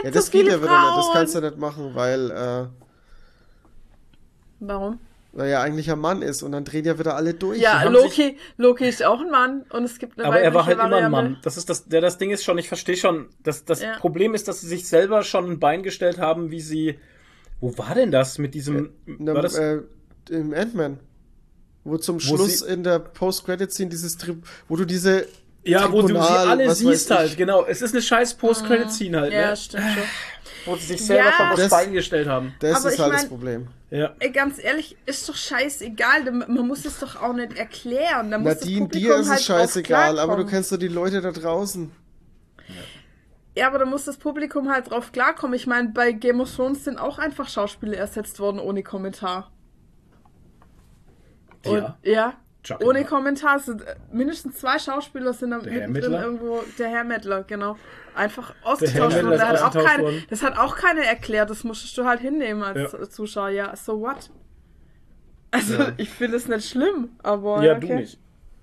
Ja, 0.03 0.11
das 0.11 0.29
geht 0.31 0.47
ja 0.47 0.61
wieder 0.61 0.69
nicht. 0.95 0.97
Das 0.97 1.11
kannst 1.13 1.35
du 1.35 1.41
nicht 1.41 1.57
machen, 1.57 1.91
weil, 1.93 2.31
äh, 2.31 2.78
Warum? 4.59 4.99
weil 5.31 5.49
er 5.51 5.61
eigentlich 5.61 5.91
ein 5.91 5.99
Mann 5.99 6.23
ist 6.23 6.41
und 6.41 6.53
dann 6.53 6.65
drehen 6.65 6.85
ja 6.85 6.97
wieder 6.97 7.15
alle 7.15 7.35
durch. 7.35 7.59
Ja, 7.59 7.83
Loki, 7.83 8.35
Loki 8.57 8.89
ist 8.89 9.05
auch 9.05 9.21
ein 9.21 9.29
Mann 9.29 9.61
und 9.69 9.83
es 9.83 9.99
gibt 9.99 10.17
eine 10.17 10.27
Aber 10.27 10.39
er 10.41 10.55
war 10.55 10.65
halt 10.65 10.79
weibliche 10.79 10.97
immer 11.05 11.05
ein. 11.05 11.11
Mann. 11.11 11.37
Das 11.43 11.55
ist 11.55 11.69
das, 11.69 11.85
der, 11.87 12.01
das 12.01 12.17
Ding 12.17 12.31
ist 12.31 12.43
schon, 12.43 12.57
ich 12.57 12.67
verstehe 12.67 12.97
schon. 12.97 13.27
Das, 13.43 13.63
das 13.63 13.83
Ja. 13.83 13.95
Problem 13.99 14.33
ist, 14.33 14.47
dass 14.47 14.61
sie 14.61 14.67
sich 14.67 14.87
selber 14.87 15.21
schon 15.21 15.45
ein 15.51 15.59
Bein 15.59 15.83
gestellt 15.83 16.17
haben, 16.17 16.49
wie 16.49 16.61
sie. 16.61 16.97
Wo 17.61 17.77
war 17.77 17.93
denn 17.93 18.09
das 18.11 18.39
mit 18.39 18.55
diesem. 18.55 18.89
In 19.05 19.27
war 19.27 19.43
das, 19.43 19.53
äh, 19.55 19.81
Im 20.31 20.51
Ant-Man. 20.51 20.99
Wo 21.83 21.97
zum 21.97 22.19
Schluss 22.19 22.61
sie- 22.61 22.67
in 22.73 22.83
der 22.83 22.97
Post-Credit-Scene 22.97 23.91
dieses 23.91 24.17
Trip, 24.17 24.43
wo 24.67 24.77
du 24.77 24.85
diese 24.85 25.27
ja, 25.63 25.91
wo 25.91 26.01
du 26.01 26.07
sie 26.07 26.13
Tribunal, 26.13 26.47
alle 26.47 26.73
siehst 26.73 27.11
halt, 27.11 27.37
genau. 27.37 27.65
Es 27.65 27.83
ist 27.83 27.93
eine 27.93 28.01
scheiß 28.01 28.33
Post-Credit-Scene 28.33 29.19
halt, 29.19 29.31
Ja, 29.33 29.51
ne? 29.51 29.57
stimmt 29.57 29.83
schon. 29.93 30.03
Wo 30.65 30.75
sie 30.75 30.85
sich 30.87 31.05
selber 31.05 31.25
Ja. 31.29 31.31
schon 31.33 31.49
das 31.49 31.59
Das- 31.59 31.69
Bein 31.69 31.93
gestellt 31.93 32.27
haben. 32.27 32.53
Das 32.59 32.77
Aber 32.81 32.91
ist 32.91 32.99
halt 32.99 33.13
das 33.13 33.21
mein- 33.21 33.29
Problem. 33.29 33.67
Ja. 33.91 34.13
Ey, 34.19 34.31
ganz 34.31 34.61
ehrlich, 34.63 34.95
ist 35.05 35.27
doch 35.27 35.35
scheißegal. 35.35 36.29
Man 36.31 36.67
muss 36.67 36.85
es 36.85 36.99
doch 36.99 37.21
auch 37.21 37.33
nicht 37.33 37.57
erklären. 37.57 38.29
Da 38.31 38.37
muss 38.37 38.53
das 38.55 38.61
Nadine, 38.61 38.81
Publikum 38.85 39.09
dir 39.09 39.15
ist 39.15 39.25
es 39.25 39.31
halt 39.31 39.41
scheißegal, 39.41 40.19
aber 40.19 40.35
du 40.35 40.45
kennst 40.45 40.71
doch 40.71 40.77
die 40.77 40.87
Leute 40.89 41.21
da 41.21 41.31
draußen. 41.31 41.91
Ja, 43.55 43.67
aber 43.67 43.79
da 43.79 43.85
muss 43.85 44.05
das 44.05 44.17
Publikum 44.17 44.69
halt 44.71 44.91
drauf 44.91 45.11
klarkommen. 45.11 45.55
Ich 45.55 45.65
meine, 45.65 45.89
bei 45.89 46.11
Game 46.11 46.39
of 46.39 46.55
Thrones 46.55 46.83
sind 46.83 46.97
auch 46.99 47.17
einfach 47.17 47.49
Schauspieler 47.49 47.97
ersetzt 47.97 48.39
worden 48.39 48.59
ohne 48.59 48.83
Kommentar. 48.83 49.51
Und, 51.65 51.73
Ja. 51.77 51.97
ja. 52.03 52.33
Chucky. 52.63 52.83
Ohne 52.83 53.05
Kommentar 53.05 53.59
sind 53.59 53.81
äh, 53.83 53.95
mindestens 54.11 54.57
zwei 54.59 54.77
Schauspieler 54.79 55.31
sind 55.33 55.53
am 55.53 55.63
Der 55.63 55.71
Herr 55.71 55.87
mittendrin 55.87 56.11
Mittler? 56.11 56.25
irgendwo 56.25 56.63
der 56.77 56.89
Herr 56.89 57.03
Mettler, 57.05 57.43
genau. 57.43 57.77
Einfach 58.15 58.53
ausgetauscht 58.63 59.15
worden. 59.23 59.29
Der 59.29 59.47
hat 59.49 59.61
auch 59.61 59.83
keine, 59.85 60.03
worden. 60.03 60.23
das 60.29 60.43
hat 60.43 60.57
auch 60.57 60.75
keiner 60.75 61.01
erklärt, 61.03 61.49
das 61.49 61.63
musstest 61.63 61.97
du 61.97 62.03
halt 62.05 62.19
hinnehmen 62.19 62.61
als 62.63 62.91
Ja. 62.91 63.09
Zuschauer. 63.09 63.49
Ja, 63.49 63.75
so 63.77 64.01
what? 64.01 64.29
Also, 65.51 65.75
Ja. 65.75 65.91
ich 65.97 66.09
finde 66.09 66.37
es 66.37 66.47
nicht 66.47 66.69
schlimm, 66.69 67.09
aber. 67.23 67.63
Ja, 67.63 67.77
okay. 67.77 67.87
du 67.87 67.93
nicht. 67.95 68.19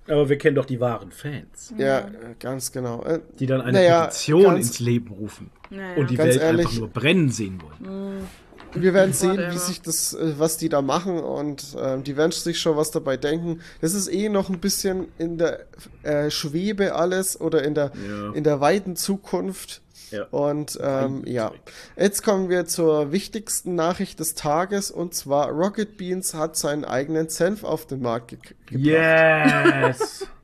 Aber 0.07 0.29
wir 0.29 0.37
kennen 0.37 0.55
doch 0.55 0.65
die 0.65 0.79
wahren 0.79 1.11
Fans, 1.11 1.73
Ja, 1.77 1.99
äh, 1.99 2.07
ganz 2.39 2.71
genau. 2.71 3.03
Äh, 3.03 3.19
die 3.39 3.45
dann 3.45 3.59
eine 3.61 3.73
Naja, 3.79 4.05
Petition 4.05 4.43
ganz- 4.43 4.67
ins 4.67 4.79
Leben 4.79 5.11
rufen 5.11 5.49
Naja. 5.69 5.95
und 5.97 6.09
die 6.09 6.15
Ganz 6.15 6.29
Welt 6.35 6.41
ehrlich- 6.43 6.65
einfach 6.67 6.79
nur 6.79 6.89
brennen 6.89 7.29
sehen 7.29 7.61
wollen. 7.61 8.27
Wir 8.73 8.93
werden 8.93 9.13
sehen, 9.13 9.37
wie 9.51 9.57
sich 9.57 9.81
das, 9.81 10.13
äh, 10.13 10.33
was 10.37 10.57
die 10.57 10.69
da 10.69 10.81
machen 10.81 11.19
und 11.19 11.75
ähm, 11.81 12.03
die 12.03 12.17
werden 12.17 12.31
sich 12.31 12.59
schon 12.59 12.77
was 12.77 12.91
dabei 12.91 13.17
denken. 13.17 13.61
Das 13.81 13.93
ist 13.93 14.07
eh 14.11 14.29
noch 14.29 14.49
ein 14.49 14.59
bisschen 14.59 15.07
in 15.17 15.37
der 15.37 15.65
äh, 16.03 16.29
Schwebe 16.29 16.93
alles 16.95 17.39
oder 17.39 17.63
in 17.63 17.73
der, 17.75 17.91
Ja. 18.07 18.33
in 18.33 18.43
der 18.43 18.59
weiten 18.61 18.95
Zukunft. 18.95 19.81
Ja. 20.11 20.23
Und 20.31 20.79
ähm, 20.81 21.23
ja, 21.25 21.51
jetzt 21.97 22.23
kommen 22.23 22.47
wir 22.49 22.65
zur 22.65 23.11
wichtigsten 23.11 23.75
Nachricht 23.75 24.21
des 24.21 24.35
Tages 24.35 24.89
und 24.89 25.13
zwar 25.13 25.49
Rocket 25.49 25.97
Beans 25.97 26.33
hat 26.33 26.55
seinen 26.55 26.85
eigenen 26.85 27.27
Senf 27.27 27.65
auf 27.65 27.87
den 27.87 28.01
Markt 28.01 28.29
ge 28.29 28.39
gebracht. 28.67 29.95
Yes! 29.97 30.25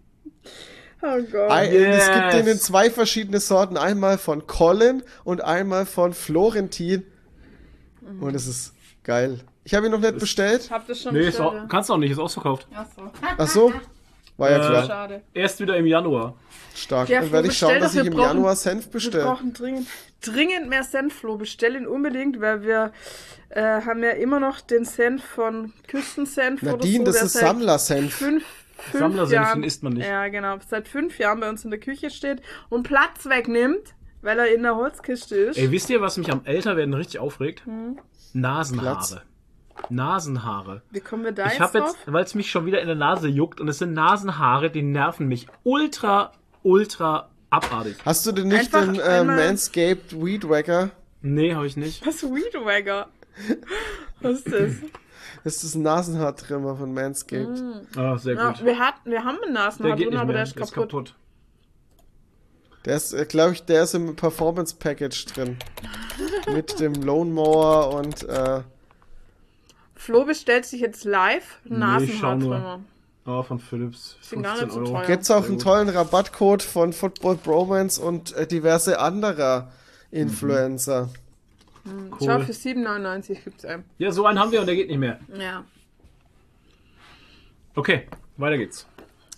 Oh 1.05 1.21
Gott. 1.33 1.51
Ein, 1.51 1.69
Es 1.73 2.05
gibt 2.05 2.15
Yes. 2.23 2.35
den 2.35 2.47
in 2.47 2.57
zwei 2.59 2.89
verschiedene 2.89 3.41
Sorten, 3.41 3.75
einmal 3.75 4.17
von 4.17 4.47
Colin 4.47 5.03
und 5.25 5.43
einmal 5.43 5.85
von 5.85 6.13
Florentin. 6.13 7.03
Und 8.19 8.35
es 8.35 8.47
ist 8.47 8.73
geil. 9.03 9.39
Ich 9.63 9.73
habe 9.73 9.85
ihn 9.85 9.91
noch 9.91 9.99
nicht 9.99 10.17
bestellt. 10.19 10.69
Habt 10.69 10.89
ihr 10.89 10.95
schon 10.95 11.13
nee, 11.13 11.21
ist 11.21 11.37
bestellt, 11.37 11.47
auch, 11.63 11.67
kannst 11.69 11.89
du 11.89 11.93
auch 11.93 11.97
nicht, 11.97 12.11
ist 12.11 12.19
ausverkauft. 12.19 12.67
Ach 13.37 13.47
so, 13.47 13.71
war 14.37 14.51
ja 14.51 14.57
Äh, 14.57 14.69
klar. 14.69 14.85
Schade. 14.85 15.21
Erst 15.33 15.59
wieder 15.59 15.77
im 15.77 15.85
Januar. 15.85 16.35
Stark. 16.75 17.07
Ja, 17.09 17.21
Dann 17.21 17.31
werde 17.31 17.47
ich 17.49 17.57
schauen, 17.57 17.75
doch, 17.75 17.81
dass 17.81 17.95
ich 17.95 18.01
wir 18.01 18.07
im 18.11 18.13
brauchen- 18.17 18.27
Januar 18.29 18.55
Senf 18.55 18.85
Wir 18.85 18.91
bestelle. 18.93 19.23
brauchen 19.25 19.53
dringend, 19.53 19.87
dringend 20.21 20.69
mehr 20.69 20.83
Senfflo. 20.83 21.37
Bestell 21.37 21.75
ihn 21.75 21.85
unbedingt, 21.87 22.41
weil 22.41 22.63
wir 22.63 22.91
äh, 23.49 23.61
haben 23.61 24.01
ja 24.03 24.09
immer 24.11 24.39
noch 24.39 24.59
den 24.59 24.83
Senf 24.83 25.23
von 25.23 25.71
Küstensenf 25.87 26.61
Nadine, 26.63 27.03
oder 27.03 27.13
so. 27.13 27.19
das 27.19 27.27
ist 27.35 27.39
Sammlersenf. 27.39 28.13
Fünf, 28.15 28.43
fünf 28.77 28.99
Sammlersenf, 28.99 29.53
den 29.53 29.63
isst 29.63 29.83
man 29.83 29.93
nicht. 29.93 30.07
Ja, 30.07 30.27
genau. 30.29 30.57
Seit 30.67 30.87
fünf 30.87 31.19
Jahren 31.19 31.39
bei 31.39 31.47
uns 31.49 31.63
in 31.63 31.69
der 31.69 31.79
Küche 31.79 32.09
steht 32.09 32.41
und 32.69 32.83
Platz 32.83 33.25
wegnimmt, 33.27 33.93
weil 34.23 34.39
er 34.39 34.53
in 34.53 34.63
der 34.63 34.75
Holzkiste 34.75 35.35
ist. 35.35 35.57
Ey, 35.57 35.69
wisst 35.71 35.89
ihr, 35.89 36.01
was 36.01 36.17
mich 36.17 36.31
am 36.31 36.41
Älterwerden 36.45 36.93
richtig 36.93 37.19
aufregt? 37.19 37.65
Hm. 37.65 37.99
Nasenhaare. 38.33 38.95
Platz. 38.95 39.17
Nasenhaare. 39.89 40.81
Wie 40.91 40.99
kommen 40.99 41.23
wir 41.23 41.31
da 41.31 41.47
Ich 41.47 41.59
jetzt 41.59 41.73
jetzt, 41.73 41.97
weil 42.05 42.23
es 42.23 42.35
mich 42.35 42.49
schon 42.49 42.65
wieder 42.65 42.81
in 42.81 42.87
der 42.87 42.95
Nase 42.95 43.27
juckt 43.27 43.59
und 43.59 43.67
es 43.67 43.79
sind 43.79 43.93
Nasenhaare, 43.93 44.69
die 44.69 44.81
nerven 44.81 45.27
mich 45.27 45.47
ultra, 45.63 46.31
ultra 46.63 47.29
abartig. 47.49 47.97
Hast 48.05 48.25
du 48.25 48.31
denn 48.31 48.47
nicht 48.47 48.73
Einfach 48.73 48.85
den 48.85 48.99
äh, 48.99 49.23
Manscaped 49.23 50.13
Weed 50.23 50.47
Wacker? 50.47 50.91
Nee, 51.21 51.53
habe 51.53 51.67
ich 51.67 51.77
nicht. 51.77 52.05
Was 52.05 52.23
Weedwagger? 52.23 53.07
Was 54.21 54.39
ist 54.39 54.51
das? 54.51 54.71
Das 55.43 55.61
ist 55.61 55.75
ein 55.75 55.81
Nasenhaartrimmer 55.81 56.77
von 56.77 56.93
Manscaped. 56.93 57.61
Ah, 57.97 58.17
sehr 58.17 58.35
Ja, 58.35 58.51
gut. 58.51 58.63
wir, 58.63 58.79
hatten, 58.79 59.11
wir 59.11 59.25
haben 59.25 59.39
einen 59.43 59.53
Nasenhaar 59.53 59.97
drin, 59.97 60.15
aber 60.15 60.31
der 60.31 60.43
ist 60.43 60.55
kaputt. 60.55 61.15
Der 62.85 62.97
ist, 62.97 63.13
äh, 63.13 63.25
glaube 63.25 63.53
ich, 63.53 63.63
der 63.63 63.83
ist 63.83 63.93
im 63.95 64.15
Performance 64.15 64.75
Package 64.77 65.25
drin. 65.27 65.57
Mit 66.53 66.79
dem 66.79 66.93
Lone 66.95 67.31
Mower 67.31 67.93
und 67.95 68.23
äh, 68.23 68.61
Flo 69.95 70.25
bestellt 70.25 70.65
sich 70.65 70.81
jetzt 70.81 71.05
live 71.05 71.59
Nee, 71.63 72.03
ich 72.03 72.17
schau 72.19 72.35
nur. 72.35 72.49
Nasenhaartrimmer. 72.57 72.79
Ah, 73.25 73.41
von 73.43 73.57
Philips. 73.59 74.17
Sind 74.21 74.43
gar 74.43 74.57
15 74.57 74.81
nicht 74.81 74.87
so 74.89 74.95
Euro. 74.97 75.07
gibt's 75.07 75.31
auch 75.31 75.45
einen 75.45 75.59
tollen 75.59 75.87
Rabattcode 75.87 76.61
von 76.61 76.91
Football 76.91 77.35
Bromance 77.37 78.01
und 78.01 78.33
äh, 78.33 78.45
diverse 78.45 78.99
anderer 78.99 79.71
Influencer. 80.11 81.09
Schau, 82.19 82.35
Cool. 82.37 82.45
für 82.45 82.51
7,99 82.51 83.43
gibt's 83.45 83.63
einen. 83.65 83.85
Ja, 83.97 84.11
so 84.11 84.25
einen 84.25 84.39
haben 84.39 84.51
wir 84.51 84.59
und 84.59 84.65
der 84.67 84.75
geht 84.75 84.89
nicht 84.89 84.97
mehr. 84.99 85.19
Ja. 85.37 85.63
Okay, 87.75 88.07
weiter 88.37 88.57
geht's. 88.57 88.85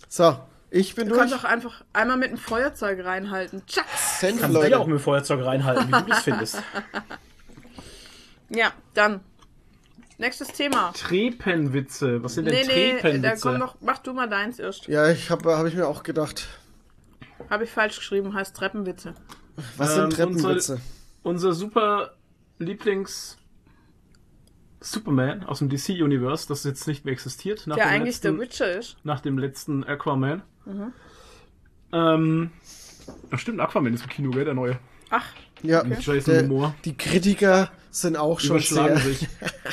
So, 0.08 0.36
ich 0.76 0.94
bin 0.94 1.08
Du 1.08 1.14
durch. 1.14 1.20
kannst 1.30 1.34
auch 1.34 1.44
einfach 1.48 1.84
einmal 1.92 2.16
mit 2.16 2.30
dem 2.30 2.38
Feuerzeug 2.38 3.04
reinhalten. 3.04 3.62
Tschack. 3.66 3.86
Senf, 4.18 4.40
Kannst 4.40 4.56
du 4.56 4.60
Leute. 4.60 4.78
auch 4.78 4.86
mit 4.86 4.96
dem 4.98 5.02
Feuerzeug 5.02 5.44
reinhalten, 5.44 5.88
wie 5.88 5.92
du 5.92 6.02
das 6.08 6.22
findest. 6.22 6.62
Ja, 8.48 8.72
dann. 8.94 9.20
Nächstes 10.18 10.48
Thema. 10.48 10.92
Trepenwitze. 10.92 12.22
Was 12.22 12.34
sind 12.34 12.44
denn 12.46 12.54
Nee, 12.54 12.64
nee, 12.66 12.92
da 12.94 12.98
Trepenwitze? 13.00 13.40
komm 13.42 13.58
doch, 13.60 13.76
mach 13.80 13.98
du 13.98 14.12
mal 14.14 14.28
deins 14.28 14.58
erst. 14.58 14.86
Ja, 14.86 15.10
ich 15.10 15.30
habe 15.30 15.56
hab 15.58 15.66
ich 15.66 15.74
mir 15.74 15.86
auch 15.88 16.02
gedacht. 16.04 16.46
Habe 17.50 17.64
ich 17.64 17.70
falsch 17.70 17.96
geschrieben, 17.96 18.32
heißt 18.34 18.56
Treppenwitze. 18.56 19.14
Was 19.76 19.90
Ähm, 19.90 20.02
sind 20.02 20.12
Treppenwitze? 20.14 20.80
Unser 21.22 21.52
super 21.52 22.14
Lieblings 22.58 23.36
Superman 24.80 25.42
aus 25.44 25.58
dem 25.58 25.68
DC 25.68 25.88
Universe, 26.00 26.46
das 26.48 26.62
jetzt 26.64 26.86
nicht 26.86 27.04
mehr 27.04 27.12
existiert, 27.12 27.66
nach, 27.66 27.76
Der 27.76 27.86
dem, 27.86 27.90
eigentlich 27.94 28.14
letzten, 28.22 28.36
der 28.38 28.40
Witcher 28.40 28.70
ist. 28.78 28.96
nach 29.02 29.20
dem 29.20 29.36
letzten 29.38 29.82
Aquaman. 29.84 30.42
Mhm. 30.66 30.92
Ähm, 31.92 32.50
ach 33.30 33.38
stimmt, 33.38 33.60
Aquaman 33.60 33.94
ist 33.94 34.02
im 34.02 34.08
Kino, 34.10 34.30
gell, 34.30 34.44
der 34.44 34.54
neue. 34.54 34.78
Ach, 35.10 35.24
Ja, 35.62 35.84
Mit 35.84 36.04
Jason 36.04 36.48
der, 36.50 36.74
die 36.84 36.96
Kritiker 36.96 37.70
sind 37.90 38.16
auch 38.16 38.40
schon 38.40 38.56
Überschlagen 38.56 38.96
sehr. 38.98 39.12
sich. 39.14 39.28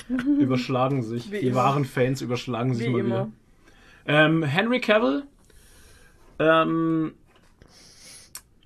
überschlagen 0.39 1.03
sich. 1.03 1.31
Wie 1.31 1.39
Die 1.39 1.47
immer. 1.47 1.55
wahren 1.57 1.85
Fans 1.85 2.21
überschlagen 2.21 2.73
sich 2.75 2.87
wie 2.87 2.91
mal 2.91 2.99
immer. 2.99 3.07
wieder. 3.25 3.31
Ähm, 4.05 4.43
Henry 4.43 4.79
Cavill 4.79 5.23
ähm, 6.39 7.13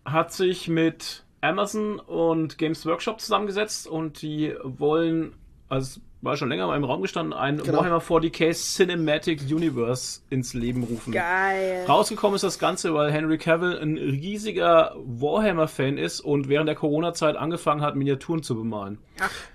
hat 0.05 0.33
sich 0.33 0.67
mit 0.67 1.23
Amazon 1.41 1.99
und 1.99 2.57
Games 2.57 2.85
Workshop 2.85 3.21
zusammengesetzt 3.21 3.87
und 3.87 4.21
die 4.21 4.53
wollen, 4.63 5.33
also 5.69 6.01
war 6.21 6.35
schon 6.35 6.49
länger 6.49 6.67
mal 6.67 6.75
im 6.77 6.83
Raum 6.83 7.01
gestanden, 7.01 7.33
ein 7.33 7.57
Genau. 7.57 7.79
Warhammer 7.79 7.99
40k 8.01 8.53
Cinematic 8.53 9.41
Universe 9.41 10.21
ins 10.29 10.53
Leben 10.53 10.83
rufen. 10.83 11.13
Geil. 11.13 11.85
Rausgekommen 11.87 12.35
ist 12.35 12.43
das 12.43 12.57
Ganze, 12.59 12.93
weil 12.93 13.11
Henry 13.11 13.37
Cavill 13.37 13.77
ein 13.77 13.97
riesiger 13.97 14.95
Warhammer-Fan 14.97 15.97
ist 15.97 16.19
und 16.21 16.49
während 16.49 16.67
der 16.67 16.75
Corona-Zeit 16.75 17.35
angefangen 17.35 17.81
hat, 17.81 17.95
Miniaturen 17.95 18.41
zu 18.43 18.55
bemalen. 18.55 18.97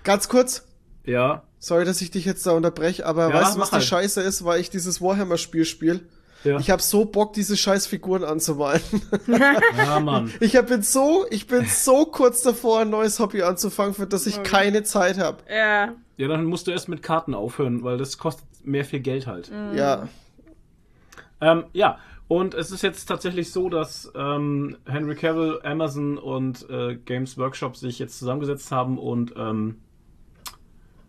Ganz 0.03 0.29
kurz, 0.29 0.65
Ja, 1.05 1.43
sorry, 1.59 1.83
dass 1.85 2.01
ich 2.01 2.11
dich 2.11 2.23
jetzt 2.25 2.45
da 2.45 2.51
unterbreche, 2.51 3.05
aber 3.05 3.27
Ja, 3.29 3.33
weißt 3.41 3.55
du, 3.55 3.59
was 3.59 3.69
die 3.69 3.75
halt. 3.75 3.83
Scheiße 3.83 4.21
ist, 4.21 4.45
weil 4.45 4.61
ich 4.61 4.69
dieses 4.69 5.01
Warhammer-Spiel 5.01 5.65
spiele? 5.65 5.99
ja. 6.45 6.59
Ich 6.59 6.69
habe 6.69 6.81
so 6.81 7.03
Bock, 7.05 7.33
diese 7.33 7.55
scheiß 7.57 7.87
Figuren 7.87 8.23
anzumalen. 8.23 8.81
ja, 9.77 9.99
Mann. 9.99 10.31
Ich 10.39 10.55
hab, 10.55 10.67
bin 10.67 10.81
so, 10.81 11.25
ich 11.29 11.47
bin 11.47 11.65
so 11.65 12.05
kurz 12.05 12.41
davor, 12.41 12.81
ein 12.81 12.89
neues 12.89 13.19
Hobby 13.19 13.41
anzufangen, 13.43 13.93
für 13.93 14.07
das 14.07 14.25
ich 14.27 14.43
keine 14.43 14.83
Zeit 14.83 15.17
habe. 15.19 15.37
Ja. 15.53 15.93
Ja, 16.23 16.29
dann 16.29 16.45
musst 16.45 16.67
du 16.67 16.71
erst 16.71 16.87
mit 16.87 17.03
Karten 17.03 17.33
aufhören, 17.33 17.83
weil 17.83 17.97
das 17.97 18.17
kostet 18.17 18.45
mehr 18.63 18.85
viel 18.85 19.01
Geld 19.01 19.27
halt. 19.27 19.51
Mhm. 19.51 19.77
Ja, 19.77 20.07
Ähm, 21.41 21.65
ja, 21.73 21.99
und 22.29 22.53
es 22.53 22.71
ist 22.71 22.81
jetzt 22.81 23.05
tatsächlich 23.07 23.51
so, 23.51 23.67
dass 23.67 24.09
ähm, 24.15 24.77
Henry 24.85 25.15
Cavill, 25.15 25.59
Amazon 25.63 26.17
und 26.17 26.69
äh, 26.69 26.95
Games 26.95 27.37
Workshop 27.37 27.75
sich 27.75 27.99
jetzt 27.99 28.17
zusammengesetzt 28.17 28.71
haben 28.71 28.97
und 28.97 29.33
ähm, 29.35 29.81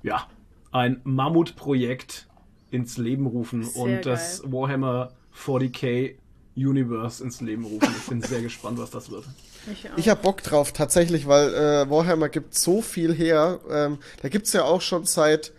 ja, 0.03 0.27
ein 0.73 1.01
Mammutprojekt 1.05 2.27
ins 2.73 2.99
Leben 2.99 3.27
rufen 3.27 3.63
Sehr 3.63 3.83
und 3.85 4.07
das 4.07 4.43
Warhammer 4.45 5.13
40k 5.33 6.17
Universe 6.57 7.23
ins 7.23 7.41
Leben 7.41 7.65
rufen. 7.65 7.95
Ich 7.99 8.07
bin 8.07 8.23
sehr 8.23 8.43
gespannt, 8.43 8.79
was 8.79 8.91
das 8.91 9.11
wird. 9.11 9.25
Ich 9.73 9.91
auch. 9.91 9.97
ich 9.97 10.09
hab 10.09 10.23
Bock 10.23 10.43
drauf, 10.43 10.73
tatsächlich, 10.73 11.27
weil 11.27 11.55
äh, 11.55 11.91
Warhammer 11.91 12.29
gibt 12.29 12.55
so 12.55 12.83
viel 12.83 13.15
her. 13.15 13.61
Ähm, 13.71 13.99
da 14.23 14.29
gibt's 14.29 14.53
ja 14.53 14.65
auch 14.65 14.81
schon 14.81 15.05
seit 15.05 15.53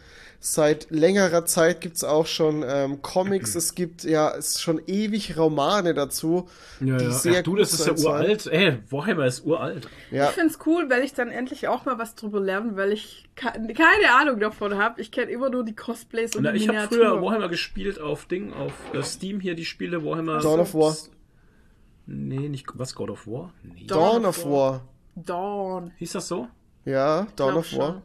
seit 0.47 0.91
längerer 0.91 1.45
Zeit 1.45 1.81
gibt's 1.81 2.03
auch 2.03 2.25
schon 2.27 2.63
ähm, 2.67 3.01
Comics. 3.01 3.55
es 3.55 3.73
gibt 3.75 4.03
ja 4.03 4.35
es 4.35 4.49
ist 4.51 4.61
schon 4.61 4.79
ewig 4.87 5.37
Romane 5.37 5.93
dazu, 5.93 6.47
Ja, 6.79 6.97
die 6.97 7.05
ja. 7.05 7.11
sehr 7.11 7.39
Ach, 7.39 7.43
du, 7.43 7.51
gut 7.51 7.61
das 7.61 7.73
ist 7.73 7.85
ja 7.87 7.93
uralt. 7.93 8.45
Ey, 8.47 8.77
Warhammer 8.89 9.25
ist 9.25 9.45
uralt. 9.45 9.87
Ja, 10.11 10.29
Ich 10.29 10.35
find's 10.35 10.59
cool, 10.65 10.89
weil 10.89 11.03
ich 11.03 11.13
dann 11.13 11.29
endlich 11.31 11.67
auch 11.67 11.85
mal 11.85 11.97
was 11.97 12.15
drüber 12.15 12.39
lerne, 12.39 12.75
weil 12.77 12.91
ich 12.91 13.27
ke- 13.35 13.51
keine 13.73 14.13
Ahnung 14.19 14.39
davon 14.39 14.77
habe. 14.77 15.01
Ich 15.01 15.11
kenne 15.11 15.31
immer 15.31 15.49
nur 15.49 15.65
die 15.65 15.75
Cosplays 15.75 16.35
und 16.35 16.43
Na, 16.43 16.51
die 16.51 16.59
ich 16.59 16.69
habe 16.69 16.87
früher 16.87 17.21
Warhammer 17.21 17.49
gespielt 17.49 17.99
auf 17.99 18.25
Ding, 18.25 18.53
auf 18.53 18.73
äh, 18.93 19.01
Steam 19.03 19.39
hier 19.39 19.55
die 19.55 19.65
Spiele 19.65 20.05
Warhammer. 20.05 20.39
Dawn 20.41 20.59
of 20.59 20.73
War. 20.75 20.95
Nee, 22.07 22.49
nicht 22.49 22.67
was 22.75 22.93
God 22.93 23.09
of 23.09 23.25
War? 23.25 23.51
Nee. 23.63 23.85
Dawn 23.87 24.21
Dawn 24.21 24.25
of 24.25 24.45
of 24.45 24.51
War. 24.51 24.81
Dawn. 25.15 25.91
Hieß 25.97 26.11
das 26.13 26.27
so? 26.27 26.47
Ja, 26.85 27.25
Dawn 27.35 27.55
of 27.55 27.73
War. 27.75 27.93
schon. 27.93 28.01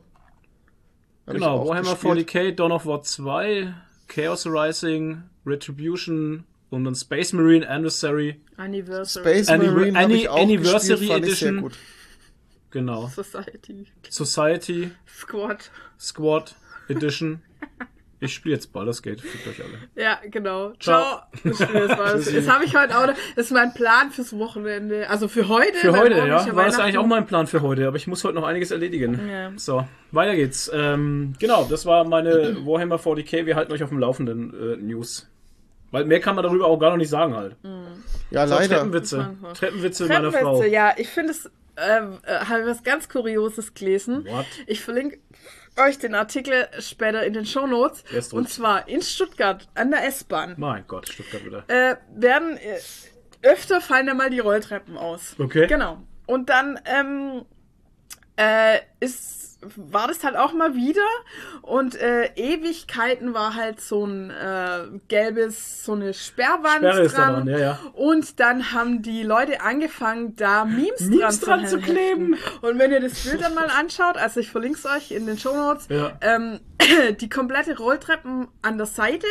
Hab 1.31 1.35
genau, 1.35 1.69
Warhammer 1.69 1.95
gespielt. 1.95 2.29
40k, 2.31 2.53
Dawn 2.53 2.73
of 2.73 2.87
War 2.87 3.03
2, 3.03 3.75
Chaos 4.09 4.47
Rising, 4.47 5.23
Retribution 5.47 6.45
und 6.71 6.85
dann 6.85 6.95
Space 6.95 7.33
Marine 7.33 7.69
Anniversary. 7.69 8.41
Anniversary. 8.57 9.23
Space 9.25 9.49
Anni- 9.49 9.69
Marine 9.69 10.31
auch 10.31 10.41
Anniversary 10.43 10.99
gespielt, 10.99 11.13
fand 11.13 11.27
ich 11.27 11.39
sehr 11.39 11.49
Edition. 11.49 11.61
gut. 11.63 11.79
Genau. 12.71 13.09
Society. 13.09 13.87
Society, 14.09 14.91
Squad. 15.09 15.71
Squad 15.99 16.55
Edition. 16.89 17.43
Ich 18.23 18.35
spiele 18.35 18.55
jetzt 18.55 18.73
Baldur's 18.73 19.03
Gate, 19.03 19.21
fickt 19.21 19.47
euch 19.49 19.65
alle. 19.65 19.79
Ja, 19.97 20.19
genau. 20.31 20.73
Ciao. 20.79 21.03
Ciao. 21.03 21.23
Ich 21.43 21.57
spiele 21.57 21.89
Das, 21.89 22.49
habe 22.49 22.65
ich 22.67 22.77
heute 22.77 22.99
auch. 22.99 23.07
noch- 23.07 23.15
Das 23.35 23.47
ist 23.47 23.53
mein 23.53 23.73
Plan 23.73 24.11
fürs 24.11 24.37
Wochenende. 24.37 25.09
Also 25.09 25.27
für 25.27 25.49
heute. 25.49 25.79
Für 25.79 25.97
heute, 25.97 26.19
ja. 26.27 26.55
War 26.55 26.67
das 26.67 26.79
eigentlich 26.79 26.99
auch 26.99 27.07
mein 27.07 27.27
Plan 27.27 27.47
für 27.47 27.63
heute, 27.63 27.87
aber 27.87 27.97
ich 27.97 28.07
muss 28.07 28.23
heute 28.25 28.35
noch 28.35 28.45
einiges 28.45 28.71
erledigen. 28.71 29.21
Ja. 29.29 29.53
So, 29.57 29.87
weiter 30.13 30.37
geht's. 30.37 30.71
Ähm, 30.73 31.33
genau, 31.39 31.65
das 31.69 31.87
war 31.87 32.05
meine 32.05 32.59
Warhammer 32.67 32.97
40k. 32.97 33.47
Wir 33.47 33.57
halten 33.57 33.73
euch 33.73 33.83
auf 33.83 33.89
dem 33.89 33.99
Laufenden 33.99 34.53
äh, 34.53 34.77
News. 34.77 35.27
Weil 35.91 36.05
mehr 36.05 36.21
kann 36.21 36.37
man 36.37 36.45
darüber 36.45 36.67
auch 36.67 36.79
gar 36.79 36.91
noch 36.91 36.99
nicht 36.99 37.09
sagen 37.11 37.35
halt. 37.35 37.57
Ja, 38.31 38.47
So, 38.47 38.55
leider. 38.55 38.77
Treppenwitze. 38.77 39.17
Treppenwitze. 39.17 39.59
Treppenwitze 39.59 40.07
meiner 40.07 40.31
Treppenwitze, 40.31 40.63
Frau. 40.63 40.63
ja. 40.65 40.93
Ich 40.99 41.09
finde 41.09 41.33
es, 41.33 41.51
ähm, 41.77 42.19
äh, 42.25 42.45
habe 42.45 42.67
was 42.67 42.83
ganz 42.85 43.09
Kurioses 43.09 43.75
gelesen. 43.75 44.25
What? 44.29 44.45
Ich 44.67 44.83
verlinke 44.83 45.19
euch 45.79 45.99
den 45.99 46.15
Artikel 46.15 46.69
später 46.79 47.25
in 47.25 47.33
den 47.33 47.47
Shownotes. 47.47 48.05
Erst 48.13 48.33
Und 48.35 48.49
zwar 48.49 48.89
in 48.89 49.03
Stuttgart 49.03 49.69
an 49.75 49.91
der 49.91 50.07
S-Bahn. 50.07 50.55
Mein 50.59 50.85
Gott, 50.87 51.09
Stuttgart 51.09 51.45
wieder. 51.45 51.65
Äh, 51.69 51.97
werden, 52.15 52.57
äh, 52.57 52.79
öfter 53.43 53.81
fallen 53.81 54.07
da 54.07 54.15
mal 54.15 54.31
die 54.31 54.41
Rolltreppen 54.41 54.97
aus. 54.99 55.35
Okay. 55.39 55.67
Genau. 55.67 56.03
und 56.27 56.51
dann 56.51 56.79
ähm, 56.85 57.45
äh, 58.37 58.79
ist 59.01 59.40
war 59.77 60.09
das 60.09 60.25
halt 60.25 60.37
auch 60.37 60.53
mal 60.53 60.75
wieder 60.75 61.03
und 61.63 61.95
äh, 61.95 62.31
Ewigkeiten 62.37 63.35
war 63.35 63.55
halt 63.55 63.81
so 63.81 64.07
ein 64.07 64.31
äh, 64.31 64.85
gelbes, 65.09 65.85
so 65.85 65.93
eine 65.93 66.15
Sperrwand 66.15 66.79
Sperre 66.79 67.09
dran. 67.09 67.35
dran, 67.35 67.49
ja, 67.49 67.59
ja. 67.59 67.79
Und 67.95 68.41
dann 68.41 68.73
haben 68.73 69.03
die 69.03 69.23
Leute 69.23 69.61
angefangen, 69.61 70.35
da 70.37 70.65
Memes, 70.65 71.01
Memes 71.03 71.41
dran, 71.41 71.61
dran 71.61 71.69
zu 71.69 71.79
kleben. 71.79 72.37
Und 72.63 72.79
wenn 72.79 72.91
ihr 72.91 73.01
das 73.01 73.23
Bild 73.25 73.43
dann 73.43 73.55
mal 73.55 73.69
anschaut, 73.69 74.17
also 74.17 74.41
ich 74.41 74.51
verlinke 74.51 74.79
es 74.79 74.87
euch 74.87 75.11
in 75.11 75.27
den 75.27 75.39
Show 75.39 75.55
Notes, 75.55 75.89
Ja. 75.91 76.13
ähm, 76.23 76.61
die 77.21 77.29
komplette 77.29 77.77
Rolltreppen 77.77 78.49
an 78.63 78.79
der 78.79 78.87
Seite, 78.87 79.27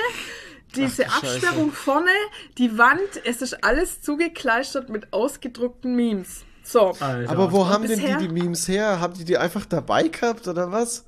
diese 0.76 1.06
Ach, 1.08 1.20
du 1.22 1.26
Scheiße. 1.26 1.38
Absperrung 1.48 1.72
vorne, 1.72 2.12
die 2.60 2.78
Wand, 2.78 3.02
es 3.26 3.42
ist 3.42 3.64
alles 3.64 4.02
zugekleistert 4.04 4.90
mit 4.90 5.12
ausgedruckten 5.12 5.96
Memes. 5.96 6.46
So, 6.70 6.94
Alter. 7.00 7.32
Aber 7.32 7.52
wo 7.52 7.68
haben 7.68 7.88
denn 7.88 8.00
die 8.00 8.28
die 8.28 8.34
Memes 8.34 8.68
her? 8.68 9.00
Haben 9.00 9.16
die 9.16 9.26
die 9.26 9.38
einfach 9.38 9.66
dabei 9.66 10.04
gehabt 10.08 10.48
oder 10.48 10.72
was? 10.72 11.06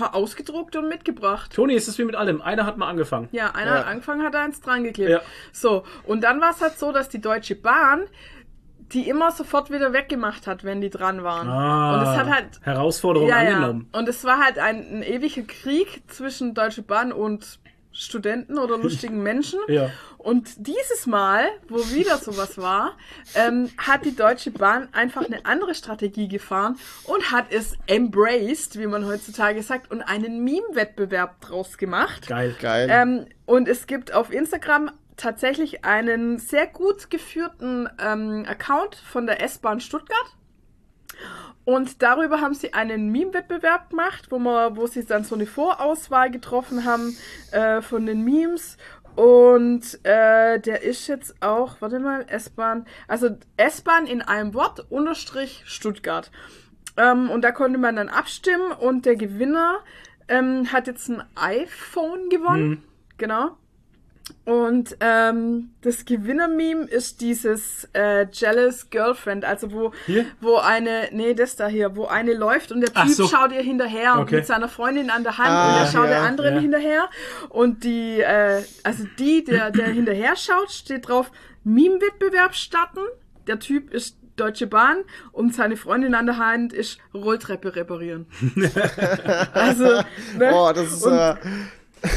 ausgedruckt 0.00 0.74
und 0.74 0.88
mitgebracht. 0.88 1.52
Toni, 1.52 1.74
ist 1.74 1.86
es 1.86 1.98
wie 1.98 2.04
mit 2.04 2.14
allem. 2.14 2.40
Einer 2.40 2.64
hat 2.64 2.78
mal 2.78 2.88
angefangen. 2.88 3.28
Ja, 3.30 3.50
einer 3.50 3.72
Ja. 3.72 3.78
hat 3.80 3.86
angefangen, 3.88 4.22
hat 4.22 4.34
eins 4.34 4.62
dran 4.62 4.84
geklebt. 4.84 5.10
Ja. 5.10 5.20
So, 5.52 5.84
und 6.04 6.24
dann 6.24 6.40
war 6.40 6.52
es 6.52 6.62
halt 6.62 6.78
so, 6.78 6.92
dass 6.92 7.10
die 7.10 7.20
Deutsche 7.20 7.56
Bahn 7.56 8.04
die 8.92 9.08
immer 9.08 9.32
sofort 9.32 9.70
wieder 9.70 9.92
weggemacht 9.92 10.46
hat, 10.46 10.64
wenn 10.64 10.80
die 10.80 10.90
dran 10.90 11.22
waren. 11.24 11.48
Ah, 11.48 11.94
und 11.94 12.02
es 12.02 12.16
hat 12.16 12.30
halt 12.30 12.60
Herausforderung 12.62 13.28
ja, 13.28 13.42
ja. 13.42 13.56
angenommen. 13.56 13.88
Und 13.92 14.08
es 14.08 14.24
war 14.24 14.38
halt 14.38 14.58
ein, 14.58 14.98
ein 14.98 15.02
ewiger 15.02 15.42
Krieg 15.42 16.02
zwischen 16.08 16.54
Deutsche 16.54 16.82
Bahn 16.82 17.12
und 17.12 17.58
Studenten 17.92 18.58
oder 18.58 18.78
lustigen 18.78 19.22
Menschen. 19.22 19.60
Ja. 19.68 19.90
Und 20.18 20.66
dieses 20.66 21.06
Mal, 21.06 21.46
wo 21.68 21.78
wieder 21.90 22.18
sowas 22.18 22.56
war, 22.58 22.96
ähm, 23.34 23.70
hat 23.76 24.04
die 24.04 24.14
Deutsche 24.14 24.52
Bahn 24.52 24.88
einfach 24.92 25.24
eine 25.24 25.44
andere 25.44 25.74
Strategie 25.74 26.28
gefahren 26.28 26.78
und 27.04 27.32
hat 27.32 27.46
es 27.50 27.76
embraced, 27.86 28.78
wie 28.78 28.86
man 28.86 29.04
heutzutage 29.06 29.62
sagt, 29.62 29.90
und 29.90 30.02
einen 30.02 30.44
Meme-Wettbewerb 30.44 31.40
draus 31.40 31.76
gemacht. 31.76 32.28
Geil. 32.28 32.54
Geil. 32.60 32.88
Ähm, 32.90 33.26
und 33.46 33.68
es 33.68 33.86
gibt 33.86 34.14
auf 34.14 34.32
Instagram 34.32 34.92
tatsächlich 35.16 35.84
einen 35.84 36.38
sehr 36.38 36.66
gut 36.66 37.10
geführten 37.10 37.88
ähm, 38.00 38.44
Account 38.48 38.96
von 38.96 39.26
der 39.26 39.42
S-Bahn 39.42 39.80
Stuttgart. 39.80 40.36
Und 41.64 42.02
darüber 42.02 42.40
haben 42.40 42.54
sie 42.54 42.74
einen 42.74 43.10
Meme-Wettbewerb 43.10 43.90
gemacht, 43.90 44.26
wo, 44.30 44.38
man, 44.38 44.76
wo 44.76 44.86
sie 44.86 45.04
dann 45.04 45.24
so 45.24 45.36
eine 45.36 45.46
Vorauswahl 45.46 46.30
getroffen 46.30 46.84
haben 46.84 47.16
äh, 47.52 47.80
von 47.82 48.06
den 48.06 48.24
Memes. 48.24 48.76
Und 49.14 50.00
äh, 50.04 50.58
der 50.58 50.82
ist 50.82 51.06
jetzt 51.06 51.40
auch, 51.42 51.80
warte 51.80 52.00
mal, 52.00 52.24
S-Bahn, 52.28 52.86
also 53.06 53.36
S-Bahn 53.56 54.06
in 54.06 54.22
einem 54.22 54.54
Wort, 54.54 54.86
unterstrich 54.90 55.62
Stuttgart. 55.66 56.30
Ähm, 56.96 57.30
und 57.30 57.42
da 57.42 57.52
konnte 57.52 57.78
man 57.78 57.96
dann 57.96 58.08
abstimmen 58.08 58.72
und 58.72 59.06
der 59.06 59.16
Gewinner 59.16 59.80
ähm, 60.28 60.72
hat 60.72 60.86
jetzt 60.86 61.08
ein 61.08 61.22
iPhone 61.36 62.28
gewonnen. 62.28 62.82
Genau. 63.18 63.56
Und 64.44 64.96
ähm, 65.00 65.70
das 65.82 66.04
Gewinner-Meme 66.04 66.84
ist 66.84 67.20
dieses 67.20 67.88
äh, 67.92 68.26
Jealous 68.32 68.88
Girlfriend, 68.90 69.44
also 69.44 69.72
wo, 69.72 69.92
Hier? 70.06 70.26
wo 70.40 70.56
eine, 70.56 71.08
nee, 71.12 71.34
das 71.34 71.56
da 71.56 71.66
hier, 71.68 71.94
wo 71.96 72.06
eine 72.06 72.32
läuft 72.34 72.72
und 72.72 72.80
der 72.80 72.92
Typ 72.92 73.08
so. 73.14 73.26
schaut 73.28 73.52
ihr 73.52 73.62
hinterher 73.62 74.14
und 74.14 74.22
Okay. 74.22 74.36
mit 74.36 74.46
seiner 74.46 74.68
Freundin 74.68 75.10
an 75.10 75.22
der 75.22 75.38
Hand 75.38 75.48
Ah, 75.48 75.72
und 75.74 75.80
er 75.80 75.86
schaut 75.92 76.08
der 76.08 76.18
ja, 76.18 76.24
anderen 76.24 76.54
ja. 76.56 76.60
hinterher 76.60 77.08
und 77.50 77.84
die, 77.84 78.20
äh, 78.20 78.62
also 78.84 79.04
die, 79.18 79.44
der, 79.44 79.70
der 79.70 79.86
hinterher 79.92 80.34
schaut, 80.36 80.70
steht 80.72 81.08
drauf, 81.08 81.30
Meme-Wettbewerb 81.64 82.54
starten. 82.54 83.00
Der 83.46 83.58
Typ 83.58 83.92
ist 83.92 84.16
Deutsche 84.36 84.66
Bahn 84.66 84.98
und 85.32 85.54
seine 85.54 85.76
Freundin 85.76 86.14
an 86.14 86.26
der 86.26 86.38
Hand 86.38 86.72
ist 86.72 86.98
Rolltreppe 87.12 87.76
reparieren. 87.76 88.26
also, 89.52 89.84
ne? 90.38 90.50
oh, 90.52 90.72
das 90.74 90.92
ist 90.92 91.02
Und- 91.06 91.12
äh, 91.18 91.34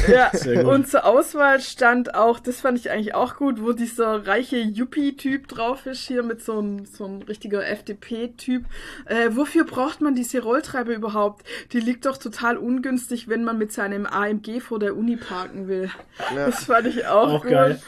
Ja, 0.08 0.30
und 0.64 0.88
zur 0.88 1.04
Auswahl 1.04 1.60
stand 1.60 2.14
auch, 2.14 2.38
das 2.40 2.60
fand 2.60 2.78
ich 2.78 2.90
eigentlich 2.90 3.14
auch 3.14 3.36
gut, 3.36 3.62
wo 3.62 3.72
dieser 3.72 4.26
reiche 4.26 4.56
Yuppie-Typ 4.56 5.48
drauf 5.48 5.86
ist, 5.86 6.06
hier 6.06 6.22
mit 6.22 6.42
so 6.42 6.58
einem 6.58 6.84
so 6.86 7.04
ein 7.04 7.22
richtiger 7.22 7.66
FDP-Typ. 7.66 8.64
Äh, 9.06 9.30
wofür 9.32 9.64
braucht 9.64 10.00
man 10.00 10.14
diese 10.14 10.42
Rolltreppe 10.42 10.92
überhaupt? 10.92 11.46
Die 11.72 11.80
liegt 11.80 12.06
doch 12.06 12.16
total 12.16 12.56
ungünstig, 12.56 13.28
wenn 13.28 13.44
man 13.44 13.58
mit 13.58 13.72
seinem 13.72 14.06
AMG 14.06 14.60
vor 14.60 14.78
der 14.78 14.96
Uni 14.96 15.16
parken 15.16 15.68
will. 15.68 15.90
Ja. 16.34 16.46
Das 16.46 16.64
fand 16.64 16.86
ich 16.86 17.06
auch, 17.06 17.30
Auch 17.30 17.42
gut. 17.42 17.50
geil. 17.50 17.80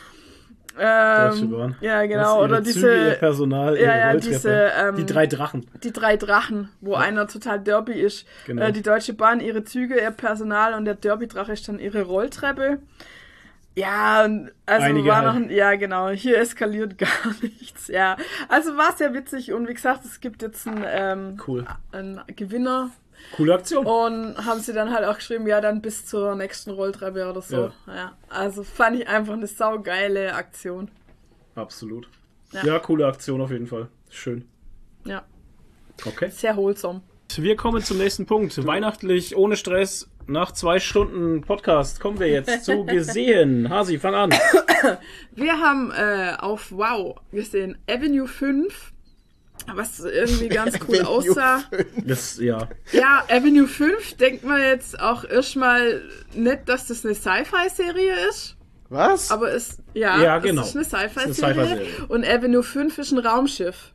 Deutsche 0.78 1.42
Ähm, 1.44 1.50
Bahn. 1.50 1.76
ja, 1.80 2.06
genau. 2.06 2.42
Oder 2.44 2.62
Züge, 2.62 2.72
diese, 2.74 2.94
ihr 3.08 3.14
Personal, 3.14 3.76
ja, 3.78 3.96
ja, 3.96 4.16
diese, 4.16 4.50
ähm, 4.78 4.96
die 4.96 5.06
drei 5.06 5.26
Drachen. 5.26 5.66
die 5.82 5.92
drei 5.92 6.16
Drachen, 6.16 6.68
wo 6.80 6.94
einer 6.94 7.26
total 7.26 7.60
derby 7.60 7.92
ist. 7.92 8.26
Genau. 8.46 8.62
Äh, 8.62 8.72
die 8.72 8.82
Deutsche 8.82 9.12
Bahn, 9.14 9.40
ihre 9.40 9.64
Züge, 9.64 10.00
ihr 10.00 10.10
Personal 10.10 10.74
und 10.74 10.84
der 10.84 10.94
Derby-Drache 10.94 11.52
ist 11.52 11.68
dann 11.68 11.78
ihre 11.78 12.02
Rolltreppe. 12.02 12.78
Ja, 13.74 14.22
also 14.66 14.86
Einige 14.86 15.08
war 15.08 15.16
halt. 15.18 15.26
noch 15.26 15.34
ein, 15.36 15.50
ja 15.50 15.76
genau, 15.76 16.08
hier 16.08 16.38
eskaliert 16.38 16.98
gar 16.98 17.08
nichts, 17.42 17.86
ja. 17.88 18.16
Also 18.48 18.76
war 18.76 18.96
sehr 18.96 19.14
witzig 19.14 19.52
und 19.52 19.68
wie 19.68 19.74
gesagt, 19.74 20.04
es 20.04 20.20
gibt 20.20 20.42
jetzt 20.42 20.66
einen, 20.66 20.84
ähm, 20.88 21.40
Cool. 21.46 21.64
einen 21.92 22.20
Gewinner 22.34 22.90
Coole 23.36 23.54
Aktion. 23.54 23.84
und 23.86 24.46
haben 24.46 24.60
sie 24.60 24.72
dann 24.72 24.92
halt 24.92 25.04
auch 25.04 25.16
geschrieben, 25.16 25.46
ja, 25.46 25.60
dann 25.60 25.80
bis 25.82 26.06
zur 26.06 26.34
nächsten 26.34 26.70
Rolltreppe 26.70 27.28
oder 27.28 27.42
so. 27.42 27.70
Ja. 27.86 28.16
Also 28.28 28.62
fand 28.64 29.00
ich 29.00 29.08
einfach 29.08 29.34
eine 29.34 29.46
saugeile 29.46 30.34
Aktion. 30.34 30.90
Absolut. 31.54 32.08
Ja. 32.52 32.64
Ja. 32.64 32.78
coole 32.78 33.06
Aktion 33.06 33.40
auf 33.40 33.50
jeden 33.50 33.66
Fall. 33.66 33.88
Schön. 34.10 34.44
Ja, 35.04 35.22
Okay. 36.06 36.30
sehr 36.30 36.56
wholesome. 36.56 37.02
Wir 37.36 37.56
kommen 37.56 37.82
zum 37.82 37.98
nächsten 37.98 38.24
Punkt. 38.26 38.66
Weihnachtlich, 38.66 39.36
ohne 39.36 39.56
Stress. 39.56 40.08
Nach 40.26 40.52
zwei 40.52 40.78
Stunden 40.78 41.42
Podcast 41.42 42.00
kommen 42.00 42.18
wir 42.20 42.28
jetzt 42.28 42.64
zu 42.64 42.84
gesehen. 42.86 43.68
Hasi, 43.70 43.98
fang 43.98 44.14
an. 44.14 44.30
Wir 45.32 45.58
haben 45.60 45.90
äh, 45.90 46.34
auf 46.38 46.70
Wow 46.72 47.16
gesehen 47.30 47.76
Avenue 47.88 48.26
5, 48.26 48.92
was 49.74 50.00
irgendwie 50.00 50.48
ganz 50.48 50.78
cool 50.88 50.96
Avenue 51.00 51.08
aussah. 51.08 51.62
Das, 52.04 52.38
ja. 52.38 52.68
Ja, 52.92 53.24
Avenue 53.28 53.66
5 53.66 54.14
denkt 54.16 54.44
man 54.44 54.60
jetzt 54.60 54.98
auch 55.00 55.24
erstmal 55.24 56.02
nicht, 56.34 56.68
dass 56.68 56.86
das 56.88 57.04
eine 57.04 57.14
Sci-Fi-Serie 57.14 58.28
ist. 58.28 58.56
was? 58.88 59.30
Aber 59.30 59.52
es, 59.52 59.78
ja, 59.94 60.20
Ja, 60.22 60.38
genau. 60.38 60.62
es 60.62 60.74
ist 60.74 60.94
eine 60.94 61.06
Es 61.06 61.12
Sci-Fi-Serie. 61.16 61.34
Sci-Fi-Serie. 61.34 62.06
und 62.08 62.24
Avenue 62.26 62.62
5 62.62 62.98
ist 62.98 63.12
ein 63.12 63.18
Raumschiff. 63.18 63.92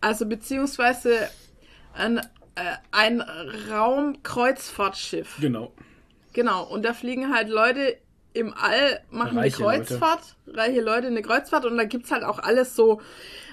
Also 0.00 0.26
beziehungsweise 0.26 1.28
ein, 1.94 2.18
äh, 2.18 2.76
ein 2.90 3.22
Raumkreuzfahrtschiff. 3.70 5.36
Genau. 5.40 5.72
Genau, 6.32 6.64
und 6.64 6.84
da 6.84 6.92
fliegen 6.94 7.32
halt 7.32 7.48
Leute 7.48 7.96
im 8.32 8.52
All, 8.54 9.00
machen 9.10 9.38
Reiche 9.38 9.64
eine 9.64 9.78
Kreuzfahrt, 9.84 10.36
reiche 10.48 10.80
Leute 10.80 11.06
eine 11.06 11.22
Kreuzfahrt 11.22 11.64
und 11.64 11.76
da 11.76 11.84
gibt's 11.84 12.10
halt 12.10 12.24
auch 12.24 12.40
alles 12.40 12.74
so, 12.74 13.00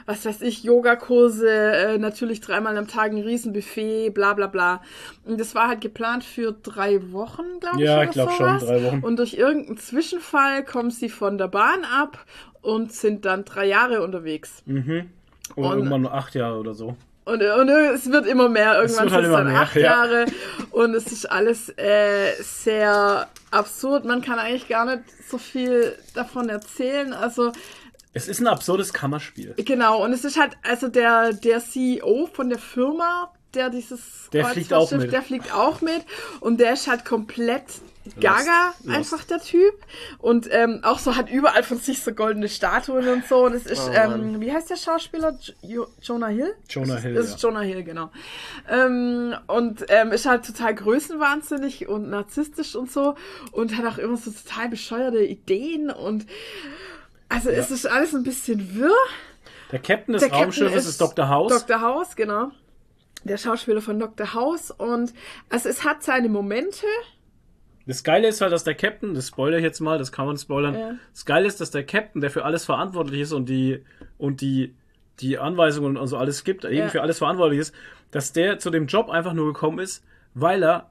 was 0.06 0.26
weiß 0.26 0.42
ich, 0.42 0.64
Yogakurse, 0.64 1.50
äh, 1.50 1.98
natürlich 1.98 2.42
dreimal 2.42 2.78
am 2.78 2.88
Tag 2.88 3.12
ein 3.12 3.18
Riesenbuffet, 3.18 4.10
bla 4.12 4.34
bla 4.34 4.48
bla. 4.48 4.82
Und 5.26 5.40
das 5.40 5.56
war 5.56 5.68
halt 5.68 5.82
geplant 5.82 6.24
für 6.24 6.52
drei 6.52 7.12
Wochen, 7.12 7.60
glaube 7.60 7.78
ich. 7.78 7.86
Ja, 7.86 7.96
oder 7.96 8.04
ich 8.06 8.12
glaub 8.12 8.32
schon, 8.32 8.60
drei 8.60 8.84
Wochen. 8.84 9.00
Und 9.00 9.18
durch 9.18 9.34
irgendeinen 9.34 9.78
Zwischenfall 9.78 10.64
kommen 10.64 10.92
sie 10.92 11.10
von 11.10 11.38
der 11.38 11.48
Bahn 11.48 11.84
ab 11.84 12.26
und 12.62 12.92
sind 12.94 13.26
dann 13.26 13.46
drei 13.46 13.66
Jahre 13.66 14.02
unterwegs. 14.04 14.64
Mhm. 14.66 15.10
Oder 15.56 15.70
Und- 15.70 15.78
irgendwann 15.78 16.02
nur 16.02 16.14
acht 16.14 16.36
Jahre 16.36 16.58
oder 16.60 16.74
so. 16.74 16.96
Und, 17.24 17.40
und 17.44 17.70
es 17.70 18.12
wird 18.12 18.26
immer 18.26 18.50
mehr. 18.50 18.82
Irgendwann 18.82 19.12
halt 19.12 19.12
sind 19.12 19.20
es 19.22 19.28
immer 19.28 19.38
dann 19.38 19.48
mehr, 19.54 19.62
acht 19.62 19.76
ja. 19.76 19.82
Jahre. 19.82 20.26
Und 20.72 20.96
es 20.96 21.12
ist 21.12 21.32
alles 21.32 21.70
äh, 21.78 22.34
sehr 22.42 23.28
absurd. 23.52 24.06
Man 24.06 24.22
kann 24.22 24.40
eigentlich 24.40 24.68
gar 24.68 24.86
nicht 24.86 25.04
so 25.30 25.38
viel 25.38 25.96
davon 26.16 26.50
erzählen. 26.50 27.14
Also, 27.14 27.52
Es 28.14 28.28
ist 28.28 28.40
ein 28.42 28.48
absurdes 28.48 28.94
Kammerspiel. 28.94 29.54
genau. 29.66 30.04
Und 30.04 30.12
es 30.14 30.26
ist 30.26 30.38
halt, 30.40 30.58
also 30.64 30.88
der, 30.90 31.34
der 31.34 31.60
CEO 31.60 32.28
von 32.34 32.50
der 32.50 32.60
Firma, 32.60 33.32
der 33.54 33.70
dieses 33.70 34.30
Der 34.34 34.46
fliegt 34.46 34.74
auch 34.74 34.92
mit. 34.92 35.12
Der 35.12 35.22
fliegt 35.22 35.54
auch 35.54 35.82
mit. 35.82 36.04
Und 36.40 36.60
der 36.60 36.74
ist 36.74 36.88
halt 36.88 37.06
komplett 37.06 37.64
gaga, 38.20 38.74
Lost. 38.84 38.98
einfach 38.98 39.24
der 39.26 39.40
Typ. 39.42 39.74
Und 40.18 40.48
ähm, 40.52 40.80
auch 40.84 41.00
so 41.00 41.16
hat 41.16 41.30
überall 41.30 41.62
von 41.64 41.78
sich 41.78 42.02
so 42.02 42.14
goldene 42.14 42.50
Statuen 42.50 43.08
und 43.08 43.28
so. 43.28 43.46
Und 43.46 43.54
es 43.54 43.66
ist, 43.66 43.88
Oh, 43.90 43.92
ähm, 43.94 44.42
wie 44.42 44.52
heißt 44.52 44.70
der 44.70 44.76
Schauspieler? 44.78 45.38
Jo 45.62 45.86
Jonah 46.02 46.28
Hill? 46.28 46.54
Jonah 46.70 46.96
Hill, 46.98 47.12
ist- 47.16 47.20
Das 47.20 47.36
ist 47.36 47.44
ja. 47.44 47.50
Jonah 47.50 47.62
Hill, 47.62 47.84
genau. 47.84 48.10
Ähm, 48.70 49.36
und 49.48 49.86
ähm, 49.90 50.12
ist 50.12 50.26
halt 50.26 50.46
total 50.46 50.74
größenwahnsinnig 50.76 51.88
und 51.88 52.10
narzisstisch 52.10 52.76
und 52.76 52.92
so. 52.92 53.16
Und 53.52 53.78
hat 53.78 53.86
auch 53.86 53.98
immer 54.00 54.18
so 54.18 54.32
total 54.32 54.70
bescheuerte 54.70 55.24
Ideen. 55.24 55.92
Und 55.92 56.26
also 57.32 57.50
es 57.50 57.72
ist 57.72 57.86
alles 57.86 58.14
ein 58.14 58.24
bisschen 58.24 58.76
wirr. 58.76 58.92
Der 59.72 59.80
Captain 59.80 60.14
des 60.14 60.22
Der 60.22 60.30
Captain 60.30 60.46
Raumschiffes 60.46 60.86
ist, 60.86 61.00
Dr. 61.02 61.30
House. 61.30 61.66
Dr. 61.66 61.82
House, 61.82 62.16
genau. 62.16 62.52
Der 63.24 63.38
Schauspieler 63.38 63.82
von 63.82 64.00
Dr. 64.00 64.34
House. 64.34 64.72
Und 64.72 65.14
also 65.50 65.70
es 65.70 65.84
hat 65.86 66.04
seine 66.04 66.28
Momente. 66.30 66.86
Das 67.88 68.04
Geile 68.04 68.28
ist 68.28 68.42
halt, 68.42 68.52
dass 68.52 68.64
der 68.64 68.76
Captain, 68.76 69.14
das 69.14 69.28
spoilere 69.30 69.60
ich 69.60 69.64
jetzt 69.64 69.80
mal, 69.80 69.98
das 69.98 70.12
kann 70.12 70.26
man 70.26 70.38
spoilern. 70.38 70.76
Ja. 70.76 70.92
Das 71.14 71.26
Geile 71.26 71.48
ist, 71.48 71.62
dass 71.62 71.72
der 71.72 71.86
Captain, 71.86 72.22
der 72.22 72.30
für 72.30 72.46
alles 72.46 72.66
verantwortlich 72.66 73.22
ist 73.22 73.32
und 73.32 73.48
die 73.50 73.84
und 74.18 74.42
die 74.42 74.76
die 75.20 75.38
Anweisungen 75.38 75.98
und 75.98 76.08
so 76.08 76.18
alles 76.18 76.44
gibt, 76.44 76.66
eben 76.66 76.76
Ja. 76.78 76.90
für 76.90 77.02
alles 77.02 77.20
verantwortlich 77.20 77.60
ist, 77.60 77.76
dass 78.12 78.34
der 78.34 78.60
zu 78.60 78.70
dem 78.72 78.88
Job 78.88 79.10
einfach 79.10 79.34
nur 79.34 79.46
gekommen 79.54 79.80
ist, 79.80 80.04
weil 80.34 80.64
er 80.64 80.90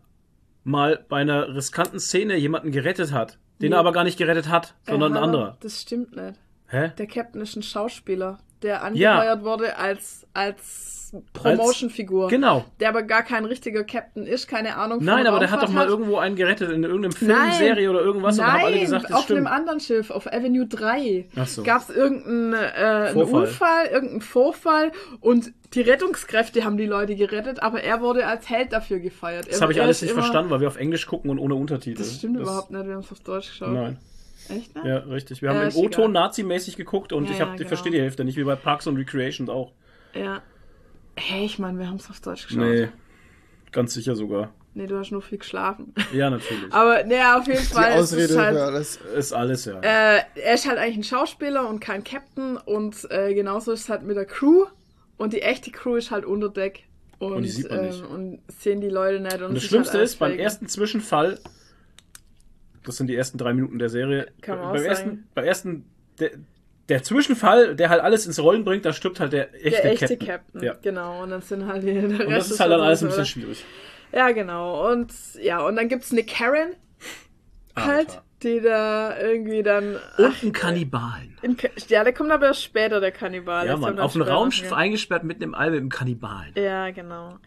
mal 0.62 1.04
bei 1.08 1.18
einer 1.18 1.54
riskanten 1.54 1.98
Szene 1.98 2.36
jemanden 2.36 2.70
gerettet 2.70 3.12
hat, 3.12 3.38
den 3.60 3.70
Nee. 3.70 3.76
er 3.76 3.80
aber 3.80 3.92
gar 3.92 4.04
nicht 4.04 4.18
gerettet 4.18 4.48
hat, 4.48 4.74
sondern 4.86 5.12
ein 5.12 5.22
Äh, 5.22 5.24
anderer. 5.24 5.56
Das 5.60 5.80
stimmt 5.82 6.14
nicht. 6.16 6.38
Hä? 6.68 6.92
Der 6.98 7.06
Captain 7.06 7.40
ist 7.42 7.56
ein 7.56 7.62
Schauspieler, 7.62 8.38
der 8.62 8.82
angeheuert 8.82 9.42
wurde 9.42 9.76
als, 9.76 10.26
als 10.34 10.99
Promotion-Figur. 11.32 12.28
Genau. 12.28 12.64
Der 12.80 12.88
aber 12.88 13.02
gar 13.02 13.22
kein 13.22 13.44
richtiger 13.44 13.84
Captain 13.84 14.26
ist, 14.26 14.48
keine 14.48 14.76
Ahnung 14.76 15.02
Nein, 15.02 15.26
aber 15.26 15.38
der 15.38 15.50
hat 15.50 15.62
doch 15.62 15.68
mal 15.70 15.86
irgendwo 15.86 16.16
einen 16.18 16.36
gerettet 16.36 16.70
in 16.70 16.82
irgendeinem 16.84 17.12
Film, 17.12 17.32
Nein. 17.32 17.52
Serie 17.52 17.90
oder 17.90 18.00
irgendwas 18.00 18.38
und 18.38 18.46
haben 18.46 18.64
alle 18.64 18.70
Nein, 18.72 18.80
gesagt, 18.80 19.04
das 19.04 19.12
auf 19.12 19.24
stimmt. 19.24 19.38
einem 19.38 19.46
anderen 19.46 19.80
Schiff, 19.80 20.10
auf 20.10 20.26
Avenue 20.26 20.66
3, 20.66 21.26
Ach 21.36 21.46
so. 21.46 21.62
gab 21.62 21.82
es 21.82 21.94
irgendeinen 21.94 22.54
äh. 22.54 23.12
Unfall, 23.14 23.86
irgendeinen 23.86 24.20
Vorfall 24.22 24.92
und 25.20 25.52
die 25.74 25.82
Rettungskräfte 25.82 26.64
haben 26.64 26.76
die 26.76 26.86
Leute 26.86 27.14
gerettet, 27.14 27.62
aber 27.62 27.82
er 27.82 28.00
wurde 28.00 28.26
als 28.26 28.50
Held 28.50 28.72
dafür 28.72 28.98
gefeiert. 28.98 29.46
Das 29.48 29.60
habe 29.60 29.72
ich 29.72 29.80
alles 29.80 30.02
nicht 30.02 30.12
verstanden, 30.12 30.50
weil 30.50 30.60
wir 30.60 30.68
auf 30.68 30.76
Englisch 30.76 31.06
gucken 31.06 31.30
und 31.30 31.38
ohne 31.38 31.54
Untertitel. 31.54 31.98
Das 31.98 32.16
stimmt 32.16 32.38
überhaupt 32.40 32.70
nicht, 32.70 32.86
wir 32.86 32.94
haben 32.94 33.00
es 33.00 33.12
auf 33.12 33.20
Deutsch 33.20 33.48
geschaut. 33.50 33.72
Nein. 33.72 33.98
Echt, 34.48 34.74
ne? 34.74 34.88
Ja, 34.88 34.96
richtig. 34.98 35.42
Wir 35.42 35.50
haben 35.50 35.56
Ja, 35.56 35.62
im 35.62 35.68
ist 35.68 35.76
egal. 35.76 35.86
O-Ton 35.86 36.12
Nazi-mäßig 36.12 36.76
geguckt 36.76 37.12
und 37.12 37.26
Ja, 37.26 37.30
ich, 37.32 37.40
hab, 37.40 37.48
ja, 37.48 37.54
ich 37.54 37.58
genau. 37.58 37.68
verstehe 37.68 37.92
die 37.92 38.00
Hälfte 38.00 38.24
nicht, 38.24 38.36
wie 38.36 38.44
bei 38.44 38.56
Parks 38.56 38.86
und 38.86 38.96
Recreation 38.96 39.48
auch. 39.48 39.72
Ja. 40.14 40.42
Hey, 41.20 41.44
ich 41.44 41.58
meine, 41.58 41.78
wir 41.78 41.86
haben 41.88 41.96
es 41.96 42.08
auf 42.10 42.20
Deutsch 42.20 42.46
geschaut. 42.48 42.62
Nee, 42.62 42.88
ganz 43.72 43.94
sicher 43.94 44.16
sogar. 44.16 44.52
Nee, 44.72 44.86
du 44.86 44.96
hast 44.98 45.10
nur 45.10 45.20
viel 45.20 45.38
geschlafen. 45.38 45.92
Ja, 46.12 46.30
natürlich. 46.30 46.64
Aber 46.72 47.02
nee, 47.04 47.20
auf 47.22 47.46
jeden 47.46 47.58
Die 47.58 47.64
Fall. 47.66 47.92
es 47.92 47.98
Ausrede 48.12 48.22
ist 48.24 48.38
halt, 48.38 48.56
für 48.56 48.62
alles. 48.64 48.96
Ist 49.16 49.32
alles, 49.32 49.64
ja. 49.64 49.80
Äh, 49.80 50.20
er 50.36 50.54
ist 50.54 50.68
halt 50.68 50.78
eigentlich 50.78 50.96
ein 50.98 51.04
Schauspieler 51.04 51.68
und 51.68 51.80
kein 51.80 52.04
Captain 52.04 52.56
und 52.56 53.10
äh, 53.10 53.34
genauso 53.34 53.72
ist 53.72 53.80
es 53.82 53.88
halt 53.88 54.02
mit 54.02 54.16
der 54.16 54.26
Crew 54.26 54.66
und 55.16 55.32
die 55.32 55.42
echte 55.42 55.70
Crew 55.72 55.96
ist 55.96 56.10
halt 56.12 56.24
unter 56.24 56.48
Deck 56.48 56.84
und, 57.18 57.32
Und 57.32 57.42
die 57.42 57.48
sieht 57.50 57.68
man 57.68 57.84
nicht. 57.84 58.00
ähm, 58.00 58.10
und 58.10 58.38
sehen 58.48 58.80
die 58.80 58.88
Leute 58.88 59.20
nicht. 59.20 59.34
Und, 59.36 59.42
und 59.48 59.54
das 59.54 59.64
es 59.64 59.68
Schlimmste 59.68 59.94
halt 59.94 60.04
ist, 60.04 60.18
beim 60.20 60.38
ersten 60.38 60.68
Zwischenfall, 60.68 61.38
das 62.84 62.96
sind 62.96 63.08
die 63.08 63.16
ersten 63.16 63.36
drei 63.38 63.52
Minuten 63.52 63.78
der 63.78 63.90
Serie, 63.90 64.28
Kann 64.40 64.58
man 64.58 64.68
auch 64.68 64.72
beim, 64.72 64.78
sagen. 64.82 64.88
ersten, 64.90 65.28
beim 65.34 65.44
ersten, 65.44 65.84
der, 66.20 66.30
der 66.90 67.02
Zwischenfall, 67.02 67.74
der 67.76 67.88
halt 67.88 68.02
alles 68.02 68.26
ins 68.26 68.38
Rollen 68.40 68.64
bringt, 68.64 68.84
da 68.84 68.92
stirbt 68.92 69.20
halt 69.20 69.32
der 69.32 69.54
echte, 69.54 69.82
der 69.82 69.92
echte 69.92 70.16
Captain. 70.16 70.26
Captain, 70.28 70.62
Ja. 70.62 70.74
genau. 70.82 71.22
Und 71.22 71.30
dann 71.30 71.40
sind 71.42 71.66
halt 71.66 71.82
die, 71.82 71.94
der 71.94 72.26
Und 72.26 72.30
das 72.30 72.50
ist 72.50 72.60
halt 72.60 72.70
dann 72.72 72.80
alles 72.80 73.02
ein 73.02 73.08
bisschen 73.08 73.26
schwierig. 73.26 73.64
Ja, 74.12 74.30
genau. 74.32 74.90
Und 74.90 75.12
ja, 75.40 75.60
und 75.64 75.76
dann 75.76 75.88
gibt's 75.88 76.10
eine 76.12 76.24
Karen 76.24 76.70
halt, 77.76 78.10
Alter. 78.10 78.22
die 78.42 78.60
da 78.60 79.16
irgendwie 79.18 79.62
dann. 79.62 79.96
Und 80.18 80.42
einen 80.42 80.52
Kannibalen. 80.52 81.38
in, 81.42 81.56
ja, 81.88 82.02
der 82.02 82.12
kommt 82.12 82.32
aber 82.32 82.46
erst 82.46 82.62
später, 82.64 83.00
der 83.00 83.12
Kannibal. 83.12 83.66
Ja, 83.68 83.76
Mann, 83.76 83.98
auf 84.00 84.14
einem 84.14 84.24
später. 84.24 84.34
Raumschiff 84.36 84.72
eingesperrt 84.72 85.22
mitten 85.24 85.44
im 85.44 85.54
All 85.54 85.70
mit 85.70 85.78
einem 85.80 85.88
Kannibalen. 85.90 86.52
Ja, 86.56 86.90
genau. 86.90 87.38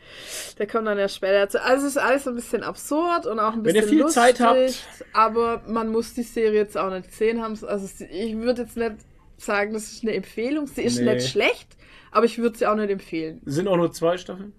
Der 0.58 0.66
kommt 0.68 0.88
dann 0.88 0.98
erst 0.98 1.18
später 1.18 1.40
dazu. 1.40 1.60
Also 1.60 1.86
es 1.88 1.98
ist 1.98 2.02
alles 2.02 2.24
so 2.24 2.30
ein 2.30 2.36
bisschen 2.38 2.64
absurd 2.64 3.26
und 3.28 3.40
auch 3.40 3.54
ein 3.54 3.58
Wenn 3.66 3.74
bisschen 3.74 3.82
ihr 3.84 3.90
viel 3.90 4.00
lustig, 4.02 4.24
Zeit 4.24 4.40
habt. 4.40 4.86
aber 5.12 5.62
man 5.68 5.90
muss 5.90 6.14
die 6.14 6.24
Serie 6.24 6.60
jetzt 6.62 6.78
auch 6.78 6.90
nicht 6.92 7.10
gesehen 7.10 7.42
haben. 7.44 7.60
Also 7.66 8.06
ich 8.10 8.38
würde 8.38 8.62
jetzt 8.62 8.78
nicht 8.78 8.94
sagen, 9.38 9.74
das 9.74 9.92
ist 9.92 10.04
eine 10.04 10.14
Empfehlung. 10.14 10.68
Sie 10.68 10.82
ist 10.84 11.00
Nee. 11.00 11.14
nicht 11.16 11.30
schlecht, 11.30 11.76
aber 12.12 12.26
ich 12.26 12.38
würde 12.38 12.58
sie 12.58 12.66
auch 12.68 12.76
nicht 12.76 12.90
empfehlen. 12.90 13.42
Sind 13.46 13.68
auch 13.68 13.78
nur 13.78 13.92
zwei 13.92 14.18
Staffeln? 14.18 14.54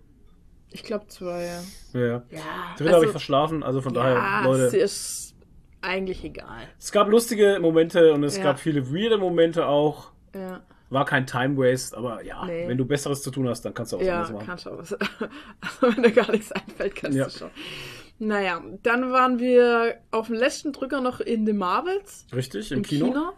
Ich 0.70 0.82
glaube 0.82 1.06
zwei, 1.08 1.44
ja. 1.44 1.62
Ja, 2.00 2.06
ja. 2.30 2.40
Dritte 2.76 2.92
habe 2.94 3.04
ich 3.04 3.10
verschlafen, 3.12 3.62
also 3.62 3.80
von 3.80 3.94
daher, 3.94 4.14
ja, 4.14 4.42
Leute. 4.44 4.70
sie 4.70 4.78
ist 4.78 5.34
eigentlich 5.80 6.24
egal. 6.24 6.62
Es 6.78 6.90
gab 6.90 7.08
lustige 7.08 7.58
Momente 7.60 8.12
und 8.12 8.24
es 8.24 8.36
Ja. 8.38 8.42
gab 8.42 8.58
viele 8.58 8.90
weirde 8.92 9.18
Momente 9.18 9.66
auch. 9.66 10.10
Ja, 10.34 10.62
War 10.90 11.04
kein 11.04 11.26
Time 11.26 11.56
Waste, 11.56 11.96
aber 11.96 12.22
ja, 12.24 12.44
Nee. 12.44 12.68
wenn 12.68 12.76
du 12.78 12.84
Besseres 12.84 13.22
zu 13.22 13.30
tun 13.30 13.48
hast, 13.48 13.62
dann 13.64 13.72
kannst 13.74 13.92
du 13.92 13.96
auch 13.96 14.00
was 14.00 14.06
ja 14.06 14.14
anderes 14.22 14.32
machen. 14.32 14.46
kannst 14.46 14.66
du 14.66 14.70
auch 14.70 14.78
was. 14.78 14.92
Also 15.60 15.96
wenn 15.96 16.02
dir 16.02 16.12
gar 16.12 16.30
nichts 16.30 16.52
einfällt, 16.52 16.94
kannst 16.96 17.16
Ja. 17.18 17.24
du 17.24 17.30
schon. 17.30 17.50
Naja, 18.18 18.62
dann 18.82 19.10
waren 19.10 19.38
wir 19.38 19.96
auf 20.12 20.26
dem 20.28 20.36
letzten 20.36 20.72
Drücker 20.72 21.00
noch 21.00 21.20
in 21.20 21.46
The 21.46 21.52
Marvels 21.52 22.26
Richtig, 22.34 22.70
im, 22.70 22.78
im 22.78 22.84
Kino. 22.84 23.06
Kino. 23.08 23.32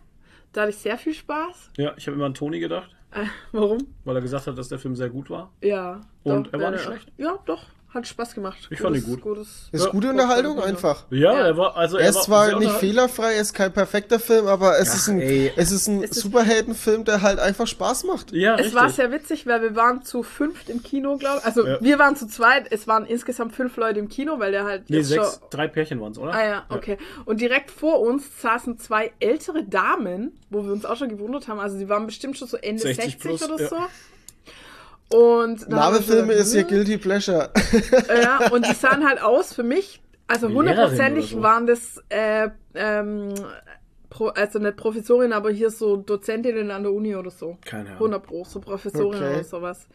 Da 0.57 0.62
hatte 0.62 0.70
ich 0.70 0.78
sehr 0.78 0.97
viel 0.97 1.12
Spaß. 1.12 1.73
Ja, 1.77 1.93
ich 1.99 2.07
habe 2.07 2.16
immer 2.16 2.24
an 2.24 2.33
Toni 2.33 2.59
gedacht, 2.61 2.91
Äh, 3.11 3.27
warum? 3.53 3.77
weil 4.05 4.16
er 4.16 4.23
gesagt 4.23 4.47
hat, 4.47 4.57
dass 4.57 4.69
der 4.70 4.78
Film 4.78 4.97
sehr 4.97 5.11
gut 5.11 5.28
war. 5.28 5.53
Ja. 5.61 6.01
Und 6.23 6.51
er 6.55 6.59
war 6.61 6.70
nicht 6.70 6.83
schlecht. 6.83 7.12
Ja, 7.19 7.39
doch. 7.45 7.62
Hat 7.97 8.06
Spaß 8.06 8.35
gemacht. 8.35 8.59
Ich 8.70 8.78
fand 8.78 8.94
ihn 8.94 9.02
Gutes- 9.02 9.23
gut. 9.23 9.36
Gutes, 9.36 9.68
Ist 9.73 9.85
Ja, 9.86 9.90
gute 9.90 10.10
Unterhaltung 10.10 10.60
einfach. 10.62 11.06
Ja, 11.10 11.32
er 11.32 11.56
war, 11.56 11.77
also 11.77 11.97
Er 11.97 12.05
er 12.05 12.10
ist 12.10 12.16
war 12.16 12.23
zwar 12.48 12.59
nicht 12.59 12.73
fehlerfrei, 12.73 13.32
er 13.35 13.40
ist 13.40 13.55
kein 13.55 13.73
perfekter 13.73 14.20
Film, 14.20 14.47
aber 14.47 14.78
es 14.78 14.90
Ach, 14.90 14.94
ist 14.97 15.09
ein, 15.09 15.20
ey. 15.20 15.51
es 15.56 15.73
ist 15.73 15.86
ein 15.89 16.06
Superheldenfilm, 16.12 17.05
der 17.05 17.23
halt 17.23 17.39
einfach 17.39 17.66
Spaß 17.66 18.05
macht. 18.05 18.32
Ja, 18.32 18.55
Es 18.55 18.59
richtig. 18.66 18.74
war 18.74 18.90
sehr 18.90 19.10
witzig, 19.12 19.47
weil 19.47 19.62
wir 19.62 19.74
waren 19.77 20.02
zu 20.02 20.23
fünft 20.23 20.68
im 20.68 20.82
Kino, 20.82 21.16
glaube 21.16 21.39
ich. 21.39 21.44
Also 21.47 21.66
Ja. 21.66 21.78
wir 21.81 21.98
waren 21.98 22.16
zu 22.16 22.27
zweit. 22.28 22.66
Es 22.70 22.86
waren 22.86 23.06
insgesamt 23.06 23.55
fünf 23.55 23.77
Leute 23.77 23.98
im 23.98 24.09
Kino, 24.09 24.39
weil 24.39 24.52
der 24.52 24.64
halt 24.64 24.90
nee, 24.90 25.01
sechs, 25.02 25.39
schon 25.40 25.48
drei 25.51 25.68
Pärchen 25.68 26.01
waren 26.01 26.12
es, 26.12 26.18
oder? 26.18 26.35
Ah 26.35 26.44
ja, 26.47 26.66
okay. 26.68 26.98
Und 27.24 27.40
direkt 27.40 27.70
vor 27.70 28.01
uns 28.01 28.24
saßen 28.43 28.78
zwei 28.78 29.12
ältere 29.20 29.64
Damen, 29.64 30.39
wo 30.51 30.64
wir 30.64 30.73
uns 30.73 30.85
auch 30.85 30.97
schon 30.97 31.09
gewundert 31.09 31.48
haben. 31.48 31.60
Also 31.60 31.78
sie 31.78 31.89
waren 31.89 32.05
bestimmt 32.06 32.36
schon 32.36 32.48
so 32.48 32.59
Ende 32.59 32.82
60 32.82 33.05
60, 33.05 33.20
plus, 33.20 33.43
oder 33.43 33.62
ja. 33.62 33.68
so. 33.68 33.77
Und 35.09 35.69
Marvel-Filme 35.69 36.33
ist 36.33 36.55
ihr 36.55 36.62
hm, 36.62 36.69
Guilty 36.69 36.99
Pleasure. 36.99 37.51
Ja, 38.09 38.49
und 38.51 38.66
die 38.66 38.74
sahen 38.74 39.07
halt 39.07 39.23
aus 39.23 39.53
für 39.53 39.62
mich, 39.62 40.03
also 40.27 40.49
hundertprozentig 40.49 41.41
waren 41.41 41.66
das, 41.66 42.03
äh, 42.09 42.49
ähm, 42.74 43.35
Pro, 44.16 44.28
also 44.28 44.59
nicht 44.59 44.76
Professorin, 44.76 45.32
aber 45.32 45.51
hier 45.51 45.70
so 45.70 45.97
Dozentinnen 45.97 46.70
an 46.70 46.82
der 46.84 46.93
Uni 46.93 47.14
oder 47.14 47.30
so. 47.30 47.59
Keine 47.64 47.88
Ahnung. 47.90 47.94
100 47.98 48.22
Pro, 48.22 48.44
so 48.44 48.60
Professorin 48.60 49.22
Okay. 49.22 49.34
oder 49.34 49.44
sowas. 49.44 49.86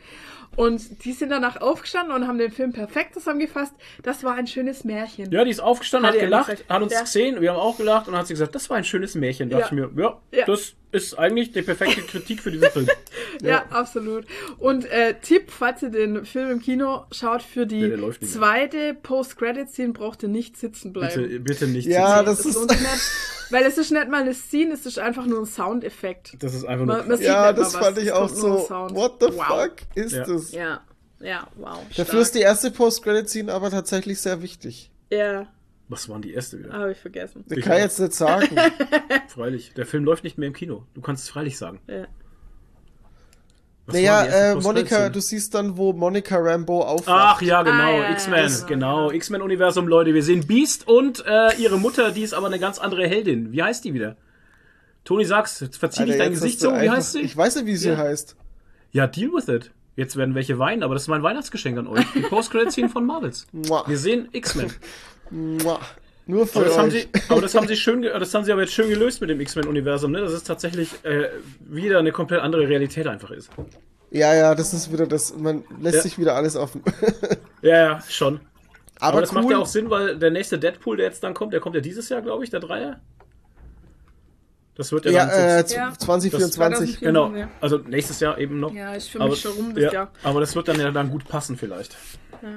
Und 0.57 1.06
die 1.06 1.14
sind 1.14 1.30
danach 1.30 1.61
aufgestanden 1.61 2.14
und 2.14 2.27
haben 2.27 2.38
den 2.38 2.52
Film 2.52 2.73
perfekt 2.73 3.14
zusammengefasst. 3.14 3.73
Das 4.03 4.23
war 4.26 4.34
ein 4.35 4.48
schönes 4.48 4.84
Märchen. 4.84 5.31
Ja, 5.31 5.45
die 5.45 5.52
ist 5.52 5.61
aufgestanden, 5.61 6.10
Hat 6.10 6.15
hat 6.15 6.22
gelacht, 6.22 6.49
gesagt. 6.49 6.69
hat 6.69 6.81
uns 6.81 6.93
Ja. 6.93 7.02
gesehen, 7.02 7.39
wir 7.41 7.52
haben 7.52 7.60
auch 7.60 7.77
gelacht 7.77 8.10
und 8.10 8.18
hat 8.18 8.27
sie 8.27 8.34
gesagt, 8.34 8.53
das 8.53 8.69
war 8.69 8.76
ein 8.77 8.84
schönes 8.84 9.15
Märchen. 9.15 9.49
Da 9.49 9.57
Ja. 9.60 9.61
dachte 9.64 9.76
ich 9.76 9.81
mir, 9.95 10.03
ja, 10.03 10.19
Ja. 10.39 10.45
das 10.45 10.73
ist 10.91 11.18
eigentlich 11.18 11.53
die 11.53 11.61
perfekte 11.61 12.02
Kritik 12.02 12.41
für 12.41 12.52
diesen 12.52 12.69
Film. 12.69 12.88
Ja, 13.41 13.64
absolut. 13.72 14.26
Und 14.60 14.85
äh, 14.91 15.15
Tipp, 15.19 15.49
falls 15.52 15.81
ihr 15.81 15.89
den 15.89 16.26
Film 16.26 16.52
im 16.52 16.61
Kino 16.61 17.06
schaut, 17.11 17.41
für 17.41 17.65
die 17.65 17.80
Ja, 17.80 17.98
mehr. 17.98 18.11
zweite 18.22 18.93
Post-Credit-Scene 19.02 19.93
braucht 19.93 20.22
ihr 20.23 20.30
nicht 20.30 20.57
sitzen 20.57 20.91
bleiben. 20.93 21.23
Bitte, 21.23 21.39
bitte 21.39 21.68
nicht. 21.68 21.88
Ja, 21.88 22.18
sitzen. 22.19 22.68
das 22.68 22.68
Das 22.68 22.95
ist- 22.95 23.52
weil 23.52 23.64
es 23.64 23.77
ist 23.77 23.91
nicht 23.91 24.10
mal 24.12 24.22
eine 24.22 24.34
Scene, 24.34 24.74
es 24.74 24.86
ist 24.86 25.00
einfach 25.00 25.26
nur 25.26 25.40
ein 25.40 25.46
Soundeffekt. 25.46 26.36
das 26.44 26.54
ist 26.54 26.66
einfach 26.66 26.86
nur. 26.86 26.98
Man- 26.98 27.08
man 27.08 27.22
Ja, 27.22 27.52
das 27.54 27.74
was, 27.74 27.84
fand 27.84 27.98
ich 27.98 28.08
es 28.08 28.12
auch 28.12 28.30
so. 28.30 28.60
Sound. 28.60 28.94
What 28.96 29.16
the 29.22 29.28
Wow. 29.36 29.48
fuck 29.48 29.74
ist 29.96 30.14
Ja. 30.14 30.26
das? 30.26 30.52
Ja, 30.52 30.82
ja, 31.20 31.48
wow. 31.56 31.80
Dafür 31.90 32.06
stark. 32.06 32.22
ist 32.22 32.36
die 32.36 32.40
erste 32.42 32.72
Post-Credit-Scene 32.72 33.52
aber 33.52 33.70
tatsächlich 33.72 34.20
sehr 34.22 34.42
wichtig. 34.42 34.92
Ja, 35.10 35.48
Was 35.90 36.08
waren 36.08 36.22
die 36.22 36.34
erste 36.34 36.60
wieder? 36.60 36.72
habe 36.72 36.92
ich 36.92 36.98
vergessen. 37.00 37.44
Ich 37.50 37.58
Ich 37.58 37.64
kann 37.66 37.78
jetzt 37.80 38.00
nicht 38.00 38.14
sagen. 38.14 38.48
Freilich. 39.28 39.74
Der 39.74 39.86
Film 39.86 40.04
läuft 40.06 40.24
nicht 40.24 40.38
mehr 40.38 40.48
im 40.48 40.54
Kino. 40.54 40.86
Du 40.94 41.02
kannst 41.02 41.24
es 41.26 41.30
freilich 41.30 41.58
sagen. 41.58 41.80
Ja. 41.88 42.08
Was 43.88 43.95
naja, 43.95 44.24
äh, 44.24 44.53
Post-Credit-Szene? 44.53 44.62
Monika, 44.64 45.10
du 45.10 45.20
siehst 45.22 45.53
dann, 45.56 45.76
wo 45.78 45.91
Monika 45.94 46.38
Rambo 46.38 46.82
aufwacht. 46.84 47.38
Ach 47.38 47.41
ja, 47.41 47.64
genau, 47.64 47.76
Ah, 47.84 47.91
ja, 47.91 48.10
X-Men, 48.12 48.49
ja, 48.49 48.66
genau, 48.68 48.68
genau. 49.08 49.12
X-Men-Universum, 49.12 49.88
Leute. 49.88 50.14
Wir 50.14 50.24
sehen 50.24 50.45
Beast 50.45 50.88
und 50.88 51.24
äh, 51.26 51.56
ihre 51.58 51.78
Mutter, 51.80 52.12
die 52.12 52.22
ist 52.22 52.34
aber 52.34 52.48
eine 52.48 52.60
ganz 52.60 52.78
andere 52.80 53.08
Heldin. 53.08 53.52
Wie 53.52 53.64
heißt 53.64 53.84
die 53.84 53.94
wieder? 53.94 54.18
Toni, 55.03 55.26
sag's, 55.26 55.60
jetzt 55.62 55.78
verzieh 55.78 56.02
Alter, 56.02 56.12
nicht 56.12 56.20
dein 56.22 56.32
Gesicht 56.34 56.60
so. 56.60 56.70
Wie 56.72 56.76
einfach- 56.76 56.98
heißt 56.98 57.14
sie? 57.14 57.22
Ich 57.22 57.36
weiß 57.36 57.56
nicht, 57.56 57.66
wie 57.66 57.76
sie 57.76 57.90
Ja. 57.90 57.98
heißt. 57.98 58.36
Ja, 58.91 59.08
deal 59.08 59.32
with 59.34 59.48
it. 59.48 59.72
Jetzt 59.95 60.16
werden 60.16 60.36
welche 60.36 60.60
weinen, 60.60 60.84
aber 60.84 60.94
das 60.94 61.03
ist 61.03 61.08
mein 61.10 61.24
Weihnachtsgeschenk 61.24 61.78
an 61.80 61.88
euch. 61.88 62.06
Die 62.14 62.20
Post-Credit-Scene 62.30 62.88
von 62.90 63.06
Marvels. 63.06 63.48
Wir 63.52 63.98
sehen 63.98 64.30
X-Men. 64.32 64.72
Nur 66.27 66.48
für 66.48 66.60
Aber 66.60 66.68
das, 66.68 66.77
haben 66.77 66.88
euch. 66.89 66.93
sie, 66.93 67.10
aber 67.30 67.41
das 67.41 67.56
haben 67.56 67.68
sie 67.68 67.76
schön, 67.76 68.03
das 68.03 68.34
haben 68.34 68.45
sie 68.45 68.52
aber 68.52 68.61
jetzt 68.61 68.73
schön 68.73 68.89
gelöst 68.89 69.22
mit 69.22 69.30
dem 69.30 69.41
X-Men-Universum, 69.41 70.11
ne? 70.11 70.22
Dass 70.22 70.31
es 70.31 70.43
tatsächlich 70.43 70.89
äh, 71.03 71.30
wieder 71.61 71.99
eine 71.99 72.11
komplett 72.11 72.41
andere 72.41 72.68
Realität 72.68 73.07
einfach 73.07 73.31
ist. 73.31 73.49
Ja, 74.11 74.34
ja, 74.35 74.56
das 74.56 74.73
ist 74.73 74.91
wieder 74.91 75.07
das. 75.07 75.35
Man 75.38 75.64
lässt 75.80 75.95
Ja. 75.98 76.02
sich 76.03 76.18
wieder 76.19 76.35
alles 76.35 76.56
offen. 76.56 76.84
Ja, 77.64 77.76
ja, 77.77 78.03
schon. 78.10 78.39
Aber, 78.99 79.14
Aber, 79.14 79.22
das 79.22 79.31
cool. 79.34 79.41
macht 79.41 79.52
ja 79.52 79.57
auch 79.60 79.65
Sinn, 79.68 79.89
weil 79.91 80.18
der 80.18 80.31
nächste 80.31 80.57
Deadpool, 80.57 80.98
der 80.98 81.06
jetzt 81.07 81.23
dann 81.23 81.34
kommt, 81.35 81.53
der 81.53 81.60
kommt 81.60 81.76
ja 81.76 81.81
dieses 81.81 82.10
Jahr, 82.10 82.22
glaube 82.23 82.43
ich, 82.43 82.49
der 82.49 82.60
Dreier. 82.60 82.99
Das 84.76 84.91
wird 84.91 85.06
ja, 85.06 85.11
Ja, 85.11 85.26
dann 85.27 85.39
äh, 85.65 85.73
Ja. 85.76 85.93
2024. 85.93 86.99
genau. 87.02 87.34
Also 87.60 87.77
nächstes 87.77 88.19
Jahr 88.19 88.38
eben 88.38 88.60
noch. 88.60 88.73
Ja, 88.73 88.99
für 88.99 89.19
aber, 89.22 89.30
mich 89.31 89.41
schon 89.41 89.52
rum 89.53 89.76
das 89.76 89.84
ja, 89.85 89.91
Jahr. 89.93 90.11
aber 90.23 90.39
das 90.39 90.56
wird 90.56 90.68
dann 90.68 90.80
ja 90.80 90.89
dann 90.91 91.10
gut 91.11 91.27
passen 91.27 91.57
vielleicht. 91.57 91.95
Ja. 92.41 92.49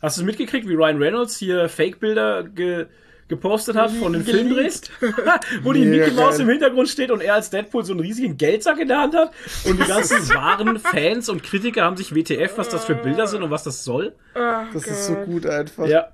Hast 0.00 0.16
du 0.16 0.22
es 0.22 0.26
mitgekriegt, 0.26 0.68
wie 0.68 0.74
Ryan 0.74 0.98
Reynolds 1.02 1.36
hier 1.36 1.68
Fake-Bilder 1.68 2.44
ge 2.44 2.86
gepostet 3.28 3.76
hat 3.76 3.90
von 3.90 4.14
den 4.14 4.24
Filmdrehs? 4.24 4.80
Wo 5.62 5.74
die 5.74 5.84
Mickey 5.84 6.12
Mouse 6.12 6.38
im 6.38 6.48
Hintergrund 6.48 6.88
steht 6.88 7.10
und 7.10 7.20
er 7.20 7.34
als 7.34 7.50
Deadpool 7.50 7.84
so 7.84 7.92
einen 7.92 8.00
riesigen 8.00 8.38
Geldsack 8.38 8.78
in 8.80 8.88
der 8.88 9.00
Hand 9.02 9.14
hat. 9.14 9.32
Und 9.66 9.78
die 9.78 9.84
ganzen 9.86 10.26
wahren 10.34 10.78
Fans 10.78 11.28
und 11.28 11.42
Kritiker 11.42 11.82
haben 11.82 11.98
sich 11.98 12.14
WTF, 12.14 12.56
was 12.56 12.70
das 12.70 12.86
für 12.86 12.94
Bilder 12.94 13.26
sind 13.26 13.42
und 13.42 13.50
was 13.50 13.64
das 13.64 13.84
soll. 13.84 14.14
Ah, 14.34 14.64
Das 14.72 14.86
ist 14.86 15.06
so 15.08 15.14
gut 15.14 15.44
einfach. 15.44 15.86
Ja. 15.86 16.08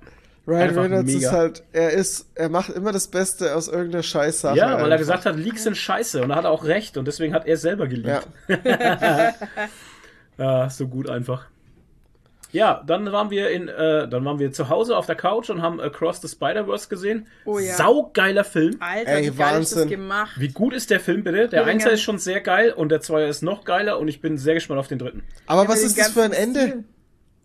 Ryan 0.45 0.61
einfach 0.61 0.83
Reynolds 0.83 1.13
mega. 1.13 1.27
ist 1.27 1.31
halt, 1.33 1.63
er 1.71 1.91
ist, 1.91 2.27
er 2.35 2.49
macht 2.49 2.69
immer 2.71 2.91
das 2.91 3.07
Beste 3.07 3.55
aus 3.55 3.69
irgendeiner 3.69 4.03
Scheißsache. 4.03 4.57
Ja, 4.57 4.73
weil 4.73 4.79
er 4.79 4.83
einfach. 4.83 4.97
gesagt 4.97 5.25
hat, 5.25 5.37
Leaks 5.37 5.63
sind 5.63 5.77
scheiße 5.77 6.21
und 6.21 6.31
er 6.31 6.35
hat 6.35 6.45
auch 6.45 6.65
recht 6.65 6.97
und 6.97 7.05
deswegen 7.07 7.33
hat 7.33 7.47
er 7.47 7.53
es 7.53 7.61
selber 7.61 7.87
geleakt. 7.87 8.27
Ja. 8.49 9.33
Ja, 10.37 10.69
so 10.69 10.87
gut 10.89 11.09
einfach. 11.09 11.45
Ja, 12.55 12.81
dann 12.87 13.11
waren 13.11 13.29
wir 13.31 13.49
in, 13.49 13.67
äh, 13.67 14.07
dann 14.07 14.23
waren 14.23 14.39
wir 14.39 14.49
zu 14.53 14.69
Hause 14.69 14.95
auf 14.95 15.05
der 15.07 15.15
Couch 15.15 15.49
und 15.49 15.61
haben 15.61 15.81
Across 15.81 16.21
the 16.21 16.29
Spider-Verse 16.29 16.87
gesehen. 16.87 17.27
Oh 17.43 17.59
ja. 17.59 17.75
Saugeiler 17.75 18.45
Film. 18.45 18.77
Alter, 18.79 19.11
Ey, 19.11 19.23
wie 19.33 19.37
geil 19.37 19.61
ist 19.61 19.71
das 19.73 19.79
Wahnsinn. 19.81 19.89
gemacht. 19.89 20.31
Wie 20.39 20.47
gut 20.47 20.73
ist 20.73 20.89
der 20.89 21.01
Film 21.01 21.25
bitte? 21.25 21.49
Der 21.49 21.61
Ja, 21.63 21.67
Einser 21.67 21.91
ist 21.91 22.01
schon 22.01 22.17
sehr 22.17 22.39
geil 22.39 22.71
und 22.71 22.89
der 22.89 23.01
Zweier 23.01 23.27
ist 23.27 23.41
noch 23.41 23.65
geiler 23.65 23.99
und 23.99 24.07
ich 24.07 24.21
bin 24.21 24.37
sehr 24.37 24.53
gespannt 24.53 24.79
auf 24.79 24.87
den 24.87 24.99
dritten. 24.99 25.23
Aber 25.47 25.63
Ja, 25.63 25.67
was 25.69 25.83
ist 25.83 25.99
das 25.99 26.11
für 26.11 26.23
ein 26.23 26.31
Ende? 26.31 26.61
Stil. 26.61 26.83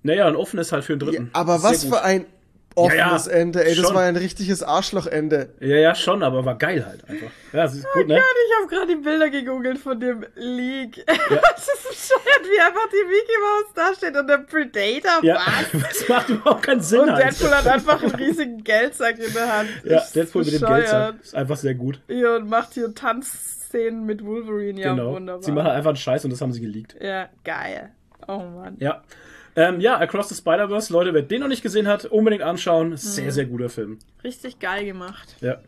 Naja, 0.04 0.28
ein 0.28 0.36
offenes 0.36 0.70
halt 0.70 0.84
für 0.84 0.96
den 0.96 1.00
Ja, 1.00 1.06
dritten. 1.12 1.30
aber 1.32 1.58
Sehr 1.58 1.70
was 1.70 1.82
gut. 1.82 1.90
für 1.96 2.02
ein 2.04 2.26
offenes 2.74 3.26
Ja, 3.26 3.32
ja, 3.32 3.38
Ende, 3.38 3.64
ey, 3.64 3.74
das 3.74 3.86
schon. 3.86 3.94
war 3.94 4.02
ein 4.02 4.16
richtiges 4.16 4.62
Arschlochende. 4.62 5.50
Ja, 5.60 5.76
ja, 5.76 5.94
schon, 5.94 6.22
aber 6.22 6.44
war 6.44 6.56
geil 6.56 6.84
halt 6.86 7.08
einfach. 7.08 7.28
Ja, 7.52 7.64
das 7.64 7.74
ist 7.74 7.86
gut, 7.92 8.06
ne? 8.08 8.16
Ich 8.18 8.56
habe 8.58 8.68
gerade 8.68 8.96
die 8.96 9.02
Bilder 9.02 9.28
gegoogelt 9.30 9.78
von 9.78 9.98
dem 9.98 10.24
Leak. 10.36 11.04
das 11.06 11.68
ist 11.68 11.88
bescheuert, 11.88 12.44
wie 12.44 12.60
einfach 12.60 12.88
die 12.90 13.06
Mickey 13.06 13.38
Mouse 13.40 13.72
da 13.74 13.94
steht 13.94 14.16
und 14.16 14.26
der 14.28 14.38
Predator 14.38 15.22
Ja, 15.24 15.36
was? 15.36 15.82
das 15.98 16.08
macht 16.08 16.28
überhaupt 16.28 16.62
keinen 16.62 16.80
Sinn 16.80 17.00
Und 17.00 17.12
halt. 17.12 17.24
Deadpool 17.24 17.50
hat 17.50 17.66
einfach 17.66 18.02
einen 18.02 18.14
riesigen 18.14 18.62
Geldsack 18.64 19.18
in 19.18 19.32
der 19.32 19.58
Hand. 19.58 19.70
Ja, 19.84 19.98
Ist 19.98 20.14
Deadpool 20.14 20.44
mit 20.44 20.52
dem 20.52 20.60
bescheuert. 20.60 20.80
Geldsack. 20.80 21.14
Ist 21.22 21.34
einfach 21.34 21.56
sehr 21.56 21.74
gut. 21.74 22.00
Ja, 22.08 22.36
und 22.36 22.48
macht 22.48 22.74
hier 22.74 22.94
Tanzszenen 22.94 24.04
mit 24.06 24.24
Wolverine. 24.24 24.80
Ja, 24.80 24.90
genau. 24.94 25.14
wunderbar. 25.14 25.42
Sie 25.42 25.52
machen 25.52 25.70
einfach 25.70 25.90
einen 25.90 25.96
Scheiß 25.96 26.24
und 26.24 26.30
das 26.32 26.40
haben 26.40 26.52
sie 26.52 26.60
geleakt. 26.60 26.96
Ja, 27.00 27.28
geil. 27.44 27.90
Oh 28.28 28.38
Mann. 28.38 28.76
Ja. 28.78 29.02
Ähm, 29.56 29.80
ja, 29.80 29.98
Across 29.98 30.28
the 30.30 30.34
Spider-Verse, 30.36 30.92
Leute, 30.92 31.12
wer 31.14 31.22
den 31.22 31.40
noch 31.40 31.48
nicht 31.48 31.62
gesehen 31.62 31.88
hat, 31.88 32.04
unbedingt 32.04 32.42
anschauen. 32.42 32.90
Mhm. 32.90 32.96
Sehr, 32.96 33.32
sehr 33.32 33.46
guter 33.46 33.68
Film. 33.68 33.98
Richtig 34.22 34.58
geil 34.60 34.84
gemacht. 34.84 35.36
Ja. 35.40 35.58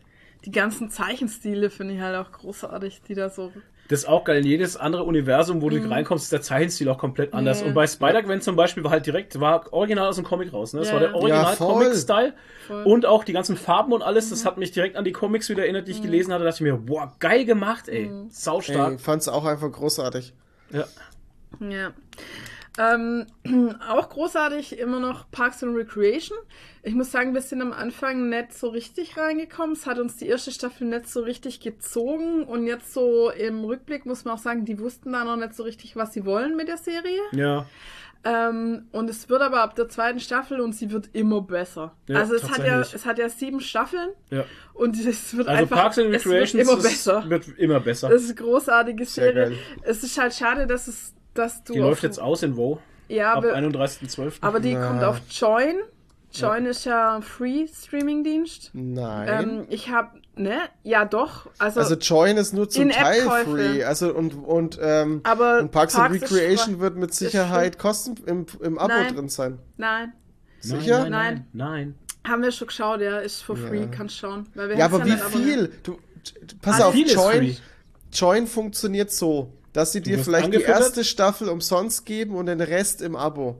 Die 0.45 0.51
ganzen 0.51 0.89
Zeichenstile 0.89 1.69
finde 1.69 1.93
ich 1.95 2.01
halt 2.01 2.15
auch 2.15 2.31
großartig, 2.31 3.01
die 3.07 3.13
da 3.15 3.29
so. 3.29 3.51
Das 3.89 3.99
ist 3.99 4.05
auch 4.07 4.23
geil. 4.23 4.39
In 4.39 4.45
jedes 4.47 4.77
andere 4.77 5.03
Universum, 5.03 5.61
wo 5.61 5.69
Mhm. 5.69 5.83
du 5.83 5.89
reinkommst, 5.89 6.23
ist 6.25 6.31
der 6.31 6.41
Zeichenstil 6.41 6.87
auch 6.89 6.97
komplett 6.97 7.33
anders. 7.33 7.61
Und 7.61 7.73
bei 7.73 7.85
Spider-Gwen 7.85 8.39
zum 8.41 8.55
Beispiel 8.55 8.83
war 8.85 8.91
halt 8.91 9.05
direkt, 9.05 9.39
war 9.41 9.71
original 9.73 10.07
aus 10.07 10.15
dem 10.15 10.23
Comic 10.25 10.53
raus. 10.53 10.73
Ne? 10.73 10.79
Das 10.79 10.87
Ja. 10.89 10.93
war 10.93 10.99
der 11.01 11.09
Ja, 11.09 11.15
Original-Comic-Style. 11.15 12.33
Voll. 12.67 12.83
und 12.83 13.05
auch 13.05 13.25
die 13.25 13.33
ganzen 13.33 13.57
Farben 13.57 13.91
und 13.91 14.01
alles, 14.01 14.29
das 14.29 14.45
hat 14.45 14.57
mich 14.57 14.71
direkt 14.71 14.95
an 14.95 15.03
die 15.03 15.11
Comics 15.11 15.49
wieder 15.49 15.63
erinnert, 15.63 15.87
die 15.89 15.91
ich 15.91 16.01
gelesen 16.01 16.31
hatte. 16.31 16.45
Da 16.45 16.49
dachte 16.51 16.63
ich 16.65 16.71
mir, 16.71 16.77
boah, 16.77 17.13
geil 17.19 17.43
gemacht, 17.43 17.89
ey. 17.89 18.09
Sau 18.29 18.57
Ey, 18.57 18.63
stark. 18.63 19.01
fand's 19.01 19.27
auch 19.27 19.43
einfach 19.45 19.69
großartig. 19.69 20.33
Ja. 20.71 20.85
Ja. 21.59 21.91
Ähm, 22.77 23.27
auch 23.87 24.09
großartig 24.09 24.79
immer 24.79 24.99
noch 24.99 25.29
Parks 25.31 25.63
and 25.63 25.75
Recreation. 25.75 26.37
Ich 26.81 26.95
muss 26.95 27.11
sagen, 27.11 27.33
wir 27.33 27.41
sind 27.41 27.61
am 27.61 27.71
Anfang 27.71 28.29
nicht 28.29 28.53
so 28.53 28.69
richtig 28.69 29.17
reingekommen. 29.17 29.75
Es 29.75 29.85
hat 29.85 29.99
uns 29.99 30.17
die 30.17 30.27
erste 30.27 30.51
Staffel 30.51 30.87
nicht 30.87 31.07
so 31.07 31.21
richtig 31.21 31.59
gezogen. 31.59 32.43
Und 32.43 32.65
jetzt 32.65 32.93
so 32.93 33.29
im 33.29 33.63
Rückblick 33.63 34.05
muss 34.05 34.25
man 34.25 34.35
auch 34.35 34.39
sagen, 34.39 34.65
die 34.65 34.79
wussten 34.79 35.13
da 35.13 35.23
noch 35.23 35.37
nicht 35.37 35.53
so 35.53 35.63
richtig, 35.63 35.95
was 35.95 36.13
sie 36.13 36.25
wollen 36.25 36.55
mit 36.55 36.67
der 36.67 36.77
Serie. 36.77 37.21
Ja. 37.31 37.67
Ähm, 38.25 38.87
und 38.93 39.09
es 39.09 39.27
wird 39.27 39.41
aber 39.41 39.61
ab 39.61 39.75
der 39.75 39.89
zweiten 39.89 40.21
Staffel 40.21 40.61
und 40.61 40.73
sie 40.73 40.91
wird 40.91 41.09
immer 41.11 41.41
besser. 41.41 41.93
Ja, 42.07 42.19
also 42.19 42.35
es 42.35 42.49
hat 42.49 42.65
ja, 42.65 42.79
es 42.79 43.05
hat 43.05 43.19
ja 43.19 43.27
sieben 43.27 43.59
Staffeln 43.59 44.11
ja. 44.29 44.45
und 44.73 44.97
es 44.97 45.35
wird 45.35 45.49
Also 45.49 45.61
einfach 45.63 45.75
Parks 45.77 45.99
and 45.99 46.09
Recreation 46.09 46.61
immer 46.61 46.77
besser. 46.77 47.29
wird 47.29 47.49
immer 47.57 47.81
besser. 47.81 48.09
Es 48.11 48.23
ist 48.23 48.37
eine 48.39 48.47
großartige 48.47 49.03
Sehr 49.05 49.25
Serie. 49.25 49.49
geil. 49.49 49.57
Es 49.81 50.03
ist 50.03 50.17
halt 50.17 50.33
schade, 50.33 50.67
dass 50.67 50.87
es, 50.87 51.13
dass 51.33 51.63
du 51.63 51.73
die 51.73 51.81
auf- 51.81 51.89
läuft 51.89 52.03
jetzt 52.03 52.19
aus 52.19 52.43
in 52.43 52.55
Wo? 52.57 52.79
Ja, 53.09 53.33
Ab 53.33 53.39
aber, 53.39 53.53
31.12. 53.55 54.33
aber 54.41 54.59
die 54.59 54.73
Na. 54.75 54.87
kommt 54.87 55.03
auf 55.03 55.19
Join. 55.29 55.75
Join 56.31 56.65
ist 56.65 56.85
ja 56.85 57.15
ein 57.17 57.21
Free-Streaming-Dienst. 57.21 58.71
Nein. 58.73 59.27
Ähm, 59.29 59.65
ich 59.69 59.89
habe, 59.89 60.17
ne? 60.35 60.61
Ja, 60.81 61.05
doch. 61.05 61.47
Also, 61.59 61.79
also 61.79 61.95
Join 61.95 62.37
ist 62.37 62.53
nur 62.53 62.67
zum 62.69 62.89
Teil 62.89 63.21
free. 63.45 63.83
Also 63.83 64.13
und 64.15 64.33
und 64.33 64.79
ähm, 64.81 65.21
aber 65.23 65.59
und 65.59 65.71
Parks, 65.71 65.95
and 65.95 66.15
ist 66.15 66.23
Recreation 66.23 66.79
wird 66.79 66.95
mit 66.95 67.13
Sicherheit 67.13 67.77
kosten 67.77 68.15
im, 68.25 68.45
im 68.61 68.79
Abo 68.79 68.87
Nein. 68.93 69.13
drin 69.15 69.29
sein. 69.29 69.59
Nein, 69.77 70.13
Sicher? 70.59 71.07
Nein, 71.07 71.11
nein, 71.11 71.45
nein. 71.53 71.95
haben 72.27 72.41
wir 72.41 72.51
schon 72.51 72.67
geschaut, 72.67 73.01
ja, 73.01 73.19
ist 73.19 73.41
for 73.43 73.55
free, 73.55 73.81
Ja. 73.81 73.87
kannst 73.87 74.17
schauen. 74.17 74.47
Weil 74.55 74.69
wir 74.69 74.77
Ja, 74.77 74.85
aber 74.85 75.05
wie 75.05 75.11
viel? 75.11 75.71
Du, 75.83 75.99
pass 76.63 76.75
Also 76.81 76.87
auf. 76.87 76.95
Join, 76.95 77.57
Join 78.11 78.47
funktioniert 78.47 79.11
so, 79.11 79.51
dass 79.73 79.91
sie 79.91 80.01
dir 80.01 80.19
vielleicht 80.19 80.53
die 80.53 80.61
erste 80.61 81.03
Staffel 81.03 81.49
umsonst 81.49 82.05
geben 82.05 82.35
und 82.35 82.45
den 82.45 82.61
Rest 82.61 83.01
im 83.01 83.15
Abo. 83.15 83.57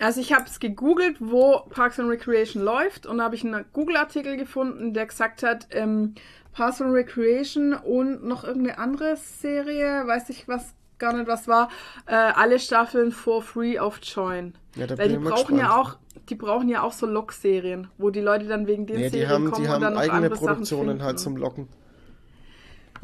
Also 0.00 0.20
ich 0.20 0.32
habe 0.32 0.46
es 0.46 0.58
gegoogelt, 0.58 1.16
wo 1.20 1.60
Parks 1.70 2.00
and 2.00 2.10
Recreation 2.10 2.62
läuft 2.62 3.06
und 3.06 3.18
da 3.18 3.24
habe 3.24 3.36
ich 3.36 3.44
einen 3.44 3.64
Google-Artikel 3.72 4.36
gefunden, 4.36 4.92
der 4.92 5.06
gesagt 5.06 5.42
hat, 5.42 5.68
ähm, 5.70 6.14
Parks 6.52 6.80
and 6.80 6.92
Recreation 6.92 7.74
und 7.74 8.24
noch 8.24 8.44
irgendeine 8.44 8.78
andere 8.78 9.16
Serie, 9.16 10.06
weiß 10.06 10.30
ich 10.30 10.48
was 10.48 10.74
gar 10.98 11.12
nicht 11.14 11.26
was 11.26 11.48
war, 11.48 11.68
äh, 12.06 12.14
alle 12.14 12.58
Staffeln 12.58 13.12
for 13.12 13.42
free 13.42 13.78
auf 13.78 13.98
Join. 14.02 14.54
Ja, 14.76 14.86
da 14.86 14.96
Weil 14.96 15.08
die 15.08 15.16
brauchen 15.16 15.56
ja 15.56 15.66
gespannt. 15.66 15.86
auch, 15.86 15.96
die 16.28 16.34
brauchen 16.34 16.68
ja 16.68 16.82
auch 16.82 16.92
so 16.92 17.06
Log-Serien, 17.06 17.88
wo 17.98 18.10
die 18.10 18.20
Leute 18.20 18.46
dann 18.46 18.66
wegen 18.66 18.86
den 18.86 18.96
Nee, 18.96 19.04
die 19.04 19.18
Serien 19.18 19.28
haben, 19.30 19.50
kommen 19.50 19.62
die 19.62 19.68
und 19.68 19.74
haben 19.74 19.82
dann 19.82 19.94
noch 19.94 20.00
eigene 20.00 20.16
andere 20.16 20.36
Sachen 20.36 20.46
Produktionen 20.46 21.02
halt 21.02 21.18
zum 21.18 21.36
Locken. 21.36 21.68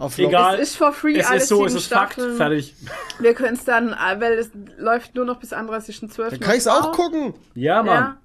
Auf 0.01 0.19
Egal. 0.19 0.55
Es 0.55 0.71
ist 0.71 0.77
for 0.77 0.93
free, 0.93 1.19
Es 1.19 1.27
alle 1.27 1.37
ist 1.37 1.49
so, 1.49 1.67
es 1.67 1.75
ist 1.75 1.93
Fakt, 1.93 2.15
fertig. 2.37 2.75
Wir 3.19 3.35
können 3.35 3.55
es 3.55 3.65
dann, 3.65 3.91
äh, 3.93 4.19
weil 4.19 4.33
es 4.33 4.51
läuft 4.79 5.15
nur 5.15 5.27
noch 5.27 5.39
bis 5.39 5.53
31.12. 5.53 6.31
Dann 6.31 6.41
kann 6.41 6.57
ich's 6.57 6.67
auch 6.67 6.93
gucken. 6.93 7.35
Ja, 7.55 7.83
Mann. 7.83 7.95
Ja. 7.95 8.17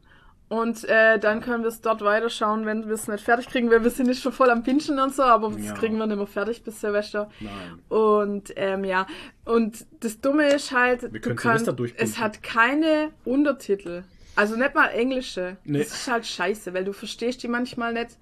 Und 0.47 0.85
äh, 0.85 1.19
dann 1.19 1.41
können 1.41 1.63
wir 1.63 1.69
es 1.69 1.81
dort 1.81 2.01
weiterschauen, 2.01 2.65
wenn 2.65 2.85
wir 2.87 2.93
es 2.93 3.07
nicht 3.09 3.23
fertig 3.25 3.47
kriegen, 3.49 3.69
weil 3.71 3.83
wir 3.83 3.89
sind 3.89 4.05
jetzt 4.07 4.21
schon 4.21 4.31
voll 4.31 4.51
am 4.51 4.63
Pinschen 4.63 4.99
und 4.99 5.13
so, 5.13 5.23
aber 5.23 5.49
das 5.49 5.65
Ja. 5.65 5.73
kriegen 5.73 5.97
wir 5.97 6.05
nicht 6.07 6.15
mehr 6.17 6.27
fertig 6.27 6.63
bis 6.63 6.79
Silvester. 6.79 7.29
Nein. 7.41 7.51
Und 7.89 8.53
ähm, 8.55 8.85
ja, 8.85 9.05
und 9.43 9.85
das 9.99 10.21
Dumme 10.21 10.47
ist 10.53 10.71
halt, 10.71 11.03
du 11.03 11.19
können 11.19 11.35
kannst, 11.35 11.67
es 11.97 12.19
hat 12.19 12.41
keine 12.41 13.09
Untertitel. 13.25 14.03
Also 14.37 14.55
nicht 14.55 14.75
mal 14.75 14.87
englische. 14.87 15.57
Nee. 15.65 15.79
Das 15.79 15.87
ist 15.87 16.07
halt 16.11 16.25
scheiße, 16.25 16.73
weil 16.73 16.85
du 16.85 16.93
verstehst 16.93 17.41
die 17.43 17.47
manchmal 17.47 17.91
nicht. 17.93 18.17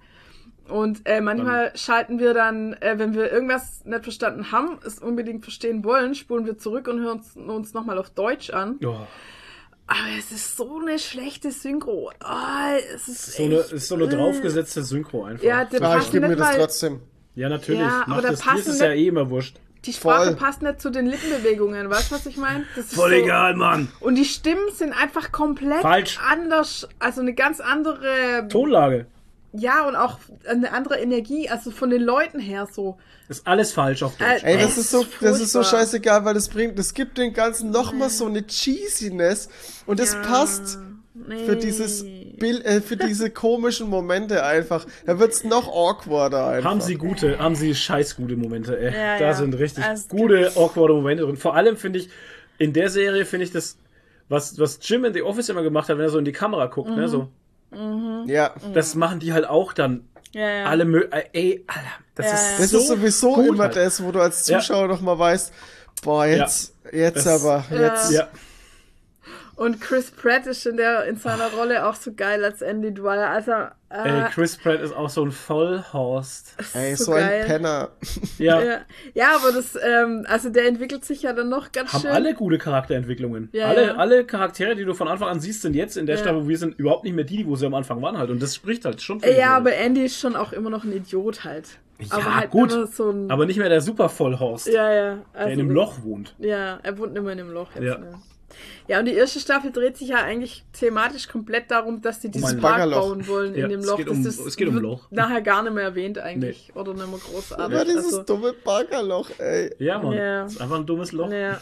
Und 0.68 1.02
äh, 1.04 1.20
manchmal 1.20 1.72
schalten 1.76 2.18
wir 2.18 2.32
dann, 2.34 2.72
äh, 2.74 2.94
wenn 2.96 3.14
wir 3.14 3.30
irgendwas 3.30 3.84
nicht 3.84 4.02
verstanden 4.02 4.50
haben, 4.50 4.78
es 4.86 4.98
unbedingt 4.98 5.42
verstehen 5.42 5.84
wollen, 5.84 6.14
spulen 6.14 6.46
wir 6.46 6.56
zurück 6.58 6.88
und 6.88 7.00
hören 7.00 7.18
uns, 7.18 7.36
uns 7.36 7.74
nochmal 7.74 7.98
auf 7.98 8.10
Deutsch 8.10 8.50
an. 8.50 8.78
Oh, 8.84 8.96
Aber 9.86 9.98
es 10.18 10.32
ist 10.32 10.56
so 10.56 10.78
eine 10.80 10.98
schlechte 10.98 11.52
Synchro. 11.52 12.10
Ah, 12.20 12.76
es 12.94 13.08
ist 13.08 13.36
so 13.36 13.42
eine, 13.44 13.60
echt, 13.60 13.72
ist 13.72 13.88
so 13.88 13.94
eine 13.96 14.04
äh. 14.04 14.08
draufgesetzte 14.08 14.82
Synchro 14.82 15.24
einfach. 15.24 15.44
Ja, 15.44 15.64
der 15.66 15.82
Ah, 15.82 15.88
ich 15.90 15.94
passt 15.98 16.12
gebe 16.12 16.22
mir 16.22 16.28
nicht 16.28 16.40
das 16.40 16.48
mal. 16.52 16.58
trotzdem. 16.58 17.00
Ja, 17.34 17.48
natürlich. 17.50 17.80
Ja, 17.82 18.04
aber 18.08 18.22
da 18.22 18.30
das, 18.30 18.40
passen 18.40 18.58
ist 18.60 18.68
es 18.68 18.80
ja 18.80 18.88
nicht- 18.90 19.00
eh 19.00 19.08
immer 19.08 19.28
wurscht. 19.28 19.56
Die 19.84 19.92
Sprache 19.92 20.28
Voll. 20.28 20.36
passt 20.36 20.62
nicht 20.62 20.80
zu 20.80 20.88
den 20.88 21.04
Lippenbewegungen. 21.04 21.90
Weißt 21.90 22.10
du, 22.10 22.14
was 22.14 22.24
ich 22.24 22.38
meine? 22.38 22.64
Voll 22.74 23.10
so- 23.10 23.14
egal, 23.16 23.54
Mann. 23.54 23.88
Und 24.00 24.14
die 24.14 24.24
Stimmen 24.24 24.62
sind 24.72 24.94
einfach 24.94 25.30
komplett 25.30 25.82
Falsch. 25.82 26.18
anders. 26.26 26.88
Also 27.00 27.20
eine 27.20 27.34
ganz 27.34 27.60
andere. 27.60 28.48
Tonlage. 28.48 29.04
Ja, 29.56 29.86
und 29.86 29.94
auch 29.94 30.18
eine 30.48 30.72
andere 30.72 30.98
Energie. 30.98 31.48
Also 31.48 31.70
von 31.70 31.90
den 31.90 32.02
Leuten 32.02 32.40
her 32.40 32.66
so. 32.70 32.98
Ist 33.28 33.46
alles 33.46 33.72
falsch 33.72 34.02
auf 34.02 34.16
Deutsch. 34.16 34.42
Äh, 34.42 34.54
Ey, 34.54 34.58
das 34.58 34.72
Es 34.72 34.78
ist 34.78 34.90
so, 34.90 35.06
das 35.20 35.40
ist 35.40 35.52
so 35.52 35.62
scheißegal, 35.62 36.24
weil 36.24 36.34
das 36.34 36.48
bringt, 36.48 36.78
das 36.78 36.92
gibt 36.92 37.16
den 37.18 37.32
ganzen 37.32 37.70
nochmal 37.70 38.10
so 38.10 38.26
eine 38.26 38.46
Cheesiness 38.46 39.48
und 39.86 40.00
das 40.00 40.12
Ja, 40.14 40.22
passt 40.22 40.78
nee. 41.14 41.46
für 41.46 41.56
dieses 41.56 42.04
Bild, 42.38 42.64
äh, 42.66 42.80
für 42.80 42.96
diese 42.96 43.30
komischen 43.30 43.88
Momente 43.88 44.44
einfach. 44.44 44.86
Da 45.06 45.18
wird's 45.18 45.44
noch 45.44 45.68
awkwarder 45.68 46.48
einfach. 46.48 46.70
Haben 46.70 46.80
sie 46.80 46.96
gute, 46.96 47.38
haben 47.38 47.54
sie 47.54 47.74
scheiß 47.74 48.16
gute 48.16 48.36
Momente, 48.36 48.78
ey. 48.78 48.92
Ja, 48.92 49.18
da 49.18 49.24
ja. 49.26 49.34
sind 49.34 49.54
richtig 49.54 49.84
Also, 49.84 50.08
gute, 50.08 50.52
awkward 50.56 50.90
Momente 50.90 51.22
drin. 51.22 51.36
Vor 51.36 51.54
allem 51.54 51.76
finde 51.76 52.00
ich, 52.00 52.10
in 52.58 52.72
der 52.72 52.90
Serie 52.90 53.24
finde 53.24 53.44
ich 53.44 53.52
das, 53.52 53.78
was, 54.28 54.58
was 54.58 54.78
Jim 54.82 55.04
in 55.04 55.14
The 55.14 55.22
Office 55.22 55.48
immer 55.48 55.62
gemacht 55.62 55.88
hat, 55.88 55.96
wenn 55.96 56.04
er 56.04 56.10
so 56.10 56.18
in 56.18 56.24
die 56.24 56.32
Kamera 56.32 56.66
guckt, 56.66 56.90
Mhm. 56.90 56.96
ne, 56.96 57.08
so. 57.08 57.28
Ja. 58.26 58.54
Das 58.72 58.94
machen 58.94 59.20
die 59.20 59.32
halt 59.32 59.46
auch 59.48 59.72
dann. 59.72 60.08
Ja, 60.32 60.48
ja. 60.48 60.64
Alle 60.66 60.84
Mö 60.84 61.04
äh, 61.10 61.24
ey, 61.32 61.64
Alter, 61.66 61.82
das 62.16 62.26
Ja, 62.26 62.32
ist 62.32 62.42
ja. 62.52 62.58
Das 62.58 62.70
so 62.70 62.78
ist 62.78 62.86
sowieso 62.88 63.34
gut 63.34 63.46
immer 63.46 63.64
halt. 63.64 63.76
das, 63.76 64.02
wo 64.02 64.10
du 64.10 64.20
als 64.20 64.46
Ja. 64.48 64.58
Zuschauer 64.58 64.88
noch 64.88 65.00
mal 65.00 65.18
weißt, 65.18 65.52
boah, 66.02 66.26
jetzt, 66.26 66.74
jetzt 66.92 67.24
Das- 67.26 67.44
aber, 67.44 67.64
jetzt. 67.70 68.10
Ja, 68.12 68.28
Und 69.56 69.80
Chris 69.80 70.10
Pratt 70.10 70.46
ist 70.46 70.66
in, 70.66 70.76
der, 70.76 71.04
in 71.04 71.16
seiner 71.16 71.52
Rolle 71.52 71.86
auch 71.86 71.94
so 71.94 72.12
geil 72.12 72.44
als 72.44 72.60
Andy 72.60 72.92
Dwyer. 72.92 73.30
Also, 73.30 73.52
ey, 73.88 74.20
äh, 74.20 74.28
Chris 74.30 74.56
Pratt 74.56 74.80
ist 74.80 74.94
auch 74.94 75.08
so 75.08 75.24
ein 75.24 75.30
Vollhorst. 75.30 76.56
Ey, 76.74 76.96
so 76.96 77.04
so, 77.04 77.12
ein 77.12 77.46
Penner. 77.46 77.90
Ja, 78.38 78.60
ja. 78.62 78.78
ja, 79.14 79.36
aber 79.36 79.52
das, 79.52 79.78
ähm, 79.80 80.26
also 80.28 80.48
der 80.50 80.66
entwickelt 80.66 81.04
sich 81.04 81.22
ja 81.22 81.32
dann 81.32 81.48
noch 81.48 81.70
ganz 81.72 81.92
haben 81.92 82.02
schön. 82.02 82.10
alle 82.10 82.34
gute 82.34 82.58
Charakterentwicklungen. 82.58 83.48
Ja, 83.52 83.68
alle, 83.68 83.86
ja. 83.86 83.94
alle 83.94 84.24
Charaktere, 84.24 84.74
die 84.74 84.84
du 84.84 84.94
von 84.94 85.06
Anfang 85.06 85.28
an 85.28 85.40
siehst, 85.40 85.62
sind 85.62 85.76
jetzt 85.76 85.96
in 85.96 86.06
der 86.06 86.16
Ja. 86.16 86.22
Staffel, 86.22 86.44
wo 86.44 86.48
wir 86.48 86.58
sind, 86.58 86.78
überhaupt 86.78 87.04
nicht 87.04 87.14
mehr 87.14 87.24
die, 87.24 87.46
wo 87.46 87.54
sie 87.54 87.66
am 87.66 87.74
Anfang 87.74 88.02
waren 88.02 88.18
halt. 88.18 88.30
Und 88.30 88.42
das 88.42 88.54
spricht 88.56 88.84
halt 88.84 89.02
schon 89.02 89.20
für 89.20 89.30
Ja, 89.30 89.56
aber 89.56 89.74
Andy 89.74 90.04
ist 90.04 90.18
schon 90.18 90.34
auch 90.34 90.52
immer 90.52 90.70
noch 90.70 90.84
ein 90.84 90.92
Idiot 90.92 91.44
halt. 91.44 91.78
Ja, 92.00 92.16
aber 92.16 92.36
halt 92.36 92.50
gut. 92.50 92.72
immer 92.72 92.86
so 92.88 93.10
ein. 93.10 93.30
Aber 93.30 93.46
nicht 93.46 93.58
mehr 93.58 93.68
der 93.68 93.80
super 93.80 94.08
Vollhorst, 94.08 94.66
ja, 94.66 94.92
ja. 94.92 95.18
Also, 95.32 95.46
der 95.46 95.48
in 95.48 95.60
einem 95.60 95.70
Loch 95.70 96.02
wohnt. 96.02 96.34
Ja, 96.38 96.80
er 96.82 96.98
wohnt 96.98 97.16
immer 97.16 97.30
in 97.30 97.38
einem 97.38 97.52
Loch 97.52 97.68
jetzt. 97.74 97.84
Ja. 97.84 97.98
Ne? 97.98 98.20
Ja, 98.86 98.98
und 98.98 99.06
die 99.06 99.12
erste 99.14 99.40
Staffel 99.40 99.72
dreht 99.72 99.96
sich 99.96 100.08
ja 100.08 100.16
eigentlich 100.18 100.64
thematisch 100.78 101.26
komplett 101.28 101.70
darum, 101.70 102.02
dass 102.02 102.20
die 102.20 102.30
dieses 102.30 102.50
ein 102.54 102.60
Park 102.60 102.90
bauen 102.90 103.26
wollen 103.26 103.54
Ja, 103.54 103.64
in 103.64 103.70
dem 103.70 103.80
es 103.80 103.86
Loch. 103.86 103.96
geht 103.96 104.08
Das 104.08 104.16
um- 104.18 104.26
ist- 104.26 104.40
es 104.46 104.56
geht 104.56 104.68
um 104.68 104.74
wird 104.74 104.82
Loch. 104.84 105.06
Nachher 105.10 105.40
gar 105.40 105.62
nicht 105.62 105.72
mehr 105.74 105.84
erwähnt 105.84 106.18
eigentlich. 106.18 106.70
Oder 106.74 106.92
nicht 106.94 107.06
mehr 107.08 107.18
großartig. 107.18 107.64
Aber 107.64 107.84
dieses 107.84 108.04
also, 108.06 108.22
dumme 108.24 108.52
Baggerloch, 108.64 109.30
ey. 109.38 109.74
Ja, 109.78 109.98
Mann. 109.98 110.12
Ja. 110.16 110.42
Das 110.44 110.52
ist 110.54 110.60
einfach 110.60 110.76
ein 110.76 110.86
dummes 110.86 111.12
Loch. 111.12 111.30
ja. 111.32 111.60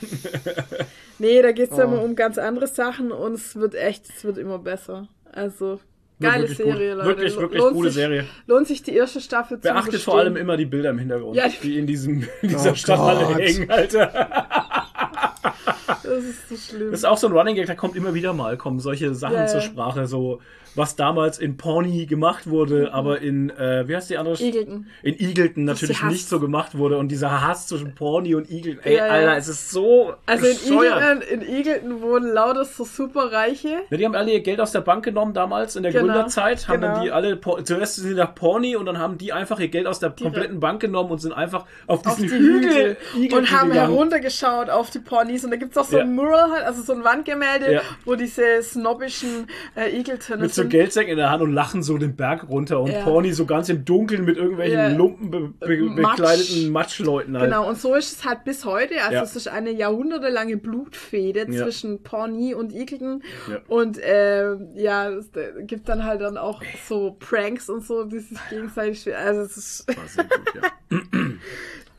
nee, 1.18 1.40
da 1.42 1.52
geht 1.52 1.70
es 1.72 1.78
Oh. 1.78 1.82
immer 1.82 2.02
um 2.02 2.16
ganz 2.16 2.38
andere 2.38 2.66
Sachen 2.66 3.12
und 3.12 3.34
es 3.34 3.54
wird 3.56 3.74
echt, 3.74 4.08
es 4.08 4.24
wird 4.24 4.38
immer 4.38 4.58
besser. 4.58 5.06
Also, 5.32 5.78
geile 6.20 6.42
wirklich 6.48 6.56
Serie, 6.58 6.94
gut. 6.94 6.98
Leute. 7.04 7.08
Wirklich, 7.08 7.36
wirklich 7.36 7.60
lohnt 7.60 7.74
gute 7.74 7.88
sich, 7.88 7.94
Serie. 7.94 8.26
Lohnt 8.46 8.66
sich 8.66 8.82
die 8.82 8.94
erste 8.94 9.20
Staffel 9.20 9.58
zu 9.60 9.62
Beachtet 9.68 10.00
vor 10.02 10.18
allem 10.18 10.36
immer 10.36 10.56
die 10.56 10.66
Bilder 10.66 10.90
im 10.90 10.98
Hintergrund, 10.98 11.36
Ja. 11.36 11.44
die 11.62 11.78
in, 11.78 11.86
diesem, 11.86 12.26
in 12.42 12.48
dieser 12.48 12.72
Oh 12.72 12.74
Stadthalle 12.74 13.34
hängen, 13.36 13.70
Alter. 13.70 14.12
Das 16.02 16.24
ist 16.24 16.48
so 16.48 16.56
schlimm. 16.56 16.90
Das 16.90 17.00
ist 17.00 17.04
auch 17.04 17.18
so 17.18 17.26
ein 17.28 17.32
Running 17.32 17.54
Gag, 17.56 17.66
da 17.66 17.74
kommt 17.74 17.96
immer 17.96 18.14
wieder 18.14 18.32
mal, 18.32 18.56
kommen 18.56 18.80
solche 18.80 19.14
Sachen 19.14 19.34
Ja, 19.36 19.46
zur. 19.46 19.60
Sprache, 19.60 20.06
so 20.06 20.40
was 20.74 20.96
damals 20.96 21.38
in 21.38 21.56
Pawnee 21.56 22.06
gemacht 22.06 22.48
wurde, 22.48 22.92
aber 22.94 23.20
in, 23.20 23.50
äh, 23.50 23.86
wie 23.88 23.94
heißt 23.96 24.10
die 24.10 24.16
andere? 24.16 24.34
Eagleton. 24.42 24.86
In 25.02 25.18
Eagleton 25.20 25.64
natürlich 25.64 26.02
nicht 26.04 26.28
so 26.28 26.40
gemacht 26.40 26.76
wurde 26.78 26.96
und 26.98 27.08
dieser 27.08 27.42
Hass 27.46 27.66
zwischen 27.66 27.94
Pawnee 27.94 28.34
und 28.34 28.50
Eagleton, 28.50 28.82
ey, 28.84 28.96
Ja, 28.96 29.06
ja. 29.06 29.12
Alter, 29.12 29.36
es 29.36 29.48
ist 29.48 29.70
so 29.70 30.14
Also 30.26 30.46
in. 30.46 30.56
Eagleton, 30.72 31.20
in 31.22 31.42
Eagleton 31.42 32.00
wohnen 32.02 32.32
lauter 32.32 32.64
so 32.64 32.84
superreiche. 32.84 33.82
Ja, 33.90 33.96
die 33.96 34.04
haben 34.04 34.14
alle 34.14 34.32
ihr 34.32 34.40
Geld 34.40 34.60
aus 34.60 34.72
der 34.72 34.80
Bank 34.80 35.04
genommen 35.04 35.34
damals 35.34 35.76
in 35.76 35.82
der 35.82 35.92
Genau, 35.92 36.04
Gründerzeit, 36.06 36.66
haben 36.68 36.80
genau. 36.80 36.94
dann 36.94 37.02
die 37.04 37.10
alle, 37.10 37.38
zuerst 37.64 37.96
sind 37.96 38.08
sie 38.08 38.14
nach 38.14 38.34
Pawnee 38.34 38.76
und 38.76 38.86
dann 38.86 38.98
haben 38.98 39.18
die 39.18 39.32
einfach 39.32 39.60
ihr 39.60 39.68
Geld 39.68 39.86
aus 39.86 39.98
der 40.00 40.10
kompletten 40.10 40.60
Bank 40.60 40.80
genommen 40.80 41.10
und 41.10 41.18
sind 41.20 41.32
einfach 41.32 41.66
auf 41.86 42.06
auf 42.06 42.16
diesen 42.16 42.28
die 42.28 42.34
Hügel 42.44 42.96
Hügel, 43.14 43.38
und 43.38 43.50
haben 43.50 43.68
gegangen. 43.70 43.90
heruntergeschaut 43.90 44.70
auf 44.70 44.90
die 44.90 44.98
Ponys. 44.98 45.44
Und 45.44 45.50
da 45.50 45.56
gibt's 45.56 45.76
auch 45.76 45.84
so 45.84 45.96
Ja. 45.98 46.02
ein 46.04 46.14
Mural 46.14 46.50
halt, 46.50 46.64
also 46.64 46.82
so 46.82 46.92
ein 46.92 47.04
Wandgemälde, 47.04 47.82
wo 48.04 48.14
diese 48.14 48.62
snobbischen 48.62 49.46
äh, 49.76 49.90
Eagleton 49.96 50.40
mit 50.40 50.54
so 50.54 50.61
sind. 50.62 50.70
Geldsäcken 50.70 51.10
in 51.12 51.16
der 51.18 51.30
Hand 51.30 51.42
und 51.42 51.52
lachen 51.52 51.82
so 51.82 51.98
den 51.98 52.16
Berg 52.16 52.48
runter 52.48 52.80
und 52.80 52.90
Ja. 52.90 53.02
Pawnee 53.02 53.32
so 53.32 53.46
ganz 53.46 53.68
im 53.68 53.84
Dunkeln 53.84 54.24
mit 54.24 54.36
irgendwelchen 54.36 54.78
Ja. 54.78 54.88
Lumpen 54.88 55.30
be 55.30 55.52
be 55.60 55.76
Matsch. 55.82 56.16
bekleideten 56.16 56.70
Matschleuten 56.72 57.36
halt. 57.38 57.50
Genau, 57.50 57.68
und 57.68 57.78
so 57.78 57.94
ist 57.94 58.12
es 58.18 58.24
halt 58.24 58.44
bis 58.44 58.64
heute. 58.64 58.94
Also 59.02 59.14
Ja. 59.14 59.22
es 59.22 59.36
ist 59.36 59.48
eine 59.48 59.70
jahrhundertelange 59.70 60.56
Blutfehde 60.56 61.46
zwischen 61.48 62.02
Pawnee 62.02 62.54
und 62.54 62.72
Eagleton. 62.72 63.22
Ja. 63.50 63.58
Und 63.68 63.98
äh, 63.98 64.54
ja, 64.74 65.10
es 65.10 65.28
äh, 65.36 65.62
gibt 65.64 65.88
dann 65.88 66.04
halt 66.04 66.20
dann 66.20 66.36
auch 66.36 66.62
so 66.88 67.16
Pranks 67.18 67.68
und 67.68 67.84
so, 67.84 68.04
die 68.04 68.18
sich 68.20 68.38
gegenseitig... 68.50 69.14
Also 69.16 69.42
es 69.42 69.56
ist 69.56 69.86
War 69.88 70.08
sehr 70.08 70.24
gut, 70.24 70.62
ja. 70.90 70.98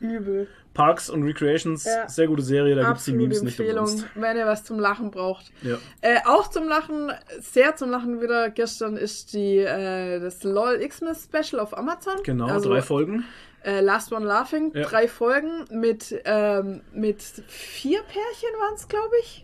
übel. 0.00 0.48
Parks 0.74 1.08
und 1.08 1.22
Recreations, 1.22 1.84
Ja. 1.84 2.08
sehr 2.08 2.26
gute 2.26 2.42
Serie, 2.42 2.74
da 2.74 2.88
gibt's 2.88 3.04
die 3.04 3.12
Absolute 3.12 3.28
Memes 3.28 3.42
nicht 3.42 3.58
Empfehlung, 3.60 3.84
umsonst. 3.84 4.06
wenn 4.16 4.36
ihr 4.36 4.46
was 4.46 4.64
zum 4.64 4.78
Lachen 4.78 5.10
braucht. 5.10 5.52
Ja. 5.62 5.78
Äh, 6.02 6.18
auch 6.26 6.48
zum 6.50 6.68
Lachen, 6.68 7.12
sehr 7.40 7.76
zum 7.76 7.90
Lachen 7.90 8.20
wieder 8.20 8.50
gestern 8.50 8.96
ist 8.96 9.32
die 9.32 9.58
äh, 9.58 10.20
das 10.20 10.42
LOL 10.42 10.78
Xmas 10.86 11.24
Special 11.24 11.60
auf 11.60 11.76
Amazon. 11.78 12.16
Genau, 12.24 12.48
also, 12.48 12.68
drei 12.70 12.82
Folgen. 12.82 13.24
Äh, 13.64 13.80
Last 13.80 14.12
One 14.12 14.26
Laughing, 14.26 14.72
Ja. 14.74 14.82
drei 14.82 15.08
Folgen 15.08 15.64
mit 15.70 16.20
ähm, 16.26 16.82
mit 16.92 17.22
vier 17.46 18.00
Pärchen 18.02 18.60
waren 18.60 18.74
es, 18.74 18.88
glaube 18.88 19.14
ich. 19.22 19.43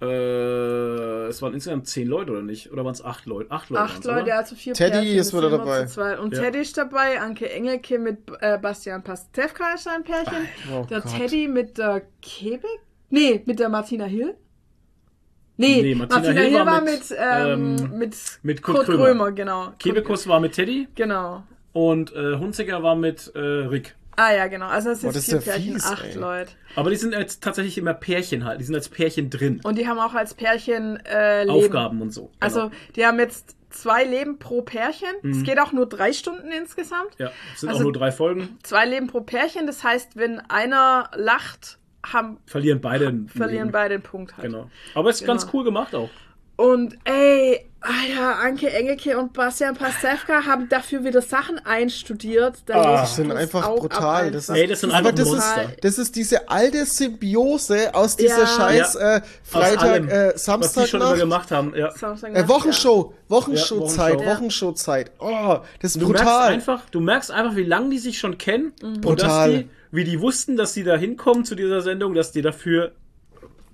Äh, 0.00 1.26
es 1.28 1.42
waren 1.42 1.54
insgesamt 1.54 1.88
zehn 1.88 2.06
Leute, 2.06 2.30
oder 2.32 2.42
nicht? 2.42 2.70
Oder 2.72 2.84
waren 2.84 2.92
es 2.94 3.04
acht 3.04 3.26
Leute? 3.26 3.50
Acht 3.50 3.70
Leute. 3.70 3.82
Acht 3.82 4.04
Leute, 4.04 4.34
also 4.34 4.54
vier 4.54 4.74
Teddy 4.74 4.92
Pärchen. 4.98 5.18
ist 5.18 5.36
wieder 5.36 5.50
dabei. 5.50 6.18
Und 6.18 6.34
Ja. 6.34 6.42
Teddy 6.42 6.58
ist 6.60 6.76
dabei, 6.78 7.20
Anke 7.20 7.50
Engelke 7.50 7.98
mit 7.98 8.18
äh, 8.40 8.58
Bastian 8.58 9.02
Pastewka 9.02 9.74
ist 9.74 9.88
ein 9.88 10.04
Pärchen. 10.04 10.48
Oh 10.72 10.84
der 10.88 11.00
Gott. 11.00 11.16
Teddy 11.16 11.48
mit 11.48 11.78
der 11.78 12.02
Quebec? 12.22 12.64
Nee, 13.10 13.42
mit 13.46 13.58
der 13.58 13.68
Martina 13.68 14.04
Hill. 14.04 14.34
Nee, 15.56 15.82
Nee, 15.82 15.94
Martina 15.96 16.20
Martina, 16.20 16.40
Hill 16.40 16.50
Hill 16.50 16.58
war 16.60 16.66
war 16.66 16.80
mit, 16.82 16.92
mit, 17.10 17.18
ähm, 17.18 17.76
ähm, 17.80 17.98
mit, 17.98 18.16
mit 18.44 18.62
Kurt, 18.62 18.76
Kurt 18.76 18.86
Krömer. 18.86 19.04
Krömer. 19.06 19.32
genau. 19.32 19.72
Kebekus 19.80 20.28
war 20.28 20.38
mit 20.38 20.52
Teddy 20.52 20.86
Genau. 20.94 21.42
und 21.72 22.14
äh, 22.14 22.36
Hunziker 22.36 22.82
war 22.84 22.94
mit 22.94 23.32
äh, 23.34 23.38
Rick. 23.40 23.96
Ah 24.20 24.34
ja, 24.34 24.48
genau. 24.48 24.66
Also 24.66 24.88
das 24.90 25.02
Boah, 25.02 25.12
sind 25.12 25.16
das 25.16 25.22
ist 25.38 25.44
vier 25.44 25.52
ja 25.52 25.58
Pärchen, 25.58 25.74
fies, 25.74 25.84
acht 25.86 26.04
ey. 26.04 26.14
Leute. 26.14 26.50
Aber 26.74 26.90
die 26.90 26.96
sind 26.96 27.12
jetzt 27.12 27.40
tatsächlich 27.42 27.78
immer 27.78 27.94
Pärchen 27.94 28.44
halt. 28.44 28.58
Die 28.60 28.64
sind 28.64 28.74
als 28.74 28.88
Pärchen 28.88 29.30
drin. 29.30 29.60
Und 29.62 29.78
die 29.78 29.86
haben 29.86 29.98
auch 30.00 30.14
als 30.14 30.34
Pärchen 30.34 30.96
äh, 31.06 31.44
Leben. 31.44 31.50
Aufgaben 31.52 32.02
und 32.02 32.10
so. 32.12 32.22
Genau. 32.22 32.32
Also 32.40 32.70
die 32.96 33.06
haben 33.06 33.18
jetzt 33.20 33.54
zwei 33.70 34.02
Leben 34.02 34.38
pro 34.40 34.62
Pärchen. 34.62 35.08
Es 35.22 35.44
geht 35.44 35.60
auch 35.60 35.70
nur 35.72 35.86
drei 35.86 36.12
Stunden 36.12 36.50
insgesamt. 36.50 37.10
Ja, 37.18 37.30
es 37.54 37.60
sind 37.60 37.68
also- 37.68 37.78
auch 37.80 37.84
nur 37.84 37.92
drei 37.92 38.10
Folgen. 38.10 38.58
Zwei 38.64 38.86
Leben 38.86 39.06
pro 39.06 39.20
Pärchen. 39.20 39.66
Das 39.68 39.84
heißt, 39.84 40.16
wenn 40.16 40.40
einer 40.50 41.10
lacht, 41.14 41.78
haben, 42.04 42.38
Verlieren 42.46 42.80
beide. 42.80 43.06
ein 43.08 43.28
verlieren 43.28 43.70
beide 43.70 43.96
den 43.98 44.02
Punkt 44.02 44.36
halt. 44.36 44.46
Genau. 44.46 44.68
Aber 44.94 45.10
es 45.10 45.16
ist 45.16 45.22
Genau. 45.22 45.34
ganz 45.34 45.48
cool 45.52 45.62
gemacht 45.62 45.94
auch. 45.94 46.10
Und 46.56 46.98
ey, 47.04 47.67
Alter, 47.80 48.38
Anke 48.40 48.70
Engelke 48.72 49.16
und 49.16 49.32
Bastian 49.32 49.76
Pastewka 49.76 50.44
haben 50.44 50.68
dafür 50.68 51.04
wieder 51.04 51.22
Sachen 51.22 51.58
einstudiert. 51.64 52.56
Da 52.66 52.74
Ah. 52.82 53.00
Das 53.02 53.14
sind 53.16 53.28
das 53.28 53.38
einfach 53.38 53.68
brutal. 53.76 54.32
Das 54.32 54.50
einfach. 54.50 54.60
Ey, 54.62 54.66
das 54.66 54.80
sind 54.80 54.90
einfach 54.90 55.12
das 55.12 55.28
Monster. 55.28 55.62
ist, 55.64 55.84
das 55.84 55.98
ist 55.98 56.16
diese 56.16 56.48
alte 56.48 56.84
Symbiose 56.84 57.94
aus 57.94 58.16
dieser 58.16 58.40
Ja. 58.40 58.46
scheiß 58.46 58.94
Ja. 58.94 59.16
äh, 59.18 59.20
Freitag, 59.44 59.82
allem, 59.82 60.08
äh, 60.08 60.32
Was 60.34 60.42
die 60.44 60.44
schon 60.48 60.54
immer 60.56 60.64
Samstagnacht. 60.64 61.16
gemacht 61.18 61.50
haben. 61.52 61.72
Ja. 61.76 61.90
Samstag 61.96 62.34
Äh, 62.36 62.48
Wochenshow, 62.48 63.14
Wochenshowzeit, 63.28 64.14
Wochenshow. 64.16 64.30
Wochenshowzeit. 64.36 65.10
Oh, 65.20 65.58
das 65.80 65.94
ist 65.94 66.02
Du 66.02 66.08
merkst 66.08 66.24
brutal. 66.24 66.48
einfach, 66.52 66.90
du 66.90 67.00
merkst 67.00 67.30
einfach, 67.30 67.54
wie 67.56 67.62
lange 67.64 67.90
die 67.90 67.98
sich 67.98 68.18
schon 68.18 68.38
kennen 68.38 68.72
und 68.82 68.96
dass 68.96 69.02
Brutal. 69.02 69.50
die, 69.52 69.68
wie 69.92 70.04
die 70.04 70.20
wussten, 70.20 70.56
dass 70.56 70.74
sie 70.74 70.82
da 70.82 70.96
hinkommen 70.96 71.44
zu 71.44 71.54
dieser 71.54 71.80
Sendung, 71.82 72.14
dass 72.14 72.32
die 72.32 72.42
dafür 72.42 72.92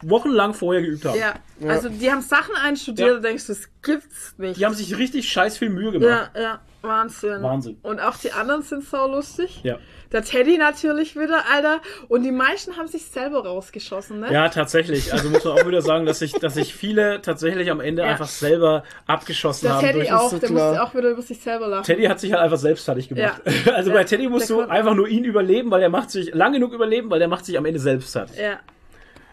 wochenlang 0.08 0.54
vorher 0.54 0.82
geübt 0.82 1.04
haben. 1.04 1.18
Ja, 1.18 1.34
also 1.68 1.88
die 1.88 2.10
haben 2.10 2.22
Sachen 2.22 2.54
einstudiert, 2.56 3.08
Ja. 3.08 3.14
da 3.14 3.20
denkst 3.20 3.46
du, 3.46 3.52
das 3.54 3.68
gibt's 3.82 4.34
nicht. 4.38 4.58
Die 4.60 4.64
haben 4.64 4.74
sich 4.74 4.96
richtig 4.96 5.28
scheiß 5.28 5.58
viel 5.58 5.70
Mühe 5.70 5.92
gemacht. 5.92 6.30
ja, 6.34 6.40
ja, 6.40 6.60
Wahnsinn. 6.82 7.42
Wahnsinn. 7.42 7.78
Und 7.82 8.00
auch 8.00 8.16
die 8.16 8.32
anderen 8.32 8.62
sind 8.62 8.84
so 8.84 9.06
lustig. 9.06 9.60
Ja. 9.62 9.78
Der 10.12 10.22
Teddy 10.22 10.58
natürlich 10.58 11.16
wieder, 11.16 11.42
Alter. 11.52 11.80
Und 12.08 12.22
die 12.22 12.30
meisten 12.30 12.76
haben 12.76 12.86
sich 12.86 13.04
selber 13.06 13.44
rausgeschossen, 13.44 14.20
ne? 14.20 14.32
Ja, 14.32 14.48
tatsächlich. 14.48 15.12
Also 15.12 15.28
muss 15.28 15.42
man 15.42 15.58
auch 15.58 15.66
wieder 15.66 15.82
sagen, 15.82 16.06
dass 16.06 16.20
sich, 16.20 16.32
dass 16.34 16.54
sich 16.54 16.72
viele 16.72 17.20
tatsächlich 17.20 17.68
am 17.68 17.80
Ende 17.80 18.02
Ja. 18.02 18.10
einfach 18.10 18.28
selber 18.28 18.84
abgeschossen 19.08 19.64
Der 19.66 19.74
haben. 19.74 19.80
Teddy 19.86 19.98
durch 20.00 20.12
auch, 20.12 20.30
so 20.30 20.38
der 20.38 20.48
klar. 20.50 20.68
musste 20.68 20.82
auch 20.84 20.94
wieder 20.94 21.10
über 21.10 21.22
sich 21.22 21.40
selber 21.40 21.66
lachen. 21.66 21.82
Teddy 21.84 22.04
hat 22.04 22.20
sich 22.20 22.32
halt 22.32 22.42
einfach 22.42 22.58
selbst 22.58 22.84
fertig 22.84 23.08
gemacht. 23.08 23.40
Ja. 23.44 23.52
Also 23.74 23.90
Der- 23.90 23.98
bei 23.98 24.04
Teddy 24.04 24.28
musst 24.28 24.50
der 24.50 24.56
du 24.58 24.62
einfach 24.68 24.94
nur 24.94 25.08
ihn 25.08 25.24
überleben, 25.24 25.70
weil 25.72 25.82
er 25.82 25.88
macht 25.88 26.10
sich 26.12 26.32
lang 26.32 26.52
genug 26.52 26.72
überleben, 26.74 27.10
weil 27.10 27.18
der 27.18 27.28
macht 27.28 27.44
sich 27.46 27.58
am 27.58 27.64
Ende 27.64 27.80
selbst 27.80 28.12
fertig. 28.12 28.38
Ja. 28.38 28.60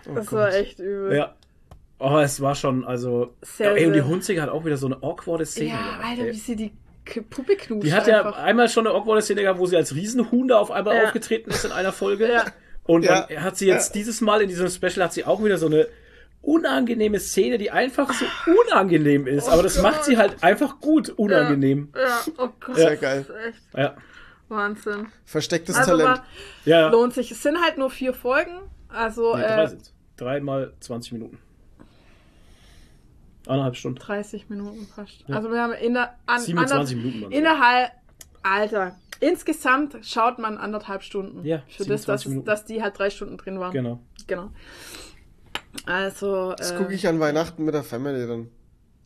Das 0.05 0.27
Gott. 0.27 0.39
war 0.39 0.53
echt 0.53 0.79
übel. 0.79 1.15
Ja. 1.15 1.35
Oh, 1.99 2.17
es 2.17 2.41
war 2.41 2.55
schon, 2.55 2.83
also. 2.85 3.35
Sehr, 3.41 3.75
ey, 3.75 3.85
und 3.85 3.93
die 3.93 4.01
Hunziger 4.01 4.41
hat 4.41 4.49
auch 4.49 4.65
wieder 4.65 4.77
so 4.77 4.87
eine 4.87 5.01
awkwarde 5.03 5.45
Szene. 5.45 5.69
Ja, 5.69 5.75
gehabt, 5.77 6.03
Alter, 6.05 6.21
ey. 6.23 6.31
wie 6.33 6.37
sie 6.37 6.55
die 6.55 6.71
Puppe 7.29 7.55
knutscht. 7.55 7.85
Die 7.87 7.93
hat 7.93 8.07
ja 8.07 8.25
einfach. 8.25 8.37
einmal 8.43 8.69
schon 8.69 8.87
eine 8.87 8.95
awkwarde 8.95 9.21
Szene 9.21 9.41
gehabt, 9.43 9.59
wo 9.59 9.65
sie 9.67 9.77
als 9.77 9.93
Riesenhuhn 9.93 10.47
da 10.47 10.57
auf 10.57 10.71
einmal 10.71 10.95
Ja. 10.95 11.03
aufgetreten 11.05 11.51
ist 11.51 11.63
in 11.65 11.71
einer 11.71 11.91
Folge. 11.91 12.31
Ja. 12.31 12.45
Und 12.83 13.03
Ja. 13.05 13.27
dann 13.27 13.43
hat 13.43 13.57
sie 13.57 13.67
jetzt 13.67 13.93
dieses 13.95 14.21
Mal 14.21 14.41
in 14.41 14.47
diesem 14.49 14.67
Special 14.69 15.03
hat 15.03 15.13
sie 15.13 15.25
auch 15.25 15.43
wieder 15.43 15.57
so 15.59 15.67
eine 15.67 15.87
unangenehme 16.41 17.19
Szene, 17.19 17.57
die 17.59 17.69
einfach 17.69 18.11
so 18.13 18.25
unangenehm 18.65 19.27
ist. 19.27 19.47
Aber 19.47 19.61
das 19.61 19.77
Oh 19.77 19.83
Gott. 19.83 19.91
macht 19.91 20.05
sie 20.05 20.17
halt 20.17 20.43
einfach 20.43 20.79
gut 20.79 21.09
unangenehm. 21.09 21.89
Ja, 21.95 22.19
oh 22.39 22.49
Gott. 22.59 22.75
Sehr 22.75 22.97
geil. 22.97 23.25
Das 23.27 23.35
ist 23.37 23.45
echt 23.45 23.59
Ja. 23.77 23.95
Wahnsinn. 24.49 25.07
Verstecktes 25.25 25.75
Also 25.75 25.91
Talent. 25.91 26.09
war, 26.09 26.25
Ja, 26.65 26.79
ja. 26.81 26.89
lohnt 26.89 27.13
sich. 27.13 27.31
Es 27.31 27.43
sind 27.43 27.61
halt 27.61 27.77
nur 27.77 27.89
vier 27.91 28.13
Folgen. 28.13 28.59
Also 28.89 29.35
Nee, 29.37 29.43
äh. 29.43 29.69
Dreimal 30.25 30.73
20 30.79 31.13
Minuten. 31.13 31.39
Eineinhalb 33.47 33.75
Stunden. 33.75 33.97
30 33.97 34.49
Minuten 34.49 34.85
fast. 34.85 35.23
Also 35.27 35.49
wir 35.51 35.59
haben 35.59 35.73
in 35.73 35.95
der, 35.95 36.13
an, 36.27 36.41
27 36.41 36.95
ander- 36.95 36.95
Minuten. 37.07 37.21
waren's. 37.23 37.35
innerhalb, 37.35 37.91
Alter, 38.43 38.95
insgesamt 39.19 39.97
schaut 40.03 40.37
man 40.37 40.57
anderthalb 40.59 41.01
Stunden. 41.01 41.43
Ja, 41.43 41.63
Für 41.67 41.85
das, 41.85 42.03
27 42.03 42.35
dass, 42.35 42.43
dass 42.45 42.65
die 42.65 42.83
halt 42.83 42.99
drei 42.99 43.09
Stunden 43.09 43.37
drin 43.37 43.59
waren. 43.59 43.71
Genau. 43.73 43.99
Genau. 44.27 44.51
Also, 45.87 46.53
Das 46.53 46.71
äh, 46.71 46.77
gucke 46.77 46.93
ich 46.93 47.07
an 47.07 47.19
Weihnachten 47.19 47.65
mit 47.65 47.73
der 47.73 47.83
Family 47.83 48.27
dann. 48.27 48.51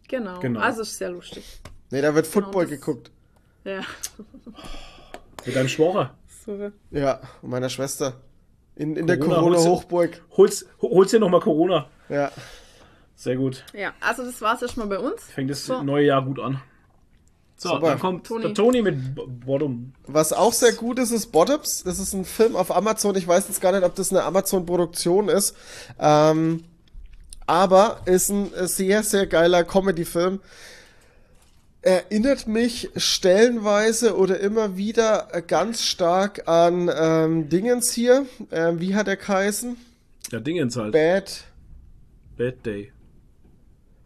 genau. 0.10 0.40
Genau. 0.42 0.60
Also 0.60 0.82
ist 0.82 0.98
sehr 0.98 1.12
lustig. 1.12 1.62
Nee, 1.92 2.02
da 2.02 2.14
wird 2.14 2.28
Football 2.28 2.66
das- 2.66 2.72
geguckt. 2.72 3.10
Ja. 3.64 3.82
Mit 5.46 5.56
deinem 5.56 5.70
Schworer. 5.70 6.14
So. 6.46 6.72
Ja, 6.92 7.22
und 7.42 7.50
meiner 7.52 7.70
Schwester. 7.70 8.22
In, 8.76 8.96
in 8.96 9.08
der 9.08 9.18
Corona 9.20 9.42
holst 9.42 9.60
du- 9.66 9.70
Corona-Hochburg. 9.70 10.22
Holst, 10.38 10.66
holst 10.82 11.14
dir 11.14 11.20
nochmal 11.20 11.40
Corona. 11.42 11.88
Ja. 12.10 12.32
Sehr 13.16 13.38
gut. 13.38 13.64
Ja, 13.74 13.94
also 14.02 14.24
das 14.26 14.42
war's 14.42 14.62
erstmal 14.62 14.88
bei 14.88 15.00
uns. 15.00 15.24
Fängt 15.24 15.50
das 15.50 15.66
So. 15.66 15.82
neue 15.82 16.06
Jahr 16.06 16.24
gut 16.24 16.40
an. 16.40 16.62
So, 17.58 17.70
Super. 17.70 17.92
dann 17.92 18.00
kommt 18.00 18.28
Toni. 18.28 18.42
der 18.44 18.54
Toni 18.54 18.82
mit 18.82 19.16
B 19.16 19.22
Bottom. 19.46 19.94
Was 20.08 20.34
auch 20.34 20.52
sehr 20.52 20.74
gut 20.74 21.00
ist, 21.00 21.12
ist 21.12 21.28
Bottoms. 21.32 21.84
Das 21.86 22.00
ist 22.00 22.14
ein 22.14 22.26
Film 22.26 22.58
auf 22.58 22.76
Amazon. 22.76 23.16
Ich 23.16 23.26
weiß 23.26 23.48
jetzt 23.48 23.62
gar 23.62 23.72
nicht, 23.72 23.84
ob 23.86 23.96
das 23.96 24.12
eine 24.12 24.24
Amazon-Produktion 24.24 25.30
ist. 25.30 25.56
Ähm, 25.98 26.66
aber 27.48 28.02
ist 28.06 28.30
ein 28.30 28.52
sehr, 28.68 29.04
sehr 29.04 29.26
geiler 29.28 29.64
Comedy-Film. 29.64 30.42
Erinnert 31.86 32.48
mich 32.48 32.90
stellenweise 32.96 34.18
oder 34.18 34.40
immer 34.40 34.76
wieder 34.76 35.28
ganz 35.46 35.84
stark 35.84 36.48
an 36.48 36.90
ähm, 36.92 37.48
Dingens 37.48 37.92
hier. 37.92 38.26
Ähm, 38.52 38.80
wie 38.80 38.96
hat 38.96 39.08
er 39.08 39.18
geheißen? 39.18 39.78
Ja, 40.32 40.40
Dingens 40.40 40.76
halt. 40.76 40.94
Bad. 40.94 41.44
Bad 42.38 42.66
Day. 42.66 42.92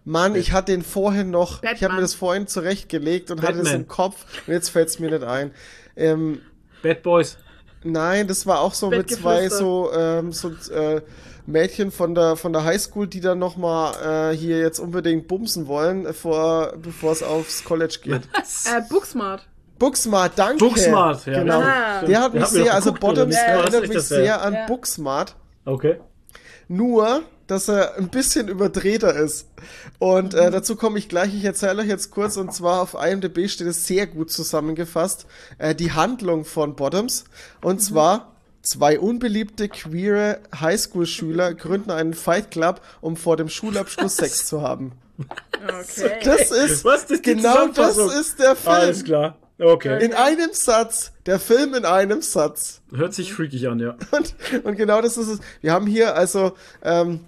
Mann, 0.04 0.36
ich 0.36 0.52
hatte 0.52 0.74
den 0.74 0.82
vorhin 0.82 1.30
noch, 1.30 1.64
ich 1.64 1.70
habe 1.70 1.76
Batman. 1.80 1.96
mir 1.96 2.02
das 2.02 2.16
vorhin 2.16 2.48
zurechtgelegt 2.48 3.32
und 3.32 3.44
hatte 3.44 3.60
es 3.60 3.64
Batman. 3.64 3.82
im 3.82 3.88
Kopf 3.88 4.26
und 4.46 4.54
jetzt 4.54 4.70
fällt 4.70 4.90
es 4.90 5.00
mir 5.00 5.12
nicht 5.12 5.24
ein. 5.24 5.52
Ähm, 5.96 6.42
Bad 6.84 7.02
Boys. 7.02 7.38
nein, 7.86 8.28
das 8.28 8.46
war 8.46 8.60
auch 8.60 8.74
so 8.74 8.90
mit 8.90 9.10
zwei 9.10 9.48
so, 9.48 9.90
ähm, 9.94 10.34
so 10.34 10.50
äh, 10.74 11.02
Mädchen 11.52 11.92
von 11.92 12.16
der 12.16 12.36
von 12.36 12.54
der 12.54 12.64
Highschool, 12.64 13.08
die 13.08 13.22
dann 13.22 13.40
noch 13.40 13.58
mal 13.58 14.32
äh, 14.32 14.36
hier 14.38 14.60
jetzt 14.60 14.80
unbedingt 14.80 15.28
bumsen 15.28 15.68
wollen, 15.68 16.06
äh, 16.06 16.14
vor, 16.14 16.74
bevor 16.82 17.12
es 17.12 17.24
aufs 17.24 17.64
College 17.64 18.00
geht. 18.02 18.22
Äh, 18.66 18.82
Booksmart. 18.90 19.48
Booksmart, 19.80 20.34
danke. 20.38 20.58
Booksmart, 20.66 21.26
ja. 21.26 21.40
genau. 21.40 21.62
Ah. 21.62 22.02
Der 22.06 22.22
hat 22.22 22.34
mich 22.34 22.42
ja 22.44 22.48
sehr, 22.50 22.74
also 22.74 22.92
geguckt, 22.94 23.04
oder 23.14 23.26
Bottoms? 23.26 23.36
Ja, 23.36 23.42
erinnert 23.44 23.82
mich 23.84 23.92
das 23.92 24.10
ja. 24.10 24.16
sehr 24.18 24.42
an 24.42 24.54
Ja. 24.54 24.66
Booksmart. 24.68 25.36
Okay. 25.66 26.00
Nur, 26.68 27.24
dass 27.48 27.68
er 27.68 27.96
ein 27.98 28.10
bisschen 28.10 28.48
überdrehter 28.48 29.16
ist. 29.16 29.48
Und 29.98 30.34
Mhm. 30.34 30.40
äh, 30.40 30.52
dazu 30.52 30.76
komme 30.76 31.00
ich 31.00 31.10
gleich. 31.10 31.34
Ich 31.34 31.44
erzähle 31.46 31.82
euch 31.82 31.88
jetzt 31.88 32.12
kurz. 32.12 32.38
Und 32.38 32.54
zwar 32.54 32.82
auf 32.82 32.94
IMDb 32.94 33.48
steht 33.50 33.68
es 33.68 33.88
sehr 33.88 34.06
gut 34.06 34.32
zusammengefasst. 34.32 35.26
Äh, 35.58 35.74
die 35.76 35.92
Handlung 35.94 36.46
von 36.46 36.76
Bottoms. 36.76 37.24
Und 37.62 37.78
Mhm. 37.78 37.80
zwar 37.80 38.36
zwei 38.62 39.00
unbeliebte 39.00 39.70
queere 39.70 40.40
Highschool-Schüler 40.60 41.54
gründen 41.54 41.92
einen 41.92 42.14
Fight 42.14 42.52
Club, 42.52 42.82
um 43.02 43.16
vor 43.16 43.38
dem 43.38 43.50
Schulabschluss 43.50 44.18
Sex 44.18 44.46
zu 44.46 44.62
haben. 44.62 44.94
Okay. 45.62 46.20
Das 46.24 46.52
ist 46.52 46.86
Was? 46.86 47.04
Ist 47.06 47.24
genau 47.24 47.68
das 47.68 47.98
ist 47.98 48.40
der 48.40 48.56
Alles 48.66 48.98
Film. 48.98 49.06
klar. 49.06 49.38
Okay. 49.60 50.04
In 50.04 50.14
einem 50.14 50.52
Satz. 50.54 51.12
Der 51.26 51.40
Film 51.40 51.74
in 51.74 51.84
einem 51.84 52.22
Satz. 52.22 52.82
Hört 52.96 53.14
sich 53.14 53.34
freakig 53.34 53.68
an, 53.68 53.80
ja. 53.80 53.98
Und, 54.12 54.36
und 54.64 54.76
genau 54.78 55.02
das 55.02 55.18
ist 55.18 55.28
es. 55.28 55.40
Wir 55.62 55.74
haben 55.74 55.86
hier 55.86 56.16
also 56.16 56.54
ähm, 56.82 57.20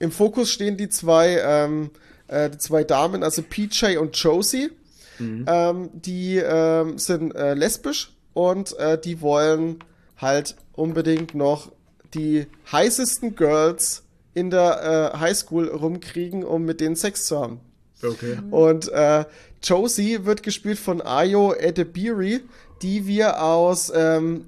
im 0.00 0.10
Fokus 0.10 0.50
stehen 0.50 0.76
die 0.76 0.88
zwei, 0.88 1.38
ähm, 1.40 1.90
äh, 2.26 2.50
die 2.50 2.58
zwei 2.58 2.82
Damen, 2.82 3.22
also 3.22 3.42
PJ 3.42 3.96
und 3.98 4.16
Josie. 4.16 4.70
Ähm, 5.18 5.88
die 5.94 6.36
ähm, 6.36 6.98
sind 6.98 7.34
äh, 7.34 7.54
lesbisch 7.54 8.12
und 8.34 8.78
äh, 8.78 9.00
die 9.00 9.22
wollen 9.22 9.78
halt 10.16 10.56
unbedingt 10.72 11.34
noch 11.34 11.72
die 12.14 12.46
heißesten 12.70 13.36
Girls 13.36 14.04
in 14.34 14.50
der 14.50 15.12
äh, 15.14 15.18
Highschool 15.18 15.68
rumkriegen, 15.68 16.44
um 16.44 16.64
mit 16.64 16.80
denen 16.80 16.96
Sex 16.96 17.26
zu 17.26 17.40
haben. 17.40 17.60
Okay. 18.02 18.38
Und 18.50 18.88
äh, 18.88 19.24
Josie 19.62 20.24
wird 20.24 20.42
gespielt 20.42 20.78
von 20.78 21.00
Ayo 21.00 21.54
Edebiri, 21.54 22.40
die 22.82 23.06
wir 23.06 23.42
aus 23.42 23.90
ähm, 23.94 24.46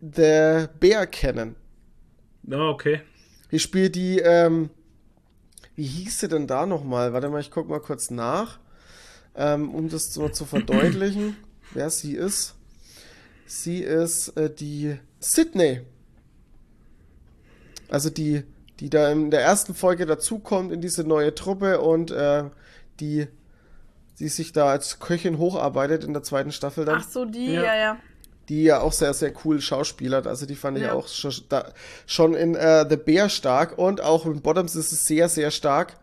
The 0.00 0.66
Bear 0.80 1.06
kennen. 1.06 1.56
Ah, 2.50 2.70
okay. 2.70 3.02
Die 3.50 3.58
spielt 3.58 3.94
die, 3.94 4.18
ähm, 4.18 4.70
wie 5.74 5.84
hieß 5.84 6.20
sie 6.20 6.28
denn 6.28 6.46
da 6.46 6.66
nochmal? 6.66 7.12
Warte 7.12 7.28
mal, 7.28 7.40
ich 7.40 7.50
guck 7.50 7.68
mal 7.68 7.80
kurz 7.80 8.10
nach, 8.10 8.58
ähm, 9.34 9.74
um 9.74 9.88
das 9.88 10.12
so 10.12 10.28
zu 10.28 10.44
verdeutlichen, 10.44 11.36
wer 11.72 11.90
sie 11.90 12.14
ist. 12.14 12.55
Sie 13.46 13.78
ist 13.78 14.36
äh, 14.36 14.50
die 14.52 14.98
Sydney. 15.20 15.80
Also 17.88 18.10
die, 18.10 18.42
die 18.80 18.90
da 18.90 19.10
in 19.10 19.30
der 19.30 19.42
ersten 19.42 19.74
Folge 19.74 20.06
dazukommt 20.06 20.72
in 20.72 20.80
diese 20.80 21.04
neue 21.04 21.34
Truppe 21.34 21.80
und 21.80 22.10
äh, 22.10 22.44
die, 23.00 23.28
die 24.18 24.28
sich 24.28 24.52
da 24.52 24.70
als 24.70 24.98
Köchin 24.98 25.38
hocharbeitet 25.38 26.04
in 26.04 26.12
der 26.12 26.22
zweiten 26.22 26.50
Staffel 26.52 26.84
dann 26.84 27.00
Ach 27.04 27.08
so, 27.08 27.24
die, 27.24 27.52
Ja. 27.52 27.62
ja, 27.62 27.76
ja. 27.76 27.96
die 28.48 28.64
ja 28.64 28.80
auch 28.80 28.92
sehr, 28.92 29.14
sehr 29.14 29.32
cool 29.44 29.60
schauspielert. 29.60 30.26
Also 30.26 30.46
die 30.46 30.56
fand 30.56 30.78
ich 30.78 30.84
Ja. 30.84 30.94
auch 30.94 31.06
schon, 31.06 31.32
da, 31.48 31.72
schon 32.06 32.34
in 32.34 32.56
äh, 32.56 32.84
The 32.88 32.96
Bear 32.96 33.28
stark 33.28 33.78
und 33.78 34.00
auch 34.00 34.26
in 34.26 34.40
Bottoms 34.42 34.74
ist 34.74 34.90
es 34.92 35.04
sehr, 35.04 35.28
sehr 35.28 35.50
stark. 35.52 35.96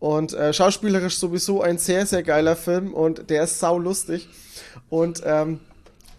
Und 0.00 0.32
äh, 0.32 0.52
schauspielerisch 0.54 1.18
sowieso 1.18 1.60
ein 1.62 1.76
sehr, 1.78 2.06
sehr 2.06 2.22
geiler 2.22 2.56
Film 2.56 2.94
und 2.94 3.28
der 3.30 3.44
ist 3.44 3.60
sau 3.60 3.78
lustig. 3.78 4.28
Und 4.88 5.22
ähm, 5.26 5.60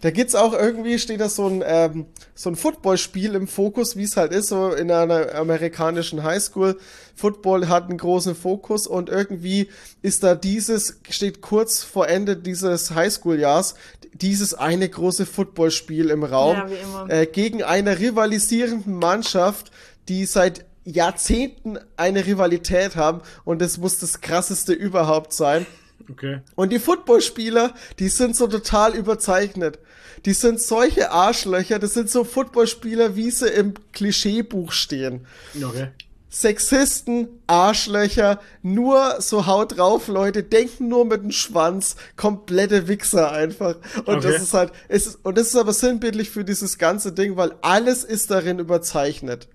da 0.02 0.10
gibt's 0.10 0.34
auch 0.34 0.52
irgendwie, 0.52 0.98
steht 0.98 1.20
da 1.20 1.28
so 1.28 1.46
ein, 1.46 1.62
ähm, 1.64 2.06
so 2.34 2.50
ein 2.50 2.56
Footballspiel 2.56 3.36
im 3.36 3.46
Fokus, 3.46 3.96
wie 3.96 4.02
es 4.02 4.16
halt 4.16 4.32
ist, 4.32 4.48
so 4.48 4.72
in 4.72 4.90
einer 4.90 5.34
amerikanischen 5.36 6.24
Highschool. 6.24 6.76
Football 7.14 7.68
hat 7.68 7.88
einen 7.88 7.98
großen 7.98 8.34
Fokus 8.34 8.88
und 8.88 9.08
irgendwie 9.08 9.68
ist 10.02 10.24
da 10.24 10.34
dieses, 10.34 10.98
steht 11.08 11.40
kurz 11.40 11.84
vor 11.84 12.08
Ende 12.08 12.36
dieses 12.36 12.90
Highschool-Jahrs, 12.90 13.76
dieses 14.12 14.54
eine 14.54 14.88
große 14.88 15.24
Footballspiel 15.24 16.10
im 16.10 16.24
Raum 16.24 16.56
Ja, 16.56 17.06
äh, 17.06 17.26
gegen 17.26 17.62
eine 17.62 18.00
rivalisierenden 18.00 18.94
Mannschaft, 18.98 19.70
die 20.08 20.26
seit 20.26 20.64
Jahrzehnten 20.84 21.78
eine 21.96 22.26
Rivalität 22.26 22.96
haben 22.96 23.20
und 23.44 23.62
das 23.62 23.78
muss 23.78 24.00
das 24.00 24.20
krasseste 24.20 24.72
überhaupt 24.72 25.32
sein. 25.32 25.64
Okay. 26.10 26.40
Und 26.54 26.72
die 26.72 26.78
Footballspieler, 26.78 27.74
die 27.98 28.08
sind 28.08 28.36
so 28.36 28.46
total 28.46 28.94
überzeichnet. 28.94 29.78
Die 30.24 30.34
sind 30.34 30.60
solche 30.60 31.10
Arschlöcher, 31.10 31.78
das 31.78 31.94
sind 31.94 32.10
so 32.10 32.24
Footballspieler, 32.24 33.16
wie 33.16 33.30
sie 33.30 33.48
im 33.48 33.74
Klischeebuch 33.92 34.72
stehen. 34.72 35.26
Okay. 35.56 35.88
Sexisten, 36.30 37.28
Arschlöcher, 37.46 38.40
nur 38.62 39.20
so 39.20 39.46
haut 39.46 39.76
drauf, 39.76 40.08
Leute, 40.08 40.42
denken 40.42 40.88
nur 40.88 41.04
mit 41.04 41.22
dem 41.22 41.30
Schwanz, 41.30 41.96
komplette 42.16 42.88
Wichser 42.88 43.32
einfach. 43.32 43.76
Und 44.06 44.16
Okay. 44.16 44.32
das 44.32 44.42
ist 44.42 44.54
halt, 44.54 44.72
es 44.88 45.06
ist, 45.08 45.24
und 45.24 45.36
das 45.36 45.48
ist 45.48 45.56
aber 45.56 45.74
sinnbildlich 45.74 46.30
für 46.30 46.42
dieses 46.44 46.78
ganze 46.78 47.12
Ding, 47.12 47.36
weil 47.36 47.52
alles 47.60 48.02
ist 48.02 48.30
darin 48.30 48.58
überzeichnet. 48.60 49.48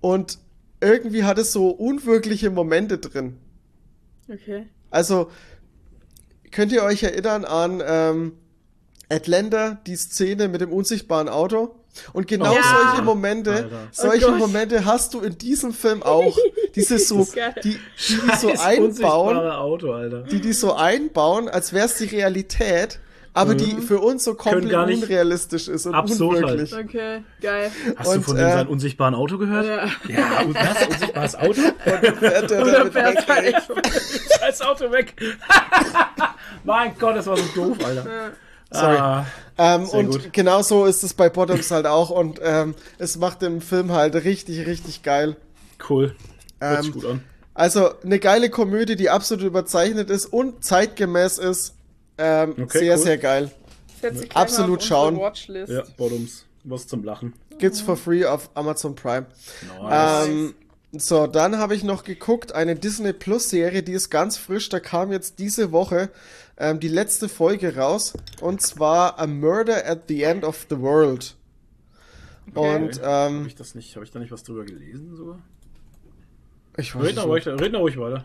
Und 0.00 0.38
irgendwie 0.80 1.24
hat 1.24 1.36
es 1.38 1.52
so 1.52 1.68
unwirkliche 1.68 2.48
Momente 2.50 2.96
drin. 2.98 3.36
Okay. 4.32 4.66
Also, 4.96 5.30
könnt 6.50 6.72
ihr 6.72 6.82
euch 6.82 7.02
erinnern 7.02 7.44
an 7.44 7.82
ähm, 7.86 8.32
Atlanta, 9.10 9.78
die 9.86 9.94
Szene 9.96 10.48
mit 10.48 10.60
dem 10.62 10.72
unsichtbaren 10.72 11.28
Auto? 11.28 11.74
Und 12.12 12.28
genau 12.28 12.52
Ja. 12.54 12.60
solche 12.62 13.02
Momente, 13.02 13.52
Alter. 13.52 13.88
solche 13.90 14.28
Oh. 14.28 14.32
Momente 14.36 14.84
hast 14.84 15.14
du 15.14 15.20
in 15.20 15.38
diesem 15.38 15.72
Film 15.72 16.02
auch. 16.02 16.36
Diese 16.74 16.98
so, 16.98 17.24
die, 17.62 17.62
die, 17.62 17.78
die 18.08 18.36
so 18.38 18.48
einbauen, 18.58 19.38
Auto, 19.38 19.92
Alter. 19.92 20.22
die 20.24 20.40
die 20.42 20.52
so 20.52 20.74
einbauen, 20.74 21.48
als 21.48 21.72
wäre 21.72 21.86
es 21.86 21.94
die 21.96 22.04
Realität, 22.04 22.98
aber 23.36 23.54
die 23.54 23.80
für 23.82 24.00
uns 24.00 24.24
so 24.24 24.34
komplett 24.34 24.64
Mhm. 24.64 24.68
gar 24.70 24.86
nicht- 24.86 25.02
unrealistisch 25.02 25.68
ist 25.68 25.86
und 25.86 25.94
Absurd 25.94 26.42
unwirklich. 26.42 26.74
Okay, 26.74 27.22
geil. 27.40 27.70
Hast 27.96 28.06
du 28.10 28.16
Und, 28.16 28.22
von 28.24 28.36
äh, 28.36 28.40
dem 28.40 28.50
seinem 28.50 28.68
unsichtbaren 28.68 29.14
Auto 29.14 29.38
gehört? 29.38 29.66
Ja. 29.66 29.86
Ja, 30.12 30.40
und 30.42 30.54
was? 30.54 30.86
Unsichtbares 30.86 31.34
Auto? 31.36 31.60
Fährt 32.18 32.50
der 32.50 32.62
Oder 32.62 32.72
damit 32.72 32.92
fährt 32.92 33.28
weg, 33.28 33.54
er 33.54 33.82
Scheiß 34.40 34.62
Auto 34.62 34.90
weg. 34.90 35.14
mein 36.64 36.92
Gott, 36.98 37.16
das 37.16 37.26
war 37.26 37.36
so 37.36 37.44
doof, 37.54 37.76
Alter. 37.84 38.06
Sorry. 38.70 38.96
Ah, 38.96 39.26
Ähm, 39.58 39.88
und 39.88 40.10
gut. 40.10 40.32
genau 40.32 40.60
so 40.62 40.84
ist 40.86 41.02
es 41.04 41.14
bei 41.14 41.28
Bottoms 41.28 41.70
halt 41.70 41.86
auch 41.86 42.10
und 42.10 42.40
ähm, 42.42 42.74
es 42.98 43.16
macht 43.16 43.40
den 43.42 43.60
Film 43.60 43.92
halt 43.92 44.14
richtig, 44.16 44.66
richtig 44.66 45.02
geil. 45.02 45.36
cool. 45.88 46.14
Hört 46.60 46.82
sich 46.82 46.94
Ähm, 46.94 47.00
gut 47.00 47.10
an. 47.10 47.22
Also 47.54 47.90
eine 48.04 48.18
geile 48.18 48.50
Komödie, 48.50 48.96
die 48.96 49.08
absolut 49.08 49.44
überzeichnet 49.44 50.10
ist 50.10 50.26
und 50.26 50.62
zeitgemäß 50.64 51.38
ist. 51.38 51.74
Ähm, 52.18 52.54
Okay, 52.62 52.78
sehr, 52.78 52.96
cool. 52.96 53.02
sehr 53.02 53.18
geil. 53.18 53.50
Absolut 54.34 54.82
schauen. 54.82 55.16
Watchlist. 55.18 55.72
Ja, 55.72 55.82
Bottoms. 55.96 56.44
Was 56.64 56.86
zum 56.86 57.04
Lachen. 57.04 57.32
Gibt's 57.58 57.80
for 57.80 57.96
free 57.96 58.24
auf 58.24 58.50
Amazon 58.54 58.94
Prime. 58.94 59.26
Nice. 59.80 60.26
Ähm, 60.26 60.54
so, 60.92 61.26
dann 61.26 61.58
habe 61.58 61.74
ich 61.74 61.84
noch 61.84 62.04
geguckt, 62.04 62.52
eine 62.52 62.74
Disney 62.74 63.12
Plus 63.12 63.50
Serie, 63.50 63.82
die 63.82 63.92
ist 63.92 64.10
ganz 64.10 64.36
frisch, 64.36 64.68
da 64.68 64.80
kam 64.80 65.12
jetzt 65.12 65.38
diese 65.38 65.72
Woche 65.72 66.10
ähm, 66.56 66.80
die 66.80 66.88
letzte 66.88 67.28
Folge 67.28 67.76
raus 67.76 68.14
und 68.40 68.62
zwar 68.62 69.18
A 69.18 69.26
Murder 69.26 69.86
at 69.86 70.08
the 70.08 70.22
End 70.22 70.44
of 70.44 70.66
the 70.70 70.78
World. 70.80 71.34
Und 72.54 73.02
Habe 73.02 73.34
ähm, 73.34 73.46
ich 73.46 73.54
das 73.56 73.74
nicht, 73.74 73.94
habe 73.96 74.04
ich 74.04 74.10
da 74.10 74.18
nicht 74.20 74.32
was 74.32 74.42
drüber 74.42 74.64
gelesen 74.64 75.16
sogar? 75.16 75.38
ich 76.78 76.94
weiß 76.94 77.04
Red 77.04 77.16
nicht 77.16 77.26
ruhig, 77.26 77.46
red 77.46 77.72
noch 77.72 77.80
ruhig 77.80 77.98
weiter. 77.98 78.24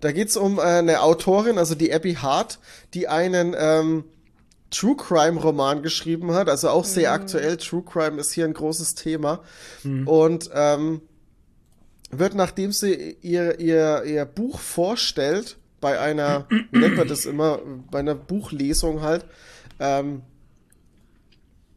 Da 0.00 0.12
geht's 0.12 0.36
um 0.36 0.58
äh, 0.58 0.62
eine 0.62 1.02
Autorin, 1.02 1.58
also 1.58 1.74
die 1.74 1.92
Abby 1.92 2.14
Hart, 2.14 2.58
die 2.92 3.08
einen 3.08 3.54
ähm, 3.58 4.04
True 4.70 4.96
Crime 4.96 5.40
Roman 5.40 5.82
geschrieben 5.82 6.32
hat, 6.32 6.48
also 6.48 6.68
auch 6.68 6.84
sehr 6.84 7.12
aktuell. 7.12 7.56
True 7.56 7.82
Crime 7.82 8.20
ist 8.20 8.32
hier 8.32 8.44
ein 8.44 8.54
großes 8.54 8.96
Thema. 8.96 9.40
Und 10.06 10.50
ähm, 10.52 11.00
wird, 12.10 12.34
nachdem 12.34 12.72
sie 12.72 13.16
ihr, 13.22 13.60
ihr, 13.60 14.04
ihr 14.04 14.24
Buch 14.24 14.58
vorstellt, 14.58 15.56
bei 15.80 16.00
einer, 16.00 16.46
wie 16.70 16.78
nennt 16.78 16.96
man 16.96 17.08
das 17.08 17.24
immer, 17.24 17.60
bei 17.90 18.00
einer 18.00 18.14
Buchlesung 18.14 19.02
halt, 19.02 19.24
ähm, 19.78 20.22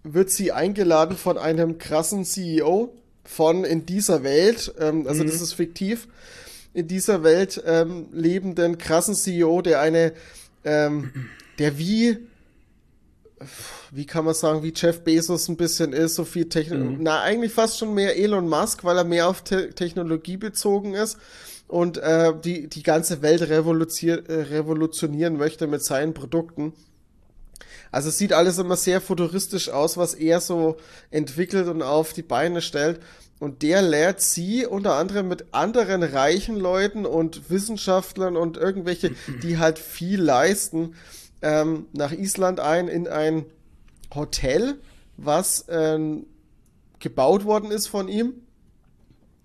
wird 0.04 0.30
sie 0.30 0.52
eingeladen 0.52 1.18
von 1.18 1.38
einem 1.38 1.78
krassen 1.78 2.24
CEO 2.24 2.94
von 3.24 3.66
in 3.66 3.86
dieser 3.86 4.24
Welt, 4.24 4.74
ähm, 4.80 5.06
also 5.08 5.24
das 5.24 5.42
ist 5.42 5.54
fiktiv, 5.54 6.08
in 6.78 6.88
dieser 6.88 7.24
Welt 7.24 7.60
ähm, 7.66 8.06
lebenden 8.12 8.78
krassen 8.78 9.16
CEO, 9.16 9.64
der 9.64 9.82
eine, 9.82 10.14
ähm, 10.64 11.12
der 11.58 11.80
wie 11.80 12.20
wie 13.92 14.06
kann 14.06 14.26
man 14.26 14.36
sagen, 14.36 14.62
wie 14.62 14.74
Jeff 14.76 15.04
Bezos 15.04 15.48
ein 15.48 15.58
bisschen 15.58 15.92
ist, 15.92 16.14
so 16.14 16.24
viel 16.24 16.50
Technologie, 16.50 16.98
mhm. 16.98 17.04
na, 17.04 17.22
eigentlich 17.22 17.52
fast 17.52 17.80
schon 17.80 17.96
mehr 17.96 18.16
Elon 18.16 18.48
Musk, 18.48 18.84
weil 18.84 18.96
er 18.96 19.06
mehr 19.06 19.28
auf 19.28 19.44
Te 19.44 19.72
Technologie 19.72 20.38
bezogen 20.38 20.94
ist 20.94 21.18
und 21.68 21.98
äh, 21.98 22.34
die, 22.44 22.68
die 22.68 22.84
ganze 22.84 23.24
Welt 23.24 23.42
äh, 23.42 23.46
revolutionieren 23.46 25.36
möchte 25.36 25.66
mit 25.66 25.84
seinen 25.84 26.14
Produkten. 26.14 26.74
Also 27.92 28.10
es 28.10 28.20
sieht 28.20 28.34
alles 28.34 28.60
immer 28.60 28.76
sehr 28.76 29.02
futuristisch 29.02 29.70
aus, 29.70 29.98
was 29.98 30.14
er 30.14 30.42
so 30.42 30.78
entwickelt 31.10 31.68
und 31.70 31.82
auf 31.82 32.14
die 32.14 32.22
Beine 32.22 32.62
stellt. 32.62 33.00
Und 33.40 33.62
der 33.62 33.82
lehrt 33.84 34.20
sie 34.20 34.66
unter 34.66 34.96
anderem 34.96 35.28
mit 35.28 35.54
anderen 35.54 36.02
reichen 36.02 36.56
Leuten 36.56 37.06
und 37.06 37.50
Wissenschaftlern 37.50 38.36
und 38.36 38.58
irgendwelche, 38.58 39.12
die 39.44 39.60
halt 39.60 39.78
viel 39.78 40.20
leisten, 40.20 40.96
ähm, 41.44 41.86
nach 41.94 42.12
Island 42.12 42.60
ein 42.60 42.88
in 42.88 43.08
ein 43.08 43.46
Hotel, 44.14 44.80
was 45.18 45.66
ähm, 45.70 46.26
gebaut 47.00 47.46
worden 47.46 47.70
ist 47.70 47.88
von 47.88 48.08
ihm. 48.08 48.34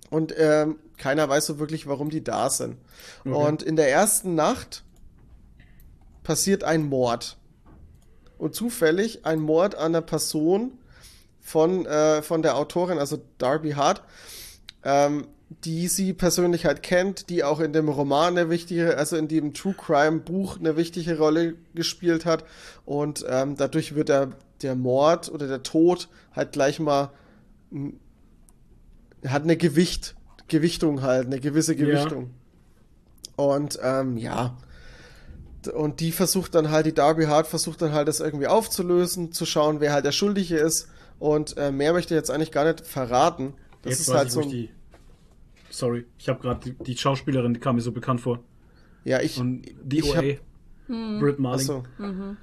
Und 0.09 0.35
ähm, 0.39 0.79
keiner 0.97 1.29
weiß 1.29 1.47
so 1.47 1.59
wirklich, 1.59 1.87
warum 1.87 2.09
die 2.09 2.25
da 2.25 2.49
sind. 2.49 2.77
Okay. 3.25 3.35
Und 3.35 3.63
in 3.63 3.77
der 3.77 3.91
ersten 3.91 4.35
Nacht 4.35 4.85
passiert 6.23 6.65
ein 6.65 6.85
Mord. 6.85 7.37
Und 8.39 8.55
zufällig 8.55 9.25
ein 9.25 9.41
Mord 9.41 9.75
an 9.75 9.87
einer 9.87 10.03
Person 10.03 10.79
von, 11.43 11.85
äh, 11.85 12.23
von 12.23 12.41
der 12.41 12.57
Autorin, 12.57 12.99
also 12.99 13.19
Darby 13.39 13.73
Hart, 13.73 14.03
ähm, 14.85 15.27
die 15.65 15.89
sie 15.89 16.15
persönlich 16.15 16.65
halt 16.65 16.83
kennt, 16.83 17.29
die 17.29 17.45
auch 17.45 17.61
in 17.61 17.75
dem 17.75 17.91
Roman 17.91 18.39
eine 18.39 18.49
wichtige, 18.49 18.97
also 18.97 19.17
in 19.17 19.29
dem 19.29 19.53
True 19.53 19.75
Crime 19.75 20.21
Buch 20.21 20.59
eine 20.59 20.77
wichtige 20.77 21.19
Rolle 21.19 21.55
gespielt 21.75 22.25
hat. 22.25 22.45
Und 22.87 23.25
ähm, 23.29 23.57
dadurch 23.57 23.95
wird 23.95 24.09
der, 24.09 24.31
der 24.63 24.75
Mord 24.77 25.31
oder 25.31 25.49
der 25.49 25.63
Tod 25.63 26.09
halt 26.35 26.53
gleich 26.53 26.81
mal 26.81 27.11
hat 29.27 29.43
eine 29.43 29.57
Gewicht, 29.57 30.15
Gewichtung 30.49 31.03
halt, 31.03 31.27
eine 31.27 31.41
gewisse 31.41 31.77
Gewichtung. 31.77 32.31
Ja. 33.39 33.45
Und 33.45 33.79
ähm, 33.83 34.17
ja. 34.17 34.57
Und 35.73 36.01
die 36.01 36.11
versucht 36.11 36.55
dann 36.55 36.71
halt, 36.71 36.87
die 36.87 36.95
Darby 36.95 37.27
Hart 37.27 37.47
versucht 37.47 37.83
dann 37.83 37.93
halt 37.93 38.09
das 38.09 38.21
irgendwie 38.21 38.49
aufzulösen, 38.49 39.33
zu 39.33 39.47
schauen, 39.47 39.81
wer 39.81 39.93
halt 39.93 40.05
der 40.05 40.13
Schuldige 40.13 40.57
ist. 40.57 40.89
Und 41.23 41.57
äh, 41.57 41.71
mehr 41.71 41.93
möchte 41.93 42.15
ich 42.15 42.19
jetzt 42.19 42.33
eigentlich 42.33 42.51
gar 42.51 42.65
nicht 42.65 42.85
verraten. 42.85 43.55
Das 43.83 43.93
jetzt 43.93 44.01
ist 44.01 44.13
halt 44.13 44.27
ich, 44.27 44.33
so. 44.33 44.41
Die... 44.41 44.71
Sorry, 45.71 46.05
ich 46.19 46.29
habe 46.29 46.41
gerade 46.41 46.59
die, 46.65 46.73
die, 46.83 46.97
Schauspielerin, 46.97 47.55
die 47.55 47.61
kam 47.61 47.77
mir 47.77 47.81
so 47.81 47.93
bekannt 47.93 48.21
vor. 48.21 48.41
Ja, 49.05 49.21
ich. 49.21 49.39
Und 49.39 49.63
die 49.85 50.01
ich 50.01 50.11
OA. 50.11 50.17
Hab... 50.17 50.25
Hm. 50.89 51.21
Britt 51.21 51.39
Marling. 51.39 51.61
Achso. 51.61 51.85
Mhm. 51.99 52.37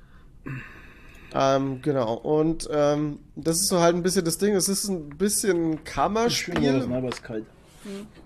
Ähm, 1.33 1.81
genau. 1.81 2.13
Und 2.13 2.69
ähm, 2.71 3.19
das 3.35 3.59
ist 3.59 3.67
so 3.67 3.81
halt 3.81 3.97
ein 3.97 4.01
bisschen 4.01 4.23
das 4.23 4.37
Ding. 4.37 4.55
Es 4.55 4.69
ist 4.69 4.87
ein 4.87 5.09
bisschen 5.09 5.83
Kammerspiel. 5.83 6.83
aber 6.83 7.09
ist 7.09 7.21
kalt. 7.21 7.43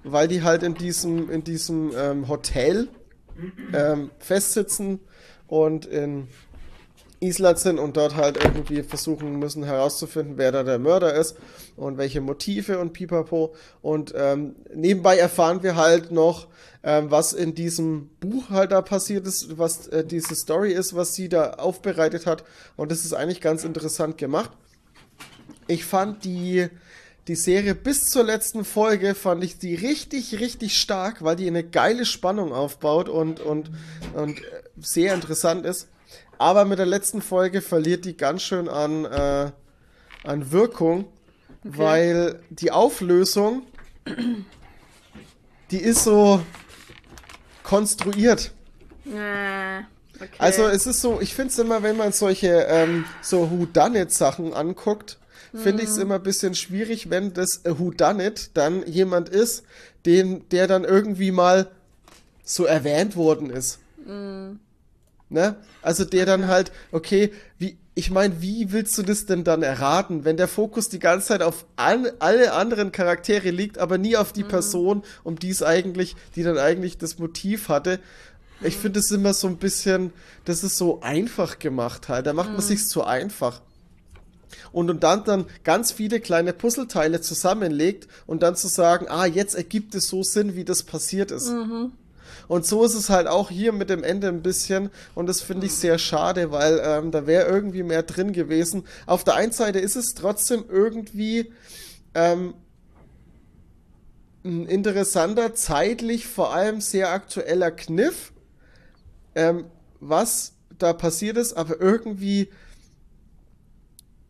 Weil 0.03 0.27
die 0.27 0.43
halt 0.43 0.61
in 0.61 0.75
diesem, 0.75 1.32
in 1.32 1.43
diesem 1.43 1.93
ähm, 1.98 2.27
Hotel 2.27 2.90
ähm, 3.73 4.11
festsitzen 4.19 4.99
und 5.48 5.88
in 5.88 6.27
Island 7.23 7.59
sind 7.59 7.79
und 7.79 7.97
dort 7.97 8.15
halt 8.15 8.43
irgendwie 8.43 8.83
versuchen 8.83 9.39
müssen 9.39 9.63
herauszufinden, 9.63 10.37
wer 10.37 10.51
da 10.51 10.63
der 10.63 10.79
Mörder 10.79 11.13
ist 11.13 11.37
und 11.75 11.97
welche 11.97 12.21
Motive 12.21 12.79
und 12.79 12.93
pipapo. 12.93 13.55
Und 13.81 14.13
ähm, 14.15 14.55
nebenbei 14.73 15.17
erfahren 15.17 15.63
wir 15.63 15.75
halt 15.75 16.11
noch, 16.11 16.47
ähm, 16.83 17.09
was 17.09 17.33
in 17.33 17.55
diesem 17.55 18.09
Buch 18.19 18.49
halt 18.49 18.71
da 18.71 18.81
passiert 18.81 19.25
ist, 19.25 19.57
was 19.57 19.87
äh, 19.87 20.05
diese 20.05 20.35
Story 20.35 20.73
ist, 20.73 20.95
was 20.95 21.15
sie 21.15 21.29
da 21.29 21.51
aufbereitet 21.53 22.25
hat. 22.25 22.43
Und 22.75 22.91
das 22.91 23.05
ist 23.05 23.13
eigentlich 23.13 23.41
ganz 23.41 23.63
interessant 23.63 24.17
gemacht. 24.17 24.51
Ich 25.67 25.85
fand 25.85 26.25
die, 26.25 26.67
die 27.29 27.35
Serie 27.35 27.73
bis 27.73 28.09
zur 28.09 28.25
letzten 28.25 28.65
Folge, 28.65 29.15
fand 29.15 29.43
ich 29.45 29.57
die 29.57 29.75
richtig, 29.75 30.39
richtig 30.41 30.77
stark, 30.77 31.23
weil 31.23 31.37
die 31.37 31.47
eine 31.47 31.63
geile 31.63 32.05
Spannung 32.05 32.51
aufbaut 32.51 33.07
und, 33.07 33.39
und, 33.39 33.71
und 34.13 34.41
sehr 34.77 35.13
interessant 35.13 35.65
ist. 35.65 35.87
Aber 36.37 36.65
mit 36.65 36.79
der 36.79 36.85
letzten 36.85 37.21
Folge 37.21 37.61
verliert 37.61 38.05
die 38.05 38.17
ganz 38.17 38.41
schön 38.41 38.67
an, 38.67 39.05
äh, 39.05 39.51
an 40.23 40.51
Wirkung, 40.51 41.05
okay. 41.63 41.77
weil 41.77 42.39
die 42.49 42.71
Auflösung, 42.71 43.63
die 45.71 45.77
ist 45.77 46.03
so 46.03 46.41
konstruiert. 47.63 48.51
Äh, 49.05 49.79
okay. 50.15 50.29
Also 50.37 50.67
es 50.67 50.87
ist 50.87 51.01
so, 51.01 51.19
ich 51.21 51.33
finde 51.33 51.51
es 51.51 51.59
immer, 51.59 51.83
wenn 51.83 51.97
man 51.97 52.11
solche 52.11 52.65
ähm, 52.67 53.05
so 53.21 53.49
Whodunit-Sachen 53.51 54.53
anguckt, 54.53 55.17
finde 55.55 55.83
ich 55.83 55.89
es 55.89 55.97
mhm. 55.97 56.03
immer 56.03 56.15
ein 56.15 56.23
bisschen 56.23 56.55
schwierig, 56.55 57.09
wenn 57.09 57.33
das 57.33 57.61
Whodunit 57.63 58.51
dann 58.55 58.85
jemand 58.87 59.29
ist, 59.29 59.63
den, 60.05 60.47
der 60.49 60.67
dann 60.67 60.83
irgendwie 60.83 61.31
mal 61.31 61.69
so 62.43 62.65
erwähnt 62.65 63.15
worden 63.15 63.49
ist. 63.49 63.79
Mhm. 64.05 64.59
Ne? 65.33 65.55
Also 65.81 66.05
der 66.05 66.27
dann 66.27 66.47
halt, 66.47 66.71
okay, 66.91 67.33
wie, 67.57 67.75
ich 67.95 68.11
meine, 68.11 68.39
wie 68.43 68.71
willst 68.71 68.95
du 68.99 69.01
das 69.01 69.25
denn 69.25 69.43
dann 69.43 69.63
erraten, 69.63 70.25
wenn 70.25 70.37
der 70.37 70.47
Fokus 70.47 70.89
die 70.89 70.99
ganze 70.99 71.29
Zeit 71.29 71.41
auf 71.41 71.65
an, 71.75 72.05
alle 72.19 72.53
anderen 72.53 72.91
Charaktere 72.91 73.49
liegt, 73.49 73.79
aber 73.79 73.97
nie 73.97 74.15
auf 74.15 74.31
die 74.31 74.43
mhm. 74.43 74.49
Person, 74.49 75.03
um 75.23 75.39
die 75.39 75.49
es 75.49 75.63
eigentlich, 75.63 76.15
die 76.35 76.43
dann 76.43 76.59
eigentlich 76.59 76.99
das 76.99 77.17
Motiv 77.17 77.67
hatte. 77.67 77.99
Ich 78.61 78.77
finde 78.77 78.99
es 78.99 79.09
immer 79.09 79.33
so 79.33 79.47
ein 79.47 79.57
bisschen, 79.57 80.13
das 80.45 80.63
ist 80.63 80.77
so 80.77 81.01
einfach 81.01 81.57
gemacht 81.57 82.09
halt. 82.09 82.27
Da 82.27 82.33
macht 82.33 82.49
mhm. 82.49 82.57
man 82.57 82.61
sich 82.61 82.87
zu 82.87 83.03
einfach. 83.03 83.61
Und, 84.71 84.91
und 84.91 85.03
dann 85.03 85.23
dann 85.23 85.45
ganz 85.63 85.91
viele 85.91 86.19
kleine 86.19 86.53
Puzzleteile 86.53 87.21
zusammenlegt 87.21 88.07
und 88.27 88.43
dann 88.43 88.55
zu 88.55 88.67
sagen, 88.67 89.07
ah, 89.09 89.25
jetzt 89.25 89.55
ergibt 89.55 89.95
es 89.95 90.07
so 90.07 90.21
Sinn, 90.21 90.55
wie 90.55 90.63
das 90.63 90.83
passiert 90.83 91.31
ist. 91.31 91.49
Mhm. 91.49 91.91
Und 92.47 92.65
so 92.65 92.83
ist 92.83 92.93
es 92.93 93.09
halt 93.09 93.27
auch 93.27 93.49
hier 93.49 93.71
mit 93.71 93.89
dem 93.89 94.03
Ende 94.03 94.27
ein 94.27 94.41
bisschen. 94.41 94.89
Und 95.15 95.27
das 95.27 95.41
finde 95.41 95.67
ich 95.67 95.73
sehr 95.73 95.97
schade, 95.97 96.51
weil 96.51 96.81
ähm, 96.83 97.11
da 97.11 97.27
wäre 97.27 97.47
irgendwie 97.47 97.83
mehr 97.83 98.03
drin 98.03 98.33
gewesen. 98.33 98.85
Auf 99.05 99.23
der 99.23 99.35
einen 99.35 99.51
Seite 99.51 99.79
ist 99.79 99.95
es 99.95 100.13
trotzdem 100.13 100.65
irgendwie 100.69 101.53
ähm, 102.13 102.53
ein 104.43 104.65
interessanter, 104.65 105.53
zeitlich 105.53 106.27
vor 106.27 106.53
allem 106.53 106.81
sehr 106.81 107.11
aktueller 107.11 107.71
Kniff, 107.71 108.33
ähm, 109.35 109.65
was 109.99 110.53
da 110.77 110.93
passiert 110.93 111.37
ist, 111.37 111.53
aber 111.53 111.79
irgendwie, 111.79 112.49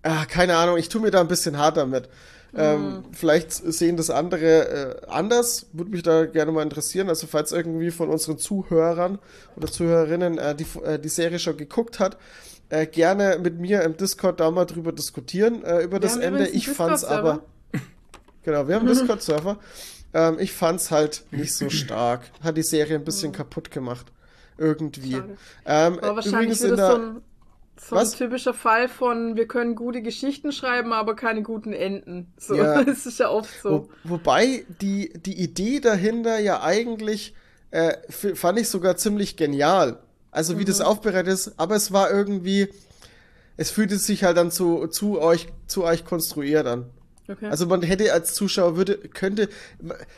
ah, 0.03 0.25
keine 0.25 0.57
Ahnung, 0.57 0.77
ich 0.77 0.89
tue 0.89 1.01
mir 1.01 1.11
da 1.11 1.22
ein 1.22 1.27
bisschen 1.27 1.57
hart 1.57 1.77
damit. 1.77 2.09
Ähm, 2.56 2.82
mhm. 2.82 3.03
vielleicht 3.14 3.51
sehen 3.51 3.98
das 3.98 4.09
andere 4.09 5.01
äh, 5.06 5.07
anders. 5.07 5.65
Würde 5.73 5.91
mich 5.91 6.03
da 6.03 6.25
gerne 6.25 6.51
mal 6.51 6.61
interessieren. 6.61 7.09
Also, 7.09 7.25
falls 7.25 7.51
irgendwie 7.51 7.90
von 7.90 8.09
unseren 8.09 8.38
Zuhörern 8.38 9.17
oder 9.56 9.67
Zuhörerinnen 9.67 10.38
äh, 10.38 10.56
die, 10.56 10.65
äh, 10.83 10.99
die 10.99 11.09
Serie 11.09 11.40
schon 11.40 11.57
geguckt 11.57 11.99
hat, 11.99 12.17
äh, 12.69 12.85
gerne 12.85 13.40
mit 13.41 13.59
mir 13.59 13.82
im 13.82 13.98
Discord 13.98 14.40
da 14.40 14.51
mal 14.51 14.65
drüber 14.65 14.91
diskutieren, 14.91 15.64
äh, 15.64 15.82
über 15.82 15.93
wir 15.98 15.99
das 15.99 16.17
Ende. 16.17 16.48
Ich 16.48 16.69
fand's 16.69 17.03
aber. 17.03 17.43
genau, 18.43 18.67
wir 18.67 18.75
haben 18.75 18.88
einen 18.88 18.98
Discord-Server. 18.99 19.57
Ähm, 20.14 20.38
ich 20.40 20.53
fand's 20.53 20.91
halt 20.91 21.23
nicht 21.32 21.56
so 21.56 21.69
stark. 21.69 22.22
Hat 22.41 22.56
die 22.56 22.64
Serie 22.64 22.95
ein 22.98 23.03
bisschen 23.03 23.32
mhm. 23.32 23.35
kaputt 23.35 23.72
gemacht. 23.72 24.07
Irgendwie. 24.59 25.15
Ähm, 25.65 25.99
aber 25.99 26.17
wahrscheinlich 26.17 26.61
wird 26.61 26.80
es 26.80 26.88
so 26.88 26.95
ein 26.95 27.22
so 27.80 27.95
Was? 27.95 28.14
ein 28.14 28.18
typischer 28.18 28.53
Fall 28.53 28.88
von, 28.88 29.35
wir 29.35 29.48
können 29.48 29.76
gute 29.76 30.02
Geschichten 30.02 30.52
schreiben, 30.52 30.93
aber 30.93 31.16
keine 31.16 31.42
guten 31.42 31.74
Enden. 31.74 32.32
So, 32.38 32.56
ja. 32.56 32.84
das 32.84 33.06
ist 33.06 33.19
ja 33.19 33.30
oft 33.30 33.52
so. 33.61 33.90
Wo, 34.03 34.11
wobei 34.16 34.66
die, 34.82 35.11
die 35.14 35.42
Idee 35.42 35.80
dahinter 35.80 36.40
ja 36.40 36.61
eigentlich, 36.61 37.34
äh, 37.72 37.93
fand 38.10 38.60
ich 38.60 38.69
sogar 38.69 38.98
ziemlich 38.98 39.35
genial. 39.35 40.00
Also 40.32 40.58
wie 40.58 40.61
mhm. 40.61 40.68
das 40.68 40.82
aufbereitet 40.82 41.34
ist, 41.34 41.53
aber 41.58 41.76
es 41.76 41.92
war 41.92 42.10
irgendwie, 42.10 42.69
es 43.58 43.69
fühlte 43.72 43.98
sich 43.98 44.24
halt 44.24 44.38
dann 44.38 44.52
zu, 44.52 44.88
zu 44.88 45.19
euch, 45.19 45.48
zu 45.68 45.84
euch 45.84 46.06
konstruiert 46.06 46.66
an. 46.68 46.85
Okay. 47.27 47.48
Also 47.48 47.66
man 47.68 47.82
hätte 47.82 48.11
als 48.11 48.34
Zuschauer 48.34 48.76
würde, 48.76 48.98
könnte, 48.98 49.50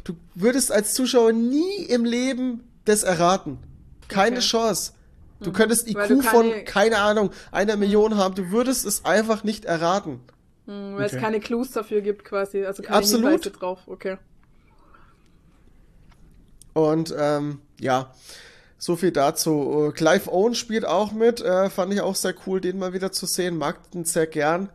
du 0.03 0.15
würdest 0.33 0.71
als 0.71 0.93
Zuschauer 0.93 1.33
nie 1.33 1.83
im 1.87 2.03
Leben 2.03 2.63
das 2.85 3.03
erraten. 3.03 3.59
Keine 4.07 4.37
okay. 4.37 4.45
Chance. 4.45 4.93
Du 5.41 5.51
könntest 5.51 5.87
IQ 5.89 5.95
keine, 5.95 6.23
von, 6.23 6.51
keine 6.65 6.97
Ahnung, 6.99 7.31
einer 7.51 7.75
Million 7.75 8.15
haben. 8.15 8.35
Du 8.35 8.51
würdest 8.51 8.85
es 8.85 9.05
einfach 9.05 9.43
nicht 9.43 9.65
erraten. 9.65 10.21
Hm, 10.65 10.95
weil 10.95 11.05
okay. 11.05 11.15
es 11.15 11.21
keine 11.21 11.39
Clues 11.39 11.71
dafür 11.71 12.01
gibt, 12.01 12.25
quasi. 12.25 12.65
Also 12.65 12.83
keine 12.83 12.97
Absolut. 12.97 13.31
Hinweise 13.31 13.51
drauf. 13.51 13.79
Okay. 13.85 14.17
Und 16.73 17.13
ähm, 17.17 17.59
ja, 17.79 18.13
so 18.77 18.95
viel 18.95 19.11
dazu. 19.11 19.91
Clive 19.95 20.31
Owen 20.31 20.55
spielt 20.55 20.85
auch 20.85 21.11
mit. 21.11 21.41
Äh, 21.41 21.69
fand 21.69 21.93
ich 21.93 22.01
auch 22.01 22.15
sehr 22.15 22.33
cool, 22.45 22.61
den 22.61 22.79
mal 22.79 22.93
wieder 22.93 23.11
zu 23.11 23.25
sehen. 23.25 23.57
Mag 23.57 23.91
den 23.91 24.05
sehr 24.05 24.27
gern. 24.27 24.69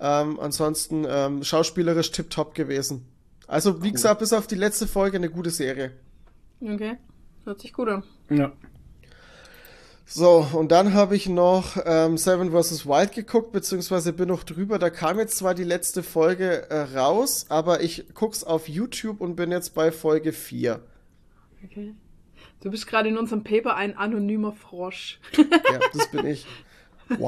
Ähm, 0.00 0.40
ansonsten 0.40 1.06
ähm, 1.08 1.44
schauspielerisch 1.44 2.10
tipptopp 2.10 2.54
gewesen. 2.54 3.06
Also, 3.46 3.82
wie 3.82 3.88
cool. 3.88 3.92
gesagt, 3.92 4.20
bis 4.20 4.32
auf 4.32 4.46
die 4.46 4.54
letzte 4.54 4.86
Folge 4.86 5.16
eine 5.16 5.30
gute 5.30 5.50
Serie. 5.50 5.92
Okay. 6.60 6.96
Hört 7.44 7.60
sich 7.60 7.72
gut 7.72 7.88
an. 7.88 8.02
Ja. 8.30 8.52
So, 10.14 10.46
und 10.52 10.72
dann 10.72 10.92
habe 10.92 11.16
ich 11.16 11.26
noch 11.26 11.78
ähm, 11.86 12.18
Seven 12.18 12.50
vs. 12.50 12.84
Wild 12.84 13.12
geguckt, 13.12 13.50
beziehungsweise 13.50 14.12
bin 14.12 14.28
noch 14.28 14.44
drüber. 14.44 14.78
Da 14.78 14.90
kam 14.90 15.18
jetzt 15.18 15.38
zwar 15.38 15.54
die 15.54 15.64
letzte 15.64 16.02
Folge 16.02 16.68
äh, 16.68 16.98
raus, 16.98 17.46
aber 17.48 17.80
ich 17.80 18.04
guck's 18.12 18.44
auf 18.44 18.68
YouTube 18.68 19.22
und 19.22 19.36
bin 19.36 19.50
jetzt 19.50 19.70
bei 19.70 19.90
Folge 19.90 20.34
4. 20.34 20.80
Okay. 21.64 21.94
Du 22.60 22.70
bist 22.70 22.86
gerade 22.86 23.08
in 23.08 23.16
unserem 23.16 23.42
Paper 23.42 23.74
ein 23.74 23.96
anonymer 23.96 24.52
Frosch. 24.52 25.18
Ja, 25.34 25.80
das 25.94 26.10
bin 26.10 26.26
ich. 26.26 26.46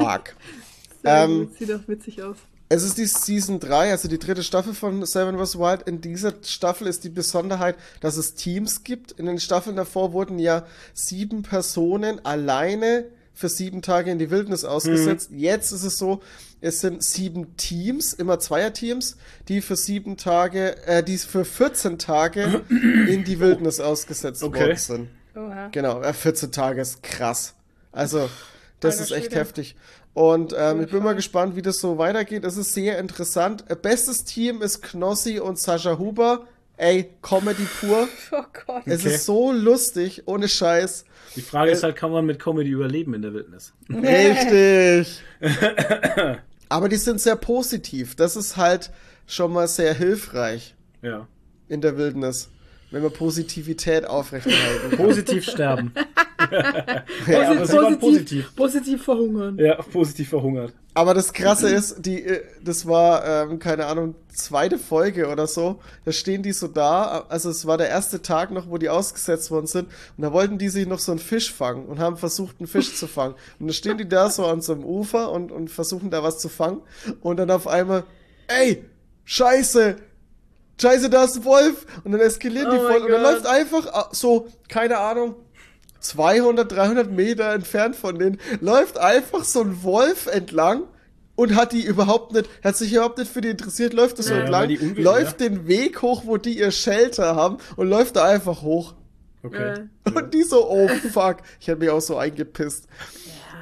Sehr 1.00 1.24
Ähm, 1.24 1.48
Sieht 1.58 1.72
auch 1.72 1.88
witzig 1.88 2.22
aus. 2.22 2.36
Es 2.68 2.82
ist 2.82 2.96
die 2.96 3.06
Season 3.06 3.60
3, 3.60 3.90
also 3.90 4.08
die 4.08 4.18
dritte 4.18 4.42
Staffel 4.42 4.74
von 4.74 5.04
Seven 5.04 5.38
vs. 5.38 5.58
Wild. 5.58 5.82
In 5.82 6.00
dieser 6.00 6.32
Staffel 6.42 6.86
ist 6.86 7.04
die 7.04 7.10
Besonderheit, 7.10 7.76
dass 8.00 8.16
es 8.16 8.34
Teams 8.34 8.84
gibt. 8.84 9.12
In 9.12 9.26
den 9.26 9.38
Staffeln 9.38 9.76
davor 9.76 10.12
wurden 10.12 10.38
ja 10.38 10.66
sieben 10.94 11.42
Personen 11.42 12.24
alleine 12.24 13.04
für 13.34 13.48
sieben 13.48 13.82
Tage 13.82 14.10
in 14.10 14.18
die 14.18 14.30
Wildnis 14.30 14.64
ausgesetzt. 14.64 15.30
Jetzt 15.32 15.72
ist 15.72 15.82
es 15.82 15.98
so, 15.98 16.22
es 16.60 16.80
sind 16.80 17.02
sieben 17.04 17.56
Teams, 17.56 18.14
immer 18.14 18.38
Zweierteams, 18.38 19.16
die 19.48 19.60
für 19.60 19.76
sieben 19.76 20.16
Tage, 20.16 20.76
äh, 20.86 21.02
die 21.02 21.18
für 21.18 21.44
14 21.44 21.98
Tage 21.98 22.62
in 22.70 23.24
die 23.24 23.40
Wildnis 23.40 23.80
ausgesetzt 23.80 24.42
Okay. 24.42 24.60
worden 24.60 24.76
sind. 24.76 25.08
Oha. 25.36 25.68
Genau, 25.72 26.00
äh, 26.00 26.12
14 26.14 26.52
Tage 26.52 26.80
ist 26.80 27.02
krass. 27.02 27.54
Also, 27.92 28.30
das 28.80 29.00
Alter 29.00 29.04
ist 29.04 29.10
echt 29.24 29.34
heftig. 29.34 29.76
Und 30.14 30.54
ähm, 30.56 30.82
ich 30.84 30.90
bin 30.90 31.02
mal 31.02 31.14
gespannt, 31.14 31.56
wie 31.56 31.62
das 31.62 31.80
so 31.80 31.98
weitergeht. 31.98 32.44
Es 32.44 32.56
ist 32.56 32.72
sehr 32.72 32.98
interessant. 32.98 33.64
Äh, 33.68 33.74
Bestes 33.76 34.24
Team 34.24 34.62
ist 34.62 34.80
Knossi 34.82 35.40
und 35.40 35.58
Sascha 35.58 35.98
Huber. 35.98 36.46
Ey, 36.76 37.10
Comedy 37.22 37.66
pur. 37.80 38.08
Oh 38.32 38.42
Gott. 38.66 38.82
Es 38.86 39.04
Okay. 39.04 39.14
ist 39.14 39.26
so 39.26 39.52
lustig, 39.52 40.22
ohne 40.26 40.48
Scheiß. 40.48 41.04
Die 41.36 41.40
Frage 41.40 41.72
ist 41.72 41.82
halt, 41.82 41.96
kann 41.96 42.12
man 42.12 42.24
mit 42.26 42.38
Comedy 42.40 42.70
überleben 42.70 43.14
in 43.14 43.22
der 43.22 43.32
Wildnis? 43.34 43.72
Richtig. 43.90 45.20
Aber 46.68 46.88
die 46.88 46.96
sind 46.96 47.20
sehr 47.20 47.36
positiv. 47.36 48.14
Das 48.16 48.36
ist 48.36 48.56
halt 48.56 48.90
schon 49.26 49.52
mal 49.52 49.68
sehr 49.68 49.94
hilfreich 49.94 50.74
Ja. 51.02 51.26
in 51.68 51.80
der 51.80 51.96
Wildnis, 51.96 52.50
wenn 52.94 53.02
wir 53.02 53.10
Positivität 53.10 54.06
aufrechterhalten. 54.06 54.90
kann. 54.90 55.06
Positiv 55.06 55.44
sterben. 55.44 55.92
Ja, 57.26 57.50
aber 57.50 57.66
sie 57.66 57.76
waren 57.76 57.98
positiv. 57.98 58.54
positiv 58.54 59.02
verhungern. 59.02 59.56
Ja, 59.58 59.76
positiv 59.76 60.28
verhungert. 60.28 60.74
Aber 60.92 61.14
das 61.14 61.32
Krasse 61.32 61.68
ist, 61.70 62.06
die, 62.06 62.22
äh, 62.22 62.42
das 62.62 62.86
war, 62.86 63.24
ähm, 63.26 63.58
keine 63.58 63.86
Ahnung, 63.86 64.14
zweite 64.28 64.78
Folge 64.78 65.28
oder 65.28 65.46
so. 65.46 65.80
Da 66.04 66.12
stehen 66.12 66.42
die 66.42 66.52
so 66.52 66.68
da. 66.68 67.24
Also 67.28 67.50
es 67.50 67.66
war 67.66 67.78
der 67.78 67.88
erste 67.88 68.22
Tag 68.22 68.52
noch, 68.52 68.70
wo 68.70 68.78
die 68.78 68.88
ausgesetzt 68.88 69.50
worden 69.50 69.66
sind. 69.66 69.88
Und 70.16 70.22
da 70.22 70.32
wollten 70.32 70.58
die 70.58 70.68
sich 70.68 70.86
noch 70.86 71.00
so 71.00 71.12
einen 71.12 71.18
Fisch 71.18 71.52
fangen 71.52 71.86
und 71.86 71.98
haben 71.98 72.16
versucht, 72.16 72.56
einen 72.60 72.68
Fisch 72.68 72.94
zu 72.94 73.08
fangen. 73.08 73.34
Und 73.58 73.66
dann 73.66 73.74
stehen 73.74 73.98
die 73.98 74.08
da 74.08 74.30
so 74.30 74.46
an 74.46 74.60
so 74.60 74.74
einem 74.74 74.84
Ufer 74.84 75.32
und, 75.32 75.50
und 75.50 75.70
versuchen 75.70 76.10
da 76.10 76.22
was 76.22 76.38
zu 76.38 76.48
fangen. 76.48 76.82
Und 77.22 77.38
dann 77.38 77.50
auf 77.50 77.66
einmal, 77.66 78.04
ey, 78.46 78.84
scheiße, 79.24 79.96
scheiße, 80.80 81.10
da 81.10 81.24
ist 81.24 81.36
ein 81.36 81.44
Wolf. 81.44 81.86
Und 82.04 82.12
dann 82.12 82.20
eskalieren 82.20 82.70
die 82.70 82.76
Oh 82.76 82.82
mein 82.82 82.92
voll. 82.92 83.02
Und 83.02 83.10
dann 83.10 83.22
läuft 83.22 83.46
einfach 83.46 83.86
äh, 83.86 84.04
so, 84.12 84.48
keine 84.68 84.98
Ahnung, 84.98 85.36
200, 86.00 86.70
300 86.70 87.10
Meter 87.10 87.52
entfernt 87.52 87.96
von 87.96 88.18
denen, 88.18 88.38
läuft 88.60 88.98
einfach 88.98 89.44
so 89.44 89.62
ein 89.62 89.82
Wolf 89.82 90.26
entlang 90.26 90.84
und 91.36 91.56
hat 91.56 91.72
die 91.72 91.84
überhaupt 91.84 92.32
nicht, 92.32 92.48
hat 92.62 92.76
sich 92.76 92.92
überhaupt 92.92 93.18
nicht 93.18 93.32
für 93.32 93.40
die 93.40 93.48
interessiert, 93.48 93.92
läuft 93.92 94.18
das 94.18 94.26
so 94.26 94.34
Ja, 94.34 94.40
entlang, 94.40 94.68
die 94.68 94.78
unwillig, 94.78 95.04
läuft 95.04 95.40
den 95.40 95.66
Weg 95.66 96.02
hoch, 96.02 96.22
wo 96.26 96.36
die 96.36 96.58
ihr 96.58 96.70
Shelter 96.70 97.34
haben 97.34 97.58
und 97.76 97.88
läuft 97.88 98.16
da 98.16 98.24
einfach 98.24 98.62
hoch. 98.62 98.94
Okay. 99.42 99.88
Und 100.04 100.32
die 100.32 100.42
so, 100.42 100.70
oh 100.70 100.88
fuck, 101.12 101.38
ich 101.60 101.68
hätte 101.68 101.80
mich 101.80 101.90
auch 101.90 102.00
so 102.00 102.16
eingepisst. 102.16 102.86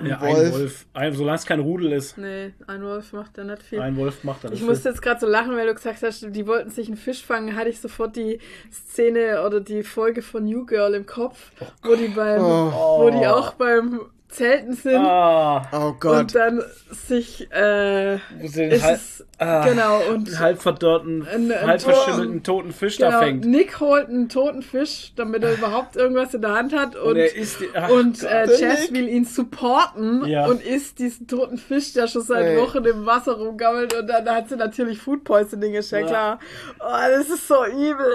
Ja, 0.05 0.21
Wolf. 0.21 0.37
ein 0.39 0.53
Wolf. 0.53 0.87
Ein, 0.95 1.13
solange 1.15 1.37
es 1.39 1.47
kein 1.47 1.61
Rudel 1.61 1.93
ist. 1.93 2.19
Nee, 2.19 2.53
ein 2.67 2.83
Wolf 2.83 3.13
macht 3.13 3.37
da 3.39 3.45
nicht 3.45 3.63
viel. 3.63 3.81
Ein 3.81 3.97
Wolf 3.97 4.25
macht 4.25 4.45
Ich 4.45 4.51
nicht 4.51 4.63
musste 4.65 4.83
viel. 4.85 4.93
jetzt 4.93 5.01
gerade 5.03 5.21
so 5.21 5.27
lachen, 5.27 5.57
weil 5.57 5.67
du 5.67 5.75
gesagt 5.75 6.03
hast, 6.03 6.27
die 6.31 6.47
wollten 6.47 6.71
sich 6.71 6.89
einen 6.89 6.97
Fisch 6.97 7.25
fangen, 7.25 7.55
hatte 7.57 7.69
ich 7.71 7.81
sofort 7.81 8.17
die 8.17 8.39
Szene 8.73 9.43
oder 9.47 9.61
die 9.61 9.83
Folge 9.83 10.23
von 10.23 10.45
New 10.45 10.65
Girl 10.67 10.95
im 10.95 11.07
Kopf, 11.07 11.53
wo 11.83 11.95
die 11.95 12.09
beim, 12.09 12.41
Oh. 12.43 13.05
wo 13.05 13.11
die 13.11 13.27
auch 13.27 13.55
beim 13.55 14.01
Zelten 14.33 14.75
sind 14.75 14.97
Ah, 14.97 15.63
Oh 15.73 15.89
und 15.91 16.01
Gott. 16.01 16.35
dann 16.35 16.63
sich, 16.91 17.49
äh, 17.53 18.15
ist 18.17 18.83
halb, 18.83 18.97
es, 18.97 19.25
ah, 19.39 19.65
genau, 19.67 20.01
und 20.11 20.29
einen 20.29 20.39
halb 20.39 20.61
verdorrten, 20.63 21.27
Ein- 21.27 21.53
ein 21.53 21.67
halb 21.67 21.83
Tor- 21.83 21.93
verschimmelten 21.95 22.43
toten 22.43 22.73
Fisch 22.73 22.97
da 22.99 23.09
genau, 23.09 23.19
fängt. 23.21 23.45
Nick 23.45 23.79
holt 23.81 24.09
einen 24.09 24.29
toten 24.29 24.63
Fisch, 24.63 25.13
damit 25.17 25.43
er 25.45 25.53
überhaupt 25.55 25.97
irgendwas 25.97 26.33
in 26.35 26.41
der 26.43 26.53
Hand 26.55 26.75
hat 26.77 26.97
und, 26.97 27.11
Und 27.13 27.17
isst 27.19 27.61
die, 27.61 27.69
ach 27.75 27.91
und 27.91 28.23
äh, 28.23 28.47
Jess 28.59 28.93
will 28.93 29.09
ihn 29.09 29.25
supporten 29.25 30.25
Ja. 30.27 30.47
und 30.47 30.63
isst 30.65 30.99
diesen 30.99 31.27
toten 31.29 31.59
Fisch, 31.59 31.93
der 31.93 32.07
schon 32.09 32.23
seit 32.23 32.45
Ey. 32.45 32.57
Wochen 32.59 32.85
im 32.85 33.07
Wasser 33.07 33.33
rumgammelt 33.37 33.95
und 33.95 34.07
dann 34.07 34.29
hat 34.29 34.49
sie 34.49 34.57
natürlich 34.57 34.99
Food 35.01 35.25
Poisoning, 35.25 35.75
ist 35.75 35.91
ja 35.93 35.99
Ja. 36.01 36.07
klar. 36.07 36.39
Oh, 36.81 37.09
das 37.17 37.29
ist 37.29 37.47
so 37.47 37.65
übel. 37.67 38.13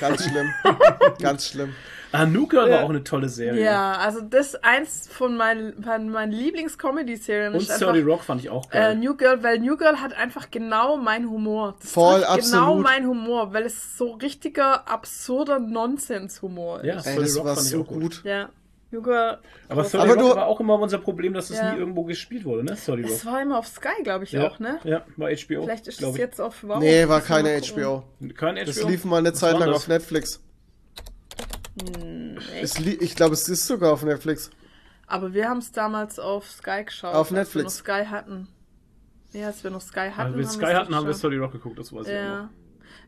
Ganz 0.00 0.24
schlimm. 0.28 0.48
Ganz 1.22 1.48
schlimm. 1.48 1.72
Ah, 2.14 2.26
New 2.26 2.46
Girl 2.46 2.68
Ja. 2.68 2.76
war 2.76 2.84
auch 2.84 2.90
eine 2.90 3.02
tolle 3.04 3.28
Serie. 3.28 3.64
Ja, 3.64 3.92
also 3.98 4.20
das 4.20 4.48
ist 4.54 4.64
eins 4.64 5.08
von 5.08 5.36
meinen, 5.36 5.82
von 5.82 6.08
meinen 6.10 6.32
Lieblings-Comedy-Serien. 6.32 7.52
Und 7.54 7.60
ist 7.60 7.68
30 7.70 7.88
einfach, 7.88 8.06
Rock 8.06 8.22
fand 8.22 8.40
ich 8.42 8.50
auch 8.50 8.66
äh, 8.70 8.78
geil. 8.78 8.96
New 8.96 9.16
Girl, 9.16 9.42
weil 9.42 9.58
New 9.58 9.76
Girl 9.76 10.00
hat 10.00 10.14
einfach 10.16 10.50
genau 10.50 10.96
meinen 10.96 11.28
Humor. 11.28 11.74
Das 11.80 11.90
Voll, 11.92 12.20
genau 12.20 12.32
absolut. 12.32 12.82
mein 12.84 13.06
Humor, 13.06 13.52
weil 13.52 13.64
es 13.64 13.96
so 13.98 14.12
richtiger, 14.12 14.88
absurder 14.88 15.58
Nonsens-Humor 15.58 16.84
ja, 16.84 16.96
ist. 16.96 17.06
Ey, 17.06 17.16
30 17.16 17.24
das 17.28 17.38
Rock 17.38 17.44
war 17.46 17.54
fand 17.54 17.66
ich 17.66 17.72
so 17.72 17.80
auch 17.82 17.86
gut. 17.86 18.00
gut. 18.02 18.22
Ja, 18.24 18.48
New 18.90 19.02
Girl. 19.02 19.38
Aber 19.68 19.82
30 19.82 20.00
Aber 20.00 20.10
Rock 20.14 20.18
du- 20.20 20.36
war 20.36 20.46
auch 20.46 20.60
immer 20.60 20.78
unser 20.78 20.98
Problem, 20.98 21.34
dass 21.34 21.50
es 21.50 21.58
Ja. 21.58 21.72
nie 21.72 21.78
irgendwo 21.80 22.04
gespielt 22.04 22.44
wurde, 22.44 22.64
ne? 22.64 22.72
30 22.72 22.88
Rock. 22.88 22.98
Es 23.10 23.26
war 23.26 23.42
immer 23.42 23.58
auf 23.58 23.66
Sky, 23.66 24.02
glaube 24.02 24.24
ich, 24.24 24.32
ja. 24.32 24.46
auch, 24.46 24.58
ne? 24.60 24.78
Ja, 24.84 25.02
war 25.16 25.30
HBO. 25.30 25.64
Vielleicht 25.64 25.88
ist 25.88 26.00
es 26.00 26.08
ich. 26.10 26.16
jetzt 26.16 26.40
auf 26.40 26.62
Wow. 26.62 26.78
Nee, 26.78 27.08
war 27.08 27.20
keine. 27.20 27.60
HBO. 27.60 28.04
Kein 28.36 28.56
HBO. 28.56 28.64
Das 28.66 28.82
lief 28.84 29.04
mal 29.04 29.18
eine 29.18 29.32
Was 29.32 29.38
Zeit 29.40 29.58
lang 29.58 29.68
das? 29.68 29.76
auf 29.76 29.88
Netflix. 29.88 30.40
Hm, 31.80 32.38
Es 32.60 32.78
li 32.78 32.96
ich 33.00 33.16
glaube, 33.16 33.34
es 33.34 33.48
ist 33.48 33.66
sogar 33.66 33.92
auf 33.92 34.02
Netflix. 34.04 34.50
Aber 35.06 35.34
wir 35.34 35.48
haben 35.48 35.58
es 35.58 35.72
damals 35.72 36.18
auf 36.18 36.50
Sky 36.50 36.84
geschaut. 36.84 37.14
Auf 37.14 37.28
als 37.28 37.30
Netflix. 37.32 37.84
Wir 37.86 37.94
noch 37.94 38.00
Sky 38.02 38.06
hatten. 38.10 38.48
Ja, 39.32 39.46
als 39.48 39.64
wir 39.64 39.70
noch 39.70 39.80
Sky 39.80 40.10
hatten. 40.14 40.20
Also 40.20 40.38
wir 40.38 40.44
haben 40.46 40.52
Sky 40.52 40.74
hatten, 40.74 40.94
haben 40.94 41.06
wir. 41.06 41.12
30 41.14 41.40
Rock 41.40 41.52
geguckt, 41.52 41.78
das 41.78 41.92
weiß 41.92 42.06
ich 42.06 42.12
auch 42.12 42.16
Ja. 42.16 42.50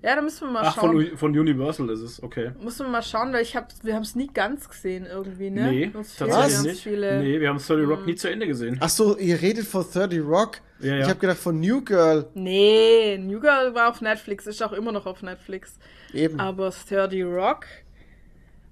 Ja, 0.02 0.14
da 0.14 0.20
müssen 0.20 0.48
wir 0.48 0.52
mal 0.52 0.62
Ach, 0.64 0.74
schauen. 0.74 1.06
von, 1.08 1.16
von 1.16 1.38
Universal 1.38 1.88
ist 1.90 2.00
es, 2.00 2.22
okay. 2.22 2.52
Müssen 2.62 2.86
wir 2.86 2.90
mal 2.90 3.02
schauen, 3.02 3.32
weil 3.32 3.42
ich 3.42 3.56
hab, 3.56 3.72
wir 3.82 3.94
haben 3.94 4.02
es 4.02 4.14
nie 4.14 4.26
ganz 4.26 4.68
gesehen 4.68 5.06
irgendwie, 5.06 5.48
ne? 5.48 5.70
Nee, 5.70 5.90
tatsächlich 6.18 6.62
nicht. 6.72 6.82
Viele... 6.82 7.22
Nee, 7.22 7.40
wir 7.40 7.48
haben 7.48 7.58
30 7.58 7.88
Rock 7.88 8.00
Hm. 8.00 8.06
nie 8.06 8.14
zu 8.14 8.28
Ende 8.28 8.46
gesehen. 8.46 8.76
Ach 8.80 8.88
so, 8.90 9.16
ihr 9.16 9.40
redet 9.40 9.66
von 9.66 9.84
30 9.90 10.20
Rock. 10.20 10.58
Ja, 10.80 10.96
ja. 10.96 11.00
Ich 11.02 11.08
habe 11.08 11.18
gedacht 11.18 11.38
von 11.38 11.58
New 11.58 11.80
Girl. 11.82 12.28
Nee, 12.34 13.16
New 13.18 13.40
Girl 13.40 13.74
war 13.74 13.88
auf 13.88 14.00
Netflix, 14.02 14.46
ist 14.46 14.62
auch 14.62 14.72
immer 14.72 14.92
noch 14.92 15.06
auf 15.06 15.22
Netflix. 15.22 15.78
Eben. 16.12 16.38
Aber 16.40 16.70
30 16.70 17.24
Rock, 17.24 17.64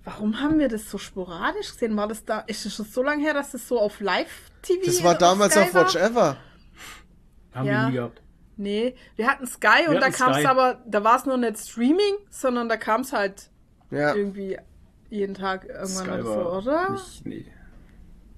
warum 0.05 0.41
haben 0.41 0.58
wir 0.58 0.68
das 0.68 0.91
so 0.91 0.99
sporadisch 0.99 1.73
gesehen? 1.73 1.97
War 1.97 2.08
das 2.08 2.24
da, 2.24 2.41
ist 2.41 2.65
es 2.66 2.74
schon 2.74 2.86
so 2.86 3.02
lange 3.02 3.23
her, 3.23 3.34
dass 3.34 3.52
das 3.52 3.66
so 3.66 3.81
auf 3.81 4.00
Live-TV 4.00 4.83
Das 4.86 5.02
war 5.02 5.15
damals 5.16 5.57
auf 5.57 5.74
Watch 5.74 5.94
war? 5.94 6.02
Ever. 6.02 6.36
Haben 7.55 7.66
Ja. 7.66 7.83
wir 7.83 7.86
nie 7.89 7.92
gehabt. 7.94 8.20
Nee, 8.57 8.94
wir 9.16 9.26
hatten 9.28 9.47
Sky 9.47 9.86
und 9.89 9.94
Wir 9.94 10.00
da 10.00 10.07
hatten 10.07 10.15
kam 10.15 10.33
es 10.33 10.44
aber, 10.47 10.81
da 10.86 11.02
war 11.02 11.16
es 11.16 11.26
noch 11.26 11.36
nicht 11.36 11.58
Streaming, 11.58 12.15
sondern 12.31 12.68
da 12.68 12.76
kam 12.76 13.00
es 13.00 13.12
halt 13.12 13.50
Ja. 13.91 14.15
irgendwie 14.15 14.58
jeden 15.10 15.34
Tag 15.34 15.65
irgendwann 15.65 15.86
Sky 15.89 16.10
oder 16.10 16.23
so, 16.23 16.31
war 16.36 16.58
oder? 16.58 16.91
Nicht, 16.91 17.26
nee. 17.26 17.47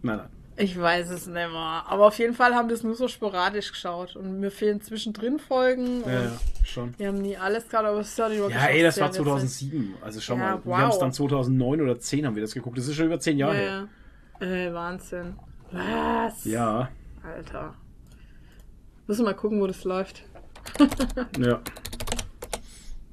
Nein, 0.02 0.16
nein. 0.18 0.28
Ich 0.58 0.80
weiß 0.80 1.10
es 1.10 1.26
nicht 1.26 1.34
mehr. 1.34 1.50
Aber 1.50 2.06
auf 2.06 2.18
jeden 2.18 2.34
Fall 2.34 2.54
haben 2.54 2.68
wir 2.68 2.74
es 2.74 2.82
nur 2.82 2.94
so 2.94 3.08
sporadisch 3.08 3.70
geschaut. 3.72 4.16
Und 4.16 4.40
mir 4.40 4.50
fehlen 4.50 4.80
zwischendrin 4.80 5.38
Folgen. 5.38 6.02
Und 6.02 6.10
Ja, 6.12 6.22
ja, 6.22 6.32
schon. 6.64 6.94
Wir 6.98 7.08
haben 7.08 7.18
nie 7.18 7.36
alles 7.36 7.68
gerade, 7.68 7.88
aber 7.88 8.02
30 8.02 8.40
Rock 8.40 8.50
Ja, 8.50 8.66
ey, 8.66 8.82
das 8.82 8.98
war 8.98 9.08
witzig. 9.08 9.22
2007. 9.24 9.94
Also 10.00 10.20
schau 10.20 10.34
Ja, 10.34 10.38
mal, 10.38 10.54
wir 10.64 10.64
wow. 10.64 10.76
haben 10.78 10.90
es 10.90 10.98
dann 10.98 11.12
2009 11.12 11.80
oder 11.82 11.98
10 12.00 12.26
haben 12.26 12.34
wir 12.36 12.42
das 12.42 12.54
geguckt. 12.54 12.78
Das 12.78 12.88
ist 12.88 12.94
schon 12.96 13.06
über 13.06 13.20
10 13.20 13.36
Jahre 13.38 13.54
her. 13.54 13.88
Ja, 14.40 14.46
ja. 14.46 14.54
Äh, 14.68 14.72
Wahnsinn. 14.74 15.34
Was? 15.72 16.44
Ja, 16.44 16.88
Alter. 17.22 17.74
Müssen 19.06 19.22
wir 19.24 19.30
mal 19.32 19.34
gucken, 19.36 19.60
wo 19.60 19.66
das 19.66 19.84
läuft. 19.84 20.24
ja. 21.38 21.60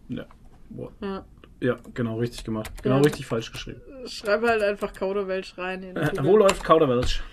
Ja. 0.10 0.26
Boah. 0.70 0.92
Ja. 1.02 1.26
Ja, 1.64 1.77
genau, 1.93 2.17
richtig 2.17 2.43
gemacht. 2.43 2.72
Genau 2.83 2.98
Ja. 2.98 3.01
richtig 3.03 3.25
falsch 3.25 3.51
geschrieben. 3.53 3.82
Schreib 4.06 4.42
halt 4.43 4.61
einfach 4.61 4.92
Kauderwelsch 4.93 5.58
rein. 5.58 5.82
in 5.82 5.95
Äh, 5.95 6.11
wo 6.22 6.35
läuft 6.35 6.61
Kauderwelsch? 6.61 7.24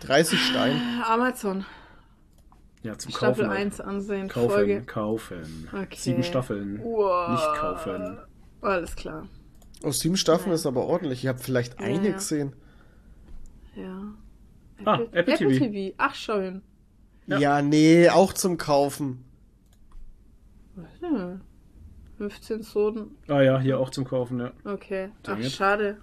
30 0.00 0.38
Stein. 0.40 0.80
Amazon. 1.04 1.64
Ja, 2.84 2.96
zum 2.96 3.10
Staffel 3.10 3.44
Kaufen. 3.44 3.48
halt. 3.48 3.58
1 3.58 3.80
ansehen. 3.80 4.28
Kaufen, 4.28 4.50
Folge. 4.50 4.82
kaufen. 4.82 5.68
Okay. 5.72 5.96
Sieben 5.96 6.22
Staffeln. 6.22 6.78
Wow. 6.84 7.30
Nicht 7.30 7.54
kaufen. 7.60 8.18
Alles 8.60 8.94
klar. 8.94 9.26
Aus 9.82 9.98
sieben 9.98 10.16
Staffeln 10.16 10.52
ist 10.54 10.66
aber 10.66 10.84
ordentlich. 10.86 11.24
Ich 11.24 11.26
habe 11.26 11.40
vielleicht 11.40 11.80
Ja, 11.80 11.86
eine 11.86 12.08
ja. 12.10 12.14
gesehen. 12.14 12.52
Ja. 13.74 14.02
Ah, 14.84 15.00
Apple 15.10 15.34
TV. 15.36 15.94
Ach, 15.98 16.14
schau 16.14 16.38
hin. 16.40 16.62
Ja. 17.26 17.38
Ja. 17.38 17.62
nee, 17.62 18.08
auch 18.08 18.32
zum 18.34 18.56
Kaufen. 18.56 19.24
Hm. 21.00 21.33
15 22.18 22.62
Soden. 22.62 23.16
Ah 23.28 23.40
ja, 23.42 23.58
hier 23.58 23.78
auch 23.78 23.90
zum 23.90 24.04
Kaufen, 24.04 24.40
ja. 24.40 24.52
Okay. 24.64 25.10
Ach, 25.26 25.36
schade. 25.42 25.96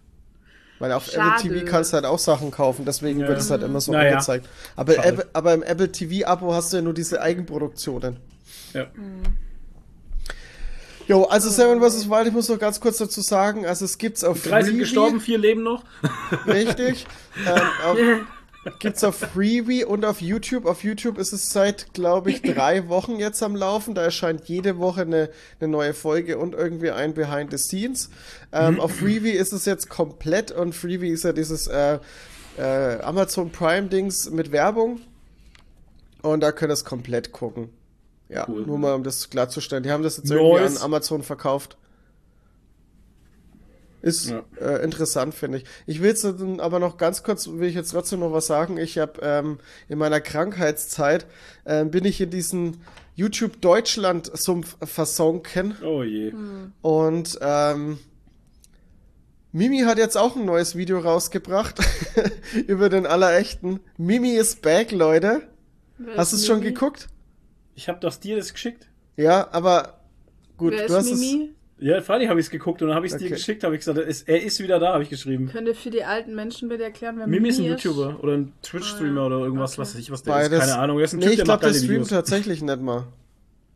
Weil 0.80 0.92
auf 0.94 1.06
Schade. 1.06 1.36
Apple 1.46 1.60
TV 1.60 1.66
kannst 1.70 1.92
du 1.92 1.96
halt 1.96 2.06
auch 2.06 2.18
Sachen 2.20 2.50
kaufen, 2.52 2.86
deswegen 2.86 3.20
Ja. 3.20 3.28
wird 3.28 3.38
es 3.40 3.52
halt 3.52 3.62
immer 3.64 3.80
so 3.82 3.92
Naja. 3.92 4.14
angezeigt. 4.14 4.50
Aber. 4.76 4.94
Apple, 5.06 5.28
aber 5.34 5.54
im 5.54 5.62
Apple 5.64 5.92
TV-Abo 5.92 6.54
hast 6.54 6.74
du 6.74 6.78
ja 6.78 6.82
nur 6.84 6.94
diese 6.94 7.22
Eigenproduktionen. 7.22 8.18
Ja. 8.74 8.88
Jo, 11.08 11.24
also 11.26 11.50
Seven 11.50 11.82
vs. 11.82 12.10
Wild, 12.10 12.28
ich 12.28 12.34
muss 12.34 12.48
noch 12.50 12.60
ganz 12.60 12.80
kurz 12.80 12.98
dazu 12.98 13.22
sagen, 13.22 13.66
also 13.66 13.86
es 13.86 13.98
gibt's 13.98 14.24
auf 14.24 14.42
Drei 14.44 14.62
sind 14.62 14.72
Freevee, 14.72 14.80
gestorben, 14.80 15.20
vier 15.20 15.38
leben 15.38 15.64
noch. 15.64 15.84
Richtig. 16.48 17.06
ähm, 17.46 17.62
auf, 17.86 17.98
gibt's 18.80 19.04
auf 19.04 19.16
Freebie 19.18 19.86
und 19.86 20.06
auf 20.06 20.22
YouTube. 20.22 20.66
Auf 20.66 20.84
YouTube 20.84 21.18
ist 21.18 21.34
es 21.34 21.52
seit, 21.52 21.94
glaube 21.94 22.32
ich, 22.32 22.42
drei 22.42 22.88
Wochen 22.90 23.18
jetzt 23.18 23.42
am 23.44 23.56
Laufen. 23.56 23.96
Da 23.96 24.04
erscheint 24.04 24.48
jede 24.48 24.78
Woche 24.78 25.02
eine, 25.02 25.30
eine 25.60 25.70
neue 25.70 25.94
Folge 25.94 26.38
und 26.38 26.54
irgendwie 26.54 26.92
ein 26.92 27.14
Behind 27.14 27.52
the 27.52 27.58
Scenes. 27.58 28.10
Ähm, 28.52 28.80
auf 28.80 28.92
Freebie 29.00 29.32
ist 29.32 29.52
es 29.54 29.66
jetzt 29.66 29.90
komplett 29.90 30.52
und 30.52 30.74
Freebie 30.76 31.10
ist 31.10 31.24
ja 31.24 31.34
dieses 31.34 31.68
äh, 31.68 32.00
äh, 32.58 33.00
Amazon 33.02 33.52
Prime 33.52 33.88
Dings 33.88 34.30
mit 34.30 34.52
Werbung. 34.52 35.02
Und 36.22 36.42
da 36.42 36.52
könnt 36.52 36.70
ihr 36.72 36.74
es 36.74 36.86
komplett 36.86 37.32
gucken. 37.32 37.70
Ja, 38.30 38.48
Cool. 38.48 38.66
nur 38.66 38.78
mal 38.78 38.94
um 38.94 39.04
das 39.04 39.30
klarzustellen. 39.30 39.84
Die 39.84 39.92
haben 39.92 40.04
das 40.04 40.18
jetzt 40.18 40.30
irgendwie 40.32 40.62
Nice. 40.62 40.78
an 40.78 40.84
Amazon 40.84 41.24
verkauft. 41.24 41.78
Ist 44.02 44.30
Ja. 44.32 44.44
äh, 44.60 44.84
interessant, 44.84 45.34
finde 45.36 45.60
ich. 45.60 45.66
Ich 45.86 46.02
will 46.02 46.10
jetzt 46.10 46.26
aber 46.26 46.80
noch 46.80 46.98
ganz 46.98 47.22
kurz, 47.24 47.48
will 47.48 47.68
ich 47.70 47.76
jetzt 47.76 47.92
trotzdem 47.92 48.20
noch 48.22 48.32
was 48.34 48.48
sagen. 48.48 48.78
Ich 48.78 48.98
habe 48.98 49.20
ähm, 49.22 49.60
in 49.90 49.98
meiner 50.00 50.20
Krankheitszeit 50.22 51.26
ähm, 51.66 51.92
bin 51.92 52.06
ich 52.06 52.20
in 52.20 52.30
diesen 52.32 52.82
YouTube 53.16 53.62
Deutschland 53.62 54.32
Sumpf 54.36 54.78
versunken 54.84 55.76
Oh 55.84 56.02
je. 56.02 56.34
und 56.82 57.38
ähm, 57.42 58.00
Mimi 59.52 59.80
hat 59.82 59.98
jetzt 59.98 60.18
auch 60.18 60.36
ein 60.36 60.46
neues 60.46 60.76
Video 60.76 61.00
rausgebracht 61.00 61.80
über 62.68 62.90
den 62.90 63.06
allerechten. 63.06 63.82
Mimi 63.98 64.32
ist 64.32 64.62
back, 64.62 64.92
Leute. 64.92 65.42
Wer 65.98 66.18
Hast 66.18 66.32
du 66.32 66.38
es 66.38 66.48
schon 66.48 66.60
Mimi? 66.60 66.72
geguckt? 66.72 67.10
Ich 67.76 67.90
habe 67.90 68.00
das 68.00 68.20
dir 68.20 68.38
das 68.38 68.54
geschickt. 68.54 68.88
Ja, 69.18 69.50
aber 69.52 70.00
gut, 70.58 70.72
Wer 70.72 70.88
du 70.88 70.94
ist 70.94 71.00
hast 71.00 71.12
es. 71.12 71.20
Ja, 71.82 72.00
freilich 72.01 72.30
habe 72.30 72.40
ich 72.40 72.45
es 72.45 72.50
geguckt 72.51 72.82
und 72.84 72.90
dann 72.90 72.95
habe 72.95 73.06
ich 73.08 73.11
es 73.11 73.16
Okay. 73.16 73.26
dir 73.30 73.35
geschickt, 73.35 73.64
habe 73.64 73.74
ich 73.76 73.80
gesagt, 73.82 73.98
er 73.98 74.06
ist, 74.06 74.30
er 74.30 74.42
ist 74.42 74.60
wieder 74.61 74.80
da, 74.80 74.93
habe 74.93 75.03
ich 75.03 75.10
geschrieben. 75.10 75.50
Könnt 75.51 75.68
ihr 75.68 75.74
für 75.76 75.90
die 75.90 76.03
alten 76.03 76.35
Menschen 76.35 76.69
bitte 76.69 76.84
erklären, 76.84 77.16
wer 77.18 77.26
Mimi 77.27 77.50
ist 77.50 77.60
ein 77.60 77.66
ist? 77.66 77.84
YouTuber 77.84 78.19
oder 78.24 78.34
ein 78.34 78.53
Twitch-Streamer 78.61 79.22
ja. 79.22 79.26
oder 79.27 79.40
irgendwas, 79.40 79.72
Okay. 79.74 79.82
was 79.82 79.93
weiß 79.95 80.00
ich, 80.01 80.11
was 80.11 80.22
der 80.24 80.32
Beides. 80.32 80.60
ist. 80.60 80.69
Keine 80.69 80.77
Ahnung. 80.80 81.00
Er 81.00 81.06
ist 81.06 81.14
ein 81.14 81.19
Nee, 81.19 81.24
Typ, 81.26 81.32
ich 81.32 81.38
der 81.38 81.45
glaube, 81.45 81.56
macht 81.58 81.64
der 81.64 81.69
geile 81.72 81.80
streamt 81.84 81.93
Videos. 82.06 82.10
tatsächlich 82.10 82.61
nicht 82.61 82.82
mal. 82.82 83.03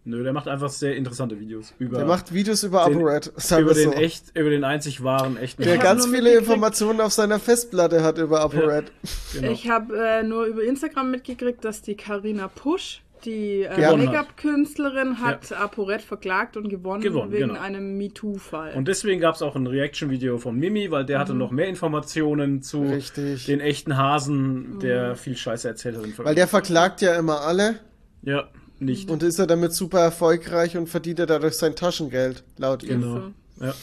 Nö, 0.08 0.22
der 0.24 0.34
macht 0.34 0.48
einfach 0.48 0.70
sehr 0.70 0.96
interessante 0.96 1.40
Videos. 1.40 1.74
Über, 1.80 1.98
Der 1.98 2.06
macht 2.06 2.32
Videos 2.32 2.62
über 2.62 2.86
ApoRed, 2.86 3.34
über 3.60 3.74
den 3.74 3.92
so. 3.92 3.98
echt, 3.98 4.38
über 4.38 4.52
den 4.52 4.64
einzig 4.64 5.04
wahren, 5.04 5.36
echten 5.36 5.64
Der 5.64 5.76
Ich 5.78 5.82
ganz 5.82 6.06
viele 6.06 6.38
Informationen 6.38 7.02
auf 7.02 7.12
seiner 7.12 7.40
Festplatte 7.40 8.04
hat 8.04 8.20
über 8.20 8.42
ApoRed. 8.42 8.92
Genau. 9.34 9.52
Ich 9.52 9.68
habe 9.68 9.98
äh, 9.98 10.22
nur 10.22 10.46
über 10.46 10.64
Instagram 10.64 11.10
mitgekriegt, 11.10 11.66
dass 11.66 11.82
die 11.82 11.96
Karina 11.96 12.50
Pusch, 12.50 13.02
die 13.26 13.64
äh, 13.64 13.82
Ja. 13.82 13.96
Make-up-Künstlerin, 13.96 15.20
hat 15.20 15.52
ApoRed 15.52 16.02
verklagt 16.02 16.56
und 16.58 16.70
gewonnen, 16.70 17.02
Gewonnen, 17.02 17.32
wegen 17.32 17.50
genau. 17.50 17.60
einem 17.60 17.98
MeToo-Fall. 17.98 18.74
Und 18.76 18.88
deswegen 18.88 19.20
gab 19.20 19.36
es 19.36 19.42
auch 19.42 19.56
ein 19.56 19.68
Reaction-Video 19.68 20.38
von 20.38 20.56
Mimi, 20.58 20.92
weil 20.92 21.06
der 21.06 21.20
hatte 21.20 21.34
Mhm. 21.34 21.40
noch 21.40 21.52
mehr 21.52 21.68
Informationen 21.68 22.62
zu 22.62 22.84
Richtig. 22.84 23.46
den 23.46 23.60
echten 23.60 23.98
Hasen, 23.98 24.76
Mhm. 24.76 24.80
der 24.80 25.16
viel 25.16 25.36
Scheiße 25.36 25.68
erzählt 25.68 25.98
hat. 25.98 26.26
Weil 26.26 26.36
der 26.36 26.48
verklagt 26.48 27.02
ja 27.02 27.16
immer 27.16 27.42
alle 27.42 27.80
Ja, 28.22 28.48
nicht. 28.80 29.10
und 29.10 29.24
ist 29.24 29.40
er 29.40 29.48
damit 29.48 29.74
super 29.74 30.00
erfolgreich 30.00 30.78
und 30.78 30.88
verdient 30.88 31.20
er 31.20 31.26
dadurch 31.26 31.56
sein 31.56 31.76
Taschengeld, 31.76 32.44
laut 32.58 32.84
ihm. 32.84 33.02
Genau. 33.02 33.22
Ja. 33.60 33.74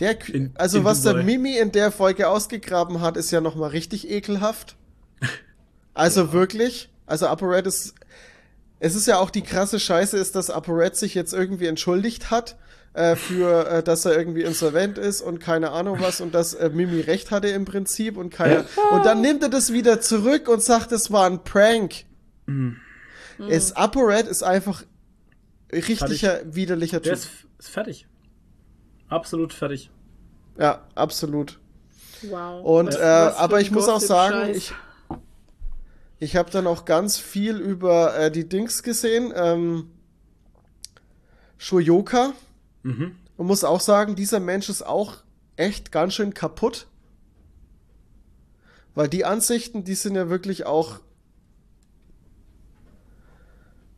Der, 0.00 0.28
In- 0.28 0.50
also 0.56 0.78
in 0.78 0.84
was 0.84 1.02
der 1.02 1.12
Dubai. 1.12 1.24
Mimi 1.24 1.56
in 1.56 1.70
der 1.70 1.90
Folge 1.92 2.28
ausgegraben 2.28 3.00
hat, 3.00 3.16
ist 3.16 3.30
ja 3.30 3.40
nochmal 3.40 3.70
richtig 3.70 4.10
ekelhaft. 4.10 4.76
Also 5.96 6.32
wirklich, 6.32 6.88
also 7.06 7.28
ApoRed 7.28 7.68
ist, 7.68 7.94
es 8.84 8.94
ist 8.94 9.06
ja 9.06 9.18
auch 9.18 9.30
die 9.30 9.40
krasse 9.40 9.80
Scheiße 9.80 10.18
ist, 10.18 10.36
dass 10.36 10.50
ApoRed 10.50 10.94
sich 10.94 11.14
jetzt 11.14 11.32
irgendwie 11.32 11.66
entschuldigt 11.66 12.30
hat 12.30 12.56
äh, 12.92 13.16
für, 13.16 13.66
äh, 13.66 13.82
dass 13.82 14.04
er 14.04 14.14
irgendwie 14.14 14.42
insolvent 14.42 14.98
ist 14.98 15.22
und 15.22 15.40
keine 15.40 15.70
Ahnung 15.70 16.00
was 16.00 16.20
und 16.20 16.34
dass 16.34 16.52
äh, 16.52 16.68
Mimi 16.68 17.00
recht 17.00 17.30
hatte 17.30 17.48
im 17.48 17.64
Prinzip 17.64 18.18
und 18.18 18.28
keine, 18.28 18.66
und 18.92 19.06
dann 19.06 19.22
nimmt 19.22 19.42
er 19.42 19.48
das 19.48 19.72
wieder 19.72 20.02
zurück 20.02 20.48
und 20.48 20.62
sagt, 20.62 20.92
es 20.92 21.10
war 21.10 21.24
ein 21.24 21.42
Prank. 21.44 22.04
Es, 23.48 23.72
ApoRed 23.74 24.28
ist 24.28 24.42
einfach 24.42 24.84
richtiger, 25.72 26.42
widerlicher 26.44 27.00
Der 27.00 27.14
Typ. 27.14 27.22
ist, 27.22 27.30
ist 27.58 27.70
fertig. 27.70 28.06
Absolut 29.08 29.54
fertig. 29.54 29.90
Ja, 30.58 30.86
absolut. 30.94 31.58
wow. 32.28 32.62
Und 32.62 32.94
äh, 32.94 32.98
aber 32.98 33.62
ich 33.62 33.70
muss 33.70 33.88
auch 33.88 34.00
sagen, 34.00 34.48
Gossip-Scheiß. 34.48 34.56
ich, 34.56 34.74
ich 36.18 36.36
habe 36.36 36.50
dann 36.50 36.66
auch 36.66 36.84
ganz 36.84 37.18
viel 37.18 37.56
über 37.56 38.16
äh, 38.16 38.30
die 38.30 38.48
Dings 38.48 38.82
gesehen. 38.82 39.32
Ähm, 39.34 39.90
Shoyoka. 41.58 42.32
Mhm. 42.82 43.16
Und 43.36 43.46
muss 43.46 43.64
auch 43.64 43.80
sagen, 43.80 44.16
dieser 44.16 44.40
Mensch 44.40 44.68
ist 44.68 44.82
auch 44.82 45.18
echt 45.56 45.92
ganz 45.92 46.14
schön 46.14 46.34
kaputt. 46.34 46.86
Weil 48.94 49.08
die 49.08 49.24
Ansichten, 49.24 49.84
die 49.84 49.94
sind 49.94 50.14
ja 50.14 50.28
wirklich 50.30 50.66
auch. 50.66 51.00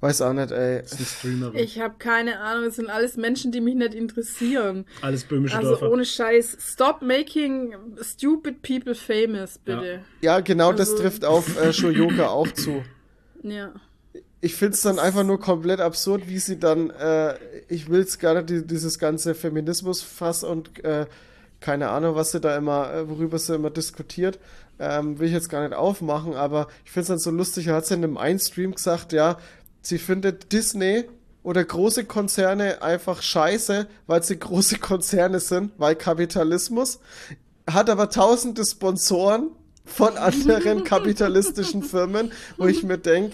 Weiß 0.00 0.20
auch 0.20 0.34
nicht, 0.34 0.50
ey. 0.50 0.83
Das 0.83 0.92
ist 0.92 1.00
ein 1.00 1.07
Streamer. 1.07 1.55
Ich 1.55 1.81
habe 1.81 1.94
keine 1.99 2.39
Ahnung, 2.41 2.65
es 2.66 2.76
sind 2.76 2.91
alles 2.91 3.16
Menschen, 3.16 3.50
die 3.50 3.60
mich 3.62 3.75
nicht 3.76 3.94
interessieren. 3.94 4.84
Alles 5.00 5.25
böhmische 5.25 5.57
Also 5.57 5.70
Dörfer. 5.70 5.91
ohne 5.91 6.05
Scheiß. 6.05 6.58
Stop 6.60 7.00
making 7.02 7.75
stupid 8.02 8.60
people 8.62 8.94
famous, 8.94 9.58
bitte. 9.58 10.00
Ja, 10.20 10.41
genau 10.41 10.73
das 10.73 10.91
Also- 10.91 11.02
trifft 11.02 11.25
auf 11.25 11.58
äh, 11.60 11.73
Shoyoka 11.73 12.26
auch 12.28 12.50
zu. 12.52 12.83
Ja. 13.42 13.73
Ich 14.42 14.55
find's 14.55 14.83
dann 14.83 14.99
einfach 14.99 15.25
nur 15.25 15.41
komplett 15.41 15.81
absurd, 15.81 16.28
wie 16.28 16.39
sie 16.39 16.58
dann, 16.58 16.91
äh, 16.91 17.34
ich 17.68 17.89
will's 17.89 18.18
gar 18.18 18.34
nicht, 18.34 18.50
die, 18.50 18.66
dieses 18.66 18.99
ganze 18.99 19.34
Feminismus-Fass 19.34 20.44
und 20.44 20.84
äh, 20.84 21.07
keine 21.60 21.89
Ahnung, 21.89 22.15
was 22.16 22.33
sie 22.33 22.41
da 22.41 22.55
immer, 22.57 22.92
äh, 22.92 23.08
worüber 23.08 23.39
sie 23.39 23.55
immer 23.55 23.70
diskutiert, 23.70 24.39
ähm, 24.78 25.18
will 25.18 25.28
ich 25.28 25.33
jetzt 25.33 25.49
gar 25.49 25.62
nicht 25.66 25.75
aufmachen, 25.75 26.34
aber 26.34 26.68
ich 26.84 26.91
find's 26.92 27.08
dann 27.08 27.18
so 27.18 27.31
lustig, 27.31 27.68
er 27.68 27.75
hat 27.76 27.91
in 27.91 28.05
einem 28.05 28.18
einen 28.18 28.39
Stream 28.39 28.75
gesagt, 28.75 29.12
ja, 29.15 29.39
sie 29.89 29.98
findet 29.98 30.52
Disney 30.52 31.05
oder 31.42 31.65
große 31.65 32.05
Konzerne 32.05 32.82
einfach 32.82 33.23
scheiße, 33.23 33.86
weil 34.06 34.23
sie 34.23 34.39
große 34.39 34.78
Konzerne 34.81 35.40
sind, 35.40 35.73
weil 35.78 35.94
Kapitalismus, 35.94 37.00
hat 37.68 37.90
aber 37.90 38.10
tausende 38.10 38.65
Sponsoren 38.65 39.50
von 39.84 40.16
anderen 40.16 40.84
kapitalistischen 40.84 41.82
Firmen, 41.82 42.32
wo 42.58 42.66
ich 42.66 42.82
mir 42.82 42.98
denk 42.98 43.32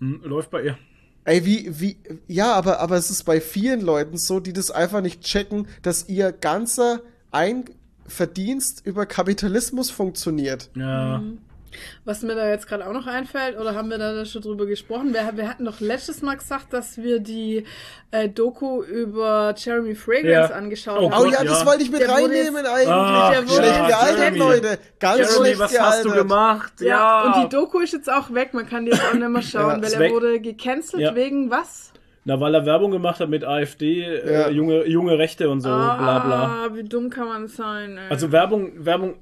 Hm, 0.00 0.22
läuft 0.24 0.50
bei 0.50 0.62
ihr. 0.64 0.78
Ey, 1.24 1.44
wie, 1.44 1.80
wie, 1.80 1.96
ja, 2.26 2.54
aber, 2.54 2.80
aber 2.80 2.96
es 2.96 3.10
ist 3.10 3.24
bei 3.24 3.40
vielen 3.40 3.82
Leuten 3.82 4.16
so, 4.16 4.40
die 4.40 4.52
das 4.52 4.70
einfach 4.70 5.02
nicht 5.02 5.20
checken, 5.20 5.68
dass 5.82 6.08
ihr 6.08 6.32
ganzer 6.32 7.02
Einverdienst 7.30 8.84
über 8.86 9.04
Kapitalismus 9.04 9.90
funktioniert. 9.90 10.70
Ja. 10.74 11.22
Was 12.04 12.22
mir 12.22 12.34
da 12.34 12.48
jetzt 12.48 12.66
gerade 12.66 12.86
auch 12.86 12.92
noch 12.92 13.06
einfällt, 13.06 13.58
oder 13.58 13.74
haben 13.74 13.90
wir 13.90 13.98
da 13.98 14.24
schon 14.24 14.42
drüber 14.42 14.66
gesprochen? 14.66 15.12
Wir, 15.14 15.30
wir 15.36 15.48
hatten 15.48 15.64
doch 15.64 15.80
letztes 15.80 16.22
Mal 16.22 16.36
gesagt, 16.36 16.72
dass 16.72 16.98
wir 16.98 17.20
die 17.20 17.64
äh, 18.10 18.28
Doku 18.28 18.82
über 18.82 19.54
Jeremy 19.56 19.94
Fragrance 19.94 20.50
Ja. 20.52 20.56
angeschaut 20.56 20.98
Oh 21.00 21.10
haben. 21.10 21.22
Oh 21.22 21.26
ja, 21.26 21.38
ja. 21.42 21.44
das 21.44 21.64
wollte 21.66 21.82
ich 21.82 21.90
mit 21.90 22.00
Der 22.00 22.08
reinnehmen 22.10 22.66
eigentlich. 22.66 22.88
Ah, 22.88 23.30
Der 23.30 23.42
wurde 23.42 23.54
Schlecht 23.54 23.76
ja, 23.76 23.86
gealtert, 23.86 24.18
Jeremy. 24.18 24.38
Leute. 24.38 24.78
Ganz 24.98 25.18
Jeremy, 25.18 25.36
schlecht 25.36 25.58
was 25.60 25.70
gealtert. 25.72 25.92
hast 25.94 26.04
du 26.04 26.10
gemacht? 26.12 26.72
Ja, 26.80 26.86
Ja. 26.86 27.22
und 27.24 27.44
die 27.44 27.48
Doku 27.56 27.78
ist 27.80 27.92
jetzt 27.92 28.10
auch 28.12 28.32
weg, 28.34 28.52
man 28.54 28.68
kann 28.68 28.84
die 28.84 28.90
jetzt 28.92 29.04
auch 29.04 29.14
nicht 29.14 29.28
mehr 29.28 29.42
schauen, 29.42 29.80
Ja, 29.80 29.82
weil 29.82 29.92
er 29.92 29.98
weg. 30.00 30.12
wurde 30.12 30.40
gecancelt 30.40 31.02
Ja. 31.02 31.14
wegen 31.14 31.50
was? 31.50 31.92
Na, 32.24 32.38
weil 32.38 32.54
er 32.54 32.66
Werbung 32.66 32.90
gemacht 32.90 33.18
hat 33.20 33.30
mit 33.30 33.44
AfD, 33.44 34.00
Ja. 34.02 34.48
äh, 34.48 34.50
junge, 34.50 34.86
junge 34.86 35.16
Rechte 35.18 35.48
und 35.48 35.60
so, 35.62 35.68
bla 35.70 36.18
bla. 36.18 36.42
Ah, 36.66 36.68
wie 36.74 36.84
dumm 36.84 37.08
kann 37.08 37.26
man 37.28 37.48
sein, 37.48 37.96
ey. 37.96 38.10
Also 38.10 38.30
Werbung, 38.30 38.72
Werbung 38.84 39.14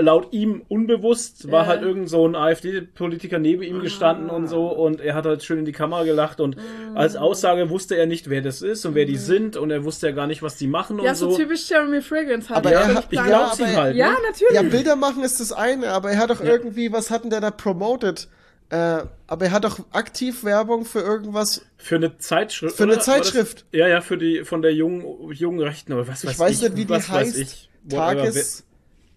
laut 0.00 0.32
ihm 0.32 0.62
unbewusst 0.68 1.50
war 1.50 1.62
Ja. 1.62 1.68
halt 1.68 1.82
irgend 1.82 2.08
so 2.10 2.26
ein 2.26 2.34
AfD-Politiker 2.34 3.38
neben 3.38 3.62
ihm 3.62 3.80
gestanden 3.80 4.30
und 4.30 4.48
so 4.48 4.66
und 4.68 5.00
er 5.00 5.14
hat 5.14 5.26
halt 5.26 5.44
schön 5.44 5.60
in 5.60 5.64
die 5.64 5.72
Kamera 5.72 6.02
gelacht 6.04 6.40
und 6.40 6.56
Mm. 6.56 6.96
als 6.96 7.14
Aussage 7.16 7.70
wusste 7.70 7.96
er 7.96 8.06
nicht, 8.06 8.28
wer 8.28 8.42
das 8.42 8.62
ist 8.62 8.84
und 8.84 8.94
wer 8.96 9.04
die 9.04 9.16
sind 9.16 9.56
und 9.56 9.70
er 9.70 9.84
wusste 9.84 10.08
ja 10.08 10.12
gar 10.12 10.26
nicht, 10.26 10.42
was 10.42 10.56
die 10.56 10.66
machen 10.66 10.98
ja, 11.00 11.10
und 11.10 11.16
so 11.16 11.30
so. 11.30 11.36
typisch 11.36 11.70
Jeremy 11.70 12.02
Fragrance 12.02 12.48
halt. 12.48 12.58
Aber 12.58 12.72
ja, 12.72 12.80
er 12.80 12.94
hat- 12.96 13.06
ich 13.10 13.16
ja, 13.18 13.26
ihm 13.26 13.32
aber- 13.32 13.76
halt. 13.76 13.96
ja, 13.96 14.10
ne? 14.10 14.16
natürlich. 14.26 14.54
Ja, 14.54 14.62
Bilder 14.62 14.96
machen 14.96 15.22
ist 15.22 15.38
das 15.40 15.52
eine, 15.52 15.88
aber 15.90 16.10
er 16.10 16.18
hat 16.18 16.30
doch 16.30 16.40
irgendwie, 16.40 16.90
was 16.92 17.10
hat 17.10 17.22
denn 17.22 17.30
der 17.30 17.40
da 17.40 17.50
promoted? 17.52 18.28
Äh, 18.68 19.04
aber 19.28 19.44
er 19.44 19.52
hat 19.52 19.62
doch 19.62 19.78
aktiv 19.92 20.42
Werbung 20.42 20.84
für 20.84 20.98
irgendwas. 20.98 21.64
Für 21.76 21.94
eine 21.94 22.18
Zeitschrift. 22.18 22.76
Für 22.76 22.82
eine 22.82 22.94
oder? 22.94 23.00
Zeitschrift. 23.02 23.58
Das, 23.70 23.78
ja, 23.78 23.86
ja, 23.86 24.00
für 24.00 24.18
die 24.18 24.42
von 24.44 24.60
der 24.62 24.74
jungen, 24.74 25.04
jungen 25.32 25.60
Rechten 25.60 25.92
oder 25.92 26.08
was 26.08 26.24
weiß 26.24 26.32
Ich 26.32 26.38
weiß 26.40 26.62
nicht, 26.62 26.76
wie 26.76 26.84
die 26.84 26.88
was 26.90 27.08
weiß 27.08 27.28
heißt. 27.28 27.38
ich. 27.38 27.70
Whatever, 27.84 28.24
Tages, 28.24 28.64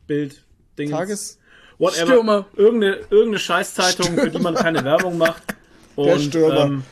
Bild, 0.05 0.43
Dingens. 0.79 0.97
Tages, 0.97 1.39
Whatever. 1.77 2.05
Stürmer. 2.07 2.45
Irgendeine, 2.55 2.95
irgendeine 3.09 3.39
Scheißzeitung, 3.39 4.17
für 4.17 4.29
die 4.29 4.39
man 4.39 4.55
keine 4.55 4.83
Werbung 4.83 5.17
macht. 5.17 5.43
Und, 5.95 6.07
Der 6.07 6.19
Stürmer. 6.19 6.65
Ähm, 6.65 6.83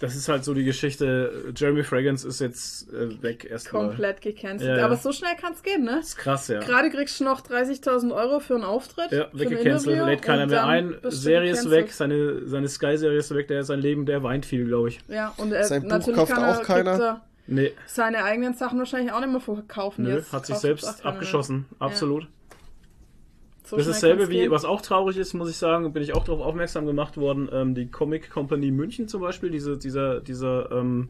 Das 0.00 0.16
ist 0.16 0.28
halt 0.28 0.44
so 0.44 0.54
die 0.54 0.64
Geschichte. 0.64 1.52
Jeremy 1.56 1.82
Fragrance 1.84 2.26
ist 2.28 2.40
jetzt 2.40 2.92
äh, 2.92 3.22
weg 3.22 3.46
erstmal. 3.48 3.86
Komplett 3.88 4.20
gecancelt. 4.20 4.68
Ja, 4.70 4.78
ja. 4.78 4.84
Aber 4.84 4.96
so 4.96 5.12
schnell 5.12 5.34
kann 5.40 5.52
es 5.54 5.62
gehen, 5.62 5.84
ne? 5.84 5.96
Das 5.98 6.08
ist 6.08 6.16
krass, 6.16 6.48
ja. 6.48 6.60
Gerade 6.60 6.90
kriegst 6.90 7.20
du 7.20 7.24
noch 7.24 7.40
30.000 7.40 8.14
Euro 8.14 8.40
für 8.40 8.54
einen 8.56 8.64
Auftritt. 8.64 9.12
Ja, 9.12 9.28
weggecancelt, 9.32 10.04
lädt 10.04 10.22
keiner 10.22 10.46
mehr 10.46 10.66
ein. 10.66 10.96
Serie 11.04 11.52
ist 11.52 11.70
weg, 11.70 11.92
seine, 11.92 12.46
seine 12.46 12.68
Sky-Serie 12.68 13.18
ist 13.18 13.32
weg, 13.34 13.48
der 13.48 13.62
sein 13.64 13.80
Leben, 13.80 14.04
der 14.04 14.22
weint 14.22 14.44
viel, 14.46 14.66
glaube 14.66 14.88
ich. 14.90 15.00
Ja, 15.08 15.32
und 15.38 15.52
er, 15.52 15.64
Sein 15.64 15.82
Buch 15.82 15.88
natürlich 15.90 16.16
kauft 16.18 16.32
kann 16.32 16.42
er, 16.44 16.58
auch 16.58 16.62
keiner. 16.62 17.00
er 17.00 17.20
Nee, 17.46 17.72
seine 17.86 18.24
eigenen 18.24 18.54
Sachen 18.54 18.78
wahrscheinlich 18.78 19.12
auch 19.12 19.20
nicht 19.20 19.30
mehr 19.30 19.40
verkaufen. 19.40 20.04
nö, 20.04 20.16
Jetzt 20.16 20.32
hat 20.32 20.46
sich 20.46 20.56
selbst 20.56 21.04
mehr. 21.04 21.12
abgeschossen. 21.12 21.66
Absolut. 21.78 22.26
So 23.64 23.76
das 23.76 23.86
ist 23.86 24.02
dasselbe 24.02 24.28
wie, 24.28 24.50
was 24.50 24.66
auch 24.66 24.82
traurig 24.82 25.16
ist, 25.16 25.32
muss 25.32 25.48
ich 25.48 25.56
sagen, 25.56 25.90
bin 25.94 26.02
ich 26.02 26.14
auch 26.14 26.24
darauf 26.24 26.42
aufmerksam 26.42 26.84
gemacht 26.84 27.16
worden, 27.16 27.48
ähm, 27.50 27.74
die 27.74 27.86
Comic 27.86 28.30
Company 28.30 28.70
München 28.70 29.08
zum 29.08 29.22
Beispiel, 29.22 29.50
diese, 29.50 29.78
dieser, 29.78 30.20
dieser 30.20 30.70
ähm, 30.70 31.08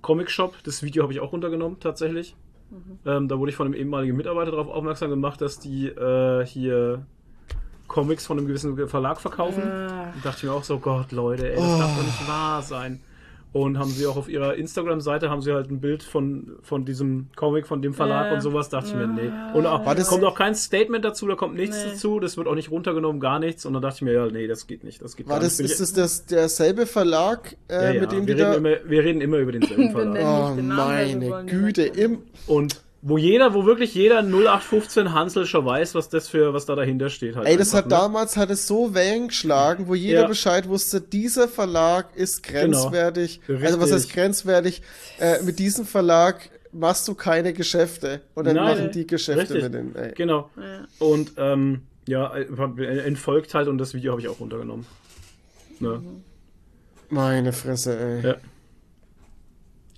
Comic 0.00 0.30
Shop, 0.30 0.54
das 0.64 0.82
Video 0.82 1.02
habe 1.02 1.12
ich 1.12 1.20
auch 1.20 1.32
runtergenommen, 1.32 1.80
tatsächlich. 1.80 2.34
Mhm. 2.70 2.98
Ähm, 3.04 3.28
da 3.28 3.38
wurde 3.38 3.50
ich 3.50 3.56
von 3.56 3.66
einem 3.66 3.74
ehemaligen 3.74 4.16
Mitarbeiter 4.16 4.52
darauf 4.52 4.68
aufmerksam 4.68 5.10
gemacht, 5.10 5.42
dass 5.42 5.58
die 5.58 5.88
äh, 5.88 6.46
hier 6.46 7.04
Comics 7.88 8.24
von 8.24 8.38
einem 8.38 8.46
gewissen 8.46 8.88
Verlag 8.88 9.20
verkaufen. 9.20 9.62
Ah. 9.62 10.12
Und 10.14 10.24
dachte 10.24 10.38
ich 10.38 10.42
mir 10.44 10.52
auch 10.52 10.64
so, 10.64 10.78
Gott, 10.78 11.12
Leute, 11.12 11.50
ey, 11.50 11.56
das 11.56 11.78
darf 11.78 11.96
doch 11.96 12.04
nicht 12.04 12.28
wahr 12.28 12.62
sein. 12.62 13.00
Und 13.54 13.78
haben 13.78 13.88
sie 13.88 14.04
auch 14.06 14.16
auf 14.16 14.28
ihrer 14.28 14.56
Instagram-Seite 14.56 15.30
haben 15.30 15.40
sie 15.40 15.52
halt 15.52 15.70
ein 15.70 15.80
Bild 15.80 16.02
von, 16.02 16.56
von 16.62 16.84
diesem 16.84 17.28
Comic, 17.36 17.68
von 17.68 17.80
dem 17.82 17.94
Verlag 17.94 18.26
Ja. 18.26 18.34
und 18.34 18.40
sowas. 18.40 18.68
Dachte 18.68 18.88
ich 18.88 18.94
mir, 18.96 19.06
nee. 19.06 19.30
Und 19.56 19.64
auch, 19.64 19.86
War 19.86 19.94
das- 19.94 20.08
kommt 20.08 20.24
auch 20.24 20.34
kein 20.34 20.56
Statement 20.56 21.04
dazu, 21.04 21.28
da 21.28 21.36
kommt 21.36 21.54
nichts 21.54 21.76
Nee. 21.84 21.92
dazu, 21.92 22.18
das 22.18 22.36
wird 22.36 22.48
auch 22.48 22.56
nicht 22.56 22.72
runtergenommen, 22.72 23.20
gar 23.20 23.38
nichts. 23.38 23.64
Und 23.64 23.72
dann 23.74 23.80
dachte 23.82 23.98
ich 23.98 24.02
mir, 24.02 24.12
ja, 24.12 24.26
nee, 24.26 24.48
das 24.48 24.66
geht 24.66 24.82
nicht. 24.82 25.00
Das 25.00 25.14
geht 25.14 25.28
War 25.28 25.36
gar 25.36 25.44
das, 25.44 25.60
nicht. 25.60 25.70
ist 25.70 25.80
das, 25.80 25.92
das 25.92 26.26
derselbe 26.26 26.84
Verlag, 26.84 27.56
äh, 27.68 27.74
ja, 27.74 27.90
ja, 27.92 28.00
mit 28.00 28.10
dem 28.10 28.26
wir, 28.26 28.34
reden 28.36 28.54
immer, 28.54 28.76
wir 28.90 29.04
reden 29.04 29.20
immer 29.20 29.36
über 29.38 29.52
denselben 29.52 29.92
Verlag. 29.92 30.56
nennen 30.56 30.72
Oh, 30.72 30.76
meine 30.76 31.44
Güte, 31.46 31.82
im, 31.84 32.18
Und 32.48 32.82
wo 33.06 33.18
jeder, 33.18 33.52
wo 33.52 33.66
wirklich 33.66 33.94
jeder 33.94 34.22
0815 34.22 35.12
Hansel 35.12 35.44
schon 35.44 35.66
weiß, 35.66 35.94
was 35.94 36.08
das 36.08 36.26
für, 36.26 36.54
was 36.54 36.64
da 36.64 36.74
dahinter 36.74 37.10
steht. 37.10 37.36
Halt 37.36 37.46
Ey, 37.46 37.58
das 37.58 37.74
hat 37.74 37.84
ne? 37.84 37.90
damals 37.90 38.38
hat 38.38 38.48
es 38.48 38.66
so 38.66 38.94
Wellen 38.94 39.28
geschlagen, 39.28 39.88
wo 39.88 39.94
jeder 39.94 40.22
Ja. 40.22 40.26
Bescheid 40.26 40.70
wusste, 40.70 41.02
dieser 41.02 41.46
Verlag 41.46 42.16
ist 42.16 42.42
grenzwertig. 42.42 43.42
Genau. 43.46 43.66
Also 43.66 43.78
was 43.78 43.92
heißt 43.92 44.10
grenzwertig? 44.10 44.80
Äh, 45.20 45.42
mit 45.42 45.58
diesem 45.58 45.84
Verlag 45.84 46.48
machst 46.72 47.06
du 47.06 47.14
keine 47.14 47.52
Geschäfte. 47.52 48.22
Und 48.34 48.46
dann 48.46 48.56
Nein. 48.56 48.78
machen 48.78 48.90
die 48.92 49.06
Geschäfte 49.06 49.54
Richtig. 49.54 49.62
mit 49.64 49.74
den. 49.74 49.94
Ey. 49.94 50.12
Genau. 50.14 50.48
Und 50.98 51.32
ähm, 51.36 51.82
ja, 52.08 52.34
äh, 52.34 52.98
entfolgt 53.00 53.52
halt 53.52 53.68
und 53.68 53.76
das 53.76 53.92
Video 53.92 54.12
habe 54.12 54.22
ich 54.22 54.28
auch 54.28 54.40
runtergenommen. 54.40 54.86
Ne? 55.78 56.00
Meine 57.10 57.52
Fresse, 57.52 57.98
ey. 57.98 58.26
Ja. 58.28 58.36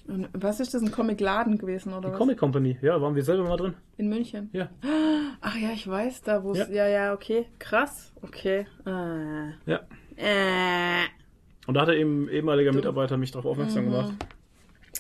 Und 0.08 0.28
was 0.32 0.60
ist 0.60 0.72
das, 0.72 0.82
ein 0.82 0.92
Comicladen 0.92 1.58
gewesen 1.58 1.92
oder 1.92 2.08
Die 2.08 2.12
was? 2.12 2.18
Comic 2.18 2.38
Company, 2.38 2.78
ja, 2.80 3.00
waren 3.00 3.14
wir 3.16 3.22
selber 3.24 3.44
mal 3.48 3.56
drin. 3.56 3.74
In 3.96 4.08
München. 4.08 4.50
Ja. 4.52 4.68
Ach 5.40 5.56
ja, 5.56 5.70
ich 5.72 5.86
weiß 5.88 6.22
da, 6.22 6.42
wo 6.44 6.52
es. 6.52 6.58
Ja. 6.58 6.66
Ja. 6.68 6.86
ja, 6.88 7.12
okay. 7.14 7.46
Krass. 7.58 8.12
Okay. 8.22 8.66
Äh. 8.86 9.70
Ja. 9.70 9.80
Äh. 10.16 11.06
Und 11.66 11.74
da 11.74 11.80
hat 11.82 11.88
er 11.88 11.96
eben 11.96 12.28
ehemaliger 12.28 12.72
Mitarbeiter 12.72 13.16
mich 13.16 13.32
darauf 13.32 13.46
aufmerksam 13.46 13.86
Mhm. 13.86 13.90
gemacht. 13.90 14.12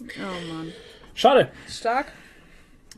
Oh 0.00 0.52
Mann. 0.52 0.72
Schade. 1.14 1.48
Stark? 1.68 2.06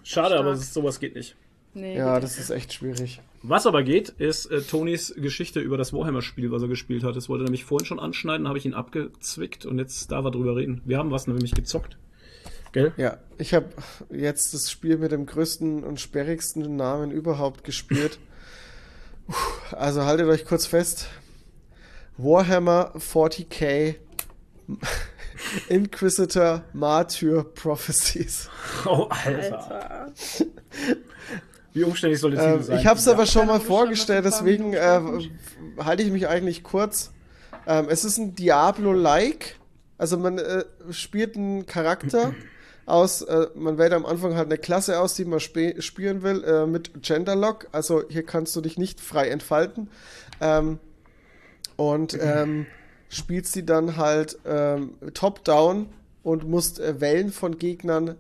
Schade, 0.03 0.29
Stark. 0.29 0.41
aber 0.41 0.57
sowas 0.57 0.99
geht 1.01 1.15
nicht. 1.15 1.37
Nee. 1.75 1.97
Ja, 1.99 2.19
das 2.19 2.39
ist 2.39 2.51
echt 2.51 2.73
schwierig. 2.73 3.21
Was 3.43 3.67
aber 3.67 3.83
geht, 3.83 4.09
ist 4.09 4.47
äh, 4.47 4.61
Tonys 4.63 5.15
Geschichte 5.17 5.61
über 5.61 5.77
das 5.77 5.93
Warhammer-Spiel, 5.93 6.51
was 6.51 6.63
er 6.63 6.69
gespielt 6.69 7.05
hat. 7.05 7.15
Das 7.15 7.29
wollte 7.29 7.45
er 7.45 7.47
nämlich 7.47 7.65
vorhin 7.65 7.87
schon 7.87 8.01
anschneiden, 8.01 8.49
habe 8.49 8.59
ich 8.59 8.67
ihn 8.67 8.75
abgezwickt 8.75 9.65
und 9.65 9.79
jetzt 9.79 10.11
darf 10.11 10.25
er 10.25 10.31
drüber 10.31 10.57
reden. 10.57 10.83
Wir 10.85 10.99
haben 10.99 11.11
was 11.11 11.27
nämlich 11.27 11.55
gezockt. 11.55 11.97
Gell? 12.73 12.93
Ja, 12.97 13.19
ich 13.39 13.55
habe 13.55 13.69
jetzt 14.11 14.55
das 14.55 14.71
Spiel 14.71 14.99
mit 14.99 15.13
dem 15.13 15.25
größten 15.25 15.85
und 15.85 16.01
sperrigsten 16.01 16.77
Namen 16.77 17.11
überhaupt 17.11 17.65
gespielt. 17.65 18.19
Also 19.73 20.07
haltet 20.07 20.27
euch 20.27 20.47
kurz 20.47 20.65
fest. 20.65 21.07
Warhammer 22.17 22.95
40k 22.97 23.97
Inquisitor 25.69 26.65
Martyr 26.73 27.45
Prophecies. 27.45 28.49
Oh, 28.87 29.07
Alter. 29.11 29.71
Alter. 29.71 30.13
Wie 31.73 31.85
umständlich 31.85 32.21
soll 32.21 32.33
Titel 32.33 32.43
Ähm, 32.45 32.63
sein? 32.63 32.79
ich 32.79 32.87
habe 32.87 32.99
es 32.99 33.07
aber 33.09 33.27
schon 33.27 33.47
mal 33.47 33.61
vorgestellt, 33.61 34.25
das 34.25 34.39
deswegen 34.39 34.73
äh, 34.75 35.01
halte 35.79 36.03
ich 36.03 36.11
mich 36.11 36.27
eigentlich 36.29 36.63
kurz. 36.63 37.13
Ähm, 37.67 37.87
es 37.89 38.05
ist 38.05 38.19
ein 38.19 38.35
Diablo-like. 38.35 39.57
Also 39.99 40.17
man 40.17 40.39
äh, 40.39 40.65
spielt 40.91 41.37
einen 41.37 41.67
Charakter 41.67 42.33
aus, 42.87 43.23
äh, 43.23 43.49
man 43.55 43.79
wählt 43.79 43.93
am 43.93 44.07
Anfang 44.07 44.35
halt 44.35 44.47
eine 44.47 44.57
Klasse 44.59 44.99
aus, 45.01 45.15
die 45.15 45.25
man 45.25 45.41
spe- 45.41 45.83
spielen 45.83 46.23
will, 46.23 46.43
äh, 46.45 46.67
mit 46.67 47.03
Genderlock. 47.03 47.69
Also 47.73 48.03
hier 48.09 48.25
kannst 48.25 48.55
du 48.57 48.61
dich 48.61 48.79
nicht 48.79 49.01
frei 49.01 49.29
entfalten. 49.29 49.91
Ähm, 50.41 50.79
und 51.77 52.17
ähm, 52.21 52.67
spielst 53.09 53.53
sie 53.53 53.67
dann 53.67 53.97
halt 53.97 54.39
ähm, 54.47 54.95
top-down 55.15 55.89
und 56.23 56.49
musst 56.49 56.79
äh, 56.81 57.01
Wellen 57.01 57.31
von 57.33 57.59
Gegnern 57.59 58.17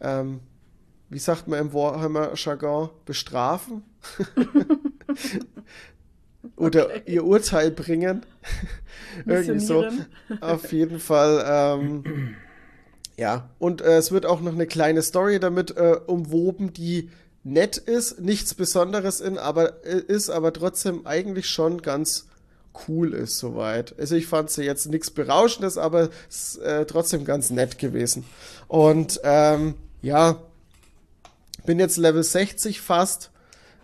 ähm, 0.00 0.40
wie 1.08 1.18
sagt 1.18 1.48
man 1.48 1.60
im 1.60 1.72
Warhammer-Jargon, 1.72 2.90
bestrafen 3.04 3.82
oder 6.56 7.06
ihr 7.06 7.24
Urteil 7.24 7.70
bringen. 7.70 8.24
Irgendwie 9.26 9.60
so. 9.60 9.84
Auf 10.40 10.72
jeden 10.72 10.98
Fall. 10.98 11.44
Ähm, 11.46 12.34
ja, 13.16 13.48
und 13.58 13.80
äh, 13.80 13.96
es 13.96 14.12
wird 14.12 14.26
auch 14.26 14.40
noch 14.40 14.52
eine 14.52 14.66
kleine 14.66 15.02
Story 15.02 15.40
damit 15.40 15.76
äh, 15.76 15.96
umwoben, 16.06 16.72
die 16.72 17.10
nett 17.44 17.76
ist, 17.76 18.20
nichts 18.20 18.54
Besonderes 18.54 19.20
in, 19.20 19.38
aber 19.38 19.84
äh, 19.84 20.02
ist, 20.06 20.28
aber 20.28 20.52
trotzdem 20.52 21.06
eigentlich 21.06 21.48
schon 21.48 21.80
ganz 21.80 22.26
cool 22.88 23.14
ist 23.14 23.38
soweit. 23.38 23.98
Also 23.98 24.16
ich 24.16 24.26
fand 24.26 24.50
sie 24.50 24.64
jetzt 24.64 24.90
nichts 24.90 25.10
Berauschendes, 25.10 25.78
aber 25.78 26.10
es 26.28 26.56
ist 26.56 26.58
äh, 26.58 26.84
trotzdem 26.84 27.24
ganz 27.24 27.50
nett 27.50 27.78
gewesen. 27.78 28.24
Und 28.68 29.20
ähm, 29.24 29.76
ja, 30.02 30.42
bin 31.66 31.78
jetzt 31.78 31.96
Level 31.96 32.22
60 32.22 32.80
fast. 32.80 33.30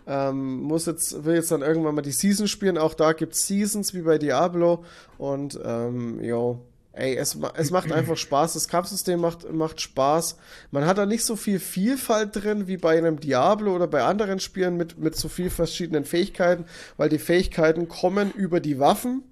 Ähm, 0.05 0.61
muss 0.63 0.85
jetzt, 0.85 1.23
will 1.23 1.35
jetzt 1.35 1.51
dann 1.51 1.61
irgendwann 1.61 1.95
mal 1.95 2.01
die 2.01 2.11
Season 2.11 2.47
spielen. 2.47 2.77
Auch 2.77 2.93
da 2.93 3.13
gibt's 3.13 3.47
Seasons 3.47 3.93
wie 3.93 4.01
bei 4.01 4.17
Diablo. 4.17 4.83
Und 5.17 5.59
ähm, 5.63 6.21
jo, 6.21 6.65
ey, 6.93 7.15
es, 7.15 7.37
es 7.55 7.71
macht 7.71 7.91
einfach 7.91 8.17
Spaß. 8.17 8.53
Das 8.53 8.67
Kampfsystem 8.67 9.19
macht, 9.19 9.51
macht 9.51 9.81
Spaß. 9.81 10.37
Man 10.71 10.85
hat 10.85 10.97
da 10.97 11.05
nicht 11.05 11.23
so 11.23 11.35
viel 11.35 11.59
Vielfalt 11.59 12.29
drin 12.33 12.67
wie 12.67 12.77
bei 12.77 12.97
einem 12.97 13.19
Diablo 13.19 13.75
oder 13.75 13.87
bei 13.87 14.03
anderen 14.03 14.39
Spielen 14.39 14.77
mit, 14.77 14.97
mit 14.97 15.15
so 15.15 15.29
viel 15.29 15.49
verschiedenen 15.49 16.05
Fähigkeiten, 16.05 16.65
weil 16.97 17.09
die 17.09 17.19
Fähigkeiten 17.19 17.87
kommen 17.87 18.31
über 18.31 18.59
die 18.59 18.79
Waffen. 18.79 19.23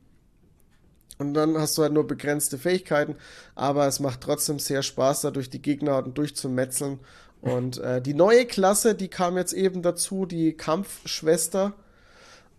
Und 1.17 1.35
dann 1.35 1.55
hast 1.55 1.77
du 1.77 1.83
halt 1.83 1.93
nur 1.93 2.07
begrenzte 2.07 2.57
Fähigkeiten, 2.57 3.15
aber 3.53 3.85
es 3.85 3.99
macht 3.99 4.21
trotzdem 4.21 4.57
sehr 4.57 4.81
Spaß, 4.81 5.21
da 5.21 5.30
durch 5.30 5.51
die 5.51 5.61
Gegnerarten 5.61 6.15
durchzumetzeln. 6.15 6.99
Und 7.41 7.79
äh, 7.79 8.01
die 8.01 8.13
neue 8.13 8.45
Klasse, 8.45 8.93
die 8.95 9.07
kam 9.07 9.35
jetzt 9.37 9.53
eben 9.53 9.81
dazu, 9.81 10.25
die 10.25 10.53
Kampfschwester 10.53 11.73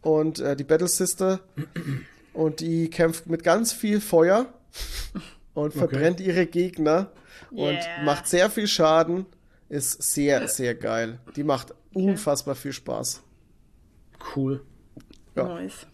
und 0.01 0.41
äh, 0.41 0.57
die 0.57 0.65
Battle 0.65 0.89
Sister. 0.89 1.41
Und 2.33 2.61
die 2.61 2.91
kämpft 2.91 3.27
mit 3.27 3.44
ganz 3.44 3.73
viel 3.73 4.01
Feuer 4.01 4.47
und 5.55 5.73
verbrennt 5.75 6.20
ihre 6.20 6.47
Gegner 6.47 7.12
und 7.51 7.59
Yeah. 7.75 8.02
macht 8.05 8.27
sehr 8.27 8.51
viel 8.51 8.67
Schaden. 8.67 9.27
Ist 9.69 10.02
sehr, 10.02 10.49
sehr 10.49 10.75
geil. 10.75 11.19
Die 11.36 11.44
macht 11.44 11.75
unfassbar 11.94 12.55
viel 12.55 12.73
Spaß. 12.73 13.23
Cool. 14.35 14.62
Ja. 15.35 15.44
Nice. 15.44 15.86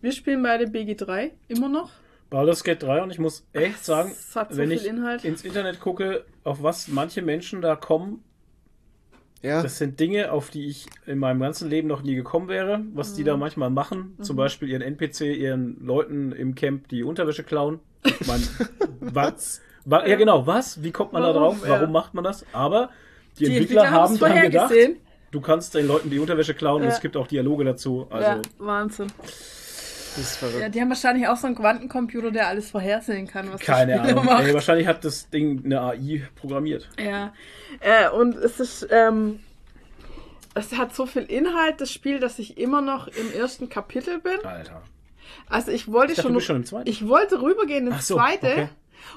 Wir 0.00 0.12
spielen 0.12 0.42
beide 0.42 0.66
BG3 0.66 1.30
immer 1.48 1.68
noch. 1.68 1.90
Baldur's 2.30 2.64
Gate 2.64 2.82
3 2.82 3.02
und 3.02 3.10
ich 3.10 3.18
muss 3.18 3.46
echt 3.52 3.84
sagen, 3.84 4.12
so 4.32 4.40
wenn 4.50 4.70
ich 4.70 4.84
Inhalt. 4.86 5.24
ins 5.24 5.44
Internet 5.44 5.80
gucke, 5.80 6.24
auf 6.44 6.62
was 6.62 6.88
manche 6.88 7.22
Menschen 7.22 7.60
da 7.62 7.76
kommen, 7.76 8.22
Ja, 9.42 9.62
das 9.62 9.78
sind 9.78 10.00
Dinge, 10.00 10.32
auf 10.32 10.50
die 10.50 10.66
ich 10.66 10.86
in 11.06 11.18
meinem 11.18 11.40
ganzen 11.40 11.68
Leben 11.70 11.86
noch 11.88 12.02
nie 12.02 12.14
gekommen 12.14 12.48
wäre, 12.48 12.80
was 12.94 13.14
die 13.14 13.22
Mhm. 13.22 13.26
da 13.26 13.36
manchmal 13.36 13.70
machen. 13.70 14.16
Zum 14.22 14.36
Beispiel 14.36 14.68
ihren 14.68 14.82
NPC, 14.82 15.34
ihren 15.34 15.84
Leuten 15.84 16.32
im 16.32 16.54
Camp 16.54 16.88
die 16.88 17.04
Unterwäsche 17.04 17.44
klauen. 17.44 17.78
Ich 18.04 18.26
mein, 18.26 18.40
was? 19.00 19.60
Wa 19.84 20.04
ja, 20.06 20.16
genau, 20.16 20.46
was? 20.46 20.82
Wie 20.82 20.90
kommt 20.90 21.12
man 21.12 21.22
da 21.22 21.28
Warum? 21.34 21.42
drauf? 21.58 21.62
Ja. 21.68 21.74
Warum 21.80 21.92
macht 21.92 22.14
man 22.14 22.24
das? 22.24 22.44
Aber 22.52 22.90
die, 23.38 23.44
Die 23.44 23.56
Entwickler, 23.56 23.82
Entwickler 23.84 23.90
haben 23.90 24.18
dann 24.18 24.42
gedacht, 24.42 24.66
vorhergesehen. 24.68 24.96
du 25.30 25.40
kannst 25.40 25.74
den 25.74 25.86
Leuten 25.86 26.10
die 26.10 26.18
Unterwäsche 26.18 26.54
klauen 26.54 26.82
und 26.82 26.88
Ja. 26.88 26.94
es 26.94 27.00
gibt 27.00 27.16
auch 27.16 27.26
Dialoge 27.28 27.64
dazu. 27.64 28.06
Also, 28.10 28.26
ja, 28.28 28.42
Wahnsinn. 28.58 29.06
Das 30.16 30.24
ist 30.32 30.36
verrückt. 30.36 30.60
Ja, 30.60 30.68
die 30.68 30.80
haben 30.80 30.88
wahrscheinlich 30.88 31.28
auch 31.28 31.36
so 31.36 31.46
einen 31.46 31.56
Quantencomputer, 31.56 32.30
der 32.30 32.48
alles 32.48 32.70
vorhersehen 32.70 33.26
kann, 33.26 33.52
was 33.52 33.60
keine 33.60 34.00
Ahnung. 34.00 34.24
macht. 34.24 34.44
Ey, 34.44 34.54
wahrscheinlich 34.54 34.86
hat 34.86 35.04
das 35.04 35.30
Ding 35.30 35.62
eine 35.64 35.80
AI 35.80 36.22
programmiert. 36.34 36.88
Ja, 36.98 37.32
äh, 37.80 38.08
und 38.10 38.34
es 38.36 38.58
ist, 38.60 38.88
ähm, 38.90 39.40
es 40.54 40.76
hat 40.76 40.94
so 40.94 41.06
viel 41.06 41.22
Inhalt, 41.24 41.80
das 41.80 41.92
Spiel, 41.92 42.18
dass 42.18 42.38
ich 42.38 42.58
immer 42.58 42.80
noch 42.80 43.08
im 43.08 43.32
ersten 43.38 43.68
Kapitel 43.68 44.18
bin. 44.20 44.44
Alter. 44.44 44.82
Also 45.48 45.70
ich 45.70 45.90
wollte 45.92 46.12
Ich 46.12 46.16
dachte, 46.16 46.28
schon, 46.28 46.32
du 46.32 46.38
bist 46.38 46.46
schon 46.46 46.56
im 46.56 46.64
zweiten. 46.64 46.88
ich 46.88 47.06
wollte 47.08 47.42
rübergehen 47.42 47.86
ins 47.88 48.06
so, 48.08 48.16
zweite, 48.16 48.46
okay. 48.46 48.68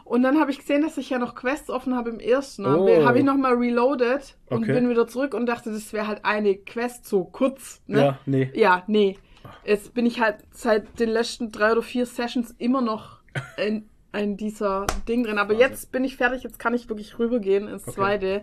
Und 0.03 0.22
dann 0.22 0.40
habe 0.40 0.52
ich 0.52 0.60
gesehen, 0.60 0.84
dass 0.84 0.98
ich 0.98 1.10
ja 1.10 1.18
noch 1.18 1.34
Quests 1.34 1.69
offen 1.69 1.95
habe 1.95 2.11
im 2.11 2.19
ersten. 2.19 2.66
Oh. 2.66 3.06
Habe 3.06 3.19
ich 3.19 3.24
nochmal 3.24 3.53
reloaded 3.56 4.36
und 4.48 4.64
Okay. 4.64 4.74
bin 4.74 4.90
wieder 4.90 5.08
zurück 5.08 5.34
und 5.34 5.48
dachte, 5.48 5.72
das 5.72 5.94
wäre 5.94 6.06
halt 6.08 6.26
eine 6.26 6.56
Quest 6.56 7.08
so 7.08 7.24
kurz. 7.24 7.82
Ne? 7.88 8.00
Ja, 8.00 8.19
nee. 8.26 8.52
Ja, 8.53 8.84
nee. 8.88 9.18
Jetzt 9.66 9.94
bin 9.94 10.06
ich 10.06 10.20
halt 10.20 10.38
seit 10.52 11.00
den 11.00 11.10
letzten 11.10 11.52
drei 11.52 11.72
oder 11.74 11.82
vier 11.82 12.06
Sessions 12.06 12.56
immer 12.58 12.82
noch 12.82 13.20
in, 13.58 13.88
in 14.18 14.38
dieser 14.38 14.86
Ding 15.08 15.24
drin. 15.24 15.38
Aber 15.38 15.54
jetzt 15.54 15.92
bin 15.92 16.04
ich 16.04 16.16
fertig, 16.18 16.44
jetzt 16.44 16.60
kann 16.60 16.74
ich 16.74 16.90
wirklich 16.90 17.20
rübergehen 17.20 17.68
ins 17.68 17.84
Okay. 17.88 17.96
zweite. 17.96 18.42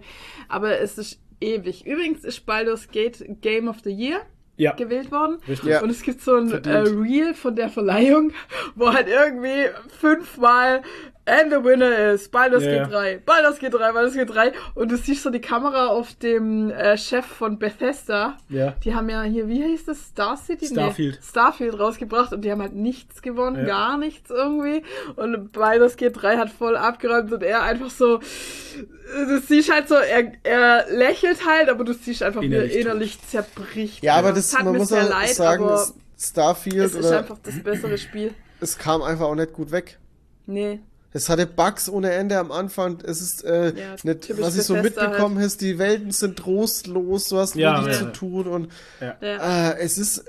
Aber 0.48 0.78
es 0.80 0.98
ist 0.98 1.20
ewig. 1.40 1.86
Übrigens 1.86 2.24
ist 2.24 2.46
Baldur's 2.46 2.88
Gate 2.90 3.24
Game 3.40 3.68
of 3.68 3.76
the 3.84 3.90
Year 3.90 4.20
Ja, 4.56 4.72
gewählt 4.72 5.10
worden. 5.10 5.38
richtig. 5.48 5.70
Ja. 5.70 5.82
Und 5.82 5.90
es 5.90 6.02
gibt 6.02 6.20
so 6.22 6.34
ein 6.36 6.50
äh. 6.52 6.78
Reel 6.78 7.34
von 7.34 7.56
der 7.56 7.68
Verleihung, 7.70 8.32
wo 8.74 8.92
halt 8.92 9.08
irgendwie 9.08 9.68
fünfmal 9.88 10.82
And 11.28 11.50
the 11.50 11.56
winner 11.64 12.12
is 12.14 12.28
Baldur's 12.28 12.62
Ja, 12.64 12.84
Gate 12.84 12.92
3, 12.92 13.18
Baldur's 13.26 13.58
Gate 13.58 13.74
3, 13.74 13.92
Baldur's 13.92 14.14
Gate 14.14 14.30
3. 14.30 14.52
Und 14.76 14.92
du 14.92 14.96
siehst 14.96 15.24
so 15.24 15.30
die 15.30 15.40
Kamera 15.40 15.88
auf 15.88 16.14
dem 16.14 16.70
äh, 16.70 16.96
Chef 16.96 17.26
von 17.26 17.58
Bethesda. 17.58 18.36
Ja. 18.48 18.76
Die 18.84 18.94
haben 18.94 19.08
ja 19.08 19.22
hier, 19.24 19.48
wie 19.48 19.60
hieß 19.62 19.86
das? 19.86 19.98
Star 20.06 20.36
City? 20.36 20.66
Starfield. 20.66 21.16
Nee, 21.16 21.26
Starfield 21.28 21.78
rausgebracht 21.80 22.32
und 22.32 22.42
die 22.42 22.50
haben 22.52 22.62
halt 22.62 22.74
nichts 22.74 23.22
gewonnen, 23.22 23.56
Ja. 23.56 23.64
gar 23.64 23.98
nichts 23.98 24.30
irgendwie. 24.30 24.84
Und 25.16 25.50
Baldur's 25.50 25.96
Gate 25.96 26.16
3 26.22 26.36
hat 26.36 26.50
voll 26.50 26.76
abgeräumt 26.76 27.32
und 27.32 27.42
er 27.42 27.62
einfach 27.62 27.90
so, 27.90 28.18
du 28.18 29.40
siehst 29.40 29.72
halt 29.72 29.88
so, 29.88 29.96
er, 29.96 30.30
er 30.44 30.86
lächelt 30.90 31.44
halt, 31.44 31.68
aber 31.68 31.82
du 31.82 31.92
siehst 31.92 32.22
einfach, 32.22 32.40
wie 32.42 32.46
Innerlich 32.46 32.74
er 32.76 32.80
innerlich 32.82 33.20
zerbricht. 33.26 34.04
Ja, 34.04 34.14
aber 34.14 34.32
das, 34.32 34.50
tat 34.52 34.62
man 34.62 34.74
mir 34.74 34.78
muss 34.78 34.88
sehr 34.90 35.04
auch 35.04 35.10
leid, 35.10 35.30
sagen, 35.30 35.64
aber 35.64 35.72
das 35.72 35.94
Starfield 36.18 36.84
es 36.86 36.94
ist 36.94 37.04
oder 37.04 37.18
einfach 37.18 37.38
das 37.42 37.60
bessere 37.64 37.98
Spiel. 37.98 38.32
es 38.60 38.78
kam 38.78 39.02
einfach 39.02 39.26
auch 39.26 39.34
nicht 39.34 39.52
gut 39.52 39.72
weg. 39.72 39.98
Nee. 40.46 40.78
Es 41.16 41.30
hatte 41.30 41.46
Bugs 41.46 41.88
ohne 41.88 42.10
Ende 42.12 42.38
am 42.38 42.52
Anfang. 42.52 42.98
Es 43.02 43.22
ist 43.22 43.42
äh, 43.44 43.72
Ja, 43.74 43.96
nicht, 44.02 44.20
typisch 44.20 44.44
was 44.44 44.56
ich 44.56 44.64
so 44.64 44.74
halt. 44.74 44.84
mitbekommen 44.84 45.38
habe, 45.40 45.50
die 45.58 45.78
Welten 45.78 46.10
sind 46.10 46.36
trostlos, 46.38 47.28
du 47.30 47.38
hast 47.38 47.54
Ja, 47.54 47.80
wenig 47.82 47.94
ja, 47.94 47.98
zu 48.00 48.04
ja. 48.04 48.10
tun 48.10 48.46
und 48.46 48.72
äh, 49.00 49.78
es 49.78 49.96
ist 49.96 50.18
Man 50.18 50.26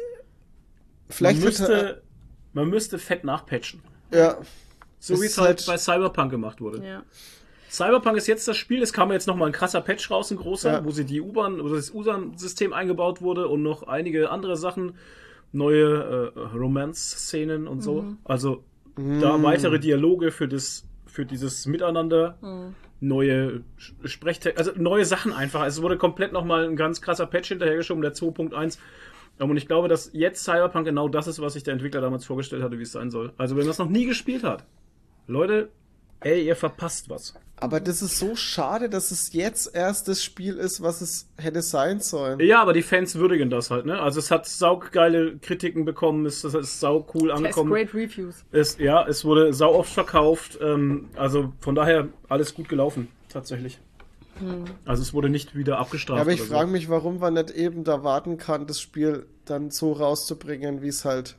vielleicht 1.10 1.42
müsste, 1.44 2.02
man 2.54 2.70
müsste 2.70 3.00
fett 3.00 3.26
nachpatchen. 3.26 3.82
ja, 4.14 4.38
So 5.00 5.22
wie 5.22 5.26
es 5.26 5.38
halt 5.38 5.48
halt- 5.60 5.66
bei 5.68 5.78
Cyberpunk 5.78 6.32
gemacht 6.32 6.62
wurde. 6.62 6.86
ja. 6.88 7.04
Cyberpunk 7.70 8.16
ist 8.16 8.28
jetzt 8.28 8.48
das 8.48 8.56
Spiel, 8.56 8.82
es 8.82 8.94
kam 8.94 9.12
jetzt 9.12 9.28
nochmal 9.28 9.50
ein 9.50 9.52
krasser 9.52 9.82
Patch 9.82 10.10
raus, 10.10 10.32
ein 10.32 10.38
großer, 10.38 10.72
Ja. 10.72 10.86
wo 10.86 10.92
sie 10.92 11.04
die 11.04 11.20
U-Bahn, 11.20 11.62
wo 11.62 11.68
das 11.68 11.92
U-Bahn-System 11.92 12.72
eingebaut 12.72 13.22
wurde 13.22 13.50
und 13.50 13.62
noch 13.62 13.84
einige 13.84 14.30
andere 14.32 14.56
Sachen, 14.56 14.96
neue 15.52 16.32
äh, 16.34 16.40
Romance-Szenen 16.56 17.68
und 17.68 17.82
so. 17.82 18.06
Also 18.24 18.64
da 18.98 19.42
weitere 19.44 19.80
Dialoge 19.80 20.32
für 20.32 20.48
das, 20.48 20.88
für 21.06 21.26
dieses 21.26 21.66
Miteinander, 21.66 22.38
neue 23.00 23.62
Sprechtexte, 23.78 24.58
also 24.60 24.72
neue 24.76 25.06
Sachen 25.06 25.32
einfach. 25.34 25.62
Also 25.62 25.80
es 25.80 25.84
wurde 25.84 25.98
komplett 25.98 26.34
nochmal 26.34 26.66
ein 26.68 26.76
ganz 26.76 27.02
krasser 27.02 27.28
Patch 27.28 27.50
hinterhergeschoben, 27.50 28.02
der 28.02 28.14
2.1. 28.14 28.78
Ähm, 29.40 29.50
Und 29.52 29.58
ich 29.58 29.68
glaube, 29.68 29.88
dass 29.88 30.10
jetzt 30.14 30.44
Cyberpunk 30.44 30.86
genau 30.86 31.08
das 31.08 31.28
ist, 31.28 31.40
was 31.40 31.54
sich 31.54 31.64
der 31.64 31.74
Entwickler 31.74 32.02
damals 32.02 32.26
vorgestellt 32.26 32.64
hatte, 32.64 32.80
wie 32.80 32.84
es 32.84 32.92
sein 32.92 33.12
soll. 33.12 33.34
Also 33.38 33.56
wenn 33.56 33.64
man 33.66 33.72
es 33.72 33.78
noch 33.78 33.90
nie 33.90 34.06
gespielt 34.06 34.44
hat, 34.44 34.66
Leute, 35.28 35.70
ey, 36.22 36.44
ihr 36.46 36.56
verpasst 36.56 37.10
was. 37.10 37.36
Aber 37.60 37.80
das 37.80 38.04
ist 38.04 38.20
so 38.20 38.36
schade, 38.36 38.88
dass 38.88 39.10
es 39.10 39.34
jetzt 39.34 39.74
erst 39.74 40.08
das 40.08 40.24
Spiel 40.24 40.56
ist, 40.58 40.82
was 40.84 41.02
es 41.02 41.28
hätte 41.38 41.64
sein 41.64 42.00
sollen. 42.00 42.40
Ja, 42.40 42.62
aber 42.62 42.74
die 42.74 42.84
Fans 42.84 43.16
würdigen 43.16 43.50
das 43.50 43.72
halt, 43.72 43.86
ne? 43.86 44.00
Also 44.00 44.20
es 44.20 44.30
hat 44.30 44.46
saugeile 44.46 45.38
Kritiken 45.38 45.84
bekommen, 45.84 46.26
es, 46.28 46.44
es 46.44 46.54
ist 46.54 46.80
sau 46.80 47.08
cool 47.16 47.32
angekommen. 47.32 47.72
great 47.72 47.94
reviews. 47.96 48.46
Es, 48.52 48.78
ja, 48.78 49.08
es 49.08 49.26
wurde 49.26 49.54
sau 49.54 49.74
oft 49.74 49.92
verkauft. 49.92 50.60
Ähm, 50.62 51.10
also 51.16 51.52
von 51.60 51.74
daher 51.74 52.10
alles 52.30 52.54
gut 52.54 52.70
gelaufen, 52.70 53.08
tatsächlich. 53.30 53.80
Also 54.86 55.02
es 55.02 55.16
wurde 55.16 55.30
nicht 55.30 55.56
wieder 55.56 55.80
abgestraft. 55.80 56.18
Ja, 56.18 56.22
aber 56.22 56.32
ich 56.34 56.42
frage 56.42 56.70
mich, 56.70 56.90
warum 56.90 57.18
man 57.18 57.34
nicht 57.34 57.50
eben 57.50 57.84
da 57.84 58.04
warten 58.04 58.38
kann, 58.38 58.68
das 58.68 58.80
Spiel 58.80 59.26
dann 59.46 59.72
so 59.72 59.94
rauszubringen, 59.94 60.84
wie 60.84 60.90
es 60.90 61.06
halt. 61.06 61.36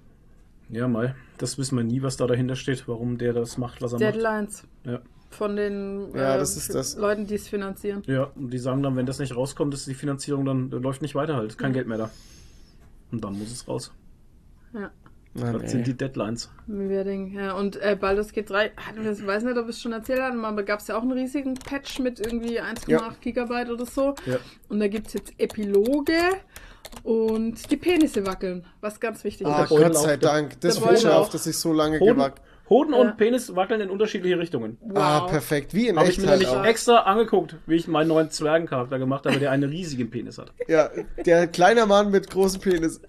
so. 0.68 0.76
Ja, 0.76 0.88
mal. 0.88 1.14
Das 1.38 1.58
wissen 1.58 1.76
wir 1.76 1.84
nie, 1.84 2.02
was 2.02 2.16
da 2.16 2.26
dahinter 2.26 2.56
steht, 2.56 2.88
warum 2.88 3.18
der 3.18 3.32
das 3.32 3.56
macht, 3.56 3.80
was 3.82 3.92
er 3.92 4.00
macht. 4.00 4.14
Deadlines 4.14 4.64
Ja. 4.84 5.00
Von 5.30 5.56
den 5.56 6.12
Ja, 6.14 6.34
äh, 6.34 6.38
das 6.38 6.56
ist 6.56 6.74
das. 6.74 6.96
Leuten, 6.96 7.26
die 7.26 7.34
es 7.34 7.48
finanzieren. 7.48 8.02
ja, 8.06 8.24
und 8.34 8.50
die 8.50 8.58
sagen 8.58 8.82
dann, 8.82 8.96
wenn 8.96 9.06
das 9.06 9.18
nicht 9.18 9.36
rauskommt, 9.36 9.74
ist 9.74 9.86
die 9.86 9.94
Finanzierung 9.94 10.44
dann 10.44 10.72
äh, 10.72 10.76
läuft 10.76 11.02
nicht 11.02 11.14
weiter 11.14 11.36
halt. 11.36 11.58
Kein 11.58 11.70
Mhm. 11.70 11.74
Geld 11.74 11.86
mehr 11.88 11.98
da. 11.98 12.10
Und 13.12 13.24
dann 13.24 13.38
muss 13.38 13.50
es 13.52 13.66
raus. 13.68 13.92
Ja. 14.74 14.90
Na, 15.34 15.52
Das 15.52 15.62
nee. 15.62 15.68
sind 15.68 15.86
die 15.86 15.94
Deadlines. 15.96 16.50
Wedding, 16.66 17.34
ja. 17.34 17.52
Und 17.52 17.76
äh, 17.76 17.96
Baldur's 18.00 18.32
Gate 18.32 18.48
3, 18.50 18.70
hatten 18.76 19.04
wir- 19.04 19.12
ich 19.12 19.24
weiß 19.26 19.44
nicht, 19.44 19.56
ob 19.56 19.66
wir 19.66 19.70
es 19.70 19.80
schon 19.80 19.92
erzählt 19.92 20.20
hatten, 20.20 20.44
aber 20.44 20.62
gab 20.62 20.80
es 20.80 20.88
ja 20.88 20.96
auch 20.96 21.02
einen 21.02 21.12
riesigen 21.12 21.54
Patch 21.54 21.98
mit 22.00 22.18
irgendwie 22.18 22.60
1,8 22.60 22.90
Ja. 22.90 23.14
Gigabyte 23.20 23.70
oder 23.70 23.86
so. 23.86 24.14
Ja. 24.26 24.36
Und 24.68 24.80
da 24.80 24.88
gibt 24.88 25.08
es 25.08 25.12
jetzt 25.14 25.32
Epiloge 25.38 26.14
und 27.02 27.70
die 27.70 27.76
Penisse 27.76 28.26
wackeln, 28.26 28.64
was 28.80 28.98
ganz 29.00 29.22
wichtig 29.24 29.46
Ah, 29.46 29.62
ist. 29.64 29.68
Gott 29.68 29.96
sei 29.96 30.16
Dank. 30.16 30.60
Das 30.62 30.76
ich 30.78 30.82
Beutel 30.82 31.10
auf, 31.10 31.26
auch. 31.26 31.30
dass 31.30 31.46
ich 31.46 31.56
so 31.56 31.72
lange 31.72 31.98
gewagt. 31.98 32.42
Hoden 32.70 32.92
Ja. 32.92 32.98
und 33.00 33.16
Penis 33.16 33.54
wackeln 33.56 33.80
in 33.80 33.90
unterschiedliche 33.90 34.38
Richtungen. 34.38 34.76
Ah, 34.94 35.22
Wow. 35.22 35.30
perfekt. 35.30 35.72
Wie 35.74 35.88
in 35.88 35.96
Habe 35.96 36.08
echt 36.08 36.18
ich 36.18 36.24
mir 36.24 36.30
halt 36.30 36.40
nämlich 36.40 36.56
auch. 36.56 36.64
extra 36.64 36.96
angeguckt, 36.98 37.56
wie 37.66 37.76
ich 37.76 37.88
meinen 37.88 38.08
neuen 38.08 38.30
Zwergencharakter 38.30 38.98
gemacht 38.98 39.24
habe, 39.26 39.38
der 39.38 39.50
einen 39.50 39.68
riesigen 39.70 40.10
Penis 40.10 40.38
hat. 40.38 40.52
Ja, 40.66 40.90
der 41.24 41.46
kleine 41.46 41.86
Mann 41.86 42.10
mit 42.10 42.30
großem 42.30 42.60
Penis 42.60 43.00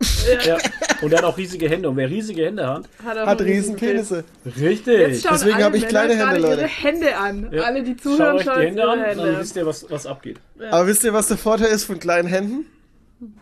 Ja. 0.46 0.58
Und 1.02 1.12
der 1.12 1.20
hat 1.20 1.26
auch 1.26 1.38
riesige 1.38 1.70
Hände. 1.70 1.90
Und 1.90 1.98
wer 1.98 2.10
riesige 2.10 2.46
Hände 2.46 2.68
hat, 2.68 2.90
Hat, 3.04 3.18
hat 3.18 3.42
riesen 3.42 3.76
Penis. 3.76 4.10
Penisse. 4.10 4.24
richtig. 4.60 5.24
Deswegen 5.30 5.56
alle 5.56 5.64
habe 5.66 5.78
ich 5.78 5.88
kleine 5.88 6.16
Hände, 6.16 6.40
Leute. 6.40 6.62
ihre 6.62 6.68
Hände 6.68 7.18
an. 7.18 7.50
Ja. 7.52 7.62
Alle, 7.64 7.84
die 7.84 7.92
Schaut 7.92 8.02
zuhören, 8.02 8.36
euch 8.38 8.44
schauen 8.44 8.60
die 8.62 8.66
Hände 8.68 8.82
ihre 8.82 8.92
an, 8.92 9.00
Hände 9.02 9.24
dann 9.26 9.36
an. 9.36 9.42
wisst 9.42 9.56
ihr, 9.56 9.66
was, 9.66 9.90
was 9.90 10.06
abgeht. 10.06 10.40
Aber 10.72 10.88
wisst 10.88 11.04
ihr, 11.04 11.14
was 11.14 11.28
der 11.28 11.38
Vorteil 11.38 11.68
ist 11.68 11.86
von 11.86 12.00
kleinen 12.00 12.28
Händen? 12.28 12.66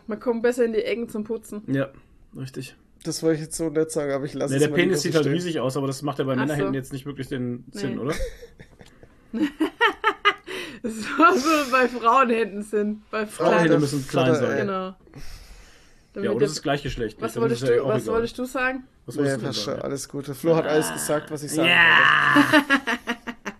Man 0.07 0.19
kommt 0.19 0.41
besser 0.43 0.65
in 0.65 0.73
die 0.73 0.79
Ecken 0.83 1.09
zum 1.09 1.23
Putzen. 1.23 1.61
Ja, 1.67 1.89
richtig. 2.35 2.75
Das 3.03 3.23
wollte 3.23 3.35
ich 3.35 3.41
jetzt 3.45 3.55
so 3.57 3.69
nicht 3.69 3.91
sagen, 3.91 4.11
aber 4.11 4.25
ich 4.25 4.33
lasse 4.33 4.51
Nee, 4.53 4.57
es 4.57 4.61
der 4.63 4.69
mal 4.71 4.75
Penis 4.75 5.01
sieht 5.01 5.15
halt 5.15 5.25
riesig 5.27 5.59
aus, 5.59 5.77
aber 5.77 5.87
das 5.87 6.01
macht 6.01 6.19
ja 6.19 6.25
bei 6.25 6.33
Ach 6.33 6.37
Männerhänden 6.37 6.73
so. 6.73 6.77
jetzt 6.77 6.91
nicht 6.93 7.05
wirklich 7.05 7.27
den 7.27 7.65
Sinn, 7.71 7.95
Nee. 7.95 7.99
oder? 7.99 8.13
Das 10.83 10.93
ist 10.93 11.05
so 11.05 11.71
bei 11.71 11.87
Frauenhänden 11.87 12.61
sind. 12.63 13.09
Bei 13.09 13.25
Frauenhände 13.25 13.69
Frauen. 13.69 13.81
müssen 13.81 14.07
klein 14.07 14.35
sein. 14.35 14.57
Genau. 14.59 14.73
Ja, 14.89 14.95
Damit 16.13 16.29
oder 16.29 16.39
der- 16.39 16.47
das 16.47 16.51
ist 16.51 16.61
Gleichgeschlechtlich. 16.63 17.21
was 17.21 17.35
wolltest, 17.35 17.63
ja 17.63 17.77
du, 17.77 17.85
was 17.87 18.05
wolltest 18.07 18.37
du 18.37 18.45
sagen? 18.45 18.83
Was 19.05 19.15
Nee, 19.15 19.21
wolltest 19.23 19.41
du 19.41 19.45
passt 19.47 19.63
schon, 19.63 19.81
alles 19.81 20.07
gut. 20.09 20.27
Der 20.27 20.35
Flo 20.35 20.55
hat 20.55 20.67
alles 20.67 20.91
gesagt, 20.93 21.31
was 21.31 21.43
ich 21.43 21.51
sagen 21.51 21.67
wollte. 21.69 22.63
Ja! 22.63 22.63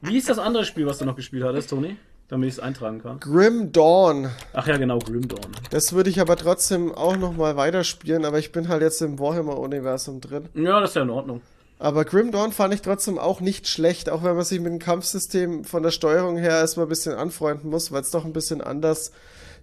Wie 0.02 0.18
ist 0.18 0.30
das 0.30 0.38
andere 0.40 0.64
Spiel, 0.64 0.86
was 0.86 1.00
du 1.00 1.06
noch 1.06 1.16
gespielt 1.16 1.44
hattest, 1.44 1.70
Toni? 1.72 1.98
Damit 2.30 2.50
ich 2.50 2.56
es 2.56 2.60
eintragen 2.60 3.02
kann. 3.02 3.20
Grim 3.22 3.72
Dawn. 3.72 4.30
Ach 4.54 4.68
ja, 4.68 4.76
genau, 4.78 5.00
Grim 5.00 5.28
Dawn. 5.30 5.52
Das 5.70 5.94
würde 5.94 6.10
ich 6.10 6.20
aber 6.20 6.36
trotzdem 6.36 6.94
auch 6.94 7.16
nochmal 7.16 7.56
weiterspielen, 7.56 8.26
aber 8.26 8.38
ich 8.38 8.52
bin 8.52 8.68
halt 8.68 8.82
jetzt 8.82 9.02
im 9.02 9.18
Warhammer-Universum 9.18 10.20
drin. 10.20 10.50
Ja, 10.54 10.82
das 10.82 10.90
ist 10.90 10.96
ja 10.96 11.04
in 11.04 11.10
Ordnung. 11.10 11.42
Aber 11.80 12.04
Grim 12.06 12.32
Dawn 12.32 12.52
fand 12.52 12.74
ich 12.74 12.82
trotzdem 12.82 13.18
auch 13.18 13.40
nicht 13.40 13.68
schlecht, 13.68 14.10
auch 14.10 14.24
wenn 14.24 14.36
man 14.36 14.44
sich 14.44 14.60
mit 14.60 14.72
dem 14.72 14.80
Kampfsystem 14.80 15.64
von 15.64 15.84
der 15.84 15.92
Steuerung 15.92 16.36
her 16.36 16.52
erstmal 16.58 16.88
ein 16.88 16.90
bisschen 16.90 17.14
anfreunden 17.14 17.70
muss, 17.70 17.92
weil 17.92 18.02
es 18.02 18.12
doch 18.12 18.26
ein 18.26 18.34
bisschen 18.34 18.62
anders 18.62 19.12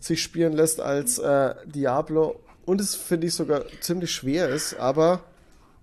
sich 0.01 0.23
spielen 0.23 0.53
lässt 0.53 0.81
als 0.81 1.19
äh, 1.19 1.55
Diablo. 1.67 2.41
Und 2.65 2.81
es, 2.81 2.95
finde 2.95 3.27
ich, 3.27 3.35
sogar 3.35 3.63
ziemlich 3.81 4.13
schwer 4.13 4.49
ist, 4.49 4.75
aber 4.75 5.21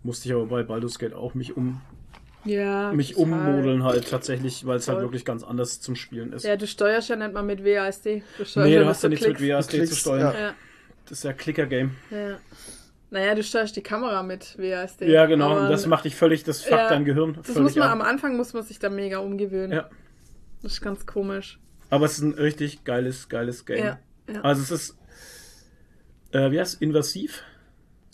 Musste 0.03 0.29
ich 0.29 0.33
aber 0.33 0.45
bei 0.45 0.63
Baldur's 0.63 0.97
Gate 0.97 1.13
auch 1.13 1.35
mich 1.35 1.55
um 1.55 1.81
Ja. 2.45 2.91
mich 2.93 3.13
total. 3.13 3.23
ummodeln 3.23 3.83
halt 3.83 4.09
tatsächlich, 4.09 4.65
weil 4.65 4.77
es 4.77 4.87
halt 4.87 4.99
wirklich 5.01 5.25
ganz 5.25 5.43
anders 5.43 5.79
zum 5.81 5.95
Spielen 5.95 6.33
ist. 6.33 6.43
Ja, 6.43 6.55
du 6.55 6.65
steuerst 6.67 7.09
ja 7.09 7.15
nicht 7.15 7.33
mal 7.33 7.43
mit 7.43 7.63
WASD. 7.63 8.23
Du 8.37 8.45
steuerst 8.45 8.55
nee, 8.69 8.77
du 8.79 8.85
hast 8.85 9.03
ja 9.03 9.09
nichts 9.09 9.27
mit. 9.27 9.41
WASD 9.41 9.71
zu 9.71 9.77
Klicks, 9.77 9.97
steuern. 9.97 10.33
ja. 10.37 10.53
Das 11.05 11.17
ist 11.19 11.23
ja 11.23 11.33
Clicker-Game. 11.33 11.91
ja. 12.09 12.37
Naja, 13.13 13.35
du 13.35 13.43
steuerst 13.43 13.75
die 13.75 13.81
Kamera 13.83 14.23
mit 14.23 14.57
WASD. 14.57 15.01
Ja, 15.09 15.25
genau. 15.25 15.49
Aber 15.57 15.67
das 15.67 15.85
macht 15.85 16.05
dich 16.05 16.15
völlig, 16.15 16.45
das 16.45 16.61
fuckt 16.61 16.71
Ja, 16.79 16.87
dein 16.89 17.03
Gehirn 17.03 17.33
Das 17.35 17.47
völlig 17.47 17.61
muss 17.61 17.75
man 17.75 17.89
ab. 17.89 17.93
am 17.95 18.01
Anfang 18.01 18.37
muss 18.37 18.53
man 18.53 18.63
sich 18.63 18.79
da 18.79 18.89
mega 18.89 19.17
umgewöhnen. 19.19 19.73
Ja. 19.73 19.89
Das 20.63 20.71
ist 20.73 20.81
ganz 20.81 21.05
komisch. 21.05 21.59
Aber 21.89 22.05
es 22.05 22.13
ist 22.13 22.21
ein 22.21 22.33
richtig 22.35 22.85
geiles, 22.85 23.27
geiles 23.27 23.65
Game. 23.65 23.83
Ja. 23.83 23.99
ja. 24.33 24.41
Also 24.43 24.61
es 24.61 24.71
ist, 24.71 24.97
äh, 26.31 26.51
wie 26.51 26.59
heißt 26.61 26.75
es? 26.75 26.81
Invasiv? 26.81 27.43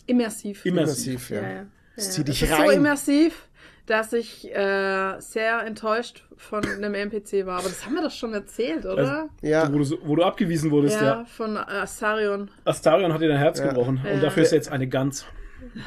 Immersiv. 0.06 0.66
Immersiv. 0.66 1.06
immersiv, 1.06 1.30
ja. 1.30 1.42
Ja, 1.42 1.48
ja. 1.60 1.66
Es 1.94 2.06
Ja. 2.06 2.10
zieht 2.12 2.28
dich 2.28 2.50
rein. 2.50 2.66
so 2.66 2.70
immersiv, 2.72 3.47
dass 3.88 4.12
ich 4.12 4.54
äh, 4.54 5.18
sehr 5.20 5.62
enttäuscht 5.64 6.24
von 6.36 6.64
einem 6.64 6.94
NPC 6.94 7.46
war. 7.46 7.58
Aber 7.58 7.68
das 7.68 7.84
haben 7.84 7.94
wir 7.94 8.02
doch 8.02 8.10
schon 8.10 8.32
erzählt, 8.34 8.84
oder? 8.86 9.28
Ja, 9.42 9.72
Wo, 9.72 9.78
du, 9.78 9.84
so- 9.84 9.98
wo 10.04 10.14
du 10.16 10.22
abgewiesen 10.24 10.70
wurdest, 10.70 11.00
ja, 11.00 11.04
ja. 11.20 11.24
von 11.24 11.56
äh, 11.56 11.60
Astarion. 11.60 12.50
Astarion 12.64 13.12
hat 13.12 13.20
dir 13.20 13.28
dein 13.28 13.38
Herz 13.38 13.58
Ja. 13.58 13.68
gebrochen. 13.68 14.00
Ja. 14.04 14.12
Und 14.12 14.22
dafür 14.22 14.42
ist 14.42 14.52
er 14.52 14.56
jetzt 14.58 14.70
eine 14.70 14.86
Gans. 14.88 15.24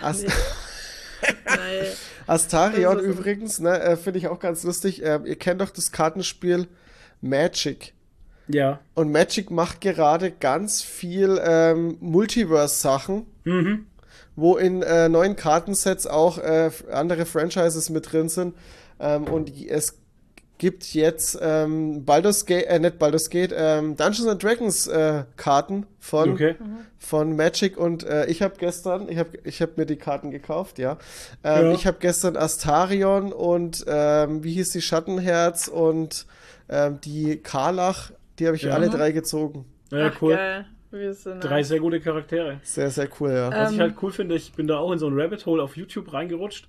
Ast 0.01 0.25
Nein. 1.45 1.85
Astarion 2.27 2.97
so- 2.97 3.03
übrigens, 3.03 3.59
ne, 3.59 3.79
äh, 3.79 3.95
finde 3.97 4.19
ich 4.19 4.27
auch 4.27 4.39
ganz 4.39 4.63
lustig. 4.63 5.03
Äh, 5.03 5.19
ihr 5.25 5.35
kennt 5.37 5.61
doch 5.61 5.69
das 5.69 5.91
Kartenspiel 5.91 6.67
Magic. 7.21 7.93
Ja. 8.47 8.79
Und 8.95 9.11
Magic 9.11 9.51
macht 9.51 9.79
gerade 9.81 10.31
ganz 10.31 10.81
viel 10.81 11.39
ähm, 11.43 11.97
Multiverse-Sachen, 11.99 13.25
Mhm. 13.43 13.85
Wo 14.35 14.57
in 14.57 14.81
äh, 14.81 15.09
neuen 15.09 15.35
Kartensets 15.35 16.07
auch 16.07 16.37
äh, 16.37 16.69
andere 16.91 17.25
Franchises 17.25 17.89
mit 17.89 18.11
drin 18.11 18.29
sind. 18.29 18.55
Ähm, 18.99 19.25
und 19.25 19.51
es 19.67 19.97
gibt 20.57 20.93
jetzt 20.93 21.39
ähm, 21.41 22.05
Baldur's 22.05 22.45
Gate, 22.45 22.67
äh, 22.67 22.77
nicht 22.79 22.99
Baldur's 22.99 23.29
Gate, 23.31 23.51
ähm, 23.55 23.95
Dungeons 23.97 24.27
and 24.27 24.43
Dragons 24.43 24.85
äh, 24.87 25.23
Karten 25.35 25.87
von, 25.99 26.33
Okay. 26.33 26.55
von 26.99 27.35
Magic 27.35 27.77
und 27.77 28.03
äh, 28.03 28.27
ich 28.27 28.43
habe 28.43 28.53
gestern, 28.59 29.09
ich 29.09 29.17
habe 29.17 29.29
ich 29.43 29.59
hab 29.61 29.77
mir 29.77 29.87
die 29.87 29.95
Karten 29.95 30.29
gekauft, 30.29 30.77
ja. 30.77 30.97
Ähm, 31.43 31.65
Ja. 31.65 31.71
Ich 31.73 31.87
habe 31.87 31.97
gestern 31.99 32.37
Astarion 32.37 33.33
und 33.33 33.83
ähm, 33.87 34.43
wie 34.43 34.53
hieß 34.53 34.69
die 34.69 34.81
Schattenherz 34.83 35.67
und 35.67 36.27
ähm, 36.69 36.99
die 37.03 37.37
Karlach, 37.37 38.11
die 38.37 38.45
habe 38.45 38.55
ich 38.55 38.61
Ja. 38.63 38.73
alle 38.75 38.89
drei 38.91 39.11
gezogen. 39.13 39.65
Ja, 39.91 40.11
Ach, 40.13 40.21
cool. 40.21 40.35
geil. 40.35 40.65
Wir 40.91 41.13
sind 41.13 41.41
Drei 41.43 41.63
sehr 41.63 41.79
gute 41.79 41.99
Charaktere. 42.01 42.59
Sehr, 42.63 42.89
sehr 42.89 43.07
cool, 43.19 43.31
ja. 43.31 43.49
Was 43.51 43.71
ich 43.71 43.77
Ähm. 43.77 43.81
halt 43.83 43.95
cool 44.01 44.11
finde, 44.11 44.35
ich 44.35 44.51
bin 44.53 44.67
da 44.67 44.77
auch 44.77 44.91
in 44.91 44.99
so 44.99 45.07
ein 45.07 45.17
Rabbit 45.19 45.45
Hole 45.45 45.63
auf 45.63 45.77
YouTube 45.77 46.11
reingerutscht, 46.11 46.67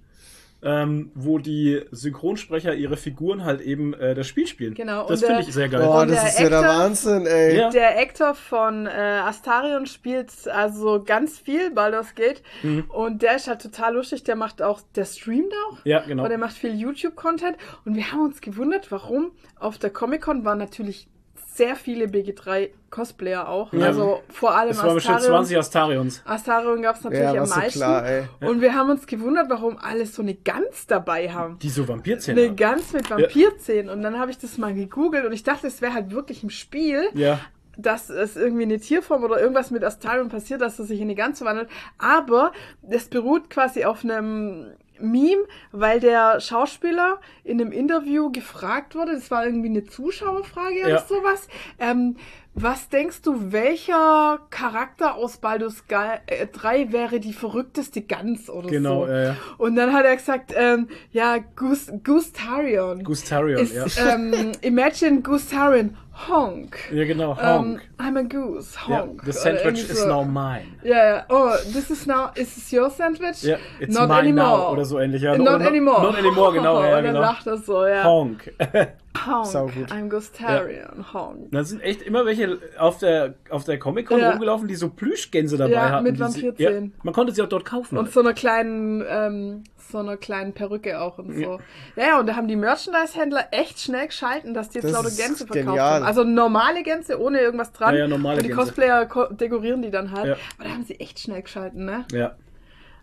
ähm, 0.65 1.11
wo 1.17 1.39
die 1.39 1.83
Synchronsprecher 1.91 2.73
ihre 2.73 2.97
Figuren 2.97 3.45
halt 3.45 3.61
eben 3.61 3.95
äh, 3.95 4.15
das 4.15 4.29
Spiel 4.29 4.47
spielen. 4.47 4.75
Genau, 4.75 5.09
Das 5.09 5.25
finde 5.25 5.41
ich 5.41 5.53
sehr 5.53 5.69
geil. 5.69 5.83
Boah, 5.83 6.07
das 6.07 6.21
der 6.21 6.29
ist 6.29 6.39
ja 6.39 6.49
der 6.51 6.59
Actor- 6.61 6.79
Wahnsinn, 6.79 7.27
ey. 7.27 7.57
Ja. 7.59 7.71
Der 7.71 7.99
Actor 7.99 8.35
von 8.37 8.87
äh, 8.87 8.91
Astarion 8.91 9.87
spielt 9.87 10.31
also 10.47 11.03
ganz 11.05 11.41
viel 11.41 11.73
Baldur's 11.73 12.15
Gate 12.15 12.43
Mhm. 12.63 12.85
und 12.91 13.23
der 13.23 13.35
ist 13.35 13.49
halt 13.49 13.61
total 13.61 13.95
lustig. 13.95 14.23
Der 14.23 14.37
macht 14.37 14.63
auch, 14.63 14.83
der 14.95 15.05
streamt 15.05 15.53
auch. 15.69 15.79
Ja, 15.85 16.03
genau. 16.07 16.23
Und 16.23 16.29
der 16.29 16.39
macht 16.39 16.55
viel 16.57 16.75
YouTube-Content 16.79 17.57
und 17.85 17.97
wir 17.97 18.13
haben 18.13 18.21
uns 18.25 18.41
gewundert, 18.41 18.93
warum 18.93 19.33
auf 19.59 19.79
der 19.79 19.91
Comic-Con 19.91 20.45
waren 20.45 20.59
natürlich 20.59 21.09
sehr 21.55 21.77
viele 21.77 22.07
BG3-Cosplayer 22.07 23.47
auch. 23.49 23.73
Ja. 23.73 23.87
Also 23.87 24.23
vor 24.31 24.55
allem 24.57 24.69
Das 24.71 24.83
war 24.83 24.95
bestimmt 24.95 25.17
Astarion. 25.17 25.39
20 25.45 25.59
Astarions. 25.59 26.23
Astarion 26.25 26.83
gab 26.83 26.97
es 26.97 27.05
natürlich 27.05 27.23
Ja, 27.35 27.43
am 27.43 27.49
meisten. 27.49 27.79
klar, 27.79 28.07
ey. 28.09 28.25
Und 28.41 28.61
wir 28.61 28.75
haben 28.75 28.91
uns 28.91 29.07
gewundert, 29.07 29.51
warum 29.51 29.79
alle 29.79 30.07
so 30.07 30.23
eine 30.23 30.35
Gans 30.35 30.87
dabei 30.87 31.31
haben. 31.31 31.59
Die 31.59 31.69
so 31.69 31.87
Vampirzähne 31.87 32.41
Eine. 32.43 32.55
Gans 32.55 32.93
mit 32.93 33.11
Vampirzähnen. 33.11 33.91
Und 33.91 34.03
dann 34.03 34.19
habe 34.19 34.31
ich 34.31 34.39
das 34.39 34.59
mal 34.59 34.73
gegoogelt 34.75 35.25
und 35.27 35.33
ich 35.33 35.43
dachte, 35.43 35.67
es 35.67 35.83
wäre 35.83 35.95
halt 35.95 36.11
wirklich 36.11 36.43
im 36.43 36.51
Spiel, 36.51 37.05
Ja. 37.15 37.39
dass 37.77 38.11
es 38.11 38.37
irgendwie 38.37 38.63
eine 38.65 38.79
Tierform 38.79 39.25
oder 39.25 39.41
irgendwas 39.41 39.71
mit 39.71 39.83
Astarion 39.85 40.29
passiert, 40.29 40.61
dass 40.61 40.79
er 40.79 40.85
sich 40.85 40.99
in 41.01 41.05
eine 41.07 41.15
Gans 41.15 41.39
verwandelt. 41.39 41.69
Aber 41.99 42.53
es 42.89 43.09
beruht 43.09 43.51
quasi 43.51 43.85
auf 43.85 44.05
einem 44.05 44.73
Meme, 45.03 45.43
weil 45.73 46.01
der 46.01 46.41
Schauspieler 46.41 47.21
in 47.45 47.61
einem 47.61 47.73
Interview 47.73 48.31
gefragt 48.33 48.95
wurde, 48.95 49.13
das 49.15 49.31
war 49.31 49.45
irgendwie 49.45 49.69
eine 49.69 49.85
Zuschauerfrage 49.85 50.81
Ja. 50.81 50.87
oder 50.87 50.99
sowas, 51.09 51.49
ähm, 51.79 52.17
was 52.55 52.91
denkst 52.91 53.23
du, 53.23 53.51
welcher 53.53 54.39
Charakter 54.51 55.15
aus 55.15 55.39
Baldur's 55.39 55.87
Gate 55.89 56.21
äh, 56.27 56.47
3 56.47 56.93
wäre 56.93 57.19
die 57.19 57.33
verrückteste 57.33 58.03
Gans 58.03 58.51
oder 58.51 58.69
Genau, 58.69 59.07
so? 59.07 59.11
ja, 59.13 59.23
ja. 59.25 59.37
Und 59.57 59.75
dann 59.77 59.95
hat 59.95 60.05
er 60.05 60.15
gesagt, 60.17 60.53
ähm, 60.55 60.89
ja, 61.13 61.39
Gus 61.57 61.91
Gustarion. 62.05 63.05
Gustarion, 63.05 63.61
ist, 63.63 63.97
ja. 63.97 64.15
ähm, 64.15 64.53
imagine 64.61 65.23
Gustarion, 65.23 65.97
honk. 66.29 66.77
Ja, 66.93 67.05
genau. 67.05 67.33
Ähm, 67.41 67.59
Honk. 67.59 67.81
I'm 67.99 68.19
a 68.19 68.23
goose, 68.23 68.77
ja. 68.89 69.01
honk. 69.03 69.23
The 69.23 69.31
Oder 69.31 69.33
sandwich 69.33 69.65
irgendwie 69.65 69.93
is 69.93 70.01
so. 70.01 70.09
now 70.09 70.25
mine. 70.25 70.67
Ja, 70.83 71.05
ja. 71.17 71.25
Oh, 71.29 71.51
this 71.73 71.91
is 71.91 72.07
now, 72.07 72.31
is 72.35 72.55
this 72.55 72.73
your 72.73 72.91
sandwich? 72.91 73.43
Ja, 73.43 73.57
it's 73.81 73.95
Not 73.95 74.09
mine 74.09 74.19
anymore. 74.21 74.47
now. 74.59 74.73
Oder 74.73 74.85
so 74.85 74.99
ähnlich. 74.99 75.23
Ja. 75.23 75.37
Not 75.37 75.57
Oder 75.57 75.67
anymore. 75.69 76.03
Not 76.03 76.17
anymore, 76.19 76.53
genau. 76.53 76.83
Ja, 76.83 76.89
Und 76.99 77.05
dann 77.05 77.05
genau. 77.05 77.21
lacht 77.21 77.47
er 77.47 77.57
so, 77.59 77.87
ja. 77.87 78.05
Honk. 78.05 78.53
Honk. 79.27 79.47
Saugut. 79.47 79.91
I'm 79.93 80.09
Gustarion, 80.09 81.05
honk. 81.13 81.51
Da 81.53 81.63
sind 81.65 81.81
echt 81.83 82.01
immer 82.03 82.25
welche 82.25 82.59
auf 82.79 82.99
der, 82.99 83.35
auf 83.51 83.65
der 83.65 83.79
Comic-Con 83.79 84.19
Ja. 84.19 84.31
rumgelaufen, 84.31 84.67
die 84.69 84.75
so 84.75 84.89
Plüschgänse 84.89 85.59
dabei 85.59 85.73
Ja, 85.73 85.91
hatten. 85.91 86.05
mit 86.05 86.19
die 86.19 86.25
sie-. 86.31 86.53
Ja, 86.57 86.71
man 87.03 87.13
konnte 87.15 87.33
sie 87.33 87.43
auch 87.43 87.49
dort 87.49 87.65
kaufen. 87.67 87.99
Und 87.99 88.05
halt. 88.07 88.15
so 88.15 88.21
einer 88.21 88.33
kleinen, 88.33 89.05
ähm, 89.09 89.65
so 89.91 89.99
einer 89.99 90.17
kleinen 90.17 90.53
Perücke 90.53 91.01
auch 91.01 91.19
und 91.19 91.33
so. 91.35 91.61
Ja, 91.97 92.07
ja, 92.07 92.21
und 92.21 92.27
da 92.27 92.37
haben 92.37 92.49
die 92.49 92.57
Merchandise-Händler 92.57 93.49
echt 93.51 93.81
schnell 93.81 94.07
geschalten, 94.07 94.55
dass 94.55 94.69
die 94.71 94.79
jetzt 94.79 94.85
Das 94.85 94.93
lauter 94.93 95.11
Gänse 95.11 95.47
verkauft 95.47 95.67
genial. 95.67 95.95
haben. 95.95 96.05
Also 96.05 96.25
normale 96.25 96.83
Gänse 96.83 97.21
ohne 97.21 97.41
irgendwas 97.41 97.73
dran. 97.73 97.95
Ja, 97.95 98.01
ja, 98.01 98.09
normale 98.09 98.37
und 98.39 98.43
die 98.45 98.49
Gänse. 98.49 98.63
Cosplayer 98.65 99.07
ko 99.07 99.27
dekorieren 99.27 99.83
die 99.83 99.91
dann 99.91 100.11
halt. 100.13 100.27
Ja. 100.27 100.37
Aber 100.59 100.69
da 100.69 100.71
haben 100.75 100.85
sie 100.85 100.99
echt 101.01 101.19
schnell 101.19 101.43
geschalten, 101.43 101.85
ne? 101.85 102.05
Ja. 102.13 102.37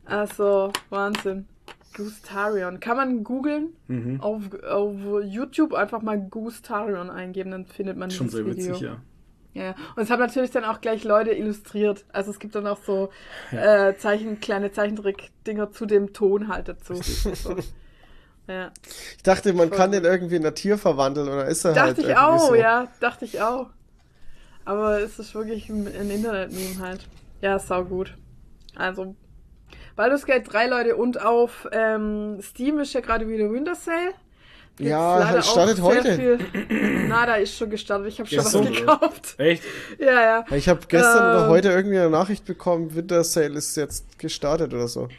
Also, 0.05 0.71
Wahnsinn. 0.89 1.47
Gustarion. 1.95 2.79
Kann 2.79 2.97
man 2.97 3.23
googeln? 3.23 3.73
Mhm. 3.87 4.21
Auf, 4.21 4.43
auf 4.63 4.95
YouTube 5.23 5.73
einfach 5.73 6.01
mal 6.01 6.17
Gustarion 6.19 7.09
eingeben, 7.09 7.51
dann 7.51 7.65
findet 7.65 7.97
man 7.97 8.09
Schon 8.09 8.27
dieses 8.27 8.37
sehr 8.45 8.45
Video. 8.45 8.67
witzig, 8.69 8.81
ja. 8.81 8.97
Ja, 9.53 9.73
und 9.95 10.03
es 10.03 10.11
haben 10.11 10.19
natürlich 10.19 10.51
dann 10.51 10.63
auch 10.63 10.79
gleich 10.79 11.03
Leute 11.03 11.31
illustriert. 11.31 12.05
Also 12.13 12.31
es 12.31 12.39
gibt 12.39 12.55
dann 12.55 12.67
auch 12.67 12.77
so 12.85 13.09
äh, 13.51 13.95
Zeichen, 13.95 14.39
kleine 14.39 14.71
Zeichentrick-Dinger 14.71 15.71
zu 15.71 15.85
dem 15.85 16.13
Ton 16.13 16.47
halt 16.47 16.67
dazu. 16.67 16.93
So. 16.93 17.55
Ja. 18.47 18.71
Ich 19.15 19.21
dachte, 19.21 19.53
man 19.53 19.69
Voll 19.69 19.77
kann 19.77 19.91
den 19.91 20.05
irgendwie 20.05 20.37
in 20.37 20.45
ein 20.45 20.55
Tier 20.55 20.79
verwandeln 20.79 21.27
oder 21.27 21.45
ist 21.45 21.63
er 21.65 21.75
halt 21.75 21.97
Dachte 21.97 22.09
ich 22.09 22.17
auch, 22.17 22.47
so. 22.47 22.55
ja, 22.55 22.87
dachte 22.99 23.25
ich 23.25 23.41
auch. 23.41 23.67
Aber 24.65 24.99
es 25.01 25.19
ist 25.19 25.35
wirklich 25.35 25.69
ein, 25.69 25.87
ein 25.87 26.09
Internet-Meme 26.09 26.79
halt. 26.79 27.07
Ja, 27.41 27.59
sau 27.59 27.85
gut. 27.85 28.17
Also, 28.75 29.15
Baldur's 29.95 30.25
Gate 30.25 30.51
3, 30.51 30.67
Leute, 30.67 30.95
und 30.95 31.21
auf 31.21 31.67
ähm, 31.71 32.39
Steam 32.41 32.79
ist 32.79 32.93
ja 32.93 33.01
gerade 33.01 33.27
wieder 33.27 33.51
Winter 33.51 33.75
Sale. 33.75 34.13
Ja, 34.79 35.17
leider 35.17 35.29
halt 35.29 35.39
auch 35.39 35.51
startet 35.51 35.81
heute. 35.81 36.39
Na, 37.07 37.25
da 37.25 37.35
ist 37.35 37.55
schon 37.55 37.69
gestartet. 37.69 38.07
Ich 38.07 38.19
habe 38.19 38.29
schon 38.29 38.39
was 38.45 38.53
gekauft. 38.53 39.35
Echt? 39.37 39.63
Ja, 39.99 40.21
ja. 40.21 40.45
Ich 40.55 40.69
habe 40.69 40.79
gestern 40.87 41.31
oder 41.35 41.43
Ähm. 41.45 41.49
heute 41.49 41.69
irgendwie 41.69 41.99
eine 41.99 42.09
Nachricht 42.09 42.45
bekommen, 42.45 42.95
Winter 42.95 43.23
Sale 43.23 43.57
ist 43.57 43.75
jetzt 43.75 44.17
gestartet 44.17 44.73
oder 44.73 44.87
so. 44.87 45.09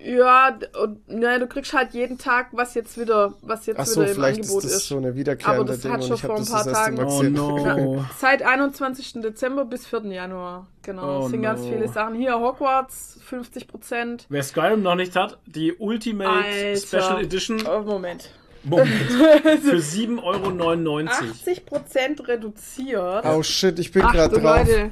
Ja, 0.00 0.56
und, 0.80 1.00
ja, 1.08 1.38
du 1.40 1.48
kriegst 1.48 1.72
halt 1.72 1.92
jeden 1.92 2.18
Tag, 2.18 2.48
was 2.52 2.74
jetzt 2.74 2.98
wieder, 3.00 3.34
was 3.42 3.66
jetzt 3.66 3.80
Ach 3.80 3.86
so, 3.86 4.00
wieder 4.00 4.10
im 4.10 4.14
vielleicht 4.14 4.40
Angebot 4.42 4.62
ist 4.64 4.72
das 4.72 4.82
ist. 4.82 4.88
so 4.88 4.96
eine 4.96 5.16
wiederkehrende 5.16 5.60
Aber 5.60 5.72
das 5.72 5.80
Ding 5.80 5.90
hat 5.92 6.04
schon 6.04 6.18
vor 6.18 6.36
ein 6.36 6.46
paar 6.46 6.64
Tagen-. 6.72 7.04
Oh 7.04 7.22
no. 7.24 8.04
Seit 8.16 8.42
21. 8.42 9.14
Dezember 9.14 9.64
bis 9.64 9.86
4. 9.86 10.02
Januar. 10.06 10.68
Genau. 10.82 11.18
Oh 11.18 11.22
das 11.22 11.30
sind 11.32 11.42
ganz 11.42 11.62
no. 11.62 11.68
viele 11.68 11.88
Sachen. 11.88 12.14
Hier 12.14 12.38
Hogwarts, 12.38 13.18
50 13.24 13.66
Prozent. 13.66 14.26
Wer 14.28 14.44
Skyrim 14.44 14.82
noch 14.82 14.94
nicht 14.94 15.16
hat, 15.16 15.38
die 15.46 15.74
Ultimate 15.74 16.30
Alter. 16.30 16.76
Special 16.80 17.20
Edition 17.20 17.64
Oh, 17.66 17.82
Moment. 17.82 18.30
Moment, 18.64 18.88
für 19.62 19.76
7,99 19.76 20.22
Euro. 20.22 21.06
80 21.08 21.66
Prozent 21.66 22.28
reduziert. 22.28 23.24
Oh 23.24 23.42
shit, 23.42 23.78
ich 23.78 23.92
bin 23.92 24.02
gerade 24.02 24.40
drauf. 24.40 24.66
Leute. 24.68 24.90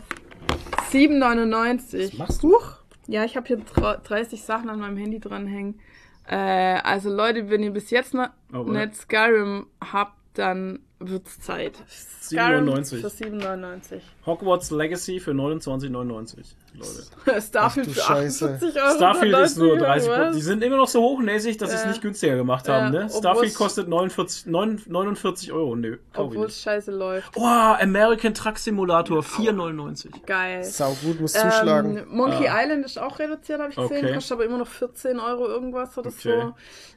7,99. 0.93 2.13
Was 2.13 2.19
machst 2.19 2.43
du? 2.43 2.53
Huch. 2.55 2.73
Ja, 3.09 3.25
ich 3.25 3.37
habe 3.37 3.47
hier 3.47 3.59
dra- 3.59 3.97
30 3.99 4.43
Sachen 4.43 4.69
an 4.71 4.81
meinem 4.81 4.97
Handy 4.97 5.21
dranhängen. 5.21 5.81
Äh, 6.29 6.37
also 6.83 7.09
Leute, 7.15 7.51
wenn 7.51 7.63
ihr 7.63 7.71
bis 7.71 7.91
jetzt 7.91 8.15
noch 8.15 8.31
Oh, 8.53 8.63
nicht 8.65 8.97
Skyrim 8.97 9.67
habt, 9.93 10.17
dann 10.35 10.81
wird's 10.99 11.39
Zeit. 11.41 11.75
Skyrim 12.23 12.69
7,99. 12.69 13.01
Für 13.01 13.07
7,99. 13.09 14.01
Hogwarts 14.25 14.71
Legacy 14.71 15.21
für 15.21 15.31
29,99, 15.33 16.39
Leute. 16.75 17.41
Starfield 17.43 17.89
für 17.91 18.01
Scheiße. 18.01 18.55
48 18.55 18.83
Euro. 18.83 18.95
Starfield 18.97 19.37
ist 19.39 19.59
nur 19.59 19.77
30 19.79 20.09
was? 20.11 20.35
Die 20.37 20.43
sind 20.43 20.65
immer 20.65 20.79
noch 20.79 20.89
so 20.89 21.01
hochnäsig, 21.03 21.59
dass 21.59 21.71
sie 21.71 21.77
es 21.77 21.87
nicht 21.87 22.03
günstiger 22.03 22.35
gemacht 22.37 22.69
haben, 22.69 22.91
ne? 22.93 23.05
obwohl 23.05 23.19
Starfield 23.19 23.55
kostet 23.55 23.89
49, 23.89 24.47
9, 24.47 24.83
49 24.87 25.53
Euro. 25.53 25.77
Nö, 25.77 25.99
Obwohl 26.15 26.47
es 26.47 26.61
scheiße 26.63 26.91
läuft. 26.91 27.31
Oh, 27.37 27.45
American 27.45 28.35
Truck 28.35 28.59
Simulator 28.59 29.21
4,99. 29.21 30.25
Geil. 30.27 30.65
Sau 30.65 30.97
gut, 31.05 31.21
muss 31.21 31.35
zuschlagen. 31.35 31.99
Ähm, 31.99 32.05
Monkey 32.09 32.49
Ah. 32.49 32.63
Island 32.63 32.85
ist 32.85 32.99
auch 32.99 33.19
reduziert, 33.19 33.61
habe 33.61 33.71
ich 33.71 33.77
gesehen. 33.77 34.05
Okay. 34.05 34.15
Kostet 34.15 34.33
aber 34.33 34.45
immer 34.47 34.59
noch 34.59 34.67
14 34.69 35.21
Euro 35.21 35.47
irgendwas 35.47 35.97
oder 35.97 36.09
Okay. 36.09 36.41
so. 36.43 36.55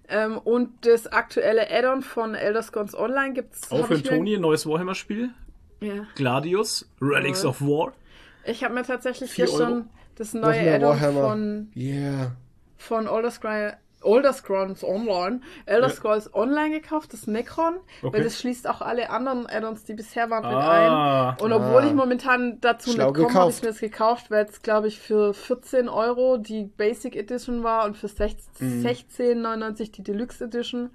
Ähm, 0.09 0.37
und 0.39 0.85
das 0.85 1.07
aktuelle 1.07 1.69
Add-on 1.69 2.01
von 2.01 2.35
Elder 2.35 2.61
Scrolls 2.63 2.95
Online 2.97 3.33
gibt's. 3.33 3.71
Auch 3.71 3.81
hab 3.81 3.87
für 3.87 4.01
Toni 4.03 4.35
ein 4.35 4.41
neues 4.41 4.65
Warhammer-Spiel. 4.65 5.29
Ja. 5.81 6.05
Gladius, 6.15 6.89
Relics 7.01 7.43
Cool. 7.43 7.49
of 7.49 7.61
War. 7.61 7.93
Ich 8.45 8.63
habe 8.63 8.73
mir 8.73 8.83
tatsächlich 8.83 9.33
gestern 9.35 9.73
Euro? 9.73 9.85
das 10.15 10.33
neue 10.33 10.73
Add-on 10.73 10.97
von, 11.13 11.71
Yeah. 11.75 12.31
von 12.77 13.07
Elder 13.07 13.31
Scrolls. 13.31 13.73
Elder 14.03 14.33
Scrolls 14.33 14.83
Online, 14.83 15.41
Elder 15.65 15.87
Ja. 15.87 15.93
Scrolls 15.93 16.33
Online 16.33 16.79
gekauft, 16.79 17.11
das 17.13 17.27
Necron, 17.27 17.75
Okay. 18.01 18.13
weil 18.17 18.23
das 18.23 18.39
schließt 18.39 18.67
auch 18.69 18.81
alle 18.81 19.09
anderen 19.09 19.45
Add-ons, 19.47 19.83
die 19.83 19.93
bisher 19.93 20.29
waren, 20.29 20.43
mit 20.45 20.53
Ah. 20.55 21.29
ein. 21.31 21.43
Und 21.43 21.51
obwohl 21.51 21.81
Ah. 21.81 21.87
ich 21.87 21.93
momentan 21.93 22.59
dazu 22.61 22.91
Schlau 22.91 23.11
nicht 23.11 23.15
komme, 23.23 23.33
habe 23.33 23.49
ich 23.51 23.61
mir 23.61 23.67
das 23.69 23.79
gekauft, 23.79 24.31
weil 24.31 24.45
es, 24.45 24.61
glaube 24.61 24.87
ich, 24.87 24.99
für 24.99 25.33
14 25.33 25.89
Euro 25.89 26.37
die 26.37 26.63
Basic 26.65 27.15
Edition 27.15 27.63
war 27.63 27.85
und 27.85 27.97
für 27.97 28.07
16 28.07 28.79
Mhm. 28.79 28.81
16,99 28.81 29.91
die 29.91 30.03
Deluxe 30.03 30.43
Edition. 30.45 30.91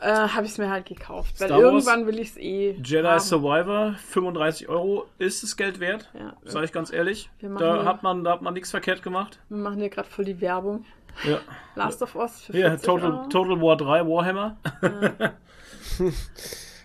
Äh, 0.00 0.10
habe 0.28 0.44
ich 0.46 0.52
es 0.52 0.58
mir 0.58 0.68
halt 0.68 0.86
gekauft. 0.86 1.38
Weil 1.40 1.46
Star 1.48 1.58
Wars, 1.62 1.64
irgendwann 1.72 2.06
will 2.06 2.18
ich 2.18 2.30
es 2.30 2.36
eh. 2.36 2.72
Jedi 2.82 3.02
haben. 3.06 3.20
Survivor, 3.20 3.94
35 4.08 4.68
Euro. 4.68 5.06
Ist 5.18 5.44
es 5.44 5.56
Geld 5.56 5.78
wert? 5.78 6.10
Ja. 6.18 6.32
Sag 6.44 6.64
ich 6.64 6.72
ganz 6.72 6.92
ehrlich. 6.92 7.30
Da 7.40 7.48
hier- 7.76 7.84
hat 7.84 8.02
man, 8.02 8.24
da 8.24 8.32
hat 8.32 8.42
man 8.42 8.54
nichts 8.54 8.70
verkehrt 8.72 9.02
gemacht. 9.04 9.38
Wir 9.48 9.58
machen 9.58 9.78
hier 9.78 9.90
gerade 9.90 10.08
voll 10.08 10.24
die 10.24 10.40
Werbung. 10.40 10.84
Ja. 11.24 11.38
Last 11.74 12.02
of 12.02 12.14
Us 12.16 12.40
für 12.42 12.56
Ja, 12.58 12.68
40 12.70 12.86
Total, 12.86 13.12
Euro. 13.12 13.28
Total 13.28 13.60
War 13.62 13.76
3 13.76 14.06
Warhammer. 14.06 14.56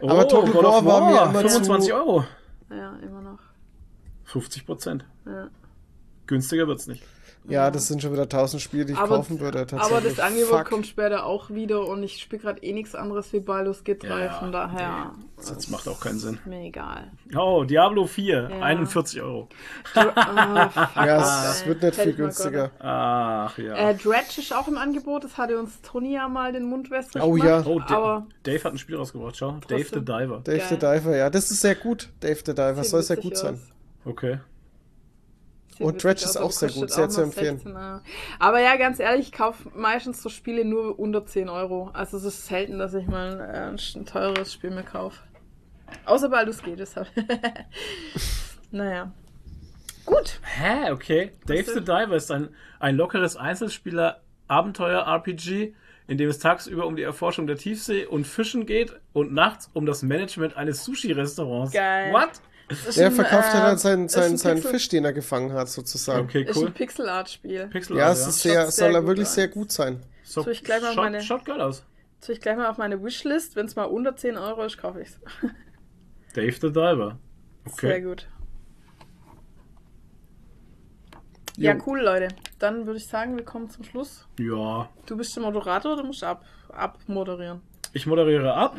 oh, 0.01 0.09
Aber 0.09 0.27
Total 0.27 0.51
God 0.51 0.65
of 0.65 0.85
War 0.85 0.85
war 0.85 1.01
mir 1.09 1.21
immer 1.39 1.49
25 1.49 1.89
zu- 1.89 1.95
Euro. 1.95 2.25
Ja, 2.69 2.93
immer 3.01 3.21
noch. 3.21 3.39
50 4.25 4.65
Prozent. 4.65 5.05
Ja. 5.25 5.47
Günstiger 6.25 6.67
wird's 6.67 6.87
nicht. 6.87 7.03
Ja, 7.49 7.71
das 7.71 7.87
sind 7.87 8.01
schon 8.01 8.11
wieder 8.11 8.23
1000 8.23 8.61
Spiele, 8.61 8.85
die 8.85 8.93
ich 8.93 8.97
Aber- 8.99 9.15
kaufen 9.17 9.39
würde. 9.39 9.59
Aber 9.59 9.67
Tatsächlich. 9.67 10.15
das 10.17 10.25
Angebot 10.25 10.49
Fuck. 10.59 10.69
kommt 10.69 10.87
später 10.87 11.25
auch 11.25 11.49
wieder 11.49 11.87
und 11.87 12.03
ich 12.03 12.21
spiele 12.21 12.41
gerade 12.41 12.61
eh 12.61 12.73
nichts 12.73 12.93
anderes 12.93 13.31
wie 13.31 13.39
Baldur's 13.39 13.83
Gate 13.83 14.03
3, 14.03 14.25
Ja, 14.25 14.29
von 14.33 14.51
daher 14.51 15.11
Das 15.37 15.69
macht 15.69 15.87
auch 15.87 15.99
keinen 15.99 16.19
Sinn. 16.19 16.39
mir 16.45 16.59
egal. 16.61 17.11
Oh, 17.37 17.63
Diablo 17.63 18.05
4, 18.05 18.49
Ja. 18.51 18.59
41 18.61 19.21
Euro. 19.21 19.47
Ah, 19.95 20.69
fuck, 20.69 20.95
Ja, 21.05 21.51
es 21.51 21.65
wird 21.65 21.81
nicht 21.83 21.95
viel 21.95 22.13
günstiger. 22.13 22.71
Ach 22.79 23.57
ja. 23.57 23.73
Äh, 23.75 23.95
Dredge 23.95 24.39
ist 24.39 24.53
auch 24.53 24.67
im 24.67 24.77
Angebot, 24.77 25.23
das 25.23 25.37
hatte 25.37 25.57
uns 25.57 25.81
Toni 25.81 26.13
ja 26.15 26.27
mal 26.27 26.51
den 26.51 26.65
Mund 26.65 26.91
wässrig 26.91 27.23
Oh 27.23 27.31
gemacht. 27.31 27.47
ja. 27.47 27.63
oh, 27.65 27.79
Da- 27.79 27.95
aber 27.95 28.27
Dave 28.43 28.63
hat 28.63 28.73
ein 28.73 28.77
Spiel 28.77 28.97
rausgebracht, 28.97 29.37
schau. 29.37 29.51
Dave 29.67 29.83
the 29.83 29.89
Trotzdem. 29.91 30.05
Diver. 30.05 30.41
Dave 30.43 30.63
the 30.69 30.75
Diver, 30.77 31.15
ja, 31.15 31.29
das 31.29 31.49
ist 31.51 31.61
sehr 31.61 31.75
gut. 31.75 32.09
Dave 32.19 32.39
the 32.45 32.53
Diver 32.53 32.83
soll 32.83 33.03
sehr 33.03 33.17
gut 33.17 33.37
sein. 33.37 33.53
aus. 33.55 33.59
Okay. 34.05 34.39
Sieht 35.77 35.85
Und 35.85 35.93
witzig 35.93 36.09
Dredge 36.09 36.25
ist 36.25 36.37
auch 36.37 36.51
sehr 36.51 36.69
gut, 36.69 36.89
sehr 36.89 37.07
zu 37.07 37.21
empfehlen. 37.21 37.57
16 37.57 37.75
Euro. 37.75 37.99
Aber 38.39 38.61
ja, 38.61 38.77
ganz 38.77 38.99
ehrlich, 38.99 39.27
ich 39.27 39.31
kaufe 39.31 39.69
meistens 39.75 40.23
so 40.23 40.29
Spiele 40.29 40.65
nur 40.65 40.97
unter 40.97 41.23
10 41.23 41.49
Euro. 41.49 41.91
Also 41.93 42.17
es 42.17 42.23
ist 42.23 42.47
selten, 42.47 42.79
dass 42.79 42.95
ich 42.95 43.05
mal 43.05 43.39
äh, 43.39 43.69
ein 43.69 43.77
teures 44.07 44.51
Spiel 44.51 44.71
mir 44.71 44.81
kaufe. 44.81 45.21
Außer 46.05 46.29
Baldur's 46.29 46.63
Gate, 46.63 46.79
deshalb. 46.79 47.07
naja. 48.71 49.11
Gut. 50.05 50.39
Hä, 50.41 50.89
okay. 50.91 51.33
Dave 51.45 51.65
the? 51.65 51.81
Diver 51.81 52.15
ist 52.15 52.31
ein, 52.31 52.49
ein 52.79 52.95
lockeres 52.95 53.37
Einzelspieler-Abenteuer-RPG, 53.37 55.75
in 56.07 56.17
dem 56.17 56.29
es 56.29 56.39
tagsüber 56.39 56.87
um 56.87 56.95
die 56.95 57.03
Erforschung 57.03 57.45
der 57.45 57.57
Tiefsee 57.57 58.07
und 58.07 58.25
Fischen 58.25 58.65
geht 58.65 58.99
und 59.13 59.31
nachts 59.31 59.69
um 59.73 59.85
das 59.85 60.01
Management 60.01 60.57
eines 60.57 60.83
Sushi-Restaurants. 60.85 61.71
Geil. 61.71 62.11
What? 62.13 62.41
Ist 62.69 62.97
Der 62.97 63.11
verkauft 63.11 63.53
ja 63.53 63.59
äh, 63.59 63.69
dann 63.69 63.77
seinen, 63.77 64.05
ist 64.07 64.11
seinen, 64.13 64.33
ein 64.33 64.37
seinen 64.37 64.55
Pixel- 64.57 64.71
Fisch, 64.71 64.89
den 64.89 65.05
er 65.05 65.13
gefangen 65.13 65.53
hat, 65.53 65.69
sozusagen. 65.69 66.25
Okay, 66.25 66.43
Ist 66.43 66.57
cool. 66.57 66.67
ein 66.67 66.73
Pixel-Art-Spiel. 66.73 67.67
Pixel 67.67 67.95
Ja, 67.97 68.07
Art, 68.07 68.17
es 68.17 68.27
ist 68.27 68.41
Schaut 68.43 68.51
sehr, 68.51 68.61
sehr 68.71 68.71
soll 68.71 68.95
er 68.95 69.07
wirklich 69.07 69.27
sehr 69.29 69.47
gut 69.47 69.71
sein. 69.71 70.03
So, 70.23 70.45
ich 70.47 70.63
gleich 70.63 70.81
mal 70.81 70.89
auf 70.89 70.95
schaut, 70.95 71.03
meine- 71.05 71.21
schaut 71.21 71.45
geil 71.45 71.61
aus. 71.61 71.83
Soll 72.19 72.35
ich 72.35 72.41
gleich 72.41 72.57
mal 72.57 72.67
auf 72.67 72.77
meine 72.77 73.01
Wishlist, 73.03 73.55
wenn 73.55 73.67
es 73.67 73.75
mal 73.77 73.85
unter 73.85 74.15
10 74.17 74.37
Euro 74.37 74.63
ist, 74.65 74.77
kaufe 74.77 74.99
ich's. 75.01 75.17
Dave 76.33 76.51
the 76.53 76.67
Diver. 76.67 77.17
Sehr 77.65 77.73
Okay. 77.91 78.01
gut. 78.01 78.27
Ja, 81.57 81.73
Jo. 81.73 81.81
cool, 81.87 82.01
Leute. 82.01 82.27
Dann 82.59 82.85
würde 82.85 82.97
ich 82.99 83.07
sagen, 83.07 83.35
wir 83.37 83.43
kommen 83.45 83.69
zum 83.69 83.83
Schluss. 83.83 84.27
Ja. 84.39 84.89
Du 85.05 85.17
bist 85.17 85.35
der 85.35 85.43
Moderator, 85.43 85.95
du 85.95 86.03
musst 86.03 86.23
ab, 86.23 86.43
abmoderieren. 86.69 87.61
Ich 87.93 88.05
moderiere 88.05 88.53
ab. 88.53 88.75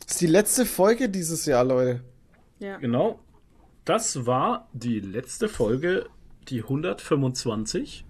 Das 0.00 0.12
ist 0.12 0.20
die 0.20 0.26
letzte 0.26 0.64
Folge 0.64 1.08
dieses 1.08 1.44
Jahr, 1.46 1.64
Leute. 1.64 2.00
Ja. 2.64 2.78
Genau. 2.78 3.20
Das 3.84 4.24
war 4.24 4.68
die 4.72 5.00
letzte 5.00 5.48
Folge, 5.48 6.06
die 6.48 6.62
125 6.62 8.04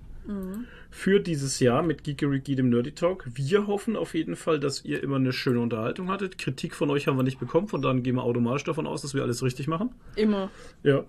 für 0.91 1.21
dieses 1.21 1.61
Jahr 1.61 1.83
mit 1.83 2.05
Geekeriki, 2.05 2.57
dem 2.57 2.71
Nerdy 2.71 2.93
Talk. 2.93 3.27
Wir 3.35 3.67
hoffen 3.67 3.97
auf 3.97 4.15
jeden 4.15 4.37
Fall, 4.37 4.59
dass 4.59 4.85
ihr 4.85 5.03
immer 5.03 5.17
eine 5.17 5.33
schöne 5.33 5.61
Unterhaltung 5.61 6.09
hattet. 6.09 6.39
Kritik 6.39 6.75
von 6.75 6.89
euch 6.91 7.07
haben 7.07 7.19
wir 7.19 7.25
nicht 7.25 7.41
bekommen, 7.41 7.69
von 7.69 7.83
daher 7.83 8.01
gehen 8.01 8.15
wir 8.15 8.23
automatisch 8.23 8.65
davon 8.65 8.87
aus, 8.87 9.03
dass 9.03 9.13
wir 9.13 9.23
alles 9.23 9.43
richtig 9.43 9.69
machen. 9.69 9.91
Immer. 10.17 10.51
Ja. 10.83 11.05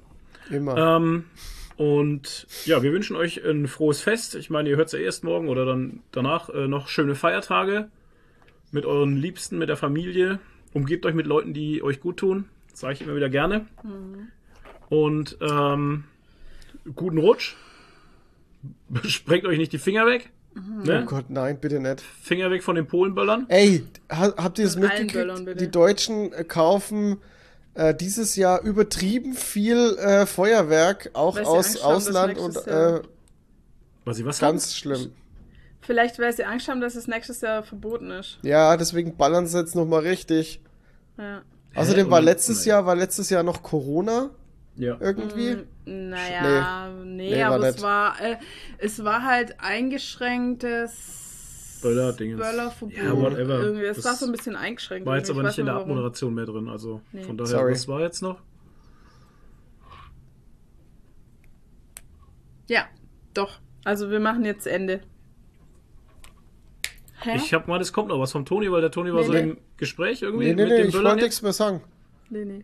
Immer. 0.50 0.78
Ähm, 0.78 1.26
und 1.78 2.48
ja, 2.66 2.84
wir 2.84 2.92
wünschen 2.92 3.16
euch 3.16 3.46
ein 3.46 3.68
frohes 3.68 4.02
Fest. 4.02 4.36
Ich 4.36 4.50
meine, 4.50 4.70
ihr 4.70 4.76
hört 4.76 4.88
es 4.88 4.94
ja 4.94 5.00
erst 5.00 5.24
morgen 5.24 5.48
oder 5.48 5.66
dann 5.66 6.02
danach 6.12 6.50
äh, 6.50 6.68
noch 6.68 6.88
schöne 6.88 7.16
Feiertage 7.16 7.90
mit 8.72 8.86
euren 8.86 9.16
Liebsten, 9.16 9.58
mit 9.58 9.70
der 9.70 9.78
Familie. 9.78 10.40
Umgebt 10.74 11.06
euch 11.06 11.16
mit 11.16 11.26
Leuten, 11.26 11.54
die 11.54 11.82
euch 11.84 12.02
gut 12.02 12.18
tun. 12.18 12.46
Das 12.76 12.82
sage 12.82 12.96
ich 12.96 13.02
immer 13.04 13.16
wieder 13.16 13.30
gerne. 13.30 13.68
Und 14.90 15.38
ähm, 15.40 16.04
guten 16.94 17.18
Rutsch. 17.18 17.56
Sprengt 19.06 19.46
euch 19.46 19.58
nicht 19.58 19.72
die 19.72 19.78
Finger 19.78 20.06
weg. 20.06 20.30
Oh 20.58 20.60
Ne? 20.84 21.06
Gott, 21.06 21.30
nein, 21.30 21.58
bitte 21.58 21.80
nicht. 21.80 22.02
Finger 22.02 22.52
weg 22.52 22.64
von 22.64 22.76
den 22.76 22.86
Polenböllern. 22.86 23.46
Ey, 23.48 23.86
ha 24.12 24.34
habt 24.36 24.60
ihr 24.60 24.68
Böllern, 24.68 25.06
mitgekriegt? 25.06 25.62
Die 25.62 25.72
Deutschen 25.72 26.34
äh, 26.34 26.44
kaufen 26.44 27.22
äh, 27.76 27.96
dieses 27.96 28.36
Jahr 28.36 28.62
übertrieben 28.62 29.36
viel 29.36 29.96
äh, 29.98 30.26
Feuerwerk, 30.26 31.12
auch 31.14 31.38
Weil 31.38 31.46
sie 31.46 31.50
aus 31.50 31.82
haben, 31.82 31.96
Ausland 31.96 32.38
und 32.38 32.68
äh, 32.68 33.00
Was 34.04 34.20
ich 34.20 34.26
was 34.26 34.40
ganz 34.40 34.76
schlimm. 34.76 35.14
Vielleicht, 35.80 36.20
weil 36.20 36.34
sie 36.34 36.44
Angst 36.44 36.68
haben, 36.68 36.82
dass 36.82 36.96
es 36.96 37.08
nächstes 37.08 37.40
Jahr 37.40 37.64
verboten 37.64 38.12
ist. 38.12 38.38
Ja, 38.42 38.76
deswegen 38.76 39.16
ballern 39.16 39.48
sie 39.48 39.60
jetzt 39.60 39.76
nochmal 39.76 40.02
richtig. 40.02 40.60
Ja. 41.18 41.42
Außerdem 41.76 42.10
war 42.10 42.22
letztes 42.22 42.64
nee. 42.64 42.70
Jahr, 42.70 42.86
war 42.86 42.96
letztes 42.96 43.30
Jahr 43.30 43.44
noch 43.44 43.62
Corona 43.62 44.30
Ja. 44.76 44.98
irgendwie. 45.00 45.56
Mm, 45.86 46.10
Naja, 46.10 46.90
nee, 47.04 47.36
Nee, 47.36 47.42
war 47.44 47.52
aber 47.54 47.68
es 47.70 47.82
war, 47.82 48.22
äh, 48.22 48.38
es 48.80 49.04
war 49.04 49.24
halt 49.24 49.60
eingeschränktes 49.60 51.80
Böller-Dingens. 51.82 52.42
Böllerverbot. 52.42 52.98
Ja, 52.98 53.16
whatever. 53.16 53.60
Irgendwie. 53.60 53.84
Es 53.86 53.98
Das 53.98 54.06
war 54.06 54.16
so 54.16 54.26
ein 54.26 54.32
bisschen 54.32 54.56
eingeschränkt. 54.56 55.06
War 55.06 55.18
jetzt 55.18 55.30
aber 55.30 55.42
Ich 55.42 55.48
nicht 55.48 55.60
in 55.60 55.66
der. 55.68 55.76
Abmoderation 55.76 56.34
mehr 56.34 56.46
drin. 56.46 56.68
Also 56.70 57.02
Nee. 57.12 57.24
von 57.24 57.38
daher, 57.38 57.48
Sorry. 57.52 57.74
was 57.74 57.88
war 57.88 58.02
jetzt 58.02 58.22
noch? 58.24 58.42
Ja, 62.68 62.86
doch. 63.34 63.60
Also 63.84 64.10
wir 64.10 64.20
machen 64.20 64.46
jetzt 64.46 64.66
Ende. 64.66 65.02
Hä? 67.26 67.38
Ich 67.38 67.54
habe 67.54 67.68
mal, 67.68 67.82
es 67.82 67.92
kommt 67.92 68.10
noch 68.10 68.20
was 68.20 68.32
vom 68.32 68.46
Toni, 68.46 68.72
weil 68.72 68.82
der 68.82 68.92
Toni 68.92 69.12
war 69.14 69.22
Nee, 69.22 69.26
so 69.28 69.34
nee. 69.34 69.40
im 69.42 69.58
Gespräch 69.78 70.22
irgendwie 70.22 70.46
Nee, 70.46 70.54
nee, 70.56 70.62
mit 70.64 70.72
nee, 70.72 70.78
dem 70.78 70.88
ich 70.90 70.94
wollte 70.96 71.16
nichts 71.16 71.42
mehr 71.42 71.54
sagen. 71.54 71.82
nee, 72.30 72.46
nee. 72.46 72.64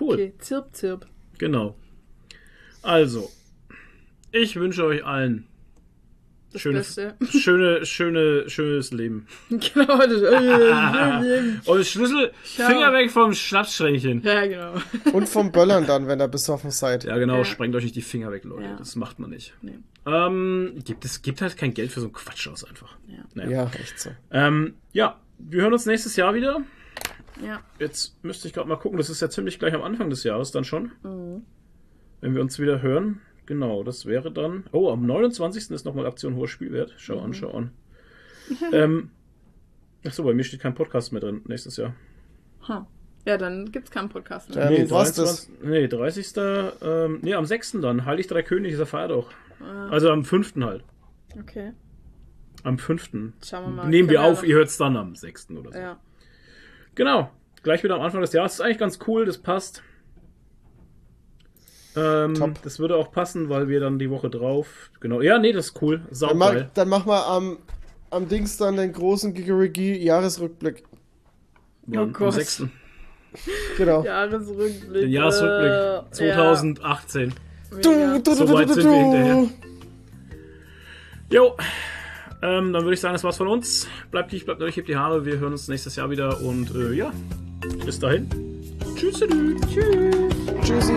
Cool. 0.00 0.14
Okay, 0.14 0.32
zirp, 0.38 0.74
zirp. 0.74 1.06
Genau. 1.38 1.74
Also, 2.82 3.30
ich 4.32 4.56
wünsche 4.56 4.84
euch 4.84 5.04
allen 5.04 5.46
Das 6.56 6.62
schöne, 6.62 6.78
Beste. 6.78 7.14
schöne, 7.38 7.84
schöne, 7.86 8.48
schönes 8.50 8.92
Leben. 8.92 9.26
genau. 9.50 9.98
Das, 9.98 11.66
Und 11.66 11.86
Schlüssel, 11.86 12.32
Ciao. 12.44 12.68
Finger 12.70 12.92
weg 12.92 13.10
vom 13.10 13.32
Schnapsschränkchen. 13.34 14.22
ja, 14.22 14.46
genau. 14.46 14.74
Und 15.12 15.28
vom 15.28 15.52
Böllern 15.52 15.86
dann, 15.86 16.06
wenn 16.08 16.20
ihr 16.20 16.28
besoffen 16.28 16.70
seid. 16.70 17.04
Ja, 17.04 17.16
genau, 17.18 17.38
Ja. 17.38 17.44
sprengt 17.44 17.74
euch 17.76 17.84
nicht 17.84 17.96
die 17.96 18.02
Finger 18.02 18.30
weg, 18.32 18.44
Leute. 18.44 18.64
Ja. 18.64 18.76
Das 18.76 18.96
macht 18.96 19.18
man 19.18 19.30
nicht. 19.30 19.54
Nee. 19.62 19.78
Ähm, 20.06 20.74
gibt, 20.84 21.04
es 21.04 21.22
gibt 21.22 21.40
halt 21.42 21.56
kein 21.56 21.74
Geld 21.74 21.90
für 21.92 22.00
so 22.00 22.06
einen 22.06 22.14
Quatsch 22.14 22.48
aus 22.48 22.64
einfach. 22.64 22.96
Ja. 23.08 23.18
Naja. 23.34 23.50
Ja, 23.50 23.70
echt 23.80 23.98
so. 23.98 24.10
Ähm, 24.30 24.74
ja, 24.92 25.20
wir 25.38 25.62
hören 25.62 25.72
uns 25.72 25.86
nächstes 25.86 26.16
Jahr 26.16 26.34
wieder. 26.34 26.60
Ja. 27.44 27.60
Jetzt 27.78 28.16
müsste 28.24 28.48
ich 28.48 28.54
gerade 28.54 28.68
mal 28.68 28.76
gucken, 28.76 28.96
das 28.98 29.10
ist 29.10 29.20
ja 29.20 29.28
ziemlich 29.28 29.58
gleich 29.58 29.74
am 29.74 29.82
Anfang 29.82 30.08
des 30.08 30.24
Jahres 30.24 30.52
dann 30.52 30.64
schon. 30.64 30.92
Wenn 32.20 32.34
wir 32.34 32.40
uns 32.40 32.58
wieder 32.58 32.80
hören. 32.80 33.20
Genau, 33.46 33.82
das 33.82 34.06
wäre 34.06 34.30
dann. 34.30 34.64
Oh, 34.72 34.90
am 34.90 35.06
29. 35.06 35.70
ist 35.70 35.84
nochmal 35.84 36.06
Aktion 36.06 36.34
hoher 36.34 36.48
Spielwert. 36.48 36.94
Schau 36.98 37.20
an, 37.20 37.32
schau 37.32 37.50
an. 37.50 37.70
ähm, 38.72 39.10
Achso, 40.06 40.22
bei 40.22 40.34
mir 40.34 40.44
steht 40.44 40.60
kein 40.60 40.74
Podcast 40.74 41.12
mehr 41.12 41.20
drin 41.20 41.42
nächstes 41.46 41.76
Jahr. 41.76 41.94
Huh. 42.68 42.82
Ja, 43.24 43.36
dann 43.36 43.72
gibt's 43.72 43.90
keinen 43.90 44.08
Podcast 44.08 44.54
mehr. 44.54 44.70
Ähm, 44.70 44.88
was 44.90 45.14
das? 45.14 45.50
Nee, 45.60 45.88
30. 45.88 46.32
Ähm, 46.80 47.18
nee, 47.22 47.34
am 47.34 47.44
6. 47.44 47.78
dann. 47.82 48.04
Heilig 48.04 48.28
Drei 48.28 48.42
Könige 48.42 48.72
ist 48.72 48.78
der 48.78 48.86
Feiertag. 48.86 49.24
Also 49.90 50.10
am 50.10 50.24
5. 50.24 50.54
halt. 50.60 50.84
Okay. 51.40 51.72
Am 52.62 52.78
5. 52.78 53.10
Schauen 53.44 53.64
wir 53.64 53.68
mal. 53.68 53.88
Nehmen 53.88 54.08
wir 54.08 54.22
auf, 54.22 54.44
ihr 54.44 54.54
hört 54.54 54.68
es 54.68 54.76
dann 54.76 54.96
am 54.96 55.16
6. 55.16 55.50
oder 55.50 55.72
so. 55.72 55.78
Ja. 55.78 55.98
Genau. 56.94 57.30
Gleich 57.64 57.82
wieder 57.82 57.96
am 57.96 58.02
Anfang 58.02 58.20
des 58.20 58.32
Jahres. 58.32 58.52
Das 58.52 58.60
ist 58.60 58.64
eigentlich 58.64 58.78
ganz 58.78 59.00
cool, 59.08 59.24
das 59.24 59.38
passt. 59.38 59.82
Ähm, 61.96 62.34
Top. 62.34 62.62
Das 62.62 62.78
würde 62.78 62.96
auch 62.96 63.10
passen, 63.12 63.48
weil 63.48 63.68
wir 63.68 63.80
dann 63.80 63.98
die 63.98 64.10
Woche 64.10 64.28
drauf. 64.30 64.90
Genau. 65.00 65.20
Ja, 65.22 65.38
nee, 65.38 65.52
das 65.52 65.66
ist 65.68 65.82
cool. 65.82 65.98
Dann, 66.06 66.14
Saugeil. 66.14 66.36
mach, 66.64 66.70
dann 66.74 66.88
machen 66.88 67.08
wir 67.08 67.26
am, 67.26 67.58
am 68.10 68.28
Dings 68.28 68.56
dann 68.58 68.76
den 68.76 68.92
großen 68.92 69.32
Gigerigi-Jahresrückblick. 69.34 70.84
Am- 71.92 71.98
am 71.98 72.12
Gott. 72.12 72.34
6. 72.34 72.64
Genau. 73.76 74.04
Jahresrückblick. 74.04 75.02
Den 75.02 75.10
Jahresrückblick 75.10 75.70
Äh, 75.70 76.10
2018. 76.12 77.28
Ja, 77.28 77.34
Du, 77.82 78.22
du, 78.22 78.34
So 78.34 78.46
du, 78.46 78.52
weit 78.54 78.68
du, 78.68 78.74
sind 78.74 78.84
du, 78.84 78.90
wir 78.90 78.96
du. 78.98 79.04
hinterher. 79.12 79.48
Jo. 81.30 81.56
Ähm, 82.42 82.72
dann 82.72 82.82
würde 82.82 82.94
ich 82.94 83.00
sagen, 83.00 83.14
das 83.14 83.24
war's 83.24 83.36
von 83.38 83.48
uns. 83.48 83.88
Bleibt 84.10 84.30
dicht, 84.32 84.46
bleibt 84.46 84.62
euch, 84.62 84.76
hebt 84.76 84.88
die 84.88 84.96
Haare. 84.96 85.24
Wir 85.26 85.38
hören 85.38 85.52
uns 85.52 85.66
nächstes 85.68 85.96
Jahr 85.96 86.10
wieder 86.10 86.40
und 86.42 86.74
äh, 86.74 86.92
ja. 86.92 87.12
Bis 87.84 87.98
dahin. 87.98 88.28
Tschüss. 88.94 89.20
Tschüss. 89.20 90.14
Tschüssi. 90.62 90.92